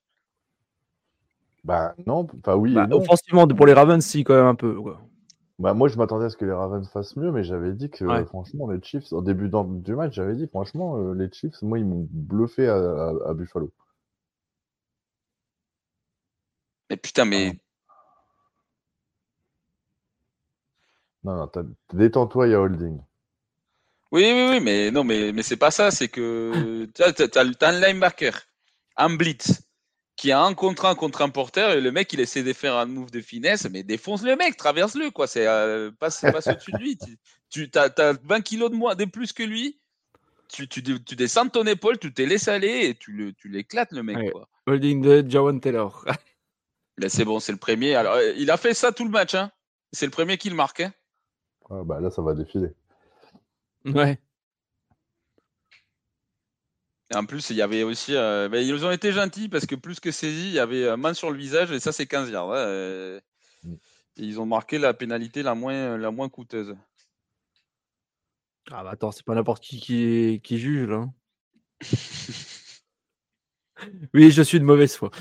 Bah 1.64 1.94
non, 2.08 2.28
enfin 2.40 2.56
oui. 2.56 2.74
Bah, 2.74 2.88
offensivement, 2.92 3.48
pour 3.48 3.68
les 3.68 3.74
Ravens, 3.74 4.04
si, 4.04 4.24
quand 4.24 4.36
même 4.36 4.48
un 4.48 4.56
peu. 4.56 4.76
Bah, 5.60 5.74
moi, 5.74 5.88
je 5.88 5.98
m'attendais 5.98 6.26
à 6.26 6.30
ce 6.30 6.38
que 6.38 6.46
les 6.46 6.52
Ravens 6.52 6.88
fassent 6.90 7.16
mieux, 7.16 7.32
mais 7.32 7.44
j'avais 7.44 7.74
dit 7.74 7.90
que 7.90 8.06
franchement, 8.26 8.70
les 8.70 8.82
Chiefs, 8.82 9.14
au 9.14 9.22
début 9.22 9.50
du 9.50 9.96
match, 9.96 10.14
j'avais 10.14 10.36
dit 10.36 10.48
franchement, 10.48 10.98
euh, 10.98 11.14
les 11.14 11.32
Chiefs, 11.32 11.62
moi, 11.62 11.80
ils 11.80 11.86
m'ont 11.86 12.08
bluffé 12.12 12.68
à, 12.68 13.34
Buffalo. 13.34 13.72
Mais 16.90 16.98
putain, 16.98 17.26
mais 17.26 17.58
Non, 21.26 21.35
non, 21.35 21.49
détends-toi, 21.91 22.47
il 22.47 22.52
y 22.52 22.53
a 22.53 22.61
holding. 22.61 22.99
Oui, 24.11 24.31
oui, 24.31 24.47
oui, 24.52 24.60
mais 24.60 24.91
non, 24.91 25.03
mais, 25.03 25.31
mais 25.31 25.41
c'est 25.41 25.57
pas 25.57 25.72
ça. 25.72 25.89
C'est 25.89 26.07
que 26.07 26.88
tu 26.93 27.02
as, 27.02 27.68
un 27.68 27.72
linebacker, 27.72 28.39
un 28.95 29.10
blitz, 29.10 29.64
qui 30.15 30.31
a 30.31 30.39
un 30.39 30.53
contre 30.53 30.85
un 30.85 30.93
contre 30.93 31.23
un 31.23 31.30
porteur 31.30 31.72
et 31.72 31.81
le 31.81 31.91
mec 31.91 32.14
il 32.14 32.19
essaie 32.19 32.43
de 32.43 32.53
faire 32.53 32.77
un 32.77 32.85
move 32.85 33.11
de 33.11 33.22
finesse, 33.22 33.68
mais 33.69 33.84
défonce 33.84 34.23
le 34.23 34.35
mec, 34.35 34.56
traverse-le 34.56 35.10
quoi. 35.10 35.26
C'est 35.26 35.47
euh, 35.47 35.91
passe, 35.99 36.23
au-dessus 36.23 36.72
de 36.72 36.77
lui. 36.77 36.97
Tu, 37.52 37.69
as, 37.76 38.14
20 38.23 38.41
kilos 38.41 38.69
de 38.69 38.76
moins 38.76 38.95
de 38.95 39.06
plus 39.06 39.31
que 39.31 39.43
lui. 39.43 39.80
Tu, 40.49 40.68
tu, 40.68 40.84
tu 40.84 41.15
descends 41.15 41.45
de 41.45 41.52
ton 41.52 41.65
épaule, 41.65 41.97
tu 41.97 42.14
te 42.14 42.22
laisses 42.22 42.49
aller 42.49 42.88
et 42.88 42.95
tu 42.95 43.34
l'éclates 43.45 43.93
le, 43.93 44.03
mec. 44.03 44.31
Quoi. 44.31 44.49
Holding 44.68 45.02
de 45.02 45.26
Jawan 45.30 45.61
Taylor. 45.61 46.06
c'est 47.07 47.23
bon, 47.23 47.39
c'est 47.39 47.53
le 47.53 47.57
premier. 47.57 47.95
Alors, 47.95 48.15
euh, 48.15 48.34
il 48.35 48.52
a 48.52 48.57
fait 48.57 48.73
ça 48.73 48.91
tout 48.91 49.06
le 49.06 49.10
match. 49.10 49.35
Hein. 49.35 49.52
C'est 49.93 50.06
le 50.06 50.11
premier 50.11 50.38
qui 50.38 50.49
le 50.49 50.56
marque. 50.56 50.81
Hein. 50.81 50.91
Ah, 51.70 51.84
bah 51.84 52.00
là, 52.00 52.12
ça 52.12 52.22
va 52.22 52.34
défiler. 52.34 52.70
Ouais. 53.86 54.20
Et 57.12 57.16
en 57.16 57.26
plus, 57.26 57.50
il 57.50 57.56
y 57.56 57.62
avait 57.62 57.84
aussi. 57.84 58.16
Euh, 58.16 58.50
bah, 58.50 58.60
ils 58.60 58.86
ont 58.86 58.92
été 58.92 59.12
gentils 59.12 59.50
parce 59.50 59.66
que 59.66 59.76
plus 59.76 60.00
que 60.00 60.12
saisi, 60.12 60.48
il 60.48 60.54
y 60.54 60.60
avait 60.60 60.86
euh, 60.86 60.98
main 60.98 61.14
sur 61.14 61.30
le 61.30 61.38
visage 61.38 61.72
et 61.72 61.80
ça, 61.80 61.92
c'est 61.92 62.08
15 62.08 62.30
yards. 62.30 62.52
Euh. 62.52 63.20
Mm. 63.64 63.76
ils 64.18 64.40
ont 64.40 64.46
marqué 64.46 64.78
la 64.78 64.94
pénalité 64.94 65.44
la 65.44 65.56
moins, 65.56 65.98
la 65.98 66.12
moins 66.12 66.30
coûteuse. 66.30 66.76
Ah 68.72 68.84
bah 68.84 68.92
attends, 68.92 69.12
c'est 69.12 69.26
pas 69.26 69.36
n'importe 69.36 69.64
qui 69.64 69.80
qui, 69.80 70.42
qui 70.44 70.58
juge 70.58 70.88
là. 70.88 71.08
oui, 74.14 74.32
je 74.32 74.42
suis 74.42 74.60
de 74.60 74.66
mauvaise 74.66 74.96
foi. 74.96 75.12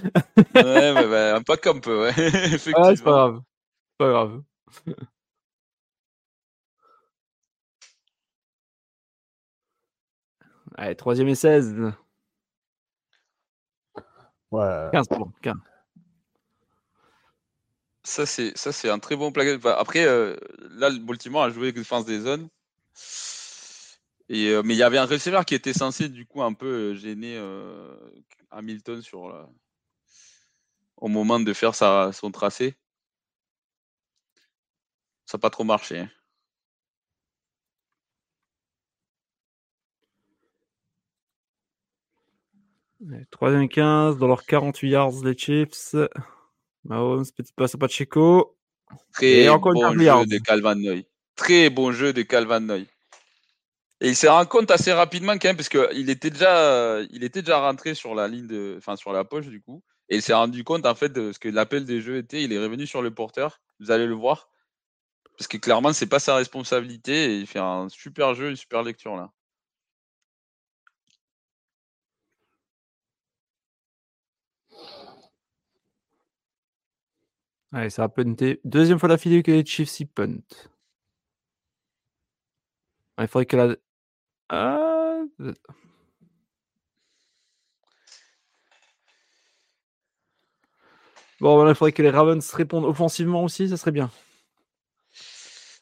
ouais, 0.54 0.94
bah, 0.94 1.06
bah, 1.06 1.40
pas 1.46 1.56
comme 1.58 1.82
peu, 1.82 2.02
ouais. 2.02 2.14
Ah, 2.74 2.96
c'est 2.96 3.04
pas 3.04 3.10
grave. 3.10 3.42
Pas 3.98 4.08
grave. 4.08 4.42
Allez, 10.74 10.96
troisième 10.96 11.28
et 11.28 11.34
16. 11.34 11.92
Ouais. 14.50 14.88
15 14.92 15.08
points. 15.08 15.32
15. 15.42 15.54
Ça, 18.04 18.26
c'est, 18.26 18.56
ça, 18.56 18.70
c'est 18.70 18.90
un 18.90 18.98
très 18.98 19.16
bon 19.16 19.32
plaquage. 19.32 19.60
après, 19.78 20.04
euh, 20.04 20.36
là, 20.70 20.90
le 20.90 20.98
Baltimore 20.98 21.44
a 21.44 21.50
joué 21.50 21.72
défense 21.72 22.04
des 22.04 22.20
zones. 22.20 22.48
Et, 24.28 24.48
euh, 24.48 24.62
mais 24.62 24.74
il 24.74 24.76
y 24.78 24.82
avait 24.82 24.98
un 24.98 25.06
receveur 25.06 25.44
qui 25.44 25.54
était 25.54 25.72
censé, 25.72 26.08
du 26.08 26.26
coup, 26.26 26.42
un 26.42 26.52
peu 26.52 26.66
euh, 26.66 26.94
gêner 26.94 27.40
Hamilton 28.50 29.00
sur, 29.00 29.48
au 30.96 31.08
moment 31.08 31.40
de 31.40 31.52
faire 31.52 31.74
sa, 31.74 32.12
son 32.12 32.30
tracé. 32.30 32.76
Ça 35.26 35.38
n'a 35.38 35.40
pas 35.40 35.50
trop 35.50 35.64
marché. 35.64 36.00
Hein. 36.00 36.10
3 43.30 43.66
15 43.68 44.18
dans 44.18 44.28
leurs 44.28 44.44
48 44.44 44.88
yards, 44.88 45.24
les 45.24 45.36
Chiefs. 45.36 45.94
Mahomes, 46.84 47.24
petit 47.36 47.52
passe 47.52 47.74
à 47.74 47.78
Pacheco. 47.78 48.56
Très 49.12 49.48
bon 49.48 49.92
jeu 49.92 50.26
de 50.26 50.38
Calvin 50.38 50.74
Noy. 50.74 51.06
Très 51.34 51.70
bon 51.70 51.92
jeu 51.92 52.12
de 52.12 52.22
Calvin 52.22 52.60
Noy. 52.60 52.86
Et 54.00 54.08
il 54.08 54.16
s'est 54.16 54.28
rendu 54.28 54.48
compte 54.48 54.70
assez 54.70 54.92
rapidement 54.92 55.32
quand 55.32 55.48
même, 55.48 55.56
parce 55.56 55.68
qu'il 55.68 56.10
était 56.10 56.30
déjà, 56.30 57.00
il 57.10 57.24
était 57.24 57.42
déjà 57.42 57.58
rentré 57.60 57.94
sur 57.94 58.14
la 58.14 58.28
ligne 58.28 58.46
de, 58.46 58.74
enfin 58.78 58.96
sur 58.96 59.12
la 59.12 59.24
poche 59.24 59.46
du 59.46 59.62
coup, 59.62 59.82
et 60.08 60.16
il 60.16 60.22
s'est 60.22 60.34
rendu 60.34 60.62
compte 60.64 60.84
en 60.84 60.94
fait 60.94 61.10
de 61.10 61.32
ce 61.32 61.38
que 61.38 61.48
l'appel 61.48 61.84
des 61.84 62.00
jeux 62.00 62.18
était. 62.18 62.42
Il 62.42 62.52
est 62.52 62.58
revenu 62.58 62.86
sur 62.86 63.02
le 63.02 63.12
porteur. 63.12 63.60
Vous 63.80 63.90
allez 63.90 64.06
le 64.06 64.14
voir, 64.14 64.50
parce 65.38 65.48
que 65.48 65.56
clairement 65.56 65.92
c'est 65.92 66.06
pas 66.06 66.18
sa 66.18 66.36
responsabilité. 66.36 67.32
Et 67.32 67.38
il 67.38 67.46
fait 67.46 67.60
un 67.60 67.88
super 67.88 68.34
jeu, 68.34 68.50
une 68.50 68.56
super 68.56 68.82
lecture 68.82 69.16
là. 69.16 69.30
Allez, 77.74 77.90
ça 77.90 78.04
a 78.04 78.08
punté. 78.08 78.60
Deuxième 78.64 79.00
fois 79.00 79.08
d'affilée 79.08 79.42
que 79.42 79.50
les 79.50 79.66
Chiefs 79.66 79.98
y 79.98 80.04
punt. 80.04 80.38
il 83.18 83.26
faudrait 83.26 83.46
que 83.46 83.56
la. 83.56 83.76
Ah... 84.48 85.22
Bon, 91.40 91.68
il 91.68 91.74
faudrait 91.74 91.90
que 91.92 92.02
les 92.02 92.10
Ravens 92.10 92.48
répondent 92.52 92.84
offensivement 92.84 93.42
aussi, 93.42 93.68
ça 93.68 93.76
serait 93.76 93.90
bien. 93.90 94.10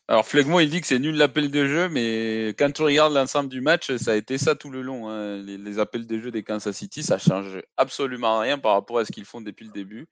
Alors, 0.08 0.26
Flegmo, 0.26 0.60
il 0.60 0.70
dit 0.70 0.80
que 0.80 0.86
c'est 0.86 0.98
nul 0.98 1.16
l'appel 1.16 1.50
de 1.50 1.66
jeu, 1.66 1.88
mais 1.90 2.48
quand 2.58 2.70
tu 2.72 2.82
regardes 2.82 3.12
l'ensemble 3.12 3.50
du 3.50 3.60
match, 3.60 3.94
ça 3.96 4.12
a 4.12 4.16
été 4.16 4.38
ça 4.38 4.54
tout 4.54 4.70
le 4.70 4.80
long. 4.80 5.10
Hein. 5.10 5.42
Les, 5.42 5.58
les, 5.58 5.78
appels 5.78 6.06
de 6.06 6.18
jeu 6.18 6.30
des 6.30 6.42
Kansas 6.42 6.74
City, 6.74 7.02
ça 7.02 7.18
change 7.18 7.60
absolument 7.76 8.38
rien 8.40 8.58
par 8.58 8.72
rapport 8.72 8.98
à 8.98 9.04
ce 9.04 9.12
qu'ils 9.12 9.26
font 9.26 9.42
depuis 9.42 9.66
le 9.66 9.72
début. 9.72 10.08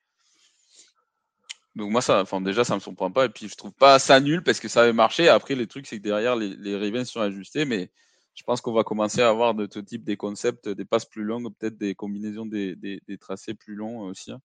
Donc 1.80 1.90
moi, 1.90 2.02
ça, 2.02 2.24
déjà, 2.42 2.62
ça 2.62 2.74
me 2.74 2.80
surprend 2.80 3.10
pas. 3.10 3.24
Et 3.24 3.28
puis, 3.30 3.48
je 3.48 3.54
trouve 3.54 3.72
pas 3.72 3.98
ça 3.98 4.20
nul 4.20 4.42
parce 4.42 4.60
que 4.60 4.68
ça 4.68 4.82
avait 4.82 4.92
marché. 4.92 5.28
Après, 5.28 5.54
les 5.54 5.66
trucs, 5.66 5.86
c'est 5.86 5.96
que 5.96 6.02
derrière, 6.02 6.36
les, 6.36 6.54
les 6.54 7.04
sont 7.06 7.20
ajustés. 7.20 7.64
Mais 7.64 7.90
je 8.34 8.42
pense 8.42 8.60
qu'on 8.60 8.74
va 8.74 8.84
commencer 8.84 9.22
à 9.22 9.30
avoir 9.30 9.54
de 9.54 9.66
ce 9.72 9.78
type 9.80 10.04
des 10.04 10.18
concepts, 10.18 10.68
des 10.68 10.84
passes 10.84 11.06
plus 11.06 11.24
longues, 11.24 11.50
peut-être 11.56 11.78
des 11.78 11.94
combinaisons 11.94 12.44
des, 12.44 13.00
tracés 13.18 13.54
plus 13.54 13.74
longs 13.74 14.00
aussi. 14.00 14.30
Hein. 14.30 14.42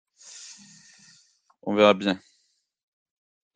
On 1.63 1.75
verra 1.75 1.93
bien. 1.93 2.19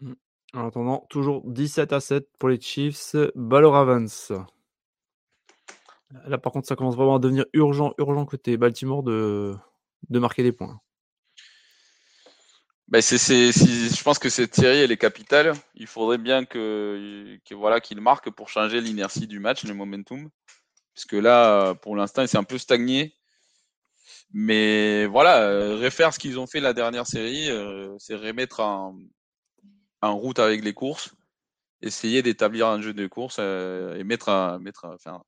Mmh. 0.01 0.13
En 0.53 0.67
attendant, 0.67 1.05
toujours 1.09 1.41
17 1.45 1.93
à 1.93 2.01
7 2.01 2.27
pour 2.37 2.49
les 2.49 2.59
Chiefs. 2.59 3.15
Balle. 3.33 3.63
Là, 6.25 6.37
par 6.37 6.51
contre, 6.51 6.67
ça 6.67 6.75
commence 6.75 6.97
vraiment 6.97 7.15
à 7.15 7.19
devenir 7.19 7.45
urgent, 7.53 7.93
urgent 7.97 8.25
côté 8.25 8.57
Baltimore 8.57 9.03
de 9.03 9.57
marquer 10.09 10.43
des 10.43 10.51
points. 10.51 10.81
Ben 12.89 13.03
c'est, 13.03 13.17
je 13.17 14.03
pense 14.03 14.17
que 14.17 14.29
cette 14.29 14.55
série 14.55 14.79
elle 14.79 14.91
est 14.91 14.97
capitale. 14.97 15.53
Il 15.75 15.85
faudrait 15.85 16.17
bien 16.17 16.43
que, 16.45 17.37
que 17.45 17.53
voilà 17.53 17.79
qu'il 17.79 18.01
marque 18.01 18.31
pour 18.31 18.49
changer 18.49 18.81
l'inertie 18.81 19.27
du 19.27 19.39
match, 19.39 19.63
le 19.63 19.75
momentum, 19.75 20.27
parce 20.95 21.05
que 21.05 21.15
là, 21.15 21.75
pour 21.75 21.95
l'instant, 21.95 22.23
il 22.23 22.27
s'est 22.27 22.39
un 22.39 22.43
peu 22.43 22.57
stagné. 22.57 23.15
Mais 24.33 25.05
voilà, 25.05 25.41
euh, 25.43 25.77
refaire 25.77 26.13
ce 26.13 26.19
qu'ils 26.19 26.39
ont 26.39 26.47
fait 26.47 26.59
la 26.59 26.73
dernière 26.73 27.05
série, 27.05 27.49
euh, 27.49 27.95
c'est 27.99 28.15
remettre 28.15 28.59
en, 28.59 28.97
en, 30.01 30.17
route 30.17 30.39
avec 30.39 30.63
les 30.63 30.73
courses, 30.73 31.13
essayer 31.81 32.21
d'établir 32.23 32.67
un 32.67 32.81
jeu 32.81 32.93
de 32.93 33.07
course 33.07 33.37
euh, 33.39 33.95
et 33.97 34.03
mettre, 34.03 34.57
mettre, 34.61 34.85
enfin, 34.85 35.23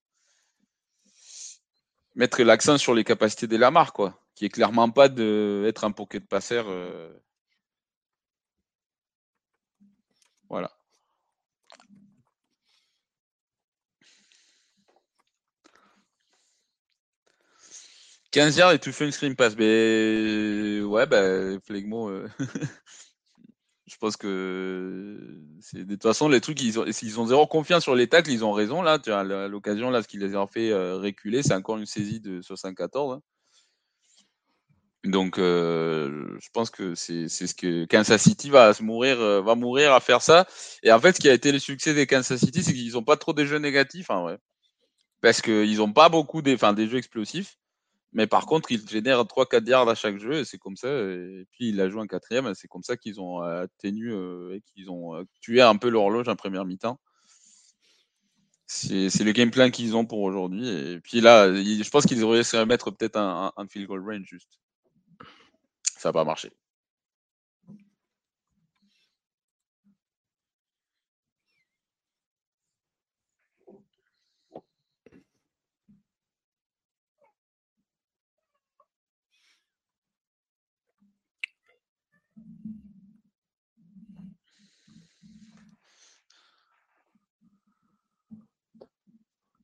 mettre 2.16 2.42
l'accent 2.44 2.78
sur 2.78 2.94
les 2.94 3.04
capacités 3.04 3.48
de 3.48 3.58
Lamar, 3.58 3.94
quoi, 3.94 4.20
qui 4.36 4.46
est 4.46 4.50
clairement 4.50 4.90
pas 4.90 5.10
d'être 5.10 5.84
un 5.84 5.92
pocket 5.92 6.28
passeur. 6.28 6.66
Euh... 6.68 7.12
Voilà. 10.52 10.70
«15 18.32 18.58
yards 18.58 18.74
et 18.74 18.80
tu 18.80 18.92
fais 18.92 19.06
une 19.06 19.12
screen 19.12 19.36
pass. 19.36 19.56
Mais 19.58 20.82
ouais, 20.82 21.06
bah, 21.06 21.60
Flegmo, 21.66 22.10
euh, 22.10 22.28
je 23.88 23.96
pense 23.98 24.18
que 24.18 25.40
de 25.74 25.94
toute 25.94 26.04
façon 26.04 26.28
les 26.28 26.42
trucs 26.42 26.62
ils 26.62 26.80
ont, 26.80 26.86
ils 26.86 27.20
ont 27.20 27.28
zéro 27.28 27.48
confiance 27.48 27.84
sur 27.84 27.96
les 27.96 28.08
tacles, 28.08 28.32
ils 28.32 28.44
ont 28.44 28.52
raison 28.52 28.82
là. 28.82 29.00
Tu 29.00 29.12
as 29.12 29.24
l'occasion 29.24 29.90
là, 29.90 30.04
ce 30.04 30.08
qui 30.10 30.18
les 30.18 30.36
a 30.36 30.46
fait 30.48 30.72
euh, 30.72 30.98
reculer, 30.98 31.44
c'est 31.44 31.54
encore 31.54 31.78
une 31.78 31.86
saisie 31.86 32.20
de 32.20 32.42
74. 32.42 33.14
Hein. 33.14 33.22
Donc 35.04 35.40
euh, 35.40 36.38
je 36.40 36.50
pense 36.54 36.70
que 36.70 36.94
c'est 36.94 37.28
ce 37.28 37.56
que 37.56 37.86
Kansas 37.86 38.22
City 38.22 38.50
va 38.50 38.74
se 38.74 38.84
mourir, 38.84 39.20
euh, 39.20 39.42
va 39.42 39.56
mourir 39.56 39.94
à 39.94 40.00
faire 40.00 40.22
ça. 40.22 40.46
Et 40.84 40.92
en 40.92 41.00
fait, 41.00 41.14
ce 41.16 41.20
qui 41.20 41.30
a 41.30 41.34
été 41.34 41.52
le 41.52 41.60
succès 41.60 41.94
des 41.94 42.06
Kansas 42.06 42.40
City, 42.40 42.64
c'est 42.64 42.74
qu'ils 42.74 42.94
n'ont 42.94 43.04
pas 43.04 43.18
trop 43.18 43.34
de 43.34 43.44
jeux 43.46 43.58
négatifs 43.58 44.10
en 44.12 44.24
vrai, 44.24 44.38
parce 45.22 45.42
qu'ils 45.42 45.78
n'ont 45.78 45.94
pas 45.94 46.10
beaucoup 46.10 46.42
des, 46.42 46.56
des 46.56 46.88
jeux 46.88 46.98
explosifs. 46.98 47.58
Mais 48.14 48.28
par 48.28 48.46
contre, 48.46 48.72
ils 48.72 48.88
génèrent 48.88 49.24
3-4 49.24 49.68
yards 49.68 49.90
à 49.90 49.96
chaque 49.96 50.18
jeu, 50.18 50.34
et 50.40 50.46
c'est 50.46 50.58
comme 50.58 50.76
ça. 50.76 50.90
Et 50.90 51.46
puis, 51.52 51.70
il 51.70 51.80
a 51.80 51.90
joué 51.90 52.02
un 52.02 52.08
quatrième, 52.08 52.54
c'est 52.56 52.68
comme 52.68 52.84
ça 52.84 52.98
qu'ils 52.98 53.22
ont 53.22 53.40
atténué 53.40 54.12
euh, 54.12 54.56
et 54.56 54.62
qu'ils 54.62 54.92
ont 54.92 55.16
euh, 55.16 55.24
tué 55.42 55.62
un 55.62 55.78
peu 55.78 55.90
l'horloge 55.90 56.28
en 56.28 56.36
première 56.36 56.66
mi-temps. 56.66 57.00
C'est 58.68 59.24
le 59.24 59.32
game 59.34 59.52
plan 59.52 59.70
qu'ils 59.70 59.96
ont 59.98 60.06
pour 60.06 60.22
aujourd'hui. 60.22 60.68
Et 60.70 61.00
puis 61.02 61.20
là, 61.20 61.54
je 61.54 61.90
pense 61.90 62.06
qu'ils 62.06 62.24
auraient 62.24 62.40
essayé 62.40 62.64
de 62.64 62.68
mettre 62.68 62.90
peut-être 62.92 63.18
un, 63.18 63.52
un, 63.58 63.68
field 63.68 63.88
goal 63.88 64.02
range 64.02 64.26
juste. 64.26 64.62
Ça 66.02 66.10
n'a 66.10 66.14
pas 66.14 66.24
marché. 66.24 66.52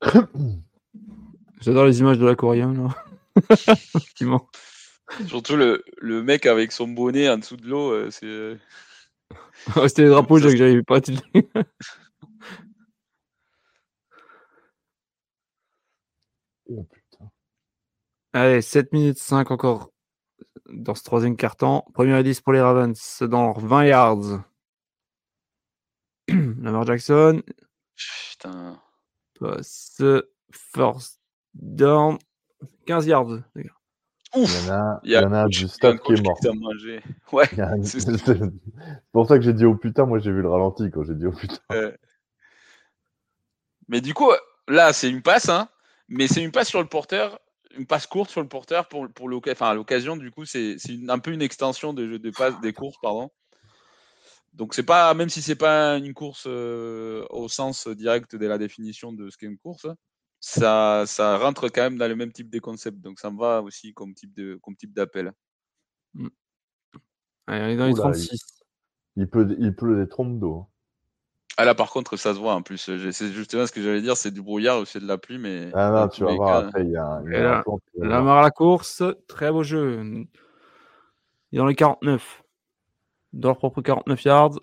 J'adore 1.61 1.85
les 1.85 1.99
images 1.99 2.19
de 2.19 2.25
l'aquarium 2.27 2.77
là. 2.77 2.95
Surtout 5.27 5.55
le, 5.55 5.83
le, 5.99 6.23
mec 6.23 6.45
avec 6.45 6.71
son 6.71 6.87
bonnet 6.87 7.29
en 7.29 7.37
dessous 7.37 7.57
de 7.57 7.67
l'eau, 7.67 7.91
euh, 7.91 8.09
c'est. 8.11 8.25
Euh, 8.25 8.57
c'était 9.87 10.03
les 10.03 10.09
drapeaux 10.09 10.39
que 10.39 10.55
j'avais 10.55 10.83
pas. 10.83 10.99
oh 16.69 16.83
putain. 16.83 17.31
Allez, 18.33 18.61
7 18.61 18.91
minutes 18.93 19.19
5 19.19 19.51
encore 19.51 19.91
dans 20.69 20.95
ce 20.95 21.03
troisième 21.03 21.37
carton. 21.37 21.83
Premier 21.93 22.21
10 22.23 22.41
pour 22.41 22.53
les 22.53 22.61
Ravens 22.61 23.23
dans 23.23 23.53
20 23.53 23.85
yards. 23.85 24.43
Lamar 26.27 26.85
Jackson. 26.85 27.41
Putain. 27.95 28.81
Passe. 29.39 30.01
First 30.51 31.19
down. 31.53 32.17
15 32.85 33.07
yards, 33.07 33.43
les 33.55 33.63
gars. 33.63 33.76
Ouf, 34.35 34.51
il 34.61 34.67
y 34.67 34.69
en 34.69 34.73
a, 34.73 34.99
il 35.03 35.11
y 35.11 35.17
en 35.17 35.31
a 35.33 35.47
du 35.47 35.67
stade 35.67 35.99
qui 35.99 36.13
est 36.13 36.21
mort. 36.21 36.39
Ouais, 37.31 37.47
c'est 37.83 38.05
pour 39.11 39.27
ça 39.27 39.37
que 39.37 39.43
j'ai 39.43 39.53
dit 39.53 39.65
au 39.65 39.71
oh, 39.71 39.75
putain, 39.75 40.05
moi 40.05 40.19
j'ai 40.19 40.31
vu 40.31 40.41
le 40.41 40.49
ralenti 40.49 40.89
quand 40.91 41.03
j'ai 41.03 41.15
dit 41.15 41.25
au 41.25 41.31
oh, 41.33 41.37
putain. 41.37 41.91
Mais 43.87 44.01
du 44.01 44.13
coup, 44.13 44.31
là 44.67 44.93
c'est 44.93 45.09
une 45.09 45.21
passe, 45.21 45.49
hein, 45.49 45.69
mais 46.09 46.27
c'est 46.27 46.43
une 46.43 46.51
passe 46.51 46.67
sur 46.67 46.81
le 46.81 46.87
porteur, 46.87 47.39
une 47.77 47.85
passe 47.85 48.07
courte 48.07 48.29
sur 48.29 48.41
le 48.41 48.47
porteur 48.47 48.87
pour, 48.87 49.07
pour 49.09 49.29
l'occasion, 49.29 50.17
du 50.17 50.31
coup, 50.31 50.45
c'est 50.45 50.77
un 51.07 51.19
peu 51.19 51.31
une 51.31 51.41
extension 51.41 51.93
de, 51.93 52.17
de 52.17 52.29
passe, 52.31 52.59
des 52.61 52.73
courses, 52.73 52.97
pardon. 53.01 53.31
Donc 54.53 54.73
c'est 54.73 54.83
pas, 54.83 55.13
même 55.13 55.29
si 55.29 55.41
c'est 55.41 55.55
pas 55.55 55.97
une 55.97 56.13
course 56.13 56.45
euh, 56.47 57.25
au 57.29 57.47
sens 57.47 57.87
direct 57.87 58.35
de 58.35 58.47
la 58.47 58.57
définition 58.57 59.13
de 59.13 59.29
ce 59.29 59.37
qu'est 59.37 59.45
une 59.45 59.59
course, 59.59 59.85
ça, 60.39 61.03
ça 61.07 61.37
rentre 61.37 61.69
quand 61.69 61.81
même 61.81 61.97
dans 61.97 62.07
le 62.07 62.15
même 62.15 62.31
type 62.31 62.49
de 62.49 62.59
concept. 62.59 62.99
Donc 62.99 63.19
ça 63.19 63.31
me 63.31 63.37
va 63.37 63.61
aussi 63.61 63.93
comme 63.93 64.13
type 64.13 64.33
de 64.33 64.59
comme 64.61 64.75
type 64.75 64.93
d'appel. 64.93 65.31
Allez, 67.47 67.75
dans 67.77 67.87
les 67.87 67.93
36. 67.93 68.63
Il, 69.15 69.27
peut, 69.27 69.55
il 69.59 69.75
pleut 69.75 69.97
des 70.03 70.09
trompes 70.09 70.39
d'eau. 70.39 70.55
Hein. 70.55 70.67
Ah 71.59 71.65
là 71.65 71.73
par 71.73 71.89
contre 71.89 72.17
ça 72.17 72.35
se 72.35 72.39
voit 72.39 72.53
en 72.53 72.61
plus. 72.61 72.77
C'est 72.77 73.31
justement 73.31 73.65
ce 73.65 73.71
que 73.71 73.81
j'allais 73.81 74.01
dire, 74.01 74.15
c'est 74.15 74.29
du 74.29 74.43
brouillard 74.43 74.79
ou 74.79 74.85
c'est 74.85 74.99
de 74.99 75.07
la 75.07 75.17
pluie, 75.17 75.39
mais. 75.39 75.71
Ah 75.73 75.89
non, 75.89 76.07
tu 76.07 76.23
vas 76.23 76.35
voir 76.35 76.65
après 76.65 76.83
il 76.83 76.91
y 76.91 76.97
a, 76.97 77.21
y 77.25 77.35
a 77.35 77.63
la, 77.95 78.19
la, 78.21 78.41
la 78.41 78.51
course, 78.51 79.01
très 79.27 79.51
beau 79.51 79.63
jeu. 79.63 80.03
Il 81.51 81.55
est 81.55 81.57
dans 81.57 81.65
les 81.65 81.75
49 81.75 82.43
dans 83.33 83.49
leur 83.49 83.57
propre 83.57 83.81
49 83.81 84.23
yards. 84.23 84.59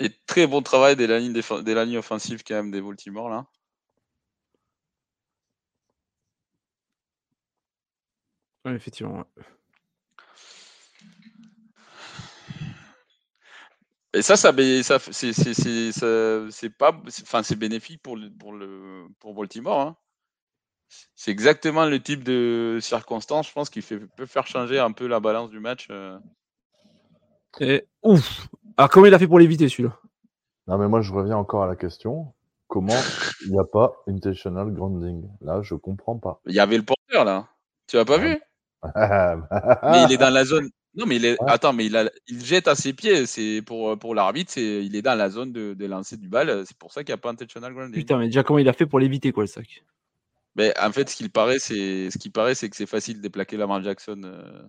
Et 0.00 0.10
très 0.26 0.46
bon 0.46 0.62
travail 0.62 0.96
des 0.96 1.06
lignes, 1.06 1.32
des 1.32 1.74
lignes 1.74 1.98
offensives 1.98 2.42
quand 2.42 2.54
même 2.54 2.70
des 2.70 2.80
Baltimore 2.80 3.28
là. 3.28 3.46
Oui, 8.64 8.72
effectivement. 8.72 9.24
Et 14.14 14.22
ça, 14.22 14.36
ça, 14.36 14.52
ça 14.52 14.98
c'est 16.50 16.70
pas, 16.70 16.92
enfin, 17.22 17.42
c'est 17.42 17.56
bénéfique 17.56 18.00
pour 18.00 18.16
le, 18.16 18.30
pour 18.30 18.52
le, 18.52 19.06
pour 19.18 19.34
Baltimore. 19.34 19.80
Hein. 19.80 19.96
C'est 21.16 21.32
exactement 21.32 21.84
le 21.86 22.00
type 22.00 22.22
de 22.22 22.78
circonstance, 22.80 23.48
je 23.48 23.52
pense, 23.52 23.70
qui 23.70 23.82
fait, 23.82 23.98
peut 23.98 24.26
faire 24.26 24.46
changer 24.46 24.78
un 24.78 24.92
peu 24.92 25.08
la 25.08 25.18
balance 25.18 25.50
du 25.50 25.58
match. 25.58 25.88
Euh. 25.90 26.18
Et 27.60 27.86
ouf. 28.02 28.46
Alors 28.76 28.90
comment 28.90 29.06
il 29.06 29.14
a 29.14 29.18
fait 29.18 29.28
pour 29.28 29.38
l'éviter 29.38 29.68
celui-là? 29.68 29.98
Non, 30.66 30.78
mais 30.78 30.88
moi 30.88 31.00
je 31.00 31.12
reviens 31.12 31.36
encore 31.36 31.62
à 31.62 31.66
la 31.66 31.76
question. 31.76 32.32
Comment 32.66 32.96
il 33.44 33.52
n'y 33.52 33.58
a 33.58 33.64
pas 33.64 34.02
intentional 34.08 34.72
grounding? 34.72 35.28
Là, 35.42 35.60
je 35.62 35.74
comprends 35.74 36.16
pas. 36.16 36.40
Il 36.46 36.54
y 36.54 36.60
avait 36.60 36.78
le 36.78 36.82
porteur 36.82 37.24
là. 37.24 37.46
Tu 37.86 37.96
l'as 37.96 38.04
pas 38.04 38.18
vu? 38.18 38.40
Mais 38.82 40.04
il 40.04 40.12
est 40.12 40.16
dans 40.16 40.32
la 40.32 40.44
zone. 40.44 40.70
Non, 40.96 41.06
mais 41.06 41.16
il 41.16 41.24
est... 41.24 41.36
attends, 41.46 41.72
mais 41.72 41.86
il, 41.86 41.96
a... 41.96 42.08
il 42.28 42.44
jette 42.44 42.68
à 42.68 42.74
ses 42.74 42.92
pieds. 42.92 43.26
C'est 43.26 43.62
pour, 43.62 43.98
pour 43.98 44.14
l'arbitre, 44.14 44.52
c'est... 44.52 44.84
il 44.84 44.96
est 44.96 45.02
dans 45.02 45.16
la 45.16 45.28
zone 45.28 45.52
de, 45.52 45.74
de 45.74 45.86
lancer 45.86 46.16
du 46.16 46.28
bal. 46.28 46.64
C'est 46.66 46.76
pour 46.76 46.92
ça 46.92 47.04
qu'il 47.04 47.12
n'y 47.12 47.18
a 47.18 47.20
pas 47.20 47.30
intentional 47.30 47.72
grounding. 47.74 47.94
Putain, 47.94 48.18
mais 48.18 48.26
déjà 48.26 48.42
comment 48.42 48.58
il 48.58 48.68
a 48.68 48.72
fait 48.72 48.86
pour 48.86 48.98
l'éviter 48.98 49.30
quoi 49.32 49.42
le 49.42 49.48
sac? 49.48 49.84
Mais 50.56 50.72
en 50.80 50.92
fait, 50.92 51.08
ce 51.10 51.16
qu'il 51.16 51.30
paraît, 51.30 51.58
c'est 51.58 52.10
ce 52.10 52.18
qui 52.18 52.30
paraît, 52.30 52.54
c'est 52.54 52.70
que 52.70 52.76
c'est 52.76 52.86
facile 52.86 53.16
de 53.16 53.22
déplaquer 53.22 53.56
Lamar 53.56 53.82
Jackson 53.82 54.22
euh, 54.24 54.62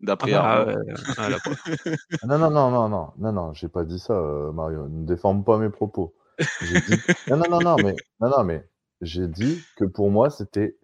d'après. 0.00 0.32
Ah, 0.34 0.64
bah, 0.64 0.74
ah 1.16 1.28
non, 2.26 2.38
non, 2.38 2.50
non, 2.50 2.70
non, 2.70 2.88
non, 2.88 3.12
non, 3.18 3.32
non, 3.32 3.52
j'ai 3.52 3.68
pas 3.68 3.84
dit 3.84 3.98
ça, 3.98 4.14
euh, 4.14 4.52
Mario. 4.52 4.88
Ne 4.88 5.06
déforme 5.06 5.44
pas 5.44 5.58
mes 5.58 5.70
propos. 5.70 6.14
Dit... 6.38 6.46
non, 7.30 7.36
non, 7.36 7.48
non, 7.50 7.60
non, 7.60 7.76
mais 7.76 7.96
non, 8.20 8.30
non, 8.30 8.44
mais 8.44 8.64
j'ai 9.00 9.28
dit 9.28 9.62
que 9.76 9.84
pour 9.84 10.10
moi, 10.10 10.30
c'était 10.30 10.76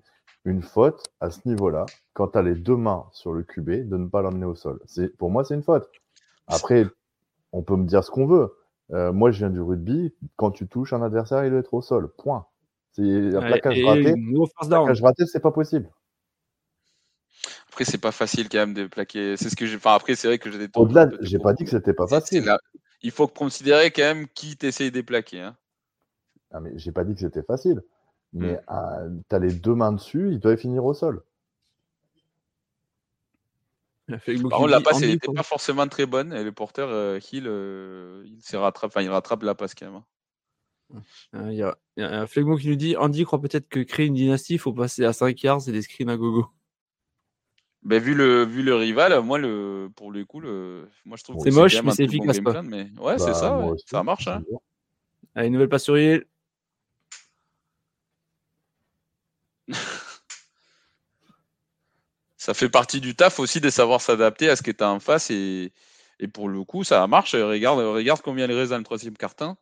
une 0.45 0.63
faute 0.63 1.07
à 1.21 1.31
ce 1.31 1.41
niveau-là, 1.47 1.87
quand 2.13 2.29
tu 2.29 2.39
as 2.39 2.43
les 2.43 2.55
deux 2.55 2.77
mains 2.77 3.07
sur 3.13 3.33
le 3.33 3.43
QB, 3.43 3.89
de 3.89 3.97
ne 3.97 4.09
pas 4.09 4.23
l'emmener 4.23 4.47
au 4.47 4.55
sol. 4.55 4.81
Pour 5.19 5.31
moi, 5.31 5.45
c'est 5.45 5.55
une 5.55 5.63
faute. 5.63 5.89
Après, 6.47 6.87
on 7.53 7.63
peut 7.63 7.77
me 7.77 7.87
dire 7.87 8.05
ce 8.05 8.11
qu'on 8.11 8.27
veut. 8.27 8.55
Euh, 8.93 9.13
moi, 9.13 9.31
je 9.31 9.39
viens 9.39 9.51
du 9.51 9.61
rugby. 9.61 10.15
Quand 10.37 10.51
tu 10.51 10.69
touches 10.69 10.93
un 10.93 11.03
adversaire, 11.03 11.45
il 11.45 11.51
doit 11.51 11.61
être 11.61 11.73
au 11.73 11.81
sol. 11.81 12.13
Point. 12.19 12.47
Un 12.99 13.41
plaquage 13.41 13.83
raté. 13.83 14.15
Plaquage 14.69 15.03
raté, 15.03 15.27
c'est 15.27 15.41
pas 15.41 15.51
possible. 15.51 15.89
Après, 17.75 17.85
c'est 17.85 17.99
pas 17.99 18.13
facile 18.13 18.49
quand 18.49 18.59
même 18.59 18.73
de 18.73 18.87
plaquer. 18.87 19.37
C'est 19.37 19.51
ce 19.51 19.57
que 19.57 19.67
j'ai. 19.67 19.75
Enfin, 19.75 19.95
après, 19.95 20.15
c'est 20.15 20.29
vrai 20.29 20.39
que 20.39 20.49
j'ai 20.49 20.59
des. 20.59 20.69
Au-delà, 20.77 21.11
j'ai 21.23 21.41
pas 21.41 21.55
dit 21.55 21.65
que 21.65 21.71
c'était 21.71 21.93
pas 21.93 22.07
facile. 22.07 22.49
Il 23.03 23.11
faut 23.11 23.27
considérer 23.27 23.91
quand 23.91 24.03
même 24.03 24.29
qui 24.29 24.57
t'essaye 24.57 24.93
de 24.93 25.01
plaquer. 25.01 25.41
Hein. 25.41 25.57
Ah, 26.53 26.61
mais 26.61 26.71
j'ai 26.77 26.93
pas 26.93 27.03
dit 27.03 27.15
que 27.15 27.21
c'était 27.21 27.43
facile. 27.43 27.83
Mais 28.33 28.61
ah, 28.69 29.01
tu 29.29 29.35
as 29.35 29.41
les 29.41 29.53
deux 29.53 29.75
mains 29.75 29.91
dessus, 29.91 30.31
il 30.31 30.39
doit 30.39 30.57
finir 30.57 30.85
au 30.85 30.95
sol. 30.95 31.25
Par 34.07 34.21
contre, 34.21 34.69
la 34.69 34.81
passe 34.81 35.01
n'était 35.01 35.33
pas 35.33 35.43
forcément 35.43 35.89
très 35.89 36.07
bonne 36.07 36.33
et 36.33 36.45
le 36.45 36.53
porteur 36.53 36.91
euh, 36.91 37.19
Hill, 37.33 37.49
euh, 37.49 38.25
il, 38.25 38.57
rattrape, 38.57 38.93
il 39.01 39.11
rattrape 39.11 39.43
la 39.43 39.57
passe 39.57 39.75
quand 39.75 39.87
même. 39.87 40.03
Hein. 40.95 41.03
Ah, 41.33 41.51
il 41.51 41.57
y, 41.57 41.63
a, 41.63 41.77
un 41.97 42.29
Flegmo 42.29 42.57
qui 42.57 42.69
nous 42.69 42.77
dit 42.77 42.97
Andy 42.97 43.25
croit 43.25 43.41
peut-être 43.41 43.69
que 43.69 43.81
créer 43.81 44.07
une 44.07 44.15
dynastie, 44.15 44.55
il 44.55 44.61
faut 44.61 44.73
passer 44.73 45.05
à 45.05 45.13
5 45.13 45.43
yards 45.43 45.69
et 45.69 45.73
des 45.73 45.83
screens 45.83 46.11
à 46.11 46.17
gogo. 46.17 46.47
Ben, 47.85 48.03
vu, 48.03 48.15
le, 48.15 48.45
vu 48.45 48.63
le 48.63 48.75
rival, 48.75 49.21
moi, 49.21 49.39
le, 49.39 49.91
pour 49.95 50.11
le 50.11 50.25
coup, 50.25 50.41
le, 50.41 50.89
moi 51.05 51.19
je 51.19 51.25
trouve 51.25 51.37
c'est 51.45 51.51
moche, 51.51 51.83
mais 51.83 51.93
c'est 51.93 52.05
efficace. 52.05 52.41
Bon 52.41 52.63
mais 52.63 52.91
ouais, 52.99 53.19
c'est 53.19 53.27
bah, 53.27 53.35
ça, 53.35 53.61
ça 53.87 54.03
marche. 54.03 54.27
Hein. 54.27 54.43
Allez, 55.35 55.51
nouvelle 55.51 55.69
passe 55.69 55.85
sur 55.85 55.97
ça 62.45 62.53
fait 62.53 62.69
partie 62.69 63.01
du 63.01 63.15
taf 63.15 63.39
aussi 63.39 63.61
de 63.61 63.71
savoir 63.71 64.03
s'adapter 64.03 64.51
à 64.51 64.57
ce 64.57 64.63
que 64.63 64.71
tu 64.71 64.85
as 64.85 64.91
en 64.91 65.01
face. 65.01 65.31
Et, 65.31 65.73
pour 66.33 66.49
le 66.49 66.63
coup, 66.65 66.85
ça 66.85 67.07
marche. 67.07 67.35
Regarde, 67.35 67.81
regarde 67.81 68.21
combien 68.23 68.47
les 68.47 68.67
dans 68.67 68.79
le 68.79 68.85
troisième 68.85 69.17
carton 69.17 69.57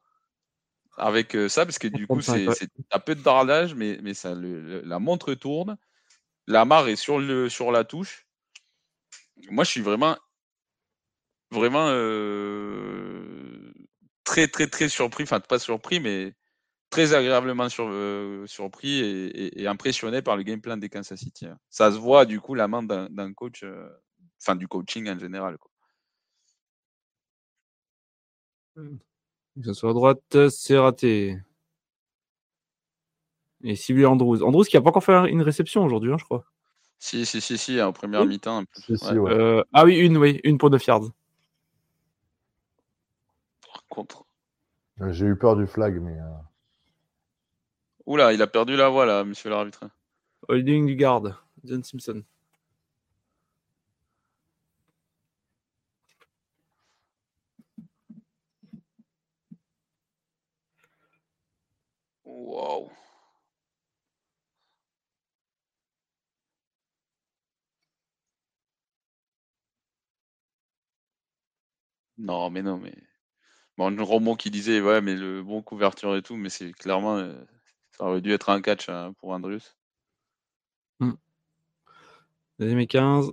avec 0.96 1.34
euh, 1.34 1.48
ça, 1.48 1.64
parce 1.64 1.78
que 1.78 1.88
du 1.88 2.06
coup, 2.06 2.20
c'est 2.20 2.46
un 2.90 2.98
peu 2.98 3.14
de 3.14 3.22
dardage, 3.22 3.74
mais, 3.74 3.98
mais 4.02 4.14
ça, 4.14 4.34
la 4.34 4.98
montre 4.98 5.34
tourne. 5.34 5.78
La 6.46 6.64
marre 6.64 6.88
est 6.88 6.96
sur, 6.96 7.18
le, 7.18 7.48
sur 7.48 7.70
la 7.70 7.84
touche. 7.84 8.26
Moi, 9.50 9.64
je 9.64 9.70
suis 9.70 9.80
vraiment, 9.80 10.16
vraiment 11.50 11.86
euh, 11.88 13.72
très, 14.24 14.48
très, 14.48 14.66
très 14.66 14.88
surpris. 14.88 15.24
Enfin, 15.24 15.40
pas 15.40 15.58
surpris, 15.58 16.00
mais 16.00 16.34
très 16.90 17.14
agréablement 17.14 17.68
euh, 17.80 18.46
surpris 18.46 19.00
et, 19.00 19.66
impressionné 19.66 20.22
par 20.22 20.36
le 20.36 20.42
game 20.42 20.60
plan 20.60 20.76
des 20.76 20.88
Kansas 20.88 21.18
City. 21.18 21.46
Hein. 21.46 21.58
Ça 21.70 21.90
se 21.90 21.96
voit 21.96 22.26
du 22.26 22.40
coup 22.40 22.54
la 22.54 22.68
main 22.68 22.82
d'un 22.82 23.32
coach, 23.32 23.62
euh, 23.64 23.88
enfin 24.40 24.56
du 24.56 24.68
coaching 24.68 25.08
en 25.08 25.18
général. 25.18 25.58
Quoi. 25.58 25.70
Que 28.74 29.86
à 29.86 29.92
droite, 29.92 30.48
c'est 30.48 30.78
raté. 30.78 31.38
Et 33.62 33.76
ciblé 33.76 34.06
Andrews. 34.06 34.42
Andrews 34.42 34.64
qui 34.64 34.76
n'a 34.76 34.82
pas 34.82 34.90
encore 34.90 35.04
fait 35.04 35.30
une 35.30 35.42
réception 35.42 35.84
aujourd'hui, 35.84 36.12
hein, 36.12 36.18
je 36.18 36.24
crois. 36.24 36.44
Si, 36.98 37.26
si, 37.26 37.40
si, 37.40 37.58
si, 37.58 37.80
en 37.80 37.92
première 37.92 38.24
mi-temps. 38.24 38.64
Euh, 38.90 39.62
ah 39.72 39.84
oui, 39.84 39.96
une, 39.96 40.16
oui, 40.16 40.40
une 40.44 40.58
pour 40.58 40.70
9 40.70 40.86
yards. 40.86 41.10
Par 43.66 43.84
contre. 43.88 44.24
J'ai 45.10 45.26
eu 45.26 45.36
peur 45.36 45.56
du 45.56 45.66
flag, 45.66 46.00
mais. 46.00 46.16
Oula, 48.06 48.32
il 48.32 48.42
a 48.42 48.46
perdu 48.46 48.76
la 48.76 48.88
voix 48.88 49.06
là, 49.06 49.24
monsieur 49.24 49.50
l'arbitre. 49.50 49.84
Holding 50.48 50.86
du 50.86 50.96
garde, 50.96 51.36
John 51.64 51.84
Simpson. 51.84 52.24
Wow. 62.24 62.90
Non, 72.22 72.50
mais 72.50 72.62
non, 72.62 72.78
mais. 72.78 72.94
Bon, 73.76 73.90
le 73.90 74.02
roman 74.02 74.36
qui 74.36 74.50
disait, 74.50 74.80
ouais, 74.80 75.00
mais 75.00 75.16
le 75.16 75.42
bon 75.42 75.60
couverture 75.60 76.14
et 76.16 76.22
tout, 76.22 76.36
mais 76.36 76.50
c'est 76.50 76.72
clairement. 76.72 77.16
Euh, 77.16 77.34
ça 77.90 78.04
aurait 78.04 78.20
dû 78.20 78.32
être 78.32 78.48
un 78.48 78.62
catch 78.62 78.88
hein, 78.88 79.12
pour 79.18 79.30
Andrews. 79.30 79.60
Hmm. 81.00 81.14
Deuxième 82.58 82.78
et 82.78 82.86
15. 82.86 83.32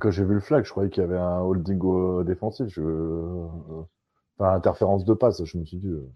Quand 0.00 0.10
j'ai 0.10 0.24
vu 0.24 0.34
le 0.34 0.40
flag, 0.40 0.64
je 0.64 0.70
croyais 0.70 0.90
qu'il 0.90 1.02
y 1.02 1.06
avait 1.06 1.18
un 1.18 1.40
holding 1.40 2.24
défensif. 2.24 2.68
Je... 2.68 2.82
Enfin, 4.38 4.54
interférence 4.54 5.04
de 5.04 5.14
passe, 5.14 5.42
je 5.42 5.56
me 5.58 5.64
suis 5.64 5.78
dit. 5.78 5.88
Euh. 5.88 6.12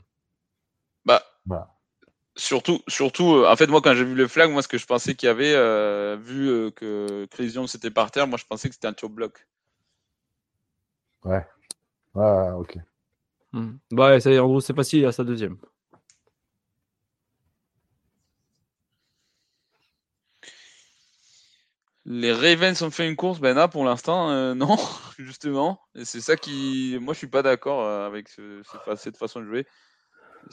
Bah. 1.47 1.76
Surtout, 2.36 2.81
surtout 2.89 3.34
euh, 3.34 3.50
en 3.50 3.57
fait, 3.57 3.66
moi, 3.66 3.81
quand 3.81 3.94
j'ai 3.94 4.05
vu 4.05 4.15
le 4.15 4.28
flag, 4.28 4.50
moi, 4.50 4.62
ce 4.62 4.68
que 4.68 4.78
je 4.78 4.86
pensais 4.86 5.15
qu'il 5.15 5.28
y 5.28 5.31
avait, 5.31 5.55
euh, 5.55 6.16
vu 6.20 6.70
que 6.73 7.26
Chris 7.31 7.50
Jones 7.50 7.68
était 7.73 7.91
par 7.91 8.10
terre, 8.10 8.26
moi, 8.26 8.39
je 8.39 8.44
pensais 8.44 8.68
que 8.68 8.74
c'était 8.74 8.89
un 8.89 8.92
top 8.92 9.12
block. 9.12 9.47
Ouais. 11.24 11.47
Ouais, 12.15 12.51
ok. 12.57 12.78
Hmm. 13.52 13.76
Bah, 13.91 14.18
ça 14.20 14.31
y 14.31 14.34
est, 14.34 14.39
en 14.39 14.47
gros, 14.47 14.60
c'est 14.60 14.75
pas 14.75 14.84
si 14.84 15.05
à 15.05 15.12
sa 15.12 15.25
deuxième. 15.25 15.57
Les 22.07 22.33
Ravens 22.33 22.83
ont 22.83 22.91
fait 22.91 23.09
une 23.09 23.17
course, 23.17 23.41
ben 23.41 23.55
là 23.55 23.67
pour 23.67 23.84
l'instant 23.84 24.31
euh, 24.31 24.55
non, 24.55 24.76
justement. 25.18 25.81
Et 25.94 26.05
c'est 26.05 26.20
ça 26.20 26.36
qui, 26.36 26.99
moi 27.01 27.15
je 27.15 27.18
suis 27.18 27.28
pas 27.28 27.43
d'accord 27.43 27.84
euh, 27.84 28.07
avec 28.07 28.28
cette 28.97 29.17
façon 29.17 29.41
de 29.41 29.47
jouer. 29.47 29.67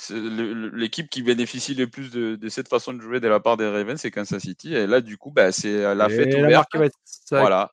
L'équipe 0.10 1.10
qui 1.10 1.22
bénéficie 1.22 1.76
le 1.76 1.88
plus 1.88 2.12
de, 2.12 2.38
cette 2.48 2.70
façon 2.70 2.94
de 2.94 3.02
jouer 3.02 3.20
de 3.20 3.28
la 3.28 3.42
part 3.42 3.58
des 3.58 3.68
Ravens, 3.68 4.00
c'est 4.00 4.10
Kansas 4.10 4.42
City. 4.42 4.74
Et 4.74 4.88
là, 4.88 5.02
du 5.02 5.18
coup, 5.18 5.32
ben, 5.32 5.52
c'est 5.52 5.94
la 5.94 6.08
fête 6.08 6.34
ouverte. 6.34 6.70
Voilà. 7.30 7.70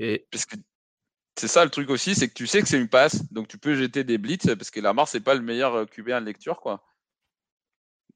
Et... 0.00 0.26
Parce 0.32 0.46
que 0.46 0.56
c'est 1.36 1.48
ça 1.48 1.64
le 1.64 1.70
truc 1.70 1.90
aussi, 1.90 2.14
c'est 2.14 2.28
que 2.28 2.34
tu 2.34 2.46
sais 2.46 2.62
que 2.62 2.68
c'est 2.68 2.80
une 2.80 2.88
passe, 2.88 3.30
donc 3.32 3.48
tu 3.48 3.58
peux 3.58 3.74
jeter 3.74 4.04
des 4.04 4.18
blitz 4.18 4.46
parce 4.56 4.70
que 4.70 4.80
Lamar 4.80 5.08
c'est 5.08 5.20
pas 5.20 5.34
le 5.34 5.42
meilleur 5.42 5.74
euh, 5.74 5.84
QB 5.84 6.10
en 6.10 6.20
lecture, 6.20 6.60
quoi. 6.60 6.82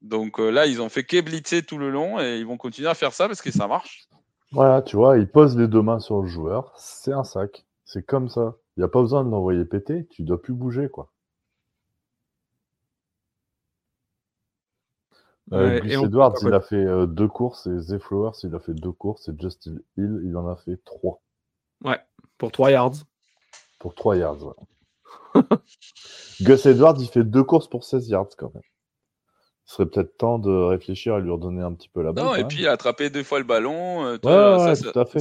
Donc 0.01 0.39
là, 0.39 0.65
ils 0.65 0.81
ont 0.81 0.87
fait 0.87 1.03
que 1.03 1.19
blitzer 1.19 1.61
tout 1.61 1.77
le 1.77 1.89
long 1.89 2.21
et 2.21 2.37
ils 2.37 2.45
vont 2.45 2.55
continuer 2.55 2.87
à 2.87 2.93
faire 2.93 3.11
ça 3.11 3.27
parce 3.27 3.41
que 3.41 3.51
ça 3.51 3.67
marche. 3.67 4.07
Voilà, 4.53 4.81
tu 4.81 4.95
vois, 4.95 5.17
il 5.17 5.27
pose 5.27 5.57
les 5.57 5.67
deux 5.67 5.81
mains 5.81 5.99
sur 5.99 6.21
le 6.21 6.27
joueur, 6.27 6.73
c'est 6.77 7.11
un 7.11 7.25
sac. 7.25 7.65
C'est 7.83 8.03
comme 8.03 8.29
ça. 8.29 8.55
Il 8.77 8.79
n'y 8.79 8.85
a 8.85 8.87
pas 8.87 9.01
besoin 9.01 9.25
de 9.25 9.29
l'envoyer 9.29 9.65
péter, 9.65 10.07
tu 10.07 10.23
dois 10.23 10.41
plus 10.41 10.53
bouger, 10.53 10.89
quoi. 10.89 11.11
Euh, 15.51 15.81
Edwards, 15.83 16.35
il 16.43 16.53
a 16.53 16.61
fait 16.61 16.75
euh, 16.75 17.07
deux 17.07 17.27
courses 17.27 17.65
et 17.65 17.79
Zay 17.79 17.99
Flowers, 17.99 18.37
il 18.43 18.53
a 18.53 18.59
fait 18.59 18.73
deux 18.73 18.91
courses 18.91 19.27
et 19.29 19.31
Justin 19.39 19.77
Hill, 19.97 20.21
il 20.23 20.37
en 20.37 20.47
a 20.47 20.55
fait 20.55 20.77
trois. 20.85 21.21
Ouais, 21.83 21.99
pour 22.37 22.51
trois 22.51 22.69
yards. 22.69 22.93
Pour 23.79 23.95
trois 23.95 24.17
yards, 24.17 24.43
ouais. 24.43 25.41
Gus 26.41 26.65
Edwards, 26.65 26.97
il 26.99 27.07
fait 27.07 27.23
deux 27.23 27.43
courses 27.43 27.67
pour 27.67 27.83
16 27.83 28.09
yards 28.09 28.35
quand 28.37 28.53
même 28.53 28.63
ce 29.69 29.75
serait 29.75 29.85
peut-être 29.85 30.17
temps 30.17 30.39
de 30.39 30.49
réfléchir 30.49 31.13
à 31.13 31.19
lui 31.19 31.29
redonner 31.29 31.61
un 31.61 31.73
petit 31.73 31.89
peu 31.89 32.01
la 32.01 32.11
balle. 32.11 32.25
Non, 32.25 32.33
et 32.33 32.43
puis 32.43 32.65
attraper 32.65 33.11
deux 33.11 33.21
fois 33.21 33.37
le 33.37 33.45
ballon. 33.45 34.03
Euh, 34.03 34.17
ouais, 34.23 34.75
ça, 34.75 34.91
tout 34.91 34.99
à 34.99 35.05
fait. 35.05 35.19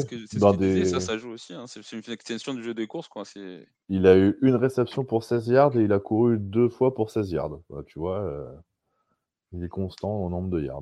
ça, 0.86 1.00
ça 1.00 1.18
joue 1.18 1.32
aussi. 1.32 1.52
Hein. 1.52 1.66
C'est 1.66 1.82
une 1.92 2.00
extension 2.10 2.54
du 2.54 2.64
jeu 2.64 2.72
des 2.72 2.86
courses. 2.86 3.08
Quoi. 3.08 3.24
Il 3.90 4.06
a 4.06 4.16
eu 4.16 4.38
une 4.40 4.54
réception 4.54 5.04
pour 5.04 5.22
16 5.22 5.48
yards 5.48 5.76
et 5.76 5.82
il 5.82 5.92
a 5.92 5.98
couru 5.98 6.38
deux 6.38 6.70
fois 6.70 6.94
pour 6.94 7.10
16 7.10 7.30
yards. 7.30 7.58
tu 7.86 7.98
vois, 7.98 8.20
euh, 8.20 8.50
il 9.52 9.62
est 9.62 9.68
constant 9.68 10.12
au 10.12 10.30
nombre 10.30 10.48
de 10.48 10.62
yards. 10.62 10.80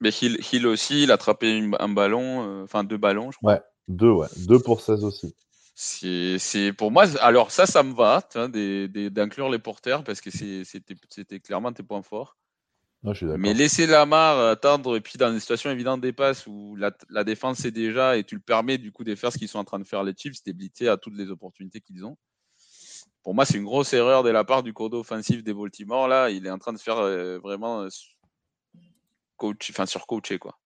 Mais 0.00 0.08
Hill, 0.08 0.66
aussi, 0.66 1.02
il 1.02 1.10
a 1.10 1.14
attrapé 1.14 1.68
un 1.80 1.88
ballon, 1.90 2.48
euh, 2.48 2.64
enfin 2.64 2.82
deux 2.82 2.96
ballons, 2.96 3.30
je 3.30 3.36
crois. 3.36 3.52
Ouais, 3.52 3.60
deux, 3.88 4.10
ouais. 4.10 4.28
Deux 4.48 4.58
pour 4.58 4.80
16 4.80 5.04
aussi. 5.04 5.36
C'est 5.74 6.72
pour 6.76 6.90
moi, 6.90 7.04
alors 7.20 7.50
ça, 7.50 7.66
ça 7.66 7.82
me 7.82 7.94
va 7.94 8.22
d'inclure 9.10 9.48
les 9.48 9.58
porteurs 9.58 10.04
parce 10.04 10.20
que 10.20 10.30
c'était 10.30 11.40
clairement 11.40 11.72
tes 11.72 11.82
points 11.82 12.02
forts. 12.02 12.36
Mais 13.36 13.52
laisser 13.52 13.86
Lamar 13.86 14.38
attendre 14.46 14.96
et 14.96 15.00
puis 15.00 15.18
dans 15.18 15.32
des 15.32 15.40
situations 15.40 15.70
évidentes 15.70 16.00
des 16.00 16.12
passes 16.12 16.46
où 16.46 16.76
la, 16.76 17.24
défense 17.24 17.64
est 17.64 17.72
déjà 17.72 18.16
et 18.16 18.22
tu 18.22 18.36
le 18.36 18.40
permets 18.40 18.78
du 18.78 18.92
coup 18.92 19.02
de 19.02 19.14
faire 19.16 19.32
ce 19.32 19.38
qu'ils 19.38 19.48
sont 19.48 19.58
en 19.58 19.64
train 19.64 19.80
de 19.80 19.84
faire 19.84 20.04
les 20.04 20.14
Chiefs, 20.16 20.42
d'ébliter 20.44 20.88
à 20.88 20.96
toutes 20.96 21.16
les 21.16 21.30
opportunités 21.30 21.80
qu'ils 21.80 22.04
ont. 22.04 22.16
Pour 23.24 23.34
moi, 23.34 23.44
c'est 23.44 23.56
une 23.56 23.64
grosse 23.64 23.92
erreur 23.92 24.22
de 24.22 24.30
la 24.30 24.44
part 24.44 24.62
du 24.62 24.72
code 24.72 24.94
offensif 24.94 25.42
des 25.42 25.54
Baltimore. 25.54 26.06
Là, 26.06 26.30
il 26.30 26.46
est 26.46 26.50
en 26.50 26.58
train 26.58 26.72
de 26.72 26.78
faire 26.78 26.98
euh, 26.98 27.38
vraiment 27.38 27.82
euh, 27.82 27.88
coach, 29.36 29.70
enfin 29.70 29.86
surcoacher 29.86 30.38
quoi. 30.38 30.58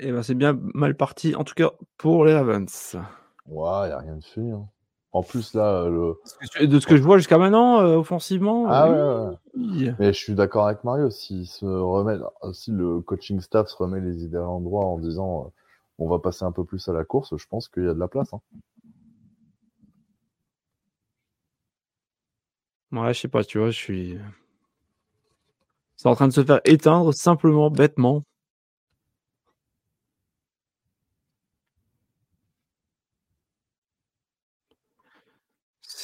Eh 0.00 0.12
ben, 0.12 0.22
c'est 0.22 0.34
bien 0.34 0.58
mal 0.74 0.96
parti, 0.96 1.34
en 1.34 1.44
tout 1.44 1.54
cas 1.54 1.72
pour 1.96 2.24
les 2.24 2.34
Ravens. 2.34 2.96
Ouais, 3.46 3.84
il 3.84 3.88
n'y 3.88 3.92
a 3.92 3.98
rien 3.98 4.16
de 4.16 4.24
fait. 4.24 4.50
Hein. 4.50 4.68
En 5.12 5.22
plus, 5.22 5.54
là, 5.54 5.82
euh, 5.82 6.14
le... 6.60 6.66
de 6.66 6.78
ce 6.78 6.86
que 6.86 6.96
je 6.96 7.02
vois 7.02 7.16
jusqu'à 7.16 7.38
maintenant, 7.38 7.80
euh, 7.80 7.96
offensivement. 7.96 8.66
Ah 8.68 8.90
ouais, 8.90 9.94
Mais 9.98 10.12
je 10.12 10.18
suis 10.18 10.34
d'accord 10.34 10.66
avec 10.66 10.84
Mario. 10.84 11.10
Si, 11.10 11.46
se 11.46 11.64
remet... 11.64 12.18
si 12.52 12.70
le 12.70 13.00
coaching 13.00 13.40
staff 13.40 13.68
se 13.68 13.76
remet 13.76 14.00
les 14.00 14.22
idées 14.22 14.36
à 14.36 14.40
l'endroit 14.40 14.84
en 14.84 14.98
disant 14.98 15.52
on 15.98 16.08
va 16.08 16.18
passer 16.20 16.44
un 16.44 16.52
peu 16.52 16.64
plus 16.64 16.86
à 16.88 16.92
la 16.92 17.04
course, 17.04 17.36
je 17.36 17.46
pense 17.48 17.68
qu'il 17.68 17.84
y 17.84 17.88
a 17.88 17.94
de 17.94 17.98
la 17.98 18.06
place. 18.06 18.32
Hein. 18.32 18.40
Ouais, 22.92 23.12
je 23.12 23.20
sais 23.20 23.28
pas, 23.28 23.42
tu 23.44 23.58
vois, 23.58 23.70
je 23.70 23.76
suis. 23.76 24.18
C'est 25.96 26.08
en 26.08 26.14
train 26.14 26.28
de 26.28 26.32
se 26.32 26.44
faire 26.44 26.60
éteindre 26.64 27.12
simplement, 27.12 27.70
bêtement. 27.70 28.22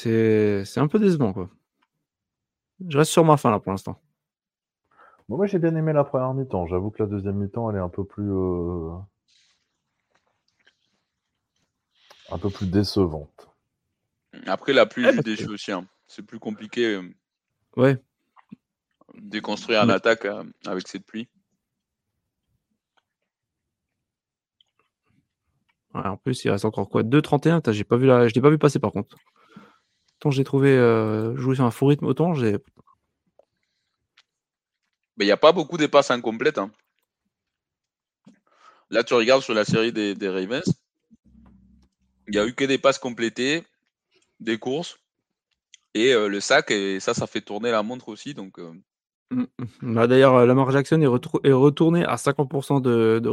C'est 0.04 0.80
un 0.80 0.88
peu 0.88 0.98
décevant, 0.98 1.32
quoi. 1.32 1.48
Je 2.86 2.98
reste 2.98 3.12
sur 3.12 3.24
ma 3.24 3.36
fin 3.36 3.50
là 3.50 3.60
pour 3.60 3.72
l'instant. 3.72 4.00
moi 5.28 5.46
j'ai 5.46 5.58
bien 5.58 5.74
aimé 5.74 5.92
la 5.92 6.04
première 6.04 6.34
mi-temps. 6.34 6.66
J'avoue 6.66 6.90
que 6.90 7.02
la 7.02 7.08
deuxième 7.08 7.36
mi-temps 7.36 7.70
elle 7.70 7.76
est 7.76 7.80
un 7.80 7.88
peu 7.88 8.04
plus 8.04 8.30
euh, 8.30 8.90
un 12.30 12.38
peu 12.38 12.50
plus 12.50 12.66
décevante. 12.66 13.48
Après 14.46 14.72
la 14.72 14.86
pluie 14.86 15.04
des 15.04 15.22
déçu 15.22 15.48
aussi. 15.48 15.72
Hein. 15.72 15.86
C'est 16.06 16.22
plus 16.26 16.38
compliqué. 16.38 16.94
Euh, 16.96 17.14
ouais. 17.76 17.96
Déconstruire 19.14 19.82
une 19.82 19.90
attaque 19.90 20.24
euh, 20.24 20.44
avec 20.66 20.88
cette 20.88 21.06
pluie. 21.06 21.28
en 25.94 26.16
plus, 26.16 26.44
il 26.44 26.50
reste 26.50 26.64
encore 26.64 26.88
quoi? 26.88 27.04
2-31 27.04 27.70
j'ai 27.70 27.84
pas 27.84 27.96
vu 27.96 28.06
la... 28.06 28.26
Je 28.26 28.34
l'ai 28.34 28.40
pas 28.40 28.50
vu 28.50 28.58
passer 28.58 28.80
par 28.80 28.90
contre. 28.90 29.16
Tant 30.24 30.30
j'ai 30.30 30.42
trouvé 30.42 30.70
euh, 30.70 31.36
jouer 31.36 31.56
sur 31.56 31.64
un 31.66 31.70
faux 31.70 31.84
rythme, 31.84 32.06
autant 32.06 32.32
j'ai. 32.32 32.52
Mais 35.18 35.24
il 35.24 35.26
n'y 35.26 35.32
a 35.32 35.36
pas 35.36 35.52
beaucoup 35.52 35.76
de 35.76 35.86
passes 35.86 36.10
incomplètes. 36.10 36.56
Hein. 36.56 36.72
Là, 38.88 39.04
tu 39.04 39.12
regardes 39.12 39.42
sur 39.42 39.52
la 39.52 39.66
série 39.66 39.92
des, 39.92 40.28
Ravens. 40.30 40.64
Il 42.26 42.30
n'y 42.30 42.38
a 42.38 42.46
eu 42.46 42.54
que 42.54 42.64
des 42.64 42.78
passes 42.78 42.98
complétées, 42.98 43.64
des 44.40 44.56
courses 44.56 44.96
et 45.92 46.14
euh, 46.14 46.28
le 46.28 46.40
sac. 46.40 46.70
Et 46.70 47.00
ça, 47.00 47.12
ça 47.12 47.26
fait 47.26 47.42
tourner 47.42 47.70
la 47.70 47.82
montre 47.82 48.08
aussi. 48.08 48.32
Donc, 48.32 48.58
euh. 48.58 48.72
mm, 49.30 49.44
mm. 49.82 49.94
bah, 49.94 50.06
D'ailleurs, 50.06 50.46
Lamar 50.46 50.70
Jackson 50.70 51.02
est, 51.02 51.48
est, 51.48 51.52
retourné 51.52 52.02
à 52.06 52.14
50% 52.14 52.80
de, 52.80 53.18
de 53.22 53.28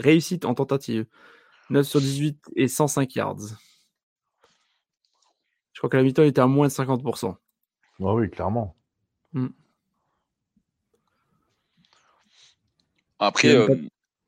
réussite, 0.00 0.46
en 0.46 0.54
tentative. 0.54 1.04
9 1.68 1.86
sur 1.86 2.00
18 2.00 2.38
et 2.56 2.68
105 2.68 3.14
yards. 3.16 3.58
Je 5.76 5.80
crois 5.80 5.90
que 5.90 5.98
la 5.98 6.04
mi-temps 6.04 6.22
était 6.22 6.40
à 6.40 6.46
moins 6.46 6.68
de 6.68 6.72
50%. 6.72 7.36
Ah 8.00 8.14
oui, 8.14 8.30
clairement. 8.30 8.74
Mm. 9.34 9.48
Après. 13.18 13.54
Euh, 13.54 13.66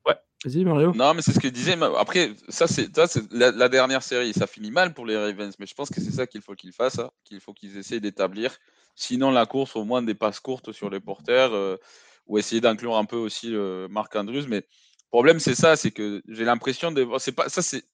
ouais, 0.07 0.15
vas-y, 0.44 0.62
Mario. 0.67 0.93
Non, 0.93 1.15
mais 1.15 1.23
c'est 1.23 1.33
ce 1.33 1.41
que 1.41 1.49
je 1.49 1.55
disais. 1.55 1.75
Après, 1.97 2.33
ça, 2.51 2.67
c'est 2.67 2.91
la, 3.31 3.68
dernière 3.70 4.02
série. 4.02 4.35
Ça 4.35 4.47
finit 4.47 4.70
mal 4.70 4.93
pour 4.93 5.07
les 5.07 5.17
Ravens, 5.17 5.55
mais 5.59 5.65
je 5.65 5.73
pense 5.73 5.89
que 5.89 6.02
c'est 6.02 6.10
ça 6.10 6.27
qu'il 6.27 6.43
faut 6.43 6.55
qu'ils 6.55 6.75
fassent, 6.75 6.99
hein, 6.99 7.10
qu'il 7.25 7.41
faut 7.41 7.55
qu'ils 7.55 7.78
essaient 7.78 8.01
d'établir. 8.01 8.55
Sinon, 8.94 9.31
la 9.31 9.47
course, 9.47 9.75
au 9.75 9.86
moins 9.86 10.02
des 10.02 10.15
passes 10.15 10.41
courtes 10.41 10.73
sur 10.73 10.91
les 10.91 11.01
porteurs, 11.01 11.55
euh, 11.55 11.78
ou 12.27 12.36
essayer 12.36 12.60
d'inclure 12.60 12.99
un 12.99 13.07
peu 13.07 13.17
aussi 13.17 13.55
euh, 13.55 13.89
Marc 13.89 14.15
Andrews. 14.17 14.44
Mais 14.49 14.59
le 14.59 15.09
problème, 15.10 15.39
c'est 15.39 15.55
ça, 15.55 15.77
c'est 15.77 15.93
que 15.93 16.23
j'ai 16.28 16.44
l'impression 16.44 16.93
de. 16.93 17.09
C'est 17.17 17.33
pas 17.33 17.49
ça, 17.49 17.62
c'est 17.62 17.85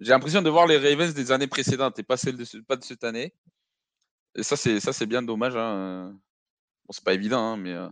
j'ai 0.00 0.10
l'impression 0.10 0.42
de 0.42 0.50
voir 0.50 0.66
les 0.66 0.76
Ravens 0.76 1.12
des 1.14 1.32
années 1.32 1.46
précédentes 1.46 1.98
et 1.98 2.02
pas 2.02 2.16
celles 2.16 2.36
de, 2.36 2.44
pas 2.62 2.76
de 2.76 2.84
cette 2.84 3.04
année. 3.04 3.34
Et 4.34 4.42
ça, 4.42 4.56
c'est 4.56 4.80
ça, 4.80 4.92
c'est 4.92 5.06
bien 5.06 5.22
dommage. 5.22 5.56
Hein. 5.56 6.12
Bon, 6.84 6.92
c'est 6.92 7.04
pas 7.04 7.14
évident, 7.14 7.40
hein, 7.40 7.56
mais 7.56 7.72
euh, 7.72 7.88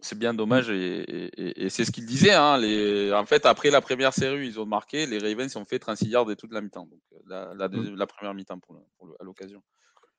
c'est 0.00 0.18
bien 0.18 0.34
dommage. 0.34 0.70
Et, 0.70 1.68
c'est 1.70 1.84
ce 1.84 1.92
qu'il 1.92 2.06
disait. 2.06 2.32
Hein, 2.32 2.58
les... 2.58 3.12
En 3.12 3.26
fait, 3.26 3.46
après 3.46 3.70
la 3.70 3.80
première 3.80 4.12
série, 4.12 4.46
ils 4.46 4.58
ont 4.58 4.66
marqué. 4.66 5.06
Les 5.06 5.18
Ravens 5.18 5.54
ont 5.56 5.64
fait 5.64 5.78
36 5.78 6.08
yards 6.08 6.30
et 6.30 6.36
toute 6.36 6.52
la 6.52 6.60
mi-temps. 6.60 6.86
Donc 6.86 7.00
la, 7.26 7.54
la, 7.54 7.68
la 7.68 8.06
première 8.06 8.34
mi-temps 8.34 8.58
pour, 8.58 8.76
à 9.20 9.24
l'occasion. 9.24 9.62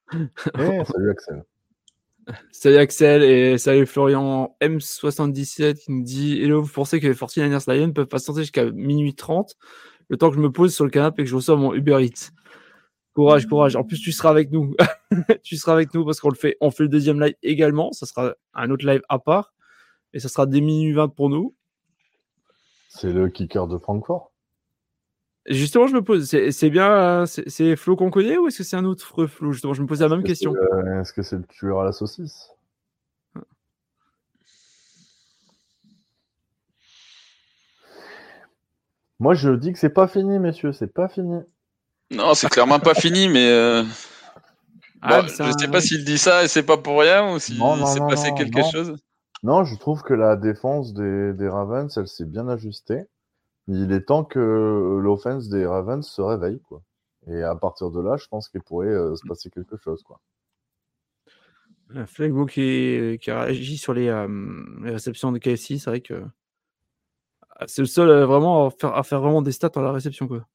Salut 0.56 1.12
Axel. 1.12 1.44
Salut 2.52 2.78
Axel 2.78 3.24
et 3.24 3.58
salut 3.58 3.86
Florian 3.86 4.56
M77 4.62 5.76
qui 5.76 5.92
nous 5.92 6.04
dit 6.04 6.42
Hello, 6.42 6.62
vous 6.62 6.72
pensez 6.72 7.00
que 7.00 7.08
les 7.08 7.14
49ers 7.14 7.72
Lions 7.72 7.94
peuvent 7.94 8.08
patienter 8.08 8.42
jusqu'à 8.42 8.66
minuit 8.66 9.16
30 9.16 9.56
le 10.10 10.18
temps 10.18 10.30
que 10.30 10.36
je 10.36 10.42
me 10.42 10.52
pose 10.52 10.74
sur 10.74 10.84
le 10.84 10.92
canapé 10.92 11.22
et 11.22 11.26
que 11.26 11.32
je 11.32 11.36
reçois 11.36 11.56
mon 11.56 11.74
Uber 11.74 12.04
Eats 12.04 12.32
Courage, 13.14 13.48
courage. 13.48 13.76
En 13.76 13.84
plus, 13.84 14.00
tu 14.00 14.12
seras 14.12 14.30
avec 14.30 14.52
nous. 14.52 14.76
tu 15.44 15.58
seras 15.58 15.74
avec 15.74 15.94
nous 15.94 16.06
parce 16.06 16.20
qu'on 16.20 16.30
le 16.30 16.36
fait. 16.36 16.56
On 16.62 16.72
fait 16.72 16.84
le 16.84 16.90
deuxième 16.90 17.20
live 17.20 17.36
également. 17.44 17.92
Ça 17.92 18.06
sera 18.06 18.34
un 18.54 18.70
autre 18.70 18.86
live 18.86 19.02
à 19.10 19.20
part. 19.20 19.54
Et 20.14 20.20
ça 20.20 20.30
sera 20.30 20.46
des 20.46 20.62
minuit 20.62 20.94
20 20.94 21.10
pour 21.10 21.30
nous. 21.30 21.56
C'est 22.90 23.12
le 23.12 23.28
kicker 23.30 23.68
de 23.68 23.78
Francfort 23.78 24.29
Justement, 25.50 25.88
je 25.88 25.96
me 25.96 26.04
pose, 26.04 26.30
c'est 26.30 26.70
bien, 26.70 27.26
c'est 27.26 27.76
Flo 27.76 27.96
qu'on 27.96 28.12
connaît 28.12 28.38
ou 28.38 28.48
est-ce 28.48 28.60
que 28.60 28.64
c'est 28.64 28.76
un 28.76 28.86
autre 28.86 29.28
Flo? 29.28 29.52
Justement, 29.52 29.74
je 29.74 29.82
me 29.82 29.88
pose 29.88 30.02
la 30.02 30.08
même 30.08 30.24
question. 30.24 30.54
Est-ce 31.02 31.12
que 31.12 31.24
c'est 31.24 31.38
le 31.38 31.46
tueur 31.46 31.80
à 31.80 31.86
la 31.86 31.92
saucisse? 31.92 32.52
Moi, 39.20 39.34
je 39.34 39.50
dis 39.50 39.74
que 39.74 39.80
c'est 39.80 39.90
pas 39.90 40.08
fini, 40.08 40.38
messieurs, 40.38 40.72
c'est 40.72 40.94
pas 40.94 41.10
fini. 41.10 41.42
Non, 42.12 42.36
c'est 42.36 42.48
clairement 42.48 42.80
pas 42.80 42.94
fini, 42.94 43.28
mais 43.28 43.50
euh, 43.50 43.84
ah, 45.02 45.22
je 45.26 45.52
sais 45.60 45.68
pas 45.68 45.82
s'il 45.82 46.06
dit 46.06 46.18
ça 46.18 46.44
et 46.44 46.48
c'est 46.48 46.64
pas 46.64 46.78
pour 46.78 47.00
rien 47.00 47.34
ou 47.34 47.40
s'il 47.40 47.58
s'est 47.58 48.00
passé 48.08 48.34
quelque 48.38 48.62
chose. 48.72 48.96
Non, 49.42 49.64
je 49.64 49.76
trouve 49.78 50.04
que 50.04 50.14
la 50.14 50.36
défense 50.36 50.94
des, 50.94 51.34
des 51.34 51.50
Ravens, 51.50 51.92
elle 51.98 52.08
s'est 52.08 52.26
bien 52.26 52.48
ajustée. 52.48 53.06
Il 53.72 53.92
est 53.92 54.02
temps 54.02 54.24
que 54.24 55.00
l'offense 55.00 55.48
des 55.48 55.64
Ravens 55.64 56.04
se 56.04 56.22
réveille, 56.24 56.60
quoi. 56.62 56.82
Et 57.28 57.44
à 57.44 57.56
partir 57.56 57.92
de 57.92 58.02
là, 58.02 58.18
je 58.18 58.28
pense 58.28 58.50
qu'il 58.50 58.62
pourrait 58.62 58.88
euh, 58.88 59.16
se 59.16 59.28
passer 59.28 59.52
quelque 59.52 59.78
chose, 59.78 60.02
quoi. 60.02 60.20
Flagbo 62.08 62.48
qui, 62.48 63.20
qui 63.22 63.30
a 63.30 63.44
réagi 63.44 63.78
sur 63.78 63.94
les, 63.94 64.08
euh, 64.08 64.28
réceptions 64.84 65.32
de 65.32 65.38
KFC, 65.38 65.78
c'est 65.78 65.90
vrai 65.90 66.02
que 66.02 66.24
ah, 67.58 67.66
c'est 67.68 67.82
le 67.82 67.88
seul 67.88 68.10
euh, 68.10 68.26
vraiment 68.26 68.68
à 68.68 68.72
faire, 68.72 68.96
à 68.96 69.04
faire, 69.04 69.22
vraiment 69.22 69.44
des 69.44 69.52
stats 69.52 69.70
dans 69.70 69.82
la 69.82 69.92
réception, 69.92 70.28
quoi. 70.28 70.48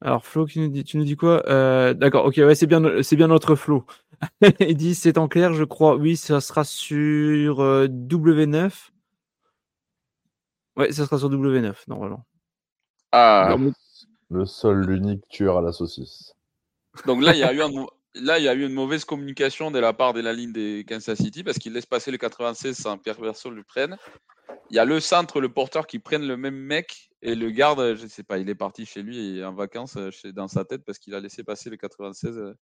Alors 0.00 0.24
Flo, 0.24 0.46
qui 0.46 0.60
nous 0.60 0.68
dit, 0.68 0.84
tu 0.84 0.98
nous 0.98 1.04
dis 1.04 1.16
quoi 1.16 1.42
D'accord, 1.94 2.26
ok, 2.26 2.36
ouais, 2.36 2.54
c'est 2.54 2.66
bien, 2.68 3.02
c'est 3.02 3.16
bien 3.16 3.28
notre 3.28 3.56
Flo. 3.56 3.86
Il 4.60 4.76
dit 4.76 4.94
c'est 4.94 5.18
en 5.18 5.26
clair, 5.26 5.52
je 5.52 5.64
crois. 5.64 5.96
Oui, 5.96 6.16
ça 6.16 6.40
sera 6.40 6.62
sur 6.64 7.60
W9. 7.60 8.91
Ouais, 10.76 10.92
ça 10.92 11.04
sera 11.04 11.18
sur 11.18 11.30
W9, 11.30 11.74
normalement. 11.88 12.24
Ah. 13.12 13.56
Le 14.30 14.46
seul, 14.46 14.86
l'unique 14.86 15.28
tueur 15.28 15.58
à 15.58 15.62
la 15.62 15.72
saucisse. 15.72 16.34
Donc 17.06 17.22
là, 17.22 17.34
il 17.34 17.38
y 17.38 17.44
a 17.44 17.52
eu 17.52 17.60
Là, 18.14 18.38
il 18.38 18.44
y 18.44 18.48
a 18.48 18.54
eu 18.54 18.66
une 18.66 18.74
mauvaise 18.74 19.06
communication 19.06 19.70
de 19.70 19.78
la 19.78 19.94
part 19.94 20.12
de 20.12 20.20
la 20.20 20.34
ligne 20.34 20.52
des 20.52 20.84
Kansas 20.86 21.16
City 21.16 21.42
parce 21.42 21.58
qu'il 21.58 21.72
laisse 21.72 21.86
passer 21.86 22.10
le 22.10 22.18
96 22.18 22.76
sans 22.76 22.98
Pierre 22.98 23.18
Verson 23.18 23.50
le 23.50 23.62
prenne. 23.62 23.96
Il 24.68 24.76
y 24.76 24.78
a 24.78 24.84
le 24.84 25.00
centre, 25.00 25.40
le 25.40 25.48
porteur 25.48 25.86
qui 25.86 25.98
prennent 25.98 26.26
le 26.26 26.36
même 26.36 26.56
mec 26.56 27.10
et 27.22 27.34
le 27.34 27.50
garde, 27.50 27.94
je 27.94 28.02
ne 28.02 28.08
sais 28.08 28.22
pas, 28.22 28.36
il 28.36 28.50
est 28.50 28.54
parti 28.54 28.84
chez 28.84 29.02
lui 29.02 29.38
et 29.38 29.44
en 29.44 29.54
vacances 29.54 29.96
euh, 29.96 30.10
dans 30.32 30.48
sa 30.48 30.66
tête 30.66 30.84
parce 30.84 30.98
qu'il 30.98 31.14
a 31.14 31.20
laissé 31.20 31.42
passer 31.42 31.70
le 31.70 31.78
96 31.78 32.36
euh, 32.36 32.54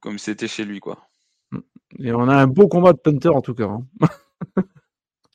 comme 0.00 0.18
c'était 0.18 0.48
chez 0.48 0.64
lui. 0.64 0.80
quoi. 0.80 1.06
Et 1.98 2.12
on 2.12 2.26
a 2.26 2.36
un 2.36 2.46
beau 2.46 2.66
combat 2.66 2.94
de 2.94 2.98
punter 2.98 3.28
en 3.28 3.42
tout 3.42 3.54
cas. 3.54 3.68
Hein. 3.68 3.86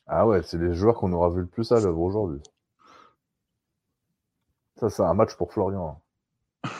Ah 0.06 0.26
ouais, 0.26 0.42
c'est 0.42 0.58
les 0.58 0.74
joueurs 0.74 0.94
qu'on 0.94 1.12
aura 1.12 1.30
vu 1.30 1.40
le 1.40 1.46
plus 1.46 1.72
à 1.72 1.80
l'œuvre 1.80 2.00
aujourd'hui. 2.00 2.40
Ça, 4.76 4.90
c'est 4.90 5.02
un 5.02 5.14
match 5.14 5.34
pour 5.36 5.52
Florian. 5.52 6.00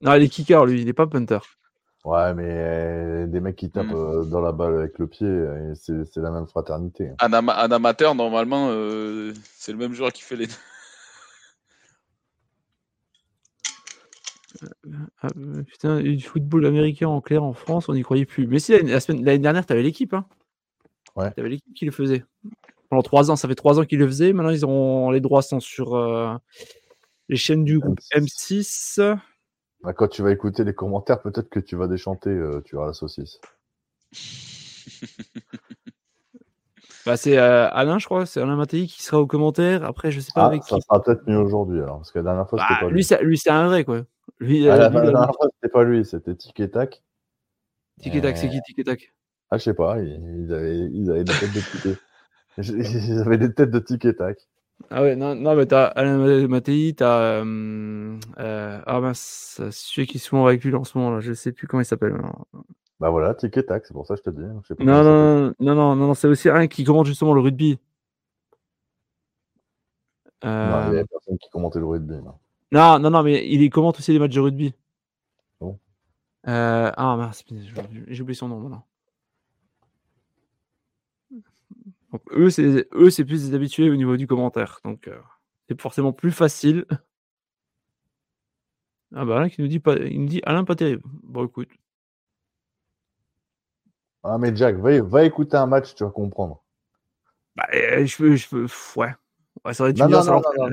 Non, 0.00 0.14
il 0.14 0.22
est 0.22 0.28
kicker, 0.28 0.64
lui, 0.64 0.80
il 0.80 0.86
n'est 0.86 0.92
pas 0.92 1.08
punter. 1.08 1.40
Ouais, 2.04 2.32
mais 2.32 3.26
des 3.26 3.40
mecs 3.40 3.56
qui 3.56 3.68
tapent 3.68 3.88
hmm. 3.88 3.96
euh, 3.96 4.24
dans 4.24 4.40
la 4.40 4.52
balle 4.52 4.78
avec 4.78 4.96
le 5.00 5.08
pied, 5.08 5.28
c'est 5.74 6.16
la 6.18 6.30
même 6.30 6.46
fraternité. 6.46 7.10
Un, 7.18 7.32
amateur, 7.32 8.14
normalement, 8.14 8.68
euh, 8.70 9.34
c'est 9.56 9.72
le 9.72 9.78
même 9.78 9.94
joueur 9.94 10.12
qui 10.12 10.22
fait 10.22 10.36
les. 10.36 10.46
Ah, 15.20 15.28
putain, 15.66 16.00
du 16.00 16.20
football 16.20 16.66
américain 16.66 17.08
en 17.08 17.20
clair 17.20 17.42
en 17.42 17.52
France, 17.52 17.88
on 17.88 17.94
n'y 17.94 18.02
croyait 18.02 18.24
plus. 18.24 18.46
Mais 18.46 18.60
si 18.60 18.72
l'année 18.72 19.38
dernière, 19.38 19.66
tu 19.66 19.72
avais 19.72 19.82
l'équipe. 19.82 20.14
Hein. 20.14 20.24
Ouais. 21.18 21.32
L'équipe 21.36 21.74
qui 21.74 21.84
le 21.84 21.90
faisait. 21.90 22.24
Pendant 22.88 23.02
trois 23.02 23.30
ans, 23.30 23.36
ça 23.36 23.46
fait 23.48 23.56
trois 23.56 23.80
ans 23.80 23.84
qu'ils 23.84 23.98
le 23.98 24.06
faisaient. 24.06 24.32
Maintenant, 24.32 24.50
ils 24.50 24.64
ont 24.64 25.10
les 25.10 25.20
droits 25.20 25.42
sont 25.42 25.60
sur 25.60 25.96
euh, 25.96 26.32
les 27.28 27.36
chaînes 27.36 27.64
du 27.64 27.80
groupe 27.80 27.98
M6. 28.14 29.18
Bah, 29.82 29.92
quand 29.92 30.08
tu 30.08 30.22
vas 30.22 30.30
écouter 30.30 30.64
les 30.64 30.74
commentaires, 30.74 31.20
peut-être 31.20 31.50
que 31.50 31.60
tu 31.60 31.76
vas 31.76 31.88
déchanter, 31.88 32.30
euh, 32.30 32.62
tu 32.64 32.76
auras 32.76 32.86
la 32.86 32.94
saucisse. 32.94 33.40
bah, 37.04 37.16
c'est 37.16 37.36
euh, 37.36 37.68
Alain, 37.72 37.98
je 37.98 38.06
crois, 38.06 38.24
c'est 38.24 38.40
Alain 38.40 38.56
Mattei 38.56 38.86
qui 38.86 39.02
sera 39.02 39.20
aux 39.20 39.26
commentaires. 39.26 39.84
Après, 39.84 40.12
je 40.12 40.20
sais 40.20 40.32
pas 40.32 40.44
ah, 40.44 40.46
avec 40.46 40.62
ça 40.62 40.78
sera 40.80 41.02
peut-être 41.02 41.26
mieux 41.26 41.38
aujourd'hui 41.38 41.80
alors, 41.80 41.96
parce 41.96 42.12
que 42.12 42.20
la 42.20 42.24
dernière 42.24 42.48
fois, 42.48 42.60
c'était 42.60 42.74
bah, 42.74 42.80
pas 42.80 42.90
lui. 42.90 43.04
Lui, 43.22 43.38
c'est 43.38 43.50
un 43.50 43.66
vrai 43.66 43.84
quoi. 43.84 44.02
Lui, 44.38 44.68
ah, 44.68 44.76
la, 44.76 44.88
dernière 44.88 45.34
fois, 45.34 45.48
c'était 45.54 45.72
pas 45.72 45.82
lui, 45.82 46.04
c'était 46.04 46.36
Tic 46.36 46.60
et 46.60 46.70
Tac. 46.70 47.02
Tic 48.00 48.14
et 48.14 48.20
Tac, 48.20 48.36
c'est 48.36 48.48
qui 48.48 48.62
Tic 48.62 48.78
et 48.78 48.84
Tac? 48.84 49.12
Ah, 49.50 49.58
je 49.58 49.62
sais 49.62 49.74
pas, 49.74 49.98
ils 50.00 50.52
avaient, 50.52 50.78
ils 50.78 51.10
avaient 51.10 51.24
des 51.24 51.32
têtes 51.32 51.86
de 51.86 51.96
Ils 52.58 53.20
avaient 53.20 53.38
des 53.38 53.52
têtes 53.52 53.70
de 53.70 53.78
tic 53.78 54.04
et 54.04 54.14
tac. 54.14 54.48
Ah 54.90 55.02
ouais, 55.02 55.16
non, 55.16 55.34
non 55.34 55.56
mais 55.56 55.66
t'as 55.66 55.86
Alain 55.86 56.46
Mattei, 56.46 56.94
t'as. 56.96 57.42
Euh, 57.42 58.18
euh, 58.38 58.80
ah 58.86 59.00
mince, 59.00 59.60
celui 59.70 60.06
qui 60.06 60.18
se 60.18 60.28
font 60.28 60.46
avec 60.46 60.62
lui 60.64 60.74
en 60.74 60.84
ce 60.84 60.96
moment, 60.96 61.10
là, 61.10 61.20
je 61.20 61.32
sais 61.32 61.52
plus 61.52 61.66
comment 61.66 61.80
il 61.80 61.86
s'appelle. 61.86 62.16
Bah 63.00 63.10
voilà, 63.10 63.34
tic 63.34 63.56
et 63.56 63.64
tac, 63.64 63.86
c'est 63.86 63.94
pour 63.94 64.06
ça 64.06 64.14
que 64.14 64.20
je 64.24 64.30
te 64.30 64.36
dis. 64.36 64.44
Hein, 64.44 64.62
non, 64.80 65.02
non, 65.02 65.54
non, 65.60 65.74
non, 65.74 65.96
non, 65.96 66.14
c'est 66.14 66.28
aussi 66.28 66.48
un 66.48 66.66
qui 66.66 66.84
commente 66.84 67.06
justement 67.06 67.34
le 67.34 67.40
rugby. 67.40 67.78
Non, 70.44 70.92
il 70.92 70.96
y 70.96 71.00
a 71.00 71.06
personne 71.06 71.38
qui 71.38 71.50
commentait 71.50 71.80
le 71.80 71.86
rugby. 71.86 72.14
Non. 72.70 72.98
non, 72.98 73.10
non, 73.10 73.22
mais 73.22 73.48
il 73.48 73.68
commente 73.70 73.98
aussi 73.98 74.12
les 74.12 74.18
matchs 74.18 74.34
de 74.34 74.40
rugby. 74.40 74.74
Euh, 76.46 76.90
ah 76.96 77.16
mince, 77.16 77.44
j'ai 78.06 78.22
oublié 78.22 78.34
son 78.34 78.48
nom 78.48 78.60
maintenant. 78.60 78.87
Donc, 82.12 82.22
eux, 82.32 82.50
c'est 82.50 82.88
eux, 82.94 83.10
c'est 83.10 83.24
plus 83.24 83.48
des 83.48 83.54
habitués 83.54 83.90
au 83.90 83.96
niveau 83.96 84.16
du 84.16 84.26
commentaire. 84.26 84.80
Donc, 84.84 85.08
euh, 85.08 85.18
c'est 85.68 85.80
forcément 85.80 86.12
plus 86.12 86.32
facile. 86.32 86.86
Ah 89.14 89.24
bah 89.24 89.36
Alain 89.36 89.48
qui 89.48 89.62
nous 89.62 89.68
dit 89.68 89.80
pas, 89.80 89.96
il 89.96 90.20
nous 90.20 90.28
dit 90.28 90.42
Alain 90.44 90.64
pas 90.64 90.74
terrible. 90.74 91.02
Bon 91.22 91.46
écoute. 91.46 91.68
Ah 94.22 94.36
mais 94.38 94.54
Jack, 94.54 94.76
va, 94.76 95.00
va 95.02 95.24
écouter 95.24 95.56
un 95.56 95.66
match, 95.66 95.94
tu 95.94 96.04
vas 96.04 96.10
comprendre. 96.10 96.62
Bah, 97.56 97.66
euh, 97.74 98.04
je 98.04 98.16
peux, 98.16 98.36
je 98.36 98.46
ouais. 98.96 99.14
ouais 99.64 99.74
ça 99.74 99.84
aurait 99.84 99.92
non, 99.94 100.08
non, 100.08 100.24
non, 100.24 100.42
non, 100.56 100.70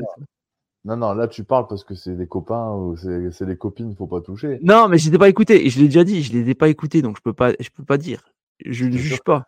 non, 0.84 0.98
non, 0.98 1.14
là 1.14 1.28
tu 1.28 1.44
parles 1.44 1.68
parce 1.68 1.84
que 1.84 1.96
c'est 1.96 2.16
des 2.16 2.28
copains 2.28 2.74
ou 2.74 2.98
c'est 2.98 3.46
des 3.46 3.58
copines, 3.58 3.96
faut 3.96 4.08
pas 4.08 4.22
toucher. 4.22 4.60
Non, 4.62 4.90
mais 4.90 4.98
je 4.98 5.10
n'ai 5.10 5.18
pas 5.18 5.30
écouté. 5.30 5.66
Et 5.66 5.70
je 5.70 5.80
l'ai 5.80 5.86
déjà 5.86 6.04
dit, 6.04 6.22
je 6.22 6.34
les 6.34 6.50
ai 6.50 6.56
pas 6.56 6.68
écoutés, 6.68 7.02
donc 7.02 7.18
je 7.18 7.22
peux 7.22 7.34
pas, 7.34 7.54
je 7.60 7.70
peux 7.70 7.86
pas 7.86 7.98
dire. 7.98 8.22
Je 8.64 8.86
ne 8.86 8.92
juge 8.92 9.22
pas. 9.24 9.46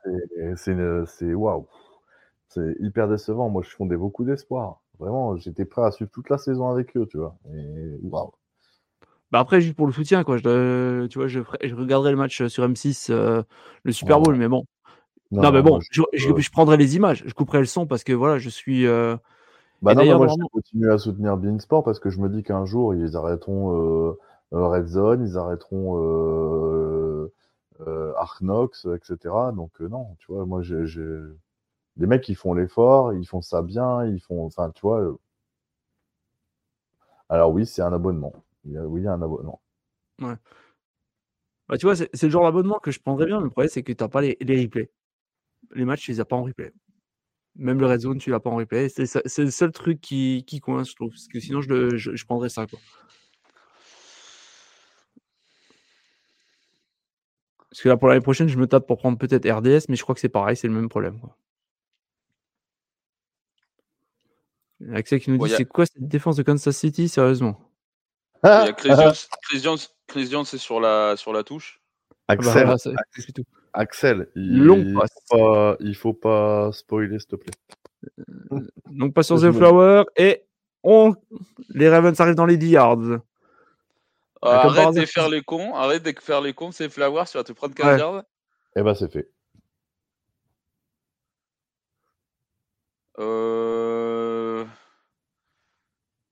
C'est 0.56 1.34
waouh. 1.34 1.68
C'est 2.50 2.76
hyper 2.80 3.08
décevant. 3.08 3.50
Moi, 3.50 3.62
je 3.64 3.70
fondais 3.70 3.98
beaucoup 3.98 4.24
d'espoir. 4.24 4.82
Vraiment, 5.00 5.38
j'étais 5.38 5.66
prêt 5.66 5.84
à 5.84 5.92
suivre 5.92 6.10
toute 6.12 6.30
la 6.30 6.38
saison 6.38 6.70
avec 6.70 6.96
eux, 6.98 7.06
tu 7.10 7.18
vois. 7.18 7.38
Et 7.54 8.00
waouh. 8.04 8.32
Bah 9.32 9.40
après, 9.40 9.60
juste 9.60 9.76
pour 9.76 9.88
le 9.88 9.94
soutien, 9.94 10.24
quoi. 10.24 10.38
Je, 10.38 11.06
tu 11.08 11.20
vois, 11.20 11.28
je, 11.28 11.42
je 11.64 11.76
regarderai 11.76 12.12
le 12.12 12.18
match 12.18 12.48
sur 12.48 12.68
M6, 12.68 13.12
euh, 13.12 13.44
le 13.84 13.92
Super 13.92 14.22
Bowl, 14.22 14.36
mais 14.36 14.48
bon. 14.48 14.66
Non, 15.32 15.52
mais 15.52 15.62
bon, 15.62 15.80
je, 15.92 16.02
je, 16.14 16.52
prendrai 16.52 16.78
les 16.78 16.96
images, 16.96 17.24
je 17.26 17.34
couperai 17.34 17.60
le 17.60 17.66
son 17.66 17.86
parce 17.86 18.04
que 18.04 18.14
voilà, 18.14 18.38
je 18.38 18.50
suis. 18.50 18.88
Euh... 18.88 19.18
Bah 19.82 19.94
non, 19.94 20.06
moi, 20.18 20.28
je 20.28 20.48
continue 20.52 20.90
à 20.92 20.98
soutenir 20.98 21.38
Beansport 21.38 21.84
parce 21.84 22.00
que 22.00 22.10
je 22.10 22.20
me 22.20 22.30
dis 22.30 22.44
qu'un 22.44 22.66
jour, 22.66 22.96
ils 22.96 23.16
arrêteront 23.16 23.74
euh, 23.74 24.18
euh 24.54 24.68
Red 24.68 24.88
Zone, 24.88 25.28
ils 25.28 25.38
arrêteront 25.38 25.98
euh, 25.98 26.00
euh, 26.00 26.87
Arnox, 28.18 28.86
etc. 28.86 29.18
Donc, 29.56 29.80
non, 29.80 30.16
tu 30.20 30.32
vois, 30.32 30.46
moi, 30.46 30.62
j'ai. 30.62 30.86
Les 31.98 32.08
mecs, 32.08 32.30
ils 32.30 32.36
font 32.36 32.54
l'effort, 32.54 33.14
ils 33.14 33.26
font 33.26 33.42
ça 33.42 33.62
bien, 33.62 34.06
ils 34.06 34.20
font. 34.20 34.46
Enfin, 34.46 34.72
tu 34.72 34.82
vois. 34.82 35.18
Alors, 37.30 37.52
oui, 37.52 37.66
c'est 37.66 37.82
un 37.82 37.94
abonnement. 37.94 38.34
Oui, 38.66 39.02
il 39.02 39.04
y 39.04 39.08
a 39.08 39.14
un 39.14 39.22
abonnement. 39.22 39.62
Ouais. 40.22 40.36
Bah, 41.68 41.78
tu 41.78 41.86
vois, 41.86 41.96
c'est 41.96 42.24
le 42.24 42.30
genre 42.30 42.44
d'abonnement 42.44 42.80
que 42.80 42.92
je 42.92 43.00
prendrais 43.00 43.26
bien, 43.26 43.40
mais 43.40 43.46
le 43.46 43.50
problème, 43.50 43.70
c'est 43.70 43.84
que 43.84 43.92
tu 43.92 44.04
n'as 44.04 44.08
pas 44.08 44.22
les, 44.22 44.38
les, 44.40 44.64
replays. 44.64 44.90
Les 45.74 45.86
matchs, 45.86 46.04
tu 46.04 46.12
les 46.12 46.20
as 46.22 46.26
pas 46.26 46.38
en 46.38 46.44
replay. 46.44 46.72
Même 47.56 47.80
le 47.80 47.88
Red 47.88 48.02
Zone, 48.02 48.20
tu 48.20 48.30
l'as 48.30 48.40
pas 48.40 48.50
en 48.50 48.56
replay. 48.56 48.88
C'est 48.90 49.44
le 49.44 49.52
seul 49.52 49.72
truc 49.72 50.00
qui, 50.00 50.46
qui, 50.48 50.60
coince, 50.62 50.92
je 50.92 50.96
trouve. 50.96 51.10
Parce 51.10 51.28
que 51.28 51.40
sinon, 51.40 51.62
je, 51.62 51.98
je, 51.98 52.26
prendrais 52.26 52.50
ça. 52.50 52.68
Quoi. 52.68 52.80
Parce 57.70 57.82
que 57.82 57.90
là, 57.90 57.98
pour 57.98 58.08
l'année 58.08 58.22
prochaine, 58.22 58.48
je 58.48 58.58
me 58.58 58.68
tape 58.68 58.88
pour 58.88 58.98
prendre 58.98 59.18
peut-être 59.18 59.50
RDS, 59.50 59.86
mais 59.90 59.96
je 59.96 60.04
crois 60.04 60.16
que 60.16 60.22
c'est 60.22 60.30
pareil, 60.30 60.56
c'est 60.56 60.68
le 60.68 60.74
même 60.74 60.90
problème. 60.90 61.20
Quoi. 61.20 61.38
Axel 64.94 65.20
qui 65.20 65.32
nous 65.32 65.46
dit 65.46 65.54
c'est 65.56 65.66
quoi 65.66 65.86
cette 65.86 66.08
défense 66.08 66.36
de 66.36 66.44
Kansas 66.44 66.76
City, 66.76 67.10
sérieusement? 67.10 67.60
Il 68.44 68.48
y 68.48 68.52
a 68.52 68.74
Chris 70.08 70.30
Jones, 70.30 70.46
c'est 70.46 70.58
sur 70.58 70.80
la, 70.80 71.16
sur 71.18 71.34
la 71.34 71.44
touche. 71.44 71.82
Axel, 72.28 72.76
Axel, 73.74 74.30
il, 74.36 74.64
Long 74.64 74.94
faut 75.30 75.38
pas, 75.38 75.78
il 75.80 75.96
faut 75.96 76.14
pas 76.14 76.72
spoiler, 76.72 77.20
s'il 77.20 77.30
te 77.30 77.36
plaît. 77.36 77.54
Euh, 78.52 78.60
donc, 78.92 79.14
pas 79.14 79.24
sur 79.24 79.40
The 79.40 79.52
Flower 79.52 80.04
et 80.16 80.44
on... 80.84 81.16
les 81.70 81.90
Ravens 81.90 82.20
arrivent 82.20 82.36
dans 82.36 82.46
les 82.46 82.58
10 82.58 82.70
yards. 82.70 83.20
Ah, 84.42 84.62
arrête 84.66 84.94
de 84.94 85.06
faire 85.06 85.30
les 85.30 85.42
cons, 85.42 85.74
arrête 85.76 86.04
de 86.04 86.14
faire 86.20 86.42
les 86.42 86.54
cons, 86.54 86.72
c'est 86.72 86.90
Flower, 86.90 87.24
tu 87.30 87.38
vas 87.38 87.44
te 87.44 87.54
prendre 87.54 87.74
15 87.74 88.00
yards. 88.00 88.24
Eh 88.76 88.82
ben, 88.84 88.94
c'est 88.94 89.12
fait. 89.12 89.30
Euh... 93.20 94.64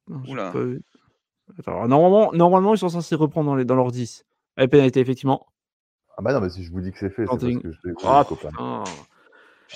Oula. 0.08 0.54
normalement, 1.66 2.32
normalement, 2.34 2.76
ils 2.76 2.78
sont 2.78 2.90
censés 2.90 3.16
reprendre 3.16 3.50
dans, 3.50 3.56
les, 3.56 3.66
dans 3.66 3.76
leur 3.76 3.92
10. 3.92 4.26
Avec 4.58 4.72
pénalité, 4.72 5.00
effectivement. 5.00 5.48
Ah 6.18 6.22
bah 6.22 6.32
non, 6.32 6.40
mais 6.40 6.50
si 6.50 6.64
je 6.64 6.72
vous 6.72 6.82
dis 6.82 6.92
que 6.92 7.00
c'est 7.00 7.10
fait, 7.10 7.24
c'est 7.24 7.28
parce 7.28 7.42
que 7.42 7.72
je 7.72 7.80
oh, 8.60 8.84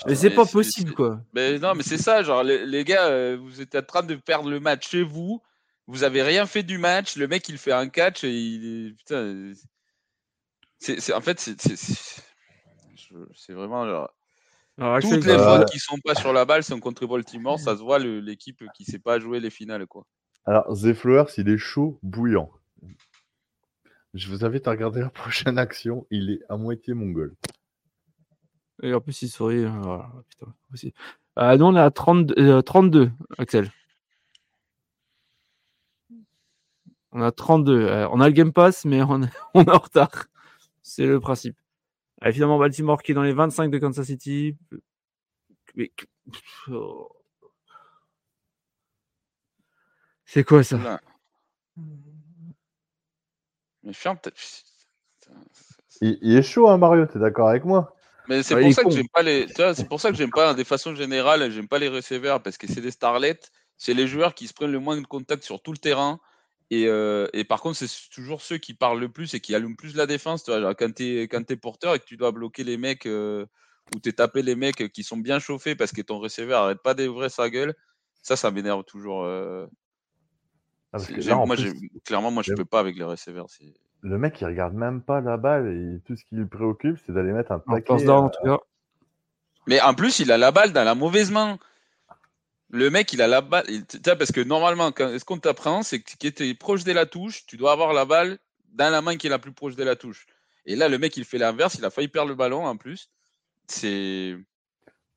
Mais 0.06 0.14
c'est 0.14 0.30
pas 0.30 0.46
possible, 0.46 0.94
quoi. 0.94 1.20
Mais 1.34 1.58
non, 1.58 1.74
mais 1.74 1.82
c'est 1.82 1.98
ça, 1.98 2.22
genre, 2.22 2.42
les, 2.42 2.84
gars, 2.84 3.08
euh, 3.08 3.36
vous 3.38 3.60
êtes 3.60 3.74
en 3.74 3.82
train 3.82 4.02
de 4.02 4.14
perdre 4.14 4.48
le 4.48 4.60
match 4.60 4.88
chez 4.88 5.02
vous. 5.02 5.42
Vous 5.90 6.04
avez 6.04 6.22
rien 6.22 6.46
fait 6.46 6.62
du 6.62 6.78
match. 6.78 7.16
Le 7.16 7.26
mec, 7.26 7.48
il 7.48 7.58
fait 7.58 7.72
un 7.72 7.88
catch 7.88 8.22
et 8.22 8.30
il. 8.30 8.94
Putain. 8.96 9.52
C'est, 10.78 11.12
en 11.12 11.20
fait, 11.20 11.40
c'est, 11.40 11.52
vraiment 13.52 13.86
genre. 13.86 14.08
Toutes 15.00 15.26
les 15.26 15.36
fautes 15.36 15.68
qui 15.68 15.80
sont 15.80 15.98
pas 15.98 16.14
sur 16.14 16.32
la 16.32 16.44
balle 16.44 16.62
sont 16.62 16.78
contre 16.78 17.06
Baltimore. 17.06 17.58
Ça 17.58 17.76
se 17.76 17.82
voit 17.82 17.98
l'équipe 17.98 18.62
qui 18.74 18.84
sait 18.84 19.00
pas 19.00 19.18
jouer 19.18 19.40
les 19.40 19.50
finales, 19.50 19.86
quoi. 19.86 20.06
Alors, 20.46 20.64
The 20.72 20.94
Flowers, 20.94 21.32
il 21.36 21.48
est 21.48 21.58
chaud, 21.58 21.98
bouillant. 22.02 22.50
Je 24.14 24.28
vous 24.28 24.44
invite 24.44 24.68
à 24.68 24.70
regarder 24.70 25.00
la 25.00 25.10
prochaine 25.10 25.58
action. 25.58 26.06
Il 26.10 26.30
est 26.30 26.40
à 26.48 26.56
moitié 26.56 26.94
mongol. 26.94 27.34
Et 28.82 28.94
en 28.94 29.00
plus, 29.00 29.22
il 29.22 29.28
sourit. 29.28 29.64
Hein, 29.64 29.80
voilà. 29.82 30.10
Putain, 30.28 30.54
aussi. 30.72 30.94
Euh, 31.38 31.56
nous, 31.56 31.66
on 31.66 31.76
est 31.76 31.80
à 31.80 31.90
30, 31.90 32.64
32, 32.64 33.00
euh, 33.00 33.08
Axel. 33.38 33.70
On 37.12 37.22
a 37.22 37.32
32. 37.32 37.72
Euh, 37.72 38.08
on 38.10 38.20
a 38.20 38.28
le 38.28 38.34
Game 38.34 38.52
Pass, 38.52 38.84
mais 38.84 39.02
on 39.02 39.22
est, 39.22 39.30
on 39.54 39.64
est 39.64 39.70
en 39.70 39.78
retard. 39.78 40.26
C'est 40.82 41.06
le 41.06 41.20
principe. 41.20 41.56
Évidemment, 42.24 42.58
Baltimore 42.58 43.02
qui 43.02 43.12
est 43.12 43.14
dans 43.14 43.22
les 43.22 43.32
25 43.32 43.70
de 43.70 43.78
Kansas 43.78 44.06
City. 44.06 44.56
C'est 50.24 50.44
quoi 50.44 50.62
ça? 50.62 51.00
Mais 53.82 53.92
ferme 53.92 54.18
il, 56.02 56.36
est 56.36 56.42
chaud, 56.42 56.68
hein, 56.68 56.78
Mario, 56.78 57.06
t'es 57.06 57.18
d'accord 57.18 57.48
avec 57.48 57.64
moi? 57.64 57.94
Mais 58.28 58.42
c'est 58.42 58.58
pour, 58.58 58.72
ça 58.72 58.84
que 58.84 58.90
j'aime 58.90 59.08
pas 59.08 59.22
les. 59.22 59.46
C'est 59.48 59.88
pour 59.88 60.00
ça 60.00 60.10
que 60.10 60.16
j'aime 60.16 60.30
pas, 60.30 60.54
des 60.54 60.64
façons 60.64 60.94
générales, 60.94 61.50
j'aime 61.50 61.68
pas 61.68 61.78
les 61.78 61.88
receveurs 61.88 62.42
parce 62.42 62.56
que 62.56 62.66
c'est 62.66 62.80
des 62.80 62.90
starlets, 62.90 63.40
c'est 63.76 63.92
les 63.92 64.06
joueurs 64.06 64.34
qui 64.34 64.46
se 64.46 64.54
prennent 64.54 64.72
le 64.72 64.78
moins 64.78 64.98
de 65.00 65.06
contact 65.06 65.42
sur 65.42 65.60
tout 65.60 65.72
le 65.72 65.78
terrain. 65.78 66.20
Et, 66.70 66.86
euh, 66.86 67.26
et, 67.32 67.44
par 67.44 67.60
contre, 67.60 67.76
c'est 67.76 68.10
toujours 68.10 68.42
ceux 68.42 68.58
qui 68.58 68.74
parlent 68.74 69.00
le 69.00 69.08
plus 69.08 69.34
et 69.34 69.40
qui 69.40 69.54
allument 69.54 69.74
plus 69.74 69.96
la 69.96 70.06
défense. 70.06 70.44
Tu 70.44 70.52
vois, 70.52 70.74
quand 70.74 70.94
tu 70.94 71.20
es, 71.20 71.56
porteur 71.56 71.94
et 71.94 71.98
que 71.98 72.04
tu 72.04 72.16
dois 72.16 72.30
bloquer 72.30 72.62
les 72.62 72.76
mecs 72.76 73.06
euh, 73.06 73.44
ou 73.94 73.98
tu 73.98 74.12
tapé 74.12 74.42
les 74.42 74.54
mecs 74.54 74.92
qui 74.92 75.02
sont 75.02 75.16
bien 75.16 75.40
chauffés 75.40 75.74
parce 75.74 75.92
que 75.92 76.00
ton 76.00 76.20
receveur 76.20 76.62
arrête 76.62 76.82
pas 76.82 76.94
d'ouvrir 76.94 77.28
sa 77.30 77.50
gueule, 77.50 77.74
ça, 78.22 78.36
ça 78.36 78.52
m'énerve 78.52 78.84
toujours. 78.84 79.24
Euh... 79.24 79.66
Ah, 80.92 80.98
moi, 81.46 81.56
clairement, 82.04 82.30
moi, 82.30 82.42
je 82.44 82.52
peux 82.52 82.64
pas 82.64 82.80
avec 82.80 82.96
les 82.96 83.04
receveurs. 83.04 83.46
Le 84.02 84.18
mec, 84.18 84.40
il 84.40 84.46
regarde 84.46 84.74
même 84.74 85.02
pas 85.02 85.20
la 85.20 85.36
balle 85.36 85.68
et 85.68 86.00
tout 86.06 86.16
ce 86.16 86.24
qui 86.24 86.36
le 86.36 86.46
préoccupe, 86.46 86.98
c'est 87.04 87.12
d'aller 87.12 87.32
mettre 87.32 87.52
un 87.52 87.58
paquet. 87.58 88.08
En 88.08 88.28
tout 88.28 88.42
cas. 88.44 88.58
Mais 89.66 89.80
en 89.80 89.94
plus, 89.94 90.20
il 90.20 90.32
a 90.32 90.38
la 90.38 90.52
balle 90.52 90.72
dans 90.72 90.84
la 90.84 90.94
mauvaise 90.94 91.30
main. 91.30 91.58
Le 92.72 92.88
mec, 92.90 93.12
il 93.12 93.20
a 93.20 93.26
la 93.26 93.40
balle. 93.40 93.66
parce 94.04 94.32
que 94.32 94.40
normalement, 94.40 94.92
quand, 94.92 95.18
ce 95.18 95.24
qu'on 95.24 95.38
t'apprend, 95.38 95.82
c'est 95.82 96.00
que 96.00 96.28
tu 96.28 96.48
es 96.48 96.54
proche 96.54 96.84
de 96.84 96.92
la 96.92 97.06
touche, 97.06 97.44
tu 97.46 97.56
dois 97.56 97.72
avoir 97.72 97.92
la 97.92 98.04
balle 98.04 98.38
dans 98.72 98.90
la 98.90 99.02
main 99.02 99.16
qui 99.16 99.26
est 99.26 99.30
la 99.30 99.38
plus 99.38 99.52
proche 99.52 99.76
de 99.76 99.82
la 99.82 99.96
touche. 99.96 100.26
Et 100.66 100.76
là, 100.76 100.88
le 100.88 100.98
mec, 100.98 101.16
il 101.16 101.24
fait 101.24 101.38
l'inverse, 101.38 101.76
il 101.76 101.84
a 101.84 101.90
failli 101.90 102.08
perdre 102.08 102.28
le 102.28 102.36
ballon 102.36 102.66
en 102.66 102.76
plus. 102.76 103.10
C'est. 103.66 104.36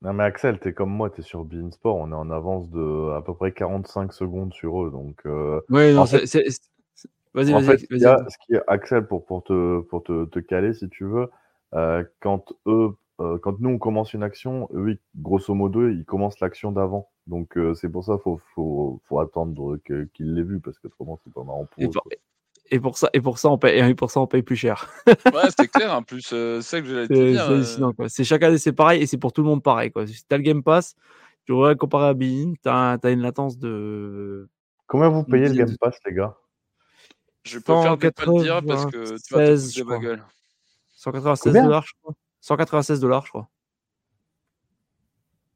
Non, 0.02 0.12
mais 0.12 0.24
Axel, 0.24 0.58
tu 0.60 0.68
es 0.68 0.72
comme 0.72 0.90
moi, 0.90 1.10
tu 1.10 1.20
es 1.20 1.24
sur 1.24 1.44
Beansport, 1.44 1.96
on 1.96 2.10
est 2.10 2.14
en 2.14 2.30
avance 2.30 2.68
de 2.70 3.12
à 3.16 3.22
peu 3.22 3.34
près 3.34 3.52
45 3.52 4.12
secondes 4.12 4.52
sur 4.52 4.84
eux. 4.84 4.90
Donc, 4.90 5.20
euh, 5.26 5.60
Oui, 5.70 5.94
non, 5.94 6.06
c'est. 6.06 6.24
Vas-y, 7.34 7.52
vas-y. 7.52 7.64
Fait, 7.64 7.78
ce 7.78 8.36
qui 8.46 8.54
est, 8.54 8.62
Axel, 8.68 9.06
pour, 9.06 9.24
pour, 9.24 9.42
te, 9.42 9.80
pour 9.80 10.04
te, 10.04 10.24
te 10.26 10.38
caler, 10.38 10.72
si 10.72 10.88
tu 10.88 11.04
veux, 11.04 11.28
euh, 11.74 12.04
quand 12.20 12.52
eux 12.66 12.96
euh, 13.20 13.38
quand 13.38 13.60
nous 13.60 13.70
on 13.70 13.78
commence 13.78 14.12
une 14.12 14.22
action, 14.22 14.68
eux, 14.74 14.98
grosso 15.16 15.54
modo, 15.54 15.88
ils 15.88 16.04
commencent 16.04 16.40
l'action 16.40 16.72
d'avant. 16.72 17.10
Donc 17.26 17.56
euh, 17.56 17.74
c'est 17.74 17.88
pour 17.88 18.04
ça 18.04 18.14
qu'il 18.14 18.22
faut, 18.22 18.40
faut, 18.54 19.00
faut, 19.04 19.20
attendre 19.20 19.78
qu'il 19.78 20.34
l'ait 20.34 20.42
vu 20.42 20.60
parce 20.60 20.78
que 20.78 20.88
autrement 20.88 21.18
c'est 21.24 21.32
pas 21.32 21.42
marrant 21.42 21.66
pour 21.66 21.82
et, 21.82 21.86
eux. 21.86 21.90
et 22.70 22.80
pour 22.80 22.98
ça, 22.98 23.08
et 23.14 23.20
pour 23.20 23.38
ça, 23.38 23.48
on 23.48 23.56
paye, 23.56 23.78
et 23.78 23.94
pour 23.94 24.10
ça, 24.10 24.20
on 24.20 24.26
paye 24.26 24.42
plus 24.42 24.56
cher. 24.56 24.90
ouais, 25.06 25.48
c'est 25.56 25.68
clair. 25.68 25.94
En 25.94 26.02
plus, 26.02 26.20
c'est 26.20 26.60
ça 26.60 26.80
que 26.80 26.86
je 26.86 26.92
voulais 26.92 27.08
te 27.08 27.94
dire. 27.94 28.10
C'est 28.10 28.24
chaque 28.24 28.42
année, 28.42 28.58
c'est 28.58 28.72
pareil, 28.72 29.02
et 29.02 29.06
c'est 29.06 29.16
pour 29.16 29.32
tout 29.32 29.42
le 29.42 29.48
monde 29.48 29.62
pareil. 29.62 29.90
Quoi. 29.90 30.06
Si 30.06 30.24
t'as 30.26 30.36
le 30.36 30.42
Game 30.42 30.62
Pass, 30.62 30.96
tu 31.46 31.52
vois, 31.52 31.74
comparé 31.74 32.08
à 32.08 32.14
Bean, 32.14 32.54
t'as 32.62 32.98
as 33.02 33.10
une 33.10 33.22
latence 33.22 33.58
de. 33.58 34.48
Combien 34.86 35.08
vous 35.08 35.24
payez 35.24 35.48
le 35.48 35.54
Game 35.54 35.76
Pass, 35.78 35.96
les 36.04 36.12
gars? 36.12 36.36
Je 37.44 37.58
peux 37.58 37.80
faire 37.80 37.96
des 37.96 38.10
pas 38.10 38.26
dire 38.26 38.62
parce 38.66 38.86
que 38.86 39.16
tu 39.18 39.34
vas 39.34 39.46
te 39.46 39.78
de 39.78 39.84
ma 39.84 39.98
gueule. 39.98 40.24
196 40.92 41.52
dollars, 41.52 41.86
je 41.86 41.92
crois. 42.00 42.14
196 42.40 43.00
dollars, 43.00 43.24
je 43.24 43.30
crois. 43.30 43.48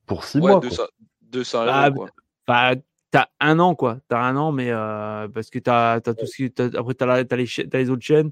Pour 0.07 0.25
6 0.25 0.39
mois. 0.39 0.61
200, 0.61 0.85
200 1.31 1.65
euros, 1.65 1.73
ah, 1.73 1.91
quoi. 1.91 2.09
Bah, 2.47 2.75
t'as 3.11 3.27
un 3.41 3.59
an, 3.59 3.75
quoi. 3.75 3.99
T'as 4.09 4.21
un 4.21 4.37
an, 4.37 4.53
mais 4.53 4.71
euh, 4.71 5.29
parce 5.29 5.51
que 5.51 5.59
t'as 5.59 5.95
as 5.95 6.01
tout 6.01 6.27
ce 6.27 6.37
qui. 6.37 6.53
après, 6.77 6.95
t'as 6.95 7.13
as 7.13 7.37
les, 7.37 7.61
as 7.61 7.79
les 7.79 7.91
autres 7.91 8.05
chaînes. 8.05 8.31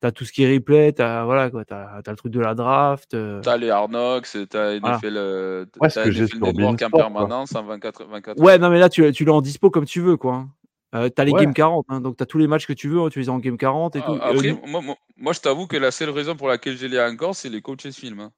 T'as 0.00 0.12
tout 0.12 0.24
ce 0.24 0.32
qui 0.32 0.44
est 0.44 0.54
replay, 0.54 0.92
t'as 0.92 1.24
voilà 1.24 1.50
quoi, 1.50 1.62
as, 1.68 2.00
as, 2.06 2.10
le 2.10 2.16
truc 2.16 2.32
de 2.32 2.40
la 2.40 2.54
draft. 2.54 3.12
Euh... 3.12 3.42
T'as 3.42 3.58
les 3.58 3.68
Arnox, 3.68 4.34
t'as 4.48 4.78
voilà. 4.78 4.98
fait 4.98 5.10
le, 5.10 5.66
ouais, 5.78 5.98
as 5.98 6.06
network 6.06 6.80
en 6.80 6.90
permanence 6.90 7.54
en 7.54 7.64
24, 7.64 8.06
24 8.06 8.40
Ouais, 8.40 8.56
non 8.56 8.70
mais 8.70 8.78
là 8.78 8.88
tu, 8.88 9.12
tu 9.12 9.26
l'as 9.26 9.34
en 9.34 9.42
dispo 9.42 9.68
comme 9.68 9.84
tu 9.84 10.00
veux 10.00 10.16
quoi. 10.16 10.46
Euh, 10.94 11.08
t'as 11.08 11.24
les 11.24 11.32
ouais. 11.32 11.44
Game 11.44 11.54
40, 11.54 11.86
hein, 11.88 12.00
donc 12.00 12.16
t'as 12.16 12.26
tous 12.26 12.38
les 12.38 12.48
matchs 12.48 12.66
que 12.66 12.72
tu 12.72 12.88
veux, 12.88 13.00
hein, 13.00 13.08
tu 13.10 13.20
les 13.20 13.28
as 13.28 13.32
en 13.32 13.38
Game 13.38 13.56
40 13.56 13.94
et 13.94 14.00
ah, 14.00 14.06
tout. 14.06 14.18
Après, 14.20 14.48
euh, 14.48 14.56
moi, 14.66 14.80
moi, 14.80 14.96
moi, 15.16 15.32
je 15.32 15.40
t'avoue 15.40 15.66
que 15.68 15.76
la 15.76 15.92
seule 15.92 16.10
raison 16.10 16.34
pour 16.34 16.48
laquelle 16.48 16.76
je 16.76 16.86
l'ai 16.86 17.00
encore, 17.00 17.36
c'est 17.36 17.48
les 17.48 17.62
coaches 17.62 17.92
film. 17.92 18.20
Hein. 18.20 18.32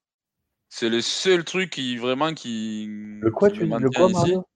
C'est 0.75 0.89
le 0.89 1.02
seul 1.02 1.44
truc 1.44 1.68
qui 1.68 1.99
vraiment 1.99 2.33
qui. 2.33 2.86
Le 3.20 3.31
quoi, 3.31 3.51
qui 3.51 3.59
tu 3.59 3.67
le 3.67 3.91
quoi, 3.91 4.09
Mario 4.09 4.47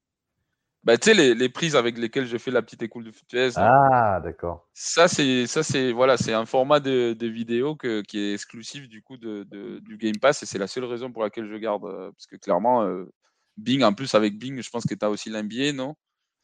bah, 0.83 0.97
tu 0.97 1.11
sais, 1.11 1.15
les, 1.15 1.35
les, 1.35 1.49
prises 1.51 1.77
avec 1.77 1.99
lesquelles 1.99 2.27
je 2.27 2.39
fais 2.39 2.51
la 2.51 2.63
petite 2.63 2.83
écoute 2.83 3.05
de 3.05 3.11
FTS. 3.11 3.59
Ah, 3.59 4.21
d'accord. 4.25 4.67
Ça, 4.73 5.09
c'est, 5.09 5.47
ça, 5.47 5.63
c'est, 5.63 5.93
voilà, 5.93 6.17
c'est 6.17 6.33
un 6.33 6.47
format 6.47 6.81
de, 6.81 7.13
de 7.13 7.27
vidéo 7.27 7.75
que, 7.75 8.01
qui 8.01 8.19
est 8.19 8.33
exclusif 8.33 8.89
du 8.89 9.03
coup 9.03 9.19
de, 9.19 9.43
de, 9.51 9.81
du 9.81 9.99
Game 9.99 10.17
Pass 10.19 10.43
et 10.43 10.47
c'est 10.47 10.59
la 10.59 10.69
seule 10.69 10.85
raison 10.85 11.13
pour 11.13 11.23
laquelle 11.23 11.49
je 11.49 11.57
garde. 11.57 11.85
Euh, 11.85 12.11
parce 12.13 12.27
que 12.27 12.37
clairement, 12.37 12.83
euh, 12.85 13.13
Bing, 13.59 13.83
en 13.83 13.93
plus, 13.93 14.15
avec 14.15 14.39
Bing, 14.39 14.63
je 14.63 14.71
pense 14.71 14.87
que 14.87 14.95
tu 14.95 15.05
as 15.05 15.11
aussi 15.11 15.29
l'NBA, 15.29 15.73
non? 15.75 15.97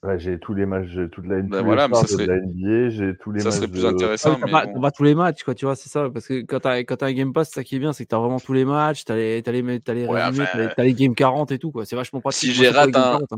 Ouais, 0.03 0.19
j'ai 0.19 0.39
tous 0.41 0.53
les 0.53 0.67
matchs, 0.67 0.89
toute 1.13 1.27
la, 1.27 1.43
ben 1.43 1.63
voilà, 1.63 1.87
mais 1.87 1.95
ça 1.95 2.09
serait, 2.09 2.27
de 2.27 2.33
la 2.33 2.41
NBA, 2.41 2.91
j'ai 2.91 3.17
tous 3.17 3.31
les 3.31 3.41
ça 3.41 3.47
matchs. 3.47 3.55
Ça 3.55 3.61
serait 3.61 3.71
plus 3.71 3.87
intéressant. 3.87 4.37
mais 4.45 4.51
pas, 4.51 4.67
bon. 4.67 4.91
tous 4.91 5.05
les 5.05 5.15
matchs, 5.15 5.45
quoi, 5.45 5.55
tu 5.55 5.65
vois, 5.65 5.77
c'est 5.77 5.89
ça. 5.89 6.11
Parce 6.11 6.27
que 6.27 6.41
quand 6.43 6.59
tu 6.59 6.69
as, 6.69 6.73
as, 6.73 7.05
un 7.05 7.13
Game 7.13 7.33
Pass, 7.33 7.51
ça 7.51 7.63
qui 7.63 7.77
est 7.77 7.79
bien, 7.79 7.93
c'est 7.93 8.05
que 8.05 8.09
tu 8.09 8.17
as 8.17 8.19
vraiment 8.19 8.41
tous 8.41 8.53
les 8.53 8.65
matchs, 8.65 9.05
tu 9.05 9.13
as 9.13 9.17
les, 9.17 9.43
as 9.47 9.53
les, 9.53 9.61
as 9.61 9.95
les, 9.95 10.07
ouais, 10.07 10.25
résumés, 10.25 10.47
enfin, 10.53 10.59
as 10.77 10.83
les, 10.83 10.89
les 10.89 10.95
Game 10.95 11.15
40 11.15 11.53
et 11.53 11.59
tout, 11.61 11.71
quoi. 11.71 11.85
C'est 11.85 11.95
vachement 11.95 12.21
pratique. 12.21 12.51
Si 12.51 12.53
j'ai 12.53 12.69
raté 12.69 12.99
un. 12.99 13.19
40, 13.19 13.33
hein 13.33 13.37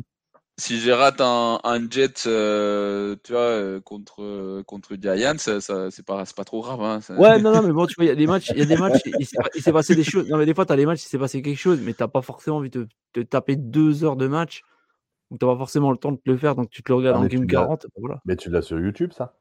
si 0.57 0.79
j'ai 0.79 0.93
rate 0.93 1.21
un, 1.21 1.59
un 1.65 1.91
jet, 1.91 2.25
euh, 2.27 3.17
tu 3.25 3.33
vois, 3.33 3.41
euh, 3.41 3.81
contre 3.81 4.23
euh, 4.23 4.63
contre 4.65 4.95
Giants, 5.01 5.39
ça, 5.39 5.61
ça 5.61 5.91
c'est 5.91 6.07
pas 6.07 6.25
c'est 6.25 6.37
pas 6.37 6.45
trop 6.45 6.63
grave. 6.63 6.81
Hein, 6.81 7.01
ça... 7.01 7.15
Ouais, 7.15 7.41
non, 7.41 7.53
non, 7.53 7.63
mais 7.63 7.73
bon, 7.73 7.87
tu 7.87 7.95
vois, 7.99 8.05
il 8.05 8.09
y 8.09 8.13
a 8.13 8.15
des 8.15 8.27
matchs, 8.27 8.51
il 8.51 8.59
y 8.59 8.63
a 8.63 8.67
des 8.67 8.77
matchs, 8.77 9.01
il 9.05 9.63
s'est 9.63 9.73
passé 9.73 9.97
des 9.97 10.05
choses. 10.05 10.29
Non, 10.29 10.39
mais 10.39 10.47
des 10.47 10.55
fois, 10.55 10.65
t'as 10.65 10.77
des 10.77 10.87
matchs, 10.87 11.05
il 11.05 11.09
s'est 11.09 11.19
passé 11.19 11.43
quelque 11.43 11.59
chose, 11.59 11.81
mais 11.83 11.93
t'as 11.93 12.09
pas 12.09 12.23
forcément 12.23 12.59
envie 12.59 12.71
de 12.71 12.87
te 13.13 13.21
taper 13.21 13.57
deux 13.57 14.05
heures 14.05 14.17
de 14.17 14.29
match. 14.29 14.63
Donc 15.31 15.41
t'as 15.41 15.47
pas 15.47 15.57
forcément 15.57 15.91
le 15.91 15.97
temps 15.97 16.13
de 16.13 16.17
te 16.17 16.31
le 16.31 16.37
faire, 16.37 16.55
donc 16.55 16.71
tu 16.71 16.83
te 16.83 16.93
le 16.93 16.97
regardes 16.97 17.17
ah, 17.17 17.25
en 17.25 17.27
game 17.27 17.47
40. 17.47 17.87
Voilà. 17.97 18.21
Mais 18.25 18.37
tu 18.37 18.51
l'as 18.51 18.63
sur 18.63 18.79
YouTube, 18.79 19.13
ça? 19.13 19.37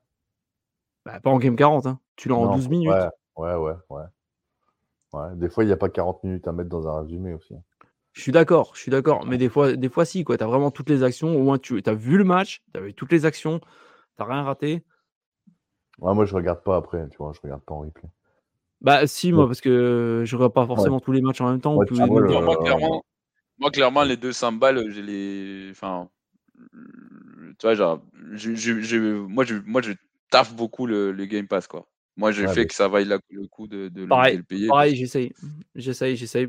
Bah, 1.05 1.19
Pas 1.19 1.29
en 1.29 1.37
game 1.37 1.55
40, 1.55 1.85
hein. 1.85 1.99
Tu 2.15 2.29
l'as 2.29 2.35
en 2.35 2.55
12 2.55 2.69
minutes. 2.69 2.89
Ouais, 2.89 3.09
ouais, 3.37 3.55
ouais, 3.55 3.73
ouais. 3.89 4.03
ouais. 5.13 5.35
Des 5.35 5.49
fois, 5.49 5.63
il 5.63 5.67
n'y 5.67 5.73
a 5.73 5.77
pas 5.77 5.89
40 5.89 6.23
minutes 6.23 6.47
à 6.47 6.51
mettre 6.51 6.69
dans 6.69 6.87
un 6.87 7.01
résumé 7.01 7.33
aussi. 7.33 7.55
Je 8.13 8.21
suis 8.21 8.31
d'accord, 8.31 8.71
je 8.75 8.81
suis 8.81 8.91
d'accord. 8.91 9.25
Mais 9.25 9.37
des 9.37 9.49
fois, 9.49 9.73
des 9.73 9.89
fois 9.89 10.05
si, 10.05 10.23
quoi. 10.23 10.37
Tu 10.37 10.43
as 10.43 10.47
vraiment 10.47 10.71
toutes 10.71 10.89
les 10.89 11.03
actions. 11.03 11.35
Au 11.35 11.43
moins, 11.43 11.57
tu 11.57 11.81
as 11.85 11.93
vu 11.93 12.17
le 12.17 12.23
match, 12.23 12.63
tu 12.73 12.79
as 12.79 12.83
vu 12.83 12.93
toutes 12.93 13.11
les 13.11 13.25
actions, 13.25 13.59
tu 13.59 13.65
n'as 14.19 14.25
rien 14.25 14.43
raté. 14.43 14.83
Ouais, 15.99 16.13
moi, 16.13 16.25
je 16.25 16.35
regarde 16.35 16.63
pas 16.63 16.75
après, 16.77 17.07
tu 17.09 17.17
vois, 17.17 17.33
je 17.33 17.39
regarde 17.41 17.61
pas 17.63 17.73
en 17.73 17.79
replay. 17.79 18.09
Bah, 18.81 19.07
si, 19.07 19.31
moi, 19.31 19.47
parce 19.47 19.61
que 19.61 20.23
je 20.25 20.35
regarde 20.35 20.53
pas 20.53 20.65
forcément 20.67 20.97
ouais. 20.97 21.01
tous 21.01 21.11
les 21.11 21.21
matchs 21.21 21.41
en 21.41 21.49
même 21.49 21.61
temps. 21.61 21.75
Ouais, 21.75 21.85
moi, 21.91 22.41
moi, 22.41 22.57
clairement, 22.57 23.03
moi, 23.59 23.71
clairement, 23.71 24.03
les 24.03 24.17
200 24.17 24.53
balles, 24.53 24.89
j'ai 24.89 25.01
les. 25.01 25.69
Enfin, 25.71 26.09
tu 27.59 27.63
vois, 27.63 27.75
genre, 27.75 28.01
je, 28.33 28.55
je, 28.55 28.81
je, 28.81 28.97
moi, 28.97 29.43
je, 29.45 29.55
moi, 29.65 29.81
je 29.81 29.93
taffe 30.29 30.53
beaucoup 30.53 30.85
le, 30.85 31.11
le 31.11 31.25
Game 31.25 31.47
Pass, 31.47 31.67
quoi. 31.67 31.87
Moi, 32.17 32.31
j'ai 32.31 32.45
ouais, 32.45 32.53
fait 32.53 32.61
mais... 32.61 32.67
que 32.67 32.73
ça 32.73 32.87
vaille 32.87 33.05
la, 33.05 33.19
le 33.29 33.47
coup 33.47 33.67
de, 33.67 33.89
de, 33.89 34.05
pareil, 34.05 34.37
le 34.37 34.43
payer. 34.43 34.67
Pareil, 34.67 34.95
j'essaye. 34.95 35.33
J'essaye, 35.75 36.15
j'essaye. 36.15 36.47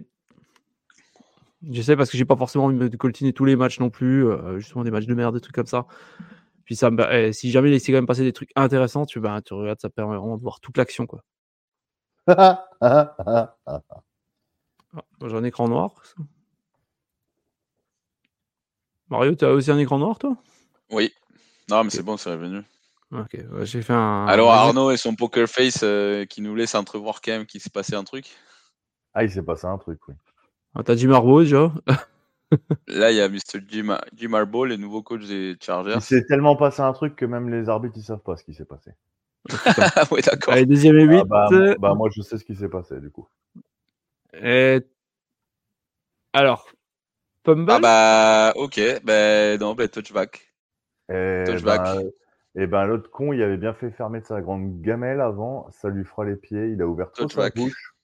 J'essaie 1.70 1.97
parce 1.97 2.10
que 2.10 2.18
j'ai 2.18 2.26
pas 2.26 2.36
forcément 2.36 2.66
envie 2.66 2.91
de 2.91 2.97
coltiner 2.97 3.33
tous 3.33 3.47
les 3.47 3.57
matchs 3.57 3.81
non 3.81 3.89
plus, 3.89 4.26
euh, 4.26 4.58
justement 4.58 4.84
des 4.84 4.91
matchs 4.91 5.07
de 5.07 5.15
merde, 5.15 5.34
des 5.34 5.41
trucs 5.41 5.55
comme 5.55 5.66
ça. 5.66 5.86
Puis 6.65 6.76
ça, 6.76 6.91
bah, 6.91 7.08
eh, 7.12 7.33
si 7.33 7.50
jamais 7.50 7.70
il 7.70 7.74
essaie 7.74 7.92
quand 7.92 7.99
même 7.99 8.07
passer 8.07 8.23
des 8.23 8.33
trucs 8.33 8.50
intéressants, 8.57 9.07
tu, 9.07 9.20
bah, 9.20 9.41
tu 9.42 9.55
regardes, 9.55 9.81
ça 9.81 9.89
permet 9.89 10.16
vraiment 10.16 10.36
de 10.36 10.42
voir 10.42 10.60
toute 10.60 10.76
l'action, 10.76 11.07
quoi. 11.07 11.23
ah, 12.26 13.57
j'ai 15.26 15.34
un 15.34 15.44
écran 15.44 15.68
noir. 15.68 16.02
Mario, 19.08 19.34
tu 19.34 19.44
as 19.44 19.52
aussi 19.52 19.70
un 19.70 19.78
écran 19.78 19.99
noir, 19.99 20.18
toi? 20.18 20.36
Oui. 20.91 21.12
Non, 21.70 21.78
mais 21.83 21.89
okay. 21.89 21.97
c'est 21.97 22.02
bon, 22.02 22.16
c'est 22.16 22.31
revenu. 22.31 22.62
Ok, 23.12 23.34
ouais, 23.34 23.66
j'ai 23.66 23.83
fait 23.83 23.92
un. 23.92 24.26
Alors 24.26 24.50
Arnaud 24.50 24.91
et 24.91 24.97
son 24.97 25.15
poker 25.15 25.49
face 25.49 25.81
euh, 25.83 26.24
qui 26.24 26.42
nous 26.42 26.55
laisse 26.55 26.74
entrevoir 26.74 27.20
quand 27.20 27.33
même 27.33 27.47
qu'il 27.47 27.60
s'est 27.60 27.70
passé 27.70 27.94
un 27.94 28.02
truc. 28.02 28.26
Ah, 29.15 29.23
il 29.23 29.31
s'est 29.31 29.42
passé 29.42 29.66
un 29.66 29.78
truc, 29.78 30.00
oui. 30.08 30.15
Ah, 30.74 30.83
T'as 30.83 30.97
Jim 30.97 31.12
Harbaugh 31.12 31.42
déjà? 31.42 31.73
Là, 32.89 33.10
il 33.10 33.16
y 33.16 33.20
a 33.20 33.28
Mr. 33.28 33.60
Jim, 33.68 33.97
Jim 34.15 34.33
Harbaugh, 34.33 34.65
le 34.65 34.76
nouveau 34.76 35.02
coach 35.02 35.26
des 35.26 35.57
Chargers. 35.60 35.94
Il 35.97 36.02
s'est 36.02 36.24
tellement 36.26 36.57
passé 36.57 36.83
un 36.83 36.92
truc 36.92 37.15
que 37.15 37.24
même 37.24 37.50
les 37.50 37.68
arbitres, 37.68 37.94
ils 37.97 38.02
savent 38.02 38.23
pas 38.23 38.36
ce 38.36 38.44
qui 38.44 38.55
s'est 38.55 38.65
passé. 38.65 38.92
oui, 40.10 40.20
d'accord. 40.23 40.55
Allez, 40.55 40.66
deuxième 40.66 40.99
et 40.99 41.05
8. 41.05 41.18
Ah, 41.18 41.24
bah, 41.24 41.49
moi, 41.50 41.74
bah, 41.78 41.94
moi, 41.94 42.08
je 42.12 42.23
sais 42.23 42.39
ce 42.39 42.44
qui 42.44 42.55
s'est 42.55 42.68
passé, 42.68 43.00
du 43.00 43.10
coup. 43.10 43.28
Et... 44.34 44.81
Alors, 46.33 46.66
Pumble 47.44 47.70
Ah 47.70 47.78
bah, 47.78 48.52
ok. 48.56 48.81
Ben 49.05 49.60
non, 49.60 49.74
ben 49.74 49.89
touchback. 49.89 50.55
Et 51.12 51.44
touchback. 51.47 51.82
Bah, 51.82 52.02
et 52.56 52.66
ben 52.66 52.86
l'autre 52.86 53.10
con, 53.10 53.32
il 53.32 53.42
avait 53.42 53.56
bien 53.56 53.74
fait 53.74 53.90
fermer 53.90 54.20
de 54.20 54.26
sa 54.26 54.40
grande 54.40 54.81
gamelle 54.81 55.20
avant, 55.20 55.68
ça 55.73 55.89
lui 55.89 56.05
fera 56.05 56.24
les 56.24 56.36
pieds, 56.36 56.68
il 56.68 56.81
a 56.81 56.86
ouvert 56.86 57.10
toute 57.10 57.32
sa 57.32 57.50
bouche. 57.50 57.94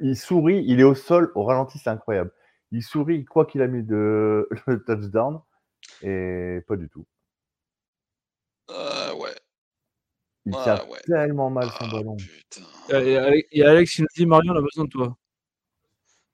Il 0.00 0.16
sourit, 0.16 0.64
il 0.66 0.80
est 0.80 0.84
au 0.84 0.94
sol, 0.94 1.30
au 1.34 1.44
ralenti, 1.44 1.78
c'est 1.78 1.90
incroyable. 1.90 2.32
Il 2.72 2.82
sourit, 2.82 3.18
il 3.18 3.24
croit 3.24 3.46
qu'il 3.46 3.62
a 3.62 3.68
mis 3.68 3.82
de... 3.82 4.48
le 4.66 4.82
touchdown, 4.82 5.40
et 6.02 6.60
pas 6.66 6.76
du 6.76 6.88
tout. 6.88 7.06
Euh, 8.70 9.14
ouais. 9.14 9.34
Il 10.46 10.52
tient 10.52 10.84
ouais. 10.88 10.98
tellement 11.06 11.48
mal 11.48 11.68
son 11.68 11.84
ah, 11.84 11.92
ballon. 11.92 12.16
Il 12.90 13.46
y 13.52 13.62
a 13.62 13.70
Alex 13.70 13.94
qui 13.94 14.02
nous 14.02 14.08
dit 14.16 14.26
Marion, 14.26 14.52
on 14.52 14.58
a 14.58 14.62
besoin 14.62 14.84
de 14.84 14.90
toi. 14.90 15.16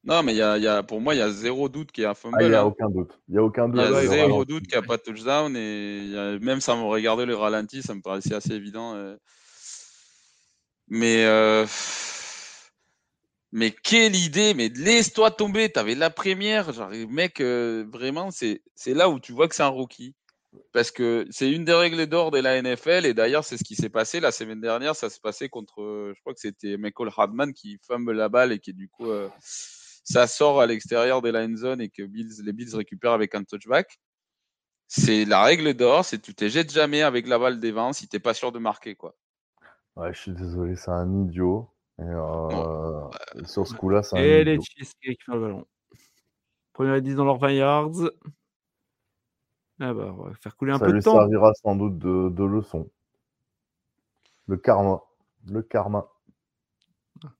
Non, 0.02 0.22
mais 0.22 0.34
y 0.34 0.40
a, 0.40 0.56
y 0.56 0.66
a, 0.66 0.82
pour 0.82 1.00
moi, 1.00 1.14
il 1.14 1.18
y 1.18 1.22
a 1.22 1.30
zéro 1.30 1.68
doute 1.68 1.92
qu'il 1.92 2.02
y 2.02 2.06
a 2.06 2.10
un 2.10 2.14
fumble. 2.14 2.36
Ah, 2.40 2.42
il 2.42 2.48
n'y 2.48 2.54
a 2.54 2.62
hein. 2.62 2.64
aucun 2.64 2.88
doute. 2.88 3.20
Il 3.28 3.34
y 3.34 3.38
a 3.38 3.42
aucun 3.42 3.68
doute. 3.68 3.82
Il 3.84 3.92
y 3.92 3.94
a 3.94 4.06
zéro 4.06 4.44
doute 4.44 4.62
qu'il 4.62 4.78
n'y 4.78 4.84
a 4.84 4.86
pas 4.86 4.96
de 4.96 5.02
touchdown. 5.02 5.54
Et 5.56 6.06
y 6.06 6.18
a, 6.18 6.38
même 6.38 6.60
sans 6.60 6.88
regarder 6.88 7.26
le 7.26 7.36
ralenti, 7.36 7.82
ça 7.82 7.94
me 7.94 8.00
paraissait 8.00 8.34
assez 8.34 8.52
évident. 8.52 8.94
Euh... 8.94 9.16
Mais. 10.88 11.26
Euh... 11.26 11.66
Mais 13.52 13.72
quelle 13.72 14.14
idée, 14.14 14.54
mais 14.54 14.68
laisse-toi 14.68 15.32
tomber, 15.32 15.68
t'avais 15.70 15.96
la 15.96 16.08
première, 16.08 16.72
genre, 16.72 16.90
mec, 17.08 17.40
euh, 17.40 17.84
vraiment, 17.92 18.30
c'est 18.30 18.62
là 18.86 19.08
où 19.08 19.18
tu 19.18 19.32
vois 19.32 19.48
que 19.48 19.56
c'est 19.56 19.64
un 19.64 19.66
rookie. 19.66 20.14
Parce 20.72 20.90
que 20.90 21.26
c'est 21.30 21.50
une 21.50 21.64
des 21.64 21.74
règles 21.74 22.06
d'or 22.06 22.30
de 22.30 22.38
la 22.38 22.60
NFL, 22.60 23.06
et 23.06 23.14
d'ailleurs, 23.14 23.44
c'est 23.44 23.56
ce 23.56 23.64
qui 23.64 23.76
s'est 23.76 23.88
passé 23.88 24.20
la 24.20 24.32
semaine 24.32 24.60
dernière, 24.60 24.94
ça 24.96 25.10
s'est 25.10 25.20
passé 25.20 25.48
contre, 25.48 26.12
je 26.14 26.20
crois 26.20 26.32
que 26.32 26.40
c'était 26.40 26.76
Michael 26.76 27.10
Hardman 27.16 27.52
qui 27.52 27.78
fumble 27.86 28.12
la 28.12 28.28
balle 28.28 28.52
et 28.52 28.58
qui, 28.60 28.72
du 28.72 28.88
coup, 28.88 29.10
euh, 29.10 29.28
ça 30.10 30.26
sort 30.26 30.60
à 30.60 30.66
l'extérieur 30.66 31.22
de 31.22 31.28
la 31.28 31.44
end 31.44 31.55
zone 31.55 31.80
et 31.80 31.89
que 31.89 32.02
Bills, 32.02 32.42
les 32.44 32.52
Bills 32.52 32.74
récupèrent 32.74 33.12
avec 33.12 33.36
un 33.36 33.44
touchback. 33.44 34.00
C'est 34.89 35.24
la 35.24 35.44
règle 35.44 35.72
d'or, 35.74 36.05
c'est 36.05 36.18
tu 36.18 36.34
te 36.34 36.48
jettes 36.48 36.72
jamais 36.72 37.02
avec 37.02 37.28
la 37.28 37.39
balle 37.39 37.60
devant 37.60 37.92
si 37.92 38.08
t'es 38.08 38.18
pas 38.18 38.34
sûr 38.34 38.50
de 38.50 38.58
marquer, 38.58 38.97
quoi. 38.97 39.14
Ouais, 39.94 40.12
je 40.12 40.18
suis 40.18 40.32
désolé, 40.32 40.74
c'est 40.74 40.90
un 40.90 41.14
idiot. 41.22 41.70
Et 42.00 42.02
euh, 42.02 43.08
sur 43.44 43.68
ce 43.68 43.74
coup-là, 43.74 44.02
c'est 44.02 44.16
un 44.16 44.20
Et 44.20 44.42
les 44.42 44.60
Chiefs 44.60 44.94
qui 45.00 45.10
récupèrent 45.10 45.36
le 45.36 45.42
ballon. 45.42 45.66
Première 46.72 46.97
et 46.97 47.02
10 47.02 47.14
dans 47.14 47.24
leurs 47.24 47.39
20 47.39 47.52
yards. 47.52 48.10
Ah 49.78 49.94
bah, 49.94 50.12
on 50.18 50.24
va 50.24 50.34
faire 50.34 50.56
couler 50.56 50.72
un 50.72 50.78
ça 50.78 50.86
peu 50.86 50.92
de 50.92 51.00
temps. 51.00 51.14
Ça 51.14 51.24
lui 51.24 51.30
servira 51.30 51.55
sans 51.55 51.76
doute 51.76 51.98
de, 51.98 52.30
de, 52.30 52.44
leçon. 52.44 52.90
Le 54.48 54.56
karma. 54.56 55.02
Le 55.47 55.62
karma. 55.62 56.08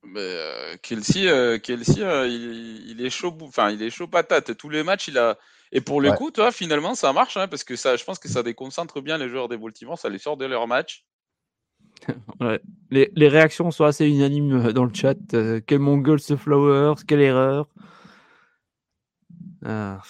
Mais 0.03 0.21
euh, 0.21 0.77
Kelsey, 0.83 1.29
euh, 1.29 1.59
Kelsey 1.59 2.03
euh, 2.03 2.27
il, 2.27 2.91
il, 2.91 3.05
est 3.05 3.11
chaud, 3.11 3.37
enfin 3.43 3.71
il 3.71 3.83
est 3.83 3.91
chaud 3.91 4.07
patate. 4.07 4.57
Tous 4.57 4.69
les 4.69 4.83
matchs, 4.83 5.09
il 5.09 5.19
a. 5.19 5.39
Et 5.73 5.81
pour 5.81 6.01
le 6.01 6.11
ouais. 6.11 6.17
coup, 6.17 6.31
toi, 6.31 6.51
finalement, 6.51 6.95
ça 6.95 7.13
marche, 7.13 7.37
hein, 7.37 7.47
parce 7.47 7.63
que 7.63 7.77
ça, 7.77 7.97
je 7.97 8.05
pense 8.05 8.19
que 8.19 8.29
ça 8.29 8.43
déconcentre 8.43 9.01
bien 9.01 9.19
les 9.19 9.29
joueurs 9.29 9.49
des 9.49 9.57
Baltimore, 9.57 9.99
ça 9.99 10.09
les 10.09 10.19
sort 10.19 10.37
de 10.37 10.47
leur 10.47 10.67
match. 10.67 11.05
Ouais. 12.41 12.61
Les, 12.91 13.11
les, 13.15 13.29
réactions 13.29 13.71
sont 13.71 13.85
assez 13.85 14.07
unanimes 14.07 14.73
dans 14.73 14.85
le 14.85 14.95
chat. 14.95 15.19
Euh, 15.35 15.61
quel 15.67 15.79
mongol 15.81 16.19
ce 16.19 16.35
Flowers, 16.35 16.95
quelle 17.07 17.21
erreur. 17.21 17.69
Ah. 19.65 20.01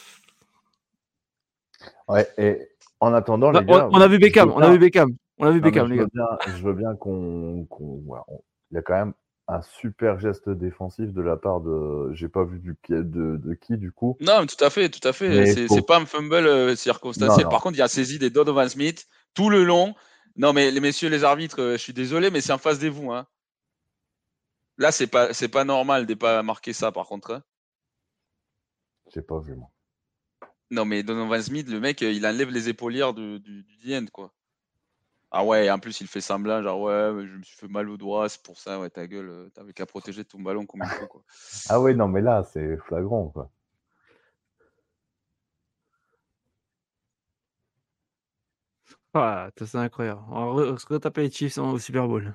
Ouais, 2.07 2.29
et 2.39 2.69
en 3.01 3.13
attendant, 3.13 3.51
bah, 3.51 3.61
les 3.61 3.67
gars, 3.67 3.89
on, 3.89 3.97
on, 3.97 4.01
a 4.01 4.07
vu 4.07 4.19
Beckham, 4.19 4.53
on 4.53 4.61
a 4.61 4.71
vu 4.71 4.79
Beckham. 4.79 5.11
On 5.39 5.47
a 5.47 5.51
vu 5.51 5.61
Beckham, 5.61 5.91
les 5.91 5.97
gars. 5.97 6.07
je 6.47 6.63
veux 6.63 6.75
bien 6.75 6.95
qu'on. 6.95 7.67
Il 8.71 8.75
y 8.77 8.79
a 8.79 8.83
quand 8.83 8.95
même 8.95 9.15
un 9.53 9.63
super 9.63 10.19
geste 10.19 10.49
défensif 10.49 11.13
de 11.13 11.21
la 11.21 11.37
part 11.37 11.61
de. 11.61 12.13
J'ai 12.15 12.29
pas 12.29 12.45
vu 12.45 12.59
du, 12.59 12.77
de, 12.89 13.37
de 13.37 13.55
qui 13.55 13.77
du 13.77 13.93
coup. 13.93 14.17
Non, 14.21 14.47
tout 14.47 14.63
à 14.65 14.71
fait, 14.71 14.89
tout 14.89 15.07
à 15.07 15.13
fait. 15.13 15.69
C'est 15.69 15.87
pas 15.87 15.99
un 15.99 16.07
fumble 16.07 16.35
euh, 16.35 16.77
circonstanciel. 16.77 17.49
Par 17.49 17.61
contre, 17.61 17.77
il 17.77 17.81
y 17.81 17.83
a 17.83 17.89
saisi 17.89 18.19
des 18.19 18.31
Donovan 18.31 18.69
Smith 18.69 19.07
tout 19.35 19.51
le 19.51 19.65
long. 19.65 19.95
Non, 20.37 20.53
mais 20.53 20.71
les 20.71 20.81
messieurs 20.81 21.11
les 21.11 21.25
arbitres, 21.25 21.61
euh, 21.61 21.73
je 21.73 21.83
suis 21.83 21.93
désolé, 21.93 22.31
mais 22.31 22.41
c'est 22.41 22.53
en 22.53 22.59
face 22.59 22.79
des 22.79 22.89
vous. 22.89 23.13
Hein. 23.13 23.27
Là, 24.79 24.93
c'est 24.93 25.09
pas, 25.09 25.35
c'est 25.35 25.49
pas 25.49 25.65
normal 25.65 26.07
de 26.07 26.15
pas 26.15 26.43
marquer 26.43 26.73
ça, 26.73 26.93
par 26.93 27.07
contre. 27.07 27.33
Hein. 27.33 27.43
J'ai 29.13 29.23
pas 29.23 29.41
vu, 29.41 29.55
moi. 29.55 29.69
Non, 30.71 30.85
mais 30.85 31.03
Donovan 31.03 31.43
Smith, 31.43 31.69
le 31.69 31.81
mec, 31.81 32.01
il 32.01 32.25
enlève 32.25 32.51
les 32.51 32.69
épaulières 32.69 33.13
du, 33.13 33.41
du, 33.41 33.65
du 33.65 34.11
quoi. 34.13 34.33
Ah 35.33 35.45
ouais, 35.45 35.71
en 35.71 35.79
plus 35.79 36.01
il 36.01 36.09
fait 36.09 36.21
semblant, 36.21 36.61
genre 36.63 36.81
ouais, 36.81 37.27
je 37.27 37.37
me 37.37 37.43
suis 37.43 37.57
fait 37.57 37.69
mal 37.69 37.89
au 37.89 37.97
doigt, 37.97 38.29
c'est 38.29 38.43
pour 38.43 38.59
ça, 38.59 38.81
ouais, 38.81 38.91
ta 38.91 39.07
gueule, 39.07 39.29
euh, 39.29 39.49
t'avais 39.55 39.73
qu'à 39.73 39.87
protéger 39.87 40.25
ton 40.25 40.41
ballon 40.41 40.67
comme 40.67 40.83
il 40.85 40.89
faut, 40.89 41.07
quoi. 41.07 41.23
ah 41.69 41.81
ouais, 41.81 41.95
non, 41.95 42.09
mais 42.09 42.21
là, 42.21 42.43
c'est 42.43 42.77
flagrant, 42.79 43.29
quoi. 43.29 43.51
Ah, 49.15 49.51
c'est 49.57 49.77
incroyable. 49.77 50.21
On 50.31 50.55
va 50.55 50.77
retaper 50.89 51.23
les 51.23 51.31
Chiefs 51.31 51.59
au 51.59 51.79
Super 51.79 52.07
Bowl. 52.07 52.35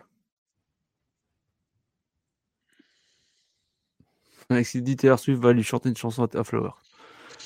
Alexis 4.50 4.82
dit 4.82 4.96
Taylor 4.96 5.18
Swift 5.20 5.42
va 5.42 5.54
lui 5.54 5.64
chanter 5.64 5.90
une 5.90 5.98
chanson 5.98 6.24
à 6.36 6.44
Flower. 6.44 6.72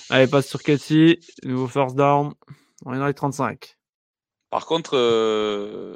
Allez, 0.10 0.28
passe 0.28 0.48
sur 0.48 0.62
Kelsey, 0.62 1.20
nouveau 1.44 1.68
first 1.68 1.96
down. 1.96 2.34
On 2.86 2.94
est 2.94 2.98
dans 3.00 3.08
les 3.08 3.14
35. 3.14 3.79
Par 4.50 4.66
contre, 4.66 4.96
euh... 4.98 5.96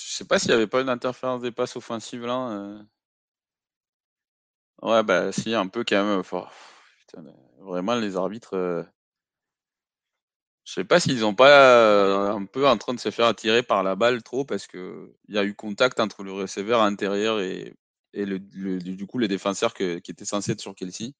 je 0.00 0.06
sais 0.06 0.24
pas 0.24 0.38
s'il 0.38 0.48
n'y 0.50 0.54
avait 0.54 0.66
pas 0.66 0.80
une 0.80 0.88
interférence 0.88 1.42
des 1.42 1.52
passes 1.52 1.76
offensives 1.76 2.24
là. 2.26 2.50
Euh. 2.50 2.82
Ouais, 4.82 5.02
bah 5.02 5.32
si, 5.32 5.54
un 5.54 5.66
peu 5.68 5.84
quand 5.84 6.04
même. 6.04 6.22
vraiment, 7.60 7.94
les 7.96 8.16
arbitres. 8.16 8.54
Euh... 8.54 8.84
Je 10.64 10.74
sais 10.74 10.84
pas 10.84 11.00
s'ils 11.00 11.24
ont 11.24 11.34
pas 11.34 11.48
euh, 11.48 12.30
un 12.32 12.44
peu 12.44 12.68
en 12.68 12.76
train 12.76 12.94
de 12.94 13.00
se 13.00 13.10
faire 13.10 13.26
attirer 13.26 13.62
par 13.62 13.82
la 13.82 13.96
balle 13.96 14.22
trop 14.22 14.44
parce 14.44 14.66
que 14.66 15.14
il 15.28 15.34
y 15.34 15.38
a 15.38 15.44
eu 15.44 15.54
contact 15.54 15.98
entre 15.98 16.22
le 16.22 16.32
receveur 16.32 16.82
intérieur 16.82 17.40
et, 17.40 17.74
et 18.12 18.26
le, 18.26 18.38
du 18.38 19.06
coup 19.06 19.18
les 19.18 19.28
défenseurs 19.28 19.72
qui 19.74 19.84
étaient 19.84 20.24
censés 20.26 20.52
être 20.52 20.60
sur 20.60 20.74
Kelsey. 20.74 21.14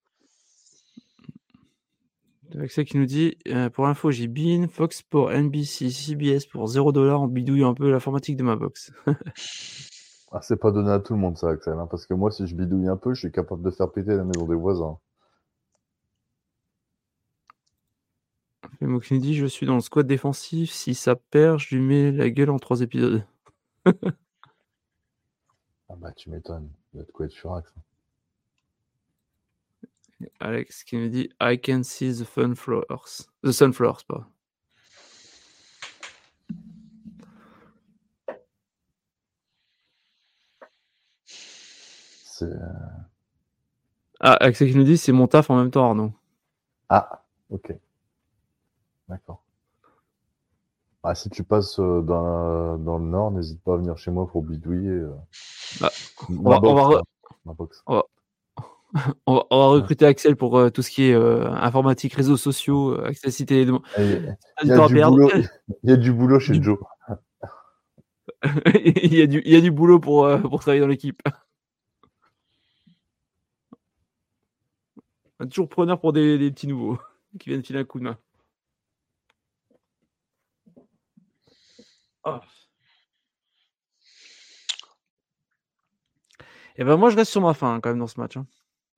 Ça 2.68 2.84
qui 2.84 2.96
nous 2.96 3.04
dit 3.04 3.36
euh, 3.48 3.68
pour 3.68 3.86
info, 3.86 4.10
j'ai 4.10 4.26
Bean, 4.26 4.68
Fox 4.68 5.02
pour 5.02 5.30
NBC, 5.30 5.90
CBS 5.90 6.46
pour 6.46 6.66
0$. 6.66 6.98
On 6.98 7.26
bidouille 7.26 7.62
un 7.62 7.74
peu 7.74 7.90
l'informatique 7.90 8.36
de 8.36 8.42
ma 8.42 8.56
box. 8.56 8.90
ah, 10.32 10.40
c'est 10.40 10.56
pas 10.56 10.70
donné 10.70 10.90
à 10.90 10.98
tout 10.98 11.12
le 11.12 11.18
monde, 11.18 11.36
ça, 11.36 11.50
Axel. 11.50 11.74
Hein, 11.74 11.86
parce 11.90 12.06
que 12.06 12.14
moi, 12.14 12.30
si 12.30 12.46
je 12.46 12.54
bidouille 12.54 12.88
un 12.88 12.96
peu, 12.96 13.12
je 13.12 13.20
suis 13.20 13.32
capable 13.32 13.62
de 13.62 13.70
faire 13.70 13.92
péter 13.92 14.16
la 14.16 14.24
maison 14.24 14.46
des 14.46 14.54
voisins. 14.54 14.98
moi 18.80 19.00
qui 19.00 19.14
nous 19.14 19.20
dit 19.20 19.34
Je 19.34 19.46
suis 19.46 19.66
dans 19.66 19.74
le 19.74 19.80
squad 19.80 20.06
défensif. 20.06 20.70
Si 20.70 20.94
ça 20.94 21.16
perd, 21.16 21.58
je 21.58 21.76
lui 21.76 21.82
mets 21.82 22.12
la 22.12 22.30
gueule 22.30 22.50
en 22.50 22.58
trois 22.58 22.80
épisodes. 22.80 23.26
ah, 23.86 23.92
bah, 25.96 26.12
tu 26.12 26.30
m'étonnes. 26.30 26.70
Il 26.94 26.98
y 26.98 27.00
a 27.00 27.04
de 27.04 27.12
quoi 27.12 27.26
être 27.26 27.34
furax. 27.34 27.70
Hein. 27.76 27.82
Alex 30.40 30.84
qui 30.84 30.96
me 30.96 31.08
dit 31.08 31.30
I 31.40 31.60
can 31.60 31.82
see 31.82 32.12
the 32.12 32.24
sunflowers. 32.24 33.28
The 33.42 33.52
sunflowers, 33.52 34.04
pas. 34.06 34.28
Euh, 42.42 42.54
ah, 44.20 44.34
Alex 44.34 44.58
qui 44.58 44.74
nous 44.74 44.84
dit 44.84 44.96
c'est 44.96 45.12
mon 45.12 45.26
taf 45.26 45.50
en 45.50 45.56
même 45.56 45.70
temps, 45.70 45.88
Arnaud. 45.88 46.12
Ah, 46.88 47.24
ok. 47.50 47.74
D'accord. 49.08 49.42
Ah, 51.02 51.14
si 51.14 51.30
tu 51.30 51.42
passes 51.44 51.78
euh, 51.78 52.02
dans, 52.02 52.76
dans 52.78 52.98
le 52.98 53.04
nord, 53.06 53.30
n'hésite 53.30 53.62
pas 53.62 53.74
à 53.74 53.76
venir 53.76 53.96
chez 53.96 54.10
moi 54.10 54.26
pour 54.26 54.42
bidouiller. 54.42 54.90
Euh, 54.90 55.14
ah, 55.80 55.90
on, 56.28 56.50
va, 56.50 56.60
on, 56.62 56.74
va, 56.74 57.02
on, 57.86 57.94
va, 57.94 58.04
recruter 59.26 60.06
Axel 60.06 60.36
pour 60.36 60.58
euh, 60.58 60.70
tout 60.70 60.82
ce 60.82 60.90
qui 60.90 61.04
est 61.04 61.14
euh, 61.14 61.50
informatique, 61.52 62.14
réseaux 62.14 62.36
sociaux, 62.36 62.92
euh, 62.92 63.06
accessibilité. 63.06 63.62
Il 63.98 64.36
y, 64.64 64.72
a, 64.72 64.88
du 64.88 64.94
boulot, 64.94 65.30
il 65.82 65.90
y 65.90 65.92
a 65.92 65.96
du 65.96 66.12
boulot 66.12 66.40
chez 66.40 66.62
Joe. 66.62 66.78
il, 68.74 69.14
y 69.14 69.22
a 69.22 69.26
du, 69.26 69.42
il 69.44 69.52
y 69.52 69.56
a 69.56 69.60
du 69.60 69.70
boulot 69.70 69.98
pour, 69.98 70.28
pour 70.42 70.60
travailler 70.60 70.80
dans 70.80 70.86
l'équipe. 70.86 71.20
Toujours 75.50 75.68
preneur 75.68 76.00
pour 76.00 76.12
des, 76.12 76.36
des, 76.38 76.50
petits 76.50 76.66
nouveaux 76.66 76.98
qui 77.38 77.50
viennent 77.50 77.62
filer 77.62 77.80
un 77.80 77.84
coup 77.84 77.98
de 77.98 78.04
main. 78.04 78.18
Oh. 82.24 82.38
Et 86.76 86.84
ben 86.84 86.96
moi 86.96 87.10
je 87.10 87.16
reste 87.16 87.30
sur 87.30 87.40
ma 87.40 87.54
fin 87.54 87.74
hein, 87.74 87.80
quand 87.80 87.90
même 87.90 87.98
dans 87.98 88.06
ce 88.06 88.20
match. 88.20 88.36
Hein. 88.36 88.46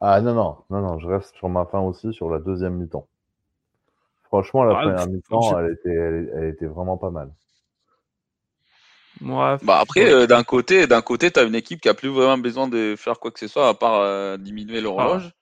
Ah 0.00 0.20
non, 0.22 0.34
non, 0.34 0.56
non, 0.70 0.80
non, 0.80 0.98
je 0.98 1.06
reste 1.06 1.34
sur 1.36 1.48
ma 1.48 1.66
fin 1.66 1.80
aussi 1.80 2.12
sur 2.12 2.30
la 2.30 2.38
deuxième 2.38 2.76
mi-temps. 2.76 3.06
Franchement, 4.22 4.64
la 4.64 4.78
ah, 4.78 4.82
première 4.82 5.08
mi-temps, 5.08 5.58
elle 5.58 5.72
était, 5.72 5.90
elle, 5.90 6.44
était 6.54 6.66
vraiment 6.66 6.96
pas 6.96 7.10
mal. 7.10 7.30
bah 9.20 9.78
après, 9.80 10.10
euh, 10.10 10.26
d'un 10.26 10.42
côté, 10.42 10.86
d'un 10.86 11.02
côté, 11.02 11.30
t'as 11.30 11.46
une 11.46 11.54
équipe 11.54 11.80
qui 11.80 11.88
a 11.90 11.94
plus 11.94 12.08
vraiment 12.08 12.38
besoin 12.38 12.66
de 12.66 12.94
faire 12.96 13.20
quoi 13.20 13.30
que 13.30 13.38
ce 13.38 13.48
soit 13.48 13.68
à 13.68 13.74
part 13.74 14.00
euh, 14.00 14.38
diminuer 14.38 14.80
l'horloge. 14.80 15.32
Ah. 15.32 15.36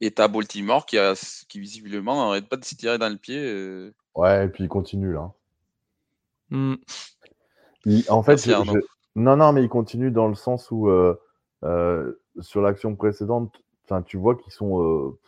Et 0.00 0.10
t'as 0.10 0.26
Baltimore 0.26 0.86
qui 0.86 0.98
a, 0.98 1.14
qui 1.48 1.60
visiblement 1.60 2.24
n'arrête 2.24 2.48
pas 2.48 2.56
de 2.56 2.64
s'y 2.64 2.76
tirer 2.76 2.96
dans 2.96 3.10
le 3.10 3.18
pied. 3.18 3.38
Euh. 3.38 3.92
Ouais, 4.14 4.46
et 4.46 4.48
puis 4.48 4.64
il 4.64 4.68
continue 4.68 5.12
là. 5.12 5.30
Hmm. 6.50 6.74
en 8.08 8.22
fait, 8.22 8.46
non, 9.16 9.36
non, 9.36 9.52
mais 9.52 9.62
il 9.62 9.68
continue 9.68 10.10
dans 10.10 10.28
le 10.28 10.34
sens 10.34 10.70
où 10.70 10.88
sur 12.40 12.62
l'action 12.62 12.96
précédente, 12.96 13.62
tu 14.00 14.16
vois 14.16 14.36
qu'ils 14.36 14.52
sont 14.52 14.82
euh, 14.82 15.18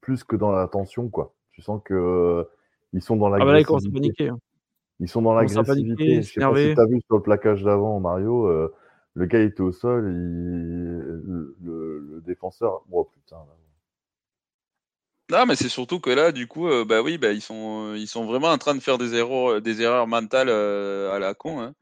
plus 0.00 0.24
que 0.24 0.36
dans 0.36 0.52
la 0.52 0.68
tension, 0.68 1.08
quoi. 1.08 1.34
Tu 1.52 1.62
sens 1.62 1.80
que 1.82 1.94
euh, 1.94 2.44
ils 2.92 3.02
sont 3.02 3.16
dans 3.16 3.30
la 3.30 3.38
ah 3.40 3.44
bah 3.46 3.52
hein. 3.56 4.38
Ils 5.00 5.08
sont 5.08 5.22
dans 5.22 5.32
l'agressivité. 5.34 6.22
Je 6.22 6.32
sais 6.32 6.40
pas 6.40 6.56
si 6.56 6.74
tu 6.74 6.80
as 6.80 6.86
vu 6.86 7.00
sur 7.06 7.16
le 7.16 7.22
plaquage 7.22 7.62
d'avant, 7.62 7.98
Mario, 8.00 8.46
euh, 8.46 8.74
le 9.14 9.26
gars 9.26 9.40
était 9.40 9.62
au 9.62 9.72
sol, 9.72 10.04
le, 10.04 11.54
défenseur. 12.26 12.82
Oh 12.90 13.04
putain. 13.04 13.38
Non, 15.30 15.46
mais 15.46 15.56
c'est 15.56 15.70
surtout 15.70 16.00
que 16.00 16.10
là, 16.10 16.32
du 16.32 16.46
coup, 16.46 16.68
bah 16.84 17.00
oui, 17.02 17.16
bah, 17.16 17.32
ils, 17.32 17.40
sont, 17.40 17.94
ils 17.94 18.06
sont 18.06 18.26
vraiment 18.26 18.48
en 18.48 18.58
train 18.58 18.74
de 18.74 18.80
faire 18.80 18.98
des 18.98 19.14
erreurs, 19.14 19.62
des 19.62 19.80
erreurs 19.80 20.06
mentales 20.06 20.50
à 20.50 21.18
la 21.18 21.34
con. 21.34 21.60
Hein. 21.60 21.74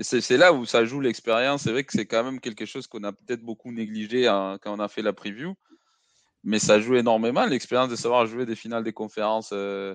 Et 0.00 0.02
c'est 0.02 0.38
là 0.38 0.54
où 0.54 0.64
ça 0.64 0.86
joue 0.86 1.00
l'expérience. 1.00 1.64
C'est 1.64 1.72
vrai 1.72 1.84
que 1.84 1.92
c'est 1.92 2.06
quand 2.06 2.24
même 2.24 2.40
quelque 2.40 2.64
chose 2.64 2.86
qu'on 2.86 3.04
a 3.04 3.12
peut-être 3.12 3.42
beaucoup 3.42 3.70
négligé 3.70 4.26
hein, 4.28 4.58
quand 4.62 4.74
on 4.74 4.80
a 4.80 4.88
fait 4.88 5.02
la 5.02 5.12
preview 5.12 5.54
mais 6.42 6.58
ça 6.58 6.80
joue 6.80 6.96
énormément 6.96 7.46
l'expérience 7.46 7.88
de 7.88 7.96
savoir 7.96 8.26
jouer 8.26 8.46
des 8.46 8.56
finales 8.56 8.84
des 8.84 8.92
conférences. 8.92 9.50
Euh, 9.52 9.94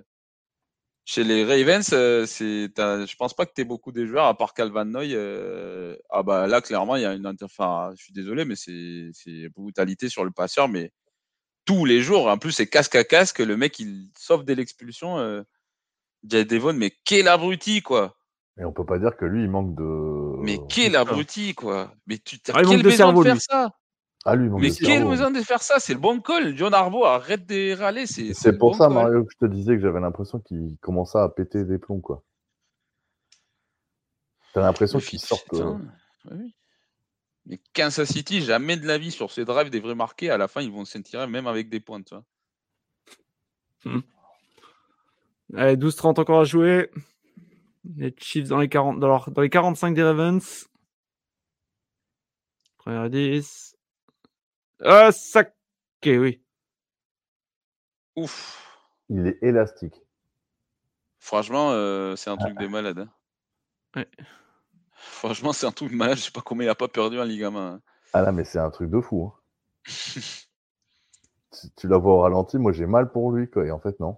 chez 1.07 1.24
les 1.24 1.43
Ravens, 1.45 1.88
euh, 1.93 2.25
c'est, 2.25 2.67
je 2.75 3.15
pense 3.15 3.35
pas 3.35 3.45
que 3.45 3.51
tu 3.56 3.61
aies 3.61 3.65
beaucoup 3.65 3.91
des 3.91 4.07
joueurs 4.07 4.25
à 4.25 4.35
part 4.35 4.53
Calvin 4.53 4.85
Noy. 4.85 5.14
Euh, 5.14 5.95
ah 6.09 6.24
bah 6.24 6.48
là, 6.48 6.61
clairement, 6.61 6.95
il 6.95 7.03
y 7.03 7.06
a 7.06 7.14
une 7.14 7.32
enfin, 7.43 7.93
je 7.95 8.03
suis 8.03 8.14
désolé, 8.14 8.43
mais 8.43 8.56
c'est, 8.56 9.09
c'est 9.14 9.49
brutalité 9.49 10.09
sur 10.09 10.25
le 10.25 10.32
passeur, 10.32 10.67
mais 10.67 10.91
tous 11.65 11.85
les 11.85 12.01
jours, 12.01 12.27
en 12.27 12.38
plus, 12.38 12.51
c'est 12.51 12.67
casque 12.67 12.95
à 12.95 13.03
casque, 13.03 13.40
le 13.40 13.57
mec, 13.57 13.80
il 13.80 14.09
sauve 14.17 14.45
dès 14.45 14.56
l'expulsion. 14.56 15.19
Euh, 15.19 15.43
Devon, 16.24 16.74
mais 16.74 16.91
quel 17.03 17.27
abruti, 17.27 17.83
quoi! 17.83 18.17
Et 18.59 18.65
on 18.65 18.72
peut 18.72 18.85
pas 18.85 18.98
dire 18.98 19.15
que 19.15 19.25
lui, 19.25 19.43
il 19.43 19.49
manque 19.49 19.75
de. 19.75 20.41
Mais 20.41 20.57
quel 20.69 20.95
abruti, 20.95 21.53
quoi! 21.53 21.93
Mais 22.07 22.17
tu 22.17 22.40
t'as 22.40 22.53
ah, 22.56 22.61
quel 22.67 22.82
de 22.82 22.90
cerveau, 22.90 23.24
de 23.24 23.30
faire 23.30 23.41
ça? 23.41 23.72
Ah, 24.28 24.36
lui, 24.36 24.50
mais 24.50 24.72
quel 24.72 25.06
besoin 25.06 25.30
de 25.30 25.40
faire 25.42 25.62
ça? 25.62 25.80
C'est 25.80 25.94
le 25.94 26.00
bon 26.00 26.20
call. 26.20 26.58
John 26.58 26.74
Arbo 26.74 27.06
arrête 27.06 27.45
de 27.45 27.76
râler. 27.76 28.08
C'est 28.08 28.58
pour 28.58 28.76
ça, 28.76 28.90
Mario, 28.90 29.24
que 29.24 29.32
je 29.32 29.45
te 29.45 29.52
disais 29.52 29.76
que 29.76 29.82
j'avais 29.82 30.00
l'impression 30.00 30.40
qu'il 30.40 30.78
commençait 30.82 31.20
à 31.20 31.30
péter 31.30 31.64
des 31.64 31.78
plombs. 31.78 32.02
quoi. 32.02 32.24
T'as 34.54 34.62
l'impression 34.62 34.98
qu'il 35.00 35.20
sort. 35.20 35.44
Euh, 35.54 35.78
oui. 36.32 36.56
Mais 37.45 37.62
Kansas 37.74 38.10
City, 38.10 38.42
jamais 38.42 38.78
de 38.78 38.88
la 38.88 38.98
vie 38.98 39.12
sur 39.12 39.32
ces 39.32 39.45
drives 39.45 39.70
devrait 39.70 39.94
marquer. 39.94 40.32
À 40.32 40.38
la 40.38 40.48
fin, 40.48 40.62
ils 40.62 40.72
vont 40.72 40.86
s'en 40.86 41.04
tirer 41.04 41.28
même 41.28 41.45
avec 41.45 41.70
des 41.70 41.80
points. 41.80 42.02
Hmm. 43.84 44.00
Allez, 45.54 45.78
12-30 45.78 46.20
encore 46.20 46.40
à 46.40 46.45
jouer. 46.45 46.90
Les 47.95 48.16
Chiefs 48.18 48.48
dans 48.48 48.58
les, 48.58 48.70
40, 48.70 49.00
dans, 49.00 49.24
dans 49.28 49.42
les 49.42 49.50
45 49.52 49.94
des 49.94 50.02
Ravens. 50.02 50.68
Première 52.78 53.10
10. 53.12 53.65
Ah, 54.88 55.11
ça. 55.11 55.41
Ok, 55.41 56.05
oui. 56.05 56.41
Ouf. 58.15 58.61
Il 59.09 59.25
est 59.25 59.39
élastique. 59.41 59.99
Franchement, 61.17 61.72
c'est 62.15 62.30
un 62.30 62.38
truc 62.38 62.57
de 62.59 62.67
malade. 62.67 62.99
Hein. 62.99 63.09
Ouais. 63.95 64.07
Franchement, 64.93 65.53
c'est 65.53 65.65
un 65.65 65.72
truc 65.72 65.91
de 65.91 65.95
malade. 65.95 66.17
Je 66.17 66.23
sais 66.23 66.31
pas 66.31 66.41
comment 66.41 66.61
il 66.61 66.69
a 66.69 66.75
pas 66.75 66.88
perdu 66.88 67.19
un 67.19 67.25
ligament. 67.25 67.59
Hein. 67.59 67.81
Ah 68.14 68.22
là, 68.22 68.31
mais 68.31 68.43
c'est 68.43 68.59
un 68.59 68.69
truc 68.69 68.91
de 68.91 69.01
fou. 69.01 69.33
Hein. 69.33 69.33
tu, 71.77 71.88
la 71.88 71.97
vois 71.97 72.14
au 72.14 72.19
ralenti, 72.22 72.57
moi 72.57 72.72
j'ai 72.72 72.85
mal 72.85 73.11
pour 73.11 73.31
lui, 73.31 73.49
quoi. 73.49 73.65
Et 73.65 73.72
en 73.72 73.80
fait, 73.80 73.99
non. 73.99 74.17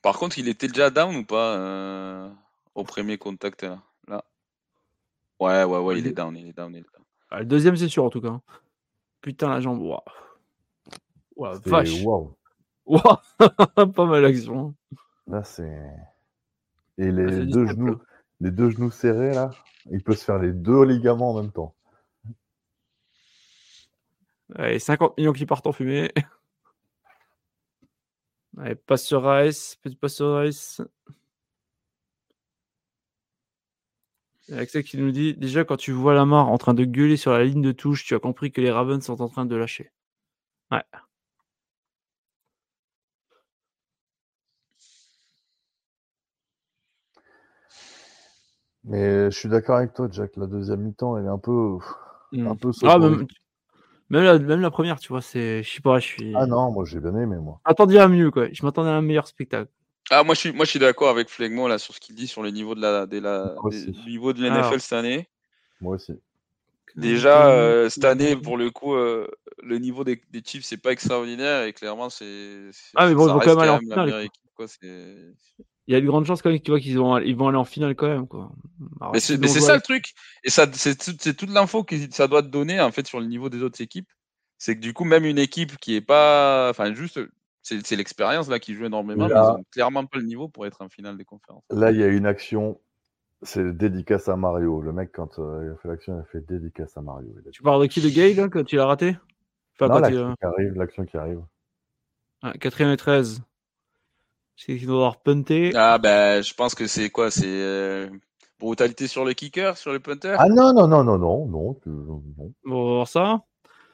Par 0.00 0.18
contre, 0.18 0.38
il 0.38 0.48
était 0.48 0.66
déjà 0.66 0.90
down 0.90 1.14
ou 1.14 1.24
pas 1.24 1.56
euh, 1.56 2.30
au 2.74 2.84
premier 2.84 3.18
contact 3.18 3.64
là, 4.08 4.24
Ouais, 5.38 5.64
ouais, 5.64 5.78
ouais, 5.78 5.98
il 5.98 6.06
est 6.06 6.12
down, 6.12 6.36
il 6.36 6.48
est 6.48 6.56
down. 6.56 6.82
Ah, 7.34 7.38
le 7.38 7.46
deuxième, 7.46 7.76
c'est 7.76 7.88
sûr 7.88 8.04
en 8.04 8.10
tout 8.10 8.20
cas. 8.20 8.40
Putain, 9.22 9.48
la 9.48 9.60
jambe. 9.60 9.80
Waouh. 9.80 10.00
Wow, 11.36 11.58
vache. 11.64 12.02
Waouh. 12.04 12.36
pas 13.94 14.04
mal 14.04 14.22
l'action. 14.22 14.74
Là, 15.26 15.42
c'est. 15.42 15.80
Et 16.98 17.10
les 17.10 17.40
ah, 17.40 17.44
deux 17.46 17.66
genoux, 17.66 17.98
les 18.40 18.50
deux 18.50 18.68
genoux 18.68 18.90
serrés 18.90 19.32
là, 19.32 19.50
il 19.90 20.02
peut 20.02 20.12
se 20.14 20.24
faire 20.24 20.38
les 20.38 20.52
deux 20.52 20.84
ligaments 20.84 21.30
en 21.30 21.40
même 21.40 21.52
temps. 21.52 21.74
Allez, 24.54 24.78
50 24.78 25.16
millions 25.16 25.32
qui 25.32 25.46
partent 25.46 25.66
en 25.66 25.72
fumée. 25.72 26.12
Allez, 28.58 28.74
passe 28.74 29.06
sur 29.06 29.24
Rice, 29.24 29.78
petit 29.80 29.96
passe 29.96 30.16
sur 30.16 30.36
Rice. 30.36 30.82
Axel 34.52 34.84
qui 34.84 34.98
nous 34.98 35.10
dit 35.10 35.34
déjà 35.34 35.64
quand 35.64 35.76
tu 35.76 35.92
vois 35.92 36.14
Lamar 36.14 36.48
en 36.48 36.58
train 36.58 36.74
de 36.74 36.84
gueuler 36.84 37.16
sur 37.16 37.32
la 37.32 37.44
ligne 37.44 37.62
de 37.62 37.72
touche, 37.72 38.04
tu 38.04 38.14
as 38.14 38.18
compris 38.18 38.52
que 38.52 38.60
les 38.60 38.70
Ravens 38.70 39.04
sont 39.04 39.20
en 39.22 39.28
train 39.28 39.46
de 39.46 39.56
lâcher. 39.56 39.90
Ouais. 40.70 40.82
Mais 48.84 49.30
je 49.30 49.38
suis 49.38 49.48
d'accord 49.48 49.76
avec 49.76 49.92
toi, 49.94 50.08
Jack. 50.10 50.36
La 50.36 50.46
deuxième 50.46 50.80
mi-temps, 50.80 51.16
elle 51.16 51.26
est 51.26 51.28
un 51.28 51.38
peu, 51.38 51.78
hmm. 52.32 52.46
un 52.46 52.56
peu 52.56 52.72
ah, 52.82 52.98
même, 52.98 53.26
même, 54.10 54.60
la, 54.60 54.70
première, 54.70 54.98
tu 54.98 55.08
vois, 55.08 55.22
c'est, 55.22 55.62
je 55.62 55.74
sais 55.74 55.80
pas, 55.80 55.98
je 56.00 56.06
suis. 56.06 56.34
Ah 56.36 56.46
non, 56.46 56.72
moi 56.72 56.84
j'ai 56.84 57.00
bien 57.00 57.14
aimé, 57.16 57.36
moi. 57.36 57.60
Attendez 57.64 57.98
à 57.98 58.08
mieux, 58.08 58.30
quoi. 58.30 58.48
Je 58.52 58.64
m'attendais 58.64 58.90
à 58.90 58.94
un 58.94 59.02
meilleur 59.02 59.26
spectacle. 59.26 59.70
Ah, 60.12 60.24
moi 60.24 60.34
je 60.34 60.40
suis, 60.40 60.52
moi, 60.52 60.66
je 60.66 60.70
suis 60.70 60.78
d'accord 60.78 61.08
avec 61.08 61.30
Flegmo 61.30 61.68
là 61.68 61.78
sur 61.78 61.94
ce 61.94 62.00
qu'il 62.00 62.14
dit 62.14 62.26
sur 62.26 62.42
le 62.42 62.50
niveau 62.50 62.74
de 62.74 62.82
la, 62.82 63.06
de 63.06 63.18
la, 63.18 63.54
niveau 64.06 64.34
de 64.34 64.46
l'NFL 64.46 64.78
cette 64.80 64.92
année. 64.92 65.26
Moi 65.80 65.96
aussi. 65.96 66.12
Déjà, 66.96 67.46
euh, 67.46 67.88
cette 67.88 68.04
année, 68.04 68.36
pour 68.36 68.58
le 68.58 68.70
coup, 68.70 68.94
euh, 68.94 69.26
le 69.62 69.78
niveau 69.78 70.04
des, 70.04 70.20
des 70.30 70.42
Chiefs, 70.44 70.64
c'est 70.64 70.76
pas 70.76 70.92
extraordinaire 70.92 71.64
et 71.64 71.72
clairement, 71.72 72.10
c'est. 72.10 72.70
Ah, 72.94 73.08
mais 73.08 73.14
bon, 73.14 73.26
ils 73.26 73.32
vont 73.32 73.38
quand 73.38 73.56
même 73.56 73.58
aller 73.60 73.70
en 73.70 73.78
finale. 73.78 74.28
il 75.86 75.94
y 75.94 75.96
a 75.96 76.00
de 76.02 76.06
grandes 76.06 76.26
chances 76.26 76.42
quand 76.42 76.50
même 76.50 76.60
tu 76.60 76.70
vois, 76.70 76.80
qu'ils 76.80 76.98
vont, 76.98 77.16
ils 77.16 77.34
vont 77.34 77.48
aller 77.48 77.56
en 77.56 77.64
finale 77.64 77.94
quand 77.94 78.08
même. 78.08 78.28
Quoi. 78.28 78.52
mais 79.14 79.20
c'est 79.20 79.38
ça 79.60 79.76
le 79.76 79.80
truc. 79.80 80.12
Et 80.44 80.50
ça, 80.50 80.66
c'est 80.70 81.34
toute 81.34 81.50
l'info 81.50 81.84
que 81.84 81.96
ça 82.10 82.28
doit 82.28 82.42
te 82.42 82.48
donner 82.48 82.82
en 82.82 82.92
fait 82.92 83.06
sur 83.06 83.18
le 83.18 83.26
niveau 83.26 83.48
des 83.48 83.62
autres 83.62 83.80
équipes. 83.80 84.10
C'est 84.58 84.76
que 84.76 84.80
du 84.80 84.92
coup, 84.92 85.04
même 85.04 85.24
une 85.24 85.38
équipe 85.38 85.78
qui 85.78 85.94
est 85.94 86.02
pas. 86.02 86.68
Enfin, 86.68 86.92
juste. 86.92 87.18
C'est 87.62 87.96
l'expérience 87.96 88.48
là 88.48 88.58
qui 88.58 88.74
joue 88.74 88.84
énormément, 88.84 89.28
mais 89.28 89.34
ils 89.34 89.38
ont 89.38 89.64
clairement 89.70 90.04
pas 90.04 90.18
le 90.18 90.24
niveau 90.24 90.48
pour 90.48 90.66
être 90.66 90.82
en 90.82 90.88
finale 90.88 91.16
des 91.16 91.24
conférences. 91.24 91.62
Là, 91.70 91.92
il 91.92 91.98
y 91.98 92.02
a 92.02 92.08
une 92.08 92.26
action 92.26 92.78
c'est 93.42 93.76
dédicace 93.76 94.28
à 94.28 94.36
Mario. 94.36 94.80
Le 94.80 94.92
mec, 94.92 95.10
quand 95.12 95.38
euh, 95.38 95.64
il 95.64 95.72
a 95.72 95.76
fait 95.76 95.88
l'action, 95.88 96.16
il 96.16 96.20
a 96.20 96.24
fait 96.24 96.46
dédicace 96.46 96.96
à 96.96 97.00
Mario. 97.00 97.28
Tu 97.52 97.62
parles 97.62 97.82
de 97.82 97.86
qui 97.86 98.00
De 98.00 98.08
Gale, 98.08 98.50
quand 98.50 98.64
tu 98.64 98.76
l'as 98.76 98.86
raté? 98.86 99.16
Enfin, 99.80 100.00
l'action 100.00 100.34
qui 100.36 100.44
arrive. 100.44 100.72
L'action 100.74 101.04
qui 101.04 101.16
arrive. 101.16 101.42
Ah, 102.42 102.52
quatrième 102.52 102.92
et 102.92 102.96
13. 102.96 103.42
C'est 104.56 104.76
qu'il 104.76 104.86
doit 104.86 104.96
avoir 104.96 105.22
punté. 105.22 105.72
Ah, 105.74 105.98
ben, 105.98 106.42
je 106.42 106.54
pense 106.54 106.74
que 106.74 106.86
c'est 106.86 107.10
quoi? 107.10 107.30
C'est 107.30 107.46
euh, 107.46 108.08
brutalité 108.60 109.08
sur 109.08 109.24
le 109.24 109.32
kicker, 109.32 109.76
sur 109.76 109.92
le 109.92 109.98
punter? 109.98 110.36
Ah 110.38 110.48
non, 110.48 110.72
non, 110.72 110.86
non, 110.86 111.02
non, 111.02 111.18
non, 111.18 111.46
non. 111.46 111.80
non. 111.86 112.52
Bon, 112.64 112.76
on 112.76 112.84
va 112.84 112.94
voir 112.94 113.08
ça. 113.08 113.42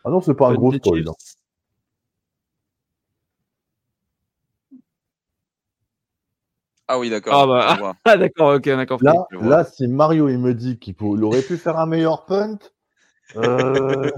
Ah 0.05 0.11
non, 0.11 0.21
c'est 0.21 0.35
pas 0.35 0.49
un 0.49 0.55
gros 0.55 0.73
spoil. 0.73 1.05
Ah 6.89 6.99
oui, 6.99 7.11
d'accord. 7.11 7.35
Ah, 7.35 7.47
bah, 7.47 7.95
ah, 8.05 8.17
d'accord, 8.17 8.55
ok, 8.55 8.65
d'accord. 8.65 8.99
Là, 9.03 9.13
là, 9.31 9.65
si 9.65 9.87
Mario 9.87 10.29
il 10.31 10.39
me 10.39 10.55
dit 10.55 10.79
qu'il 10.79 10.97
aurait 11.23 11.43
pu 11.43 11.59
faire 11.59 11.79
un 11.79 11.87
meilleur 11.87 12.25
punt. 12.25 12.59
Euh... 13.37 14.11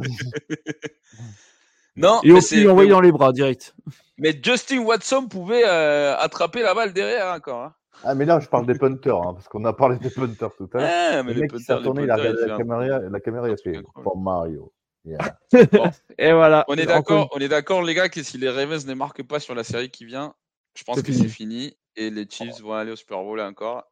non, 1.96 2.20
et 2.22 2.30
aussi 2.30 2.66
envoyer 2.68 2.90
dans 2.90 3.00
les 3.00 3.10
bras 3.10 3.32
direct. 3.32 3.74
Mais 4.18 4.38
Justin 4.40 4.84
Watson 4.84 5.26
pouvait 5.26 5.64
euh, 5.66 6.16
attraper 6.16 6.62
la 6.62 6.74
balle 6.74 6.92
derrière 6.92 7.34
encore. 7.34 7.64
Hein. 7.64 7.74
Ah, 8.04 8.14
mais 8.14 8.24
là, 8.24 8.38
je 8.38 8.48
parle 8.48 8.66
des 8.66 8.78
punters, 8.78 9.16
hein, 9.16 9.34
parce 9.34 9.48
qu'on 9.48 9.64
a 9.64 9.72
parlé 9.72 9.98
des 9.98 10.10
punters 10.10 10.54
tout 10.56 10.70
à 10.74 10.78
l'heure. 10.78 10.90
Ah, 10.90 11.22
mais 11.24 11.34
le 11.34 11.40
mec 11.40 11.58
s'est 11.58 11.82
tourné, 11.82 12.04
il 12.04 12.10
a 12.10 12.16
regardé 12.16 12.46
la 12.46 12.56
caméra, 12.56 12.98
la 13.00 13.20
caméra, 13.20 13.48
il 13.48 13.54
a 13.54 13.56
fait 13.56 13.82
pour 14.02 14.16
Mario. 14.16 14.72
et 16.18 16.32
voilà. 16.32 16.64
On 16.68 16.74
est 16.74 16.86
d'accord, 16.86 17.30
on 17.34 17.38
est 17.38 17.48
d'accord, 17.48 17.82
les 17.82 17.94
gars, 17.94 18.08
que 18.08 18.22
si 18.22 18.38
les 18.38 18.48
Ravens 18.48 18.86
ne 18.86 18.94
marquent 18.94 19.22
pas 19.22 19.40
sur 19.40 19.54
la 19.54 19.64
série 19.64 19.90
qui 19.90 20.04
vient, 20.04 20.34
je 20.74 20.84
pense 20.84 21.02
que 21.02 21.12
c'est 21.12 21.28
fini 21.28 21.76
et 21.96 22.10
les 22.10 22.28
Chiefs 22.28 22.60
vont 22.60 22.74
aller 22.74 22.92
au 22.92 22.96
Super 22.96 23.22
Bowl 23.22 23.40
encore. 23.40 23.90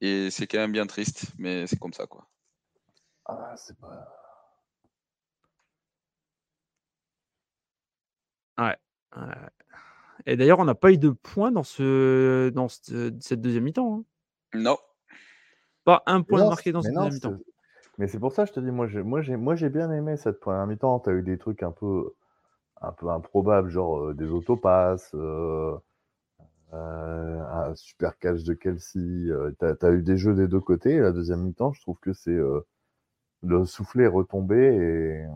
Et 0.00 0.30
c'est 0.30 0.46
quand 0.46 0.58
même 0.58 0.72
bien 0.72 0.86
triste, 0.86 1.32
mais 1.38 1.66
c'est 1.66 1.78
comme 1.78 1.92
ça, 1.92 2.06
quoi. 2.06 2.26
Ah, 3.26 3.54
c'est 3.56 3.78
pas. 3.78 4.08
Ouais. 8.58 8.76
Et 10.26 10.36
d'ailleurs, 10.36 10.58
on 10.58 10.64
n'a 10.64 10.74
pas 10.74 10.92
eu 10.92 10.98
de 10.98 11.10
points 11.10 11.52
dans, 11.52 11.62
ce, 11.62 12.50
dans 12.50 12.68
cette 12.68 13.40
deuxième 13.40 13.64
mi-temps. 13.64 13.98
Hein. 13.98 14.04
Non. 14.54 14.78
Pas 15.84 16.02
un 16.06 16.22
point 16.22 16.48
marqué 16.48 16.72
dans 16.72 16.82
cette 16.82 16.94
deuxième 16.94 17.14
mi-temps. 17.14 17.36
Mais 17.98 18.08
c'est 18.08 18.18
pour 18.18 18.32
ça 18.32 18.44
que 18.44 18.48
je 18.48 18.54
te 18.54 18.60
dis, 18.60 18.72
moi 18.72 18.88
j'ai, 18.88 19.02
moi, 19.02 19.22
j'ai, 19.22 19.36
moi, 19.36 19.54
j'ai 19.54 19.68
bien 19.68 19.90
aimé 19.92 20.16
cette 20.16 20.40
première 20.40 20.66
mi-temps. 20.66 21.00
Tu 21.00 21.10
as 21.10 21.12
eu 21.12 21.22
des 21.22 21.38
trucs 21.38 21.62
un 21.62 21.70
peu, 21.70 22.14
un 22.80 22.92
peu 22.92 23.08
improbables, 23.08 23.70
genre 23.70 23.98
euh, 24.00 24.14
des 24.14 24.30
autopasses, 24.30 25.12
euh, 25.14 25.76
un 26.74 27.74
super 27.74 28.18
catch 28.18 28.42
de 28.42 28.54
Kelsey. 28.54 29.00
Euh, 29.00 29.52
tu 29.58 29.86
as, 29.86 29.90
eu 29.90 30.02
des 30.02 30.16
jeux 30.16 30.34
des 30.34 30.48
deux 30.48 30.60
côtés. 30.60 30.98
la 30.98 31.12
deuxième 31.12 31.42
mi-temps, 31.42 31.72
je 31.72 31.80
trouve 31.80 31.98
que 32.00 32.12
c'est 32.12 32.30
euh, 32.30 32.60
le 33.42 33.64
soufflet 33.64 34.04
est 34.04 34.08
retombé. 34.08 34.56
Et 34.56 35.26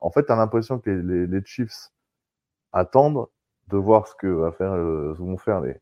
en 0.00 0.10
fait, 0.10 0.24
tu 0.26 0.32
as 0.32 0.36
l'impression 0.36 0.78
que 0.78 0.90
les, 0.90 1.44
Chiefs 1.44 1.90
attendent 2.72 3.26
de 3.68 3.76
voir 3.76 4.08
ce 4.08 4.14
que 4.14 4.26
va 4.26 4.52
faire, 4.52 4.76
vont 4.76 5.36
faire 5.36 5.60
les, 5.60 5.80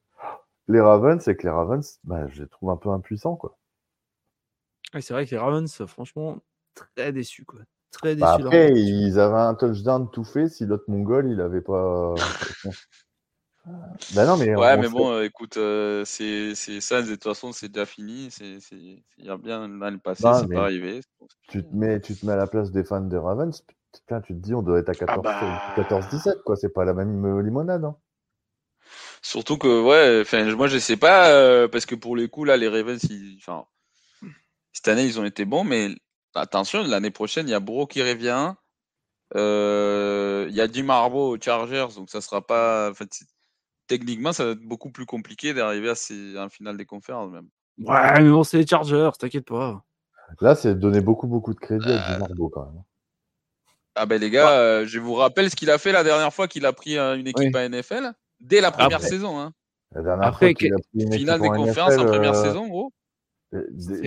les 0.68 0.80
Ravens 0.80 1.26
et 1.26 1.36
que 1.36 1.42
les 1.42 1.50
Ravens, 1.50 1.98
bah, 2.04 2.26
je 2.28 2.42
les 2.42 2.48
trouve 2.48 2.70
un 2.70 2.76
peu 2.76 2.90
impuissants. 2.90 3.36
Quoi. 3.36 3.56
c'est 5.00 5.12
vrai 5.12 5.26
que 5.26 5.30
les 5.30 5.38
Ravens, 5.38 5.86
franchement, 5.86 6.38
très 6.94 7.12
déçus. 7.12 7.44
Quoi. 7.44 7.60
Très 7.90 8.14
bah, 8.14 8.36
déçus 8.36 8.46
après, 8.46 8.72
ils 8.72 9.18
avaient 9.18 9.34
un 9.36 9.54
touchdown 9.54 10.10
tout 10.10 10.24
fait 10.24 10.48
si 10.48 10.66
l'autre 10.66 10.84
Mongol, 10.88 11.30
il 11.30 11.40
avait 11.40 11.60
pas. 11.60 12.14
Bah 14.14 14.24
non, 14.24 14.36
mais 14.39 14.55
ouais, 14.55 14.76
mais 14.78 14.89
bon, 14.89 15.12
euh, 15.12 15.24
écoute, 15.24 15.56
euh, 15.58 16.05
c'est 16.06 16.55
ça, 16.55 17.02
de 17.02 17.10
toute 17.10 17.22
façon, 17.22 17.52
c'est 17.52 17.68
déjà 17.68 17.84
fini. 17.84 18.28
Il 18.40 19.02
y 19.18 19.28
a 19.28 19.36
bien 19.36 19.68
l'année 19.68 19.98
passée, 19.98 20.24
c'est 20.40 20.52
pas 20.52 20.62
arrivé. 20.62 21.00
Tu 21.48 21.62
te, 21.62 21.74
mets, 21.74 22.00
tu 22.00 22.16
te 22.16 22.24
mets 22.24 22.32
à 22.32 22.36
la 22.36 22.47
place 22.47 22.70
des 22.70 22.84
fans 22.84 23.00
de 23.02 23.16
Ravens, 23.16 23.62
putain, 23.92 24.20
tu 24.22 24.34
te 24.34 24.39
dis, 24.39 24.55
on 24.55 24.62
doit 24.62 24.78
être 24.78 24.89
à 24.89 24.92
14-17, 24.92 25.02
ah 25.08 25.18
bah... 26.24 26.32
quoi. 26.44 26.56
C'est 26.56 26.70
pas 26.70 26.84
la 26.84 26.94
même 26.94 27.24
euh, 27.24 27.42
limonade. 27.42 27.84
Hein. 27.84 27.97
Surtout 29.20 29.58
que, 29.58 29.82
ouais, 29.82 30.22
enfin, 30.22 30.44
moi, 30.56 30.66
je 30.66 30.78
sais 30.78 30.97
pas, 30.97 31.68
parce 31.68 31.84
que 31.84 31.94
pour 31.94 32.16
les 32.16 32.28
coups, 32.28 32.48
là, 32.48 32.56
les 32.56 32.68
Ravens, 32.68 33.00
enfin, 33.36 33.66
cette 34.72 34.89
année, 34.89 35.05
ils 35.05 35.20
ont 35.20 35.24
été 35.24 35.44
bons, 35.44 35.64
mais 35.64 35.90
attention, 36.34 36.82
l'année 36.82 37.10
prochaine, 37.10 37.47
il 37.47 37.50
y 37.50 37.55
a 37.55 37.60
Bro 37.60 37.86
qui 37.86 38.02
revient. 38.02 38.55
Il 39.34 40.55
y 40.55 40.60
a 40.60 40.66
du 40.66 40.82
Marbo 40.82 41.36
aux 41.36 41.40
Chargers, 41.40 41.89
donc 41.94 42.08
ça 42.08 42.22
sera 42.22 42.40
pas. 42.40 42.90
En 42.90 42.94
fait, 42.94 43.10
techniquement, 43.90 44.32
ça 44.32 44.44
va 44.44 44.50
être 44.52 44.62
beaucoup 44.62 44.90
plus 44.90 45.04
compliqué 45.04 45.52
d'arriver 45.52 45.90
à, 45.90 45.94
ces, 45.96 46.36
un 46.36 46.48
final 46.48 46.76
des 46.76 46.86
conférences 46.86 47.32
même. 47.32 47.48
Ouais, 47.78 48.22
mais 48.22 48.30
bon, 48.30 48.44
c'est 48.44 48.58
les 48.58 48.66
Chargers, 48.66 49.10
t'inquiète 49.18 49.46
pas. 49.46 49.82
Là, 50.40 50.54
c'est 50.54 50.76
donner 50.76 51.00
beaucoup, 51.00 51.26
beaucoup 51.26 51.52
de 51.52 51.58
crédit 51.58 51.90
à 51.90 52.18
Marbo 52.18 52.48
quand 52.48 52.66
même. 52.66 52.82
Ah 53.96 54.06
ben 54.06 54.20
les 54.20 54.30
gars, 54.30 54.50
euh, 54.52 54.86
je 54.86 55.00
vous 55.00 55.14
rappelle 55.14 55.50
ce 55.50 55.56
qu'il 55.56 55.70
a 55.70 55.78
fait 55.78 55.90
la 55.90 56.04
dernière 56.04 56.32
fois 56.32 56.46
qu'il 56.46 56.64
a 56.66 56.72
pris 56.72 56.96
euh, 56.96 57.16
une 57.16 57.26
équipe 57.26 57.54
à 57.56 57.68
NFL, 57.68 58.12
dès 58.38 58.60
la 58.60 58.70
première 58.70 59.02
saison. 59.02 59.40
Hein. 59.40 59.52
La 59.92 60.02
dernière 60.02 60.28
Après, 60.28 60.46
fois 60.46 60.54
qu'il 60.54 60.72
a 60.72 60.76
pris 60.76 61.04
une 61.04 61.12
finale 61.12 61.40
des 61.40 61.48
conférences 61.48 61.98
en 61.98 62.06
première 62.06 62.36
euh, 62.36 62.44
saison, 62.44 62.68
gros. 62.68 62.92
La 63.50 63.60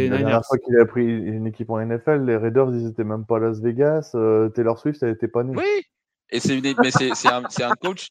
dernière 0.07 0.45
fois 0.45 0.57
qu'il 0.59 0.79
a 0.79 0.85
pris 0.85 1.03
une 1.03 1.45
équipe 1.45 1.69
en 1.69 1.85
NFL, 1.85 2.23
les 2.23 2.37
Raiders, 2.37 2.69
ils 2.73 2.87
étaient 2.87 3.03
même 3.03 3.25
pas 3.25 3.35
à 3.35 3.39
Las 3.39 3.59
Vegas. 3.59 4.11
Taylor 4.55 4.79
Swift, 4.79 5.03
elle 5.03 5.09
était 5.09 5.27
pas 5.27 5.43
née. 5.43 5.53
Oui, 5.57 5.83
et 6.29 6.39
c'est 6.39 6.57
une... 6.57 6.73
mais 6.81 6.91
c'est 6.91 7.27
un, 7.27 7.43
un, 7.43 7.75
coach, 7.75 8.09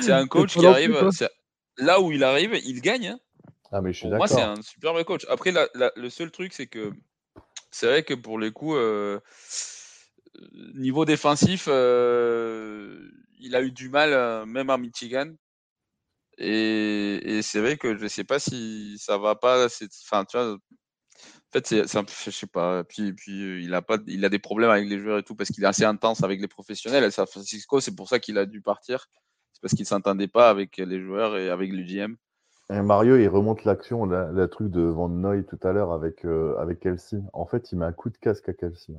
c'est 0.00 0.12
un 0.12 0.26
coach 0.28 0.56
qui 0.56 0.66
arrive. 0.66 1.08
Là 1.78 2.00
où 2.00 2.12
il 2.12 2.22
arrive, 2.22 2.54
il 2.64 2.80
gagne. 2.82 3.08
Hein. 3.08 3.20
Ah, 3.72 3.80
mais 3.80 3.92
je 3.92 3.98
suis 3.98 4.08
pour 4.08 4.18
moi, 4.18 4.28
c'est 4.28 4.42
un 4.42 4.60
superbe 4.60 5.02
coach. 5.04 5.26
Après, 5.30 5.52
le 5.74 6.10
seul 6.10 6.30
truc, 6.30 6.52
c'est 6.52 6.66
que 6.66 6.92
c'est 7.70 7.86
vrai 7.86 8.02
que 8.02 8.12
pour 8.12 8.38
les 8.38 8.52
coups, 8.52 8.76
euh, 8.76 9.18
niveau 10.74 11.06
défensif, 11.06 11.64
euh, 11.68 13.10
il 13.38 13.56
a 13.56 13.62
eu 13.62 13.72
du 13.72 13.88
mal, 13.88 14.12
euh, 14.12 14.44
même 14.44 14.68
à 14.68 14.76
Michigan. 14.76 15.32
Et, 16.38 17.40
c'est 17.42 17.60
vrai 17.60 17.76
que 17.78 17.96
je 17.96 18.02
ne 18.02 18.08
sais 18.08 18.24
pas 18.24 18.38
si 18.38 18.96
ça 18.98 19.16
va 19.16 19.36
pas. 19.36 19.66
Enfin, 19.66 20.24
tu 20.26 20.36
vois, 20.36 20.54
en 20.54 20.58
fait, 21.52 21.66
c'est, 21.66 21.82
je 21.86 22.30
sais 22.30 22.46
pas. 22.46 22.84
Puis, 22.84 23.12
puis 23.14 23.64
il 23.64 23.74
a 23.74 23.80
pas, 23.82 23.98
il 24.06 24.24
a 24.24 24.28
des 24.28 24.38
problèmes 24.38 24.70
avec 24.70 24.88
les 24.88 24.98
joueurs 24.98 25.18
et 25.18 25.22
tout 25.22 25.34
parce 25.34 25.50
qu'il 25.50 25.64
est 25.64 25.66
assez 25.66 25.84
intense 25.84 26.22
avec 26.22 26.40
les 26.40 26.48
professionnels. 26.48 27.04
À 27.04 27.10
San 27.10 27.26
Francisco, 27.26 27.80
c'est 27.80 27.94
pour 27.94 28.08
ça 28.08 28.18
qu'il 28.18 28.38
a 28.38 28.46
dû 28.46 28.60
partir. 28.60 29.08
Parce 29.62 29.74
qu'il 29.74 29.86
s'entendait 29.86 30.28
pas 30.28 30.50
avec 30.50 30.76
les 30.76 31.00
joueurs 31.00 31.36
et 31.36 31.48
avec 31.48 31.72
le 31.72 31.82
GM. 31.82 32.16
Et 32.70 32.82
Mario, 32.82 33.16
il 33.16 33.28
remonte 33.28 33.64
l'action, 33.64 34.06
le 34.06 34.46
truc 34.48 34.70
de 34.70 34.82
Van 34.82 35.08
Noy 35.08 35.44
tout 35.44 35.58
à 35.62 35.72
l'heure 35.72 35.92
avec, 35.92 36.24
euh, 36.24 36.56
avec 36.58 36.80
Kelsey. 36.80 37.20
En 37.32 37.46
fait, 37.46 37.70
il 37.70 37.78
met 37.78 37.86
un 37.86 37.92
coup 37.92 38.10
de 38.10 38.16
casque 38.16 38.48
à 38.48 38.52
Kelsey. 38.52 38.94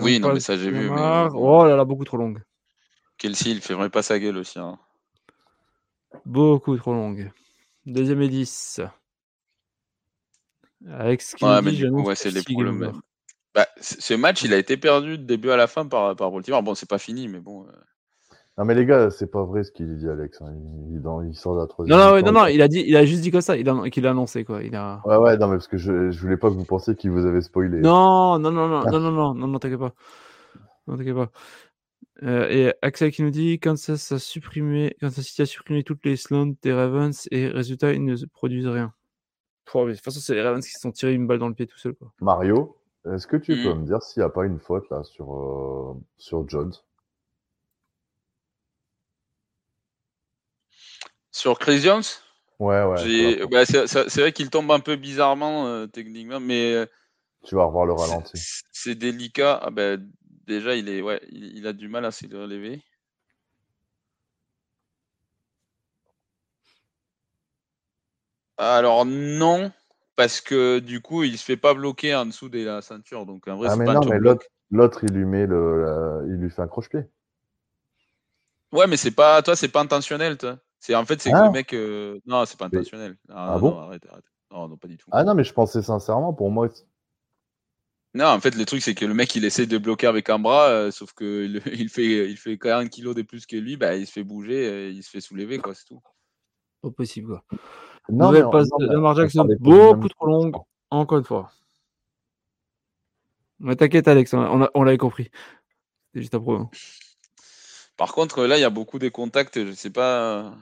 oui, 0.00 0.20
non, 0.20 0.32
mais 0.32 0.40
ça 0.40 0.56
j'ai 0.56 0.70
vu. 0.70 0.88
Oh 0.90 1.64
là 1.64 1.76
là, 1.76 1.84
beaucoup 1.84 2.04
trop 2.04 2.16
longue. 2.16 2.42
Kelsey, 3.18 3.50
il 3.50 3.60
fait 3.60 3.74
vraiment 3.74 3.90
pas 3.90 4.02
sa 4.02 4.18
gueule 4.18 4.36
aussi. 4.36 4.58
Hein. 4.58 4.78
Beaucoup 6.24 6.76
trop 6.76 6.92
longue. 6.92 7.30
Deuxième 7.84 8.22
et 8.22 8.28
10. 8.28 8.80
Avec 10.88 11.22
ce 11.22 11.42
ouais, 11.44 11.62
mais 11.62 11.72
du 11.72 11.90
coup, 11.90 12.14
c'est 12.14 12.30
les 12.30 12.42
problèmes. 12.42 13.00
Bah, 13.54 13.66
ce 13.80 14.12
match, 14.12 14.42
il 14.42 14.52
a 14.52 14.58
été 14.58 14.76
perdu 14.76 15.16
de 15.16 15.24
début 15.24 15.50
à 15.50 15.56
la 15.56 15.66
fin 15.66 15.86
par, 15.86 16.14
par 16.14 16.30
Baltimore. 16.30 16.62
Bon, 16.62 16.74
c'est 16.74 16.88
pas 16.88 16.98
fini, 16.98 17.26
mais 17.26 17.40
bon. 17.40 17.66
Euh. 17.66 17.72
Non 18.58 18.64
mais 18.64 18.74
les 18.74 18.86
gars, 18.86 19.10
c'est 19.10 19.30
pas 19.30 19.44
vrai 19.44 19.64
ce 19.64 19.70
qu'il 19.70 19.96
dit 19.98 20.08
Alex. 20.08 20.40
Hein. 20.40 20.54
Il, 20.90 21.34
sort 21.34 21.56
de 21.56 21.60
la 21.60 21.66
troisième. 21.66 21.98
Non 21.98 22.16
non, 22.16 22.22
non, 22.22 22.32
non, 22.32 22.46
il 22.46 22.62
a 22.62 22.68
dit, 22.68 22.82
il 22.86 22.96
a 22.96 23.04
juste 23.04 23.20
dit 23.20 23.30
comme 23.30 23.42
ça, 23.42 23.56
qu'il 23.56 23.68
a, 23.68 24.08
a, 24.08 24.10
annoncé 24.10 24.44
quoi. 24.44 24.62
Il 24.62 24.74
a... 24.74 25.02
Ouais 25.04 25.16
ouais, 25.16 25.36
non 25.36 25.48
mais 25.48 25.56
parce 25.56 25.68
que 25.68 25.76
je, 25.76 26.10
je 26.10 26.20
voulais 26.20 26.38
pas 26.38 26.48
que 26.48 26.54
vous 26.54 26.64
pensiez 26.64 26.94
qu'il 26.94 27.10
vous 27.10 27.26
avait 27.26 27.42
spoilé. 27.42 27.80
Non 27.80 28.38
non 28.38 28.50
non 28.50 28.66
non 28.66 28.82
non 28.90 29.00
non 29.00 29.34
non 29.34 29.46
non, 29.46 29.58
t'inquiète 29.58 29.78
pas, 29.78 29.92
t'inquiète 30.86 31.14
pas. 31.14 31.30
Euh, 32.22 32.48
et 32.48 32.74
Axel 32.80 33.10
qui 33.10 33.22
nous 33.22 33.30
dit 33.30 33.60
quand 33.60 33.76
ça 33.76 33.92
a 33.92 34.18
supprimé, 34.18 34.96
quand 35.00 35.10
City 35.10 35.42
a 35.42 35.46
supprimé 35.46 35.84
toutes 35.84 36.04
les 36.06 36.16
slants 36.16 36.54
des 36.62 36.72
Ravens 36.72 37.28
et 37.30 37.48
résultat 37.48 37.92
ils 37.92 38.02
ne 38.02 38.16
produisent 38.32 38.68
rien. 38.68 38.94
Pouah, 39.66 39.84
mais 39.84 39.90
de 39.90 39.96
toute 39.96 40.04
façon 40.04 40.20
c'est 40.20 40.34
les 40.34 40.40
Ravens 40.40 40.64
qui 40.64 40.72
se 40.72 40.80
sont 40.80 40.92
tirés 40.92 41.12
une 41.12 41.26
balle 41.26 41.40
dans 41.40 41.48
le 41.48 41.54
pied 41.54 41.66
tout 41.66 41.76
seul 41.76 41.92
quoi. 41.92 42.10
Mario, 42.22 42.78
est-ce 43.12 43.26
que 43.26 43.36
tu 43.36 43.54
mm. 43.54 43.62
peux 43.64 43.74
me 43.74 43.84
dire 43.84 44.02
s'il 44.02 44.22
n'y 44.22 44.24
a 44.24 44.30
pas 44.30 44.46
une 44.46 44.58
faute 44.58 44.88
là 44.88 45.02
sur 45.02 45.34
euh, 45.34 45.94
sur 46.16 46.48
Jones? 46.48 46.72
Sur 51.36 51.58
Chris 51.58 51.80
Jones 51.80 52.02
Ouais, 52.58 52.82
ouais. 52.82 53.46
Bah, 53.50 53.66
c'est 53.66 54.16
vrai 54.16 54.32
qu'il 54.32 54.48
tombe 54.48 54.72
un 54.72 54.80
peu 54.80 54.96
bizarrement 54.96 55.66
euh, 55.66 55.86
techniquement, 55.86 56.40
mais. 56.40 56.88
Tu 57.44 57.54
vas 57.54 57.64
revoir 57.64 57.84
le 57.84 57.92
ralenti. 57.92 58.42
C'est 58.72 58.94
délicat. 58.94 59.60
Ah, 59.62 59.70
bah, 59.70 59.98
déjà, 60.46 60.74
il, 60.74 60.88
est, 60.88 61.02
ouais, 61.02 61.20
il, 61.30 61.66
a 61.66 61.74
du 61.74 61.88
mal 61.88 62.06
à 62.06 62.10
se 62.10 62.24
relever. 62.26 62.82
Alors 68.56 69.04
non, 69.04 69.70
parce 70.16 70.40
que 70.40 70.78
du 70.78 71.02
coup, 71.02 71.22
il 71.22 71.36
se 71.36 71.44
fait 71.44 71.58
pas 71.58 71.74
bloquer 71.74 72.14
en 72.14 72.24
dessous 72.24 72.48
de 72.48 72.64
la 72.64 72.80
ceinture. 72.80 73.26
Donc 73.26 73.46
en 73.46 73.56
vrai, 73.56 73.68
ah 73.70 73.76
mais 73.76 73.84
non, 73.84 74.00
mais 74.06 74.18
l'autre, 74.70 75.04
il 75.04 75.12
lui 75.12 75.26
met 75.26 75.44
le, 75.44 76.24
il 76.28 76.36
lui 76.36 76.50
fait 76.50 76.62
un 76.62 76.66
croche-pied. 76.66 77.04
Ouais, 78.72 78.86
mais 78.86 78.96
c'est 78.96 79.10
pas, 79.10 79.42
toi, 79.42 79.54
c'est 79.54 79.68
pas 79.68 79.80
intentionnel, 79.80 80.38
toi. 80.38 80.58
C'est 80.86 80.94
en 80.94 81.04
fait, 81.04 81.20
c'est 81.20 81.32
que 81.32 81.36
le 81.36 81.42
ah. 81.42 81.50
mec, 81.50 81.72
euh, 81.72 82.20
non, 82.26 82.44
c'est 82.46 82.56
pas 82.56 82.66
intentionnel. 82.66 83.16
Ah, 83.28 83.54
ah 83.54 83.58
bon? 83.58 83.72
non, 83.72 83.80
arrête, 83.80 84.06
arrête. 84.08 84.24
Non, 84.52 84.68
non, 84.68 84.76
pas 84.76 84.86
du 84.86 84.96
tout. 84.96 85.08
Ah 85.10 85.24
non, 85.24 85.34
mais 85.34 85.42
je 85.42 85.52
pensais 85.52 85.82
sincèrement, 85.82 86.32
pour 86.32 86.48
moi, 86.48 86.68
non, 88.14 88.26
en 88.26 88.38
fait, 88.38 88.54
le 88.54 88.64
truc, 88.64 88.82
c'est 88.82 88.94
que 88.94 89.04
le 89.04 89.12
mec, 89.12 89.34
il 89.34 89.44
essaie 89.44 89.66
de 89.66 89.78
bloquer 89.78 90.06
avec 90.06 90.30
un 90.30 90.38
bras, 90.38 90.68
euh, 90.68 90.92
sauf 90.92 91.12
qu'il 91.12 91.60
il 91.74 91.88
fait, 91.88 92.30
il 92.30 92.36
fait 92.36 92.56
40 92.56 92.88
kilos 92.88 93.16
de 93.16 93.22
plus 93.22 93.46
que 93.46 93.56
lui, 93.56 93.76
bah, 93.76 93.96
il 93.96 94.06
se 94.06 94.12
fait 94.12 94.22
bouger, 94.22 94.68
euh, 94.68 94.90
il 94.90 95.02
se 95.02 95.10
fait 95.10 95.20
soulever, 95.20 95.58
quoi, 95.58 95.74
c'est 95.74 95.86
tout. 95.86 96.00
Pas 96.82 96.90
possible, 96.92 97.30
quoi. 97.30 97.58
Non, 98.08 98.28
Nouvelle 98.28 98.48
passe 98.48 98.68
de 98.78 98.86
Lamar 98.86 99.16
Jackson, 99.16 99.44
beaucoup 99.58 100.08
trop 100.08 100.26
longue, 100.26 100.54
encore 100.90 101.18
une 101.18 101.24
fois. 101.24 101.50
Mais 103.58 103.74
t'inquiète, 103.74 104.06
Alex, 104.06 104.32
on, 104.34 104.68
on 104.72 104.82
l'avait 104.84 104.98
compris. 104.98 105.32
C'est 106.14 106.20
juste 106.20 106.34
un 106.36 106.40
problème. 106.40 106.68
Par 107.96 108.12
contre, 108.12 108.44
là, 108.44 108.58
il 108.58 108.60
y 108.60 108.64
a 108.64 108.70
beaucoup 108.70 108.98
de 108.98 109.08
contacts, 109.08 109.64
je 109.64 109.72
sais 109.72 109.90
pas. 109.90 110.54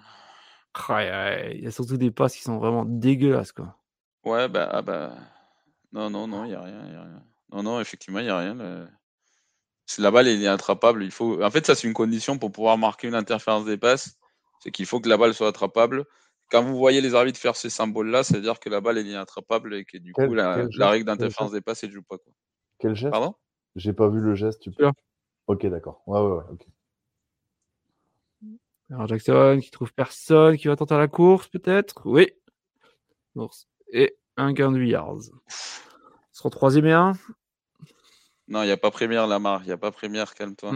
Il 0.90 1.60
y 1.62 1.66
a 1.66 1.70
surtout 1.70 1.96
des 1.96 2.10
passes 2.10 2.36
qui 2.36 2.42
sont 2.42 2.58
vraiment 2.58 2.84
dégueulasses, 2.84 3.52
quoi. 3.52 3.76
Ouais, 4.24 4.48
bah, 4.48 4.68
ah, 4.70 4.82
bah. 4.82 5.14
Non, 5.92 6.10
non, 6.10 6.26
non, 6.26 6.44
il 6.44 6.48
n'y 6.48 6.54
a 6.54 6.62
rien, 6.62 6.86
y 6.86 6.94
a 6.94 7.02
rien. 7.02 7.22
Non, 7.52 7.62
non, 7.62 7.80
effectivement, 7.80 8.18
il 8.18 8.24
n'y 8.24 8.30
a 8.30 8.38
rien. 8.38 8.88
La 9.98 10.10
balle 10.10 10.28
est 10.28 10.46
attrapable, 10.46 11.04
il 11.04 11.10
faut. 11.10 11.42
En 11.42 11.50
fait, 11.50 11.66
ça, 11.66 11.74
c'est 11.74 11.86
une 11.86 11.94
condition 11.94 12.38
pour 12.38 12.50
pouvoir 12.50 12.78
marquer 12.78 13.06
une 13.08 13.14
interférence 13.14 13.64
des 13.64 13.76
passes. 13.76 14.18
C'est 14.60 14.70
qu'il 14.70 14.86
faut 14.86 15.00
que 15.00 15.08
la 15.08 15.16
balle 15.16 15.34
soit 15.34 15.48
attrapable. 15.48 16.04
Quand 16.50 16.62
vous 16.62 16.76
voyez 16.76 17.00
les 17.00 17.14
arbitres 17.14 17.38
faire 17.38 17.56
ces 17.56 17.70
symboles-là, 17.70 18.22
ça 18.22 18.36
veut 18.36 18.42
dire 18.42 18.60
que 18.60 18.68
la 18.68 18.80
balle 18.80 18.98
est 18.98 19.04
inattrapable 19.04 19.74
et 19.74 19.84
que 19.84 19.98
du 19.98 20.12
coup, 20.12 20.34
la, 20.34 20.68
règle 20.88 21.04
d'interférence 21.04 21.52
des 21.52 21.60
passes, 21.60 21.84
elle 21.84 21.90
ne 21.90 21.94
joue 21.94 22.02
pas. 22.02 22.18
Quoi. 22.18 22.32
Quel 22.78 22.94
geste? 22.94 23.12
Pardon? 23.12 23.34
J'ai 23.76 23.92
pas 23.92 24.08
vu 24.08 24.20
le 24.20 24.34
geste. 24.34 24.60
Tu 24.60 24.70
peux... 24.70 24.90
Ok, 25.46 25.66
d'accord. 25.66 26.02
Ouais, 26.06 26.20
ouais, 26.20 26.32
ouais. 26.32 26.44
Ok. 26.50 26.66
Alors 28.90 29.08
Jackson 29.08 29.60
qui 29.62 29.70
trouve 29.70 29.92
personne, 29.92 30.56
qui 30.56 30.68
va 30.68 30.76
tenter 30.76 30.96
la 30.96 31.08
course 31.08 31.48
peut-être? 31.48 32.02
Oui. 32.04 32.30
Et 33.92 34.16
un 34.36 34.52
gain 34.52 34.70
de 34.72 34.78
8 34.78 34.90
yards. 34.90 35.22
Sera 36.32 36.50
troisième 36.50 36.86
et 36.86 36.92
un? 36.92 37.12
Non, 38.48 38.62
il 38.62 38.66
n'y 38.66 38.72
a 38.72 38.76
pas 38.76 38.90
première, 38.90 39.26
Lamar. 39.26 39.62
Il 39.62 39.66
n'y 39.66 39.72
a 39.72 39.78
pas 39.78 39.90
première, 39.90 40.34
calme-toi. 40.34 40.72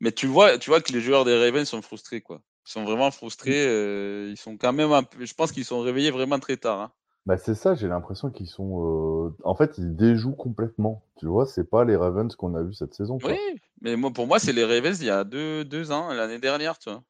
Mais 0.00 0.12
tu 0.12 0.26
vois, 0.26 0.58
tu 0.58 0.70
vois 0.70 0.80
que 0.80 0.92
les 0.92 1.00
joueurs 1.00 1.24
des 1.24 1.36
Ravens 1.38 1.68
sont 1.68 1.82
frustrés, 1.82 2.20
quoi. 2.20 2.42
Ils 2.66 2.70
sont 2.70 2.84
vraiment 2.84 3.10
frustrés. 3.10 3.66
Euh, 3.66 4.28
ils 4.30 4.36
sont 4.36 4.56
quand 4.56 4.72
même 4.72 4.92
un 4.92 5.02
peu... 5.02 5.24
Je 5.24 5.34
pense 5.34 5.52
qu'ils 5.52 5.64
sont 5.64 5.80
réveillés 5.80 6.10
vraiment 6.10 6.38
très 6.38 6.56
tard. 6.56 6.80
Hein. 6.80 6.92
Bah 7.24 7.38
c'est 7.38 7.54
ça, 7.54 7.74
j'ai 7.74 7.86
l'impression 7.86 8.30
qu'ils 8.30 8.48
sont. 8.48 9.28
Euh, 9.28 9.36
en 9.44 9.54
fait, 9.54 9.78
ils 9.78 9.94
déjouent 9.94 10.34
complètement. 10.34 11.04
Tu 11.16 11.26
vois, 11.26 11.46
c'est 11.46 11.68
pas 11.68 11.84
les 11.84 11.94
Ravens 11.94 12.34
qu'on 12.34 12.54
a 12.56 12.62
vu 12.62 12.74
cette 12.74 12.94
saison. 12.94 13.18
Oui, 13.22 13.38
mais 13.80 13.94
moi, 13.94 14.10
pour 14.10 14.26
moi, 14.26 14.40
c'est 14.40 14.52
les 14.52 14.64
Ravens 14.64 15.00
il 15.00 15.06
y 15.06 15.10
a 15.10 15.22
deux, 15.22 15.64
deux 15.64 15.92
ans, 15.92 16.12
l'année 16.12 16.40
dernière, 16.40 16.78
tu 16.78 16.90
vois. 16.90 17.02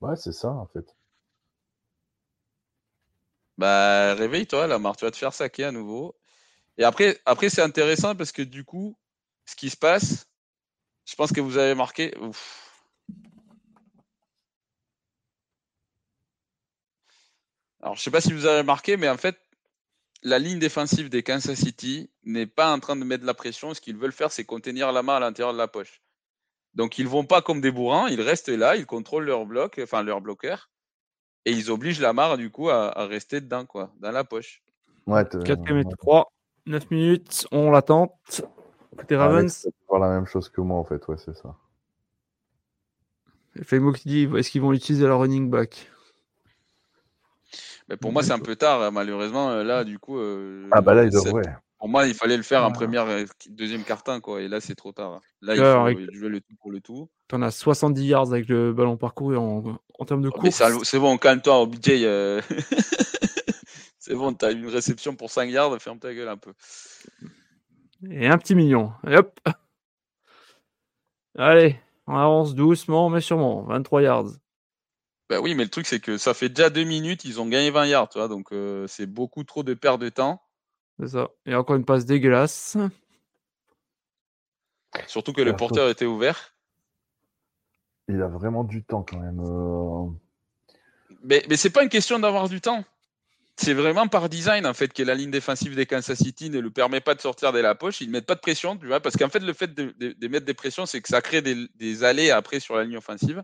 Ouais, 0.00 0.16
c'est 0.16 0.32
ça, 0.32 0.50
en 0.50 0.66
fait. 0.66 0.94
Bah, 3.58 4.14
réveille-toi, 4.14 4.66
Lamar, 4.66 4.96
tu 4.96 5.04
vas 5.04 5.10
te 5.10 5.16
faire 5.16 5.32
saquer 5.32 5.64
à 5.64 5.72
nouveau. 5.72 6.14
Et 6.78 6.84
après, 6.84 7.18
après 7.24 7.48
c'est 7.48 7.62
intéressant 7.62 8.14
parce 8.14 8.32
que 8.32 8.42
du 8.42 8.64
coup, 8.64 8.96
ce 9.46 9.56
qui 9.56 9.70
se 9.70 9.76
passe, 9.76 10.28
je 11.06 11.14
pense 11.14 11.32
que 11.32 11.40
vous 11.40 11.56
avez 11.56 11.74
marqué. 11.74 12.14
Alors, 17.80 17.96
je 17.96 18.02
sais 18.02 18.10
pas 18.10 18.20
si 18.20 18.32
vous 18.32 18.46
avez 18.46 18.62
marqué, 18.62 18.96
mais 18.96 19.08
en 19.08 19.16
fait, 19.16 19.38
la 20.26 20.40
ligne 20.40 20.58
défensive 20.58 21.08
des 21.08 21.22
Kansas 21.22 21.56
City 21.56 22.10
n'est 22.24 22.48
pas 22.48 22.72
en 22.72 22.80
train 22.80 22.96
de 22.96 23.04
mettre 23.04 23.22
de 23.22 23.28
la 23.28 23.34
pression. 23.34 23.74
Ce 23.74 23.80
qu'ils 23.80 23.96
veulent 23.96 24.10
faire, 24.10 24.32
c'est 24.32 24.44
contenir 24.44 24.90
la 24.90 25.04
main 25.04 25.14
à 25.14 25.20
l'intérieur 25.20 25.52
de 25.52 25.58
la 25.58 25.68
poche. 25.68 26.02
Donc, 26.74 26.98
ils 26.98 27.06
vont 27.06 27.24
pas 27.24 27.42
comme 27.42 27.60
des 27.60 27.70
bourrins, 27.70 28.08
ils 28.08 28.20
restent 28.20 28.48
là, 28.48 28.74
ils 28.74 28.86
contrôlent 28.86 29.24
leur 29.24 29.46
bloc, 29.46 29.80
enfin 29.80 30.02
leur 30.02 30.20
bloqueur. 30.20 30.68
Et 31.44 31.52
ils 31.52 31.70
obligent 31.70 32.00
Lamar, 32.00 32.36
du 32.38 32.50
coup, 32.50 32.70
à, 32.70 33.06
rester 33.06 33.40
dedans, 33.40 33.66
quoi, 33.66 33.92
dans 34.00 34.10
la 34.10 34.24
poche. 34.24 34.64
Ouais, 35.06 35.24
4 35.24 35.60
minutes 35.70 35.96
3, 35.96 36.32
9 36.66 36.90
minutes, 36.90 37.46
on 37.52 37.70
l'attend. 37.70 38.18
Côté 38.96 39.14
Ravens. 39.14 39.68
voir 39.88 40.00
la 40.00 40.08
même 40.08 40.26
chose 40.26 40.48
que 40.48 40.60
moi, 40.60 40.76
en 40.76 40.84
fait, 40.84 41.06
ouais, 41.06 41.16
c'est 41.18 41.36
ça. 41.36 41.54
Fais-moi 43.62 43.92
qui 43.92 44.08
dit 44.08 44.28
est-ce 44.36 44.50
qu'ils 44.50 44.60
vont 44.60 44.72
utiliser 44.72 45.06
leur 45.06 45.20
running 45.20 45.48
back? 45.48 45.88
Mais 47.88 47.96
Pour 47.96 48.12
moi, 48.12 48.22
c'est 48.22 48.32
un 48.32 48.38
peu 48.38 48.56
tard, 48.56 48.90
malheureusement. 48.92 49.62
Là, 49.62 49.84
du 49.84 49.98
coup. 49.98 50.18
Euh, 50.18 50.68
ah, 50.72 50.80
bah 50.80 50.94
là, 50.94 51.04
ils 51.04 51.10
devraient. 51.10 51.56
Pour 51.78 51.88
moi, 51.88 52.06
il 52.06 52.14
fallait 52.14 52.38
le 52.38 52.42
faire 52.42 52.64
en 52.64 52.72
première, 52.72 53.06
euh, 53.06 53.24
deuxième 53.50 53.84
carton, 53.84 54.20
quoi. 54.20 54.40
Et 54.40 54.48
là, 54.48 54.60
c'est 54.60 54.74
trop 54.74 54.92
tard. 54.92 55.20
Là, 55.42 55.54
il 55.54 55.96
faut 55.96 56.14
jouer 56.14 56.28
le 56.30 56.40
tout 56.40 56.54
pour 56.60 56.72
le 56.72 56.80
tout. 56.80 57.10
Tu 57.28 57.34
en 57.34 57.42
as 57.42 57.50
70 57.50 58.06
yards 58.06 58.32
avec 58.32 58.48
le 58.48 58.72
ballon 58.72 58.96
parcouru 58.96 59.36
en, 59.36 59.62
en 59.98 60.04
termes 60.04 60.22
de 60.22 60.28
oh, 60.28 60.38
course. 60.38 60.62
c'est 60.84 60.98
bon, 60.98 61.18
calme-toi, 61.18 61.60
OBJ. 61.60 61.90
Euh... 61.90 62.40
c'est 63.98 64.14
bon, 64.14 64.32
tu 64.32 64.46
as 64.46 64.52
une 64.52 64.68
réception 64.68 65.14
pour 65.14 65.30
5 65.30 65.50
yards, 65.50 65.78
ferme 65.80 65.98
ta 65.98 66.14
gueule 66.14 66.28
un 66.28 66.38
peu. 66.38 66.54
Et 68.10 68.26
un 68.26 68.38
petit 68.38 68.54
million. 68.54 68.92
hop. 69.06 69.38
Allez, 71.38 71.78
on 72.06 72.16
avance 72.16 72.54
doucement, 72.54 73.10
mais 73.10 73.20
sûrement. 73.20 73.64
23 73.64 74.02
yards. 74.02 74.30
Bah 75.28 75.40
oui, 75.40 75.54
mais 75.54 75.64
le 75.64 75.70
truc, 75.70 75.86
c'est 75.86 76.00
que 76.00 76.18
ça 76.18 76.34
fait 76.34 76.48
déjà 76.48 76.70
2 76.70 76.84
minutes, 76.84 77.24
ils 77.24 77.40
ont 77.40 77.46
gagné 77.46 77.70
20 77.70 77.86
yards, 77.86 78.08
tu 78.10 78.18
vois, 78.18 78.28
donc 78.28 78.52
euh, 78.52 78.86
c'est 78.86 79.06
beaucoup 79.06 79.42
trop 79.42 79.62
de 79.62 79.74
perte 79.74 80.00
de 80.00 80.08
temps. 80.08 80.40
C'est 81.00 81.08
ça. 81.08 81.28
Et 81.46 81.54
encore 81.54 81.76
une 81.76 81.84
passe 81.84 82.06
dégueulasse. 82.06 82.76
Surtout 85.08 85.32
que 85.32 85.42
le 85.42 85.54
porteur 85.54 85.90
était 85.90 86.06
ouvert. 86.06 86.54
Il 88.08 88.22
a 88.22 88.28
vraiment 88.28 88.64
du 88.64 88.84
temps 88.84 89.02
quand 89.02 89.18
même. 89.18 89.40
Euh. 89.40 90.06
Mais, 91.22 91.44
mais 91.48 91.56
c'est 91.56 91.70
pas 91.70 91.82
une 91.82 91.88
question 91.88 92.18
d'avoir 92.18 92.48
du 92.48 92.60
temps. 92.60 92.84
C'est 93.56 93.74
vraiment 93.74 94.06
par 94.06 94.28
design 94.28 94.66
en 94.66 94.74
fait 94.74 94.92
que 94.92 95.02
la 95.02 95.14
ligne 95.14 95.30
défensive 95.30 95.74
des 95.74 95.86
Kansas 95.86 96.18
City 96.18 96.50
ne 96.50 96.60
le 96.60 96.70
permet 96.70 97.00
pas 97.00 97.14
de 97.14 97.20
sortir 97.20 97.52
de 97.52 97.58
la 97.58 97.74
poche. 97.74 98.00
Ils 98.00 98.08
ne 98.08 98.12
mettent 98.12 98.26
pas 98.26 98.34
de 98.34 98.40
pression, 98.40 98.76
tu 98.76 98.86
vois, 98.86 99.00
parce 99.00 99.16
qu'en 99.16 99.30
fait 99.30 99.40
le 99.40 99.52
fait 99.54 99.74
de, 99.74 100.28
mettre 100.28 100.46
des 100.46 100.54
pressions, 100.54 100.86
c'est 100.86 101.00
que 101.00 101.08
ça 101.08 101.20
crée 101.20 101.42
des, 101.42 101.66
des, 101.74 102.04
allées 102.04 102.30
après 102.30 102.60
sur 102.60 102.76
la 102.76 102.84
ligne 102.84 102.98
offensive. 102.98 103.42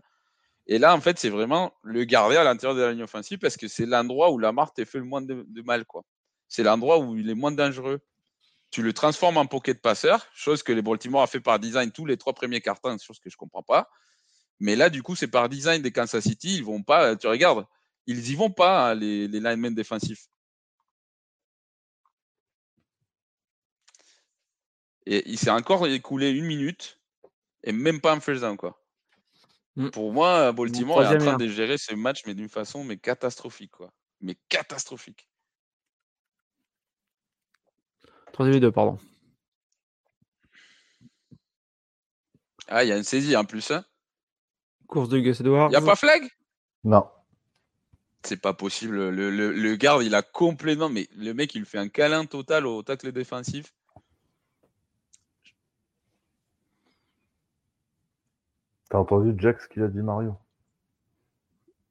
Et 0.67 0.77
là, 0.77 0.95
en 0.95 1.01
fait, 1.01 1.19
c'est 1.19 1.29
vraiment 1.29 1.73
le 1.83 2.03
garder 2.05 2.37
à 2.37 2.43
l'intérieur 2.43 2.75
de 2.75 2.81
la 2.81 2.91
ligne 2.91 3.03
offensive 3.03 3.39
parce 3.39 3.57
que 3.57 3.67
c'est 3.67 3.85
l'endroit 3.85 4.31
où 4.31 4.37
Lamar 4.37 4.73
t'a 4.73 4.85
fait 4.85 4.99
le 4.99 5.03
moins 5.03 5.21
de, 5.21 5.45
mal. 5.63 5.85
quoi. 5.85 6.03
C'est 6.47 6.63
l'endroit 6.63 6.99
où 6.99 7.17
il 7.17 7.29
est 7.29 7.35
moins 7.35 7.51
dangereux. 7.51 7.99
Tu 8.71 8.81
le 8.81 8.93
transformes 8.93 9.37
en 9.37 9.45
pocket 9.45 9.81
passeur, 9.81 10.25
chose 10.33 10.63
que 10.63 10.71
les 10.71 10.81
Baltimore 10.81 11.21
a 11.21 11.27
fait 11.27 11.41
par 11.41 11.59
design 11.59 11.91
tous 11.91 12.05
les 12.05 12.17
trois 12.17 12.33
premiers 12.33 12.61
cartons, 12.61 12.97
chose 12.97 13.19
que 13.19 13.29
je 13.29 13.37
comprends 13.37 13.61
pas. 13.63 13.89
Mais 14.59 14.75
là, 14.75 14.89
du 14.89 15.03
coup, 15.03 15.15
c'est 15.15 15.27
par 15.27 15.49
design 15.49 15.81
des 15.81 15.91
Kansas 15.91 16.23
City. 16.23 16.57
Ils 16.57 16.63
vont 16.63 16.81
pas, 16.81 17.15
tu 17.15 17.27
regardes, 17.27 17.65
ils 18.07 18.31
y 18.31 18.35
vont 18.35 18.51
pas, 18.51 18.91
hein, 18.91 18.95
les, 18.95 19.27
les 19.27 19.39
linemen 19.39 19.75
défensifs. 19.75 20.27
Et 25.05 25.29
il 25.29 25.37
s'est 25.37 25.49
encore 25.49 25.85
écoulé 25.87 26.31
une 26.31 26.45
minute 26.45 26.99
et 27.63 27.71
même 27.71 28.01
pas 28.01 28.13
un 28.13 28.33
down, 28.35 28.57
quoi. 28.57 28.82
Mmh. 29.75 29.89
Pour 29.89 30.13
moi, 30.13 30.51
Baltimore 30.51 31.03
est 31.03 31.15
en 31.15 31.17
train 31.17 31.37
de 31.37 31.47
gérer 31.47 31.77
ce 31.77 31.95
match, 31.95 32.21
mais 32.25 32.35
d'une 32.35 32.49
façon 32.49 32.83
mais 32.83 32.97
catastrophique, 32.97 33.71
quoi. 33.71 33.91
Mais 34.21 34.37
catastrophique. 34.49 35.27
Troisième 38.31 38.57
et 38.57 38.59
deux, 38.59 38.71
pardon. 38.71 38.97
Ah, 42.67 42.83
il 42.83 42.87
y 42.89 42.91
a 42.91 42.97
une 42.97 43.03
saisie 43.03 43.35
en 43.35 43.45
plus. 43.45 43.71
Hein. 43.71 43.83
Course 44.87 45.09
de 45.09 45.19
Gus 45.19 45.39
Edwards. 45.39 45.69
Il 45.69 45.71
n'y 45.71 45.75
a 45.75 45.81
pas 45.81 45.95
flag? 45.95 46.27
Non. 46.83 47.07
C'est 48.23 48.41
pas 48.41 48.53
possible. 48.53 49.09
Le, 49.09 49.29
le, 49.29 49.75
garde, 49.75 50.03
il 50.03 50.15
a 50.15 50.21
complètement. 50.21 50.89
Mais 50.89 51.07
le 51.15 51.33
mec, 51.33 51.53
il 51.55 51.65
fait 51.65 51.77
un 51.77 51.89
câlin 51.89 52.25
total 52.25 52.65
au 52.65 52.81
tacle 52.81 53.11
défensif. 53.11 53.73
T'as 58.93 58.99
entendu 58.99 59.33
Jack 59.39 59.59
ce 59.59 59.67
qu'il 59.67 59.81
a 59.81 59.87
dit 59.87 60.03
Mario? 60.03 60.35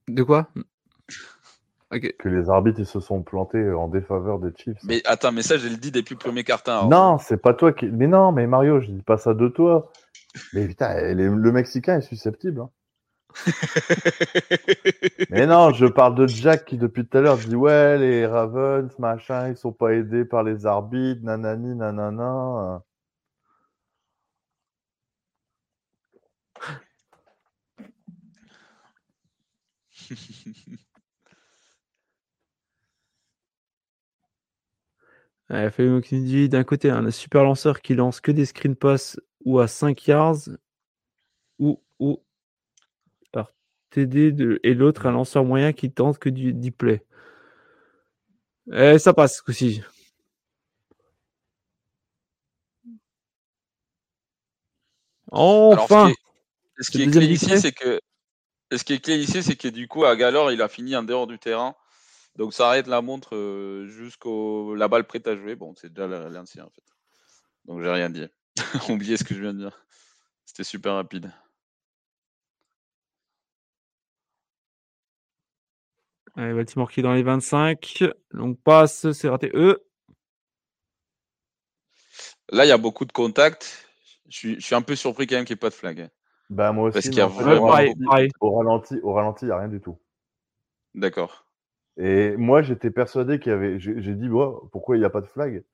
De 0.06 0.22
quoi? 0.22 0.46
Que 1.90 2.28
les 2.28 2.48
arbitres 2.48 2.84
se 2.84 3.00
sont 3.00 3.22
plantés 3.22 3.72
en 3.72 3.88
défaveur 3.88 4.38
des 4.38 4.52
Chiefs. 4.56 4.78
Mais 4.84 5.02
attends, 5.04 5.32
mais 5.32 5.42
ça, 5.42 5.58
je 5.58 5.66
le 5.66 5.78
dit 5.78 5.90
depuis 5.90 6.14
le 6.14 6.20
premier 6.20 6.44
carton. 6.44 6.88
Non, 6.88 7.18
c'est 7.18 7.38
pas 7.38 7.54
toi 7.54 7.72
qui. 7.72 7.86
Mais 7.86 8.06
non, 8.06 8.30
mais 8.30 8.46
Mario, 8.46 8.80
je 8.80 8.92
dis 8.92 9.02
pas 9.02 9.18
ça 9.18 9.34
de 9.34 9.48
toi. 9.48 9.90
Mais 10.52 10.68
putain, 10.68 11.12
le 11.12 11.50
Mexicain 11.50 11.98
est 11.98 12.02
susceptible. 12.02 12.60
Hein. 12.60 12.70
mais 15.30 15.48
non, 15.48 15.72
je 15.72 15.86
parle 15.86 16.14
de 16.14 16.28
Jack 16.28 16.66
qui 16.66 16.78
depuis 16.78 17.04
tout 17.04 17.18
à 17.18 17.20
l'heure 17.20 17.36
dit 17.36 17.56
ouais, 17.56 17.98
les 17.98 18.26
Ravens, 18.26 18.96
machin, 19.00 19.48
ils 19.48 19.56
sont 19.56 19.72
pas 19.72 19.92
aidés 19.92 20.24
par 20.24 20.44
les 20.44 20.66
arbitres, 20.66 21.24
nanani, 21.24 21.74
nanana. 21.74 22.84
dit 36.10 36.48
d'un 36.48 36.64
côté 36.64 36.90
un 36.90 37.10
super 37.10 37.44
lanceur 37.44 37.82
qui 37.82 37.94
lance 37.94 38.20
que 38.20 38.32
des 38.32 38.46
screen 38.46 38.76
pass 38.76 39.20
ou 39.44 39.60
à 39.60 39.68
5 39.68 40.06
yards 40.06 40.48
ou, 41.58 41.80
ou 41.98 42.22
par 43.32 43.52
TD 43.90 44.32
de, 44.32 44.60
et 44.62 44.74
l'autre 44.74 45.06
un 45.06 45.12
lanceur 45.12 45.44
moyen 45.44 45.72
qui 45.72 45.90
tente 45.90 46.18
que 46.18 46.28
du, 46.28 46.52
du 46.52 46.72
play. 46.72 47.04
Et 48.72 48.98
ça 48.98 49.12
passe 49.12 49.42
aussi. 49.48 49.82
Enfin. 55.32 56.12
ce 56.78 56.90
qui 56.90 57.02
est, 57.02 57.10
clé 57.10 57.26
ici, 57.26 57.58
c'est 57.58 57.72
que 57.72 58.00
ce 58.78 58.84
qui 58.84 58.94
est 58.94 59.04
clé 59.04 59.16
ici, 59.18 59.42
c'est 59.42 59.56
que 59.56 59.68
du 59.68 59.88
coup, 59.88 60.04
à 60.04 60.16
Galore, 60.16 60.52
il 60.52 60.62
a 60.62 60.68
fini 60.68 60.96
en 60.96 61.02
dehors 61.02 61.26
du 61.26 61.38
terrain. 61.38 61.74
Donc 62.36 62.54
ça 62.54 62.68
arrête 62.68 62.86
la 62.86 63.02
montre 63.02 63.36
euh, 63.36 63.86
jusqu'au 63.88 64.74
la 64.74 64.88
balle 64.88 65.04
prête 65.06 65.26
à 65.28 65.36
jouer. 65.36 65.54
Bon, 65.54 65.74
c'est 65.76 65.92
déjà 65.92 66.06
l'ancien 66.06 66.64
en 66.64 66.70
fait. 66.70 66.82
Donc 67.66 67.82
j'ai 67.82 67.90
rien 67.90 68.10
dit. 68.10 68.26
Oubliez 68.88 69.16
ce 69.16 69.24
que 69.24 69.34
je 69.34 69.40
viens 69.40 69.52
de 69.52 69.58
dire. 69.58 69.84
C'était 70.46 70.64
super 70.64 70.94
rapide. 70.94 71.30
Allez, 76.36 76.54
Baltimore 76.54 76.90
qui 76.90 77.00
est 77.00 77.02
dans 77.02 77.12
les 77.12 77.22
25. 77.22 78.04
Donc 78.32 78.58
passe, 78.62 79.12
c'est 79.12 79.28
raté. 79.28 79.50
Eux. 79.54 79.84
Là, 82.50 82.64
il 82.64 82.68
y 82.68 82.72
a 82.72 82.78
beaucoup 82.78 83.04
de 83.04 83.12
contacts. 83.12 83.86
Je 84.28 84.58
suis, 84.58 84.74
un 84.74 84.82
peu 84.82 84.96
surpris 84.96 85.26
quand 85.26 85.36
même 85.36 85.44
qu'il 85.44 85.54
n'y 85.54 85.58
ait 85.58 85.60
pas 85.60 85.68
de 85.68 85.74
flag. 85.74 86.10
Bah 86.52 86.72
moi 86.72 86.88
aussi. 86.88 86.94
Parce 86.94 87.08
qu'il 87.08 87.16
y 87.16 87.20
a 87.20 87.26
vraiment... 87.26 87.74
Au 88.40 88.50
ralenti, 88.56 89.00
au 89.02 89.12
ralenti, 89.14 89.44
il 89.46 89.48
n'y 89.48 89.52
a 89.52 89.58
rien 89.58 89.68
du 89.68 89.80
tout. 89.80 89.98
D'accord. 90.94 91.46
Et 91.96 92.36
moi, 92.36 92.62
j'étais 92.62 92.90
persuadé 92.90 93.38
qu'il 93.38 93.52
y 93.52 93.54
avait. 93.54 93.78
J'ai 93.78 94.14
dit, 94.14 94.28
pourquoi 94.70 94.96
il 94.96 95.00
n'y 95.00 95.04
a 95.04 95.10
pas 95.10 95.22
de 95.22 95.26
flag? 95.26 95.64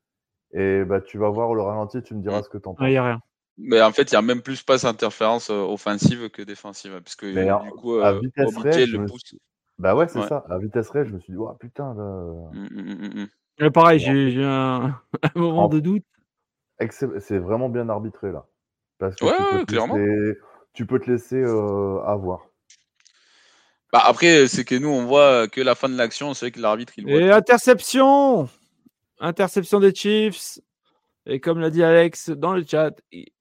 Et 0.53 0.85
bah, 0.85 1.01
tu 1.01 1.19
vas 1.19 1.29
voir 1.29 1.53
le 1.55 1.63
ralenti, 1.63 2.03
tu 2.03 2.15
me 2.15 2.23
diras 2.23 2.41
mmh. 2.41 2.45
ce 2.45 2.49
que 2.49 2.59
tu 2.59 2.69
en 2.69 2.75
penses. 2.75 2.87
Il 2.87 2.91
n'y 2.91 2.97
a 2.97 3.05
rien. 3.05 3.21
Mais 3.59 3.83
en 3.83 3.91
fait, 3.91 4.13
il 4.13 4.15
y 4.15 4.17
a 4.17 4.23
même 4.23 4.41
plus 4.41 4.63
pas 4.63 4.79
d'interférence 4.79 5.51
euh, 5.51 5.63
offensive 5.63 6.31
que 6.31 6.43
défensive. 6.43 7.01
Parce 7.03 7.17
que 7.17 7.27
du 7.27 7.71
coup, 7.73 7.95
à 7.97 8.13
euh, 8.13 8.21
vitesse 8.21 8.55
le 8.57 9.07
pousse. 9.07 9.35
Bah 9.79 9.97
ouais, 9.97 10.09
c'est 10.09 10.23
ça. 10.23 10.45
À 10.49 10.59
vitesse 10.59 10.91
réelle, 10.91 11.09
je 11.09 11.15
me 11.15 11.21
suis 11.21 11.33
dit, 11.33 11.39
oh 11.39 11.53
putain. 11.59 11.93
Là... 11.95 12.51
Mmh, 12.53 13.27
mmh, 13.61 13.71
pareil, 13.71 13.99
j'ai 13.99 14.45
un... 14.45 15.01
moment 15.35 15.69
de 15.69 15.81
doute. 15.81 16.05
C'est 17.19 17.39
vraiment 17.39 17.69
bien 17.69 17.89
arbitré 17.89 18.31
là. 18.31 18.47
Parce 18.99 19.17
que 19.17 19.25
ouais, 19.25 19.65
clairement 19.67 19.97
tu 20.73 20.87
peux 20.87 20.99
te 20.99 21.11
laisser 21.11 21.37
euh, 21.37 22.01
avoir. 22.05 22.47
Bah 23.93 24.03
après, 24.05 24.49
c'est 24.49 24.65
que 24.65 24.75
nous, 24.75 24.89
on 24.89 25.07
voit 25.07 25.49
que 25.49 25.61
la 25.61 25.75
fin 25.75 25.89
de 25.89 25.97
l'action, 25.97 26.35
c'est 26.35 26.51
que 26.51 26.61
l'arbitre, 26.61 26.93
il 26.99 27.09
Et 27.09 27.31
interception 27.31 28.49
Interception 29.21 29.81
des 29.81 29.95
Chiefs. 29.95 30.61
Et 31.27 31.41
comme 31.41 31.59
l'a 31.59 31.71
dit 31.71 31.83
Alex 31.83 32.31
dans 32.31 32.55
le 32.55 32.65
chat, 32.65 32.95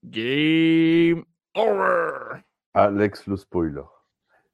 game 0.04 1.24
over 1.54 2.40
Alex 2.74 3.26
le 3.26 3.36
spoiler. 3.36 3.82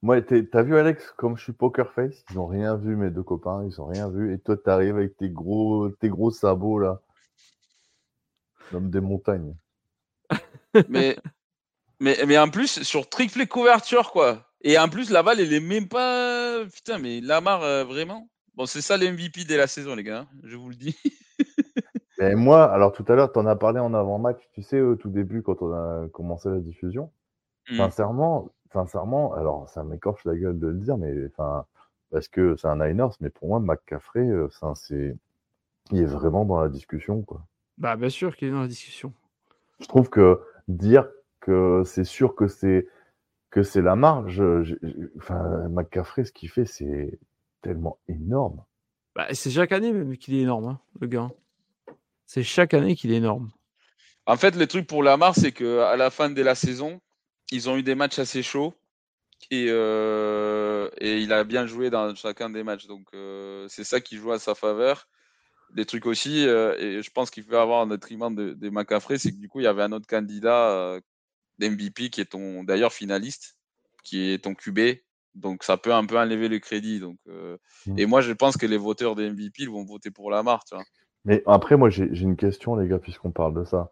Moi, 0.01 0.21
t'as 0.21 0.61
vu 0.61 0.77
Alex, 0.77 1.13
comme 1.17 1.35
je 1.35 1.43
suis 1.43 1.53
poker 1.53 1.91
face, 1.93 2.23
ils 2.29 2.35
n'ont 2.35 2.45
rien 2.45 2.75
vu, 2.75 2.95
mes 2.95 3.09
deux 3.09 3.23
copains, 3.23 3.67
ils 3.67 3.79
n'ont 3.79 3.87
rien 3.87 4.09
vu. 4.09 4.33
Et 4.33 4.39
toi, 4.39 4.55
t'arrives 4.55 4.97
avec 4.97 5.17
tes 5.17 5.29
gros, 5.29 5.89
tes 5.89 6.09
gros 6.09 6.31
sabots 6.31 6.79
là. 6.79 7.01
Comme 8.71 8.89
des 8.89 9.01
montagnes. 9.01 9.55
Mais 10.89 11.17
mais, 11.99 12.17
mais 12.27 12.37
en 12.37 12.49
plus, 12.49 12.83
sur 12.83 13.09
triple 13.09 13.45
couverture, 13.47 14.11
quoi. 14.11 14.45
Et 14.61 14.77
en 14.79 14.89
plus, 14.89 15.11
Laval, 15.11 15.39
elle 15.39 15.53
est 15.53 15.59
même 15.59 15.87
pas. 15.87 16.65
Putain, 16.73 16.97
mais 16.97 17.21
Lamar, 17.21 17.63
euh, 17.63 17.83
vraiment. 17.83 18.27
Bon, 18.55 18.65
c'est 18.65 18.81
ça 18.81 18.97
l'MVP 18.97 19.43
dès 19.45 19.57
la 19.57 19.67
saison, 19.67 19.95
les 19.95 20.03
gars. 20.03 20.21
Hein, 20.21 20.27
je 20.43 20.55
vous 20.55 20.69
le 20.69 20.75
dis. 20.75 20.97
mais 22.19 22.35
moi, 22.35 22.63
alors 22.71 22.91
tout 22.93 23.05
à 23.07 23.15
l'heure, 23.15 23.31
tu 23.31 23.39
en 23.39 23.45
as 23.45 23.55
parlé 23.55 23.79
en 23.79 23.93
avant-match, 23.93 24.39
tu 24.53 24.63
sais, 24.63 24.81
au 24.81 24.95
tout 24.95 25.09
début, 25.09 25.41
quand 25.41 25.61
on 25.61 25.73
a 25.73 26.07
commencé 26.09 26.49
la 26.49 26.59
diffusion. 26.59 27.11
Mmh. 27.69 27.77
Sincèrement, 27.77 28.49
sincèrement, 28.71 29.33
alors 29.33 29.69
ça 29.69 29.83
m'écorche 29.83 30.23
la 30.25 30.35
gueule 30.35 30.59
de 30.59 30.67
le 30.67 30.79
dire, 30.79 30.97
mais 30.97 31.13
enfin, 31.27 31.65
parce 32.11 32.27
que 32.27 32.55
c'est 32.55 32.67
un 32.67 32.77
Niners, 32.77 33.15
mais 33.19 33.29
pour 33.29 33.49
moi, 33.49 33.59
McCaffrey, 33.59 34.27
euh, 34.27 34.47
c'est, 34.75 35.15
il 35.91 35.99
est 35.99 36.05
vraiment 36.05 36.45
dans 36.45 36.61
la 36.61 36.69
discussion, 36.69 37.21
quoi. 37.23 37.41
Bah, 37.77 37.95
bien 37.97 38.09
sûr 38.09 38.35
qu'il 38.35 38.47
est 38.47 38.51
dans 38.51 38.61
la 38.61 38.67
discussion. 38.67 39.13
Je 39.79 39.87
trouve 39.87 40.09
que 40.09 40.39
dire 40.67 41.07
c'est 41.85 42.03
sûr 42.03 42.35
que 42.35 42.47
c'est 42.47 42.87
que 43.49 43.63
c'est 43.63 43.81
la 43.81 43.95
marge. 43.95 44.43
enfin, 45.17 45.67
McCaffrey, 45.69 46.25
ce 46.25 46.31
qu'il 46.31 46.49
fait, 46.49 46.65
c'est 46.65 47.19
tellement 47.61 47.97
énorme. 48.07 48.63
Bah, 49.15 49.27
c'est 49.31 49.49
chaque 49.49 49.71
année 49.71 49.93
même 49.93 50.17
qu'il 50.17 50.35
est 50.35 50.41
énorme, 50.41 50.65
hein, 50.65 50.79
le 50.99 51.07
gars. 51.07 51.31
C'est 52.25 52.43
chaque 52.43 52.73
année 52.73 52.95
qu'il 52.95 53.13
est 53.13 53.17
énorme. 53.17 53.51
En 54.25 54.35
fait, 54.35 54.55
le 54.55 54.67
truc 54.67 54.87
pour 54.87 55.03
Lamar, 55.03 55.35
c'est 55.35 55.51
qu'à 55.51 55.95
la 55.95 56.09
fin 56.09 56.29
de 56.29 56.41
la 56.41 56.55
saison, 56.55 56.99
ils 57.51 57.69
ont 57.69 57.77
eu 57.77 57.83
des 57.83 57.95
matchs 57.95 58.19
assez 58.19 58.43
chauds 58.43 58.73
et, 59.51 59.67
euh, 59.69 60.89
et 60.97 61.19
il 61.19 61.31
a 61.31 61.43
bien 61.43 61.65
joué 61.65 61.89
dans 61.89 62.13
chacun 62.15 62.49
des 62.49 62.63
matchs. 62.63 62.87
Donc, 62.87 63.07
euh, 63.13 63.67
c'est 63.69 63.83
ça 63.83 64.01
qui 64.01 64.17
joue 64.17 64.31
à 64.31 64.39
sa 64.39 64.55
faveur. 64.55 65.07
Des 65.73 65.85
trucs 65.85 66.05
aussi, 66.05 66.47
euh, 66.47 66.75
et 66.77 67.01
je 67.01 67.11
pense 67.11 67.29
qu'il 67.29 67.45
peut 67.45 67.59
avoir 67.59 67.81
un 67.81 67.87
détriment 67.87 68.33
de, 68.33 68.53
de 68.53 68.69
McCaffrey, 68.69 69.17
c'est 69.17 69.31
que 69.31 69.37
du 69.37 69.47
coup, 69.47 69.59
il 69.61 69.63
y 69.63 69.67
avait 69.67 69.83
un 69.83 69.91
autre 69.91 70.07
candidat 70.07 70.99
d'MVP 71.59 72.09
qui 72.09 72.21
est 72.21 72.31
ton 72.31 72.63
d'ailleurs 72.63 72.93
finaliste, 72.93 73.57
qui 74.03 74.31
est 74.31 74.43
ton 74.43 74.55
QB. 74.55 74.79
Donc 75.35 75.63
ça 75.63 75.77
peut 75.77 75.93
un 75.93 76.05
peu 76.05 76.17
enlever 76.17 76.47
le 76.47 76.59
crédit. 76.59 76.99
Donc, 76.99 77.17
euh, 77.27 77.57
mmh. 77.87 77.99
Et 77.99 78.05
moi, 78.05 78.21
je 78.21 78.31
pense 78.31 78.57
que 78.57 78.65
les 78.65 78.77
voteurs 78.77 79.15
des 79.15 79.29
MVP 79.29 79.65
vont 79.65 79.83
voter 79.83 80.11
pour 80.11 80.31
Lamar. 80.31 80.63
Tu 80.63 80.75
vois. 80.75 80.83
Mais 81.25 81.43
après, 81.45 81.75
moi, 81.75 81.89
j'ai 81.89 82.05
une 82.05 82.37
question, 82.37 82.75
les 82.75 82.87
gars, 82.87 82.99
puisqu'on 82.99 83.31
parle 83.31 83.53
de 83.55 83.65
ça. 83.65 83.89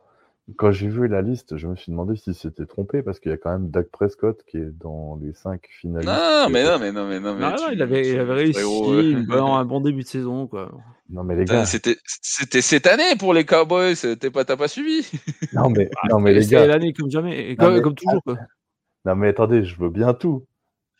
Quand 0.57 0.71
j'ai 0.71 0.89
vu 0.89 1.07
la 1.07 1.21
liste, 1.21 1.55
je 1.55 1.67
me 1.67 1.75
suis 1.75 1.89
demandé 1.89 2.17
si 2.17 2.33
c'était 2.33 2.65
trompé 2.65 3.01
parce 3.01 3.21
qu'il 3.21 3.31
y 3.31 3.33
a 3.33 3.37
quand 3.37 3.51
même 3.51 3.69
Dak 3.69 3.87
Prescott 3.89 4.43
qui 4.45 4.57
est 4.57 4.77
dans 4.77 5.17
les 5.21 5.31
cinq 5.33 5.69
finalistes. 5.79 6.11
Non, 6.11 6.49
mais 6.49 6.65
non, 6.65 6.79
mais 6.79 6.91
non, 6.91 7.07
mais 7.07 7.19
non. 7.21 7.35
Mais 7.35 7.47
il, 7.71 7.81
avait, 7.81 8.09
il 8.09 8.19
avait 8.19 8.33
réussi 8.33 8.59
euh, 8.59 9.41
un 9.41 9.63
bon 9.63 9.79
début 9.81 10.03
de 10.03 10.07
saison, 10.07 10.47
quoi. 10.47 10.69
Non, 11.09 11.23
mais 11.23 11.37
les 11.37 11.45
gars. 11.45 11.65
C'était 11.65 12.61
cette 12.61 12.87
année 12.87 13.15
pour 13.17 13.33
les 13.33 13.45
Cowboys, 13.45 13.95
t'as 13.95 14.31
pas, 14.31 14.43
pas 14.43 14.67
suivi. 14.67 15.09
Non, 15.53 15.69
mais, 15.69 15.89
non, 16.09 16.19
mais 16.19 16.33
les 16.33 16.45
gars. 16.45 16.61
C'est 16.61 16.67
l'année 16.67 16.91
comme 16.91 17.09
jamais, 17.09 17.55
comme, 17.55 17.95
toujours, 17.95 18.21
quoi. 18.23 18.37
Non, 19.05 19.15
mais 19.15 19.29
attendez, 19.29 19.63
je 19.63 19.77
veux 19.77 19.89
bien 19.89 20.13
tout. 20.13 20.45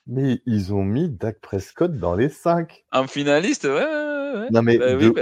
Mais 0.08 0.42
ils 0.46 0.74
ont 0.74 0.84
mis 0.84 1.10
Dak 1.10 1.40
Prescott 1.42 1.98
dans 1.98 2.16
les 2.16 2.30
5. 2.30 2.84
Un 2.92 3.08
finaliste, 3.08 3.66
ouais. 3.66 4.13
Non, 4.52 4.62
mais 4.62 4.78
bah 4.78 4.96
de, 4.96 5.08
où, 5.08 5.14
bah 5.14 5.22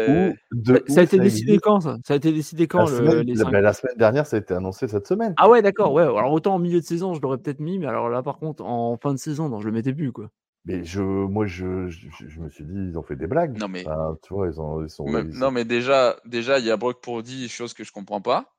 de 0.51 0.83
ça, 0.87 1.01
a 1.01 1.03
été 1.03 1.19
décidé 1.19 1.57
quand 1.59 1.81
ça? 1.81 1.97
Ça 2.05 2.13
a 2.13 2.17
été 2.17 2.31
décidé 2.31 2.67
quand 2.67 2.79
la, 2.79 2.87
semaine, 2.87 3.21
les 3.21 3.43
bah, 3.43 3.61
la 3.61 3.73
semaine 3.73 3.97
dernière, 3.97 4.25
ça 4.25 4.37
a 4.37 4.39
été 4.39 4.53
annoncé 4.53 4.87
cette 4.87 5.07
semaine. 5.07 5.33
Ah 5.37 5.49
ouais, 5.49 5.61
d'accord. 5.61 5.93
Ouais. 5.93 6.03
Alors 6.03 6.31
autant 6.31 6.55
en 6.55 6.59
milieu 6.59 6.79
de 6.79 6.85
saison, 6.85 7.13
je 7.13 7.21
l'aurais 7.21 7.37
peut-être 7.37 7.59
mis, 7.59 7.79
mais 7.79 7.87
alors 7.87 8.09
là, 8.09 8.23
par 8.23 8.37
contre, 8.37 8.63
en 8.63 8.97
fin 8.97 9.13
de 9.13 9.19
saison, 9.19 9.49
non, 9.49 9.59
je 9.59 9.67
le 9.67 9.71
mettais 9.71 9.93
plus, 9.93 10.11
quoi. 10.11 10.29
Mais 10.65 10.83
je, 10.83 11.01
moi, 11.01 11.47
je, 11.47 11.87
je, 11.87 12.39
me 12.39 12.49
suis 12.49 12.63
dit, 12.63 12.75
ils 12.75 12.97
ont 12.97 13.01
fait 13.01 13.15
des 13.15 13.25
blagues. 13.25 13.57
Non, 13.57 13.67
mais, 13.67 13.83
tu 14.21 14.33
vois, 14.33 14.47
ils, 14.47 14.61
ont, 14.61 14.83
ils 14.83 14.89
sont. 14.89 15.05
non, 15.05 15.49
mais 15.49 15.65
déjà, 15.65 16.17
déjà, 16.25 16.59
il 16.59 16.65
y 16.65 16.71
a 16.71 16.77
Brock 16.77 17.01
Purdy, 17.01 17.49
chose 17.49 17.73
que 17.73 17.83
je 17.83 17.91
comprends 17.91 18.21
pas. 18.21 18.53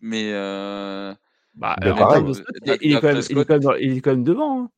Mais. 0.00 0.30
Euh... 0.32 1.12
Bah, 1.54 1.76
il, 1.80 1.88
est 1.88 3.00
quand 4.00 4.10
même, 4.10 4.24
devant. 4.24 4.62
Hein. 4.62 4.70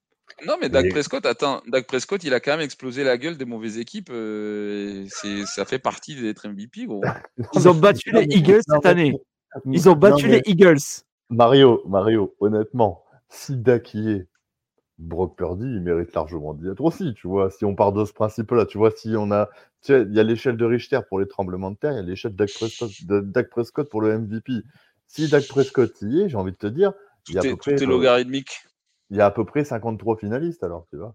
Non, 0.44 0.56
mais 0.60 0.68
Dak 0.68 0.90
Prescott, 0.90 1.24
attends, 1.24 1.62
Dak 1.66 1.86
Prescott, 1.86 2.23
il 2.24 2.34
a 2.34 2.40
quand 2.40 2.52
même 2.52 2.60
explosé 2.60 3.05
la 3.05 3.16
gueule 3.16 3.39
des 3.39 3.47
mauvaises 3.47 3.78
équipes. 3.78 4.10
Euh, 4.10 5.06
ça 5.47 5.65
fait 5.65 5.78
partie 5.78 6.20
d'être 6.20 6.47
MVP, 6.47 6.86
gros. 6.86 7.02
Ils 7.55 7.68
ont 7.68 7.74
battu 7.74 8.10
les 8.12 8.24
Eagles 8.24 8.60
cette 8.66 8.86
année. 8.86 9.15
Ils 9.65 9.89
ont 9.89 9.97
battu 9.97 10.26
les 10.28 10.42
Eagles. 10.44 10.78
Mario, 11.31 11.82
Mario, 11.86 12.36
honnêtement, 12.40 13.05
si 13.28 13.56
Dak 13.56 13.94
y 13.94 14.10
est, 14.10 14.26
Brock 14.98 15.36
Purdy, 15.36 15.66
il 15.66 15.81
mérite 15.81 16.15
largement 16.15 16.55
d'y 16.55 16.68
être 16.68 16.82
aussi, 16.82 17.15
tu 17.15 17.26
vois. 17.28 17.50
Si 17.50 17.65
on 17.65 17.74
part 17.74 17.92
de 17.92 18.05
ce 18.05 18.12
principe-là, 18.12 18.65
tu 18.65 18.78
vois, 18.78 18.90
si 18.90 19.15
on 19.16 19.31
a, 19.31 19.50
tu 19.82 19.92
sais, 19.92 20.02
il 20.02 20.15
y 20.15 20.20
a 20.20 20.23
l'échelle 20.23 20.56
de 20.56 20.65
Richter 20.65 21.00
pour 21.08 21.18
les 21.18 21.26
tremblements 21.26 21.70
de 21.70 21.76
terre, 21.76 21.92
il 21.92 21.97
y 21.97 21.98
a 21.98 22.02
l'échelle 22.02 22.34
de 22.34 23.20
Dak 23.20 23.50
Prescott, 23.50 23.90
pour 23.90 24.00
le 24.00 24.18
MVP. 24.18 24.52
Si 25.06 25.28
Dak 25.28 25.47
Prescott 25.48 25.92
y 26.02 26.23
est, 26.23 26.28
j'ai 26.28 26.36
envie 26.36 26.52
de 26.52 26.56
te 26.56 26.66
dire, 26.66 26.92
il 27.28 27.34
y 27.34 27.39
a 27.39 27.40
à 27.40 27.44
peu 27.44 27.56
près, 27.56 27.76
logarithmique. 27.76 28.66
Il 29.10 29.17
y 29.17 29.20
a 29.20 29.26
à 29.26 29.31
peu 29.31 29.44
près 29.44 29.65
53 29.65 30.17
finalistes, 30.17 30.65
alors, 30.65 30.86
tu 30.91 30.97
vois. 30.97 31.15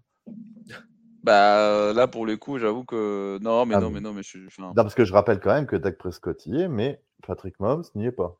Bah 1.22 1.92
là 1.92 2.08
pour 2.08 2.26
le 2.26 2.36
coup, 2.36 2.58
j'avoue 2.58 2.84
que 2.84 3.38
non, 3.40 3.64
mais 3.64 3.76
ah 3.76 3.80
non, 3.80 3.90
mais 3.90 4.00
non, 4.00 4.12
mais 4.12 4.22
je 4.24 4.38
Non, 4.58 4.74
parce 4.74 4.94
que 4.94 5.04
je 5.04 5.12
rappelle 5.12 5.38
quand 5.38 5.54
même 5.54 5.66
que 5.66 5.76
Dak 5.76 5.96
Prescott 5.96 6.44
y 6.46 6.60
est, 6.60 6.68
mais 6.68 7.00
Patrick 7.24 7.60
Mahomes 7.60 7.84
n'y 7.94 8.06
est 8.06 8.12
pas. 8.12 8.36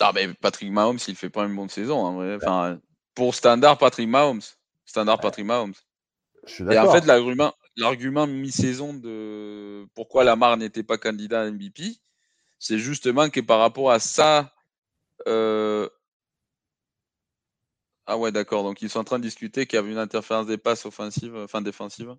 Ah 0.00 0.12
mais 0.14 0.32
Patrick 0.34 0.70
Mahomes, 0.70 0.98
il 1.06 1.16
fait 1.16 1.28
pas 1.28 1.44
une 1.44 1.54
bonne 1.54 1.68
saison, 1.68 2.14
vrai. 2.14 2.36
Enfin, 2.36 2.78
pour 3.14 3.34
standard 3.34 3.76
Patrick 3.76 4.08
Mahomes. 4.08 4.42
Standard 4.86 5.20
Patrick 5.20 5.44
Mahomes. 5.44 5.74
Et 6.70 6.78
en 6.78 6.90
fait, 6.92 7.04
l'argument, 7.04 7.52
l'argument 7.76 8.26
mi-saison 8.26 8.94
de 8.94 9.86
pourquoi 9.94 10.24
Lamar 10.24 10.56
n'était 10.56 10.84
pas 10.84 10.96
candidat 10.96 11.42
à 11.42 11.50
MVP, 11.50 11.96
c'est 12.58 12.78
justement 12.78 13.28
que 13.28 13.40
par 13.40 13.58
rapport 13.58 13.90
à 13.90 13.98
ça. 13.98 14.52
Euh, 15.26 15.88
ah 18.06 18.16
ouais, 18.16 18.32
d'accord. 18.32 18.62
Donc 18.62 18.82
ils 18.82 18.90
sont 18.90 19.00
en 19.00 19.04
train 19.04 19.18
de 19.18 19.24
discuter 19.24 19.66
qu'il 19.66 19.76
y 19.76 19.80
avait 19.80 19.90
une 19.90 19.98
interférence 19.98 20.46
des 20.46 20.58
passes 20.58 20.86
offensives, 20.86 21.36
enfin 21.36 21.60
défensives. 21.60 22.16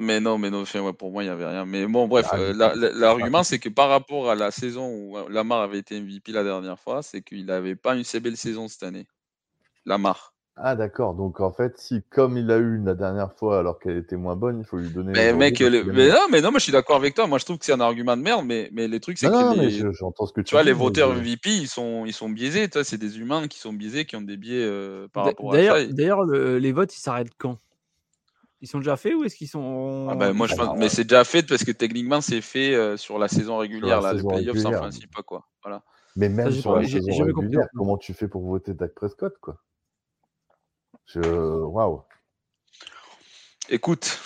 Mais 0.00 0.20
non, 0.20 0.38
mais 0.38 0.50
non, 0.50 0.62
pour 0.96 1.10
moi, 1.10 1.24
il 1.24 1.26
n'y 1.26 1.32
avait 1.32 1.46
rien. 1.46 1.66
Mais 1.66 1.84
bon, 1.86 2.06
bref, 2.06 2.28
euh, 2.32 2.52
l'argument, 2.94 3.42
c'est 3.42 3.58
que 3.58 3.68
par 3.68 3.88
rapport 3.88 4.30
à 4.30 4.36
la 4.36 4.52
saison 4.52 4.88
où 4.88 5.18
euh, 5.18 5.28
Lamar 5.28 5.60
avait 5.60 5.78
été 5.78 6.00
MVP 6.00 6.30
la 6.30 6.44
dernière 6.44 6.78
fois, 6.78 7.02
c'est 7.02 7.20
qu'il 7.20 7.46
n'avait 7.46 7.74
pas 7.74 7.96
une 7.96 8.04
si 8.04 8.20
belle 8.20 8.36
saison 8.36 8.68
cette 8.68 8.84
année. 8.84 9.08
Lamar. 9.84 10.34
Ah 10.60 10.74
d'accord, 10.74 11.14
donc 11.14 11.40
en 11.40 11.52
fait, 11.52 11.78
si 11.78 12.02
comme 12.10 12.36
il 12.36 12.50
a 12.50 12.56
eu 12.56 12.82
la 12.82 12.94
dernière 12.94 13.32
fois 13.32 13.60
alors 13.60 13.78
qu'elle 13.78 13.96
était 13.96 14.16
moins 14.16 14.34
bonne, 14.34 14.58
il 14.58 14.64
faut 14.64 14.76
lui 14.76 14.90
donner. 14.90 15.12
Mais 15.12 15.32
mec, 15.32 15.60
mais 15.60 16.08
non, 16.08 16.26
mais 16.30 16.40
non, 16.40 16.50
moi 16.50 16.58
je 16.58 16.64
suis 16.64 16.72
d'accord 16.72 16.96
avec 16.96 17.14
toi. 17.14 17.26
Moi 17.26 17.38
je 17.38 17.44
trouve 17.44 17.58
que 17.58 17.64
c'est 17.64 17.72
un 17.72 17.80
argument 17.80 18.16
de 18.16 18.22
merde, 18.22 18.44
mais, 18.44 18.68
mais 18.72 18.88
les 18.88 18.98
trucs 18.98 19.18
c'est 19.18 19.28
que 19.28 19.60
les... 19.60 19.70
ce 19.70 20.32
que 20.32 20.40
tu, 20.40 20.54
vois 20.54 20.64
les 20.64 20.72
voteurs 20.72 21.14
MVP 21.14 21.50
ils 21.50 21.68
sont 21.68 22.04
ils 22.06 22.12
sont 22.12 22.28
biaisés. 22.28 22.68
Toi 22.68 22.82
c'est 22.82 22.98
des 22.98 23.18
humains 23.18 23.46
qui 23.46 23.58
sont 23.58 23.72
biaisés, 23.72 24.04
qui 24.04 24.16
ont 24.16 24.20
des 24.20 24.36
biais 24.36 24.64
euh, 24.64 25.06
par 25.12 25.26
rapport 25.26 25.54
à 25.54 25.62
ça. 25.62 25.86
D'ailleurs, 25.86 26.24
les 26.24 26.72
votes 26.72 26.94
ils 26.96 27.00
s'arrêtent 27.00 27.32
quand? 27.38 27.58
Ils 28.60 28.66
sont 28.66 28.78
déjà 28.78 28.96
faits 28.96 29.14
ou 29.14 29.22
est-ce 29.22 29.36
qu'ils 29.36 29.48
sont. 29.48 30.08
Ah 30.10 30.16
bah, 30.16 30.32
moi, 30.32 30.48
je 30.48 30.56
pense... 30.56 30.76
Mais 30.76 30.88
c'est 30.88 31.04
déjà 31.04 31.22
fait 31.22 31.46
parce 31.46 31.62
que 31.62 31.70
techniquement, 31.70 32.20
c'est 32.20 32.40
fait 32.40 32.74
euh, 32.74 32.96
sur 32.96 33.16
la 33.16 33.28
saison 33.28 33.58
régulière. 33.58 34.00
Là, 34.00 34.12
les 34.12 34.22
playoffs, 34.24 34.58
c'est 34.58 34.66
en 34.66 34.72
principe 34.72 35.14
pas 35.14 35.22
quoi. 35.22 35.46
Voilà. 35.62 35.84
Mais 36.16 36.28
même 36.28 36.50
sur 36.50 36.74
la 36.74 36.84
saison 36.84 37.24
régulière, 37.24 37.68
comment 37.76 37.96
tu 37.96 38.14
fais 38.14 38.26
pour 38.26 38.42
voter 38.42 38.74
Dak 38.74 38.94
Prescott 38.94 39.34
quoi? 39.40 39.58
Je... 41.08 41.20
Waouh. 41.20 42.02
Écoute. 43.68 44.18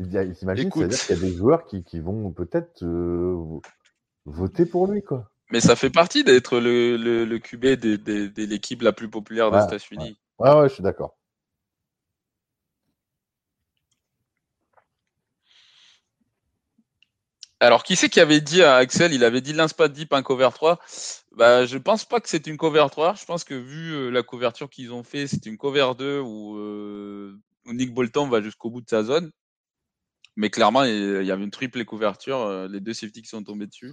A, 0.00 0.04
c'est-à-dire 0.34 0.70
qu'il 0.70 0.82
y 0.82 1.12
a 1.12 1.20
des 1.20 1.32
joueurs 1.34 1.66
qui, 1.66 1.84
qui 1.84 2.00
vont 2.00 2.32
peut-être 2.32 2.82
euh, 2.82 3.36
voter 4.26 4.66
pour 4.66 4.86
lui, 4.88 5.02
quoi. 5.02 5.30
Mais 5.50 5.60
ça 5.60 5.76
fait 5.76 5.90
partie 5.90 6.24
d'être 6.24 6.58
le, 6.58 6.96
le, 6.96 7.24
le 7.24 7.38
QB 7.38 7.64
de, 7.64 7.96
de, 7.96 8.44
l'équipe 8.44 8.82
la 8.82 8.92
plus 8.92 9.08
populaire 9.08 9.50
des 9.50 9.62
États-Unis. 9.62 10.18
Ouais. 10.38 10.50
ouais, 10.52 10.68
je 10.68 10.74
suis 10.74 10.82
d'accord. 10.82 11.16
Alors, 17.60 17.82
qui 17.82 17.96
c'est 17.96 18.08
qui 18.08 18.20
avait 18.20 18.40
dit 18.40 18.62
à 18.62 18.76
Axel 18.76 19.12
Il 19.12 19.24
avait 19.24 19.40
dit 19.40 19.52
lance 19.52 19.72
pas 19.72 19.88
deep 19.88 20.12
un 20.12 20.22
cover 20.22 20.50
3. 20.52 20.78
Bah, 21.36 21.64
je 21.66 21.78
pense 21.78 22.04
pas 22.04 22.20
que 22.20 22.28
c'est 22.28 22.46
une 22.46 22.56
cover 22.56 22.86
3. 22.90 23.14
Je 23.14 23.24
pense 23.24 23.44
que 23.44 23.54
vu 23.54 23.92
euh, 23.92 24.10
la 24.10 24.22
couverture 24.22 24.68
qu'ils 24.68 24.92
ont 24.92 25.02
fait, 25.02 25.26
c'est 25.26 25.46
une 25.46 25.56
cover 25.56 25.92
2 25.96 26.04
euh, 26.04 27.32
où, 27.66 27.72
Nick 27.72 27.94
Bolton 27.94 28.28
va 28.28 28.42
jusqu'au 28.42 28.70
bout 28.70 28.80
de 28.80 28.88
sa 28.88 29.02
zone. 29.02 29.30
Mais 30.36 30.50
clairement, 30.50 30.82
il 30.82 31.22
y 31.22 31.30
avait 31.30 31.44
une 31.44 31.52
triple 31.52 31.84
couverture, 31.84 32.40
euh, 32.40 32.66
les 32.66 32.80
deux 32.80 32.92
safety 32.92 33.22
qui 33.22 33.28
sont 33.28 33.44
tombés 33.44 33.68
dessus. 33.68 33.92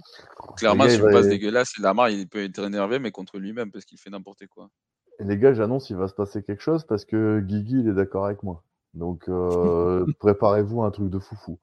Clairement, 0.56 0.88
si 0.88 0.98
passe 0.98 1.28
dégueulasse, 1.28 1.78
Lamar, 1.78 2.10
il 2.10 2.28
peut 2.28 2.42
être 2.42 2.58
énervé, 2.64 2.98
mais 2.98 3.12
contre 3.12 3.38
lui-même, 3.38 3.70
parce 3.70 3.84
qu'il 3.84 3.98
fait 3.98 4.10
n'importe 4.10 4.48
quoi. 4.48 4.68
Et 5.20 5.24
les 5.24 5.38
gars, 5.38 5.54
j'annonce, 5.54 5.88
il 5.90 5.96
va 5.96 6.08
se 6.08 6.14
passer 6.14 6.42
quelque 6.42 6.62
chose 6.62 6.84
parce 6.84 7.04
que 7.04 7.38
Guigui, 7.38 7.80
il 7.80 7.88
est 7.88 7.94
d'accord 7.94 8.26
avec 8.26 8.42
moi. 8.42 8.64
Donc, 8.92 9.26
préparez-vous 10.18 10.82
un 10.82 10.90
truc 10.90 11.10
de 11.10 11.20
foufou. 11.20 11.60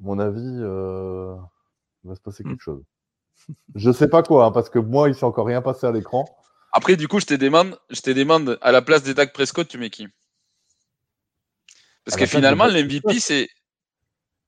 Mon 0.00 0.18
avis, 0.18 0.40
il 0.42 2.08
va 2.08 2.14
se 2.14 2.20
passer 2.20 2.42
quelque 2.42 2.56
mmh. 2.56 2.60
chose. 2.60 2.84
Je 3.74 3.90
sais 3.90 4.08
pas 4.08 4.22
quoi, 4.22 4.46
hein, 4.46 4.52
parce 4.52 4.70
que 4.70 4.78
moi, 4.78 5.08
il 5.08 5.14
s'est 5.14 5.24
encore 5.24 5.46
rien 5.46 5.62
passé 5.62 5.86
à 5.86 5.92
l'écran. 5.92 6.24
Après, 6.72 6.96
du 6.96 7.08
coup, 7.08 7.20
je 7.20 7.26
te 7.26 7.34
demande, 7.34 7.78
je 7.90 8.00
te 8.00 8.10
demande 8.10 8.58
à 8.60 8.72
la 8.72 8.82
place 8.82 9.02
des 9.02 9.14
Dak 9.14 9.32
Prescott, 9.32 9.66
tu 9.66 9.78
mets 9.78 9.90
qui? 9.90 10.06
Parce 12.04 12.16
que 12.16 12.26
finalement, 12.26 12.66
l'MVP, 12.66 13.18
c'est. 13.20 13.48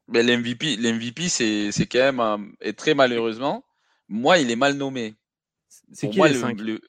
Ben, 0.08 0.26
L'MVP, 0.26 0.76
l'MVP 0.76 1.28
c'est, 1.28 1.70
c'est 1.70 1.86
quand 1.86 2.12
même. 2.12 2.54
et 2.60 2.72
très 2.72 2.94
malheureusement, 2.94 3.64
moi, 4.08 4.38
il 4.38 4.50
est 4.50 4.56
mal 4.56 4.74
nommé. 4.74 5.14
C'est 5.92 6.10
qui 6.10 6.18
moi, 6.18 6.28
le, 6.28 6.80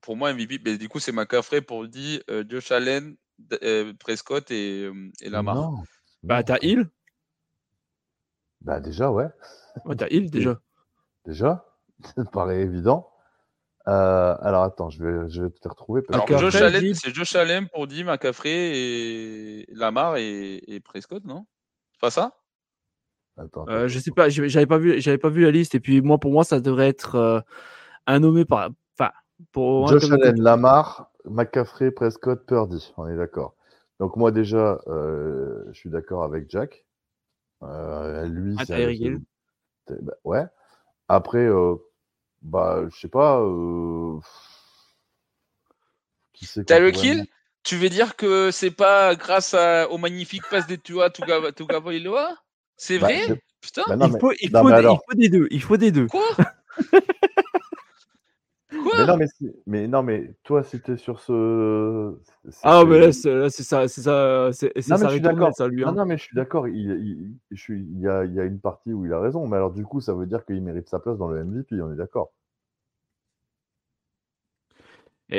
Pour 0.00 0.16
moi, 0.16 0.32
MVP, 0.32 0.58
ben, 0.58 0.76
du 0.76 0.88
coup, 0.88 0.98
c'est 0.98 1.12
McCaffrey 1.12 1.62
pour 1.62 1.86
dire 1.86 2.20
euh, 2.28 2.44
Josh 2.48 2.70
Allen, 2.72 3.16
euh, 3.62 3.92
Prescott 3.98 4.50
et, 4.50 4.84
euh, 4.84 5.10
et 5.20 5.30
Lamar. 5.30 5.54
Non. 5.54 5.84
Bah, 6.22 6.42
t'as 6.42 6.58
Hill? 6.60 6.90
Bah, 8.66 8.80
déjà, 8.80 9.12
ouais. 9.12 9.28
Ouais, 9.84 9.94
t'as 9.94 10.08
Hill 10.08 10.28
déjà. 10.28 10.58
Déjà, 11.24 11.64
ça 12.16 12.24
paraît 12.24 12.62
évident. 12.62 13.08
Euh, 13.86 14.36
alors 14.40 14.64
attends, 14.64 14.90
je 14.90 15.04
vais, 15.04 15.30
je 15.30 15.44
vais 15.44 15.50
te 15.50 15.68
retrouver. 15.68 16.02
Alors, 16.08 16.26
Josh 16.26 16.56
Allen, 16.56 16.92
c'est 16.94 17.14
Josh 17.14 17.36
Allen 17.36 17.68
pour 17.68 17.86
McCaffrey 17.86 18.72
et 18.76 19.66
Lamar 19.72 20.16
et, 20.16 20.56
et 20.66 20.80
Prescott, 20.80 21.24
non? 21.24 21.46
C'est 21.92 22.00
pas 22.00 22.10
ça? 22.10 22.32
Attends, 23.36 23.66
euh, 23.68 23.86
Je 23.86 24.00
sais 24.00 24.10
pas, 24.10 24.28
j'avais 24.28 24.66
pas 24.66 24.78
vu, 24.78 25.00
j'avais 25.00 25.18
pas 25.18 25.28
vu 25.28 25.42
la 25.42 25.52
liste. 25.52 25.76
Et 25.76 25.80
puis 25.80 26.00
moi, 26.00 26.18
pour 26.18 26.32
moi, 26.32 26.42
ça 26.42 26.58
devrait 26.58 26.88
être 26.88 27.14
euh, 27.14 27.40
un 28.08 28.18
nommé 28.18 28.44
par, 28.44 28.70
enfin, 28.98 29.12
pour 29.52 29.86
Josh 29.86 30.10
Allen, 30.10 30.42
Lamar, 30.42 31.12
McCaffrey, 31.24 31.92
Prescott, 31.92 32.44
Purdy. 32.44 32.92
On 32.96 33.06
est 33.06 33.16
d'accord. 33.16 33.54
Donc 34.00 34.16
moi 34.16 34.32
déjà, 34.32 34.80
je 34.88 35.72
suis 35.72 35.88
d'accord 35.88 36.24
avec 36.24 36.50
Jack. 36.50 36.85
Lui, 37.62 38.56
ah, 38.58 38.64
c'est 38.66 39.10
bah, 40.02 40.14
ouais. 40.24 40.44
Après, 41.08 41.44
euh, 41.44 41.76
bah, 42.42 42.84
je 42.92 42.98
sais 42.98 43.08
pas. 43.08 43.40
Euh... 43.40 44.18
Qui 46.32 46.46
c'est 46.46 46.64
T'as 46.64 46.78
le 46.78 46.90
kill? 46.90 47.26
Tu 47.62 47.76
veux 47.76 47.88
dire 47.88 48.16
que 48.16 48.50
c'est 48.50 48.70
pas 48.70 49.16
grâce 49.16 49.54
à, 49.54 49.90
au 49.90 49.98
magnifique 49.98 50.48
passe 50.48 50.66
des 50.66 50.78
Tua 50.78 51.10
Tugavoiloa 51.10 52.36
C'est 52.76 52.98
bah, 52.98 53.08
vrai? 53.08 53.42
Putain 53.60 53.82
bah 53.88 53.96
non, 53.96 54.06
il, 54.06 54.20
faut, 54.20 54.32
il, 54.32 54.50
faut, 54.50 54.68
il, 54.68 54.98
faut, 55.08 55.14
des 55.14 55.28
deux. 55.28 55.48
Il 55.50 55.62
faut 55.62 55.76
des 55.76 55.90
deux. 55.90 56.06
Quoi? 56.06 56.22
mais 58.98 59.06
non, 59.06 59.16
mais, 59.16 59.26
mais 59.66 59.88
non, 59.88 60.02
mais 60.02 60.34
toi, 60.44 60.62
c'était 60.62 60.96
sur 60.96 61.20
ce. 61.20 62.14
Ah, 62.62 62.84
mais 62.86 63.00
là, 63.00 63.12
c'est 63.12 63.62
ça, 63.62 63.88
c'est 63.88 64.02
ça, 64.02 64.50
c'est 64.52 64.82
ça, 64.82 64.96
ça 65.52 65.68
lui. 65.68 65.84
Hein. 65.84 65.92
Non, 65.92 65.92
non, 65.92 66.06
mais 66.06 66.18
je 66.18 66.24
suis 66.24 66.34
d'accord. 66.36 66.68
Il, 66.68 66.76
il, 66.76 67.58
il, 67.68 68.00
y 68.00 68.08
a, 68.08 68.24
il 68.24 68.34
y 68.34 68.40
a 68.40 68.44
une 68.44 68.60
partie 68.60 68.92
où 68.92 69.04
il 69.06 69.12
a 69.12 69.20
raison, 69.20 69.46
mais 69.46 69.56
alors 69.56 69.72
du 69.72 69.84
coup, 69.84 70.00
ça 70.00 70.14
veut 70.14 70.26
dire 70.26 70.44
qu'il 70.44 70.60
mérite 70.62 70.88
sa 70.88 70.98
place 70.98 71.18
dans 71.18 71.28
le 71.28 71.44
MVP. 71.44 71.80
On 71.80 71.92
est 71.92 71.96
d'accord 71.96 72.32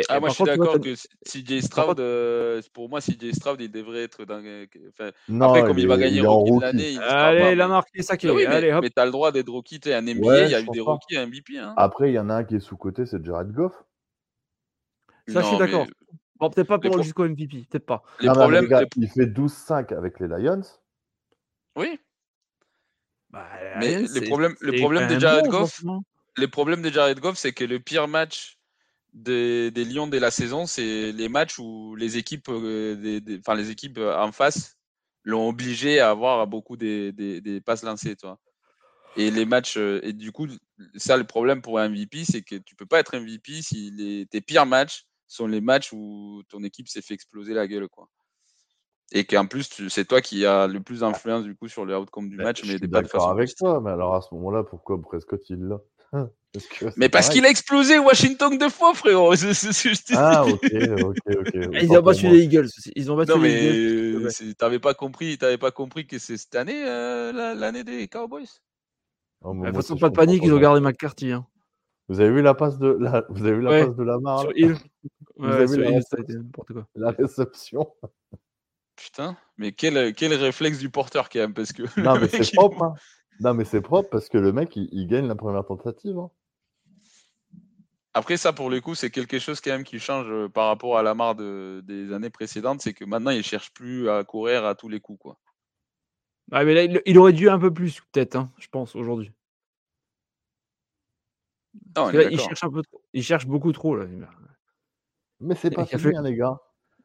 ah, 0.09 0.19
moi 0.19 0.29
je 0.29 0.35
suis 0.35 0.43
d'accord 0.43 0.79
que 0.79 0.95
CJ 1.25 1.61
Stroud, 1.61 1.99
euh, 1.99 2.61
pour 2.73 2.89
moi, 2.89 2.99
CJ 2.99 3.31
Stroud, 3.33 3.61
il 3.61 3.71
devrait 3.71 4.03
être 4.03 4.25
dans. 4.25 4.43
Enfin, 4.89 5.11
non, 5.29 5.47
après, 5.47 5.63
comme 5.63 5.79
il, 5.79 5.87
va 5.87 5.97
gagner 5.97 6.21
rookie 6.21 6.51
de 6.51 6.61
l'année. 6.61 6.97
Allez, 6.99 7.53
il 7.53 7.61
a 7.61 7.67
marqué 7.67 8.01
ça 8.01 8.17
qui 8.17 8.29
oui, 8.29 8.45
Allez, 8.45 8.71
mais, 8.71 8.81
mais 8.81 8.89
t'as 8.89 9.05
le 9.05 9.11
droit 9.11 9.31
d'être 9.31 9.49
rookie. 9.49 9.79
Un 9.85 10.01
NBA, 10.01 10.45
il 10.45 10.51
y 10.51 10.55
a 10.55 10.59
eu 10.59 10.67
des 10.73 10.81
rookies, 10.81 11.17
un 11.17 11.27
MVP. 11.27 11.57
Hein. 11.57 11.73
Après, 11.77 12.09
il 12.09 12.13
y 12.13 12.19
en 12.19 12.29
a 12.29 12.35
un 12.35 12.43
qui 12.43 12.55
est 12.55 12.59
sous-côté, 12.59 13.05
c'est 13.05 13.23
Jared 13.23 13.51
Goff. 13.51 13.73
Ça, 15.27 15.41
je 15.41 15.47
suis 15.47 15.57
d'accord. 15.57 15.87
Bon, 16.39 16.49
peut-être 16.49 16.67
pas 16.67 16.79
pour 16.79 17.01
jusqu'au 17.01 17.27
MVP, 17.27 17.65
peut-être 17.69 17.85
pas. 17.85 18.03
Les 18.19 18.29
problèmes, 18.29 18.67
Il 18.97 19.09
fait 19.09 19.25
12-5 19.25 19.95
avec 19.95 20.19
les 20.19 20.27
Lions. 20.27 20.61
Oui. 21.75 21.99
Bah, 23.29 23.45
mais 23.79 24.03
les 24.03 24.21
problèmes, 24.21 24.55
le 24.61 24.73
problème 24.79 25.07
de 25.09 25.19
Jared 25.19 25.47
Goff, 25.47 25.83
les 26.37 26.47
problèmes 26.47 26.81
de 26.81 26.89
Jared 26.89 27.19
Goff, 27.19 27.37
c'est 27.37 27.53
que 27.53 27.63
le 27.63 27.79
pire 27.79 28.07
match 28.07 28.56
des, 29.17 29.71
des 29.71 29.85
Lions 29.85 30.07
de 30.07 30.17
la 30.17 30.31
saison, 30.31 30.65
c'est 30.65 31.11
les 31.11 31.29
matchs 31.29 31.59
où 31.59 31.95
les 31.95 32.17
équipes, 32.17 32.49
euh, 32.49 33.19
des, 33.19 33.39
enfin, 33.39 33.55
les 33.55 33.69
équipes 33.69 33.97
euh, 33.97 34.17
en 34.17 34.31
face 34.31 34.77
l'ont 35.23 35.49
obligé 35.49 35.99
à 35.99 36.09
avoir 36.11 36.47
beaucoup 36.47 36.77
des, 36.77 37.11
des 37.11 37.61
passes 37.61 37.83
lancées, 37.83 38.15
toi. 38.15 38.39
Et 39.17 39.31
les 39.31 39.45
matchs, 39.45 39.77
euh, 39.77 39.99
et 40.03 40.13
du 40.13 40.31
coup, 40.31 40.47
ça 40.95 41.17
le 41.17 41.23
problème 41.23 41.61
pour 41.61 41.79
un 41.79 41.89
MVP, 41.89 42.23
c'est 42.23 42.43
que 42.43 42.55
tu 42.55 42.75
peux 42.75 42.85
pas 42.85 42.99
être 42.99 43.17
MVP 43.17 43.63
si 43.63 43.91
les, 43.91 44.27
tes 44.27 44.41
pires 44.41 44.67
matchs 44.67 45.05
sont 45.27 45.47
les 45.47 45.59
matchs 45.59 45.91
où 45.91 46.43
ton 46.49 46.63
équipe 46.63 46.87
s'est 46.87 47.01
fait 47.01 47.15
exploser 47.15 47.53
la 47.53 47.67
gueule, 47.67 47.89
quoi. 47.89 48.07
Et 49.13 49.25
qu'en 49.25 49.47
plus, 49.47 49.87
c'est 49.89 50.05
toi 50.05 50.21
qui 50.21 50.45
as 50.45 50.67
le 50.67 50.81
plus 50.81 50.99
d'influence 50.99 51.43
du 51.43 51.55
coup 51.55 51.67
sur 51.67 51.85
le 51.85 51.97
outcome 51.97 52.29
du 52.29 52.35
match, 52.35 52.63
mais 52.65 52.77
pas 52.77 53.01
de 53.01 53.07
façon 53.07 53.29
avec 53.29 53.55
toi, 53.55 53.81
mais 53.81 53.91
alors 53.91 54.13
à 54.13 54.21
ce 54.21 54.33
moment-là, 54.35 54.63
pourquoi 54.63 55.01
Prescott 55.01 55.41
il 55.49 55.77
mais 56.95 57.09
parce 57.09 57.29
qu'il 57.29 57.45
a 57.45 57.49
explosé 57.49 57.99
Washington 57.99 58.57
deux 58.57 58.69
fois, 58.69 58.93
frérot. 58.93 59.33
ah, 60.15 60.45
ok, 60.45 60.59
ok, 60.63 61.17
ok. 61.27 61.51
Ils 61.81 61.91
ont 61.91 62.01
battu 62.01 62.27
les 62.27 62.43
Eagles. 62.43 62.69
Ils 62.95 63.11
ont 63.11 63.15
battu 63.15 63.31
non, 63.31 63.37
mais 63.37 63.53
Eagles. 63.53 64.55
T'avais 64.57 64.79
pas 64.79 64.93
compris, 64.93 65.37
t'avais 65.37 65.57
pas 65.57 65.71
compris 65.71 66.07
que 66.07 66.17
c'est 66.19 66.37
cette 66.37 66.55
année 66.55 66.83
euh, 66.87 67.55
l'année 67.55 67.83
des 67.83 68.07
Cowboys? 68.07 68.47
Oh, 69.43 69.53
de 69.53 69.65
toute 69.65 69.75
façon, 69.75 69.97
pas 69.97 70.09
de 70.09 70.15
panique, 70.15 70.43
ils 70.43 70.53
ont 70.53 70.59
gardé 70.59 70.81
McCarthy. 70.81 71.31
Hein. 71.31 71.45
Vous 72.09 72.19
avez 72.21 72.31
vu 72.31 72.41
la 72.41 72.53
passe 72.53 72.79
de 72.79 72.87
la, 72.87 73.25
vous 73.29 73.45
avez 73.45 73.55
vu 73.55 73.61
la 73.61 73.85
passe 73.85 73.95
de 73.95 74.03
Lamar 74.03 74.41
Sur 74.41 74.51
Vous 75.35 75.45
avez 75.45 75.65
vu 75.65 75.77
la, 75.77 75.99
quoi. 76.53 76.87
la 76.95 77.11
réception? 77.11 77.87
Putain, 78.95 79.37
mais 79.57 79.73
quel, 79.73 80.13
quel 80.15 80.33
réflexe 80.33 80.79
du 80.79 80.89
porteur 80.89 81.29
quand 81.29 81.39
même, 81.39 81.53
parce 81.53 81.71
que. 81.71 81.83
Non, 82.01 82.19
mais 82.19 82.27
c'est 82.27 82.55
propre. 82.55 82.81
Hein. 82.81 82.95
Non, 83.39 83.53
mais 83.53 83.65
c'est 83.65 83.81
propre 83.81 84.09
parce 84.09 84.29
que 84.29 84.37
le 84.37 84.51
mec, 84.51 84.75
il, 84.75 85.07
gagne 85.07 85.27
la 85.27 85.35
première 85.35 85.65
tentative. 85.65 86.17
Hein. 86.17 86.31
Après, 88.17 88.35
ça, 88.35 88.51
pour 88.51 88.71
le 88.71 88.81
coup, 88.81 88.95
c'est 88.95 89.11
quelque 89.11 89.37
chose 89.37 89.61
quand 89.61 89.69
même 89.69 89.83
qui 89.83 89.99
change 89.99 90.25
euh, 90.27 90.49
par 90.49 90.69
rapport 90.69 90.97
à 90.97 91.03
la 91.03 91.13
marre 91.13 91.35
de, 91.35 91.83
des 91.85 92.11
années 92.11 92.31
précédentes. 92.31 92.81
C'est 92.81 92.93
que 92.93 93.05
maintenant, 93.05 93.29
il 93.29 93.43
cherche 93.43 93.71
plus 93.71 94.09
à 94.09 94.23
courir 94.23 94.65
à 94.65 94.73
tous 94.73 94.89
les 94.89 94.99
coups. 94.99 95.19
Quoi. 95.21 95.37
Ah, 96.51 96.65
mais 96.65 96.73
là, 96.73 97.01
il, 97.05 97.19
aurait 97.19 97.33
dû 97.33 97.47
un 97.47 97.59
peu 97.59 97.71
plus, 97.71 98.01
peut-être, 98.11 98.35
hein, 98.35 98.51
je 98.57 98.69
pense, 98.69 98.95
aujourd'hui. 98.95 99.31
il, 101.95 102.39
cherche 102.39 102.63
un 102.63 102.71
peu 102.71 102.81
il 103.13 103.21
cherche 103.21 103.45
beaucoup 103.45 103.71
trop. 103.71 103.95
Là. 103.95 104.07
Mais 105.39 105.53
c'est 105.53 105.69
pas 105.69 105.85
fini, 105.85 106.15
hein, 106.17 106.23
les 106.23 106.35
gars. 106.35 106.59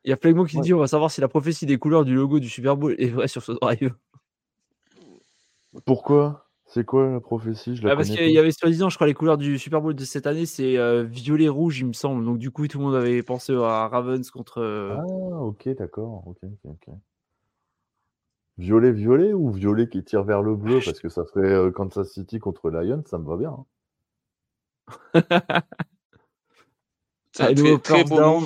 Il 0.05 0.11
y 0.11 0.13
a 0.15 0.17
Flegmo 0.17 0.47
qui 0.47 0.61
dit 0.61 0.73
on 0.73 0.79
va 0.79 0.87
savoir 0.87 1.11
si 1.11 1.21
la 1.21 1.29
prophétie 1.29 1.67
des 1.67 1.77
couleurs 1.77 2.07
du 2.07 2.15
logo 2.15 2.41
du 2.41 2.49
Super 2.49 2.79
Bowl 2.79 2.95
est 2.99 3.09
vraie 3.09 3.29
sur 3.29 3.43
ce 3.43 3.53
drive. 3.53 3.95
Pourquoi? 5.85 6.42
C'est 6.73 6.87
quoi 6.87 7.07
la 7.07 7.21
prophétie? 7.21 7.77
Je 7.77 7.83
la 7.83 7.93
ah, 7.93 7.97
Parce 7.97 8.09
qu'il 8.09 8.31
y 8.31 8.39
avait 8.39 8.51
soi-disant, 8.51 8.89
je 8.89 8.95
crois, 8.95 9.07
les 9.07 9.13
couleurs 9.13 9.37
du 9.37 9.59
Super 9.59 9.83
Bowl 9.83 9.95
de 9.95 10.05
cette 10.05 10.27
année, 10.27 10.47
c'est 10.47 10.79
euh, 10.79 11.03
violet-rouge, 11.03 11.81
il 11.81 11.87
me 11.87 11.93
semble. 11.93 12.25
Donc 12.25 12.39
du 12.39 12.51
coup, 12.51 12.67
tout 12.67 12.79
le 12.79 12.85
monde 12.85 12.95
avait 12.95 13.23
pensé 13.23 13.55
à 13.55 13.89
Ravens 13.89 14.31
contre. 14.31 14.63
Euh, 14.63 14.97
ah, 14.97 15.43
ok, 15.43 15.69
d'accord. 15.77 16.23
Ok, 16.27 16.39
ok, 16.45 16.71
ok. 16.71 16.95
Violet-violet 18.57 19.35
ou 19.35 19.51
violet 19.51 19.87
qui 19.87 20.03
tire 20.03 20.25
vers 20.25 20.41
le 20.41 20.57
bleu? 20.57 20.81
Parce 20.83 20.99
que 20.99 21.11
ça 21.11 21.27
ferait 21.27 21.53
euh, 21.53 21.71
Kansas 21.71 22.11
City 22.11 22.39
contre 22.39 22.71
Lions, 22.71 23.03
ça 23.05 23.19
me 23.19 23.27
va 23.27 23.37
bien. 23.37 23.55
Hein. 23.55 23.67
c'est 27.33 27.43
un 27.43 27.55
très, 27.55 27.79
très 27.79 28.05
beau 28.05 28.45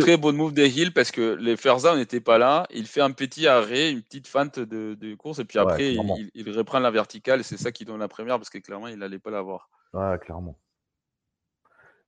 Très 0.00 0.16
bon 0.16 0.34
move 0.34 0.52
des 0.52 0.68
Hill 0.68 0.92
parce 0.92 1.10
que 1.10 1.34
les 1.34 1.56
first 1.56 1.86
n'étaient 1.94 2.20
pas 2.20 2.38
là. 2.38 2.66
Il 2.70 2.86
fait 2.86 3.00
un 3.00 3.10
petit 3.10 3.46
arrêt, 3.46 3.90
une 3.90 4.02
petite 4.02 4.26
feinte 4.26 4.58
de, 4.58 5.14
course 5.14 5.38
et 5.38 5.44
puis 5.44 5.58
après 5.58 5.94
il, 6.34 6.50
reprend 6.50 6.78
la 6.78 6.90
verticale 6.90 7.40
et 7.40 7.42
c'est 7.42 7.56
ça 7.56 7.72
qui 7.72 7.84
donne 7.84 8.00
la 8.00 8.08
première 8.08 8.36
parce 8.36 8.50
que 8.50 8.58
clairement 8.58 8.88
il 8.88 8.96
n'allait 8.96 9.18
pas 9.18 9.30
l'avoir. 9.30 9.68
Ouais, 9.92 10.18
clairement. 10.20 10.58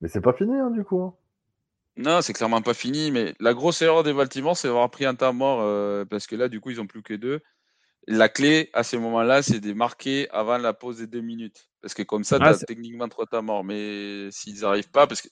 Mais 0.01 0.09
c'est 0.09 0.21
pas 0.21 0.33
fini 0.33 0.55
hein, 0.55 0.71
du 0.71 0.85
coup. 0.85 1.03
Hein. 1.03 1.15
Non, 1.97 2.23
c'est 2.23 2.33
clairement 2.33 2.63
pas 2.63 2.75
fini. 2.75 3.11
Mais 3.11 3.35
la 3.39 3.55
grosse 3.55 3.83
erreur 3.83 4.03
des 4.03 4.13
Baltimore, 4.13 4.57
c'est 4.57 4.69
d'avoir 4.69 4.91
pris 4.91 5.05
un 5.05 5.15
temps 5.15 5.33
mort 5.33 5.61
euh, 5.63 6.05
parce 6.05 6.27
que 6.27 6.37
là, 6.37 6.49
du 6.49 6.61
coup, 6.61 6.71
ils 6.71 6.81
ont 6.81 6.87
plus 6.87 7.03
que 7.03 7.15
deux. 7.15 7.41
La 8.09 8.29
clé 8.29 8.71
à 8.73 8.83
ce 8.83 8.97
moment-là, 8.97 9.43
c'est 9.43 9.61
de 9.61 9.73
marquer 9.73 10.29
avant 10.31 10.59
la 10.59 10.73
pause 10.73 10.99
des 10.99 11.07
deux 11.07 11.21
minutes. 11.21 11.69
Parce 11.81 11.95
que 11.95 12.03
comme 12.03 12.25
ça, 12.25 12.39
tu 12.39 12.45
as 12.45 12.59
techniquement 12.59 13.09
trois 13.09 13.27
temps 13.27 13.43
mort. 13.43 13.65
Mais 13.65 14.31
s'ils 14.31 14.61
n'arrivent 14.61 14.91
pas, 14.91 15.07
parce 15.07 15.23
que 15.23 15.29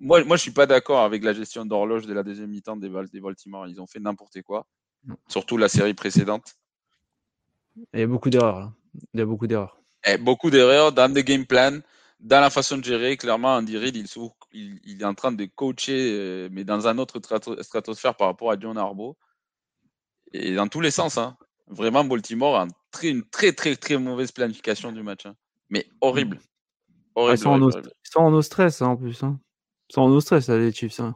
moi, 0.00 0.22
moi 0.24 0.36
je 0.36 0.42
suis 0.42 0.50
pas 0.50 0.66
d'accord 0.66 1.00
avec 1.00 1.22
la 1.24 1.32
gestion 1.32 1.64
d'horloge 1.64 2.06
de 2.06 2.12
la 2.12 2.22
deuxième 2.22 2.50
mi-temps 2.50 2.76
des, 2.76 2.90
des 3.12 3.20
Baltimore. 3.20 3.66
Ils 3.68 3.80
ont 3.80 3.86
fait 3.86 4.00
n'importe 4.00 4.40
quoi. 4.42 4.66
Surtout 5.28 5.56
la 5.56 5.68
série 5.68 5.94
précédente. 5.94 6.56
Il 7.92 8.00
y 8.00 8.02
a 8.02 8.06
beaucoup 8.06 8.30
d'erreurs. 8.30 8.72
Il 9.14 9.20
y 9.20 9.22
a 9.22 9.26
beaucoup 9.26 9.46
d'erreurs. 9.46 9.80
beaucoup 10.20 10.50
d'erreurs 10.50 10.92
dans 10.92 11.12
des 11.12 11.24
game 11.24 11.46
plans, 11.46 11.78
dans 12.20 12.40
la 12.40 12.50
façon 12.50 12.78
de 12.78 12.84
gérer. 12.84 13.16
Clairement, 13.16 13.54
Andy 13.54 13.76
Reid, 13.78 13.96
il, 13.96 14.80
il, 14.84 15.00
est 15.00 15.04
en 15.04 15.14
train 15.14 15.32
de 15.32 15.44
coacher, 15.44 16.10
euh, 16.12 16.48
mais 16.50 16.64
dans 16.64 16.88
un 16.88 16.98
autre 16.98 17.20
stratosphère 17.62 18.14
par 18.14 18.28
rapport 18.28 18.50
à 18.50 18.58
John 18.58 18.76
Harbaugh. 18.76 19.16
Et 20.32 20.54
dans 20.54 20.68
tous 20.68 20.80
les 20.80 20.90
sens. 20.90 21.16
Hein. 21.16 21.36
Vraiment, 21.70 22.04
Baltimore 22.04 22.56
a 22.56 22.66
une 23.02 23.22
très, 23.24 23.52
très, 23.52 23.76
très 23.76 23.98
mauvaise 23.98 24.32
planification 24.32 24.92
du 24.92 25.02
match. 25.02 25.26
Hein. 25.26 25.34
Mais 25.70 25.86
horrible. 26.00 26.36
Mmh. 26.36 26.40
horrible, 27.14 27.38
ils, 27.38 27.42
sont 28.10 28.20
en 28.20 28.30
no 28.30 28.42
stress 28.42 28.82
hein, 28.82 28.88
en 28.88 28.96
plus. 28.96 29.22
Hein. 29.22 29.38
Ils 29.90 29.94
sont 29.94 30.02
en 30.02 30.08
no 30.08 30.20
stress, 30.20 30.48
les 30.48 30.72
Chiefs. 30.72 31.00
Hein. 31.00 31.14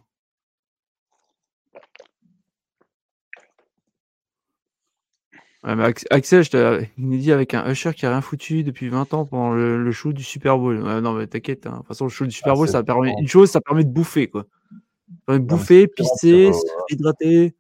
Axel, 6.11 6.43
je 6.43 6.85
il 6.99 7.09
nous 7.09 7.19
dit 7.19 7.31
avec 7.31 7.55
un 7.55 7.71
Usher 7.71 7.95
qui 7.95 8.05
a 8.05 8.11
rien 8.11 8.21
foutu 8.21 8.65
depuis 8.65 8.89
20 8.89 9.15
ans 9.15 9.27
pendant 9.27 9.53
le, 9.53 9.93
show 9.93 10.13
du 10.13 10.25
Super 10.25 10.59
Bowl. 10.59 10.79
non, 10.79 11.13
mais 11.13 11.29
t'inquiète. 11.29 11.67
Hein. 11.67 11.71
De 11.71 11.77
toute 11.79 11.87
façon, 11.87 12.05
le 12.07 12.11
show 12.11 12.25
du 12.25 12.33
Super 12.33 12.55
ah, 12.55 12.57
Bowl, 12.57 12.69
ça 12.69 12.83
permet 12.83 13.15
une 13.19 13.29
chose, 13.29 13.51
ça 13.51 13.61
permet 13.61 13.85
de 13.85 13.91
bouffer. 13.91 14.27
Quoi. 14.27 14.43
Ça 14.43 15.17
permet 15.27 15.41
de 15.41 15.47
bouffer, 15.47 15.87
pisser, 15.87 16.51
s'hydrater. 16.89 17.55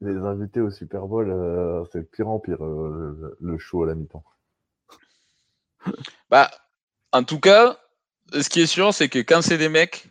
Les 0.00 0.16
invités 0.16 0.60
au 0.60 0.70
Super 0.70 1.06
Bowl, 1.06 1.30
euh, 1.30 1.84
c'est 1.92 2.08
pire 2.08 2.28
en 2.28 2.38
pire, 2.38 2.64
euh, 2.64 3.36
le 3.40 3.58
show 3.58 3.82
à 3.82 3.86
la 3.86 3.94
mi-temps. 3.94 4.24
Bah, 6.30 6.50
en 7.12 7.24
tout 7.24 7.40
cas, 7.40 7.78
ce 8.32 8.48
qui 8.48 8.60
est 8.60 8.66
sûr, 8.66 8.94
c'est 8.94 9.08
que 9.08 9.18
quand 9.18 9.42
c'est 9.42 9.58
des 9.58 9.68
mecs, 9.68 10.06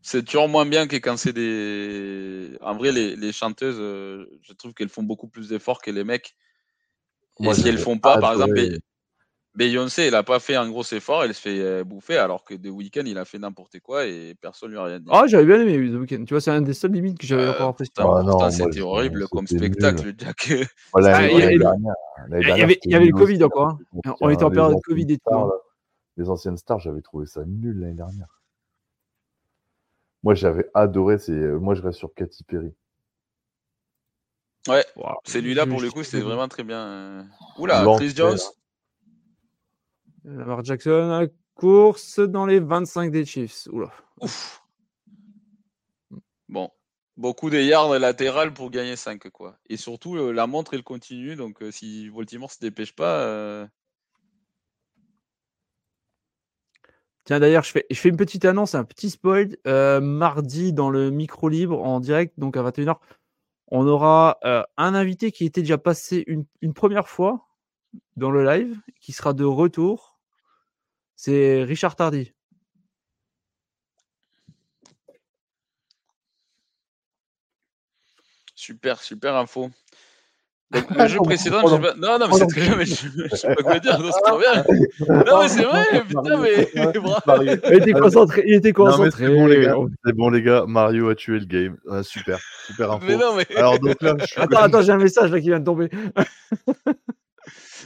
c'est 0.00 0.24
toujours 0.24 0.48
moins 0.48 0.64
bien 0.64 0.86
que 0.86 0.96
quand 0.96 1.16
c'est 1.16 1.32
des. 1.32 2.56
En 2.62 2.76
vrai, 2.76 2.92
les, 2.92 3.32
chanteuses, 3.32 3.78
euh, 3.78 4.26
je 4.42 4.52
trouve 4.52 4.72
qu'elles 4.72 4.88
font 4.88 5.02
beaucoup 5.02 5.28
plus 5.28 5.48
d'efforts 5.48 5.82
que 5.82 5.90
les 5.90 6.04
mecs. 6.04 6.36
Moi, 7.38 7.52
Et 7.52 7.56
si 7.56 7.68
elles 7.68 7.78
font 7.78 7.98
pas, 7.98 8.18
par 8.18 8.32
exemple, 8.32 8.78
Beyoncé, 9.56 10.02
elle 10.02 10.12
n'a 10.12 10.22
pas 10.22 10.38
fait 10.38 10.54
un 10.54 10.68
gros 10.68 10.82
effort, 10.82 11.24
elle 11.24 11.32
se 11.32 11.40
fait 11.40 11.60
euh, 11.60 11.82
bouffer, 11.82 12.18
alors 12.18 12.44
que 12.44 12.54
The 12.54 12.66
Weeknd, 12.66 13.04
il 13.06 13.16
a 13.16 13.24
fait 13.24 13.38
n'importe 13.38 13.80
quoi 13.80 14.04
et 14.04 14.34
personne 14.38 14.70
lui 14.70 14.76
a 14.76 14.84
rien 14.84 15.00
dit. 15.00 15.08
Ah, 15.10 15.24
j'avais 15.26 15.46
bien 15.46 15.62
aimé 15.62 15.90
The 15.90 15.94
Weeknd. 15.94 16.24
Tu 16.26 16.34
vois, 16.34 16.42
c'est 16.42 16.50
un 16.50 16.60
des 16.60 16.74
seuls 16.74 16.92
limites 16.92 17.18
que 17.18 17.26
j'avais 17.26 17.44
euh, 17.44 17.52
encore 17.52 17.68
apprécié. 17.68 17.94
Ah, 17.98 18.50
c'était 18.50 18.82
horrible 18.82 19.26
comme 19.28 19.46
spectacle, 19.46 20.12
Jack. 20.18 20.48
il 20.50 20.60
y 22.84 22.94
avait 22.94 23.06
le 23.06 23.12
Covid 23.12 23.42
encore. 23.44 23.78
Hein. 24.04 24.14
On 24.20 24.28
était 24.28 24.44
en 24.44 24.50
période 24.50 24.74
de 24.74 24.80
Covid 24.82 25.06
et 25.10 25.16
tout. 25.16 25.34
Hein. 25.34 25.50
Les 26.18 26.28
anciennes 26.28 26.58
stars, 26.58 26.80
j'avais 26.80 27.00
trouvé 27.00 27.24
ça 27.24 27.42
nul 27.46 27.80
l'année 27.80 27.94
dernière. 27.94 28.42
Moi, 30.22 30.34
j'avais 30.34 30.68
adoré. 30.74 31.16
Euh, 31.30 31.58
moi, 31.58 31.74
je 31.74 31.80
reste 31.80 31.98
sur 31.98 32.12
Katy 32.12 32.44
Perry. 32.44 32.74
Ouais, 34.68 34.84
celui-là, 35.24 35.66
pour 35.66 35.80
le 35.80 35.90
coup, 35.90 36.02
c'était 36.02 36.22
vraiment 36.22 36.48
très 36.48 36.64
bien. 36.64 37.26
Oula, 37.58 37.86
Chris 37.96 38.12
Jones. 38.14 38.36
Lamar 40.26 40.64
Jackson 40.64 41.10
à 41.10 41.26
course 41.54 42.18
dans 42.18 42.46
les 42.46 42.58
25 42.58 43.12
des 43.12 43.24
Chiefs. 43.24 43.68
Oula. 43.70 43.92
Ouf. 44.20 44.60
Bon, 46.48 46.70
beaucoup 47.16 47.48
de 47.48 47.58
yards 47.58 47.98
latérales 47.98 48.52
pour 48.52 48.70
gagner 48.70 48.96
5 48.96 49.30
quoi. 49.30 49.58
Et 49.68 49.76
surtout 49.76 50.16
euh, 50.16 50.32
la 50.32 50.48
montre 50.48 50.74
elle 50.74 50.82
continue 50.82 51.36
donc 51.36 51.62
euh, 51.62 51.70
si 51.70 52.10
Baltimore 52.10 52.50
se 52.50 52.58
dépêche 52.58 52.94
pas. 52.94 53.20
Euh, 53.20 53.66
Tiens 57.24 57.38
d'ailleurs 57.38 57.62
je 57.62 57.70
fais, 57.70 57.86
je 57.88 57.98
fais 57.98 58.08
une 58.08 58.16
petite 58.16 58.44
annonce, 58.44 58.74
un 58.74 58.84
petit 58.84 59.10
spoil. 59.10 59.56
mardi 59.64 60.72
dans 60.72 60.90
le 60.90 61.10
micro 61.10 61.48
libre 61.48 61.82
en 61.82 62.00
direct 62.00 62.34
donc 62.36 62.56
à 62.56 62.62
21h, 62.62 62.96
on 63.68 63.86
aura 63.86 64.38
un 64.42 64.94
invité 64.94 65.32
qui 65.32 65.44
était 65.44 65.62
déjà 65.62 65.78
passé 65.78 66.24
une, 66.26 66.46
une 66.62 66.74
première 66.74 67.08
fois 67.08 67.48
dans 68.16 68.30
le 68.30 68.44
live 68.44 68.80
qui 69.00 69.12
sera 69.12 69.32
de 69.32 69.44
retour 69.44 70.15
c'est 71.16 71.64
Richard 71.64 71.96
Tardy. 71.96 72.32
Super, 78.54 79.00
super 79.00 79.34
info. 79.36 79.70
le 80.98 81.06
jeu 81.06 81.20
précédent, 81.20 81.60
je 81.68 81.76
pas... 81.76 81.94
Non, 81.94 82.18
non, 82.18 82.26
mais 82.28 82.38
c'est 82.38 82.46
très 82.48 82.62
bien, 82.62 82.76
mais 82.76 82.86
je, 82.86 83.36
sais 83.36 83.54
pas 83.54 83.62
quoi 83.62 83.78
dire, 83.78 84.00
c'est 84.02 84.22
trop 84.22 84.38
bien. 84.38 84.64
Non, 85.24 85.40
mais 85.40 85.48
c'est 85.48 85.62
vrai, 85.62 85.84
putain, 86.08 86.36
mais. 86.38 86.68
il 87.70 87.74
était 87.74 87.92
concentré. 87.92 88.42
Il 88.46 88.54
était 88.54 88.72
concentré. 88.72 89.26
C'est 89.26 89.34
bon, 89.34 89.46
les 89.46 89.60
gars. 89.60 89.76
C'est 90.04 90.12
bon, 90.12 90.30
les 90.30 90.42
gars. 90.42 90.64
Mario 90.66 91.08
a 91.08 91.14
tué 91.14 91.38
le 91.38 91.46
game. 91.46 91.76
Ah, 91.88 92.02
super. 92.02 92.40
Super 92.66 92.90
info. 92.90 93.06
Mais 93.06 93.16
non, 93.16 93.36
mais. 93.36 93.46
Alors, 93.56 93.78
donc 93.78 94.02
là, 94.02 94.16
je 94.18 94.40
Attends, 94.40 94.58
attends, 94.58 94.82
j'ai 94.82 94.92
un 94.92 94.98
message 94.98 95.30
là 95.30 95.40
qui 95.40 95.48
vient 95.48 95.60
de 95.60 95.64
tomber. 95.64 95.88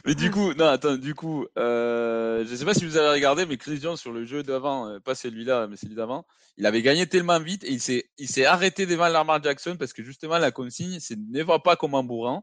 Mais 0.07 0.15
du 0.15 0.31
coup, 0.31 0.55
non, 0.55 0.67
attends, 0.67 0.97
du 0.97 1.15
coup, 1.15 1.47
euh, 1.59 2.45
je 2.47 2.55
sais 2.55 2.65
pas 2.65 2.75
si 2.75 2.85
vous 2.85 2.97
avez 2.97 3.11
regardé, 3.11 3.47
mais 3.47 3.57
Christian 3.57 3.97
sur 3.97 4.13
le 4.13 4.25
jeu 4.25 4.43
d'avant, 4.43 4.89
euh, 4.89 5.01
pas 5.01 5.15
celui-là, 5.15 5.67
mais 5.69 5.77
celui 5.77 5.95
d'avant, 5.95 6.27
il 6.57 6.67
avait 6.67 6.83
gagné 6.83 7.07
tellement 7.07 7.41
vite 7.41 7.65
et 7.65 7.73
il 7.73 7.81
s'est, 7.81 8.11
il 8.19 8.29
s'est 8.29 8.45
arrêté 8.45 8.87
devant 8.87 9.09
Lamar 9.09 9.43
Jackson 9.43 9.77
parce 9.79 9.93
que 9.93 10.03
justement 10.03 10.39
la 10.39 10.51
consigne, 10.53 10.99
c'est 11.01 11.17
ne 11.19 11.43
va 11.43 11.59
pas 11.59 11.77
comme 11.77 11.95
un 11.95 12.03
bourrin. 12.03 12.43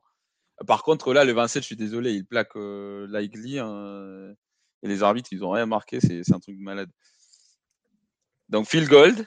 Par 0.68 0.84
contre, 0.84 1.14
là, 1.14 1.26
le 1.26 1.34
27, 1.34 1.64
je 1.64 1.68
suis 1.68 1.76
désolé, 1.76 2.14
il 2.14 2.26
plaque 2.26 2.56
euh, 2.56 3.08
Likely 3.10 3.60
hein, 3.60 4.34
et 4.84 4.88
les 4.88 5.04
arbitres, 5.04 5.30
ils 5.34 5.44
ont 5.44 5.52
rien 5.52 5.66
marqué, 5.66 6.00
c'est, 6.02 6.24
c'est 6.24 6.34
un 6.34 6.40
truc 6.40 6.58
de 6.58 6.64
malade. 6.64 6.90
Donc 8.50 8.68
Phil 8.68 8.88
Gold. 8.88 9.26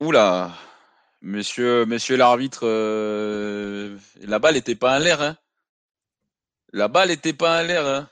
Oula, 0.00 0.50
Monsieur, 1.22 1.84
monsieur 1.84 2.16
l'arbitre, 2.16 2.62
euh, 2.64 3.98
la 4.22 4.38
balle 4.38 4.54
n'était 4.54 4.74
pas 4.74 4.96
en 4.96 4.98
l'air. 4.98 5.20
Hein. 5.20 5.36
La 6.72 6.88
balle 6.88 7.08
n'était 7.08 7.34
pas 7.34 7.60
en 7.60 7.66
l'air. 7.66 7.86
Hein. 7.86 8.08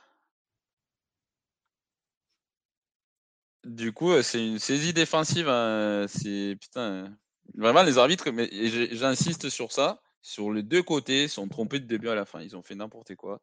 Du 3.64 3.92
coup, 3.92 4.12
euh, 4.12 4.22
c'est 4.22 4.46
une 4.46 4.58
saisie 4.58 4.92
défensive. 4.92 5.48
Hein. 5.48 6.04
C'est 6.06 6.56
putain. 6.60 7.16
Vraiment, 7.54 7.82
les 7.82 7.96
arbitres, 7.96 8.30
mais 8.30 8.48
j'insiste 8.92 9.48
sur 9.48 9.72
ça, 9.72 10.02
sur 10.20 10.52
les 10.52 10.62
deux 10.62 10.82
côtés, 10.82 11.28
sont 11.28 11.48
trompés 11.48 11.80
de 11.80 11.86
début 11.86 12.10
à 12.10 12.14
la 12.14 12.26
fin. 12.26 12.42
Ils 12.42 12.56
ont 12.56 12.62
fait 12.62 12.74
n'importe 12.74 13.14
quoi. 13.14 13.40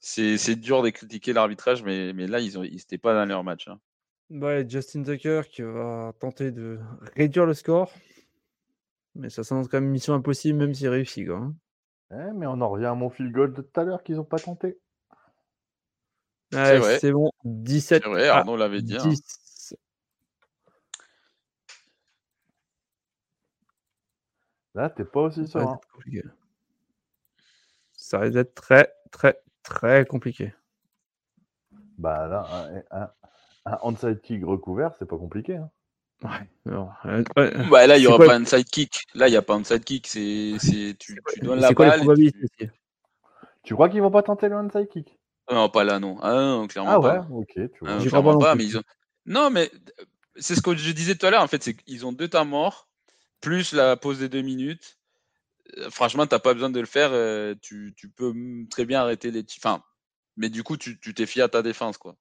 C'est 0.00 0.56
dur 0.56 0.82
de 0.82 0.88
critiquer 0.88 1.34
l'arbitrage, 1.34 1.82
mais, 1.82 2.12
là, 2.14 2.40
ils 2.40 2.58
n'étaient 2.58 2.96
pas 2.96 3.12
dans 3.12 3.26
leur 3.26 3.44
match. 3.44 3.68
Ouais, 4.30 4.66
Justin 4.66 5.02
Tucker 5.02 5.42
qui 5.50 5.60
va 5.60 6.14
tenter 6.18 6.50
de 6.50 6.80
réduire 7.14 7.44
le 7.44 7.52
score. 7.52 7.92
Mais 9.14 9.30
ça 9.30 9.44
s'annonce 9.44 9.68
quand 9.68 9.80
même 9.80 9.90
mission 9.90 10.14
impossible, 10.14 10.58
même 10.58 10.74
s'il 10.74 10.88
réussit. 10.88 11.26
Quoi. 11.26 11.36
Hein. 11.36 11.54
Eh, 12.12 12.32
mais 12.34 12.46
on 12.46 12.60
en 12.60 12.68
revient 12.68 12.86
à 12.86 12.94
mon 12.94 13.10
fil 13.10 13.30
gold 13.32 13.54
de 13.54 13.62
tout 13.62 13.80
à 13.80 13.84
l'heure 13.84 14.02
qu'ils 14.02 14.16
n'ont 14.16 14.24
pas 14.24 14.38
tenté. 14.38 14.78
Ouais, 16.52 16.98
c'est 16.98 17.12
bon. 17.12 17.30
17. 17.44 18.02
C'est 18.02 18.08
vrai, 18.08 18.28
Arnaud 18.28 18.56
l'avait 18.56 18.82
dit. 18.82 18.96
Hein. 18.96 19.12
Là, 24.74 24.88
t'es 24.90 25.04
pas 25.04 25.20
aussi 25.20 25.46
serein. 25.46 25.78
Ça 27.94 28.18
risque 28.18 28.34
d'être 28.34 28.54
très, 28.54 28.92
très, 29.10 29.38
très 29.62 30.04
compliqué. 30.06 30.54
Bah 31.98 32.26
là, 32.26 32.46
un, 32.90 33.02
un, 33.02 33.10
un 33.66 33.78
onside 33.82 34.20
kick 34.20 34.44
recouvert, 34.44 34.94
c'est 34.98 35.06
pas 35.06 35.18
compliqué. 35.18 35.56
Hein. 35.56 35.70
Ouais, 36.22 36.48
euh, 36.68 37.24
bah, 37.70 37.86
là, 37.86 37.96
il 37.98 38.00
n'y 38.00 38.06
aura 38.06 38.24
pas 38.24 38.36
un 38.36 38.44
sidekick. 38.44 39.06
Là, 39.14 39.28
il 39.28 39.32
n'y 39.32 39.36
a 39.36 39.42
pas 39.42 39.54
un 39.54 39.64
sidekick. 39.64 40.06
C'est, 40.06 40.54
c'est, 40.58 40.96
tu, 40.98 41.20
tu 41.32 41.40
donnes 41.40 41.60
la 41.60 41.72
balle. 41.72 42.02
tu... 42.14 42.70
tu... 43.64 43.74
crois 43.74 43.88
qu'ils 43.88 44.02
vont 44.02 44.10
pas 44.10 44.22
tenter 44.22 44.48
le 44.48 44.56
one 44.56 44.70
kick 44.88 45.18
Non, 45.50 45.68
pas 45.68 45.84
là, 45.84 45.98
non. 45.98 46.18
Ah, 46.22 46.34
non 46.34 46.66
clairement 46.68 46.90
ah, 46.90 47.00
ouais, 47.00 47.18
pas. 47.18 47.26
ok. 47.30 47.52
Tu 47.54 47.70
vois. 47.80 47.96
Ah, 47.98 47.98
clairement 47.98 48.38
pas, 48.38 48.54
mais 48.54 48.64
ils 48.64 48.78
ont... 48.78 48.82
Non, 49.26 49.50
mais 49.50 49.70
c'est 50.36 50.54
ce 50.54 50.62
que 50.62 50.76
je 50.76 50.92
disais 50.92 51.16
tout 51.16 51.26
à 51.26 51.30
l'heure. 51.30 51.42
En 51.42 51.48
fait, 51.48 51.62
c'est 51.62 51.74
qu'ils 51.74 52.06
ont 52.06 52.12
deux 52.12 52.28
temps 52.28 52.44
morts, 52.44 52.88
plus 53.40 53.72
la 53.72 53.96
pause 53.96 54.20
des 54.20 54.28
deux 54.28 54.42
minutes. 54.42 54.98
Euh, 55.78 55.90
franchement, 55.90 56.26
tu 56.26 56.34
n'as 56.34 56.40
pas 56.40 56.54
besoin 56.54 56.70
de 56.70 56.80
le 56.80 56.86
faire. 56.86 57.10
Euh, 57.12 57.54
tu, 57.60 57.94
tu, 57.96 58.08
peux 58.08 58.34
très 58.70 58.84
bien 58.84 59.00
arrêter 59.00 59.30
les. 59.30 59.44
Enfin, 59.58 59.82
mais 60.36 60.48
du 60.48 60.62
coup, 60.62 60.76
tu, 60.76 60.98
tu 61.00 61.14
t'es 61.14 61.26
fié 61.26 61.42
à 61.42 61.48
ta 61.48 61.62
défense, 61.62 61.98
quoi. 61.98 62.16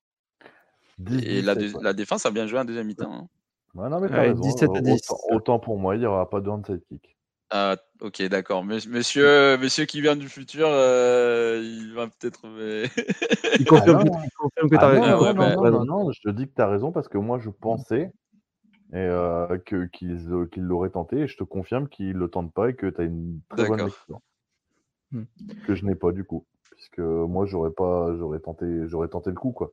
Et 1.23 1.41
la, 1.41 1.55
la, 1.81 1.93
défense 1.93 2.27
a 2.27 2.31
bien 2.31 2.45
joué 2.45 2.59
en 2.59 2.65
deuxième 2.65 2.85
mi-temps. 2.85 3.11
Hein. 3.11 3.27
Ouais, 3.75 3.89
non, 3.89 3.99
mais 3.99 4.09
t'as 4.09 4.21
raison. 4.21 4.41
17 4.41 4.69
à 4.75 4.81
10. 4.81 4.91
Autant, 5.09 5.35
autant, 5.35 5.59
pour 5.59 5.77
moi, 5.77 5.95
il 5.95 5.99
n'y 5.99 6.05
aura 6.05 6.29
pas 6.29 6.41
de 6.41 6.49
onside 6.49 6.83
kick. 6.87 7.17
Ah, 7.53 7.75
ok, 7.99 8.21
d'accord. 8.23 8.63
Monsieur, 8.63 9.57
monsieur 9.57 9.85
qui 9.85 10.01
vient 10.01 10.15
du 10.15 10.29
futur, 10.29 10.67
euh, 10.69 11.61
il 11.61 11.93
va 11.93 12.07
peut-être. 12.07 12.45
il 13.59 13.65
confirme, 13.67 14.03
ah 14.13 14.21
confirme 14.37 14.69
que 14.69 14.75
tu 14.75 14.81
as 14.81 14.85
ah 14.85 14.87
raison. 14.87 15.33
Non, 15.33 15.33
non, 15.33 15.71
non, 15.71 15.85
non, 15.85 16.11
je 16.11 16.21
te 16.21 16.29
dis 16.29 16.47
que 16.47 16.55
tu 16.55 16.61
as 16.61 16.67
raison 16.67 16.91
parce 16.93 17.09
que 17.09 17.17
moi, 17.17 17.39
je 17.39 17.49
pensais 17.49 18.13
et, 18.93 18.97
euh, 18.97 19.57
que, 19.65 19.85
qu'ils, 19.85 20.31
euh, 20.31 20.45
qu'ils 20.45 20.63
l'auraient 20.63 20.89
tenté 20.91 21.19
et 21.19 21.27
je 21.27 21.37
te 21.37 21.43
confirme 21.43 21.87
qu'ils 21.87 22.13
ne 22.13 22.19
le 22.19 22.29
tentent 22.29 22.53
pas 22.53 22.69
et 22.69 22.73
que 22.73 22.87
tu 22.87 23.01
as 23.01 23.03
une 23.03 23.41
très 23.49 23.67
bonne 23.67 23.85
lecture. 23.85 24.21
Hmm. 25.11 25.23
Que 25.65 25.75
je 25.75 25.85
n'ai 25.85 25.95
pas 25.95 26.13
du 26.13 26.23
coup. 26.23 26.45
Puisque 26.71 26.99
moi, 26.99 27.45
j'aurais 27.45 27.71
pas, 27.71 28.15
j'aurais 28.17 28.39
tenté, 28.39 28.87
j'aurais 28.87 29.09
tenté 29.09 29.29
le 29.29 29.35
coup, 29.35 29.51
quoi. 29.51 29.71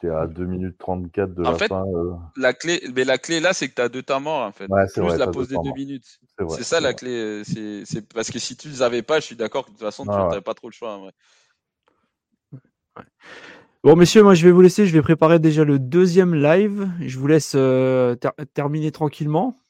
T'es 0.00 0.10
à 0.10 0.28
2 0.28 0.44
minutes 0.44 0.78
34 0.78 1.34
de 1.34 1.44
en 1.44 1.50
la 1.50 1.58
fait, 1.58 1.66
fin. 1.66 1.84
Euh... 1.84 2.14
La 2.36 2.52
clé, 2.52 2.80
mais 2.94 3.04
la 3.04 3.18
clé 3.18 3.40
là, 3.40 3.52
c'est 3.52 3.68
que 3.68 3.74
tu 3.74 3.82
as 3.82 3.88
deux 3.88 4.02
temps 4.02 4.20
morts 4.20 4.46
en 4.46 4.52
fait. 4.52 4.66
Ouais, 4.70 4.86
plus 4.92 5.02
vrai, 5.02 5.18
la 5.18 5.26
pause 5.26 5.48
des 5.48 5.56
2 5.56 5.72
minutes. 5.74 6.20
C'est 6.50 6.62
ça 6.62 6.80
la 6.80 6.94
clé. 6.94 7.10
Euh, 7.10 7.42
c'est 7.84 8.08
parce 8.14 8.30
que 8.30 8.38
si 8.38 8.56
tu 8.56 8.68
les 8.68 8.82
avais 8.82 9.02
pas, 9.02 9.18
je 9.18 9.26
suis 9.26 9.36
d'accord 9.36 9.64
que 9.64 9.70
de 9.70 9.76
toute 9.76 9.84
façon, 9.84 10.04
tu 10.04 10.10
n'avais 10.10 10.40
pas 10.40 10.54
trop 10.54 10.68
le 10.68 10.72
choix. 10.72 11.00
Ouais. 11.02 11.10
Bon, 13.84 13.96
messieurs, 13.96 14.22
moi 14.22 14.34
je 14.34 14.44
vais 14.44 14.52
vous 14.52 14.60
laisser. 14.60 14.86
Je 14.86 14.92
vais 14.92 15.02
préparer 15.02 15.38
déjà 15.38 15.64
le 15.64 15.78
deuxième 15.78 16.34
live. 16.34 16.88
Je 17.00 17.18
vous 17.18 17.26
laisse 17.26 17.54
euh, 17.56 18.14
ter 18.14 18.32
terminer 18.54 18.92
tranquillement. 18.92 19.60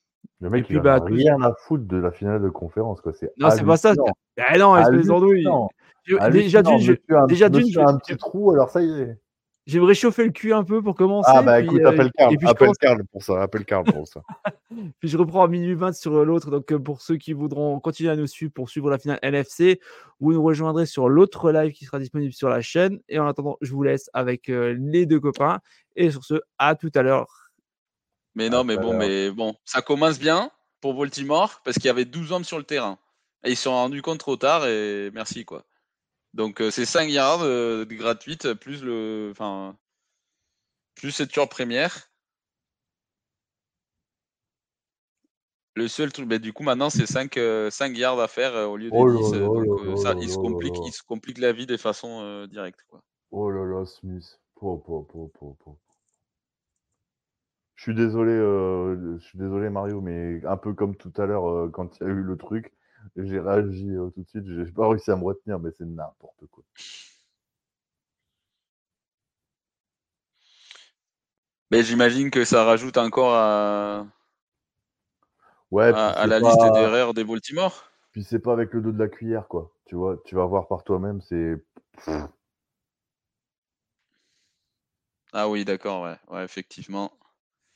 Le 0.41 0.51
mec, 0.51 0.67
il 0.71 0.79
a 0.79 0.81
bah, 0.81 1.01
rien 1.05 1.41
à 1.43 1.53
foutre 1.55 1.85
de 1.85 1.97
la 1.97 2.13
finale 2.13 2.43
de 2.43 2.49
conférence. 2.49 3.01
Quoi. 3.01 3.13
Non, 3.39 3.51
c'est 3.51 3.65
pas 3.65 3.77
ça. 3.77 3.95
Ah 4.39 4.59
non, 4.59 4.77
espèce 4.77 5.07
d'andouille. 5.07 5.47
Déjà 6.31 6.63
d'une, 6.63 6.97
déjà 7.29 7.47
un 7.47 7.99
petit 7.99 8.17
trou, 8.17 8.53
alors 8.53 8.71
ça 8.71 8.83
y 8.83 8.91
est. 9.01 9.19
Me 9.77 9.85
réchauffer 9.85 10.25
le 10.25 10.31
cul 10.31 10.55
un 10.55 10.65
peu 10.65 10.83
pour 10.83 10.95
commencer. 10.95 11.31
Ah 11.33 11.43
bah 11.43 11.61
écoute, 11.61 11.81
euh, 11.83 11.89
appelle 11.89 12.11
Carl, 12.17 12.35
appelle 12.47 12.71
Carl 12.81 13.05
pour 13.13 13.23
ça, 13.23 13.43
appelle 13.43 13.67
Carl 13.67 13.85
pour 13.85 14.09
ça. 14.09 14.23
puis 14.99 15.09
je 15.09 15.19
reprends 15.19 15.45
à 15.45 15.49
minuit 15.49 15.75
20 15.75 15.95
sur 15.95 16.25
l'autre. 16.25 16.51
Donc 16.51 16.73
euh, 16.73 16.79
pour 16.79 17.03
ceux 17.03 17.17
qui 17.17 17.35
voudront 17.35 17.79
continuer 17.79 18.11
à 18.11 18.17
nous 18.17 18.27
suivre 18.27 18.51
pour 18.51 18.71
suivre 18.71 18.89
la 18.89 18.99
finale 18.99 19.19
NFC, 19.23 19.79
vous 20.21 20.33
nous 20.33 20.43
rejoindrez 20.43 20.87
sur 20.87 21.11
l'autre 21.11 21.53
live 21.53 21.73
qui 21.73 21.85
sera 21.85 21.99
disponible 21.99 22.33
sur 22.33 22.49
la 22.49 22.63
chaîne. 22.63 22.99
Et 23.11 23.19
en 23.19 23.27
attendant, 23.27 23.59
je 23.61 23.73
vous 23.73 23.83
laisse 23.83 24.09
avec 24.15 24.49
euh, 24.49 24.75
les 24.79 25.05
deux 25.05 25.21
copains. 25.21 25.59
Et 25.97 26.11
sur 26.11 26.25
ce, 26.25 26.41
à 26.59 26.75
tout 26.75 26.91
à 26.95 27.03
l'heure. 27.03 27.51
Mais 28.35 28.49
non, 28.49 28.65
mais 28.65 28.79
bon, 28.79 28.97
mais 28.97 29.31
bon, 29.31 29.55
ça 29.65 29.83
commence 29.83 30.19
bien 30.19 30.51
pour 30.81 30.95
Baltimore 30.95 31.61
parce 31.65 31.77
qu'il 31.77 31.87
y 31.87 31.91
avait 31.91 32.05
12 32.05 32.33
hommes 32.33 32.45
sur 32.45 32.57
le 32.57 32.65
terrain. 32.65 32.99
Et 33.45 33.51
ils 33.51 33.57
se 33.57 33.65
sont 33.65 33.73
rendus 33.73 34.01
compte 34.01 34.19
trop 34.19 34.37
tard 34.37 34.67
et 34.67 35.11
merci 35.13 35.45
quoi. 35.45 35.65
Donc 36.35 36.61
euh, 36.61 36.71
c'est 36.71 36.85
5 36.85 37.11
yards 37.11 37.43
euh, 37.43 37.85
gratuites 37.85 38.53
plus 38.55 38.83
le, 38.83 39.29
enfin, 39.31 39.77
plus 40.95 41.11
cette 41.11 41.33
tour 41.33 41.49
première. 41.49 42.11
Le 45.75 45.87
seul 45.87 46.13
truc, 46.13 46.27
ben, 46.27 46.41
du 46.41 46.53
coup 46.53 46.65
maintenant 46.65 46.91
c'est 46.91 47.07
5, 47.07 47.35
5 47.35 47.39
euh, 47.39 47.71
yards 47.95 48.21
à 48.21 48.29
faire 48.29 48.69
au 48.69 48.77
lieu 48.77 48.91
des 48.91 48.97
10. 48.97 49.33
donc 49.39 49.99
ça, 49.99 50.15
il, 50.21 50.29
se 50.29 50.37
complique, 50.37 50.75
il 50.85 50.93
se 50.93 51.03
complique 51.03 51.39
la 51.39 51.53
vie 51.53 51.67
de 51.67 51.77
façon 51.77 52.47
directe. 52.47 52.85
Quoi. 52.89 53.01
Oh 53.31 53.51
là 53.51 53.65
là, 53.65 53.85
Smith. 53.87 54.41
je 57.77 57.83
suis 57.83 57.95
désolé, 57.95 58.33
je 58.33 59.19
suis 59.21 59.39
désolé 59.39 59.71
Mario, 59.71 60.01
mais 60.01 60.45
un 60.45 60.57
peu 60.57 60.75
comme 60.75 60.97
tout 60.97 61.13
à 61.17 61.27
l'heure 61.27 61.71
quand 61.71 62.01
il 62.01 62.03
y 62.03 62.07
a 62.07 62.11
eu 62.11 62.23
le 62.23 62.37
truc, 62.37 62.73
j'ai 63.17 63.41
réagi 63.41 63.91
euh, 63.91 64.11
tout 64.11 64.23
de 64.23 64.29
suite, 64.29 64.45
j'ai 64.47 64.73
pas 64.73 64.89
réussi 64.89 65.11
à 65.11 65.17
me 65.17 65.25
retenir, 65.25 65.59
mais 65.59 65.71
c'est 65.77 65.85
n'importe 65.85 66.47
quoi. 66.51 66.65
Mais 71.71 71.83
j'imagine 71.83 72.31
que 72.31 72.45
ça 72.45 72.65
rajoute 72.65 72.97
encore 72.97 73.35
à, 73.35 74.07
ouais, 75.71 75.93
à, 75.93 76.27
la 76.27 76.39
liste 76.39 76.73
d'erreurs 76.73 77.13
des 77.15 77.25
Baltimore. 77.25 77.91
Puis 78.13 78.25
c'est 78.25 78.39
pas 78.39 78.53
avec 78.53 78.73
le 78.73 78.81
dos 78.81 78.93
de 78.93 78.99
la 78.99 79.09
cuillère, 79.09 79.49
quoi. 79.49 79.71
Tu 79.85 79.95
vois, 79.95 80.17
tu 80.25 80.35
vas 80.35 80.47
voir 80.47 80.67
par 80.67 80.83
toi-même, 80.83 81.21
c'est. 81.21 81.63
Ah 85.33 85.49
oui, 85.49 85.65
d'accord, 85.65 86.05
ouais. 86.05 86.17
ouais, 86.31 86.45
effectivement. 86.45 87.13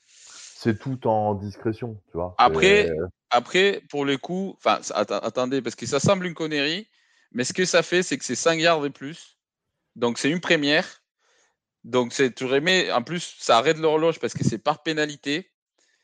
C'est 0.07 0.79
tout 0.79 1.07
en 1.07 1.35
discrétion, 1.35 2.01
tu 2.07 2.13
vois. 2.15 2.35
Après, 2.39 2.89
après, 3.33 3.83
pour 3.89 4.05
le 4.05 4.19
coup, 4.19 4.55
enfin, 4.59 4.79
attendez, 4.95 5.63
parce 5.63 5.75
que 5.75 5.87
ça 5.87 5.99
semble 5.99 6.27
une 6.27 6.35
connerie, 6.35 6.87
mais 7.33 7.45
ce 7.45 7.55
que 7.55 7.65
ça 7.65 7.83
fait, 7.83 8.03
c'est 8.03 8.19
que 8.19 8.25
c'est 8.25 8.35
5 8.35 8.61
yards 8.61 8.85
et 8.85 8.91
plus. 8.91 9.39
Donc, 9.97 10.19
c'est 10.19 10.31
une 10.31 10.41
première. 10.41 10.87
Donc, 11.83 12.13
c'est, 12.13 12.35
tu 12.35 12.45
remets, 12.45 12.93
en 12.93 13.03
plus, 13.03 13.37
ça 13.39 13.57
arrête 13.57 13.79
l'horloge 13.79 14.21
parce 14.21 14.35
que 14.35 14.45
c'est 14.45 14.59
par 14.59 14.83
pénalité. 14.83 15.51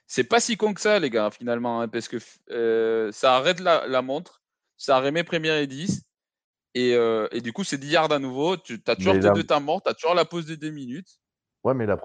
C'est 0.06 0.24
pas 0.24 0.40
si 0.40 0.56
con 0.56 0.72
que 0.72 0.80
ça, 0.80 0.98
les 0.98 1.10
gars, 1.10 1.30
finalement, 1.30 1.82
hein, 1.82 1.88
parce 1.88 2.08
que 2.08 2.16
euh, 2.50 3.12
ça 3.12 3.36
arrête 3.36 3.60
la, 3.60 4.00
montre, 4.00 4.42
ça 4.78 4.98
remet 4.98 5.22
première 5.22 5.58
et 5.58 5.66
10. 5.66 6.06
Euh, 6.78 7.28
et, 7.30 7.42
du 7.42 7.52
coup, 7.52 7.62
c'est 7.62 7.76
10 7.76 7.90
yards 7.90 8.12
à 8.12 8.18
nouveau. 8.18 8.56
Tu 8.56 8.80
as 8.86 8.96
toujours 8.96 9.20
tes 9.20 9.30
deux 9.32 9.44
temps 9.44 9.60
morts, 9.60 9.82
tu 9.82 9.90
as 9.90 9.94
toujours 9.94 10.14
la 10.14 10.24
pause 10.24 10.46
de 10.46 10.54
2 10.54 10.70
minutes. 10.70 11.20
Ouais, 11.62 11.74
mais 11.74 11.84
la, 11.84 11.96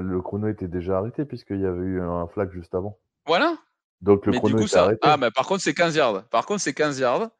le 0.00 0.20
chrono 0.20 0.48
était 0.48 0.68
déjà 0.68 0.98
arrêté 0.98 1.24
puisqu'il 1.24 1.60
y 1.60 1.66
avait 1.66 1.86
eu 1.86 2.02
un 2.02 2.26
flag 2.26 2.52
juste 2.52 2.74
avant. 2.74 2.98
Voilà. 3.24 3.56
Donc 4.00 4.26
le 4.26 4.32
mais 4.32 4.38
chrono 4.38 4.56
du 4.56 4.62
coup, 4.62 4.68
ça... 4.68 4.90
Ah, 5.02 5.16
mais 5.16 5.30
par 5.30 5.46
contre, 5.46 5.62
c'est 5.62 5.74
15 5.74 5.96
yards. 5.96 6.28
Par 6.28 6.46
contre, 6.46 6.60
c'est 6.60 6.74
15 6.74 6.98
yards. 6.98 7.30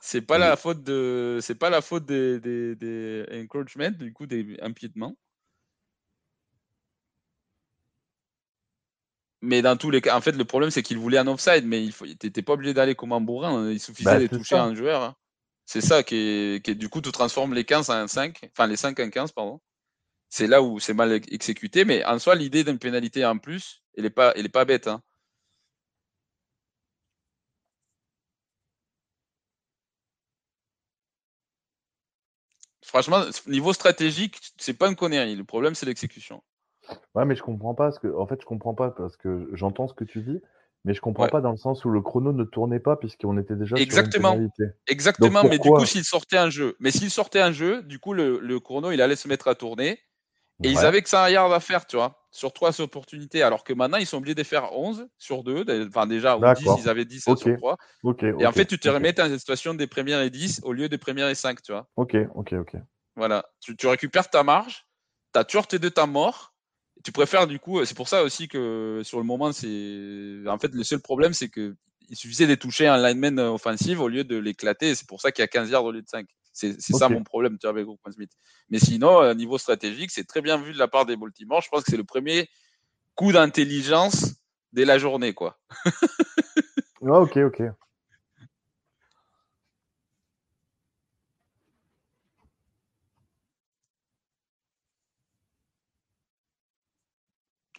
C'est 0.00 0.20
pas 0.20 0.36
la 0.36 0.56
faute 0.56 0.82
de, 0.82 1.38
c'est 1.40 1.54
pas 1.54 1.70
la 1.70 1.80
faute 1.80 2.04
des, 2.04 2.38
des, 2.38 2.76
des 2.76 3.24
encroachments, 3.32 3.90
du 3.90 4.12
coup 4.12 4.26
des 4.26 4.58
empiétements. 4.62 5.16
Mais 9.40 9.62
dans 9.62 9.76
tous 9.76 9.90
les 9.90 10.00
cas, 10.00 10.16
en 10.16 10.20
fait, 10.20 10.32
le 10.32 10.44
problème 10.44 10.70
c'est 10.70 10.82
qu'il 10.82 10.98
voulait 10.98 11.18
un 11.18 11.26
offside, 11.26 11.66
mais 11.66 11.84
il 11.84 11.92
faut, 11.92 12.06
t'étais 12.06 12.42
pas 12.42 12.54
obligé 12.54 12.74
d'aller 12.74 12.94
comme 12.94 13.12
un 13.12 13.20
bourrin. 13.20 13.70
Il 13.70 13.80
suffisait 13.80 14.04
bah, 14.10 14.18
de 14.18 14.26
toucher 14.26 14.56
un 14.56 14.74
joueur. 14.74 15.02
Hein. 15.02 15.14
C'est 15.66 15.80
ça 15.80 16.02
qui 16.02 16.16
est, 16.16 16.64
qui 16.64 16.76
du 16.76 16.88
coup, 16.88 17.00
tu 17.00 17.12
transformes 17.12 17.54
les 17.54 17.64
15 17.64 17.90
en 17.90 18.06
5, 18.06 18.50
enfin 18.52 18.66
les 18.66 18.76
5 18.76 18.98
en 19.00 19.10
15, 19.10 19.32
pardon. 19.32 19.60
C'est 20.28 20.46
là 20.46 20.62
où 20.62 20.80
c'est 20.80 20.94
mal 20.94 21.12
exécuté, 21.28 21.84
mais 21.84 22.04
en 22.04 22.18
soi, 22.18 22.34
l'idée 22.34 22.64
d'une 22.64 22.78
pénalité 22.78 23.24
en 23.24 23.38
plus, 23.38 23.82
elle 23.96 24.06
est 24.06 24.10
pas, 24.10 24.32
elle 24.36 24.46
est 24.46 24.50
pas 24.50 24.64
bête. 24.64 24.88
Hein. 24.88 25.02
Franchement, 32.94 33.24
niveau 33.48 33.72
stratégique, 33.72 34.38
c'est 34.56 34.78
pas 34.78 34.86
une 34.86 34.94
connerie. 34.94 35.34
Le 35.34 35.42
problème, 35.42 35.74
c'est 35.74 35.84
l'exécution. 35.84 36.44
Ouais, 37.16 37.24
mais 37.24 37.34
je 37.34 37.42
comprends 37.42 37.74
pas. 37.74 37.90
Que, 37.90 38.06
en 38.16 38.24
fait, 38.28 38.40
je 38.40 38.46
comprends 38.46 38.74
pas 38.74 38.92
parce 38.92 39.16
que 39.16 39.50
j'entends 39.52 39.88
ce 39.88 39.94
que 39.94 40.04
tu 40.04 40.22
dis, 40.22 40.40
mais 40.84 40.94
je 40.94 41.00
comprends 41.00 41.26
pas 41.26 41.40
dans 41.40 41.50
le 41.50 41.56
sens 41.56 41.84
où 41.84 41.90
le 41.90 42.00
chrono 42.00 42.32
ne 42.32 42.44
tournait 42.44 42.78
pas 42.78 42.94
puisqu'on 42.94 43.36
était 43.36 43.56
déjà 43.56 43.74
Exactement. 43.78 44.28
sur 44.28 44.42
une 44.42 44.48
pénalité. 44.50 44.78
Exactement, 44.86 45.42
mais 45.42 45.58
du 45.58 45.70
coup, 45.70 45.84
s'il 45.86 46.04
sortait 46.04 46.36
un 46.36 46.50
jeu, 46.50 46.76
mais 46.78 46.92
s'il 46.92 47.10
sortait 47.10 47.40
un 47.40 47.50
jeu, 47.50 47.82
du 47.82 47.98
coup, 47.98 48.12
le, 48.12 48.38
le, 48.38 48.60
chrono, 48.60 48.92
il 48.92 49.02
allait 49.02 49.16
se 49.16 49.26
mettre 49.26 49.48
à 49.48 49.56
tourner. 49.56 49.98
Et 50.62 50.70
ils 50.70 50.78
avaient 50.78 51.02
que 51.02 51.08
ça 51.08 51.24
un 51.24 51.30
yard 51.30 51.52
à 51.52 51.60
faire, 51.60 51.86
tu 51.86 51.96
vois, 51.96 52.24
sur 52.30 52.52
trois 52.52 52.80
opportunités. 52.80 53.42
Alors 53.42 53.64
que 53.64 53.72
maintenant, 53.72 53.98
ils 53.98 54.06
sont 54.06 54.18
obligés 54.18 54.36
de 54.36 54.42
faire 54.44 54.72
11 54.72 55.08
sur 55.18 55.42
2. 55.42 55.64
Enfin, 55.88 56.06
déjà, 56.06 56.36
ou 56.36 56.40
10, 56.54 56.64
ils 56.78 56.88
avaient 56.88 57.04
10 57.04 57.22
sur 57.22 57.56
3. 57.56 57.76
et 58.38 58.46
en 58.46 58.52
fait, 58.52 58.66
tu 58.66 58.78
te 58.78 58.88
remets 58.88 59.12
dans 59.12 59.26
une 59.26 59.38
situation 59.38 59.74
des 59.74 59.86
premières 59.86 60.20
et 60.20 60.30
10 60.30 60.60
au 60.64 60.72
lieu 60.72 60.88
des 60.88 60.98
premières 60.98 61.28
et 61.28 61.34
5, 61.34 61.60
tu 61.62 61.72
vois. 61.72 61.88
Ok, 61.96 62.16
ok, 62.34 62.52
ok. 62.52 62.76
Voilà. 63.16 63.44
Tu, 63.60 63.76
tu 63.76 63.86
récupères 63.86 64.30
ta 64.30 64.42
marge, 64.42 64.86
tu 65.32 65.40
as 65.40 65.44
toujours 65.44 65.66
tes 65.66 65.78
deux 65.78 65.90
temps 65.90 66.06
mort. 66.06 66.52
Tu 67.04 67.12
préfères, 67.12 67.46
du 67.46 67.58
coup, 67.58 67.84
c'est 67.84 67.96
pour 67.96 68.08
ça 68.08 68.22
aussi 68.22 68.48
que 68.48 69.02
sur 69.04 69.18
le 69.18 69.24
moment, 69.24 69.52
c'est. 69.52 70.48
En 70.48 70.58
fait, 70.58 70.72
le 70.72 70.84
seul 70.84 71.00
problème, 71.00 71.34
c'est 71.34 71.48
que 71.48 71.76
il 72.08 72.16
suffisait 72.16 72.46
de 72.46 72.54
toucher 72.54 72.86
un 72.86 72.96
lineman 72.96 73.38
offensif 73.38 73.98
au 73.98 74.08
lieu 74.08 74.24
de 74.24 74.36
l'éclater. 74.36 74.94
C'est 74.94 75.06
pour 75.06 75.20
ça 75.20 75.32
qu'il 75.32 75.42
y 75.42 75.44
a 75.44 75.48
15 75.48 75.70
yards 75.70 75.84
au 75.84 75.92
lieu 75.92 76.02
de 76.02 76.08
5. 76.08 76.26
C'est 76.54 76.80
ça 76.80 77.08
mon 77.08 77.24
problème 77.24 77.58
tu 77.58 77.66
vois, 77.66 77.70
avec 77.70 77.86
Roquan 77.86 78.12
Smith. 78.12 78.30
Mais 78.70 78.78
sinon, 78.78 79.18
au 79.18 79.34
niveau 79.34 79.58
stratégique, 79.58 80.12
c'est 80.12 80.24
très 80.24 80.40
bien 80.40 80.56
vu 80.56 80.72
de 80.72 80.78
la 80.78 80.88
part 80.88 81.04
des 81.04 81.16
Baltimore. 81.16 81.60
Je 81.60 81.68
pense 81.68 81.82
que 81.82 81.90
c'est 81.90 81.96
le 81.96 82.04
premier 82.04 82.48
coup 83.16 83.32
d'intelligence 83.32 84.36
dès 84.72 84.84
la 84.84 84.98
journée. 84.98 85.34
quoi. 85.34 85.58
ah, 87.06 87.20
ok, 87.20 87.36
ok. 87.38 87.62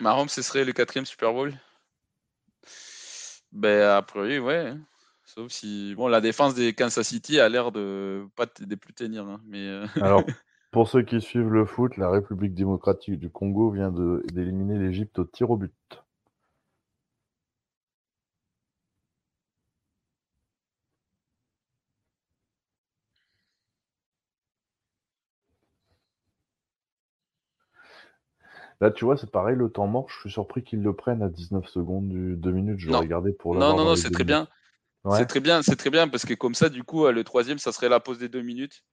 Mahomes, 0.02 0.28
ce 0.28 0.42
serait 0.42 0.66
le 0.66 0.74
quatrième 0.74 1.06
Super 1.06 1.32
Bowl? 1.32 1.54
Ben, 3.54 3.82
a 3.84 4.02
priori, 4.02 4.40
ouais. 4.40 4.74
Sauf 5.38 5.52
si. 5.52 5.94
Bon, 5.96 6.08
la 6.08 6.22
défense 6.22 6.56
des 6.56 6.74
Kansas 6.74 7.06
City 7.06 7.40
a 7.42 7.50
l'air 7.50 7.74
de 7.74 8.26
pas 8.38 8.46
de 8.46 8.76
plus 8.76 8.94
tenir. 8.94 9.26
Hein, 9.28 9.42
mais... 9.46 9.68
Euh, 9.68 9.86
Alors, 10.02 10.24
pour 10.72 10.88
ceux 10.88 11.02
qui 11.02 11.20
suivent 11.20 11.50
le 11.50 11.66
foot, 11.66 11.98
la 11.98 12.10
République 12.10 12.54
démocratique 12.54 13.20
du 13.20 13.30
Congo 13.30 13.70
vient 13.72 13.92
d'éliminer 14.32 14.78
l'Égypte 14.80 15.20
au 15.20 15.26
tir 15.26 15.52
au 15.52 15.58
but. 15.58 15.74
Là, 28.82 28.92
tu 28.92 29.06
vois, 29.06 29.18
c'est 29.18 29.32
pareil, 29.32 29.56
le 29.56 29.70
temps 29.70 29.88
mort, 29.88 30.10
je 30.10 30.20
suis 30.20 30.32
surpris 30.32 30.64
qu'ils 30.64 30.82
le 30.82 30.94
prennent 30.94 31.24
à 31.24 31.30
19 31.30 31.66
secondes 31.68 32.10
du 32.10 32.36
2 32.36 32.52
minutes. 32.52 32.80
Je 32.80 32.90
vais 32.90 32.96
regarder 32.96 33.32
pour 33.32 33.56
Non, 33.56 33.76
non, 33.76 33.86
non, 33.86 33.96
c'est 33.96 34.12
très 34.12 34.26
bien. 34.26 34.48
C'est 35.12 35.26
très 35.26 35.40
bien, 35.40 35.62
c'est 35.62 35.76
très 35.76 35.90
bien 35.90 36.08
parce 36.08 36.26
que 36.26 36.34
comme 36.34 36.56
ça, 36.56 36.70
du 36.70 36.84
coup, 36.84 37.08
le 37.08 37.24
troisième, 37.24 37.60
ça 37.60 37.72
serait 37.72 37.90
la 37.90 38.00
pause 38.00 38.18
des 38.18 38.30
deux 38.30 38.42
minutes. 38.42 38.84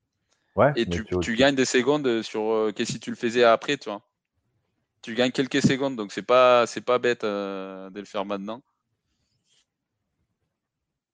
Ouais, 0.54 0.72
et 0.76 0.86
tu, 0.86 1.34
gagnes 1.34 1.54
des 1.54 1.64
secondes 1.64 2.22
sur 2.22 2.52
euh, 2.52 2.72
que 2.72 2.84
si 2.84 3.00
tu 3.00 3.08
le 3.08 3.16
faisais 3.16 3.42
après, 3.42 3.78
tu 3.78 3.88
vois. 3.88 4.02
Tu 5.00 5.14
gagnes 5.14 5.30
quelques 5.32 5.62
secondes, 5.62 5.96
donc 5.96 6.12
c'est 6.12 6.22
pas 6.22 6.66
c'est 6.66 6.82
pas 6.82 6.98
bête 6.98 7.24
euh, 7.24 7.88
de 7.88 7.98
le 7.98 8.04
faire 8.04 8.26
maintenant. 8.26 8.62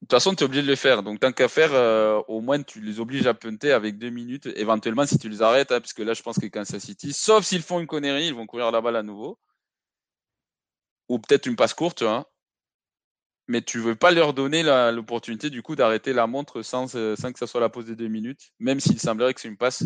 De 0.02 0.06
toute 0.06 0.10
façon, 0.12 0.34
tu 0.34 0.42
es 0.42 0.46
obligé 0.46 0.62
de 0.62 0.68
le 0.68 0.76
faire. 0.76 1.02
Donc, 1.02 1.20
tant 1.20 1.32
qu'à 1.32 1.48
faire, 1.48 1.70
euh, 1.72 2.20
au 2.28 2.40
moins, 2.40 2.62
tu 2.62 2.80
les 2.80 3.00
obliges 3.00 3.26
à 3.26 3.34
punter 3.34 3.72
avec 3.72 3.98
deux 3.98 4.10
minutes. 4.10 4.46
Éventuellement, 4.54 5.04
si 5.04 5.18
tu 5.18 5.28
les 5.28 5.42
arrêtes, 5.42 5.72
hein, 5.72 5.80
parce 5.80 5.92
que 5.92 6.02
là, 6.02 6.14
je 6.14 6.22
pense 6.22 6.38
que 6.38 6.46
Kansas 6.46 6.82
City, 6.82 7.12
sauf 7.12 7.44
s'ils 7.44 7.62
font 7.62 7.80
une 7.80 7.88
connerie, 7.88 8.28
ils 8.28 8.34
vont 8.34 8.46
courir 8.46 8.70
la 8.70 8.80
balle 8.80 8.96
à 8.96 9.02
nouveau. 9.02 9.38
Ou 11.08 11.18
peut-être 11.18 11.46
une 11.46 11.56
passe 11.56 11.74
courte. 11.74 12.02
Hein 12.02 12.24
mais 13.48 13.62
tu 13.62 13.78
veux 13.78 13.96
pas 13.96 14.10
leur 14.10 14.34
donner 14.34 14.62
l'opportunité 14.92 15.50
du 15.50 15.62
coup 15.62 15.74
d'arrêter 15.74 16.12
la 16.12 16.26
montre 16.26 16.62
sans, 16.62 16.94
euh, 16.94 17.16
sans, 17.16 17.32
que 17.32 17.38
ça 17.38 17.46
soit 17.46 17.60
la 17.60 17.70
pause 17.70 17.86
des 17.86 17.96
deux 17.96 18.08
minutes, 18.08 18.52
même 18.60 18.78
s'il 18.78 19.00
semblerait 19.00 19.34
que 19.34 19.40
c'est 19.40 19.48
une 19.48 19.56
passe. 19.56 19.84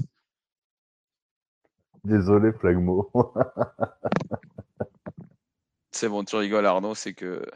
Désolé, 2.04 2.52
Flagmo. 2.52 3.10
c'est 5.92 6.08
bon, 6.08 6.24
tu 6.24 6.34
rigoles, 6.34 6.66
Arnaud, 6.66 6.96
c'est 6.96 7.14
que. 7.14 7.46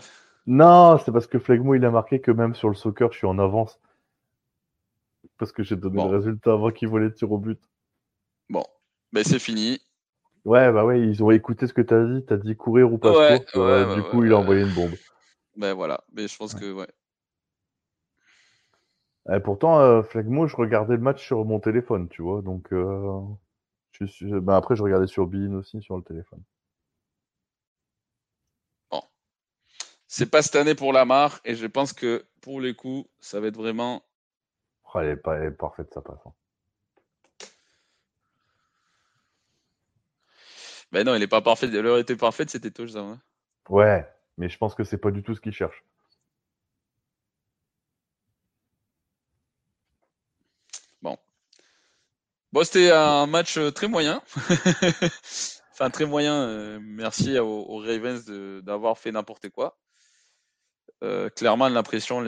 Non, 0.47 0.99
c'est 0.99 1.11
parce 1.11 1.27
que 1.27 1.41
Flagmo, 1.41 1.75
il 1.75 1.85
a 1.85 1.91
marqué 1.91 2.21
que 2.21 2.31
même 2.31 2.55
sur 2.55 2.69
le 2.69 2.77
soccer, 2.77 3.11
je 3.11 3.19
suis 3.19 3.27
en 3.27 3.41
avance. 3.41 3.81
Parce 5.39 5.51
que 5.51 5.65
j'ai 5.65 5.75
donné 5.75 6.03
le 6.03 6.17
résultat 6.17 6.53
avant 6.53 6.71
qu'il 6.71 6.89
volait 6.89 7.13
tir 7.13 7.33
au 7.33 7.39
but. 7.39 7.61
Bon, 8.49 8.65
ben 9.13 9.25
c'est 9.25 9.41
fini. 9.41 9.81
Ouais, 10.45 10.71
bah 10.71 10.85
ouais, 10.85 11.01
ils 11.01 11.25
ont 11.25 11.33
écouté 11.33 11.67
ce 11.67 11.73
que 11.73 11.83
tu 11.83 11.93
as 11.93 12.05
dit. 12.05 12.25
Tu 12.25 12.33
as 12.33 12.37
dit 12.37 12.57
courir 12.57 12.93
ou 12.93 12.99
pas 12.99 13.13
euh, 13.57 13.95
du 13.97 14.03
coup, 14.05 14.25
il 14.25 14.33
a 14.33 14.39
envoyé 14.39 14.63
une 14.63 14.73
bombe. 14.73 14.95
Ben 15.57 15.73
voilà, 15.73 16.05
mais 16.13 16.29
je 16.29 16.37
pense 16.37 16.55
que 16.55 16.73
ouais. 16.73 16.89
Et 19.35 19.41
pourtant, 19.41 19.81
euh, 19.81 20.03
Flagmo, 20.03 20.47
je 20.47 20.55
regardais 20.55 20.95
le 20.95 21.03
match 21.03 21.25
sur 21.25 21.45
mon 21.45 21.59
téléphone, 21.59 22.09
tu 22.09 22.23
vois. 22.23 22.43
Donc, 22.43 22.73
euh, 22.73 23.21
je 23.93 24.05
suis... 24.05 24.31
ben 24.31 24.55
après, 24.55 24.77
je 24.77 24.83
regardais 24.83 25.09
sur 25.09 25.27
Bean 25.27 25.55
aussi 25.55 25.83
sur 25.83 25.97
le 25.97 26.03
téléphone. 26.03 26.43
Bon. 28.91 29.03
C'est 30.07 30.31
pas 30.31 30.43
cette 30.43 30.57
année 30.57 30.77
pour 30.77 30.93
Lamar, 30.93 31.41
et 31.45 31.57
je 31.57 31.67
pense 31.67 31.93
que 31.93 32.25
pour 32.41 32.61
les 32.61 32.75
coups, 32.75 33.09
ça 33.19 33.41
va 33.41 33.49
être 33.49 33.57
vraiment. 33.57 34.05
Oh, 34.95 35.01
elle, 35.01 35.09
est 35.09 35.17
pas... 35.17 35.37
elle, 35.39 35.49
est 35.49 35.51
parfaite, 35.51 35.93
ça 35.93 36.03
passe. 36.03 36.21
Hein. 36.25 36.33
Ben 40.93 41.05
non, 41.05 41.15
elle 41.15 41.23
est 41.23 41.27
pas 41.27 41.43
parfaite. 41.43 41.71
Elle 41.75 41.87
aurait 41.87 42.03
été 42.03 42.15
parfaite, 42.15 42.51
c'était 42.51 42.87
ça. 42.87 43.01
Hein. 43.01 43.21
Ouais, 43.69 44.07
mais 44.39 44.49
je 44.49 44.59
pense 44.59 44.75
que 44.75 44.85
c'est 44.85 44.99
pas 44.99 45.11
du 45.11 45.23
tout 45.23 45.35
ce 45.35 45.41
qu'ils 45.41 45.53
cherchent. 45.53 45.85
Bon. 51.03 51.17
Bon, 52.53 52.65
c'était 52.65 52.91
un 52.91 53.27
match 53.27 53.57
euh, 53.59 53.71
très 53.71 53.89
moyen. 53.89 54.23
enfin, 55.73 55.91
très 55.91 56.07
moyen. 56.07 56.35
Euh, 56.35 56.79
merci 56.83 57.39
aux, 57.39 57.79
Ravens 57.79 58.25
d'avoir 58.63 58.99
fait 58.99 59.13
n'importe 59.13 59.49
quoi. 59.51 59.79
Euh, 61.03 61.29
clairement, 61.31 61.69
l'impression 61.69 62.21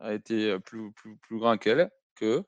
a 0.00 0.14
été 0.14 0.58
plus, 0.60 0.92
plus, 0.92 1.38
grand 1.38 1.58
qu'elle. 1.58 1.90
Que. 2.16 2.42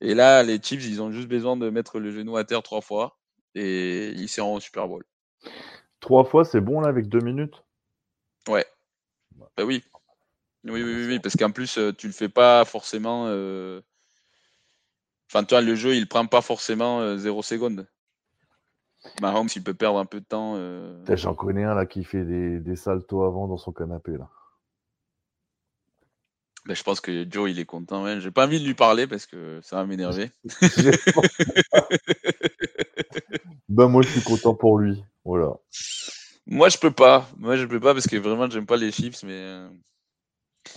Et 0.00 0.14
là, 0.14 0.42
les 0.42 0.60
Chiefs, 0.62 0.84
ils 0.84 1.02
ont 1.02 1.10
juste 1.10 1.28
besoin 1.28 1.56
de 1.56 1.70
mettre 1.70 1.98
le 1.98 2.10
genou 2.10 2.36
à 2.36 2.44
terre 2.44 2.62
trois 2.62 2.80
fois 2.80 3.18
et 3.54 4.10
ils 4.10 4.28
seront 4.28 4.54
au 4.56 4.60
Super 4.60 4.86
Bowl. 4.88 5.04
Trois 6.00 6.24
fois, 6.24 6.44
c'est 6.44 6.60
bon 6.60 6.80
là 6.80 6.88
avec 6.88 7.08
deux 7.08 7.20
minutes? 7.20 7.64
Ouais. 8.48 8.66
Bah 9.34 9.64
oui. 9.64 9.82
Oui, 10.64 10.82
oui, 10.82 11.06
oui, 11.06 11.18
parce 11.20 11.36
qu'en 11.36 11.50
plus, 11.50 11.78
euh, 11.78 11.92
tu 11.92 12.08
le 12.08 12.12
fais 12.12 12.28
pas 12.28 12.64
forcément. 12.64 13.26
Euh, 13.28 13.80
enfin, 15.30 15.44
tu 15.44 15.54
vois, 15.54 15.60
le 15.60 15.74
jeu, 15.74 15.94
il 15.94 16.08
prend 16.08 16.26
pas 16.26 16.42
forcément 16.42 17.00
euh, 17.00 17.16
zéro 17.16 17.42
seconde. 17.42 17.86
Mahomes, 19.20 19.48
il 19.54 19.62
peut 19.62 19.74
perdre 19.74 20.00
un 20.00 20.06
peu 20.06 20.20
de 20.20 20.24
temps. 20.24 20.56
J'en 21.08 21.34
connais 21.34 21.62
un 21.62 21.74
là 21.74 21.86
qui 21.86 22.02
fait 22.02 22.24
des, 22.24 22.58
des 22.58 22.76
saltos 22.76 23.22
avant 23.22 23.46
dans 23.46 23.56
son 23.56 23.72
canapé 23.72 24.12
là. 24.12 24.28
Ben, 26.66 26.74
je 26.74 26.82
pense 26.82 27.00
que 27.00 27.24
Joe, 27.30 27.48
il 27.48 27.60
est 27.60 27.64
content. 27.64 28.02
Ouais. 28.02 28.20
J'ai 28.20 28.32
pas 28.32 28.44
envie 28.44 28.60
de 28.60 28.66
lui 28.66 28.74
parler 28.74 29.06
parce 29.06 29.26
que 29.26 29.60
ça 29.62 29.76
va 29.76 29.86
m'énerver. 29.86 30.32
ben, 33.68 33.88
moi, 33.88 34.02
je 34.02 34.08
suis 34.08 34.22
content 34.22 34.54
pour 34.54 34.78
lui. 34.78 35.04
Voilà. 35.24 35.54
Moi, 36.46 36.68
je 36.68 36.78
peux 36.78 36.90
pas. 36.90 37.28
Moi, 37.36 37.56
je 37.56 37.64
peux 37.64 37.80
pas 37.80 37.92
parce 37.92 38.06
que 38.06 38.16
vraiment, 38.16 38.48
j'aime 38.48 38.66
pas 38.66 38.76
les 38.76 38.92
chips, 38.92 39.22
mais. 39.24 39.32
Euh, 39.32 39.68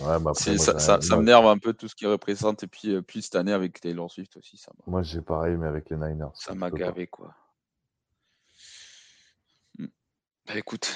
ouais, 0.00 0.18
bah 0.20 0.32
ça, 0.34 0.78
ça, 0.78 1.00
ça 1.00 1.16
m'énerve 1.16 1.46
un 1.46 1.58
peu 1.58 1.72
tout 1.72 1.88
ce 1.88 1.94
qu'ils 1.94 2.08
représentent. 2.08 2.62
Et 2.62 2.66
puis, 2.66 2.94
euh, 2.94 3.02
puis 3.02 3.22
cette 3.22 3.36
année 3.36 3.52
avec 3.52 3.80
Taylor 3.80 4.10
Swift 4.10 4.36
aussi. 4.36 4.56
Ça 4.56 4.72
moi, 4.86 5.02
j'ai 5.02 5.20
pareil, 5.20 5.56
mais 5.56 5.66
avec 5.66 5.90
les 5.90 5.96
Niners. 5.96 6.34
Ça 6.34 6.54
m'a 6.54 6.70
gavé, 6.70 7.06
quoi. 7.06 7.34
Hmm. 9.78 9.86
Bah, 10.46 10.56
écoute, 10.56 10.92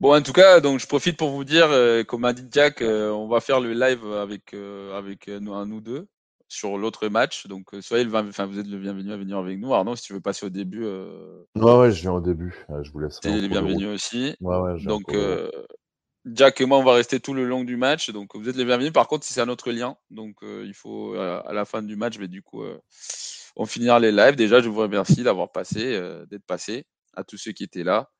Bon, 0.00 0.14
en 0.14 0.22
tout 0.22 0.32
cas, 0.32 0.60
donc 0.60 0.78
je 0.78 0.86
profite 0.86 1.16
pour 1.16 1.30
vous 1.30 1.42
dire, 1.42 1.66
euh, 1.70 2.04
comme 2.04 2.24
a 2.24 2.32
dit 2.32 2.46
Jack, 2.52 2.82
euh, 2.82 3.10
on 3.10 3.26
va 3.26 3.40
faire 3.40 3.58
le 3.58 3.72
live 3.72 4.06
avec 4.12 4.54
euh, 4.54 4.96
avec 4.96 5.26
nous, 5.26 5.64
nous, 5.64 5.80
deux 5.80 6.06
sur 6.48 6.78
l'autre 6.78 7.08
match. 7.08 7.46
Donc 7.46 7.68
soyez 7.80 8.04
le, 8.04 8.14
enfin, 8.14 8.46
vous 8.46 8.58
êtes 8.58 8.66
le 8.66 8.78
bienvenu 8.78 9.12
à 9.12 9.16
venir 9.16 9.38
avec 9.38 9.58
nous. 9.58 9.72
Arnaud, 9.74 9.96
si 9.96 10.02
tu 10.02 10.12
veux 10.12 10.20
passer 10.20 10.46
au 10.46 10.50
début. 10.50 10.84
Ouais, 10.84 11.76
ouais, 11.76 11.92
je 11.92 12.00
viens 12.00 12.12
au 12.12 12.20
début. 12.20 12.64
je 12.82 12.90
vous 12.90 13.00
laisse. 13.00 13.20
T'es 13.20 13.32
les 13.32 13.48
bienvenus 13.48 13.88
aussi. 13.88 14.34
Ouais, 14.40 14.58
ouais, 14.58 14.82
donc 14.84 15.14
Jack 16.24 16.60
et 16.60 16.66
moi, 16.66 16.78
on 16.78 16.84
va 16.84 16.92
rester 16.94 17.20
tout 17.20 17.32
le 17.32 17.44
long 17.44 17.64
du 17.64 17.76
match. 17.76 18.10
Donc 18.10 18.34
vous 18.34 18.48
êtes 18.48 18.56
les 18.56 18.64
bienvenus. 18.64 18.92
Par 18.92 19.08
contre, 19.08 19.24
si 19.24 19.32
c'est 19.32 19.40
un 19.40 19.48
autre 19.48 19.70
lien, 19.70 19.96
donc 20.10 20.36
il 20.42 20.74
faut 20.74 21.14
à 21.14 21.52
la 21.52 21.64
fin 21.64 21.82
du 21.82 21.96
match, 21.96 22.18
mais 22.18 22.28
du 22.28 22.42
coup, 22.42 22.62
on 23.56 23.66
finira 23.66 24.00
les 24.00 24.12
lives. 24.12 24.36
Déjà, 24.36 24.60
je 24.60 24.68
vous 24.68 24.80
remercie 24.80 25.22
d'avoir 25.22 25.52
passé, 25.52 26.00
d'être 26.30 26.44
passé 26.46 26.86
à 27.14 27.24
tous 27.24 27.36
ceux 27.36 27.52
qui 27.52 27.64
étaient 27.64 27.84
là. 27.84 28.10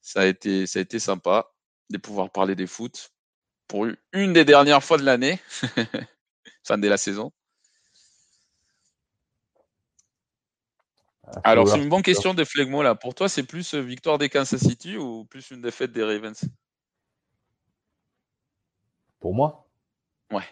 Ça 0.00 0.20
a 0.20 0.26
été, 0.26 0.66
ça 0.66 0.78
a 0.78 0.82
été 0.82 0.98
sympa 0.98 1.50
de 1.90 1.98
pouvoir 1.98 2.30
parler 2.30 2.54
des 2.54 2.66
foot 2.66 3.10
pour 3.66 3.86
une 4.12 4.32
des 4.32 4.44
dernières 4.44 4.82
fois 4.82 4.98
de 4.98 5.04
l'année, 5.04 5.38
fin 6.64 6.78
de 6.78 6.88
la 6.88 6.96
saison. 6.96 7.32
Alors, 11.44 11.68
c'est 11.68 11.82
une 11.82 11.88
bonne 11.88 12.02
question 12.02 12.34
de 12.34 12.44
Flegmo 12.44 12.82
là. 12.82 12.94
Pour 12.94 13.14
toi, 13.14 13.28
c'est 13.28 13.42
plus 13.42 13.74
euh, 13.74 13.80
victoire 13.80 14.18
des 14.18 14.28
Kansas 14.28 14.60
City 14.60 14.96
ou 14.96 15.24
plus 15.24 15.50
une 15.50 15.60
défaite 15.60 15.92
des 15.92 16.02
Ravens? 16.02 16.40
Pour 19.20 19.34
moi? 19.34 19.66
Ouais. 20.32 20.44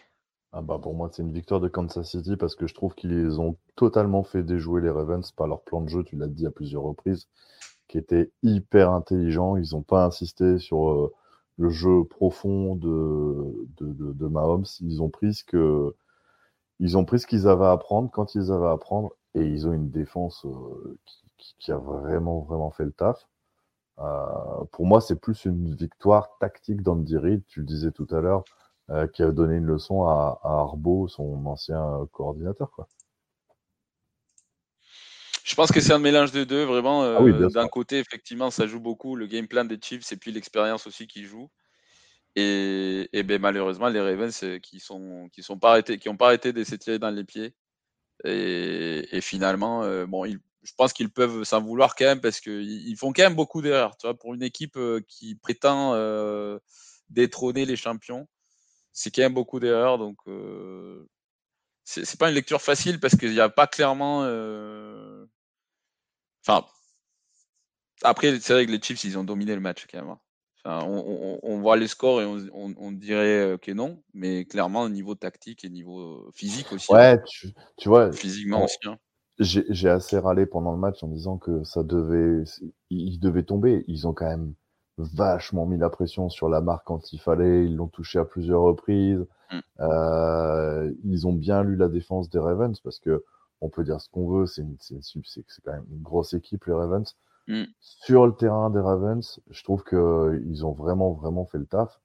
Ah 0.51 0.61
bah 0.61 0.79
pour 0.81 0.93
moi, 0.93 1.09
c'est 1.11 1.21
une 1.21 1.33
victoire 1.33 1.59
de 1.59 1.67
Kansas 1.67 2.09
City 2.09 2.35
parce 2.37 2.55
que 2.55 2.67
je 2.67 2.73
trouve 2.73 2.95
qu'ils 2.95 3.39
ont 3.39 3.57
totalement 3.75 4.23
fait 4.23 4.43
déjouer 4.43 4.81
les 4.81 4.89
Ravens 4.89 5.31
par 5.31 5.47
leur 5.47 5.61
plan 5.61 5.81
de 5.81 5.89
jeu, 5.89 6.03
tu 6.03 6.15
l'as 6.15 6.27
dit 6.27 6.45
à 6.45 6.51
plusieurs 6.51 6.83
reprises 6.83 7.27
qui 7.87 7.97
était 7.97 8.31
hyper 8.43 8.91
intelligent. 8.91 9.55
Ils 9.55 9.73
n'ont 9.73 9.81
pas 9.81 10.05
insisté 10.05 10.59
sur 10.59 10.89
euh, 10.89 11.13
le 11.57 11.69
jeu 11.69 12.03
profond 12.03 12.75
de, 12.75 13.67
de, 13.79 14.13
de, 14.13 14.27
Mahomes. 14.27 14.65
Ils 14.81 15.01
ont 15.01 15.09
pris 15.09 15.33
ce 15.33 15.43
que 15.43 15.95
ils 16.79 16.97
ont 16.97 17.05
pris 17.05 17.19
ce 17.19 17.27
qu'ils 17.27 17.47
avaient 17.47 17.65
à 17.65 17.71
apprendre 17.71 18.11
quand 18.11 18.35
ils 18.35 18.51
avaient 18.51 18.67
à 18.67 18.71
apprendre 18.71 19.13
et 19.37 19.45
ils 19.45 19.67
ont 19.67 19.73
une 19.73 19.91
défense 19.91 20.45
euh, 20.45 20.97
qui, 21.05 21.55
qui, 21.59 21.71
a 21.71 21.77
vraiment 21.77 22.41
vraiment 22.41 22.71
fait 22.71 22.85
le 22.85 22.91
taf. 22.91 23.27
Euh, 23.99 24.63
pour 24.71 24.85
moi, 24.85 24.99
c'est 24.99 25.19
plus 25.19 25.45
une 25.45 25.75
victoire 25.75 26.37
tactique 26.39 26.81
d'Andy 26.81 27.17
Reid, 27.17 27.43
tu 27.47 27.59
le 27.59 27.65
disais 27.65 27.91
tout 27.91 28.07
à 28.11 28.19
l'heure, 28.19 28.43
euh, 28.89 29.07
qui 29.07 29.21
a 29.23 29.31
donné 29.31 29.57
une 29.57 29.65
leçon 29.65 30.05
à, 30.05 30.39
à 30.43 30.49
Arbo, 30.49 31.07
son 31.07 31.45
ancien 31.45 32.07
coordinateur. 32.11 32.71
Quoi. 32.71 32.87
Je 35.43 35.55
pense 35.55 35.71
que 35.71 35.81
c'est 35.81 35.93
un 35.93 35.99
mélange 35.99 36.31
de 36.31 36.43
deux, 36.43 36.63
vraiment. 36.63 37.03
Ah 37.03 37.49
d'un 37.49 37.67
côté, 37.67 37.99
effectivement, 37.99 38.49
ça 38.51 38.67
joue 38.67 38.79
beaucoup 38.79 39.15
le 39.15 39.27
game 39.27 39.47
plan 39.47 39.65
des 39.65 39.79
Chiefs 39.81 40.11
et 40.11 40.17
puis 40.17 40.31
l'expérience 40.31 40.87
aussi 40.87 41.07
qui 41.07 41.23
joue. 41.23 41.49
Et, 42.35 43.23
ben, 43.23 43.41
malheureusement, 43.41 43.87
les 43.87 44.01
Ravens 44.01 44.59
qui 44.61 44.79
sont 44.79 45.27
qui 45.31 45.41
sont 45.41 45.57
pas 45.57 45.71
arrêtés, 45.71 45.97
qui 45.97 46.09
ont 46.09 46.17
pas 46.17 46.27
arrêté 46.27 46.53
de 46.53 46.63
s'étirer 46.63 46.99
dans 46.99 47.09
les 47.09 47.23
pieds. 47.23 47.55
Et, 48.23 49.19
finalement, 49.21 49.83
euh, 49.83 50.05
bon, 50.05 50.25
je 50.25 50.73
pense 50.75 50.93
qu'ils 50.93 51.09
peuvent 51.09 51.43
s'en 51.43 51.61
vouloir 51.61 51.95
quand 51.95 52.05
même 52.05 52.21
parce 52.21 52.39
qu'ils 52.39 52.87
ils 52.87 52.97
font 52.97 53.13
quand 53.13 53.23
même 53.23 53.35
beaucoup 53.35 53.61
d'erreurs. 53.61 53.97
Tu 53.97 54.07
vois, 54.07 54.17
pour 54.17 54.33
une 54.33 54.43
équipe 54.43 54.77
qui 55.07 55.35
prétend 55.35 55.93
détrôner 57.09 57.65
les 57.65 57.75
champions, 57.75 58.27
c'est 58.93 59.11
quand 59.11 59.21
même 59.21 59.33
beaucoup 59.33 59.59
d'erreurs. 59.59 59.97
Donc, 59.97 60.17
c'est 61.85 62.19
pas 62.19 62.29
une 62.29 62.35
lecture 62.35 62.61
facile 62.61 62.99
parce 62.99 63.15
qu'il 63.15 63.31
n'y 63.31 63.39
a 63.39 63.49
pas 63.49 63.67
clairement 63.67 64.23
Enfin, 66.47 66.65
après, 68.03 68.39
c'est 68.39 68.53
vrai 68.53 68.65
que 68.65 68.71
les 68.71 68.81
Chiefs, 68.81 69.03
ils 69.03 69.17
ont 69.17 69.23
dominé 69.23 69.53
le 69.53 69.61
match 69.61 69.85
quand 69.91 69.99
même. 69.99 70.09
Hein. 70.09 70.19
On, 70.69 71.59
voit 71.59 71.77
les 71.77 71.87
scores 71.87 72.21
et 72.21 72.25
on, 72.25 72.91
dirait 72.91 73.53
euh, 73.53 73.57
que 73.57 73.71
non, 73.71 74.01
mais 74.13 74.45
clairement, 74.45 74.81
au 74.81 74.89
niveau 74.89 75.15
tactique 75.15 75.63
et 75.63 75.69
niveau 75.69 75.99
euh, 75.99 76.31
physique 76.33 76.71
aussi. 76.73 76.91
Ouais, 76.91 77.19
hein. 77.19 77.51
tu, 77.77 77.89
vois. 77.89 78.11
Physiquement 78.11 78.65
aussi. 78.65 78.77
Hein. 78.85 78.97
J'ai 79.39 79.89
assez 79.89 80.17
râlé 80.17 80.45
pendant 80.45 80.71
le 80.71 80.79
match 80.79 81.03
en 81.03 81.07
disant 81.07 81.37
que 81.37 81.63
ça 81.63 81.83
devait, 81.83 82.43
ils 82.89 83.19
devaient 83.19 83.43
tomber. 83.43 83.85
Ils 83.87 84.07
ont 84.07 84.13
quand 84.13 84.27
même 84.27 84.53
vachement 84.97 85.65
mis 85.65 85.77
la 85.77 85.89
pression 85.89 86.29
sur 86.29 86.49
la 86.49 86.59
marque 86.59 86.85
quand 86.85 87.13
il 87.13 87.19
fallait. 87.19 87.65
Ils 87.65 87.75
l'ont 87.75 87.87
touché 87.87 88.19
à 88.19 88.25
plusieurs 88.25 88.61
reprises. 88.61 89.25
Mm. 89.51 89.59
Euh, 89.79 90.93
ils 91.03 91.27
ont 91.27 91.33
bien 91.33 91.63
lu 91.63 91.75
la 91.75 91.87
défense 91.87 92.29
des 92.29 92.39
Ravens 92.39 92.79
parce 92.81 92.99
que 92.99 93.23
on 93.61 93.69
peut 93.69 93.83
dire 93.83 94.01
ce 94.01 94.09
qu'on 94.09 94.27
veut, 94.27 94.45
c'est 94.45 94.63
quand 95.63 95.71
même 95.71 95.85
une 95.91 96.01
grosse 96.01 96.33
équipe, 96.33 96.65
les 96.65 96.73
Ravens. 96.73 97.15
Mm. 97.47 97.63
Sur 97.79 98.25
le 98.25 98.33
terrain 98.33 98.69
des 98.69 98.79
Ravens, 98.79 99.39
je 99.49 99.63
trouve 99.63 99.83
qu'ils 99.83 100.65
ont 100.65 100.73
vraiment, 100.73 101.13
vraiment 101.13 101.45
fait 101.45 101.57
le 101.57 101.65
taf. 101.65 101.99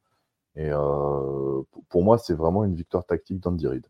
Et 0.54 0.70
euh, 0.70 1.62
pour 1.88 2.02
moi, 2.02 2.18
c'est 2.18 2.34
vraiment 2.34 2.64
une 2.64 2.74
victoire 2.74 3.04
tactique 3.04 3.40
d'Andy 3.40 3.66
Reid. 3.66 3.86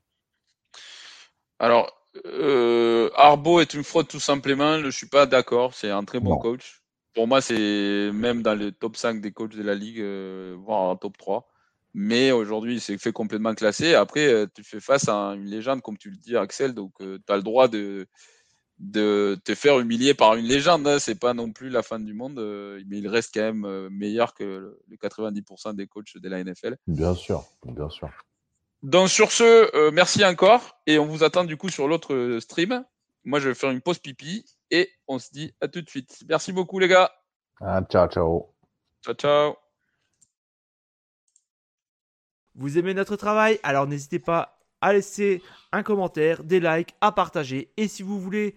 Alors, 1.59 1.93
euh, 2.27 3.11
Arbo 3.17 3.61
est 3.61 3.75
une 3.75 3.85
fraude 3.85 4.09
tout 4.09 4.21
simplement. 4.21 4.79
Je 4.79 4.87
ne 4.87 4.91
suis 4.91 5.09
pas 5.09 5.27
d'accord. 5.27 5.75
C'est 5.75 5.91
un 5.91 6.05
très 6.05 6.21
bon 6.21 6.37
coach. 6.39 6.83
Pour 7.15 7.29
moi, 7.29 7.41
c'est 7.41 8.11
même 8.13 8.43
dans 8.43 8.55
le 8.55 8.73
top 8.73 8.97
5 8.97 9.21
des 9.21 9.33
coachs 9.33 9.55
de 9.55 9.63
la 9.63 9.75
ligue, 9.75 10.01
euh, 10.01 10.57
voire 10.59 10.81
en 10.81 10.97
top 10.97 11.19
3. 11.19 11.47
Mais 11.95 12.33
aujourd'hui, 12.33 12.75
il 12.75 12.81
s'est 12.81 12.97
fait 12.97 13.13
complètement 13.13 13.55
classer. 13.55 13.95
Après, 13.95 14.27
euh, 14.33 14.47
tu 14.55 14.65
fais 14.65 14.81
face 14.81 15.09
à 15.09 15.35
une 15.35 15.45
légende, 15.45 15.83
comme 15.83 15.99
tu 15.99 16.09
le 16.09 16.17
dis, 16.17 16.37
Axel. 16.37 16.73
Donc, 16.73 16.93
euh, 17.03 17.19
tu 17.27 17.33
as 17.33 17.37
le 17.37 17.43
droit 17.43 17.69
de, 17.69 18.07
de 18.83 19.41
te 19.45 19.55
faire 19.55 19.79
humilier 19.79 20.13
par 20.13 20.35
une 20.35 20.45
légende. 20.45 20.87
Hein. 20.87 20.99
C'est 20.99 21.19
pas 21.19 21.33
non 21.33 21.51
plus 21.53 21.71
la 21.71 21.83
fin 21.83 21.99
du 21.99 22.13
monde. 22.13 22.39
Euh, 22.39 22.83
mais 22.87 22.99
il 22.99 23.09
reste 23.09 23.33
quand 23.33 23.41
même 23.41 23.89
meilleur 23.89 24.35
que 24.35 24.79
les 24.89 24.97
90% 24.97 25.75
des 25.75 25.87
coachs 25.87 26.17
de 26.17 26.29
la 26.29 26.43
NFL. 26.45 26.77
Bien 26.87 27.15
sûr, 27.15 27.45
bien 27.65 27.89
sûr. 27.89 28.11
Donc, 28.83 29.09
sur 29.09 29.31
ce, 29.33 29.91
merci 29.91 30.25
encore. 30.25 30.77
Et 30.87 30.99
on 30.99 31.07
vous 31.07 31.25
attend 31.25 31.45
du 31.45 31.57
coup 31.57 31.69
sur 31.69 31.89
l'autre 31.89 32.39
stream. 32.41 32.85
Moi, 33.25 33.39
je 33.39 33.49
vais 33.49 33.55
faire 33.55 33.71
une 33.71 33.81
pause 33.81 33.99
pipi. 33.99 34.45
Et 34.71 34.91
on 35.07 35.19
se 35.19 35.31
dit 35.31 35.55
à 35.61 35.69
tout 35.69 35.81
de 35.81 35.89
suite. 35.89 36.25
Merci 36.29 36.53
beaucoup, 36.53 36.79
les 36.79 36.89
gars. 36.89 37.13
Ah, 37.61 37.83
ciao, 37.89 38.09
ciao. 38.09 38.53
Ciao, 39.05 39.15
ciao. 39.15 39.55
Vous 42.55 42.77
aimez 42.79 42.93
notre 42.93 43.17
travail? 43.17 43.59
Alors 43.63 43.87
n'hésitez 43.87 44.19
pas 44.19 44.59
à 44.81 44.93
laisser 44.93 45.43
un 45.71 45.83
commentaire, 45.83 46.43
des 46.45 46.61
likes, 46.61 46.95
à 47.01 47.13
partager. 47.13 47.73
Et 47.77 47.89
si 47.89 48.03
vous 48.03 48.21
voulez 48.21 48.57